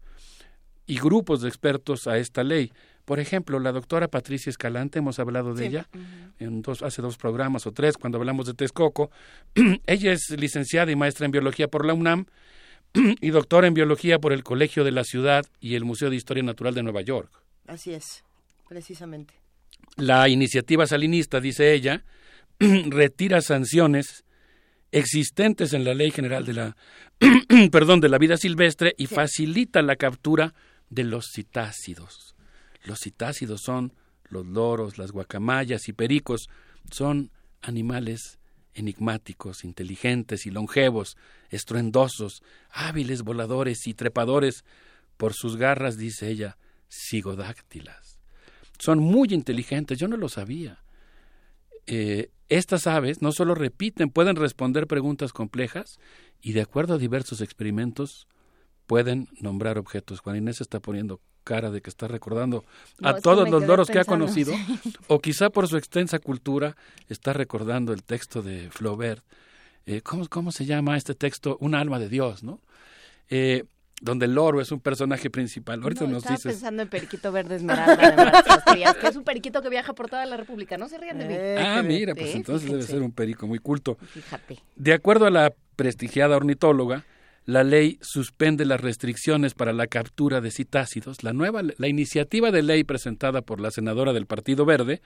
y 0.86 1.00
grupos 1.00 1.42
de 1.42 1.50
expertos 1.50 2.08
a 2.08 2.18
esta 2.18 2.44
ley. 2.44 2.72
Por 3.06 3.20
ejemplo, 3.20 3.60
la 3.60 3.72
doctora 3.72 4.08
Patricia 4.08 4.50
Escalante, 4.50 5.00
hemos 5.00 5.20
hablado 5.20 5.54
de 5.54 5.66
ella 5.66 5.88
en 6.40 6.62
dos, 6.62 6.82
hace 6.82 7.02
dos 7.02 7.18
programas 7.18 7.66
o 7.68 7.72
tres 7.72 7.98
cuando 7.98 8.18
hablamos 8.18 8.46
de 8.46 8.54
Texcoco. 8.54 9.12
ella 9.88 10.14
es 10.14 10.30
licenciada 10.32 10.92
y 10.92 10.96
maestra 10.96 11.26
en 11.26 11.32
biología 11.32 11.68
por 11.68 11.86
la 11.86 11.94
UNAM 11.94 12.26
y 12.94 13.30
doctora 13.30 13.68
en 13.68 13.74
biología 13.74 14.20
por 14.20 14.34
el 14.34 14.44
Colegio 14.44 14.84
de 14.84 14.92
la 14.92 15.04
Ciudad 15.04 15.46
y 15.60 15.76
el 15.76 15.86
Museo 15.86 16.10
de 16.10 16.16
Historia 16.16 16.44
Natural 16.44 16.74
de 16.74 16.84
Nueva 16.84 17.02
York. 17.02 17.32
Así 17.68 17.94
es, 17.94 18.24
precisamente. 18.68 19.34
La 19.98 20.30
iniciativa 20.30 20.88
salinista, 20.88 21.40
dice 21.40 21.74
ella, 21.74 22.04
retira 22.60 23.42
sanciones 23.42 24.24
existentes 24.92 25.74
en 25.74 25.86
la 25.86 25.94
Ley 25.94 26.12
General 26.12 26.46
de 26.46 26.54
la 26.54 26.76
perdón, 27.72 28.00
de 28.02 28.10
la 28.10 28.18
vida 28.18 28.38
silvestre 28.38 28.96
y 28.98 29.08
facilita 29.08 29.82
la 29.82 29.96
captura 29.96 30.54
de 30.90 31.04
los 31.04 31.28
citácidos. 31.34 32.31
Los 32.84 33.00
citácidos 33.00 33.62
son 33.62 33.94
los 34.30 34.46
loros, 34.46 34.98
las 34.98 35.12
guacamayas 35.12 35.88
y 35.88 35.94
pericos, 35.94 36.50
son 36.90 37.32
animales 37.62 38.40
enigmáticos, 38.74 39.64
inteligentes 39.64 40.46
y 40.46 40.52
longevos, 40.52 41.18
estruendosos, 41.50 42.42
hábiles 42.70 43.24
voladores 43.24 43.86
y 43.88 43.94
trepadores, 43.94 44.64
por 45.18 45.34
sus 45.34 45.58
garras, 45.58 45.98
dice 45.98 46.30
ella, 46.30 46.58
sigodáctilas. 46.88 48.20
Son 48.80 49.00
muy 49.00 49.28
inteligentes, 49.32 50.00
yo 50.00 50.08
no 50.08 50.18
lo 50.18 50.30
sabía. 50.30 50.84
Eh, 51.86 52.32
estas 52.50 52.88
aves 52.88 53.22
no 53.22 53.32
solo 53.32 53.54
repiten, 53.54 54.10
pueden 54.10 54.36
responder 54.36 54.88
preguntas 54.88 55.34
complejas 55.34 56.00
y 56.42 56.54
de 56.54 56.62
acuerdo 56.62 56.96
a 56.96 56.98
diversos 56.98 57.42
experimentos 57.42 58.28
pueden 58.88 59.28
nombrar 59.40 59.78
objetos. 59.78 60.20
Juan 60.20 60.38
Inés 60.38 60.60
está 60.62 60.80
poniendo 60.80 61.22
cara 61.44 61.72
de 61.72 61.82
que 61.82 61.90
está 61.90 62.08
recordando 62.08 62.64
a 63.02 63.16
todos 63.16 63.50
los 63.50 63.66
loros 63.66 63.90
que 63.90 64.00
ha 64.00 64.06
conocido, 64.06 64.54
o 65.08 65.20
quizá 65.20 65.50
por 65.50 65.68
su 65.68 65.78
extensa 65.78 66.20
cultura 66.20 66.76
está 67.10 67.34
recordando 67.34 67.94
el 67.94 68.04
texto 68.04 68.42
de 68.42 68.70
Flaubert. 68.70 69.24
Eh, 69.86 70.02
¿cómo, 70.02 70.28
¿Cómo 70.28 70.52
se 70.52 70.66
llama 70.66 70.98
este 70.98 71.16
texto? 71.16 71.58
Un 71.60 71.76
alma 71.76 72.00
de 72.00 72.10
Dios, 72.10 72.44
¿no? 72.44 72.60
Eh, 73.30 73.64
donde 74.02 74.26
el 74.26 74.34
loro 74.34 74.62
es 74.62 74.72
un 74.72 74.80
personaje 74.80 75.30
principal. 75.30 75.82
Ahorita 75.82 76.06
nos 76.06 76.18
estaba 76.18 76.36
dices. 76.36 76.54
pensando 76.54 76.82
en 76.82 76.90
Periquito 76.90 77.32
Verde 77.32 77.56
Esmeralda, 77.56 77.96
de 78.76 79.00
que 79.00 79.08
es 79.08 79.16
un 79.16 79.24
periquito 79.24 79.62
que 79.62 79.70
viaja 79.70 79.94
por 79.94 80.10
toda 80.10 80.26
la 80.26 80.38
República. 80.38 80.78
No 80.78 80.90
se 80.90 80.98
rían 80.98 81.20
de 81.20 81.26
mí. 81.26 81.36
ah, 81.60 81.82
mira, 81.84 82.16
pues 82.16 82.34
entonces 82.36 82.70
debe 82.70 82.84
ser 82.84 83.02
un 83.02 83.12
perico 83.12 83.46
muy 83.48 83.60
culto. 83.60 83.96
Fíjate. 83.96 84.60
De 84.76 84.94
acuerdo 84.94 85.28
a 85.28 85.30
la 85.30 85.54
prestigiada 85.76 86.36
ornitóloga, 86.36 87.06
la 87.46 87.64
ley 87.64 87.98
suspende 88.02 88.66
las 88.66 88.82
restricciones 88.82 89.54
para 89.54 89.74
la 89.74 89.88
captura 89.88 90.42
de 90.42 90.52
citácidos. 90.52 91.24
La 91.24 91.34
nueva, 91.34 91.62
la 91.64 91.88
iniciativa 91.88 92.52
de 92.52 92.62
ley 92.62 92.84
presentada 92.84 93.42
por 93.42 93.60
la 93.60 93.72
senadora 93.72 94.14
del 94.14 94.28
Partido 94.28 94.66
Verde 94.66 95.02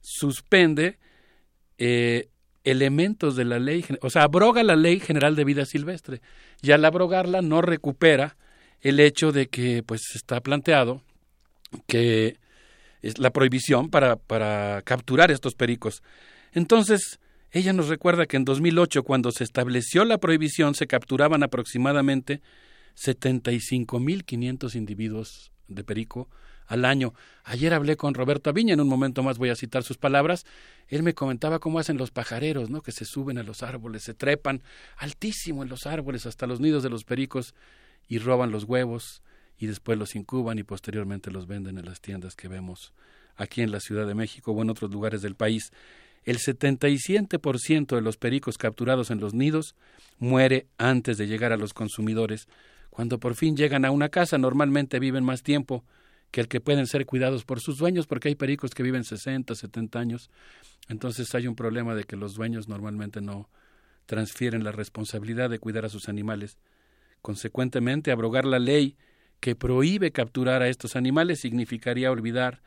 suspende 0.00 0.98
eh, 1.76 2.28
elementos 2.64 3.36
de 3.36 3.44
la 3.44 3.58
ley, 3.58 3.84
o 4.00 4.10
sea, 4.10 4.22
abroga 4.22 4.62
la 4.62 4.76
ley 4.76 5.00
general 5.00 5.36
de 5.36 5.44
vida 5.44 5.64
silvestre. 5.64 6.20
Y 6.62 6.72
al 6.72 6.84
abrogarla 6.84 7.42
no 7.42 7.60
recupera 7.60 8.36
el 8.80 9.00
hecho 9.00 9.32
de 9.32 9.48
que, 9.48 9.82
pues, 9.82 10.02
está 10.14 10.40
planteado 10.40 11.02
que 11.86 12.38
es 13.02 13.18
la 13.18 13.30
prohibición 13.30 13.90
para, 13.90 14.16
para 14.16 14.82
capturar 14.82 15.30
estos 15.30 15.54
pericos. 15.54 16.02
Entonces, 16.52 17.20
ella 17.50 17.72
nos 17.72 17.88
recuerda 17.88 18.26
que 18.26 18.36
en 18.36 18.44
2008, 18.44 19.02
cuando 19.02 19.30
se 19.32 19.44
estableció 19.44 20.04
la 20.04 20.18
prohibición, 20.18 20.74
se 20.74 20.86
capturaban 20.86 21.42
aproximadamente 21.42 22.42
75.500 22.96 24.74
individuos 24.74 25.52
de 25.68 25.84
perico 25.84 26.28
al 26.66 26.84
año. 26.84 27.14
Ayer 27.44 27.72
hablé 27.72 27.96
con 27.96 28.14
Roberto 28.14 28.50
Aviña, 28.50 28.74
en 28.74 28.80
un 28.80 28.88
momento 28.88 29.22
más 29.22 29.38
voy 29.38 29.48
a 29.48 29.56
citar 29.56 29.82
sus 29.82 29.96
palabras. 29.96 30.44
Él 30.88 31.02
me 31.02 31.14
comentaba 31.14 31.58
cómo 31.58 31.78
hacen 31.78 31.96
los 31.96 32.10
pajareros, 32.10 32.68
¿no? 32.68 32.82
Que 32.82 32.92
se 32.92 33.06
suben 33.06 33.38
a 33.38 33.42
los 33.42 33.62
árboles, 33.62 34.02
se 34.02 34.14
trepan 34.14 34.62
altísimo 34.98 35.62
en 35.62 35.70
los 35.70 35.86
árboles 35.86 36.26
hasta 36.26 36.46
los 36.46 36.60
nidos 36.60 36.82
de 36.82 36.90
los 36.90 37.04
pericos 37.04 37.54
y 38.08 38.18
roban 38.18 38.50
los 38.50 38.64
huevos 38.64 39.22
y 39.58 39.66
después 39.66 39.98
los 39.98 40.14
incuban 40.14 40.58
y 40.58 40.62
posteriormente 40.62 41.30
los 41.30 41.46
venden 41.46 41.78
en 41.78 41.86
las 41.86 42.00
tiendas 42.00 42.36
que 42.36 42.48
vemos 42.48 42.92
aquí 43.36 43.62
en 43.62 43.72
la 43.72 43.80
Ciudad 43.80 44.06
de 44.06 44.14
México 44.14 44.52
o 44.52 44.62
en 44.62 44.70
otros 44.70 44.90
lugares 44.90 45.22
del 45.22 45.34
país. 45.34 45.72
El 46.28 46.36
77% 46.40 47.96
de 47.96 48.02
los 48.02 48.18
pericos 48.18 48.58
capturados 48.58 49.10
en 49.10 49.18
los 49.18 49.32
nidos 49.32 49.74
muere 50.18 50.66
antes 50.76 51.16
de 51.16 51.26
llegar 51.26 51.54
a 51.54 51.56
los 51.56 51.72
consumidores. 51.72 52.48
Cuando 52.90 53.18
por 53.18 53.34
fin 53.34 53.56
llegan 53.56 53.86
a 53.86 53.90
una 53.90 54.10
casa, 54.10 54.36
normalmente 54.36 54.98
viven 54.98 55.24
más 55.24 55.42
tiempo 55.42 55.86
que 56.30 56.42
el 56.42 56.48
que 56.48 56.60
pueden 56.60 56.86
ser 56.86 57.06
cuidados 57.06 57.46
por 57.46 57.60
sus 57.60 57.78
dueños, 57.78 58.06
porque 58.06 58.28
hay 58.28 58.34
pericos 58.34 58.74
que 58.74 58.82
viven 58.82 59.04
60, 59.04 59.54
70 59.54 59.98
años. 59.98 60.30
Entonces 60.90 61.34
hay 61.34 61.46
un 61.46 61.56
problema 61.56 61.94
de 61.94 62.04
que 62.04 62.16
los 62.16 62.34
dueños 62.34 62.68
normalmente 62.68 63.22
no 63.22 63.48
transfieren 64.04 64.64
la 64.64 64.72
responsabilidad 64.72 65.48
de 65.48 65.58
cuidar 65.58 65.86
a 65.86 65.88
sus 65.88 66.10
animales. 66.10 66.58
Consecuentemente, 67.22 68.12
abrogar 68.12 68.44
la 68.44 68.58
ley 68.58 68.98
que 69.40 69.56
prohíbe 69.56 70.12
capturar 70.12 70.60
a 70.60 70.68
estos 70.68 70.94
animales 70.94 71.40
significaría 71.40 72.10
olvidar 72.10 72.60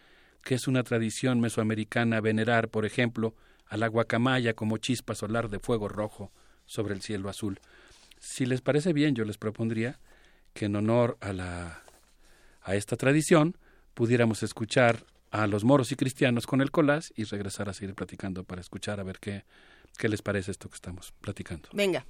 que 0.43 0.55
es 0.55 0.67
una 0.67 0.81
tradición 0.81 1.39
mesoamericana 1.39 2.21
venerar, 2.21 2.69
por 2.69 2.87
ejemplo, 2.87 3.35
a 3.71 3.77
la 3.77 3.87
guacamaya 3.87 4.53
como 4.53 4.77
chispa 4.77 5.15
solar 5.15 5.49
de 5.49 5.57
fuego 5.57 5.87
rojo 5.87 6.29
sobre 6.65 6.93
el 6.93 7.01
cielo 7.01 7.29
azul. 7.29 7.61
Si 8.19 8.45
les 8.45 8.59
parece 8.59 8.91
bien, 8.91 9.15
yo 9.15 9.23
les 9.23 9.37
propondría 9.37 9.97
que 10.53 10.65
en 10.65 10.75
honor 10.75 11.17
a 11.21 11.31
la 11.31 11.81
a 12.63 12.75
esta 12.75 12.97
tradición, 12.97 13.57
pudiéramos 13.93 14.43
escuchar 14.43 15.05
a 15.31 15.47
los 15.47 15.63
moros 15.63 15.91
y 15.93 15.95
cristianos 15.95 16.45
con 16.45 16.59
el 16.61 16.69
colás 16.69 17.13
y 17.15 17.23
regresar 17.23 17.69
a 17.69 17.73
seguir 17.73 17.95
platicando 17.95 18.43
para 18.43 18.59
escuchar 18.59 18.99
a 18.99 19.03
ver 19.03 19.19
qué, 19.19 19.45
qué 19.97 20.09
les 20.09 20.21
parece 20.21 20.51
esto 20.51 20.69
que 20.69 20.75
estamos 20.75 21.13
platicando. 21.21 21.69
Venga. 21.71 22.05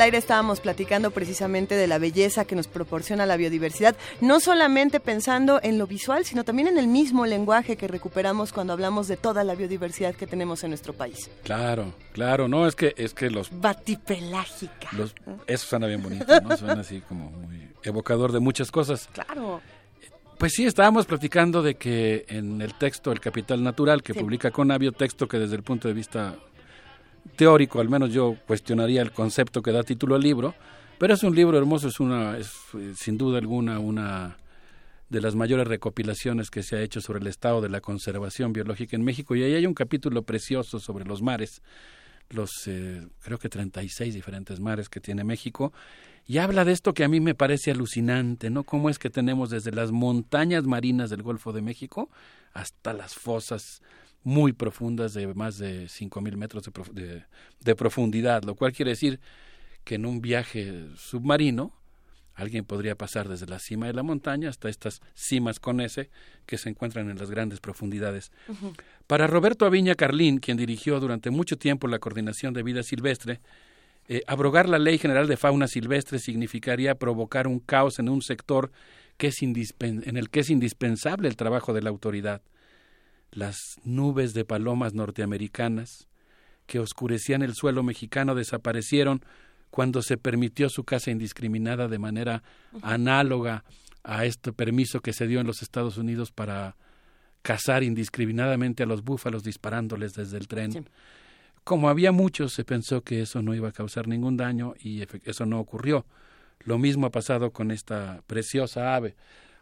Del 0.00 0.06
aire 0.06 0.16
estábamos 0.16 0.60
platicando 0.60 1.10
precisamente 1.10 1.74
de 1.74 1.86
la 1.86 1.98
belleza 1.98 2.46
que 2.46 2.56
nos 2.56 2.68
proporciona 2.68 3.26
la 3.26 3.36
biodiversidad, 3.36 3.94
no 4.22 4.40
solamente 4.40 4.98
pensando 4.98 5.60
en 5.62 5.76
lo 5.76 5.86
visual, 5.86 6.24
sino 6.24 6.42
también 6.42 6.68
en 6.68 6.78
el 6.78 6.86
mismo 6.86 7.26
lenguaje 7.26 7.76
que 7.76 7.86
recuperamos 7.86 8.50
cuando 8.50 8.72
hablamos 8.72 9.08
de 9.08 9.18
toda 9.18 9.44
la 9.44 9.54
biodiversidad 9.54 10.14
que 10.14 10.26
tenemos 10.26 10.64
en 10.64 10.70
nuestro 10.70 10.94
país. 10.94 11.28
Claro, 11.42 11.92
claro, 12.14 12.48
no, 12.48 12.66
es 12.66 12.74
que 12.76 12.94
es 12.96 13.12
que 13.12 13.28
los 13.28 13.50
batipelágica. 13.60 14.88
Los, 14.92 15.14
eso 15.46 15.66
suena 15.66 15.86
bien 15.86 16.02
bonito, 16.02 16.40
¿no? 16.40 16.56
Suena 16.56 16.80
así 16.80 17.02
como 17.02 17.30
muy 17.30 17.68
evocador 17.82 18.32
de 18.32 18.40
muchas 18.40 18.70
cosas. 18.70 19.06
Claro. 19.12 19.60
Pues 20.38 20.54
sí, 20.54 20.64
estábamos 20.64 21.04
platicando 21.04 21.60
de 21.60 21.74
que 21.74 22.24
en 22.28 22.62
el 22.62 22.72
texto 22.72 23.12
El 23.12 23.20
Capital 23.20 23.62
Natural 23.62 24.02
que 24.02 24.14
publica 24.14 24.50
Conavio, 24.50 24.92
texto 24.92 25.28
que 25.28 25.38
desde 25.38 25.56
el 25.56 25.62
punto 25.62 25.88
de 25.88 25.92
vista 25.92 26.36
teórico, 27.36 27.80
al 27.80 27.88
menos 27.88 28.12
yo 28.12 28.36
cuestionaría 28.46 29.02
el 29.02 29.12
concepto 29.12 29.62
que 29.62 29.72
da 29.72 29.82
título 29.82 30.14
al 30.14 30.22
libro, 30.22 30.54
pero 30.98 31.14
es 31.14 31.22
un 31.22 31.34
libro 31.34 31.56
hermoso, 31.56 31.88
es 31.88 32.00
una 32.00 32.36
es 32.36 32.52
eh, 32.74 32.92
sin 32.96 33.16
duda 33.16 33.38
alguna 33.38 33.78
una 33.78 34.36
de 35.08 35.20
las 35.20 35.34
mayores 35.34 35.66
recopilaciones 35.66 36.50
que 36.50 36.62
se 36.62 36.76
ha 36.76 36.82
hecho 36.82 37.00
sobre 37.00 37.20
el 37.20 37.26
estado 37.26 37.60
de 37.60 37.68
la 37.68 37.80
conservación 37.80 38.52
biológica 38.52 38.96
en 38.96 39.02
México 39.02 39.34
y 39.34 39.42
ahí 39.42 39.54
hay 39.54 39.66
un 39.66 39.74
capítulo 39.74 40.22
precioso 40.22 40.78
sobre 40.78 41.04
los 41.04 41.20
mares, 41.20 41.62
los 42.28 42.50
eh, 42.66 43.06
creo 43.22 43.38
que 43.38 43.48
36 43.48 44.14
diferentes 44.14 44.60
mares 44.60 44.88
que 44.88 45.00
tiene 45.00 45.24
México 45.24 45.72
y 46.26 46.38
habla 46.38 46.64
de 46.64 46.72
esto 46.72 46.94
que 46.94 47.02
a 47.02 47.08
mí 47.08 47.18
me 47.18 47.34
parece 47.34 47.72
alucinante, 47.72 48.50
¿no? 48.50 48.62
Cómo 48.62 48.88
es 48.88 49.00
que 49.00 49.10
tenemos 49.10 49.50
desde 49.50 49.72
las 49.72 49.90
montañas 49.90 50.64
marinas 50.64 51.10
del 51.10 51.22
Golfo 51.22 51.52
de 51.52 51.60
México 51.60 52.08
hasta 52.52 52.92
las 52.92 53.14
fosas 53.14 53.82
muy 54.22 54.52
profundas 54.52 55.14
de 55.14 55.32
más 55.34 55.58
de 55.58 55.86
5.000 55.86 56.36
metros 56.36 56.64
de, 56.92 57.24
de, 57.60 57.74
profundidad, 57.74 58.42
lo 58.44 58.54
cual 58.54 58.72
quiere 58.72 58.90
decir 58.90 59.20
que 59.84 59.94
en 59.94 60.06
un 60.06 60.20
viaje 60.20 60.86
submarino 60.96 61.72
alguien 62.34 62.64
podría 62.64 62.96
pasar 62.96 63.28
desde 63.28 63.46
la 63.46 63.58
cima 63.58 63.86
de 63.86 63.92
la 63.92 64.02
montaña 64.02 64.48
hasta 64.48 64.68
estas 64.68 65.00
cimas 65.14 65.60
con 65.60 65.80
S 65.80 66.10
que 66.46 66.58
se 66.58 66.68
encuentran 66.68 67.10
en 67.10 67.18
las 67.18 67.30
grandes 67.30 67.60
profundidades. 67.60 68.32
Para 69.06 69.26
Roberto 69.26 69.66
Aviña 69.66 69.94
Carlín, 69.94 70.38
quien 70.38 70.56
dirigió 70.56 71.00
durante 71.00 71.30
mucho 71.30 71.58
tiempo 71.58 71.86
la 71.86 71.98
coordinación 71.98 72.54
de 72.54 72.62
vida 72.62 72.82
silvestre, 72.82 73.40
eh, 74.08 74.22
abrogar 74.26 74.68
la 74.68 74.78
Ley 74.78 74.98
General 74.98 75.28
de 75.28 75.36
Fauna 75.36 75.68
Silvestre 75.68 76.18
significaría 76.18 76.94
provocar 76.96 77.46
un 77.46 77.60
caos 77.60 77.98
en 77.98 78.08
un 78.08 78.22
sector 78.22 78.72
que 79.18 79.28
es 79.28 79.42
en 79.42 80.16
el 80.16 80.30
que 80.30 80.40
es 80.40 80.50
indispensable 80.50 81.28
el 81.28 81.36
trabajo 81.36 81.72
de 81.74 81.82
la 81.82 81.90
autoridad. 81.90 82.42
Las 83.32 83.56
nubes 83.84 84.34
de 84.34 84.44
palomas 84.44 84.94
norteamericanas 84.94 86.08
que 86.66 86.78
oscurecían 86.78 87.42
el 87.42 87.54
suelo 87.54 87.82
mexicano 87.82 88.34
desaparecieron 88.34 89.24
cuando 89.70 90.02
se 90.02 90.16
permitió 90.16 90.68
su 90.68 90.84
caza 90.84 91.10
indiscriminada 91.10 91.88
de 91.88 91.98
manera 91.98 92.42
análoga 92.82 93.64
a 94.02 94.24
este 94.24 94.52
permiso 94.52 95.00
que 95.00 95.12
se 95.12 95.26
dio 95.26 95.40
en 95.40 95.46
los 95.46 95.62
Estados 95.62 95.96
Unidos 95.96 96.32
para 96.32 96.76
cazar 97.42 97.82
indiscriminadamente 97.82 98.82
a 98.82 98.86
los 98.86 99.02
búfalos 99.02 99.42
disparándoles 99.42 100.14
desde 100.14 100.38
el 100.38 100.48
tren 100.48 100.86
como 101.64 101.88
había 101.88 102.12
muchos, 102.12 102.52
se 102.52 102.64
pensó 102.64 103.02
que 103.02 103.22
eso 103.22 103.42
no 103.42 103.54
iba 103.54 103.68
a 103.68 103.72
causar 103.72 104.08
ningún 104.08 104.36
daño 104.36 104.74
y 104.80 105.06
eso 105.24 105.46
no 105.46 105.60
ocurrió. 105.60 106.04
Lo 106.60 106.78
mismo 106.78 107.06
ha 107.06 107.10
pasado 107.10 107.52
con 107.52 107.70
esta 107.70 108.22
preciosa 108.26 108.94
ave. 108.94 109.14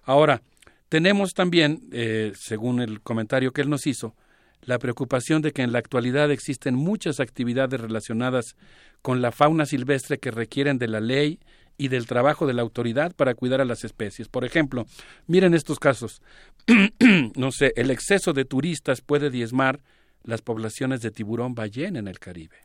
Ahora, 0.05 0.43
tenemos 0.89 1.35
también, 1.35 1.89
eh, 1.93 2.33
según 2.35 2.81
el 2.81 3.01
comentario 3.01 3.53
que 3.53 3.61
él 3.61 3.71
nos 3.71 3.87
hizo, 3.87 4.15
la 4.63 4.79
preocupación 4.79 5.43
de 5.43 5.53
que 5.53 5.63
en 5.63 5.73
la 5.73 5.79
actualidad 5.79 6.31
existen 6.31 6.75
muchas 6.75 7.21
actividades 7.21 7.81
relacionadas 7.81 8.57
con 9.03 9.23
la 9.23 9.33
fauna 9.33 9.67
silvestre 9.67 10.19
que 10.19 10.31
requieren 10.31 10.79
de 10.79 10.89
la 10.89 11.01
ley 11.01 11.39
y 11.77 11.89
del 11.89 12.07
trabajo 12.07 12.47
de 12.47 12.55
la 12.55 12.63
autoridad 12.63 13.15
para 13.15 13.35
cuidar 13.35 13.61
a 13.61 13.65
las 13.65 13.85
especies. 13.85 14.29
Por 14.29 14.45
ejemplo, 14.45 14.87
miren 15.27 15.55
estos 15.55 15.79
casos. 15.79 16.21
no 17.37 17.53
sé, 17.53 17.73
el 17.77 17.91
exceso 17.91 18.33
de 18.33 18.45
turistas 18.45 19.01
puede 19.01 19.31
diezmar 19.31 19.81
las 20.25 20.43
poblaciones 20.43 21.01
de 21.01 21.13
tiburón 21.13 21.55
ballena 21.55 22.01
en 22.01 22.09
el 22.09 22.19
Caribe. 22.19 22.57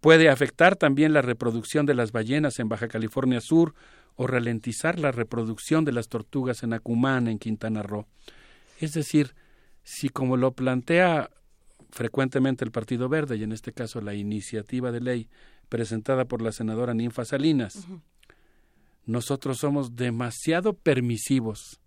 Puede 0.00 0.28
afectar 0.28 0.76
también 0.76 1.12
la 1.12 1.22
reproducción 1.22 1.86
de 1.86 1.94
las 1.94 2.12
ballenas 2.12 2.58
en 2.58 2.68
Baja 2.68 2.88
California 2.88 3.40
Sur 3.40 3.74
o 4.16 4.26
ralentizar 4.26 4.98
la 4.98 5.12
reproducción 5.12 5.84
de 5.84 5.92
las 5.92 6.08
tortugas 6.08 6.62
en 6.62 6.72
Acumán, 6.72 7.28
en 7.28 7.38
Quintana 7.38 7.82
Roo. 7.82 8.06
Es 8.80 8.92
decir, 8.92 9.34
si 9.82 10.08
como 10.08 10.36
lo 10.36 10.52
plantea 10.52 11.30
frecuentemente 11.90 12.64
el 12.64 12.72
Partido 12.72 13.08
Verde 13.08 13.36
y 13.36 13.42
en 13.42 13.52
este 13.52 13.72
caso 13.72 14.00
la 14.00 14.14
iniciativa 14.14 14.90
de 14.90 15.00
ley 15.00 15.28
presentada 15.68 16.24
por 16.24 16.42
la 16.42 16.52
senadora 16.52 16.94
Ninfa 16.94 17.24
Salinas, 17.24 17.86
nosotros 19.04 19.58
somos 19.58 19.94
demasiado 19.94 20.74
permisivos 20.74 21.80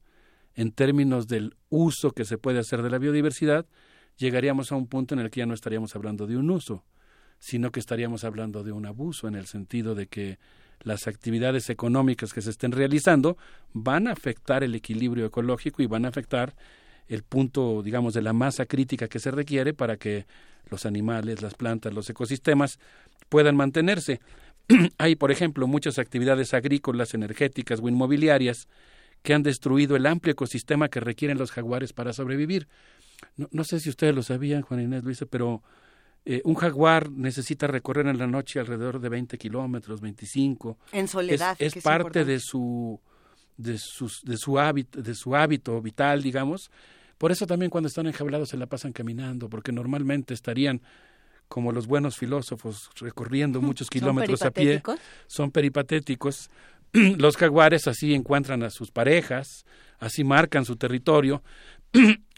en 0.56 0.72
términos 0.72 1.28
del 1.28 1.56
uso 1.70 2.12
que 2.12 2.26
se 2.26 2.38
puede 2.38 2.60
hacer 2.60 2.82
de 2.82 2.90
la 2.90 2.98
biodiversidad, 2.98 3.66
llegaríamos 4.18 4.72
a 4.72 4.76
un 4.76 4.88
punto 4.88 5.14
en 5.14 5.22
el 5.22 5.30
que 5.30 5.40
ya 5.40 5.46
no 5.46 5.54
estaríamos 5.54 5.96
hablando 5.96 6.28
de 6.28 6.38
un 6.38 6.50
uso, 6.50 6.84
sino 7.40 7.72
que 7.72 7.80
estaríamos 7.80 8.24
hablando 8.24 8.64
de 8.64 8.72
un 8.72 8.86
abuso 8.86 9.28
en 9.28 9.36
el 9.36 9.46
sentido 9.46 9.96
de 9.96 10.08
que 10.08 10.40
las 10.82 11.08
actividades 11.08 11.70
económicas 11.70 12.34
que 12.34 12.42
se 12.42 12.50
estén 12.50 12.72
realizando 12.72 13.38
van 13.74 14.08
a 14.08 14.12
afectar 14.12 14.64
el 14.64 14.76
equilibrio 14.76 15.26
ecológico 15.26 15.82
y 15.82 15.88
van 15.88 16.06
a 16.06 16.10
afectar 16.10 16.56
el 17.08 17.24
punto, 17.24 17.82
digamos, 17.84 18.14
de 18.14 18.22
la 18.22 18.34
masa 18.34 18.66
crítica 18.66 19.08
que 19.08 19.20
se 19.20 19.32
requiere 19.32 19.74
para 19.74 19.98
que 19.98 20.26
los 20.70 20.86
animales, 20.86 21.42
las 21.42 21.56
plantas, 21.56 21.94
los 21.94 22.10
ecosistemas 22.10 22.80
puedan 23.30 23.56
mantenerse. 23.56 24.20
Hay, 24.98 25.16
por 25.16 25.32
ejemplo, 25.32 25.68
muchas 25.68 25.98
actividades 25.98 26.54
agrícolas, 26.54 27.14
energéticas 27.14 27.80
o 27.82 27.90
inmobiliarias 27.90 28.68
que 29.24 29.34
han 29.34 29.44
destruido 29.44 29.96
el 29.96 30.06
amplio 30.06 30.34
ecosistema 30.34 30.90
que 30.90 31.00
requieren 31.00 31.38
los 31.38 31.52
jaguares 31.52 31.94
para 31.94 32.14
sobrevivir. 32.14 32.68
No, 33.36 33.64
sé 33.64 33.80
si 33.80 33.90
ustedes 33.90 34.16
lo 34.16 34.24
sabían, 34.24 34.62
Juan 34.62 34.82
Inés 34.82 35.04
Luisa, 35.04 35.26
pero 35.26 35.62
eh, 36.26 36.42
un 36.44 36.56
jaguar 36.56 37.10
necesita 37.10 37.68
recorrer 37.68 38.08
en 38.08 38.18
la 38.18 38.28
noche 38.28 38.60
alrededor 38.60 39.00
de 39.00 39.10
20 39.10 39.38
kilómetros, 39.38 40.02
25. 40.02 40.78
En 40.92 41.08
soledad. 41.08 41.56
Es, 41.60 41.76
parte 41.82 42.26
de 42.26 42.40
su, 42.40 43.00
de, 43.58 43.78
sus, 43.78 44.22
de, 44.24 44.38
su 44.38 44.60
hábito, 44.60 45.02
de 45.02 45.16
su 45.16 45.36
hábito 45.36 45.82
vital, 45.82 46.22
digamos. 46.22 46.70
Por 47.18 47.32
eso 47.32 47.46
también 47.46 47.70
cuando 47.70 47.88
están 47.88 48.08
enjaulados 48.08 48.50
se 48.50 48.58
la 48.58 48.66
pasan 48.66 48.94
caminando, 48.94 49.50
porque 49.50 49.72
normalmente 49.72 50.34
estarían 50.34 50.82
como 51.50 51.72
los 51.72 51.88
buenos 51.88 52.16
filósofos 52.16 52.90
recorriendo 52.98 53.60
muchos 53.60 53.90
kilómetros 53.90 54.44
a 54.44 54.52
pie. 54.52 54.82
Son 55.28 55.52
peripatéticos. 55.52 56.50
Los 56.94 57.38
jaguares 57.38 57.88
así 57.88 58.14
encuentran 58.14 58.64
a 58.64 58.70
sus 58.70 58.92
parejas, 58.92 59.66
así 60.00 60.24
marcan 60.24 60.64
su 60.64 60.76
territorio, 60.76 61.44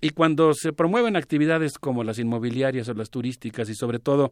y 0.02 0.10
cuando 0.12 0.54
se 0.54 0.74
promueven 0.74 1.16
actividades 1.16 1.78
como 1.78 2.04
las 2.04 2.20
inmobiliarias 2.20 2.88
o 2.90 2.94
las 2.94 3.10
turísticas 3.10 3.70
y 3.70 3.76
sobre 3.76 4.00
todo 4.00 4.32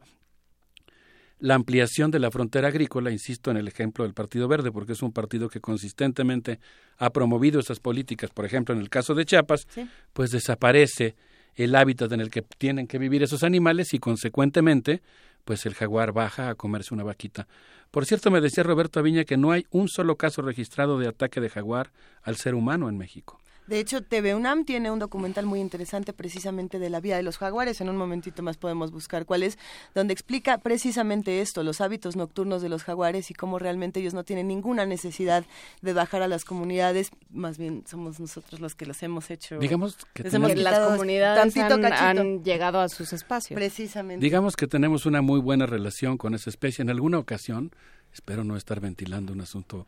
la 1.40 1.56
ampliación 1.56 2.12
de 2.12 2.20
la 2.20 2.32
frontera 2.32 2.68
agrícola, 2.68 3.12
insisto 3.12 3.50
en 3.50 3.58
el 3.58 3.68
ejemplo 3.68 4.04
del 4.04 4.14
Partido 4.14 4.48
Verde, 4.48 4.72
porque 4.72 4.94
es 4.94 5.02
un 5.02 5.14
partido 5.14 5.50
que 5.50 5.62
consistentemente 5.62 6.60
ha 6.98 7.12
promovido 7.12 7.60
esas 7.62 7.80
políticas, 7.80 8.30
por 8.32 8.46
ejemplo, 8.46 8.76
en 8.76 8.82
el 8.82 8.90
caso 8.90 9.16
de 9.16 9.26
Chiapas, 9.26 9.66
pues 10.12 10.32
desaparece 10.32 11.16
el 11.56 11.76
hábitat 11.76 12.12
en 12.12 12.22
el 12.22 12.30
que 12.30 12.42
tienen 12.42 12.88
que 12.88 12.98
vivir 12.98 13.24
esos 13.24 13.44
animales 13.44 13.94
y 13.94 14.00
consecuentemente, 14.00 15.02
pues 15.46 15.66
el 15.66 15.76
jaguar 15.76 16.12
baja 16.12 16.50
a 16.50 16.56
comerse 16.56 16.94
una 16.94 17.04
vaquita. 17.04 17.48
Por 17.90 18.06
cierto, 18.06 18.32
me 18.32 18.42
decía 18.42 18.64
Roberto 18.64 19.00
Aviña 19.00 19.24
que 19.24 19.38
no 19.38 19.52
hay 19.52 19.66
un 19.72 19.88
solo 19.88 20.16
caso 20.16 20.42
registrado 20.42 21.00
de 21.00 21.08
ataque 21.08 21.42
de 21.42 21.50
jaguar 21.50 21.92
al 22.22 22.36
ser 22.36 22.54
humano 22.54 22.90
en 22.90 22.98
México. 22.98 23.39
De 23.70 23.80
hecho, 23.80 24.02
TV 24.02 24.34
UNAM 24.34 24.66
tiene 24.66 24.90
un 24.90 24.98
documental 24.98 25.46
muy 25.46 25.60
interesante 25.60 26.12
precisamente 26.12 26.80
de 26.80 26.90
la 26.90 27.00
vida 27.00 27.18
de 27.18 27.22
los 27.22 27.38
jaguares. 27.38 27.80
En 27.82 27.90
un 27.90 27.98
momentito 27.98 28.42
más 28.42 28.58
podemos 28.58 28.92
buscar 28.92 29.28
cuál 29.28 29.44
es, 29.44 29.60
donde 29.94 30.12
explica 30.12 30.58
precisamente 30.58 31.40
esto, 31.40 31.62
los 31.62 31.80
hábitos 31.80 32.16
nocturnos 32.16 32.64
de 32.64 32.70
los 32.70 32.84
jaguares 32.84 33.30
y 33.30 33.36
cómo 33.36 33.60
realmente 33.60 34.00
ellos 34.00 34.16
no 34.16 34.24
tienen 34.24 34.48
ninguna 34.48 34.88
necesidad 34.88 35.46
de 35.84 35.94
bajar 35.94 36.24
a 36.24 36.28
las 36.28 36.46
comunidades. 36.46 37.12
Más 37.30 37.60
bien 37.60 37.84
somos 37.86 38.20
nosotros 38.20 38.60
los 38.60 38.74
que 38.74 38.88
los 38.88 39.04
hemos 39.04 39.30
hecho. 39.30 39.60
Digamos 39.60 39.98
que, 40.16 40.24
las 40.24 40.80
comunidades 40.80 41.56
han, 41.56 42.44
llegado 42.44 42.80
a 42.80 42.90
sus 42.90 43.14
espacios. 43.14 43.56
Precisamente. 43.56 44.26
Digamos 44.26 44.56
que 44.56 44.66
tenemos 44.66 45.06
una 45.06 45.22
muy 45.22 45.40
buena 45.40 45.68
relación 45.68 46.18
con 46.18 46.34
esa 46.34 46.50
especie. 46.50 46.82
En 46.82 46.90
alguna 46.90 47.20
ocasión, 47.20 47.70
espero 48.12 48.44
no 48.44 48.58
estar 48.58 48.80
ventilando 48.80 49.32
un 49.32 49.42
asunto 49.42 49.86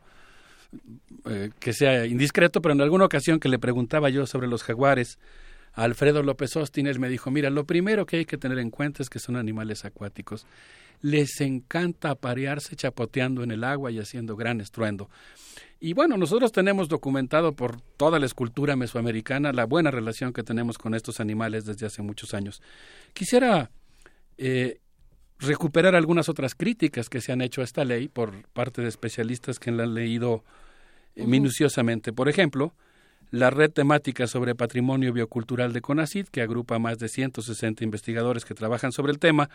eh, 1.26 1.50
que 1.60 1.72
sea 1.72 2.06
indiscreto, 2.06 2.62
pero 2.62 2.74
en 2.74 2.80
alguna 2.80 3.04
ocasión 3.04 3.40
que 3.40 3.48
le 3.48 3.58
preguntaba 3.58 4.10
yo 4.10 4.26
sobre 4.26 4.48
los 4.48 4.62
jaguares, 4.62 5.18
a 5.74 5.84
Alfredo 5.84 6.22
López 6.22 6.54
Ostines 6.56 6.98
me 6.98 7.08
dijo, 7.08 7.30
mira, 7.30 7.50
lo 7.50 7.64
primero 7.64 8.06
que 8.06 8.18
hay 8.18 8.24
que 8.24 8.38
tener 8.38 8.58
en 8.58 8.70
cuenta 8.70 9.02
es 9.02 9.08
que 9.08 9.18
son 9.18 9.36
animales 9.36 9.84
acuáticos. 9.84 10.46
Les 11.00 11.40
encanta 11.40 12.10
aparearse 12.10 12.76
chapoteando 12.76 13.42
en 13.42 13.50
el 13.50 13.64
agua 13.64 13.90
y 13.90 13.98
haciendo 13.98 14.36
gran 14.36 14.60
estruendo. 14.60 15.08
Y 15.80 15.94
bueno, 15.94 16.16
nosotros 16.16 16.52
tenemos 16.52 16.88
documentado 16.88 17.54
por 17.54 17.80
toda 17.80 18.20
la 18.20 18.26
escultura 18.26 18.76
mesoamericana 18.76 19.52
la 19.52 19.64
buena 19.64 19.90
relación 19.90 20.32
que 20.32 20.44
tenemos 20.44 20.78
con 20.78 20.94
estos 20.94 21.18
animales 21.18 21.64
desde 21.64 21.86
hace 21.86 22.02
muchos 22.02 22.34
años. 22.34 22.62
Quisiera 23.14 23.70
eh, 24.38 24.78
recuperar 25.40 25.96
algunas 25.96 26.28
otras 26.28 26.54
críticas 26.54 27.08
que 27.08 27.20
se 27.20 27.32
han 27.32 27.40
hecho 27.40 27.62
a 27.62 27.64
esta 27.64 27.84
ley 27.84 28.08
por 28.08 28.46
parte 28.50 28.82
de 28.82 28.88
especialistas 28.88 29.58
que 29.58 29.72
la 29.72 29.82
han 29.82 29.94
leído 29.94 30.44
minuciosamente. 31.16 32.12
Por 32.12 32.28
ejemplo, 32.28 32.74
la 33.30 33.50
red 33.50 33.70
temática 33.70 34.26
sobre 34.26 34.54
patrimonio 34.54 35.12
biocultural 35.12 35.72
de 35.72 35.80
CONACID, 35.80 36.26
que 36.26 36.42
agrupa 36.42 36.78
más 36.78 36.98
de 36.98 37.08
160 37.08 37.82
investigadores 37.82 38.44
que 38.44 38.54
trabajan 38.54 38.92
sobre 38.92 39.12
el 39.12 39.18
tema, 39.18 39.48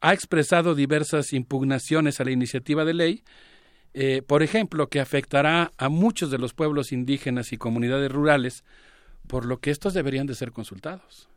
ha 0.00 0.12
expresado 0.12 0.74
diversas 0.74 1.32
impugnaciones 1.32 2.20
a 2.20 2.24
la 2.24 2.30
iniciativa 2.30 2.84
de 2.84 2.94
ley, 2.94 3.24
eh, 3.94 4.22
por 4.26 4.42
ejemplo, 4.42 4.88
que 4.88 5.00
afectará 5.00 5.72
a 5.76 5.88
muchos 5.88 6.30
de 6.30 6.38
los 6.38 6.54
pueblos 6.54 6.92
indígenas 6.92 7.52
y 7.52 7.56
comunidades 7.56 8.10
rurales, 8.10 8.64
por 9.26 9.44
lo 9.44 9.58
que 9.58 9.70
estos 9.70 9.94
deberían 9.94 10.26
de 10.26 10.34
ser 10.34 10.52
consultados. 10.52 11.28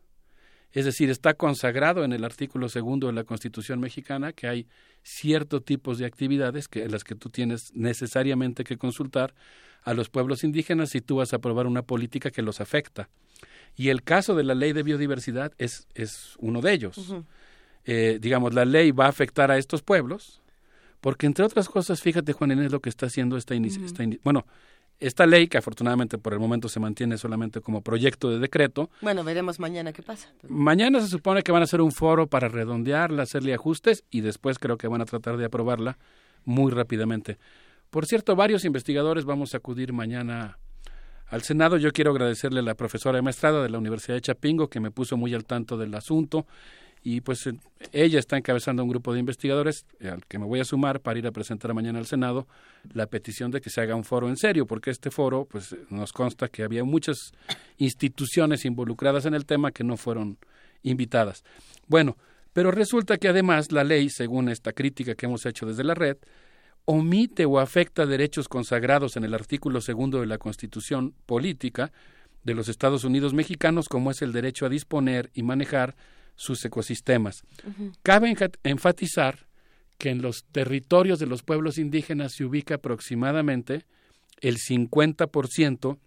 Es 0.74 0.86
decir, 0.86 1.10
está 1.10 1.34
consagrado 1.34 2.04
en 2.04 2.14
el 2.14 2.24
artículo 2.24 2.70
segundo 2.70 3.08
de 3.08 3.14
la 3.14 3.24
Constitución 3.24 3.80
mexicana 3.80 4.32
que 4.32 4.48
hay 4.48 4.68
ciertos 5.04 5.66
tipos 5.66 5.98
de 5.98 6.06
actividades 6.06 6.68
que, 6.68 6.84
en 6.84 6.92
las 6.92 7.04
que 7.04 7.16
tú 7.16 7.30
tienes 7.30 7.74
necesariamente 7.74 8.64
que 8.64 8.78
consultar 8.78 9.34
a 9.84 9.94
los 9.94 10.10
pueblos 10.10 10.44
indígenas 10.44 10.92
si 10.92 11.02
tú 11.02 11.18
vas 11.18 11.34
a 11.34 11.38
aprobar 11.38 11.68
una 11.68 11.82
política 11.82 12.32
que 12.32 12.42
los 12.42 12.62
afecta. 12.62 13.10
Y 13.76 13.90
el 13.90 14.04
caso 14.04 14.36
de 14.36 14.44
la 14.44 14.56
ley 14.56 14.74
de 14.74 14.84
biodiversidad 14.84 15.54
es, 15.58 15.88
es 15.96 16.36
uno 16.40 16.62
de 16.62 16.74
ellos. 16.74 17.16
Eh, 17.86 18.20
digamos, 18.22 18.54
la 18.54 18.66
ley 18.66 18.92
va 18.92 19.06
a 19.06 19.10
afectar 19.10 19.50
a 19.50 19.58
estos 19.58 19.82
pueblos, 19.82 20.42
porque 21.00 21.26
entre 21.26 21.44
otras 21.44 21.68
cosas, 21.68 22.02
fíjate 22.02 22.34
Juan 22.34 22.52
Inés 22.52 22.72
lo 22.72 22.80
que 22.80 22.90
está 22.90 23.08
haciendo 23.08 23.38
esta, 23.38 23.56
iniciativa. 23.56 24.18
bueno, 24.24 24.46
esta 25.02 25.26
ley, 25.26 25.48
que 25.48 25.58
afortunadamente 25.58 26.18
por 26.18 26.34
el 26.34 26.40
momento 26.40 26.70
se 26.70 26.80
mantiene 26.80 27.18
solamente 27.18 27.60
como 27.60 27.82
proyecto 27.82 28.30
de 28.30 28.40
decreto. 28.40 28.90
Bueno, 29.02 29.24
veremos 29.24 29.60
mañana 29.60 29.92
qué 29.92 30.04
pasa. 30.04 30.30
Mañana 30.48 31.02
se 31.02 31.08
supone 31.08 31.42
que 31.42 31.52
van 31.52 31.62
a 31.62 31.66
hacer 31.66 31.82
un 31.82 31.92
foro 31.92 32.28
para 32.28 32.48
redondearla, 32.48 33.24
hacerle 33.24 33.54
ajustes 33.54 34.06
y 34.12 34.22
después 34.22 34.60
creo 34.60 34.78
que 34.78 34.88
van 34.88 35.02
a 35.02 35.06
tratar 35.06 35.38
de 35.38 35.46
aprobarla 35.46 35.98
muy 36.46 36.72
rápidamente. 36.72 37.40
Por 37.90 38.06
cierto, 38.06 38.36
varios 38.36 38.64
investigadores 38.64 39.26
vamos 39.26 39.54
a 39.54 39.58
acudir 39.58 39.92
mañana 39.92 40.60
al 41.28 41.42
Senado. 41.42 41.78
Yo 41.78 41.92
quiero 41.92 42.12
agradecerle 42.12 42.60
a 42.60 42.64
la 42.64 42.76
profesora 42.76 43.22
maestrada 43.24 43.64
de 43.64 43.70
la 43.70 43.80
Universidad 43.80 44.16
de 44.16 44.22
Chapingo 44.22 44.70
que 44.70 44.80
me 44.80 44.92
puso 44.92 45.18
muy 45.18 45.34
al 45.34 45.46
tanto 45.46 45.78
del 45.78 45.96
asunto 45.96 46.46
y 47.04 47.22
pues 47.22 47.50
ella 47.92 48.20
está 48.20 48.38
encabezando 48.38 48.84
un 48.84 48.90
grupo 48.90 49.14
de 49.14 49.20
investigadores 49.20 49.86
al 50.02 50.26
que 50.26 50.38
me 50.38 50.46
voy 50.46 50.60
a 50.60 50.66
sumar 50.66 51.00
para 51.00 51.18
ir 51.18 51.26
a 51.26 51.32
presentar 51.32 51.74
mañana 51.74 52.00
al 52.00 52.06
Senado 52.06 52.48
la 52.94 53.08
petición 53.08 53.50
de 53.50 53.60
que 53.60 53.70
se 53.70 53.82
haga 53.82 53.96
un 53.96 54.04
foro 54.04 54.30
en 54.30 54.38
serio, 54.38 54.68
porque 54.68 54.92
este 54.92 55.10
foro 55.10 55.46
pues 55.46 55.76
nos 55.90 56.14
consta 56.14 56.48
que 56.48 56.64
había 56.64 56.84
muchas 56.84 57.32
instituciones 57.78 58.66
involucradas 58.66 59.26
en 59.26 59.34
el 59.34 59.46
tema 59.46 59.72
que 59.72 59.84
no 59.84 59.98
fueron 59.98 60.38
invitadas. 60.84 61.44
Bueno, 61.88 62.18
pero 62.54 62.72
resulta 62.72 63.18
que 63.18 63.30
además 63.30 63.72
la 63.72 63.84
ley, 63.84 64.10
según 64.10 64.50
esta 64.50 64.74
crítica 64.74 65.16
que 65.16 65.26
hemos 65.26 65.46
hecho 65.46 65.66
desde 65.66 65.84
la 65.84 65.96
red, 65.96 66.18
omite 66.86 67.46
o 67.46 67.60
afecta 67.60 68.06
derechos 68.06 68.48
consagrados 68.48 69.16
en 69.16 69.24
el 69.24 69.34
artículo 69.34 69.82
segundo 69.82 70.20
de 70.20 70.28
la 70.28 70.38
Constitución 70.38 71.14
Política 71.26 71.92
de 72.44 72.54
los 72.54 72.70
Estados 72.70 73.04
Unidos 73.04 73.34
mexicanos, 73.34 73.88
como 73.88 74.12
es 74.12 74.22
el 74.22 74.34
derecho 74.34 74.66
a 74.66 74.70
disponer 74.70 75.30
y 75.34 75.44
manejar 75.44 75.96
sus 76.36 76.64
ecosistemas. 76.66 77.44
Cabe 78.04 78.36
enfatizar 78.64 79.48
que 79.98 80.10
en 80.10 80.22
los 80.22 80.46
territorios 80.52 81.20
de 81.20 81.28
los 81.28 81.44
pueblos 81.44 81.78
indígenas 81.78 82.34
se 82.34 82.46
ubica 82.46 82.76
aproximadamente 82.76 83.86
el 84.40 84.58
50% 84.58 85.98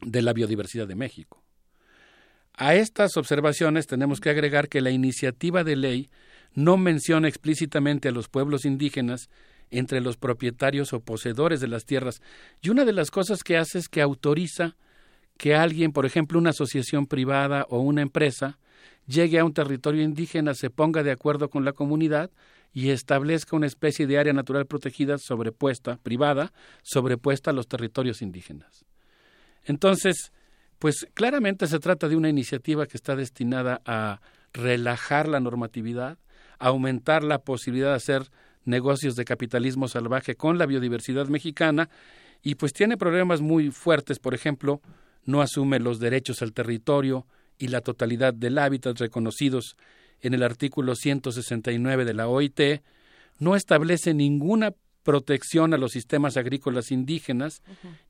de 0.00 0.22
la 0.22 0.32
biodiversidad 0.32 0.86
de 0.86 0.94
México. 0.94 1.42
A 2.56 2.76
estas 2.76 3.16
observaciones 3.16 3.88
tenemos 3.88 4.20
que 4.20 4.30
agregar 4.30 4.68
que 4.68 4.80
la 4.80 4.90
iniciativa 4.90 5.64
de 5.64 5.74
ley 5.74 6.10
no 6.54 6.76
menciona 6.76 7.26
explícitamente 7.26 8.08
a 8.08 8.12
los 8.12 8.28
pueblos 8.28 8.64
indígenas 8.64 9.28
entre 9.70 10.00
los 10.00 10.16
propietarios 10.16 10.92
o 10.92 11.00
poseedores 11.00 11.60
de 11.60 11.66
las 11.66 11.84
tierras. 11.84 12.22
Y 12.62 12.70
una 12.70 12.84
de 12.84 12.92
las 12.92 13.10
cosas 13.10 13.42
que 13.42 13.56
hace 13.56 13.78
es 13.78 13.88
que 13.88 14.02
autoriza 14.02 14.76
que 15.36 15.56
alguien, 15.56 15.92
por 15.92 16.06
ejemplo, 16.06 16.38
una 16.38 16.50
asociación 16.50 17.06
privada 17.06 17.66
o 17.68 17.80
una 17.80 18.02
empresa, 18.02 18.58
llegue 19.06 19.38
a 19.38 19.44
un 19.44 19.52
territorio 19.52 20.02
indígena, 20.02 20.54
se 20.54 20.70
ponga 20.70 21.02
de 21.02 21.12
acuerdo 21.12 21.50
con 21.50 21.64
la 21.64 21.72
comunidad 21.72 22.30
y 22.72 22.90
establezca 22.90 23.56
una 23.56 23.66
especie 23.66 24.06
de 24.06 24.18
área 24.18 24.32
natural 24.32 24.66
protegida 24.66 25.18
sobrepuesta, 25.18 25.98
privada, 26.02 26.52
sobrepuesta 26.82 27.50
a 27.50 27.54
los 27.54 27.68
territorios 27.68 28.20
indígenas. 28.20 28.84
Entonces, 29.64 30.32
pues 30.78 31.06
claramente 31.14 31.66
se 31.66 31.78
trata 31.78 32.08
de 32.08 32.16
una 32.16 32.28
iniciativa 32.28 32.86
que 32.86 32.96
está 32.96 33.16
destinada 33.16 33.80
a 33.86 34.20
relajar 34.52 35.28
la 35.28 35.40
normatividad, 35.40 36.18
aumentar 36.58 37.22
la 37.24 37.38
posibilidad 37.38 37.90
de 37.90 37.96
hacer 37.96 38.30
negocios 38.64 39.14
de 39.16 39.24
capitalismo 39.24 39.88
salvaje 39.88 40.34
con 40.34 40.58
la 40.58 40.66
biodiversidad 40.66 41.28
mexicana 41.28 41.88
y 42.42 42.56
pues 42.56 42.72
tiene 42.72 42.96
problemas 42.96 43.40
muy 43.40 43.70
fuertes, 43.70 44.18
por 44.18 44.34
ejemplo, 44.34 44.80
no 45.24 45.40
asume 45.40 45.78
los 45.78 45.98
derechos 45.98 46.42
al 46.42 46.52
territorio, 46.52 47.26
y 47.58 47.68
la 47.68 47.80
totalidad 47.80 48.34
del 48.34 48.58
hábitat 48.58 48.98
reconocidos 48.98 49.76
en 50.20 50.34
el 50.34 50.42
artículo 50.42 50.94
169 50.94 52.04
de 52.04 52.14
la 52.14 52.28
OIT, 52.28 52.82
no 53.38 53.56
establece 53.56 54.14
ninguna 54.14 54.72
protección 55.02 55.74
a 55.74 55.78
los 55.78 55.92
sistemas 55.92 56.36
agrícolas 56.36 56.90
indígenas 56.90 57.62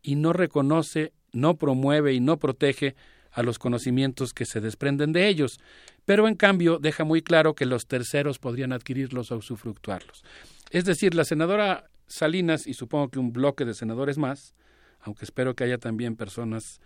y 0.02 0.14
no 0.14 0.32
reconoce, 0.32 1.12
no 1.32 1.56
promueve 1.56 2.14
y 2.14 2.20
no 2.20 2.38
protege 2.38 2.94
a 3.32 3.42
los 3.42 3.58
conocimientos 3.58 4.32
que 4.32 4.44
se 4.44 4.60
desprenden 4.60 5.12
de 5.12 5.26
ellos, 5.26 5.58
pero 6.04 6.28
en 6.28 6.36
cambio 6.36 6.78
deja 6.78 7.02
muy 7.02 7.20
claro 7.20 7.54
que 7.54 7.66
los 7.66 7.86
terceros 7.86 8.38
podrían 8.38 8.72
adquirirlos 8.72 9.32
o 9.32 9.36
usufructuarlos. 9.36 10.22
Es 10.70 10.84
decir, 10.84 11.14
la 11.14 11.24
senadora 11.24 11.90
Salinas 12.06 12.66
y 12.66 12.74
supongo 12.74 13.08
que 13.08 13.18
un 13.18 13.32
bloque 13.32 13.64
de 13.64 13.74
senadores 13.74 14.18
más, 14.18 14.54
aunque 15.00 15.24
espero 15.24 15.54
que 15.54 15.64
haya 15.64 15.78
también 15.78 16.16
personas 16.16 16.80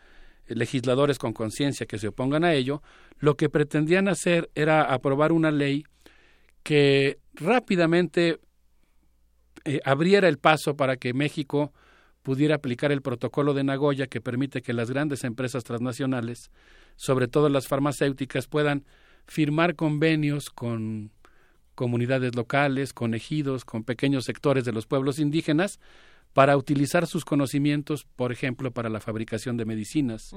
legisladores 0.48 1.18
con 1.18 1.32
conciencia 1.32 1.86
que 1.86 1.98
se 1.98 2.08
opongan 2.08 2.44
a 2.44 2.54
ello, 2.54 2.82
lo 3.18 3.36
que 3.36 3.48
pretendían 3.48 4.08
hacer 4.08 4.50
era 4.54 4.82
aprobar 4.82 5.32
una 5.32 5.50
ley 5.50 5.84
que 6.62 7.18
rápidamente 7.34 8.40
eh, 9.64 9.80
abriera 9.84 10.28
el 10.28 10.38
paso 10.38 10.76
para 10.76 10.96
que 10.96 11.14
México 11.14 11.72
pudiera 12.22 12.56
aplicar 12.56 12.92
el 12.92 13.02
protocolo 13.02 13.54
de 13.54 13.64
Nagoya 13.64 14.06
que 14.06 14.20
permite 14.20 14.62
que 14.62 14.72
las 14.72 14.90
grandes 14.90 15.24
empresas 15.24 15.64
transnacionales, 15.64 16.50
sobre 16.96 17.28
todo 17.28 17.48
las 17.48 17.66
farmacéuticas, 17.68 18.48
puedan 18.48 18.84
firmar 19.26 19.76
convenios 19.76 20.50
con 20.50 21.10
comunidades 21.74 22.34
locales, 22.34 22.92
con 22.92 23.14
ejidos, 23.14 23.64
con 23.64 23.84
pequeños 23.84 24.24
sectores 24.24 24.64
de 24.64 24.72
los 24.72 24.86
pueblos 24.86 25.18
indígenas, 25.18 25.78
para 26.32 26.56
utilizar 26.56 27.06
sus 27.06 27.24
conocimientos, 27.24 28.06
por 28.16 28.32
ejemplo, 28.32 28.70
para 28.70 28.88
la 28.88 29.00
fabricación 29.00 29.56
de 29.56 29.64
medicinas, 29.64 30.30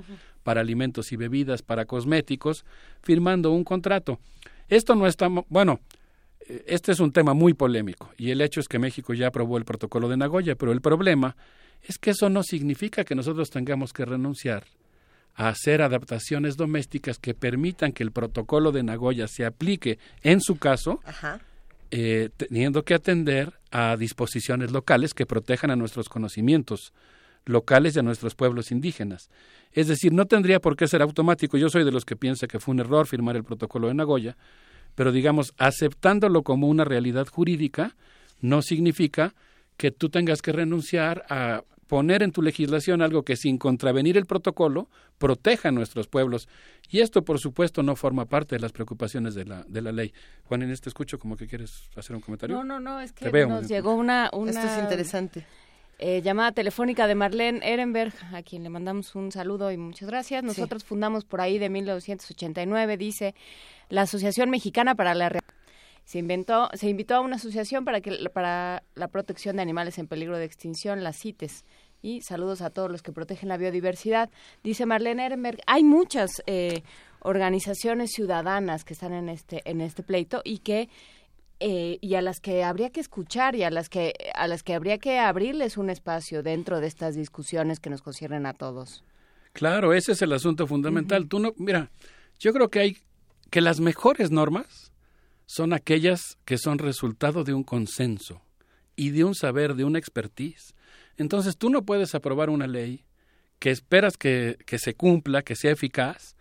para 0.44 0.61
alimentos 0.61 1.11
y 1.11 1.16
bebidas, 1.16 1.61
para 1.61 1.86
cosméticos, 1.86 2.66
firmando 3.02 3.52
un 3.52 3.64
contrato. 3.64 4.20
Esto 4.68 4.95
no 4.95 5.06
está, 5.06 5.28
bueno, 5.50 5.80
eh, 6.48 6.64
este 6.68 6.92
es 6.92 7.00
un 7.00 7.11
tema 7.11 7.34
muy 7.34 7.53
polémico 7.53 8.11
y 8.18 8.32
el 8.32 8.42
hecho 8.42 8.60
es 8.60 8.68
que 8.68 8.80
México 8.80 9.14
ya 9.14 9.28
aprobó 9.28 9.58
el 9.58 9.66
protocolo 9.66 10.08
de 10.10 10.18
Nagoya, 10.18 10.56
pero 10.56 10.72
el 10.72 10.82
problema 10.82 11.36
es 11.84 11.98
que 11.98 12.11
eso 12.11 12.30
no 12.30 12.44
significa 12.44 13.03
que 13.03 13.16
nosotros 13.16 13.50
tengamos 13.50 13.94
que 13.94 14.06
renunciar 14.06 14.66
a 15.36 15.50
hacer 15.50 15.82
adaptaciones 15.82 16.58
domésticas 16.58 17.18
que 17.18 17.34
permitan 17.34 17.94
que 17.94 18.03
el 18.03 18.11
protocolo 18.11 18.72
de 18.72 18.84
Nagoya 18.84 19.28
se 19.28 19.45
aplique 19.45 19.98
en 20.24 20.42
su 20.42 20.58
caso 20.58 21.00
eh, 21.92 22.30
teniendo 22.38 22.84
que 22.84 22.94
atender 22.94 23.53
a 23.70 23.98
disposiciones 23.98 24.72
locales 24.72 25.14
que 25.14 25.26
protejan 25.26 25.72
a 25.72 25.76
nuestros 25.76 26.10
conocimientos 26.10 26.94
locales 27.45 27.95
y 27.95 28.00
a 28.00 28.03
nuestros 28.03 28.36
pueblos 28.36 28.72
indígenas. 28.72 29.30
Es 29.74 29.88
decir, 29.88 30.14
no 30.14 30.26
tendría 30.26 30.60
por 30.60 30.76
qué 30.76 30.88
ser 30.88 31.02
automático. 31.02 31.58
Yo 31.58 31.70
soy 31.70 31.84
de 31.84 31.92
los 31.92 32.06
que 32.06 32.16
piensa 32.16 32.48
que 32.48 32.60
fue 32.60 32.74
un 32.74 32.80
error 32.80 33.08
firmar 33.08 33.36
el 33.36 33.44
protocolo 33.44 33.88
de 33.88 33.94
Nagoya, 33.94 34.38
pero 34.95 35.11
digamos, 35.11 35.53
aceptándolo 35.58 36.44
como 36.44 36.68
una 36.68 36.84
realidad 36.84 37.28
jurídica, 37.28 37.95
no 38.42 38.61
significa 38.61 39.34
que 39.78 39.92
tú 39.92 40.10
tengas 40.10 40.42
que 40.42 40.52
renunciar 40.52 41.26
a 41.30 41.64
poner 41.92 42.24
en 42.24 42.32
tu 42.32 42.42
legislación 42.42 43.02
algo 43.02 43.24
que 43.24 43.36
sin 43.36 43.58
contravenir 43.58 44.16
el 44.16 44.26
protocolo 44.26 44.88
proteja 45.18 45.68
a 45.68 45.72
nuestros 45.74 46.08
pueblos. 46.08 46.48
Y 46.90 47.02
esto, 47.02 47.26
por 47.26 47.38
supuesto, 47.38 47.84
no 47.84 47.98
forma 47.98 48.28
parte 48.28 48.56
de 48.56 48.61
las 48.61 48.72
preocupaciones 48.72 49.36
de 49.36 49.44
la, 49.44 49.66
de 49.68 49.82
la 49.82 49.92
ley. 49.92 50.14
Juan 50.45 50.61
en 50.61 50.72
este 50.72 50.88
escucho 50.88 51.20
como 51.20 51.36
que 51.36 51.48
quieres 51.48 51.90
hacer 51.98 52.16
un 52.16 52.22
comentario. 52.22 52.56
No, 52.56 52.64
no, 52.64 52.80
no, 52.80 53.02
es 53.02 53.11
que 53.11 53.30
nos 53.45 53.68
llegó 53.68 53.94
una, 53.94 54.30
una... 54.32 54.52
Esto 54.52 54.68
es 54.68 54.82
interesante. 54.82 55.45
Eh, 56.00 56.22
llamada 56.22 56.53
telefónica 56.53 57.08
de 57.08 57.16
Marlene 57.16 57.60
Ehrenberg, 57.61 58.14
a 58.32 58.42
quien 58.42 58.64
le 58.64 58.70
mandamos 58.70 59.14
un 59.14 59.34
saludo 59.34 59.70
y 59.70 59.76
muchas 59.76 60.08
gracias. 60.08 60.45
Nosotros 60.45 60.86
fundamos 60.86 61.26
por 61.26 61.42
ahí 61.42 61.60
de 61.60 61.68
1989, 61.68 62.95
dice, 62.95 63.36
la 63.90 64.03
Asociación 64.03 64.50
Mexicana 64.50 64.95
para 64.95 65.14
la 65.14 65.30
se 66.11 66.20
inventó, 66.20 66.70
se 66.74 66.90
invitó 66.90 67.16
a 67.16 67.20
una 67.22 67.38
asociación 67.38 67.86
para 67.86 68.02
que 68.02 68.30
para 68.34 68.84
la 68.95 69.08
protección 69.08 69.56
de 69.56 69.61
animales 69.61 69.98
en 69.98 70.08
peligro 70.08 70.38
de 70.38 70.45
extinción, 70.45 71.03
las 71.03 71.18
CITES. 71.18 71.64
Y 72.01 72.21
saludos 72.21 72.61
a 72.61 72.69
todos 72.69 72.91
los 72.91 73.01
que 73.01 73.11
protegen 73.11 73.49
la 73.49 73.57
biodiversidad. 73.57 74.30
Dice 74.63 74.85
Marlene 74.85 75.25
Ehrenberg, 75.25 75.59
hay 75.67 75.83
muchas 75.83 76.41
eh, 76.47 76.83
organizaciones 77.19 78.11
ciudadanas 78.11 78.83
que 78.83 78.93
están 78.93 79.13
en 79.13 79.30
este 79.30 79.61
en 79.65 79.81
este 79.81 80.03
pleito 80.03 80.41
y 80.43 80.59
que 80.59 80.89
eh, 81.59 81.99
y 82.01 82.15
a 82.15 82.21
las 82.21 82.39
que 82.39 82.63
habría 82.63 82.89
que 82.89 83.01
escuchar 83.01 83.55
y 83.55 83.63
a 83.63 83.69
las 83.69 83.88
que 83.88 84.13
a 84.33 84.47
las 84.47 84.63
que 84.63 84.73
habría 84.73 84.97
que 84.97 85.19
abrirles 85.19 85.77
un 85.77 85.91
espacio 85.91 86.41
dentro 86.41 86.80
de 86.80 86.88
estas 86.88 87.15
discusiones 87.15 87.80
que 87.80 87.91
nos 87.91 88.01
conciernen 88.01 88.47
a 88.47 88.53
todos. 88.53 89.03
Claro, 89.53 89.93
ese 89.93 90.13
es 90.13 90.21
el 90.21 90.33
asunto 90.33 90.65
fundamental. 90.65 91.27
Tú 91.27 91.39
no, 91.39 91.53
mira, 91.57 91.91
yo 92.39 92.53
creo 92.53 92.69
que 92.69 92.80
hay 92.80 92.97
que 93.51 93.61
las 93.61 93.80
mejores 93.80 94.31
normas 94.31 94.91
son 95.45 95.73
aquellas 95.73 96.38
que 96.45 96.57
son 96.57 96.80
resultado 96.80 97.43
de 97.43 97.53
un 97.53 97.63
consenso 97.63 98.41
y 98.95 99.09
de 99.09 99.25
un 99.25 99.35
saber, 99.35 99.75
de 99.75 99.83
una 99.83 99.99
expertise. 99.99 100.73
Entonces 101.17 101.57
tú 101.57 101.69
no 101.69 101.83
puedes 101.83 102.15
aprobar 102.15 102.49
una 102.49 102.67
ley 102.67 103.06
que 103.59 103.72
esperas 103.72 104.17
que, 104.17 104.57
que 104.65 104.80
se 104.80 104.95
cumpla, 104.95 105.43
que 105.43 105.56
sea 105.56 105.72
eficaz 105.72 106.35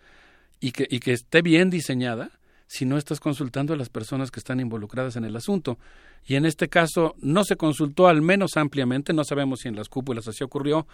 y 0.60 0.72
que, 0.72 0.86
y 0.88 1.00
que 1.00 1.12
esté 1.12 1.42
bien 1.42 1.70
diseñada 1.70 2.30
si 2.66 2.86
no 2.86 2.96
estás 2.96 3.18
consultando 3.18 3.74
a 3.74 3.76
las 3.76 3.88
personas 3.88 4.30
que 4.30 4.38
están 4.38 4.60
involucradas 4.60 5.16
en 5.16 5.24
el 5.24 5.34
asunto. 5.34 5.78
Y 6.24 6.36
en 6.36 6.46
este 6.46 6.68
caso 6.68 7.16
no 7.20 7.44
se 7.44 7.56
consultó 7.56 8.06
al 8.06 8.22
menos 8.22 8.56
ampliamente, 8.56 9.12
no 9.12 9.24
sabemos 9.24 9.60
si 9.60 9.68
en 9.68 9.76
las 9.76 9.88
cúpulas 9.88 10.28
así 10.28 10.44
ocurrió, 10.44 10.86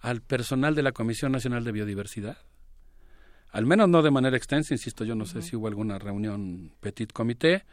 al 0.00 0.20
personal 0.20 0.74
de 0.74 0.82
la 0.82 0.90
Comisión 0.90 1.30
Nacional 1.30 1.62
de 1.62 1.72
Biodiversidad. 1.72 2.38
Al 3.50 3.66
menos 3.66 3.88
no 3.88 4.02
de 4.02 4.10
manera 4.10 4.36
extensa, 4.36 4.74
insisto, 4.74 5.04
yo 5.04 5.14
no 5.14 5.24
sé 5.24 5.42
si 5.42 5.54
hubo 5.54 5.68
alguna 5.68 5.98
reunión 5.98 6.72
petit 6.80 7.12
comité, 7.12 7.64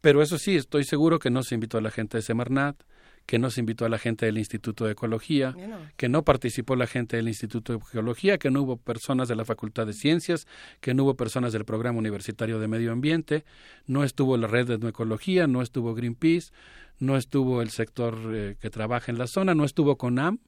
pero 0.00 0.22
eso 0.22 0.38
sí, 0.38 0.54
estoy 0.54 0.84
seguro 0.84 1.18
que 1.18 1.30
no 1.30 1.42
se 1.42 1.56
invitó 1.56 1.78
a 1.78 1.80
la 1.80 1.90
gente 1.90 2.18
de 2.18 2.22
Semarnat, 2.22 2.80
que 3.26 3.38
no 3.38 3.50
se 3.50 3.60
invitó 3.60 3.84
a 3.86 3.88
la 3.88 3.98
gente 3.98 4.26
del 4.26 4.38
Instituto 4.38 4.84
de 4.84 4.92
Ecología, 4.92 5.54
que 5.96 6.08
no 6.08 6.24
participó 6.24 6.76
la 6.76 6.86
gente 6.86 7.16
del 7.16 7.28
Instituto 7.28 7.72
de 7.72 7.80
Geología, 7.90 8.38
que 8.38 8.50
no 8.50 8.62
hubo 8.62 8.76
personas 8.76 9.28
de 9.28 9.36
la 9.36 9.44
Facultad 9.44 9.86
de 9.86 9.94
Ciencias, 9.94 10.46
que 10.80 10.94
no 10.94 11.04
hubo 11.04 11.14
personas 11.14 11.52
del 11.52 11.64
Programa 11.64 11.98
Universitario 11.98 12.58
de 12.58 12.68
Medio 12.68 12.92
Ambiente, 12.92 13.44
no 13.86 14.04
estuvo 14.04 14.36
la 14.36 14.46
red 14.46 14.66
de 14.66 14.74
Etnoecología, 14.74 15.46
no 15.46 15.62
estuvo 15.62 15.94
Greenpeace, 15.94 16.52
no 16.98 17.16
estuvo 17.16 17.62
el 17.62 17.70
sector 17.70 18.18
eh, 18.32 18.56
que 18.60 18.70
trabaja 18.70 19.10
en 19.10 19.18
la 19.18 19.26
zona, 19.26 19.54
no 19.54 19.64
estuvo 19.64 19.96
CONAM, 19.96 20.38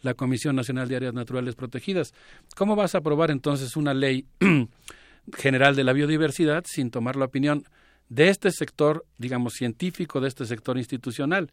la 0.00 0.14
Comisión 0.14 0.54
Nacional 0.54 0.88
de 0.88 0.96
Áreas 0.96 1.14
Naturales 1.14 1.54
Protegidas. 1.54 2.14
¿Cómo 2.56 2.76
vas 2.76 2.94
a 2.94 2.98
aprobar 2.98 3.30
entonces 3.30 3.76
una 3.76 3.94
ley 3.94 4.26
general 5.36 5.74
de 5.74 5.84
la 5.84 5.92
biodiversidad 5.92 6.64
sin 6.66 6.90
tomar 6.90 7.16
la 7.16 7.24
opinión 7.24 7.64
de 8.08 8.28
este 8.28 8.50
sector, 8.50 9.04
digamos, 9.16 9.54
científico, 9.54 10.20
de 10.20 10.28
este 10.28 10.44
sector 10.44 10.78
institucional? 10.78 11.50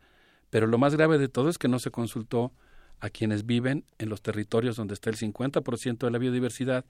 Pero 0.50 0.68
lo 0.68 0.78
más 0.78 0.96
grave 0.96 1.18
de 1.18 1.28
todo 1.28 1.50
es 1.50 1.58
que 1.58 1.68
no 1.68 1.80
se 1.80 1.92
consultó 1.92 2.52
a 3.00 3.10
quienes 3.10 3.46
viven 3.46 3.86
en 3.98 4.10
los 4.10 4.22
territorios 4.22 4.76
donde 4.76 4.94
está 4.94 5.10
el 5.10 5.18
50% 5.18 5.98
de 5.98 6.12
la 6.12 6.18
biodiversidad, 6.18 6.86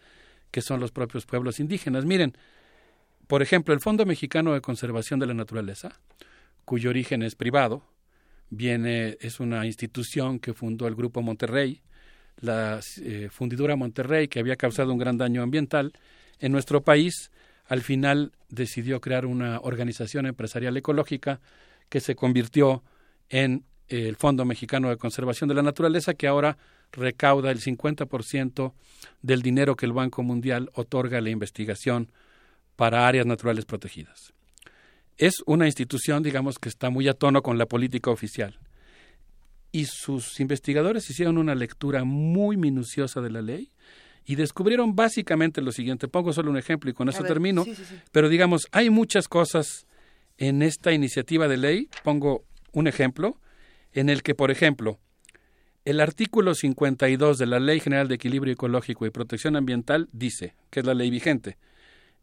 que 0.52 0.62
son 0.62 0.80
los 0.80 0.92
propios 0.92 1.26
pueblos 1.26 1.60
indígenas. 1.60 2.06
Miren, 2.06 2.38
por 3.28 3.42
ejemplo, 3.42 3.74
el 3.74 3.80
Fondo 3.80 4.06
Mexicano 4.06 4.54
de 4.54 4.62
Conservación 4.62 5.20
de 5.20 5.26
la 5.26 5.34
Naturaleza, 5.34 6.00
cuyo 6.64 6.90
origen 6.90 7.24
es 7.24 7.36
privado, 7.36 7.84
viene 8.50 9.18
es 9.20 9.40
una 9.40 9.66
institución 9.66 10.40
que 10.40 10.54
fundó 10.54 10.88
el 10.88 10.96
Grupo 10.96 11.22
Monterrey, 11.22 11.82
la 12.40 12.80
eh, 13.02 13.30
fundidura 13.32 13.76
Monterrey, 13.76 14.28
que 14.28 14.40
había 14.40 14.56
causado 14.56 14.92
un 14.92 15.00
gran 15.00 15.18
daño 15.18 15.42
ambiental 15.42 15.94
en 16.40 16.52
nuestro 16.52 16.84
país, 16.84 17.32
al 17.66 17.82
final 17.82 18.34
decidió 18.50 19.02
crear 19.02 19.26
una 19.26 19.60
organización 19.60 20.26
empresarial 20.26 20.78
ecológica 20.78 21.40
que 21.90 22.00
se 22.00 22.16
convirtió 22.16 22.84
en 23.30 23.66
el 23.88 24.16
Fondo 24.16 24.46
Mexicano 24.46 24.90
de 24.90 24.98
Conservación 24.98 25.48
de 25.48 25.56
la 25.56 25.62
Naturaleza, 25.62 26.14
que 26.14 26.28
ahora 26.28 26.58
recauda 26.92 27.52
el 27.52 27.60
50% 27.60 28.74
del 29.22 29.42
dinero 29.42 29.76
que 29.76 29.86
el 29.86 29.94
Banco 29.94 30.24
Mundial 30.24 30.70
otorga 30.74 31.18
a 31.18 31.22
la 31.22 31.30
investigación 31.30 32.12
para 32.76 33.08
áreas 33.08 33.26
naturales 33.26 33.66
protegidas. 33.66 34.34
Es 35.18 35.36
una 35.46 35.66
institución, 35.66 36.24
digamos, 36.24 36.60
que 36.60 36.70
está 36.70 36.90
muy 36.90 37.08
a 37.08 37.14
tono 37.14 37.42
con 37.42 37.58
la 37.58 37.66
política 37.66 38.12
oficial. 38.12 38.60
Y 39.72 39.86
sus 39.86 40.40
investigadores 40.40 41.10
hicieron 41.10 41.38
una 41.38 41.56
lectura 41.56 42.04
muy 42.04 42.58
minuciosa 42.58 43.22
de 43.22 43.30
la 43.30 43.42
ley 43.42 43.72
y 44.26 44.36
descubrieron 44.36 44.96
básicamente 44.96 45.62
lo 45.62 45.72
siguiente. 45.72 46.08
Pongo 46.08 46.34
solo 46.34 46.50
un 46.50 46.58
ejemplo 46.58 46.90
y 46.90 46.94
con 46.94 47.10
eso 47.10 47.24
termino. 47.24 47.66
Pero 48.12 48.30
digamos, 48.30 48.68
hay 48.72 48.90
muchas 48.90 49.28
cosas 49.28 49.86
en 50.38 50.62
esta 50.62 50.92
iniciativa 50.92 51.48
de 51.48 51.58
ley. 51.58 51.90
Pongo 52.04 52.44
un 52.76 52.88
ejemplo 52.88 53.40
en 53.94 54.10
el 54.10 54.22
que, 54.22 54.36
por 54.36 54.52
ejemplo, 54.52 55.00
el 55.86 56.00
artículo 56.02 56.54
52 56.54 57.38
de 57.38 57.46
la 57.46 57.60
Ley 57.60 57.80
General 57.80 58.08
de 58.08 58.16
Equilibrio 58.16 58.54
Ecológico 58.54 59.06
y 59.06 59.12
Protección 59.12 59.56
Ambiental 59.56 60.10
dice, 60.12 60.56
que 60.70 60.82
es 60.82 60.86
la 60.86 60.94
ley 60.94 61.10
vigente, 61.10 61.58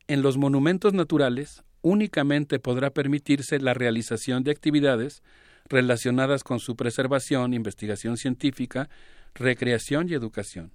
en 0.08 0.20
los 0.20 0.36
monumentos 0.36 0.92
naturales 0.92 1.62
únicamente 1.80 2.58
podrá 2.58 2.90
permitirse 2.90 3.58
la 3.60 3.74
realización 3.74 4.44
de 4.44 4.50
actividades 4.50 5.22
relacionadas 5.68 6.44
con 6.44 6.60
su 6.60 6.76
preservación, 6.76 7.54
investigación 7.54 8.16
científica, 8.16 8.90
recreación 9.34 10.08
y 10.08 10.14
educación. 10.14 10.72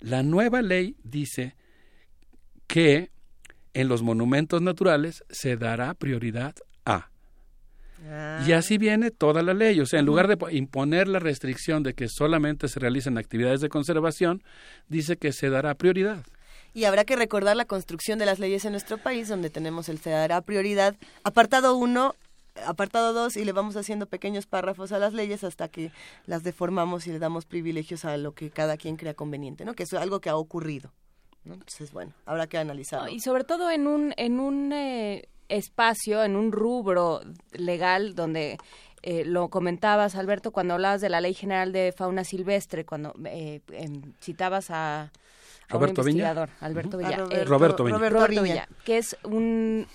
La 0.00 0.22
nueva 0.22 0.62
ley 0.62 0.96
dice 1.02 1.56
que 2.66 3.10
en 3.74 3.88
los 3.88 4.02
monumentos 4.02 4.62
naturales 4.62 5.24
se 5.28 5.56
dará 5.56 5.94
prioridad 5.94 6.54
a 6.84 7.10
y 8.46 8.52
así 8.52 8.74
ah. 8.74 8.78
viene 8.78 9.10
toda 9.10 9.42
la 9.42 9.54
ley. 9.54 9.80
O 9.80 9.86
sea, 9.86 10.00
en 10.00 10.06
lugar 10.06 10.28
de 10.28 10.36
imponer 10.56 11.08
la 11.08 11.18
restricción 11.18 11.82
de 11.82 11.94
que 11.94 12.08
solamente 12.08 12.68
se 12.68 12.80
realicen 12.80 13.18
actividades 13.18 13.60
de 13.60 13.68
conservación, 13.68 14.42
dice 14.88 15.16
que 15.16 15.32
se 15.32 15.50
dará 15.50 15.74
prioridad. 15.74 16.24
Y 16.74 16.84
habrá 16.84 17.04
que 17.04 17.16
recordar 17.16 17.56
la 17.56 17.64
construcción 17.64 18.18
de 18.18 18.26
las 18.26 18.38
leyes 18.38 18.64
en 18.64 18.72
nuestro 18.72 18.98
país, 18.98 19.28
donde 19.28 19.50
tenemos 19.50 19.88
el 19.88 19.98
se 19.98 20.10
dará 20.10 20.40
prioridad, 20.42 20.94
apartado 21.24 21.76
1, 21.76 22.14
apartado 22.66 23.12
2, 23.14 23.36
y 23.36 23.44
le 23.44 23.52
vamos 23.52 23.76
haciendo 23.76 24.06
pequeños 24.06 24.46
párrafos 24.46 24.92
a 24.92 24.98
las 24.98 25.12
leyes 25.12 25.44
hasta 25.44 25.68
que 25.68 25.90
las 26.26 26.42
deformamos 26.42 27.06
y 27.06 27.12
le 27.12 27.18
damos 27.18 27.46
privilegios 27.46 28.04
a 28.04 28.16
lo 28.16 28.32
que 28.32 28.50
cada 28.50 28.76
quien 28.76 28.96
crea 28.96 29.14
conveniente, 29.14 29.64
¿no? 29.64 29.74
Que 29.74 29.84
es 29.84 29.94
algo 29.94 30.20
que 30.20 30.28
ha 30.28 30.36
ocurrido. 30.36 30.92
Entonces, 31.44 31.92
bueno, 31.92 32.12
habrá 32.26 32.46
que 32.46 32.58
analizarlo. 32.58 33.08
y 33.08 33.20
sobre 33.20 33.44
todo 33.44 33.70
en 33.70 33.86
un, 33.86 34.12
en 34.16 34.38
un 34.38 34.72
eh, 34.72 35.28
espacio, 35.48 36.24
en 36.24 36.36
un 36.36 36.52
rubro 36.52 37.20
legal 37.52 38.14
donde 38.14 38.58
eh, 39.02 39.24
lo 39.24 39.48
comentabas, 39.48 40.16
Alberto, 40.16 40.50
cuando 40.50 40.74
hablabas 40.74 41.00
de 41.00 41.08
la 41.08 41.20
Ley 41.20 41.34
General 41.34 41.72
de 41.72 41.92
Fauna 41.96 42.24
Silvestre, 42.24 42.84
cuando 42.84 43.14
eh, 43.24 43.60
citabas 44.20 44.70
a, 44.70 45.12
Roberto 45.68 46.00
investigador, 46.00 46.50
Alberto 46.60 46.98
Villa. 46.98 47.24
Eh, 47.30 47.44
Roberto, 47.44 47.84
Villa. 47.84 47.98
Roberto 47.98 48.42
que 48.84 48.98
es 48.98 49.16
un, 49.22 49.86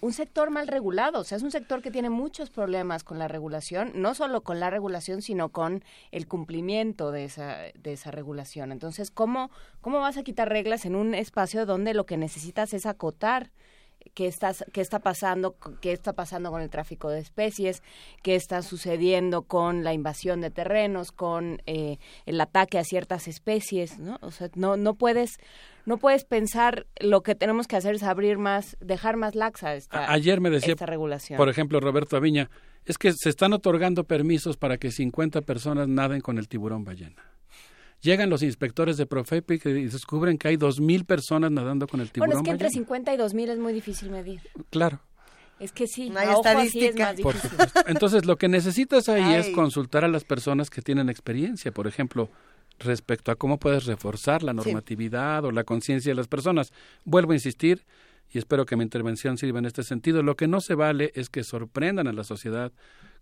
un 0.00 0.12
sector 0.12 0.50
mal 0.50 0.66
regulado, 0.66 1.20
o 1.20 1.24
sea, 1.24 1.36
es 1.36 1.42
un 1.42 1.50
sector 1.50 1.82
que 1.82 1.90
tiene 1.90 2.08
muchos 2.10 2.50
problemas 2.50 3.04
con 3.04 3.18
la 3.18 3.28
regulación, 3.28 3.92
no 3.94 4.14
solo 4.14 4.42
con 4.42 4.58
la 4.58 4.70
regulación, 4.70 5.22
sino 5.22 5.50
con 5.50 5.84
el 6.12 6.26
cumplimiento 6.26 7.12
de 7.12 7.24
esa, 7.24 7.58
de 7.74 7.92
esa 7.92 8.10
regulación. 8.10 8.72
Entonces, 8.72 9.10
¿cómo, 9.10 9.50
¿cómo 9.80 10.00
vas 10.00 10.16
a 10.16 10.22
quitar 10.22 10.48
reglas 10.48 10.86
en 10.86 10.96
un 10.96 11.14
espacio 11.14 11.66
donde 11.66 11.94
lo 11.94 12.06
que 12.06 12.16
necesitas 12.16 12.72
es 12.72 12.86
acotar 12.86 13.50
qué 14.14 14.26
está, 14.26 14.52
qué 14.72 14.80
está 14.80 14.98
pasando, 14.98 15.56
qué 15.80 15.92
está 15.92 16.12
pasando 16.12 16.50
con 16.50 16.60
el 16.60 16.70
tráfico 16.70 17.08
de 17.08 17.20
especies, 17.20 17.82
qué 18.22 18.34
está 18.34 18.62
sucediendo 18.62 19.42
con 19.42 19.84
la 19.84 19.92
invasión 19.92 20.40
de 20.40 20.50
terrenos, 20.50 21.12
con 21.12 21.62
eh, 21.66 21.98
el 22.26 22.40
ataque 22.40 22.78
a 22.78 22.84
ciertas 22.84 23.28
especies, 23.28 23.98
¿no? 23.98 24.18
O 24.22 24.30
sea, 24.30 24.48
no, 24.54 24.76
no 24.76 24.94
puedes 24.94 25.38
no 25.86 25.96
puedes 25.96 26.24
pensar 26.24 26.86
lo 27.00 27.22
que 27.22 27.34
tenemos 27.34 27.66
que 27.66 27.76
hacer 27.76 27.94
es 27.94 28.02
abrir 28.02 28.36
más, 28.36 28.76
dejar 28.80 29.16
más 29.16 29.34
laxa 29.34 29.74
esta, 29.74 30.12
Ayer 30.12 30.40
me 30.40 30.50
decía, 30.50 30.74
esta 30.74 30.84
regulación. 30.84 31.38
Por 31.38 31.48
ejemplo, 31.48 31.80
Roberto 31.80 32.16
Aviña, 32.16 32.50
es 32.84 32.98
que 32.98 33.12
se 33.12 33.30
están 33.30 33.54
otorgando 33.54 34.04
permisos 34.04 34.56
para 34.56 34.76
que 34.76 34.90
50 34.90 35.42
personas 35.42 35.88
naden 35.88 36.20
con 36.20 36.38
el 36.38 36.48
tiburón 36.48 36.84
ballena. 36.84 37.22
Llegan 38.00 38.30
los 38.30 38.42
inspectores 38.42 38.96
de 38.96 39.06
Profepi 39.06 39.60
y 39.64 39.84
descubren 39.86 40.38
que 40.38 40.48
hay 40.48 40.56
dos 40.56 40.80
mil 40.80 41.04
personas 41.04 41.50
nadando 41.50 41.86
con 41.88 42.00
el 42.00 42.12
tiburón. 42.12 42.30
Bueno, 42.30 42.40
es 42.42 42.44
que 42.44 42.50
entre 42.52 42.70
50 42.70 43.14
y 43.14 43.16
dos 43.16 43.34
mil 43.34 43.50
es 43.50 43.58
muy 43.58 43.72
difícil 43.72 44.10
medir. 44.10 44.40
Claro. 44.70 45.00
Es 45.58 45.72
que 45.72 45.88
sí, 45.88 46.08
no 46.10 46.20
hay 46.20 46.28
estadística. 46.28 47.14
Por 47.20 47.34
Entonces, 47.86 48.24
lo 48.24 48.36
que 48.36 48.48
necesitas 48.48 49.08
ahí 49.08 49.34
es 49.34 49.48
consultar 49.48 50.04
a 50.04 50.08
las 50.08 50.24
personas 50.24 50.70
que 50.70 50.82
tienen 50.82 51.08
experiencia, 51.08 51.72
por 51.72 51.88
ejemplo, 51.88 52.30
respecto 52.78 53.32
a 53.32 53.36
cómo 53.36 53.58
puedes 53.58 53.86
reforzar 53.86 54.44
la 54.44 54.52
normatividad 54.52 55.44
o 55.44 55.50
la 55.50 55.64
conciencia 55.64 56.12
de 56.12 56.14
las 56.14 56.28
personas. 56.28 56.72
Vuelvo 57.04 57.32
a 57.32 57.34
insistir, 57.34 57.84
y 58.32 58.38
espero 58.38 58.66
que 58.66 58.76
mi 58.76 58.84
intervención 58.84 59.36
sirva 59.36 59.58
en 59.58 59.66
este 59.66 59.82
sentido, 59.82 60.22
lo 60.22 60.36
que 60.36 60.46
no 60.46 60.60
se 60.60 60.74
vale 60.74 61.10
es 61.14 61.28
que 61.28 61.42
sorprendan 61.42 62.06
a 62.06 62.12
la 62.12 62.22
sociedad 62.22 62.72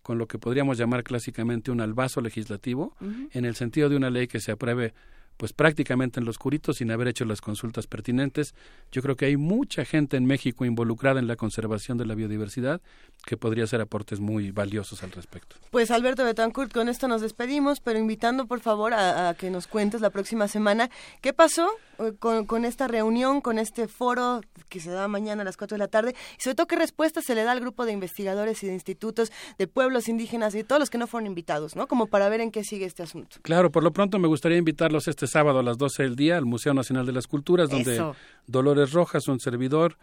con 0.06 0.18
lo 0.18 0.28
que 0.28 0.38
podríamos 0.38 0.78
llamar 0.78 1.02
clásicamente 1.02 1.72
un 1.72 1.80
albazo 1.80 2.20
legislativo, 2.20 2.94
en 3.32 3.44
el 3.44 3.56
sentido 3.56 3.88
de 3.88 3.96
una 3.96 4.08
ley 4.08 4.28
que 4.28 4.38
se 4.38 4.52
apruebe 4.52 4.94
pues 5.36 5.52
prácticamente 5.52 6.20
en 6.20 6.26
los 6.26 6.38
curitos 6.38 6.76
sin 6.78 6.90
haber 6.90 7.08
hecho 7.08 7.24
las 7.24 7.40
consultas 7.40 7.86
pertinentes. 7.86 8.54
Yo 8.92 9.02
creo 9.02 9.16
que 9.16 9.26
hay 9.26 9.36
mucha 9.36 9.84
gente 9.84 10.16
en 10.16 10.26
México 10.26 10.64
involucrada 10.64 11.20
en 11.20 11.26
la 11.26 11.36
conservación 11.36 11.98
de 11.98 12.06
la 12.06 12.14
biodiversidad 12.14 12.80
que 13.24 13.36
podría 13.36 13.64
hacer 13.64 13.80
aportes 13.80 14.20
muy 14.20 14.50
valiosos 14.50 15.02
al 15.02 15.12
respecto. 15.12 15.56
Pues 15.70 15.90
Alberto 15.90 16.24
Betancourt, 16.24 16.72
con 16.72 16.88
esto 16.88 17.08
nos 17.08 17.20
despedimos, 17.20 17.80
pero 17.80 17.98
invitando 17.98 18.46
por 18.46 18.60
favor 18.60 18.94
a, 18.94 19.30
a 19.30 19.34
que 19.34 19.50
nos 19.50 19.66
cuentes 19.66 20.00
la 20.00 20.10
próxima 20.10 20.48
semana 20.48 20.90
qué 21.20 21.32
pasó 21.32 21.70
eh, 21.98 22.12
con, 22.18 22.46
con, 22.46 22.64
esta 22.64 22.88
reunión, 22.88 23.40
con 23.40 23.58
este 23.58 23.88
foro 23.88 24.40
que 24.68 24.80
se 24.80 24.90
da 24.90 25.08
mañana 25.08 25.42
a 25.42 25.44
las 25.44 25.56
4 25.56 25.76
de 25.76 25.78
la 25.78 25.88
tarde 25.88 26.14
y 26.38 26.42
sobre 26.42 26.54
todo 26.54 26.66
qué 26.66 26.76
respuesta 26.76 27.20
se 27.22 27.34
le 27.34 27.44
da 27.44 27.52
al 27.52 27.60
grupo 27.60 27.86
de 27.86 27.92
investigadores 27.92 28.62
y 28.62 28.66
de 28.66 28.74
institutos 28.74 29.32
de 29.58 29.66
pueblos 29.66 30.08
indígenas 30.08 30.54
y 30.54 30.64
todos 30.64 30.80
los 30.80 30.90
que 30.90 30.98
no 30.98 31.06
fueron 31.06 31.26
invitados, 31.26 31.76
¿no? 31.76 31.86
Como 31.86 32.06
para 32.06 32.28
ver 32.28 32.40
en 32.40 32.50
qué 32.50 32.64
sigue 32.64 32.84
este 32.84 33.02
asunto. 33.02 33.38
Claro, 33.42 33.70
por 33.70 33.82
lo 33.82 33.92
pronto 33.92 34.18
me 34.18 34.28
gustaría 34.28 34.58
invitarlos 34.58 35.08
este 35.08 35.25
sábado 35.26 35.58
a 35.58 35.62
las 35.62 35.78
12 35.78 36.02
del 36.02 36.16
día 36.16 36.36
al 36.36 36.44
Museo 36.44 36.74
Nacional 36.74 37.06
de 37.06 37.12
las 37.12 37.26
Culturas, 37.26 37.68
donde 37.68 37.94
Eso. 37.94 38.16
Dolores 38.46 38.92
Rojas, 38.92 39.28
un 39.28 39.40
servidor, 39.40 39.96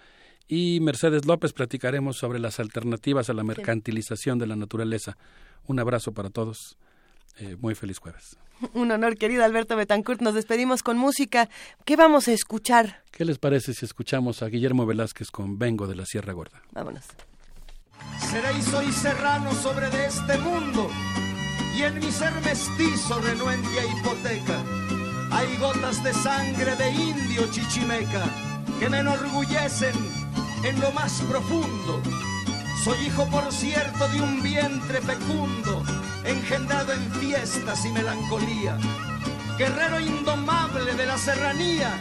y 0.47 0.79
Mercedes 0.81 1.25
López 1.25 1.53
platicaremos 1.53 2.17
sobre 2.17 2.39
las 2.39 2.59
alternativas 2.59 3.29
a 3.29 3.33
la 3.33 3.43
mercantilización 3.43 4.39
de 4.39 4.47
la 4.47 4.55
naturaleza. 4.55 5.17
Un 5.65 5.79
abrazo 5.79 6.11
para 6.13 6.29
todos. 6.29 6.77
Eh, 7.37 7.55
muy 7.59 7.75
feliz 7.75 7.99
jueves. 7.99 8.37
Un 8.73 8.91
honor, 8.91 9.17
querido 9.17 9.43
Alberto 9.43 9.75
Betancourt. 9.75 10.21
Nos 10.21 10.35
despedimos 10.35 10.83
con 10.83 10.97
música. 10.97 11.49
¿Qué 11.85 11.95
vamos 11.95 12.27
a 12.27 12.33
escuchar? 12.33 13.03
¿Qué 13.11 13.25
les 13.25 13.39
parece 13.39 13.73
si 13.73 13.85
escuchamos 13.85 14.43
a 14.43 14.47
Guillermo 14.47 14.85
Velázquez 14.85 15.31
con 15.31 15.57
Vengo 15.57 15.87
de 15.87 15.95
la 15.95 16.05
Sierra 16.05 16.33
Gorda? 16.33 16.61
Vámonos. 16.71 17.05
Seré 18.19 18.57
y 18.57 18.61
soy 18.61 18.91
serrano 18.91 19.53
sobre 19.53 19.89
de 19.89 20.05
este 20.05 20.37
mundo, 20.39 20.89
y 21.75 21.83
en 21.83 21.99
mi 21.99 22.11
ser 22.11 22.33
mestizo 22.43 23.19
renuente 23.21 23.79
a 23.79 23.85
hipoteca. 23.85 25.02
Hay 25.33 25.57
gotas 25.57 26.03
de 26.03 26.13
sangre 26.13 26.75
de 26.75 26.91
indio 26.91 27.49
chichimeca 27.49 28.23
que 28.79 28.87
me 28.89 28.99
enorgullecen 28.99 29.95
en 30.63 30.79
lo 30.79 30.91
más 30.91 31.21
profundo. 31.21 32.01
Soy 32.83 33.07
hijo, 33.07 33.25
por 33.27 33.51
cierto, 33.51 34.07
de 34.09 34.21
un 34.21 34.43
vientre 34.43 35.01
fecundo, 35.01 35.83
engendrado 36.23 36.93
en 36.93 37.11
fiestas 37.13 37.83
y 37.85 37.89
melancolía. 37.89 38.77
Guerrero 39.57 39.99
indomable 39.99 40.93
de 40.93 41.05
la 41.05 41.17
serranía 41.17 41.91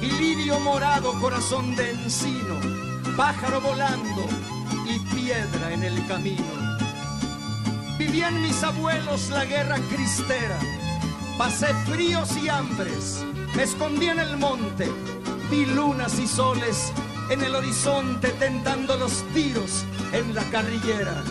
y 0.00 0.06
lirio 0.06 0.58
morado 0.60 1.12
corazón 1.20 1.76
de 1.76 1.90
encino, 1.90 2.58
pájaro 3.16 3.60
volando 3.60 4.26
y 4.86 4.98
piedra 5.14 5.72
en 5.72 5.84
el 5.84 6.06
camino. 6.06 6.62
Vivían 7.96 8.42
mis 8.42 8.62
abuelos 8.64 9.30
la 9.30 9.44
guerra 9.44 9.76
cristera, 9.94 10.58
pasé 11.38 11.74
fríos 11.86 12.36
y 12.36 12.48
hambres, 12.48 13.24
me 13.54 13.62
escondí 13.62 14.06
en 14.06 14.18
el 14.18 14.36
monte, 14.36 14.88
vi 15.50 15.66
lunas 15.66 16.18
y 16.18 16.26
soles 16.26 16.92
en 17.30 17.42
el 17.42 17.54
horizonte 17.54 18.28
tentando 18.38 18.96
los 18.96 19.22
tiros 19.32 19.84
en 20.12 20.34
la 20.34 20.42
carrillera. 20.50 21.22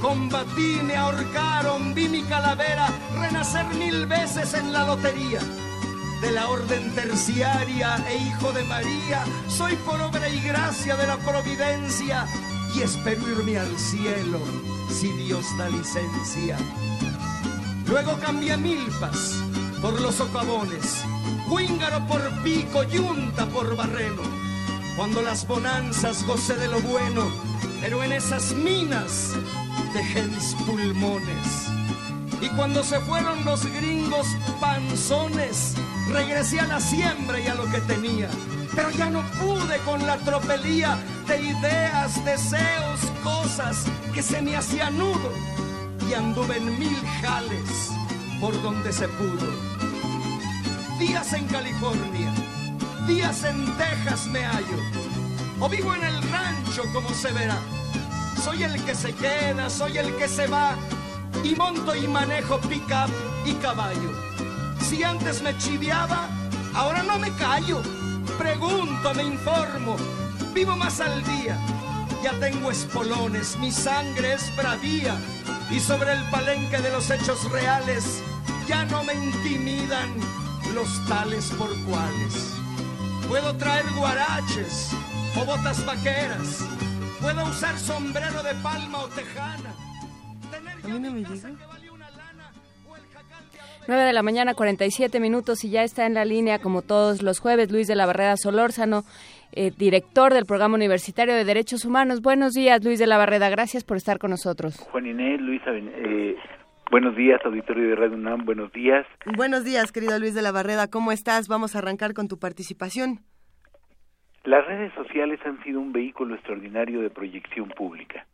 Combatí, 0.00 0.80
me 0.82 0.96
ahorcaron, 0.96 1.94
vi 1.94 2.08
mi 2.08 2.22
calavera 2.22 2.88
renacer 3.18 3.66
mil 3.74 4.06
veces 4.06 4.54
en 4.54 4.72
la 4.72 4.84
lotería. 4.86 5.40
De 6.20 6.30
la 6.30 6.48
orden 6.48 6.94
terciaria 6.94 7.96
e 8.08 8.16
hijo 8.16 8.52
de 8.52 8.64
María, 8.64 9.24
soy 9.48 9.74
por 9.76 10.00
obra 10.00 10.28
y 10.28 10.40
gracia 10.40 10.96
de 10.96 11.06
la 11.06 11.16
providencia 11.18 12.26
y 12.74 12.82
espero 12.82 13.28
irme 13.28 13.58
al 13.58 13.78
cielo 13.78 14.40
si 14.90 15.08
Dios 15.12 15.46
da 15.58 15.68
licencia. 15.68 16.56
Luego 17.86 18.18
cambié 18.18 18.56
milpas 18.56 19.34
por 19.80 20.00
los 20.00 20.14
socavones, 20.14 21.04
Huíngaro 21.48 22.06
por 22.06 22.42
pico, 22.42 22.82
yunta 22.84 23.46
por 23.46 23.76
barreno. 23.76 24.22
Cuando 24.96 25.20
las 25.22 25.46
bonanzas 25.46 26.24
gocé 26.26 26.54
de 26.54 26.68
lo 26.68 26.80
bueno, 26.80 27.30
pero 27.80 28.02
en 28.02 28.12
esas 28.12 28.52
minas 28.52 29.32
dejé 29.92 30.22
mis 30.22 30.54
pulmones. 30.66 31.68
Y 32.40 32.48
cuando 32.56 32.82
se 32.82 32.98
fueron 33.00 33.44
los 33.44 33.64
gringos 33.66 34.26
panzones, 34.60 35.74
regresé 36.10 36.60
a 36.60 36.66
la 36.66 36.80
siembra 36.80 37.38
y 37.40 37.46
a 37.48 37.54
lo 37.54 37.64
que 37.70 37.80
tenía. 37.82 38.28
Pero 38.74 38.90
ya 38.90 39.10
no 39.10 39.22
pude 39.40 39.78
con 39.84 40.06
la 40.06 40.16
tropelía 40.18 40.98
de 41.26 41.42
ideas, 41.42 42.24
deseos, 42.24 43.00
cosas 43.22 43.84
que 44.12 44.22
se 44.22 44.42
me 44.42 44.56
hacían 44.56 44.98
nudo. 44.98 45.30
Y 46.08 46.14
anduve 46.14 46.56
en 46.56 46.78
mil 46.78 46.96
jales 47.22 47.90
por 48.40 48.60
donde 48.62 48.92
se 48.92 49.08
pudo. 49.08 49.46
Días 50.98 51.32
en 51.32 51.46
California, 51.46 52.32
días 53.06 53.42
en 53.44 53.66
Texas 53.76 54.26
me 54.26 54.44
hallo. 54.44 54.78
O 55.60 55.68
vivo 55.68 55.94
en 55.94 56.04
el 56.04 56.22
rancho 56.30 56.82
como 56.92 57.08
se 57.10 57.32
verá. 57.32 57.58
Soy 58.42 58.62
el 58.62 58.84
que 58.84 58.94
se 58.94 59.14
queda, 59.14 59.70
soy 59.70 59.98
el 59.98 60.14
que 60.16 60.28
se 60.28 60.46
va. 60.46 60.76
Y 61.42 61.54
monto 61.54 61.94
y 61.94 62.06
manejo 62.06 62.58
pick-up 62.60 63.10
y 63.44 63.54
caballo. 63.54 64.12
Si 64.80 65.02
antes 65.02 65.42
me 65.42 65.56
chiviaba, 65.58 66.28
ahora 66.74 67.02
no 67.02 67.18
me 67.18 67.30
callo. 67.32 67.82
Pregunto, 68.38 69.14
me 69.14 69.24
informo, 69.24 69.96
vivo 70.52 70.76
más 70.76 71.00
al 71.00 71.22
día. 71.24 71.58
Ya 72.22 72.32
tengo 72.40 72.70
espolones, 72.70 73.56
mi 73.58 73.70
sangre 73.70 74.34
es 74.34 74.54
bravía. 74.56 75.16
Y 75.74 75.80
sobre 75.80 76.12
el 76.12 76.22
palenque 76.30 76.78
de 76.78 76.90
los 76.90 77.10
hechos 77.10 77.50
reales, 77.50 78.22
ya 78.68 78.84
no 78.84 79.02
me 79.02 79.12
intimidan 79.12 80.08
los 80.72 81.08
tales 81.08 81.50
por 81.58 81.68
cuales. 81.84 82.54
Puedo 83.28 83.56
traer 83.56 83.84
guaraches 83.96 84.90
o 85.36 85.44
botas 85.44 85.84
vaqueras. 85.84 86.60
Puedo 87.20 87.44
usar 87.46 87.76
sombrero 87.76 88.42
de 88.44 88.54
palma 88.62 88.98
o 88.98 89.08
tejana. 89.08 89.74
A 90.84 90.86
mí 90.86 91.00
no 91.00 91.10
me 91.10 91.24
llega. 91.24 91.50
9 93.86 94.02
de 94.02 94.12
la 94.12 94.22
mañana, 94.22 94.54
47 94.54 95.20
minutos 95.20 95.64
y 95.64 95.70
ya 95.70 95.82
está 95.82 96.06
en 96.06 96.14
la 96.14 96.24
línea, 96.24 96.58
como 96.60 96.82
todos 96.82 97.20
los 97.20 97.38
jueves, 97.40 97.70
Luis 97.70 97.86
de 97.86 97.96
la 97.96 98.06
Barrera 98.06 98.36
Solórzano, 98.36 99.04
eh, 99.56 99.70
director 99.76 100.32
del 100.32 100.46
Programa 100.46 100.74
Universitario 100.74 101.34
de 101.34 101.44
Derechos 101.44 101.84
Humanos. 101.84 102.20
Buenos 102.20 102.52
días, 102.52 102.84
Luis 102.84 102.98
de 102.98 103.06
la 103.06 103.18
Barrera. 103.18 103.50
Gracias 103.50 103.84
por 103.84 103.96
estar 103.96 104.18
con 104.18 104.30
nosotros. 104.30 104.78
Juan 104.90 105.06
Inés, 105.06 105.40
Luisa, 105.40 105.70
eh, 105.72 106.36
buenos 106.90 107.16
días, 107.16 107.40
auditorio 107.44 107.88
de 107.88 107.94
Radio 107.96 108.16
UNAM, 108.16 108.44
buenos 108.44 108.72
días. 108.72 109.06
Buenos 109.36 109.64
días, 109.64 109.92
querido 109.92 110.18
Luis 110.18 110.34
de 110.34 110.42
la 110.42 110.52
Barrera. 110.52 110.88
¿Cómo 110.88 111.12
estás? 111.12 111.48
Vamos 111.48 111.74
a 111.74 111.78
arrancar 111.78 112.14
con 112.14 112.28
tu 112.28 112.38
participación. 112.38 113.20
Las 114.44 114.66
redes 114.66 114.92
sociales 114.94 115.40
han 115.46 115.62
sido 115.62 115.80
un 115.80 115.92
vehículo 115.92 116.34
extraordinario 116.34 117.00
de 117.00 117.08
proyección 117.08 117.68
pública, 117.70 118.26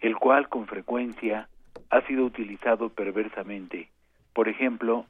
el 0.00 0.16
cual 0.16 0.48
con 0.48 0.66
frecuencia 0.66 1.48
ha 1.90 2.00
sido 2.02 2.24
utilizado 2.24 2.90
perversamente, 2.90 3.88
por 4.34 4.48
ejemplo, 4.48 5.06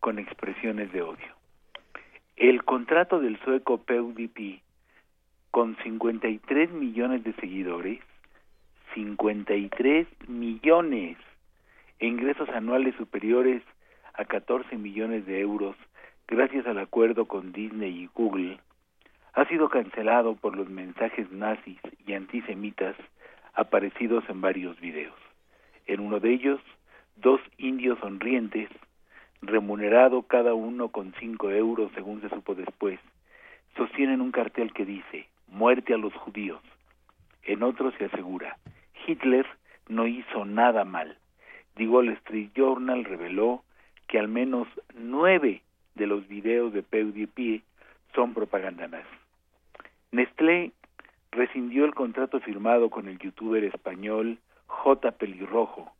con 0.00 0.18
expresiones 0.18 0.92
de 0.92 1.02
odio. 1.02 1.34
El 2.36 2.64
contrato 2.64 3.20
del 3.20 3.38
sueco 3.44 3.78
PewDiePie, 3.78 4.62
con 5.54 5.76
53 5.84 6.72
millones 6.72 7.22
de 7.22 7.32
seguidores, 7.34 8.00
53 8.92 10.08
millones, 10.26 11.16
e 12.00 12.08
ingresos 12.08 12.48
anuales 12.48 12.96
superiores 12.96 13.62
a 14.14 14.24
14 14.24 14.76
millones 14.76 15.26
de 15.26 15.38
euros, 15.38 15.76
gracias 16.26 16.66
al 16.66 16.80
acuerdo 16.80 17.26
con 17.26 17.52
Disney 17.52 17.96
y 17.96 18.10
Google, 18.12 18.58
ha 19.34 19.44
sido 19.44 19.68
cancelado 19.68 20.34
por 20.34 20.56
los 20.56 20.68
mensajes 20.68 21.30
nazis 21.30 21.78
y 22.04 22.14
antisemitas 22.14 22.96
aparecidos 23.54 24.24
en 24.28 24.40
varios 24.40 24.80
videos. 24.80 25.14
En 25.86 26.00
uno 26.00 26.18
de 26.18 26.32
ellos, 26.32 26.60
dos 27.14 27.40
indios 27.58 28.00
sonrientes, 28.00 28.70
remunerado 29.40 30.22
cada 30.22 30.52
uno 30.52 30.88
con 30.88 31.14
cinco 31.20 31.52
euros 31.52 31.92
según 31.94 32.20
se 32.22 32.28
supo 32.30 32.56
después, 32.56 32.98
sostienen 33.76 34.20
un 34.20 34.32
cartel 34.32 34.72
que 34.72 34.84
dice 34.84 35.28
muerte 35.54 35.94
a 35.94 35.98
los 35.98 36.12
judíos. 36.14 36.60
En 37.44 37.62
otro 37.62 37.92
se 37.92 38.06
asegura 38.06 38.58
Hitler 39.06 39.46
no 39.88 40.06
hizo 40.06 40.44
nada 40.44 40.84
mal. 40.84 41.16
The 41.76 41.88
Wall 41.88 42.08
Street 42.10 42.50
Journal 42.54 43.04
reveló 43.04 43.62
que 44.08 44.18
al 44.18 44.28
menos 44.28 44.68
nueve 44.94 45.62
de 45.94 46.06
los 46.06 46.26
videos 46.28 46.72
de 46.72 46.82
PewDiePie 46.82 47.62
son 48.14 48.34
propaganda 48.34 48.86
nazi. 48.88 49.16
Nestlé 50.12 50.72
rescindió 51.30 51.84
el 51.84 51.94
contrato 51.94 52.40
firmado 52.40 52.90
con 52.90 53.08
el 53.08 53.18
youtuber 53.18 53.64
español 53.64 54.38
J. 54.66 55.10
Pelirrojo 55.12 55.92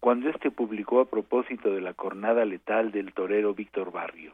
cuando 0.00 0.28
éste 0.30 0.50
publicó 0.50 1.00
a 1.00 1.10
propósito 1.10 1.72
de 1.72 1.80
la 1.80 1.92
cornada 1.92 2.44
letal 2.44 2.92
del 2.92 3.12
torero 3.12 3.54
Víctor 3.54 3.90
Barrio. 3.90 4.32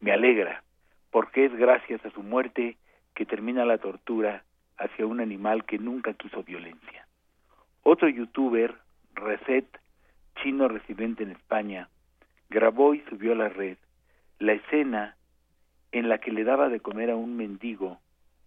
Me 0.00 0.12
alegra, 0.12 0.62
porque 1.10 1.44
es 1.44 1.54
gracias 1.54 2.04
a 2.06 2.10
su 2.10 2.22
muerte 2.22 2.76
que 3.14 3.26
termina 3.26 3.64
la 3.64 3.78
tortura 3.78 4.44
hacia 4.78 5.06
un 5.06 5.20
animal 5.20 5.64
que 5.64 5.78
nunca 5.78 6.14
quiso 6.14 6.42
violencia. 6.42 7.06
Otro 7.82 8.08
youtuber, 8.08 8.74
Reset, 9.14 9.66
chino 10.42 10.68
residente 10.68 11.22
en 11.22 11.30
España, 11.30 11.88
grabó 12.48 12.94
y 12.94 13.00
subió 13.08 13.32
a 13.32 13.36
la 13.36 13.48
red 13.48 13.76
la 14.38 14.54
escena 14.54 15.16
en 15.92 16.08
la 16.08 16.18
que 16.18 16.32
le 16.32 16.44
daba 16.44 16.68
de 16.68 16.80
comer 16.80 17.10
a 17.10 17.16
un 17.16 17.36
mendigo 17.36 18.00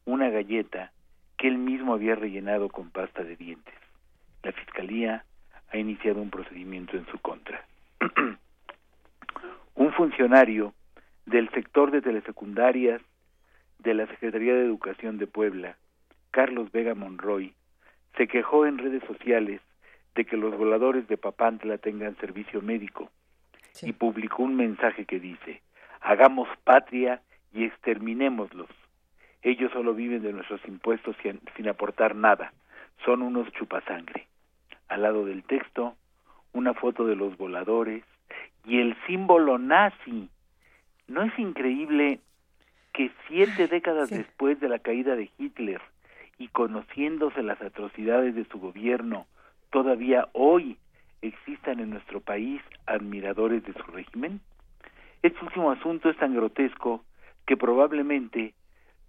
una 0.06 0.30
galleta 0.30 0.92
que 1.38 1.48
él 1.48 1.58
mismo 1.58 1.94
había 1.94 2.16
rellenado 2.16 2.69
con 2.69 2.90
pasta 2.90 3.24
de 3.24 3.35
dientes. 3.35 3.74
La 4.44 4.52
Fiscalía 4.52 5.26
ha 5.72 5.77
iniciado 5.77 6.22
un 6.22 6.30
procedimiento 6.30 6.98
en 6.98 7.06
su 7.08 7.19
contra. 7.19 7.66
un 9.76 9.92
funcionario 9.94 10.74
del 11.26 11.50
sector 11.52 11.92
de 11.92 12.02
telesecundarias 12.02 13.02
de 13.79 13.93
la 13.93 14.07
Secretaría 14.07 14.53
de 14.53 14.65
Educación 14.65 15.17
de 15.17 15.27
Puebla, 15.27 15.77
Carlos 16.31 16.71
Vega 16.71 16.95
Monroy, 16.95 17.53
se 18.17 18.27
quejó 18.27 18.65
en 18.65 18.77
redes 18.77 19.03
sociales 19.05 19.61
de 20.15 20.25
que 20.25 20.37
los 20.37 20.57
voladores 20.57 21.07
de 21.07 21.17
Papantla 21.17 21.77
tengan 21.77 22.15
servicio 22.17 22.61
médico 22.61 23.09
y 23.81 23.91
publicó 23.93 24.43
un 24.43 24.55
mensaje 24.55 25.05
que 25.05 25.19
dice, 25.19 25.61
hagamos 26.01 26.47
patria 26.63 27.21
y 27.53 27.65
exterminémoslos. 27.65 28.69
Ellos 29.41 29.71
solo 29.71 29.93
viven 29.93 30.23
de 30.23 30.33
nuestros 30.33 30.61
impuestos 30.65 31.15
sin, 31.21 31.39
sin 31.55 31.67
aportar 31.67 32.15
nada, 32.15 32.53
son 33.03 33.21
unos 33.21 33.51
chupasangre. 33.51 34.27
Al 34.87 35.01
lado 35.01 35.25
del 35.25 35.43
texto, 35.43 35.95
una 36.53 36.73
foto 36.73 37.05
de 37.05 37.15
los 37.15 37.37
voladores 37.37 38.03
y 38.65 38.79
el 38.79 38.95
símbolo 39.05 39.57
nazi. 39.57 40.29
¿No 41.07 41.23
es 41.23 41.37
increíble 41.37 42.19
que 42.95 43.11
siete 43.27 43.67
décadas 43.67 44.09
después 44.09 44.57
de 44.61 44.69
la 44.69 44.80
caída 44.80 45.17
de 45.17 45.30
Hitler 45.38 45.82
y 46.38 46.48
conociéndose 46.48 47.43
las 47.43 47.61
atrocidades 47.61 48.35
de 48.35 48.45
su 48.45 48.57
gobierno, 48.57 49.27
todavía 49.69 50.30
hoy 50.32 50.77
existan 51.22 51.82
en 51.82 51.90
nuestro 51.90 52.22
país 52.22 52.61
admiradores 52.85 53.65
de 53.65 53.74
su 53.74 53.83
régimen? 53.91 54.40
Este 55.22 55.43
último 55.43 55.72
asunto 55.72 56.09
es 56.09 56.17
tan 56.17 56.35
grotesco 56.35 57.03
que 57.45 57.57
probablemente 57.57 58.53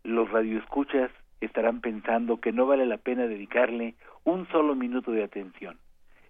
los 0.02 0.28
radioescuchas 0.30 1.12
estarán 1.40 1.80
pensando 1.80 2.40
que 2.40 2.52
no 2.52 2.66
vale 2.66 2.86
la 2.86 2.96
pena 2.96 3.28
dedicarle 3.28 3.94
un 4.24 4.48
solo 4.48 4.74
minuto 4.74 5.12
de 5.12 5.22
atención. 5.22 5.78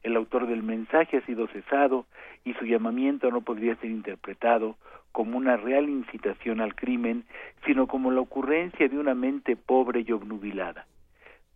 El 0.06 0.14
autor 0.14 0.46
del 0.46 0.62
mensaje 0.62 1.16
ha 1.16 1.26
sido 1.26 1.48
cesado 1.48 2.06
y 2.44 2.54
su 2.54 2.64
llamamiento 2.64 3.28
no 3.32 3.40
podría 3.40 3.74
ser 3.74 3.90
interpretado 3.90 4.76
como 5.10 5.36
una 5.36 5.56
real 5.56 5.88
incitación 5.88 6.60
al 6.60 6.76
crimen, 6.76 7.24
sino 7.64 7.88
como 7.88 8.12
la 8.12 8.20
ocurrencia 8.20 8.86
de 8.88 9.00
una 9.00 9.16
mente 9.16 9.56
pobre 9.56 10.04
y 10.06 10.12
obnubilada. 10.12 10.86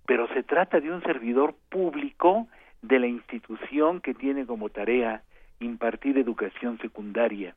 Pero 0.05 0.27
se 0.35 0.43
trata 0.43 0.81
de 0.81 0.91
un 0.91 1.01
servidor 1.03 1.55
público 1.69 2.49
de 2.83 2.99
la 2.99 3.07
institución 3.07 4.01
que 4.01 4.15
tiene 4.15 4.47
como 4.47 4.69
tarea 4.69 5.23
impartir 5.61 6.19
educación 6.19 6.77
secundaria, 6.79 7.55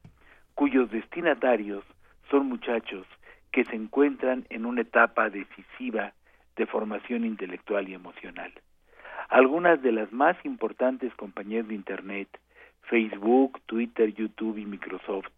cuyos 0.53 0.91
destinatarios 0.91 1.83
son 2.29 2.45
muchachos 2.45 3.07
que 3.51 3.65
se 3.65 3.75
encuentran 3.75 4.45
en 4.51 4.67
una 4.67 4.81
etapa 4.81 5.31
decisiva 5.31 6.13
de 6.55 6.67
formación 6.67 7.25
intelectual 7.25 7.89
y 7.89 7.95
emocional. 7.95 8.53
Algunas 9.29 9.81
de 9.81 9.91
las 9.91 10.11
más 10.11 10.35
importantes 10.43 11.13
compañías 11.15 11.67
de 11.67 11.75
Internet, 11.75 12.27
Facebook, 12.83 13.59
Twitter, 13.65 14.13
YouTube 14.13 14.57
y 14.57 14.65
Microsoft, 14.65 15.31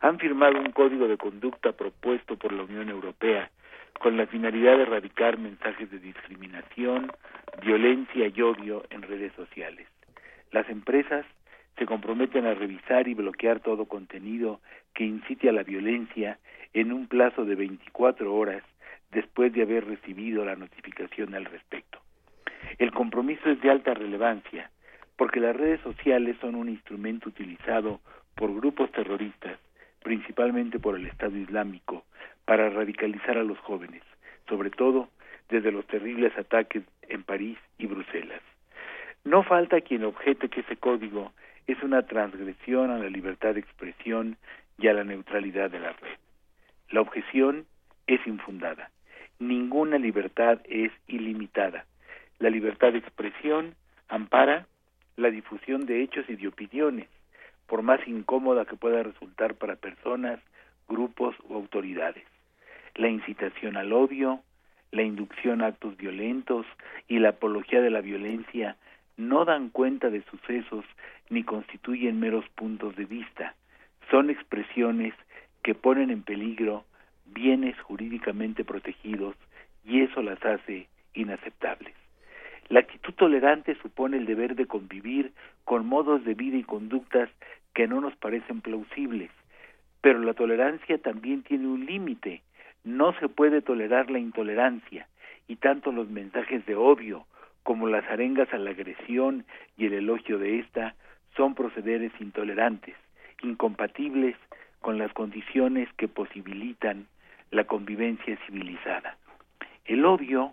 han 0.00 0.18
firmado 0.18 0.58
un 0.58 0.72
código 0.72 1.08
de 1.08 1.16
conducta 1.16 1.72
propuesto 1.72 2.36
por 2.36 2.52
la 2.52 2.64
Unión 2.64 2.88
Europea 2.88 3.50
con 3.98 4.16
la 4.16 4.26
finalidad 4.26 4.76
de 4.76 4.82
erradicar 4.82 5.38
mensajes 5.38 5.90
de 5.90 5.98
discriminación, 5.98 7.10
violencia 7.62 8.28
y 8.28 8.42
odio 8.42 8.84
en 8.90 9.02
redes 9.02 9.32
sociales. 9.34 9.88
Las 10.52 10.68
empresas 10.68 11.26
se 11.76 11.86
comprometen 11.86 12.46
a 12.46 12.54
revisar 12.54 13.08
y 13.08 13.14
bloquear 13.14 13.60
todo 13.60 13.86
contenido 13.86 14.60
que 14.94 15.04
incite 15.04 15.48
a 15.48 15.52
la 15.52 15.62
violencia 15.62 16.38
en 16.74 16.92
un 16.92 17.06
plazo 17.08 17.44
de 17.44 17.54
24 17.54 18.34
horas 18.34 18.62
después 19.10 19.52
de 19.52 19.62
haber 19.62 19.86
recibido 19.86 20.44
la 20.44 20.56
notificación 20.56 21.34
al 21.34 21.44
respecto. 21.44 22.00
El 22.76 22.92
compromiso 22.92 23.48
es 23.48 23.60
de 23.60 23.70
alta 23.70 23.94
relevancia 23.94 24.70
porque 25.16 25.40
las 25.40 25.56
redes 25.56 25.80
sociales 25.80 26.36
son 26.40 26.54
un 26.54 26.68
instrumento 26.68 27.28
utilizado 27.28 28.00
por 28.36 28.54
grupos 28.54 28.92
terroristas, 28.92 29.58
principalmente 30.02 30.78
por 30.78 30.96
el 30.96 31.06
Estado 31.06 31.36
Islámico, 31.36 32.04
para 32.44 32.70
radicalizar 32.70 33.36
a 33.36 33.42
los 33.42 33.58
jóvenes, 33.58 34.02
sobre 34.48 34.70
todo 34.70 35.08
desde 35.48 35.72
los 35.72 35.86
terribles 35.86 36.36
ataques 36.38 36.84
en 37.08 37.24
París 37.24 37.58
y 37.78 37.86
Bruselas. 37.86 38.40
No 39.24 39.42
falta 39.42 39.80
quien 39.80 40.04
objete 40.04 40.48
que 40.48 40.60
ese 40.60 40.76
código 40.76 41.32
es 41.66 41.82
una 41.82 42.06
transgresión 42.06 42.90
a 42.90 42.98
la 42.98 43.10
libertad 43.10 43.54
de 43.54 43.60
expresión 43.60 44.36
y 44.78 44.86
a 44.86 44.94
la 44.94 45.04
neutralidad 45.04 45.70
de 45.70 45.80
la 45.80 45.92
red. 45.92 46.16
La 46.90 47.00
objeción 47.00 47.66
es 48.06 48.24
infundada. 48.26 48.90
Ninguna 49.40 49.98
libertad 49.98 50.60
es 50.64 50.92
ilimitada. 51.08 51.84
La 52.38 52.50
libertad 52.50 52.92
de 52.92 52.98
expresión 52.98 53.74
ampara 54.08 54.66
la 55.16 55.30
difusión 55.30 55.86
de 55.86 56.02
hechos 56.02 56.24
y 56.28 56.36
de 56.36 56.46
opiniones, 56.46 57.08
por 57.66 57.82
más 57.82 58.00
incómoda 58.06 58.64
que 58.64 58.76
pueda 58.76 59.02
resultar 59.02 59.54
para 59.54 59.74
personas, 59.74 60.38
grupos 60.88 61.34
o 61.48 61.56
autoridades. 61.56 62.24
La 62.94 63.08
incitación 63.08 63.76
al 63.76 63.92
odio, 63.92 64.40
la 64.92 65.02
inducción 65.02 65.62
a 65.62 65.66
actos 65.66 65.96
violentos 65.96 66.64
y 67.08 67.18
la 67.18 67.30
apología 67.30 67.80
de 67.80 67.90
la 67.90 68.00
violencia 68.00 68.76
no 69.16 69.44
dan 69.44 69.68
cuenta 69.70 70.08
de 70.08 70.22
sucesos 70.30 70.84
ni 71.30 71.42
constituyen 71.42 72.20
meros 72.20 72.48
puntos 72.50 72.94
de 72.94 73.04
vista. 73.04 73.56
Son 74.10 74.30
expresiones 74.30 75.12
que 75.62 75.74
ponen 75.74 76.10
en 76.10 76.22
peligro 76.22 76.84
bienes 77.26 77.78
jurídicamente 77.80 78.64
protegidos 78.64 79.34
y 79.84 80.02
eso 80.02 80.22
las 80.22 80.42
hace 80.44 80.86
inaceptables. 81.14 81.94
La 82.68 82.80
actitud 82.80 83.14
tolerante 83.14 83.76
supone 83.76 84.18
el 84.18 84.26
deber 84.26 84.54
de 84.54 84.66
convivir 84.66 85.32
con 85.64 85.86
modos 85.86 86.24
de 86.24 86.34
vida 86.34 86.58
y 86.58 86.64
conductas 86.64 87.30
que 87.74 87.88
no 87.88 88.00
nos 88.00 88.14
parecen 88.16 88.60
plausibles, 88.60 89.30
pero 90.00 90.18
la 90.18 90.34
tolerancia 90.34 90.98
también 90.98 91.42
tiene 91.42 91.66
un 91.66 91.86
límite. 91.86 92.42
No 92.84 93.12
se 93.20 93.28
puede 93.28 93.62
tolerar 93.62 94.10
la 94.10 94.18
intolerancia 94.18 95.08
y 95.46 95.56
tanto 95.56 95.92
los 95.92 96.10
mensajes 96.10 96.64
de 96.66 96.76
odio 96.76 97.26
como 97.62 97.88
las 97.88 98.04
arengas 98.10 98.52
a 98.52 98.58
la 98.58 98.70
agresión 98.70 99.44
y 99.76 99.86
el 99.86 99.94
elogio 99.94 100.38
de 100.38 100.58
ésta 100.58 100.94
son 101.36 101.54
procederes 101.54 102.12
intolerantes, 102.20 102.96
incompatibles 103.42 104.36
con 104.80 104.98
las 104.98 105.12
condiciones 105.12 105.88
que 105.96 106.08
posibilitan 106.08 107.06
la 107.50 107.64
convivencia 107.64 108.38
civilizada. 108.46 109.16
El 109.86 110.04
odio 110.04 110.52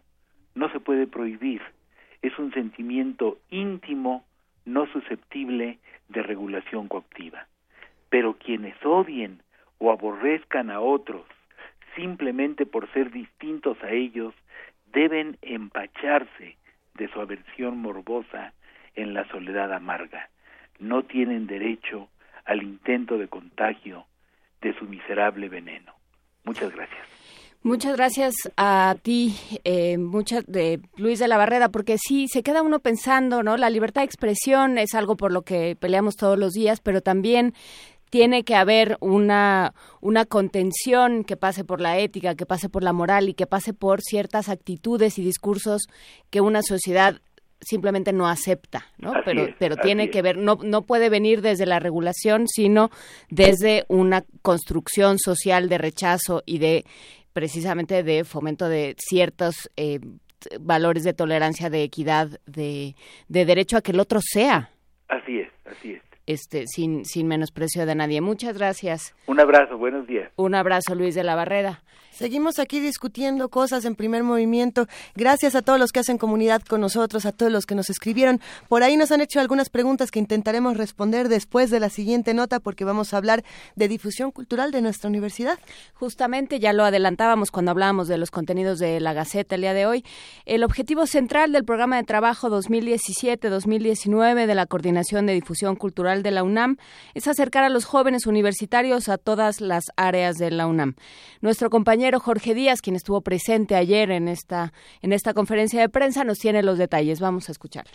no 0.55 0.69
se 0.71 0.79
puede 0.79 1.07
prohibir, 1.07 1.61
es 2.27 2.37
un 2.39 2.51
sentimiento 2.53 3.37
íntimo 3.49 4.25
no 4.65 4.87
susceptible 4.87 5.79
de 6.09 6.23
regulación 6.23 6.87
coactiva. 6.87 7.47
Pero 8.09 8.37
quienes 8.37 8.75
odien 8.83 9.41
o 9.77 9.91
aborrezcan 9.91 10.71
a 10.71 10.79
otros 10.79 11.25
simplemente 11.95 12.65
por 12.65 12.91
ser 12.91 13.11
distintos 13.11 13.81
a 13.83 13.91
ellos 13.91 14.33
deben 14.91 15.37
empacharse 15.41 16.57
de 16.95 17.07
su 17.09 17.19
aversión 17.19 17.77
morbosa 17.77 18.53
en 18.95 19.13
la 19.13 19.27
soledad 19.27 19.73
amarga. 19.73 20.29
No 20.79 21.03
tienen 21.03 21.47
derecho 21.47 22.09
al 22.45 22.63
intento 22.63 23.17
de 23.17 23.27
contagio 23.27 24.05
de 24.61 24.73
su 24.73 24.85
miserable 24.85 25.49
veneno. 25.49 25.93
Muchas 26.43 26.73
gracias. 26.73 27.14
Muchas 27.65 27.97
gracias 27.97 28.35
a 28.57 28.95
ti, 29.01 29.35
eh, 29.63 29.97
muchas 29.97 30.45
de 30.45 30.81
Luis 30.97 31.17
de 31.17 31.27
la 31.27 31.35
Barrera, 31.35 31.69
porque 31.69 31.97
sí 31.97 32.27
se 32.27 32.43
queda 32.43 32.61
uno 32.61 32.77
pensando, 32.77 33.41
¿no? 33.41 33.57
La 33.57 33.71
libertad 33.71 34.01
de 34.01 34.05
expresión 34.05 34.77
es 34.77 34.93
algo 34.93 35.17
por 35.17 35.31
lo 35.31 35.41
que 35.41 35.75
peleamos 35.75 36.15
todos 36.15 36.37
los 36.37 36.51
días, 36.53 36.79
pero 36.79 37.01
también 37.01 37.55
tiene 38.11 38.43
que 38.43 38.53
haber 38.53 38.97
una, 38.99 39.73
una 39.99 40.25
contención 40.25 41.23
que 41.23 41.37
pase 41.37 41.63
por 41.63 41.81
la 41.81 41.97
ética, 41.97 42.35
que 42.35 42.45
pase 42.45 42.69
por 42.69 42.83
la 42.83 42.93
moral 42.93 43.29
y 43.29 43.33
que 43.33 43.47
pase 43.47 43.73
por 43.73 44.01
ciertas 44.01 44.47
actitudes 44.47 45.17
y 45.17 45.23
discursos 45.23 45.87
que 46.29 46.41
una 46.41 46.61
sociedad 46.61 47.19
simplemente 47.61 48.13
no 48.13 48.27
acepta, 48.27 48.85
¿no? 48.99 49.13
pero 49.25 49.47
pero 49.57 49.75
tiene 49.77 50.11
que 50.11 50.21
ver 50.21 50.37
no 50.37 50.59
no 50.61 50.83
puede 50.83 51.09
venir 51.09 51.41
desde 51.41 51.65
la 51.65 51.79
regulación, 51.79 52.47
sino 52.47 52.91
desde 53.29 53.85
una 53.87 54.23
construcción 54.43 55.17
social 55.17 55.67
de 55.67 55.79
rechazo 55.79 56.43
y 56.45 56.59
de 56.59 56.85
precisamente 57.35 58.01
de 58.01 58.23
fomento 58.23 58.69
de 58.69 58.95
ciertos 58.97 59.69
eh, 59.75 59.99
valores 60.61 61.03
de 61.03 61.13
tolerancia, 61.13 61.69
de 61.69 61.83
equidad, 61.83 62.39
de, 62.45 62.95
de 63.27 63.45
derecho 63.45 63.75
a 63.75 63.81
que 63.81 63.91
el 63.91 63.99
otro 63.99 64.19
sea. 64.23 64.69
Así 65.09 65.39
es, 65.41 65.49
así 65.65 65.91
es. 65.91 66.01
este, 66.27 66.65
sin, 66.67 67.03
sin 67.05 67.27
menosprecio 67.27 67.85
de 67.85 67.95
nadie. 67.95 68.21
Muchas 68.21 68.57
gracias. 68.57 69.13
Un 69.27 69.39
abrazo, 69.39 69.77
buenos 69.77 70.07
días. 70.07 70.31
Un 70.37 70.55
abrazo, 70.55 70.95
Luis 70.95 71.13
de 71.13 71.23
la 71.23 71.35
Barrera. 71.35 71.83
Seguimos 72.17 72.59
aquí 72.59 72.79
discutiendo 72.79 73.49
cosas 73.49 73.83
en 73.83 73.93
primer 73.93 74.23
movimiento. 74.23 74.87
Gracias 75.15 75.53
a 75.53 75.61
todos 75.61 75.77
los 75.77 75.91
que 75.91 75.99
hacen 75.99 76.17
comunidad 76.17 76.61
con 76.61 76.79
nosotros, 76.79 77.25
a 77.25 77.33
todos 77.33 77.51
los 77.51 77.65
que 77.65 77.75
nos 77.75 77.89
escribieron. 77.89 78.39
Por 78.69 78.83
ahí 78.83 78.95
nos 78.95 79.11
han 79.11 79.19
hecho 79.19 79.41
algunas 79.41 79.69
preguntas 79.69 80.11
que 80.11 80.19
intentaremos 80.19 80.77
responder 80.77 81.27
después 81.27 81.71
de 81.71 81.81
la 81.81 81.89
siguiente 81.89 82.33
nota 82.33 82.61
porque 82.61 82.85
vamos 82.85 83.13
a 83.13 83.17
hablar 83.17 83.43
de 83.75 83.89
difusión 83.89 84.31
cultural 84.31 84.71
de 84.71 84.81
nuestra 84.81 85.09
universidad. 85.09 85.59
Justamente 85.93 86.61
ya 86.61 86.71
lo 86.71 86.85
adelantábamos 86.85 87.51
cuando 87.51 87.71
hablábamos 87.71 88.07
de 88.07 88.17
los 88.17 88.31
contenidos 88.31 88.79
de 88.79 89.01
la 89.01 89.11
Gaceta 89.11 89.55
el 89.55 89.61
día 89.61 89.73
de 89.73 89.85
hoy. 89.85 90.05
El 90.45 90.63
objetivo 90.63 91.07
central 91.07 91.51
del 91.51 91.65
programa 91.65 91.97
de 91.97 92.03
trabajo 92.03 92.49
2017-2019 92.49 94.45
de 94.45 94.55
la 94.55 94.67
Coordinación 94.67 95.25
de 95.25 95.33
Difusión 95.33 95.75
Cultural 95.75 96.23
de 96.23 96.31
la 96.31 96.43
UNAM 96.43 96.77
es 97.13 97.27
acercar 97.27 97.65
a 97.65 97.69
los 97.69 97.83
jóvenes 97.83 98.25
universitarios 98.25 99.09
a 99.09 99.17
todas 99.17 99.59
las 99.59 99.83
áreas 99.97 100.37
de 100.37 100.51
la 100.51 100.65
UNAM. 100.65 100.95
Nuestro 101.41 101.69
compañero 101.69 102.04
Jorge 102.19 102.53
Díaz, 102.53 102.81
quien 102.81 102.95
estuvo 102.95 103.21
presente 103.21 103.75
ayer 103.75 104.11
en 104.11 104.27
esta, 104.27 104.73
en 105.01 105.13
esta 105.13 105.33
conferencia 105.33 105.81
de 105.81 105.89
prensa, 105.89 106.23
nos 106.23 106.37
tiene 106.37 106.61
los 106.63 106.77
detalles. 106.77 107.19
Vamos 107.19 107.49
a 107.49 107.51
escucharlo. 107.51 107.91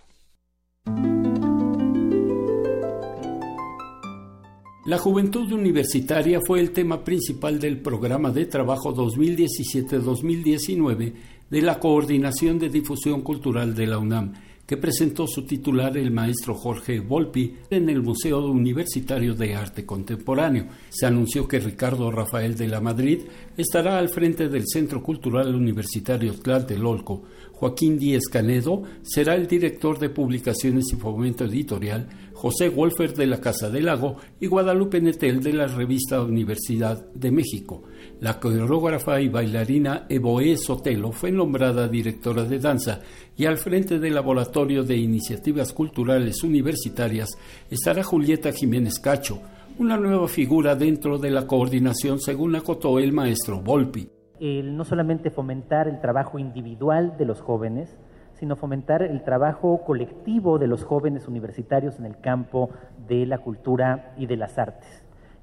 La 4.86 4.98
juventud 4.98 5.52
universitaria 5.52 6.40
fue 6.44 6.58
el 6.58 6.72
tema 6.72 7.05
principal 7.05 7.60
del 7.60 7.80
programa 7.80 8.30
de 8.30 8.47
trabajo 8.47 8.92
2017-2019 8.94 11.12
de 11.48 11.62
la 11.62 11.78
Coordinación 11.78 12.58
de 12.58 12.70
Difusión 12.70 13.22
Cultural 13.22 13.72
de 13.74 13.86
la 13.86 13.98
UNAM 13.98 14.32
que 14.70 14.76
presentó 14.76 15.26
su 15.26 15.44
titular 15.47 15.99
el 15.99 16.12
maestro 16.12 16.55
Jorge 16.55 17.00
Volpi 17.00 17.57
en 17.70 17.89
el 17.89 18.02
Museo 18.02 18.47
Universitario 18.47 19.34
de 19.34 19.57
Arte 19.57 19.84
Contemporáneo. 19.84 20.68
Se 20.90 21.07
anunció 21.07 21.49
que 21.49 21.58
Ricardo 21.58 22.08
Rafael 22.12 22.57
de 22.57 22.68
la 22.68 22.81
Madrid 22.81 23.23
estará 23.57 23.99
al 23.99 24.10
frente 24.10 24.49
del 24.49 24.68
Centro 24.68 25.02
Cultural 25.02 25.52
Universitario 25.57 26.34
Tlatelolco. 26.34 27.24
Joaquín 27.50 27.99
Díez 27.99 28.28
Canedo 28.31 28.84
será 29.02 29.34
el 29.34 29.49
director 29.49 29.99
de 29.99 30.08
publicaciones 30.08 30.84
y 30.92 30.97
fomento 30.97 31.47
editorial, 31.47 32.08
José 32.32 32.68
Wolfer 32.68 33.12
de 33.15 33.26
la 33.26 33.40
Casa 33.40 33.70
del 33.70 33.86
Lago 33.86 34.18
y 34.40 34.47
Guadalupe 34.47 35.00
Netel 35.00 35.42
de 35.42 35.52
la 35.52 35.66
revista 35.66 36.23
Universidad 36.23 37.05
de 37.12 37.32
México. 37.32 37.82
La 38.20 38.39
coreógrafa 38.39 39.18
y 39.18 39.31
bailarina 39.31 40.05
Evoe 40.07 40.55
Sotelo 40.58 41.10
fue 41.10 41.32
nombrada 41.32 41.89
directora 41.89 42.44
de 42.44 42.58
danza 42.58 43.00
y 43.34 43.47
al 43.47 43.57
frente 43.57 43.99
del 43.99 44.15
Laboratorio 44.15 44.84
de 44.84 44.94
Iniciativas 44.94 45.73
Culturales 45.73 46.44
Universitarias 46.44 47.31
estará 47.70 48.02
Julieta 48.02 48.52
Jiménez 48.52 48.99
Cacho, 48.99 49.40
una 49.78 49.97
nueva 49.97 50.28
figura 50.28 50.74
dentro 50.74 51.16
de 51.16 51.31
la 51.31 51.47
coordinación 51.47 52.20
según 52.20 52.55
acotó 52.57 52.99
el 52.99 53.10
maestro 53.15 53.62
Volpi. 53.62 54.10
El 54.39 54.76
no 54.76 54.84
solamente 54.84 55.31
fomentar 55.31 55.89
el 55.89 55.99
trabajo 56.02 56.39
individual 56.39 57.16
de 57.16 57.24
los 57.24 57.40
jóvenes, 57.40 57.97
sino 58.34 58.55
fomentar 58.55 59.02
el 59.02 59.24
trabajo 59.24 59.82
colectivo 59.86 60.58
de 60.58 60.66
los 60.66 60.84
jóvenes 60.84 61.26
universitarios 61.26 61.99
en 61.99 62.05
el 62.05 62.20
campo 62.20 62.68
de 63.08 63.24
la 63.24 63.39
cultura 63.39 64.12
y 64.18 64.26
de 64.26 64.36
las 64.36 64.58
artes 64.58 64.99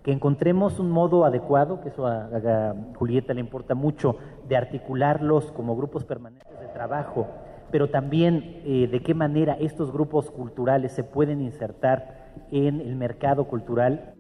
que 0.07 0.13
encontremos 0.13 0.79
un 0.79 0.89
modo 0.89 1.25
adecuado, 1.25 1.81
que 1.81 1.89
eso 1.89 2.07
a, 2.07 2.73
Julieta 2.95 3.33
le 3.33 3.41
importa 3.41 3.75
mucho, 3.75 4.15
de 4.47 4.55
articularlos 4.55 5.51
como 5.51 5.75
grupos 5.75 6.05
permanentes 6.05 6.57
de 6.61 6.67
trabajo, 6.69 7.27
pero 7.71 7.89
también 7.89 8.61
eh, 8.63 8.87
de 8.89 9.01
qué 9.01 9.13
manera 9.13 9.57
estos 9.59 9.91
grupos 9.91 10.31
culturales 10.31 10.93
se 10.93 11.03
pueden 11.03 11.41
insertar 11.41 12.31
en 12.53 12.79
el 12.79 12.95
mercado 12.95 13.49
cultural. 13.49 14.13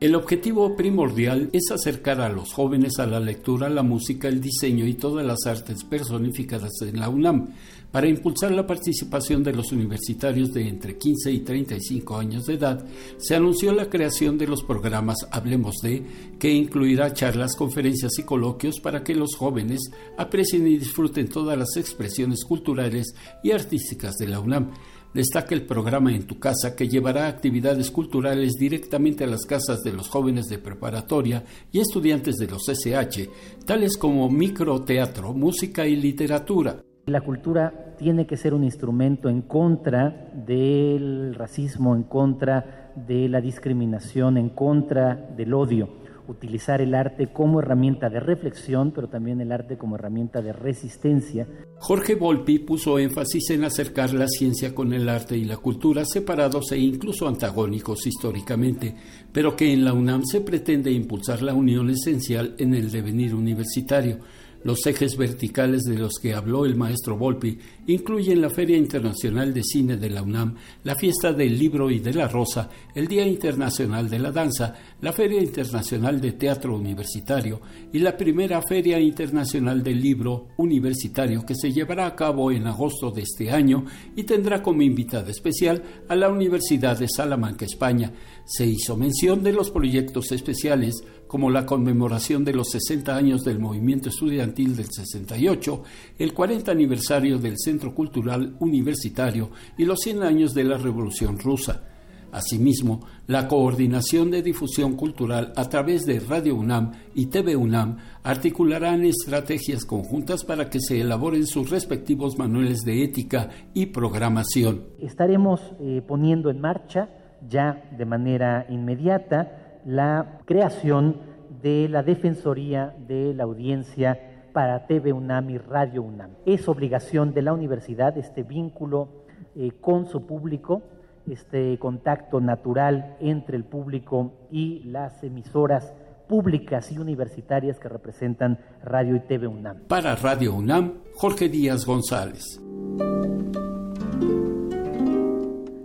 El 0.00 0.16
objetivo 0.16 0.76
primordial 0.76 1.48
es 1.54 1.70
acercar 1.70 2.20
a 2.20 2.28
los 2.28 2.52
jóvenes 2.52 2.98
a 2.98 3.06
la 3.06 3.18
lectura, 3.18 3.70
la 3.70 3.82
música, 3.82 4.28
el 4.28 4.38
diseño 4.38 4.84
y 4.84 4.92
todas 4.92 5.24
las 5.24 5.46
artes 5.46 5.82
personificadas 5.84 6.72
en 6.82 7.00
la 7.00 7.08
UNAM, 7.08 7.54
para 7.92 8.08
impulsar 8.08 8.50
la 8.52 8.66
participación 8.66 9.42
de 9.42 9.52
los 9.52 9.70
universitarios 9.70 10.52
de 10.52 10.66
entre 10.66 10.96
15 10.96 11.30
y 11.30 11.40
35 11.40 12.16
años 12.16 12.46
de 12.46 12.54
edad, 12.54 12.84
se 13.18 13.36
anunció 13.36 13.72
la 13.72 13.90
creación 13.90 14.38
de 14.38 14.46
los 14.46 14.64
programas 14.64 15.18
Hablemos 15.30 15.76
de, 15.82 16.02
que 16.38 16.50
incluirá 16.50 17.12
charlas, 17.12 17.54
conferencias 17.54 18.18
y 18.18 18.22
coloquios 18.22 18.80
para 18.80 19.04
que 19.04 19.14
los 19.14 19.36
jóvenes 19.36 19.90
aprecien 20.16 20.66
y 20.66 20.78
disfruten 20.78 21.28
todas 21.28 21.58
las 21.58 21.76
expresiones 21.76 22.44
culturales 22.44 23.14
y 23.44 23.50
artísticas 23.50 24.16
de 24.16 24.28
la 24.28 24.40
UNAM. 24.40 24.70
Destaca 25.12 25.54
el 25.54 25.66
programa 25.66 26.14
En 26.14 26.26
tu 26.26 26.38
casa 26.38 26.74
que 26.74 26.88
llevará 26.88 27.28
actividades 27.28 27.90
culturales 27.90 28.54
directamente 28.54 29.24
a 29.24 29.26
las 29.26 29.44
casas 29.44 29.82
de 29.82 29.92
los 29.92 30.08
jóvenes 30.08 30.46
de 30.46 30.56
preparatoria 30.56 31.44
y 31.70 31.80
estudiantes 31.80 32.36
de 32.36 32.46
los 32.46 32.66
SH, 32.66 33.28
tales 33.66 33.98
como 33.98 34.30
microteatro, 34.30 35.34
música 35.34 35.86
y 35.86 35.96
literatura. 35.96 36.82
La 37.06 37.20
cultura 37.20 37.96
tiene 37.98 38.28
que 38.28 38.36
ser 38.36 38.54
un 38.54 38.62
instrumento 38.62 39.28
en 39.28 39.42
contra 39.42 40.30
del 40.34 41.34
racismo, 41.34 41.96
en 41.96 42.04
contra 42.04 42.92
de 42.94 43.28
la 43.28 43.40
discriminación, 43.40 44.36
en 44.36 44.50
contra 44.50 45.16
del 45.16 45.52
odio. 45.52 45.88
Utilizar 46.28 46.80
el 46.80 46.94
arte 46.94 47.32
como 47.32 47.58
herramienta 47.58 48.08
de 48.08 48.20
reflexión, 48.20 48.92
pero 48.92 49.08
también 49.08 49.40
el 49.40 49.50
arte 49.50 49.76
como 49.76 49.96
herramienta 49.96 50.40
de 50.42 50.52
resistencia. 50.52 51.48
Jorge 51.78 52.14
Volpi 52.14 52.60
puso 52.60 53.00
énfasis 53.00 53.50
en 53.50 53.64
acercar 53.64 54.14
la 54.14 54.28
ciencia 54.28 54.72
con 54.72 54.92
el 54.92 55.08
arte 55.08 55.36
y 55.36 55.44
la 55.44 55.56
cultura 55.56 56.04
separados 56.04 56.70
e 56.70 56.78
incluso 56.78 57.26
antagónicos 57.26 58.06
históricamente, 58.06 58.94
pero 59.32 59.56
que 59.56 59.72
en 59.72 59.84
la 59.84 59.92
UNAM 59.92 60.22
se 60.24 60.40
pretende 60.40 60.92
impulsar 60.92 61.42
la 61.42 61.52
unión 61.52 61.90
esencial 61.90 62.54
en 62.58 62.74
el 62.74 62.92
devenir 62.92 63.34
universitario 63.34 64.18
los 64.64 64.86
ejes 64.86 65.16
verticales 65.16 65.82
de 65.82 65.98
los 65.98 66.14
que 66.20 66.34
habló 66.34 66.64
el 66.64 66.76
maestro 66.76 67.16
Volpi 67.16 67.58
incluyen 67.86 68.40
la 68.40 68.50
Feria 68.50 68.76
Internacional 68.76 69.52
de 69.52 69.62
Cine 69.62 69.96
de 69.96 70.10
la 70.10 70.22
UNAM, 70.22 70.54
la 70.84 70.94
Fiesta 70.94 71.32
del 71.32 71.58
Libro 71.58 71.90
y 71.90 71.98
de 71.98 72.14
la 72.14 72.28
Rosa, 72.28 72.70
el 72.94 73.08
Día 73.08 73.26
Internacional 73.26 74.08
de 74.08 74.18
la 74.18 74.30
Danza, 74.30 74.74
la 75.00 75.12
Feria 75.12 75.42
Internacional 75.42 76.20
de 76.20 76.32
Teatro 76.32 76.76
Universitario 76.76 77.60
y 77.92 77.98
la 77.98 78.16
primera 78.16 78.62
Feria 78.62 79.00
Internacional 79.00 79.82
del 79.82 80.00
Libro 80.00 80.48
Universitario 80.56 81.44
que 81.44 81.54
se 81.54 81.72
llevará 81.72 82.06
a 82.06 82.14
cabo 82.14 82.50
en 82.50 82.66
agosto 82.66 83.10
de 83.10 83.22
este 83.22 83.50
año 83.50 83.84
y 84.14 84.22
tendrá 84.24 84.62
como 84.62 84.82
invitada 84.82 85.30
especial 85.30 85.82
a 86.08 86.14
la 86.14 86.28
Universidad 86.28 86.98
de 86.98 87.08
Salamanca, 87.08 87.64
España. 87.64 88.12
Se 88.44 88.66
hizo 88.66 88.96
mención 88.96 89.42
de 89.42 89.52
los 89.52 89.70
proyectos 89.70 90.32
especiales 90.32 91.04
como 91.26 91.50
la 91.50 91.64
conmemoración 91.64 92.44
de 92.44 92.52
los 92.52 92.70
60 92.70 93.16
años 93.16 93.44
del 93.44 93.58
movimiento 93.58 94.08
estudiantil 94.08 94.76
del 94.76 94.88
68, 94.90 95.82
el 96.18 96.34
40 96.34 96.70
aniversario 96.70 97.38
del 97.38 97.58
Centro 97.58 97.94
Cultural 97.94 98.56
Universitario 98.60 99.50
y 99.78 99.84
los 99.84 100.00
100 100.00 100.22
años 100.22 100.54
de 100.54 100.64
la 100.64 100.76
Revolución 100.76 101.38
Rusa. 101.38 101.84
Asimismo, 102.32 103.00
la 103.26 103.46
coordinación 103.46 104.30
de 104.30 104.42
difusión 104.42 104.96
cultural 104.96 105.52
a 105.54 105.68
través 105.68 106.06
de 106.06 106.18
Radio 106.18 106.56
UNAM 106.56 106.92
y 107.14 107.26
TV 107.26 107.54
UNAM 107.56 107.98
articularán 108.22 109.04
estrategias 109.04 109.84
conjuntas 109.84 110.42
para 110.42 110.70
que 110.70 110.80
se 110.80 111.00
elaboren 111.00 111.46
sus 111.46 111.68
respectivos 111.68 112.38
manuales 112.38 112.80
de 112.86 113.04
ética 113.04 113.50
y 113.74 113.86
programación. 113.86 114.84
Estaremos 114.98 115.60
eh, 115.78 116.00
poniendo 116.08 116.48
en 116.48 116.60
marcha 116.60 117.10
ya 117.48 117.82
de 117.90 118.04
manera 118.04 118.66
inmediata 118.68 119.80
la 119.84 120.38
creación 120.44 121.16
de 121.62 121.88
la 121.88 122.02
Defensoría 122.02 122.94
de 123.06 123.34
la 123.34 123.44
Audiencia 123.44 124.18
para 124.52 124.86
TV 124.86 125.12
UNAM 125.12 125.50
y 125.50 125.58
Radio 125.58 126.02
UNAM. 126.02 126.32
Es 126.44 126.68
obligación 126.68 127.32
de 127.32 127.42
la 127.42 127.52
universidad 127.52 128.16
este 128.18 128.42
vínculo 128.42 129.08
eh, 129.54 129.72
con 129.80 130.06
su 130.06 130.26
público, 130.26 130.82
este 131.26 131.78
contacto 131.78 132.40
natural 132.40 133.16
entre 133.20 133.56
el 133.56 133.64
público 133.64 134.32
y 134.50 134.80
las 134.84 135.22
emisoras 135.22 135.94
públicas 136.28 136.90
y 136.92 136.98
universitarias 136.98 137.78
que 137.78 137.88
representan 137.88 138.58
Radio 138.82 139.16
y 139.16 139.20
TV 139.20 139.46
UNAM. 139.46 139.82
Para 139.88 140.14
Radio 140.16 140.54
UNAM, 140.54 141.02
Jorge 141.14 141.48
Díaz 141.48 141.84
González. 141.84 142.60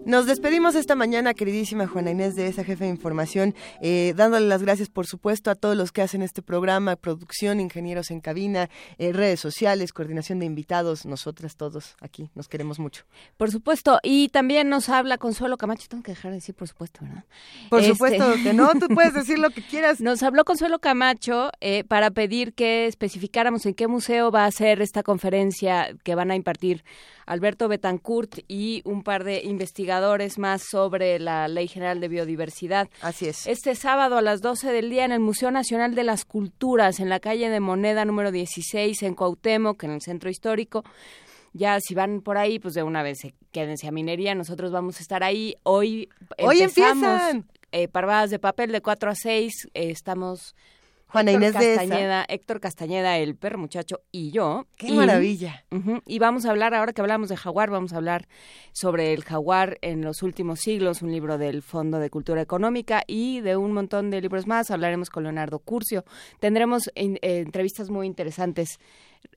Nos 0.08 0.26
despedimos 0.26 0.76
esta 0.76 0.96
mañana, 0.96 1.34
queridísima 1.34 1.86
Juana 1.86 2.12
Inés 2.12 2.34
de 2.34 2.48
esa 2.48 2.64
jefe 2.64 2.86
de 2.86 2.90
información, 2.90 3.54
eh, 3.82 4.14
dándole 4.16 4.48
las 4.48 4.64
gracias, 4.64 4.88
por 4.88 5.06
supuesto, 5.06 5.52
a 5.52 5.56
todos 5.56 5.76
los 5.76 5.92
que 5.92 6.02
hacen 6.02 6.22
este 6.22 6.42
programa, 6.42 6.96
producción, 6.96 7.60
ingenieros 7.60 8.10
en 8.10 8.22
cabina, 8.22 8.70
eh, 9.00 9.12
redes 9.12 9.42
sociales, 9.42 9.92
coordinación 9.92 10.40
de 10.40 10.46
invitados, 10.46 11.06
nosotras 11.06 11.58
todos 11.58 11.98
aquí, 12.00 12.30
nos 12.36 12.48
queremos 12.48 12.80
mucho. 12.80 13.04
Por 13.36 13.52
supuesto, 13.52 14.00
y 14.02 14.30
también 14.30 14.70
nos 14.70 14.88
habla 14.88 15.18
Consuelo 15.18 15.58
Camacho, 15.58 15.88
tengo 15.90 16.04
que 16.04 16.12
dejar 16.12 16.32
de 16.32 16.38
decir 16.38 16.56
por 16.56 16.70
supuesto, 16.70 17.00
¿verdad? 17.02 17.26
Por 17.70 17.82
este, 17.82 17.92
supuesto 17.92 18.34
que 18.42 18.54
no, 18.54 18.72
tú 18.80 18.88
puedes 18.88 19.14
decir 19.14 19.40
lo 19.40 19.50
que 19.50 19.62
quieras. 19.62 20.00
Nos 20.08 20.24
habló 20.24 20.46
Consuelo 20.46 20.80
Camacho 20.80 21.52
eh, 21.60 21.84
para 21.84 22.12
pedir 22.12 22.54
que 22.54 22.86
especificáramos 22.86 23.66
en 23.66 23.74
qué 23.74 23.88
museo 23.88 24.32
va 24.32 24.46
a 24.46 24.52
ser 24.52 24.82
esta 24.82 25.04
conferencia 25.04 25.90
que 26.06 26.16
van 26.16 26.32
a 26.32 26.36
impartir 26.38 26.86
Alberto 27.28 27.68
Betancourt 27.68 28.40
y 28.48 28.82
un 28.86 29.04
par 29.04 29.24
de 29.24 29.44
investigadores 29.44 30.40
más 30.40 30.64
sobre 30.64 31.20
la 31.20 31.48
Ley 31.48 31.68
General 31.68 32.00
de 32.00 32.08
Biodiversidad. 32.08 32.90
Así 33.02 33.28
es. 33.28 33.46
Este 33.46 33.76
sábado 33.76 34.18
a 34.18 34.22
las 34.22 34.42
12 34.42 34.72
del 34.72 34.90
día 34.90 35.06
en 35.06 35.12
el 35.12 35.20
Museo 35.20 35.52
Nacional 35.52 35.94
de 35.94 36.04
las 36.04 36.26
Culturas, 36.26 37.00
en 37.00 37.10
la 37.10 37.20
calle 37.20 37.50
de 37.50 37.60
Moneda 37.60 38.06
número 38.06 38.32
16, 38.32 39.04
en 39.04 39.14
Cuauhtémoc, 39.14 39.84
en 39.84 39.92
el 39.92 40.02
Centro 40.02 40.30
Histórico. 40.30 40.84
Ya 41.54 41.80
si 41.80 41.94
van 41.96 42.22
por 42.22 42.38
ahí, 42.38 42.60
pues 42.60 42.74
de 42.74 42.84
una 42.84 43.04
vez 43.04 43.24
eh, 43.26 43.34
quédense 43.52 43.88
a 43.88 43.92
minería. 43.92 44.34
Nosotros 44.36 44.72
vamos 44.72 44.98
a 44.98 45.02
estar 45.02 45.24
ahí. 45.24 45.56
Hoy 45.64 46.10
Hoy 46.42 46.62
empezamos, 46.62 47.04
empiezan. 47.22 47.46
eh, 47.72 47.88
parvadas 47.88 48.30
de 48.30 48.40
papel 48.40 48.72
de 48.72 48.82
4 48.82 49.12
a 49.12 49.16
6. 49.16 49.70
eh, 49.74 49.90
estamos 49.92 50.56
Juana 51.10 51.32
Héctor 51.32 51.42
Inés 51.44 51.54
de 51.60 51.72
esa. 51.74 51.82
Castañeda, 51.82 52.26
Héctor 52.28 52.60
Castañeda, 52.60 53.18
el 53.18 53.36
perro 53.36 53.58
muchacho, 53.58 54.02
y 54.12 54.32
yo. 54.32 54.66
¡Qué 54.76 54.88
Y- 54.90 54.94
maravilla! 54.94 55.64
Y 56.06 56.20
vamos 56.20 56.46
a 56.46 56.52
hablar, 56.52 56.74
ahora 56.74 56.92
que 56.94 57.02
hablamos 57.02 57.30
de 57.30 57.38
jaguar, 57.38 57.70
vamos 57.70 57.94
a 57.94 57.98
hablar 57.98 58.28
sobre 58.74 59.14
el 59.14 59.24
jaguar 59.24 59.78
en 59.82 60.02
los 60.04 60.22
últimos 60.22 60.60
siglos, 60.60 61.02
un 61.02 61.12
libro 61.12 61.38
del 61.38 61.62
Fondo 61.62 62.00
de 62.00 62.10
Cultura 62.10 62.42
Económica 62.42 63.04
y 63.08 63.40
de 63.42 63.56
un 63.56 63.72
montón 63.72 64.10
de 64.10 64.20
libros 64.22 64.48
más. 64.48 64.70
Hablaremos 64.70 65.10
con 65.10 65.24
Leonardo 65.24 65.60
Curcio. 65.60 66.04
Tendremos 66.40 66.90
eh, 66.96 67.18
entrevistas 67.22 67.90
muy 67.90 68.06
interesantes. 68.06 68.80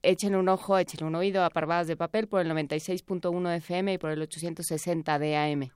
Échenle 0.02 0.38
un 0.38 0.48
ojo, 0.48 0.76
échenle 0.76 1.06
un 1.06 1.14
oído 1.14 1.44
a 1.44 1.50
Parvadas 1.50 1.86
de 1.86 1.96
Papel 1.96 2.26
por 2.28 2.40
el 2.40 2.48
96.1 2.50 3.56
FM 3.56 3.94
y 3.94 3.98
por 3.98 4.10
el 4.10 4.20
860 4.22 5.18
de 5.18 5.36
AM. 5.36 5.70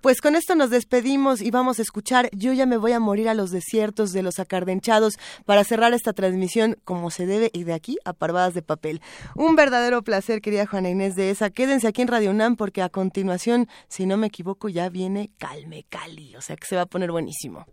Pues 0.00 0.20
con 0.20 0.36
esto 0.36 0.54
nos 0.54 0.70
despedimos 0.70 1.40
y 1.40 1.50
vamos 1.50 1.78
a 1.78 1.82
escuchar 1.82 2.28
Yo 2.32 2.52
ya 2.52 2.66
me 2.66 2.76
voy 2.76 2.92
a 2.92 3.00
morir 3.00 3.28
a 3.28 3.34
los 3.34 3.50
desiertos 3.50 4.12
de 4.12 4.22
los 4.22 4.38
acardenchados 4.38 5.14
para 5.44 5.64
cerrar 5.64 5.94
esta 5.94 6.12
transmisión 6.12 6.76
como 6.84 7.10
se 7.10 7.26
debe 7.26 7.50
y 7.52 7.64
de 7.64 7.72
aquí 7.72 7.98
a 8.04 8.12
parvadas 8.12 8.54
de 8.54 8.62
papel. 8.62 9.00
Un 9.34 9.56
verdadero 9.56 10.02
placer, 10.02 10.40
querida 10.40 10.66
Juana 10.66 10.90
Inés 10.90 11.16
de 11.16 11.30
esa. 11.30 11.50
Quédense 11.50 11.88
aquí 11.88 12.02
en 12.02 12.08
Radio 12.08 12.30
UNAM 12.30 12.56
porque 12.56 12.82
a 12.82 12.88
continuación, 12.88 13.68
si 13.88 14.06
no 14.06 14.16
me 14.16 14.28
equivoco, 14.28 14.68
ya 14.68 14.88
viene 14.88 15.30
Calme 15.38 15.84
Cali, 15.88 16.36
o 16.36 16.40
sea 16.40 16.56
que 16.56 16.66
se 16.66 16.76
va 16.76 16.82
a 16.82 16.86
poner 16.86 17.10
buenísimo. 17.10 17.66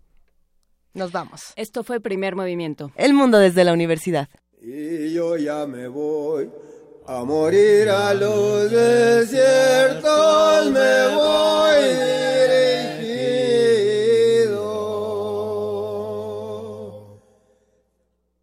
Nos 0.93 1.11
vamos. 1.11 1.53
Esto 1.55 1.83
fue 1.83 1.99
Primer 1.99 2.35
Movimiento. 2.35 2.91
El 2.95 3.13
mundo 3.13 3.39
desde 3.39 3.63
la 3.63 3.73
universidad. 3.73 4.29
Y 4.61 5.11
yo 5.11 5.35
ya 5.37 5.65
me 5.65 5.87
voy 5.87 6.49
a 7.05 7.23
morir 7.25 7.89
a 7.89 8.13
los 8.13 8.71
desiertos, 8.71 10.05
me 10.71 11.07
voy 11.15 11.83
dirigido. 12.97 13.49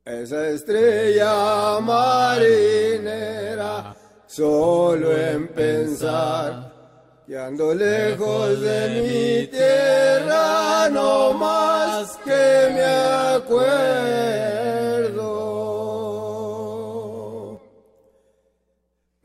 Esa 0.05 0.49
estrella 0.49 1.81
marinera, 1.81 2.77
solo 4.27 5.17
en 5.17 5.49
pensar 5.49 6.71
que 7.27 7.39
ando 7.39 7.75
lejos 7.75 8.61
de 8.61 8.89
mi 8.89 9.47
tierra, 9.47 10.91
no 10.91 11.33
más 11.33 12.19
que 12.25 12.69
me 12.75 12.85
acuerdo. 13.37 14.60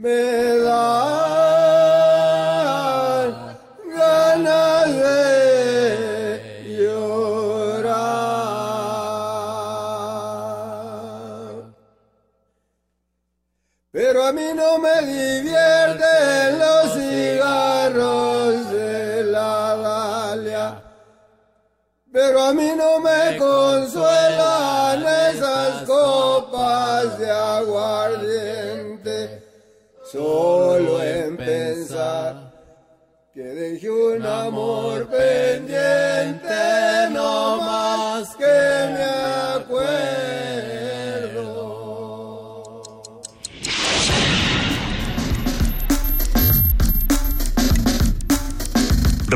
Me 0.06 0.22
dan 0.59 0.85
ganas 3.98 4.90
de 5.01 5.17
llorar. 6.77 7.95
Pero 13.92 14.27
a 14.27 14.32
mí 14.32 14.53
no 14.53 14.77
me 14.77 15.01
divierten 15.01 16.59
los 16.59 16.93
cigarros 16.93 18.69
de 18.69 19.24
la 19.24 19.75
Dalia. 19.75 20.84
Pero 22.11 22.43
a 22.43 22.53
mí 22.53 22.74
no 22.77 23.00
me 23.00 23.38
consuelan 23.40 24.24
un 34.18 34.26
amor 34.26 35.08
pendiente, 35.08 36.50
no 37.11 37.58
más 37.58 38.35
que 38.35 38.45
me. 38.94 39.06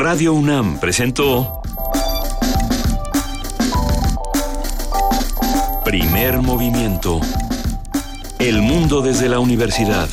Radio 0.01 0.33
UNAM 0.33 0.79
presentó 0.79 1.61
Primer 5.83 6.37
Movimiento. 6.37 7.19
El 8.39 8.61
mundo 8.61 9.01
desde 9.01 9.27
la 9.27 9.39
universidad. 9.39 10.07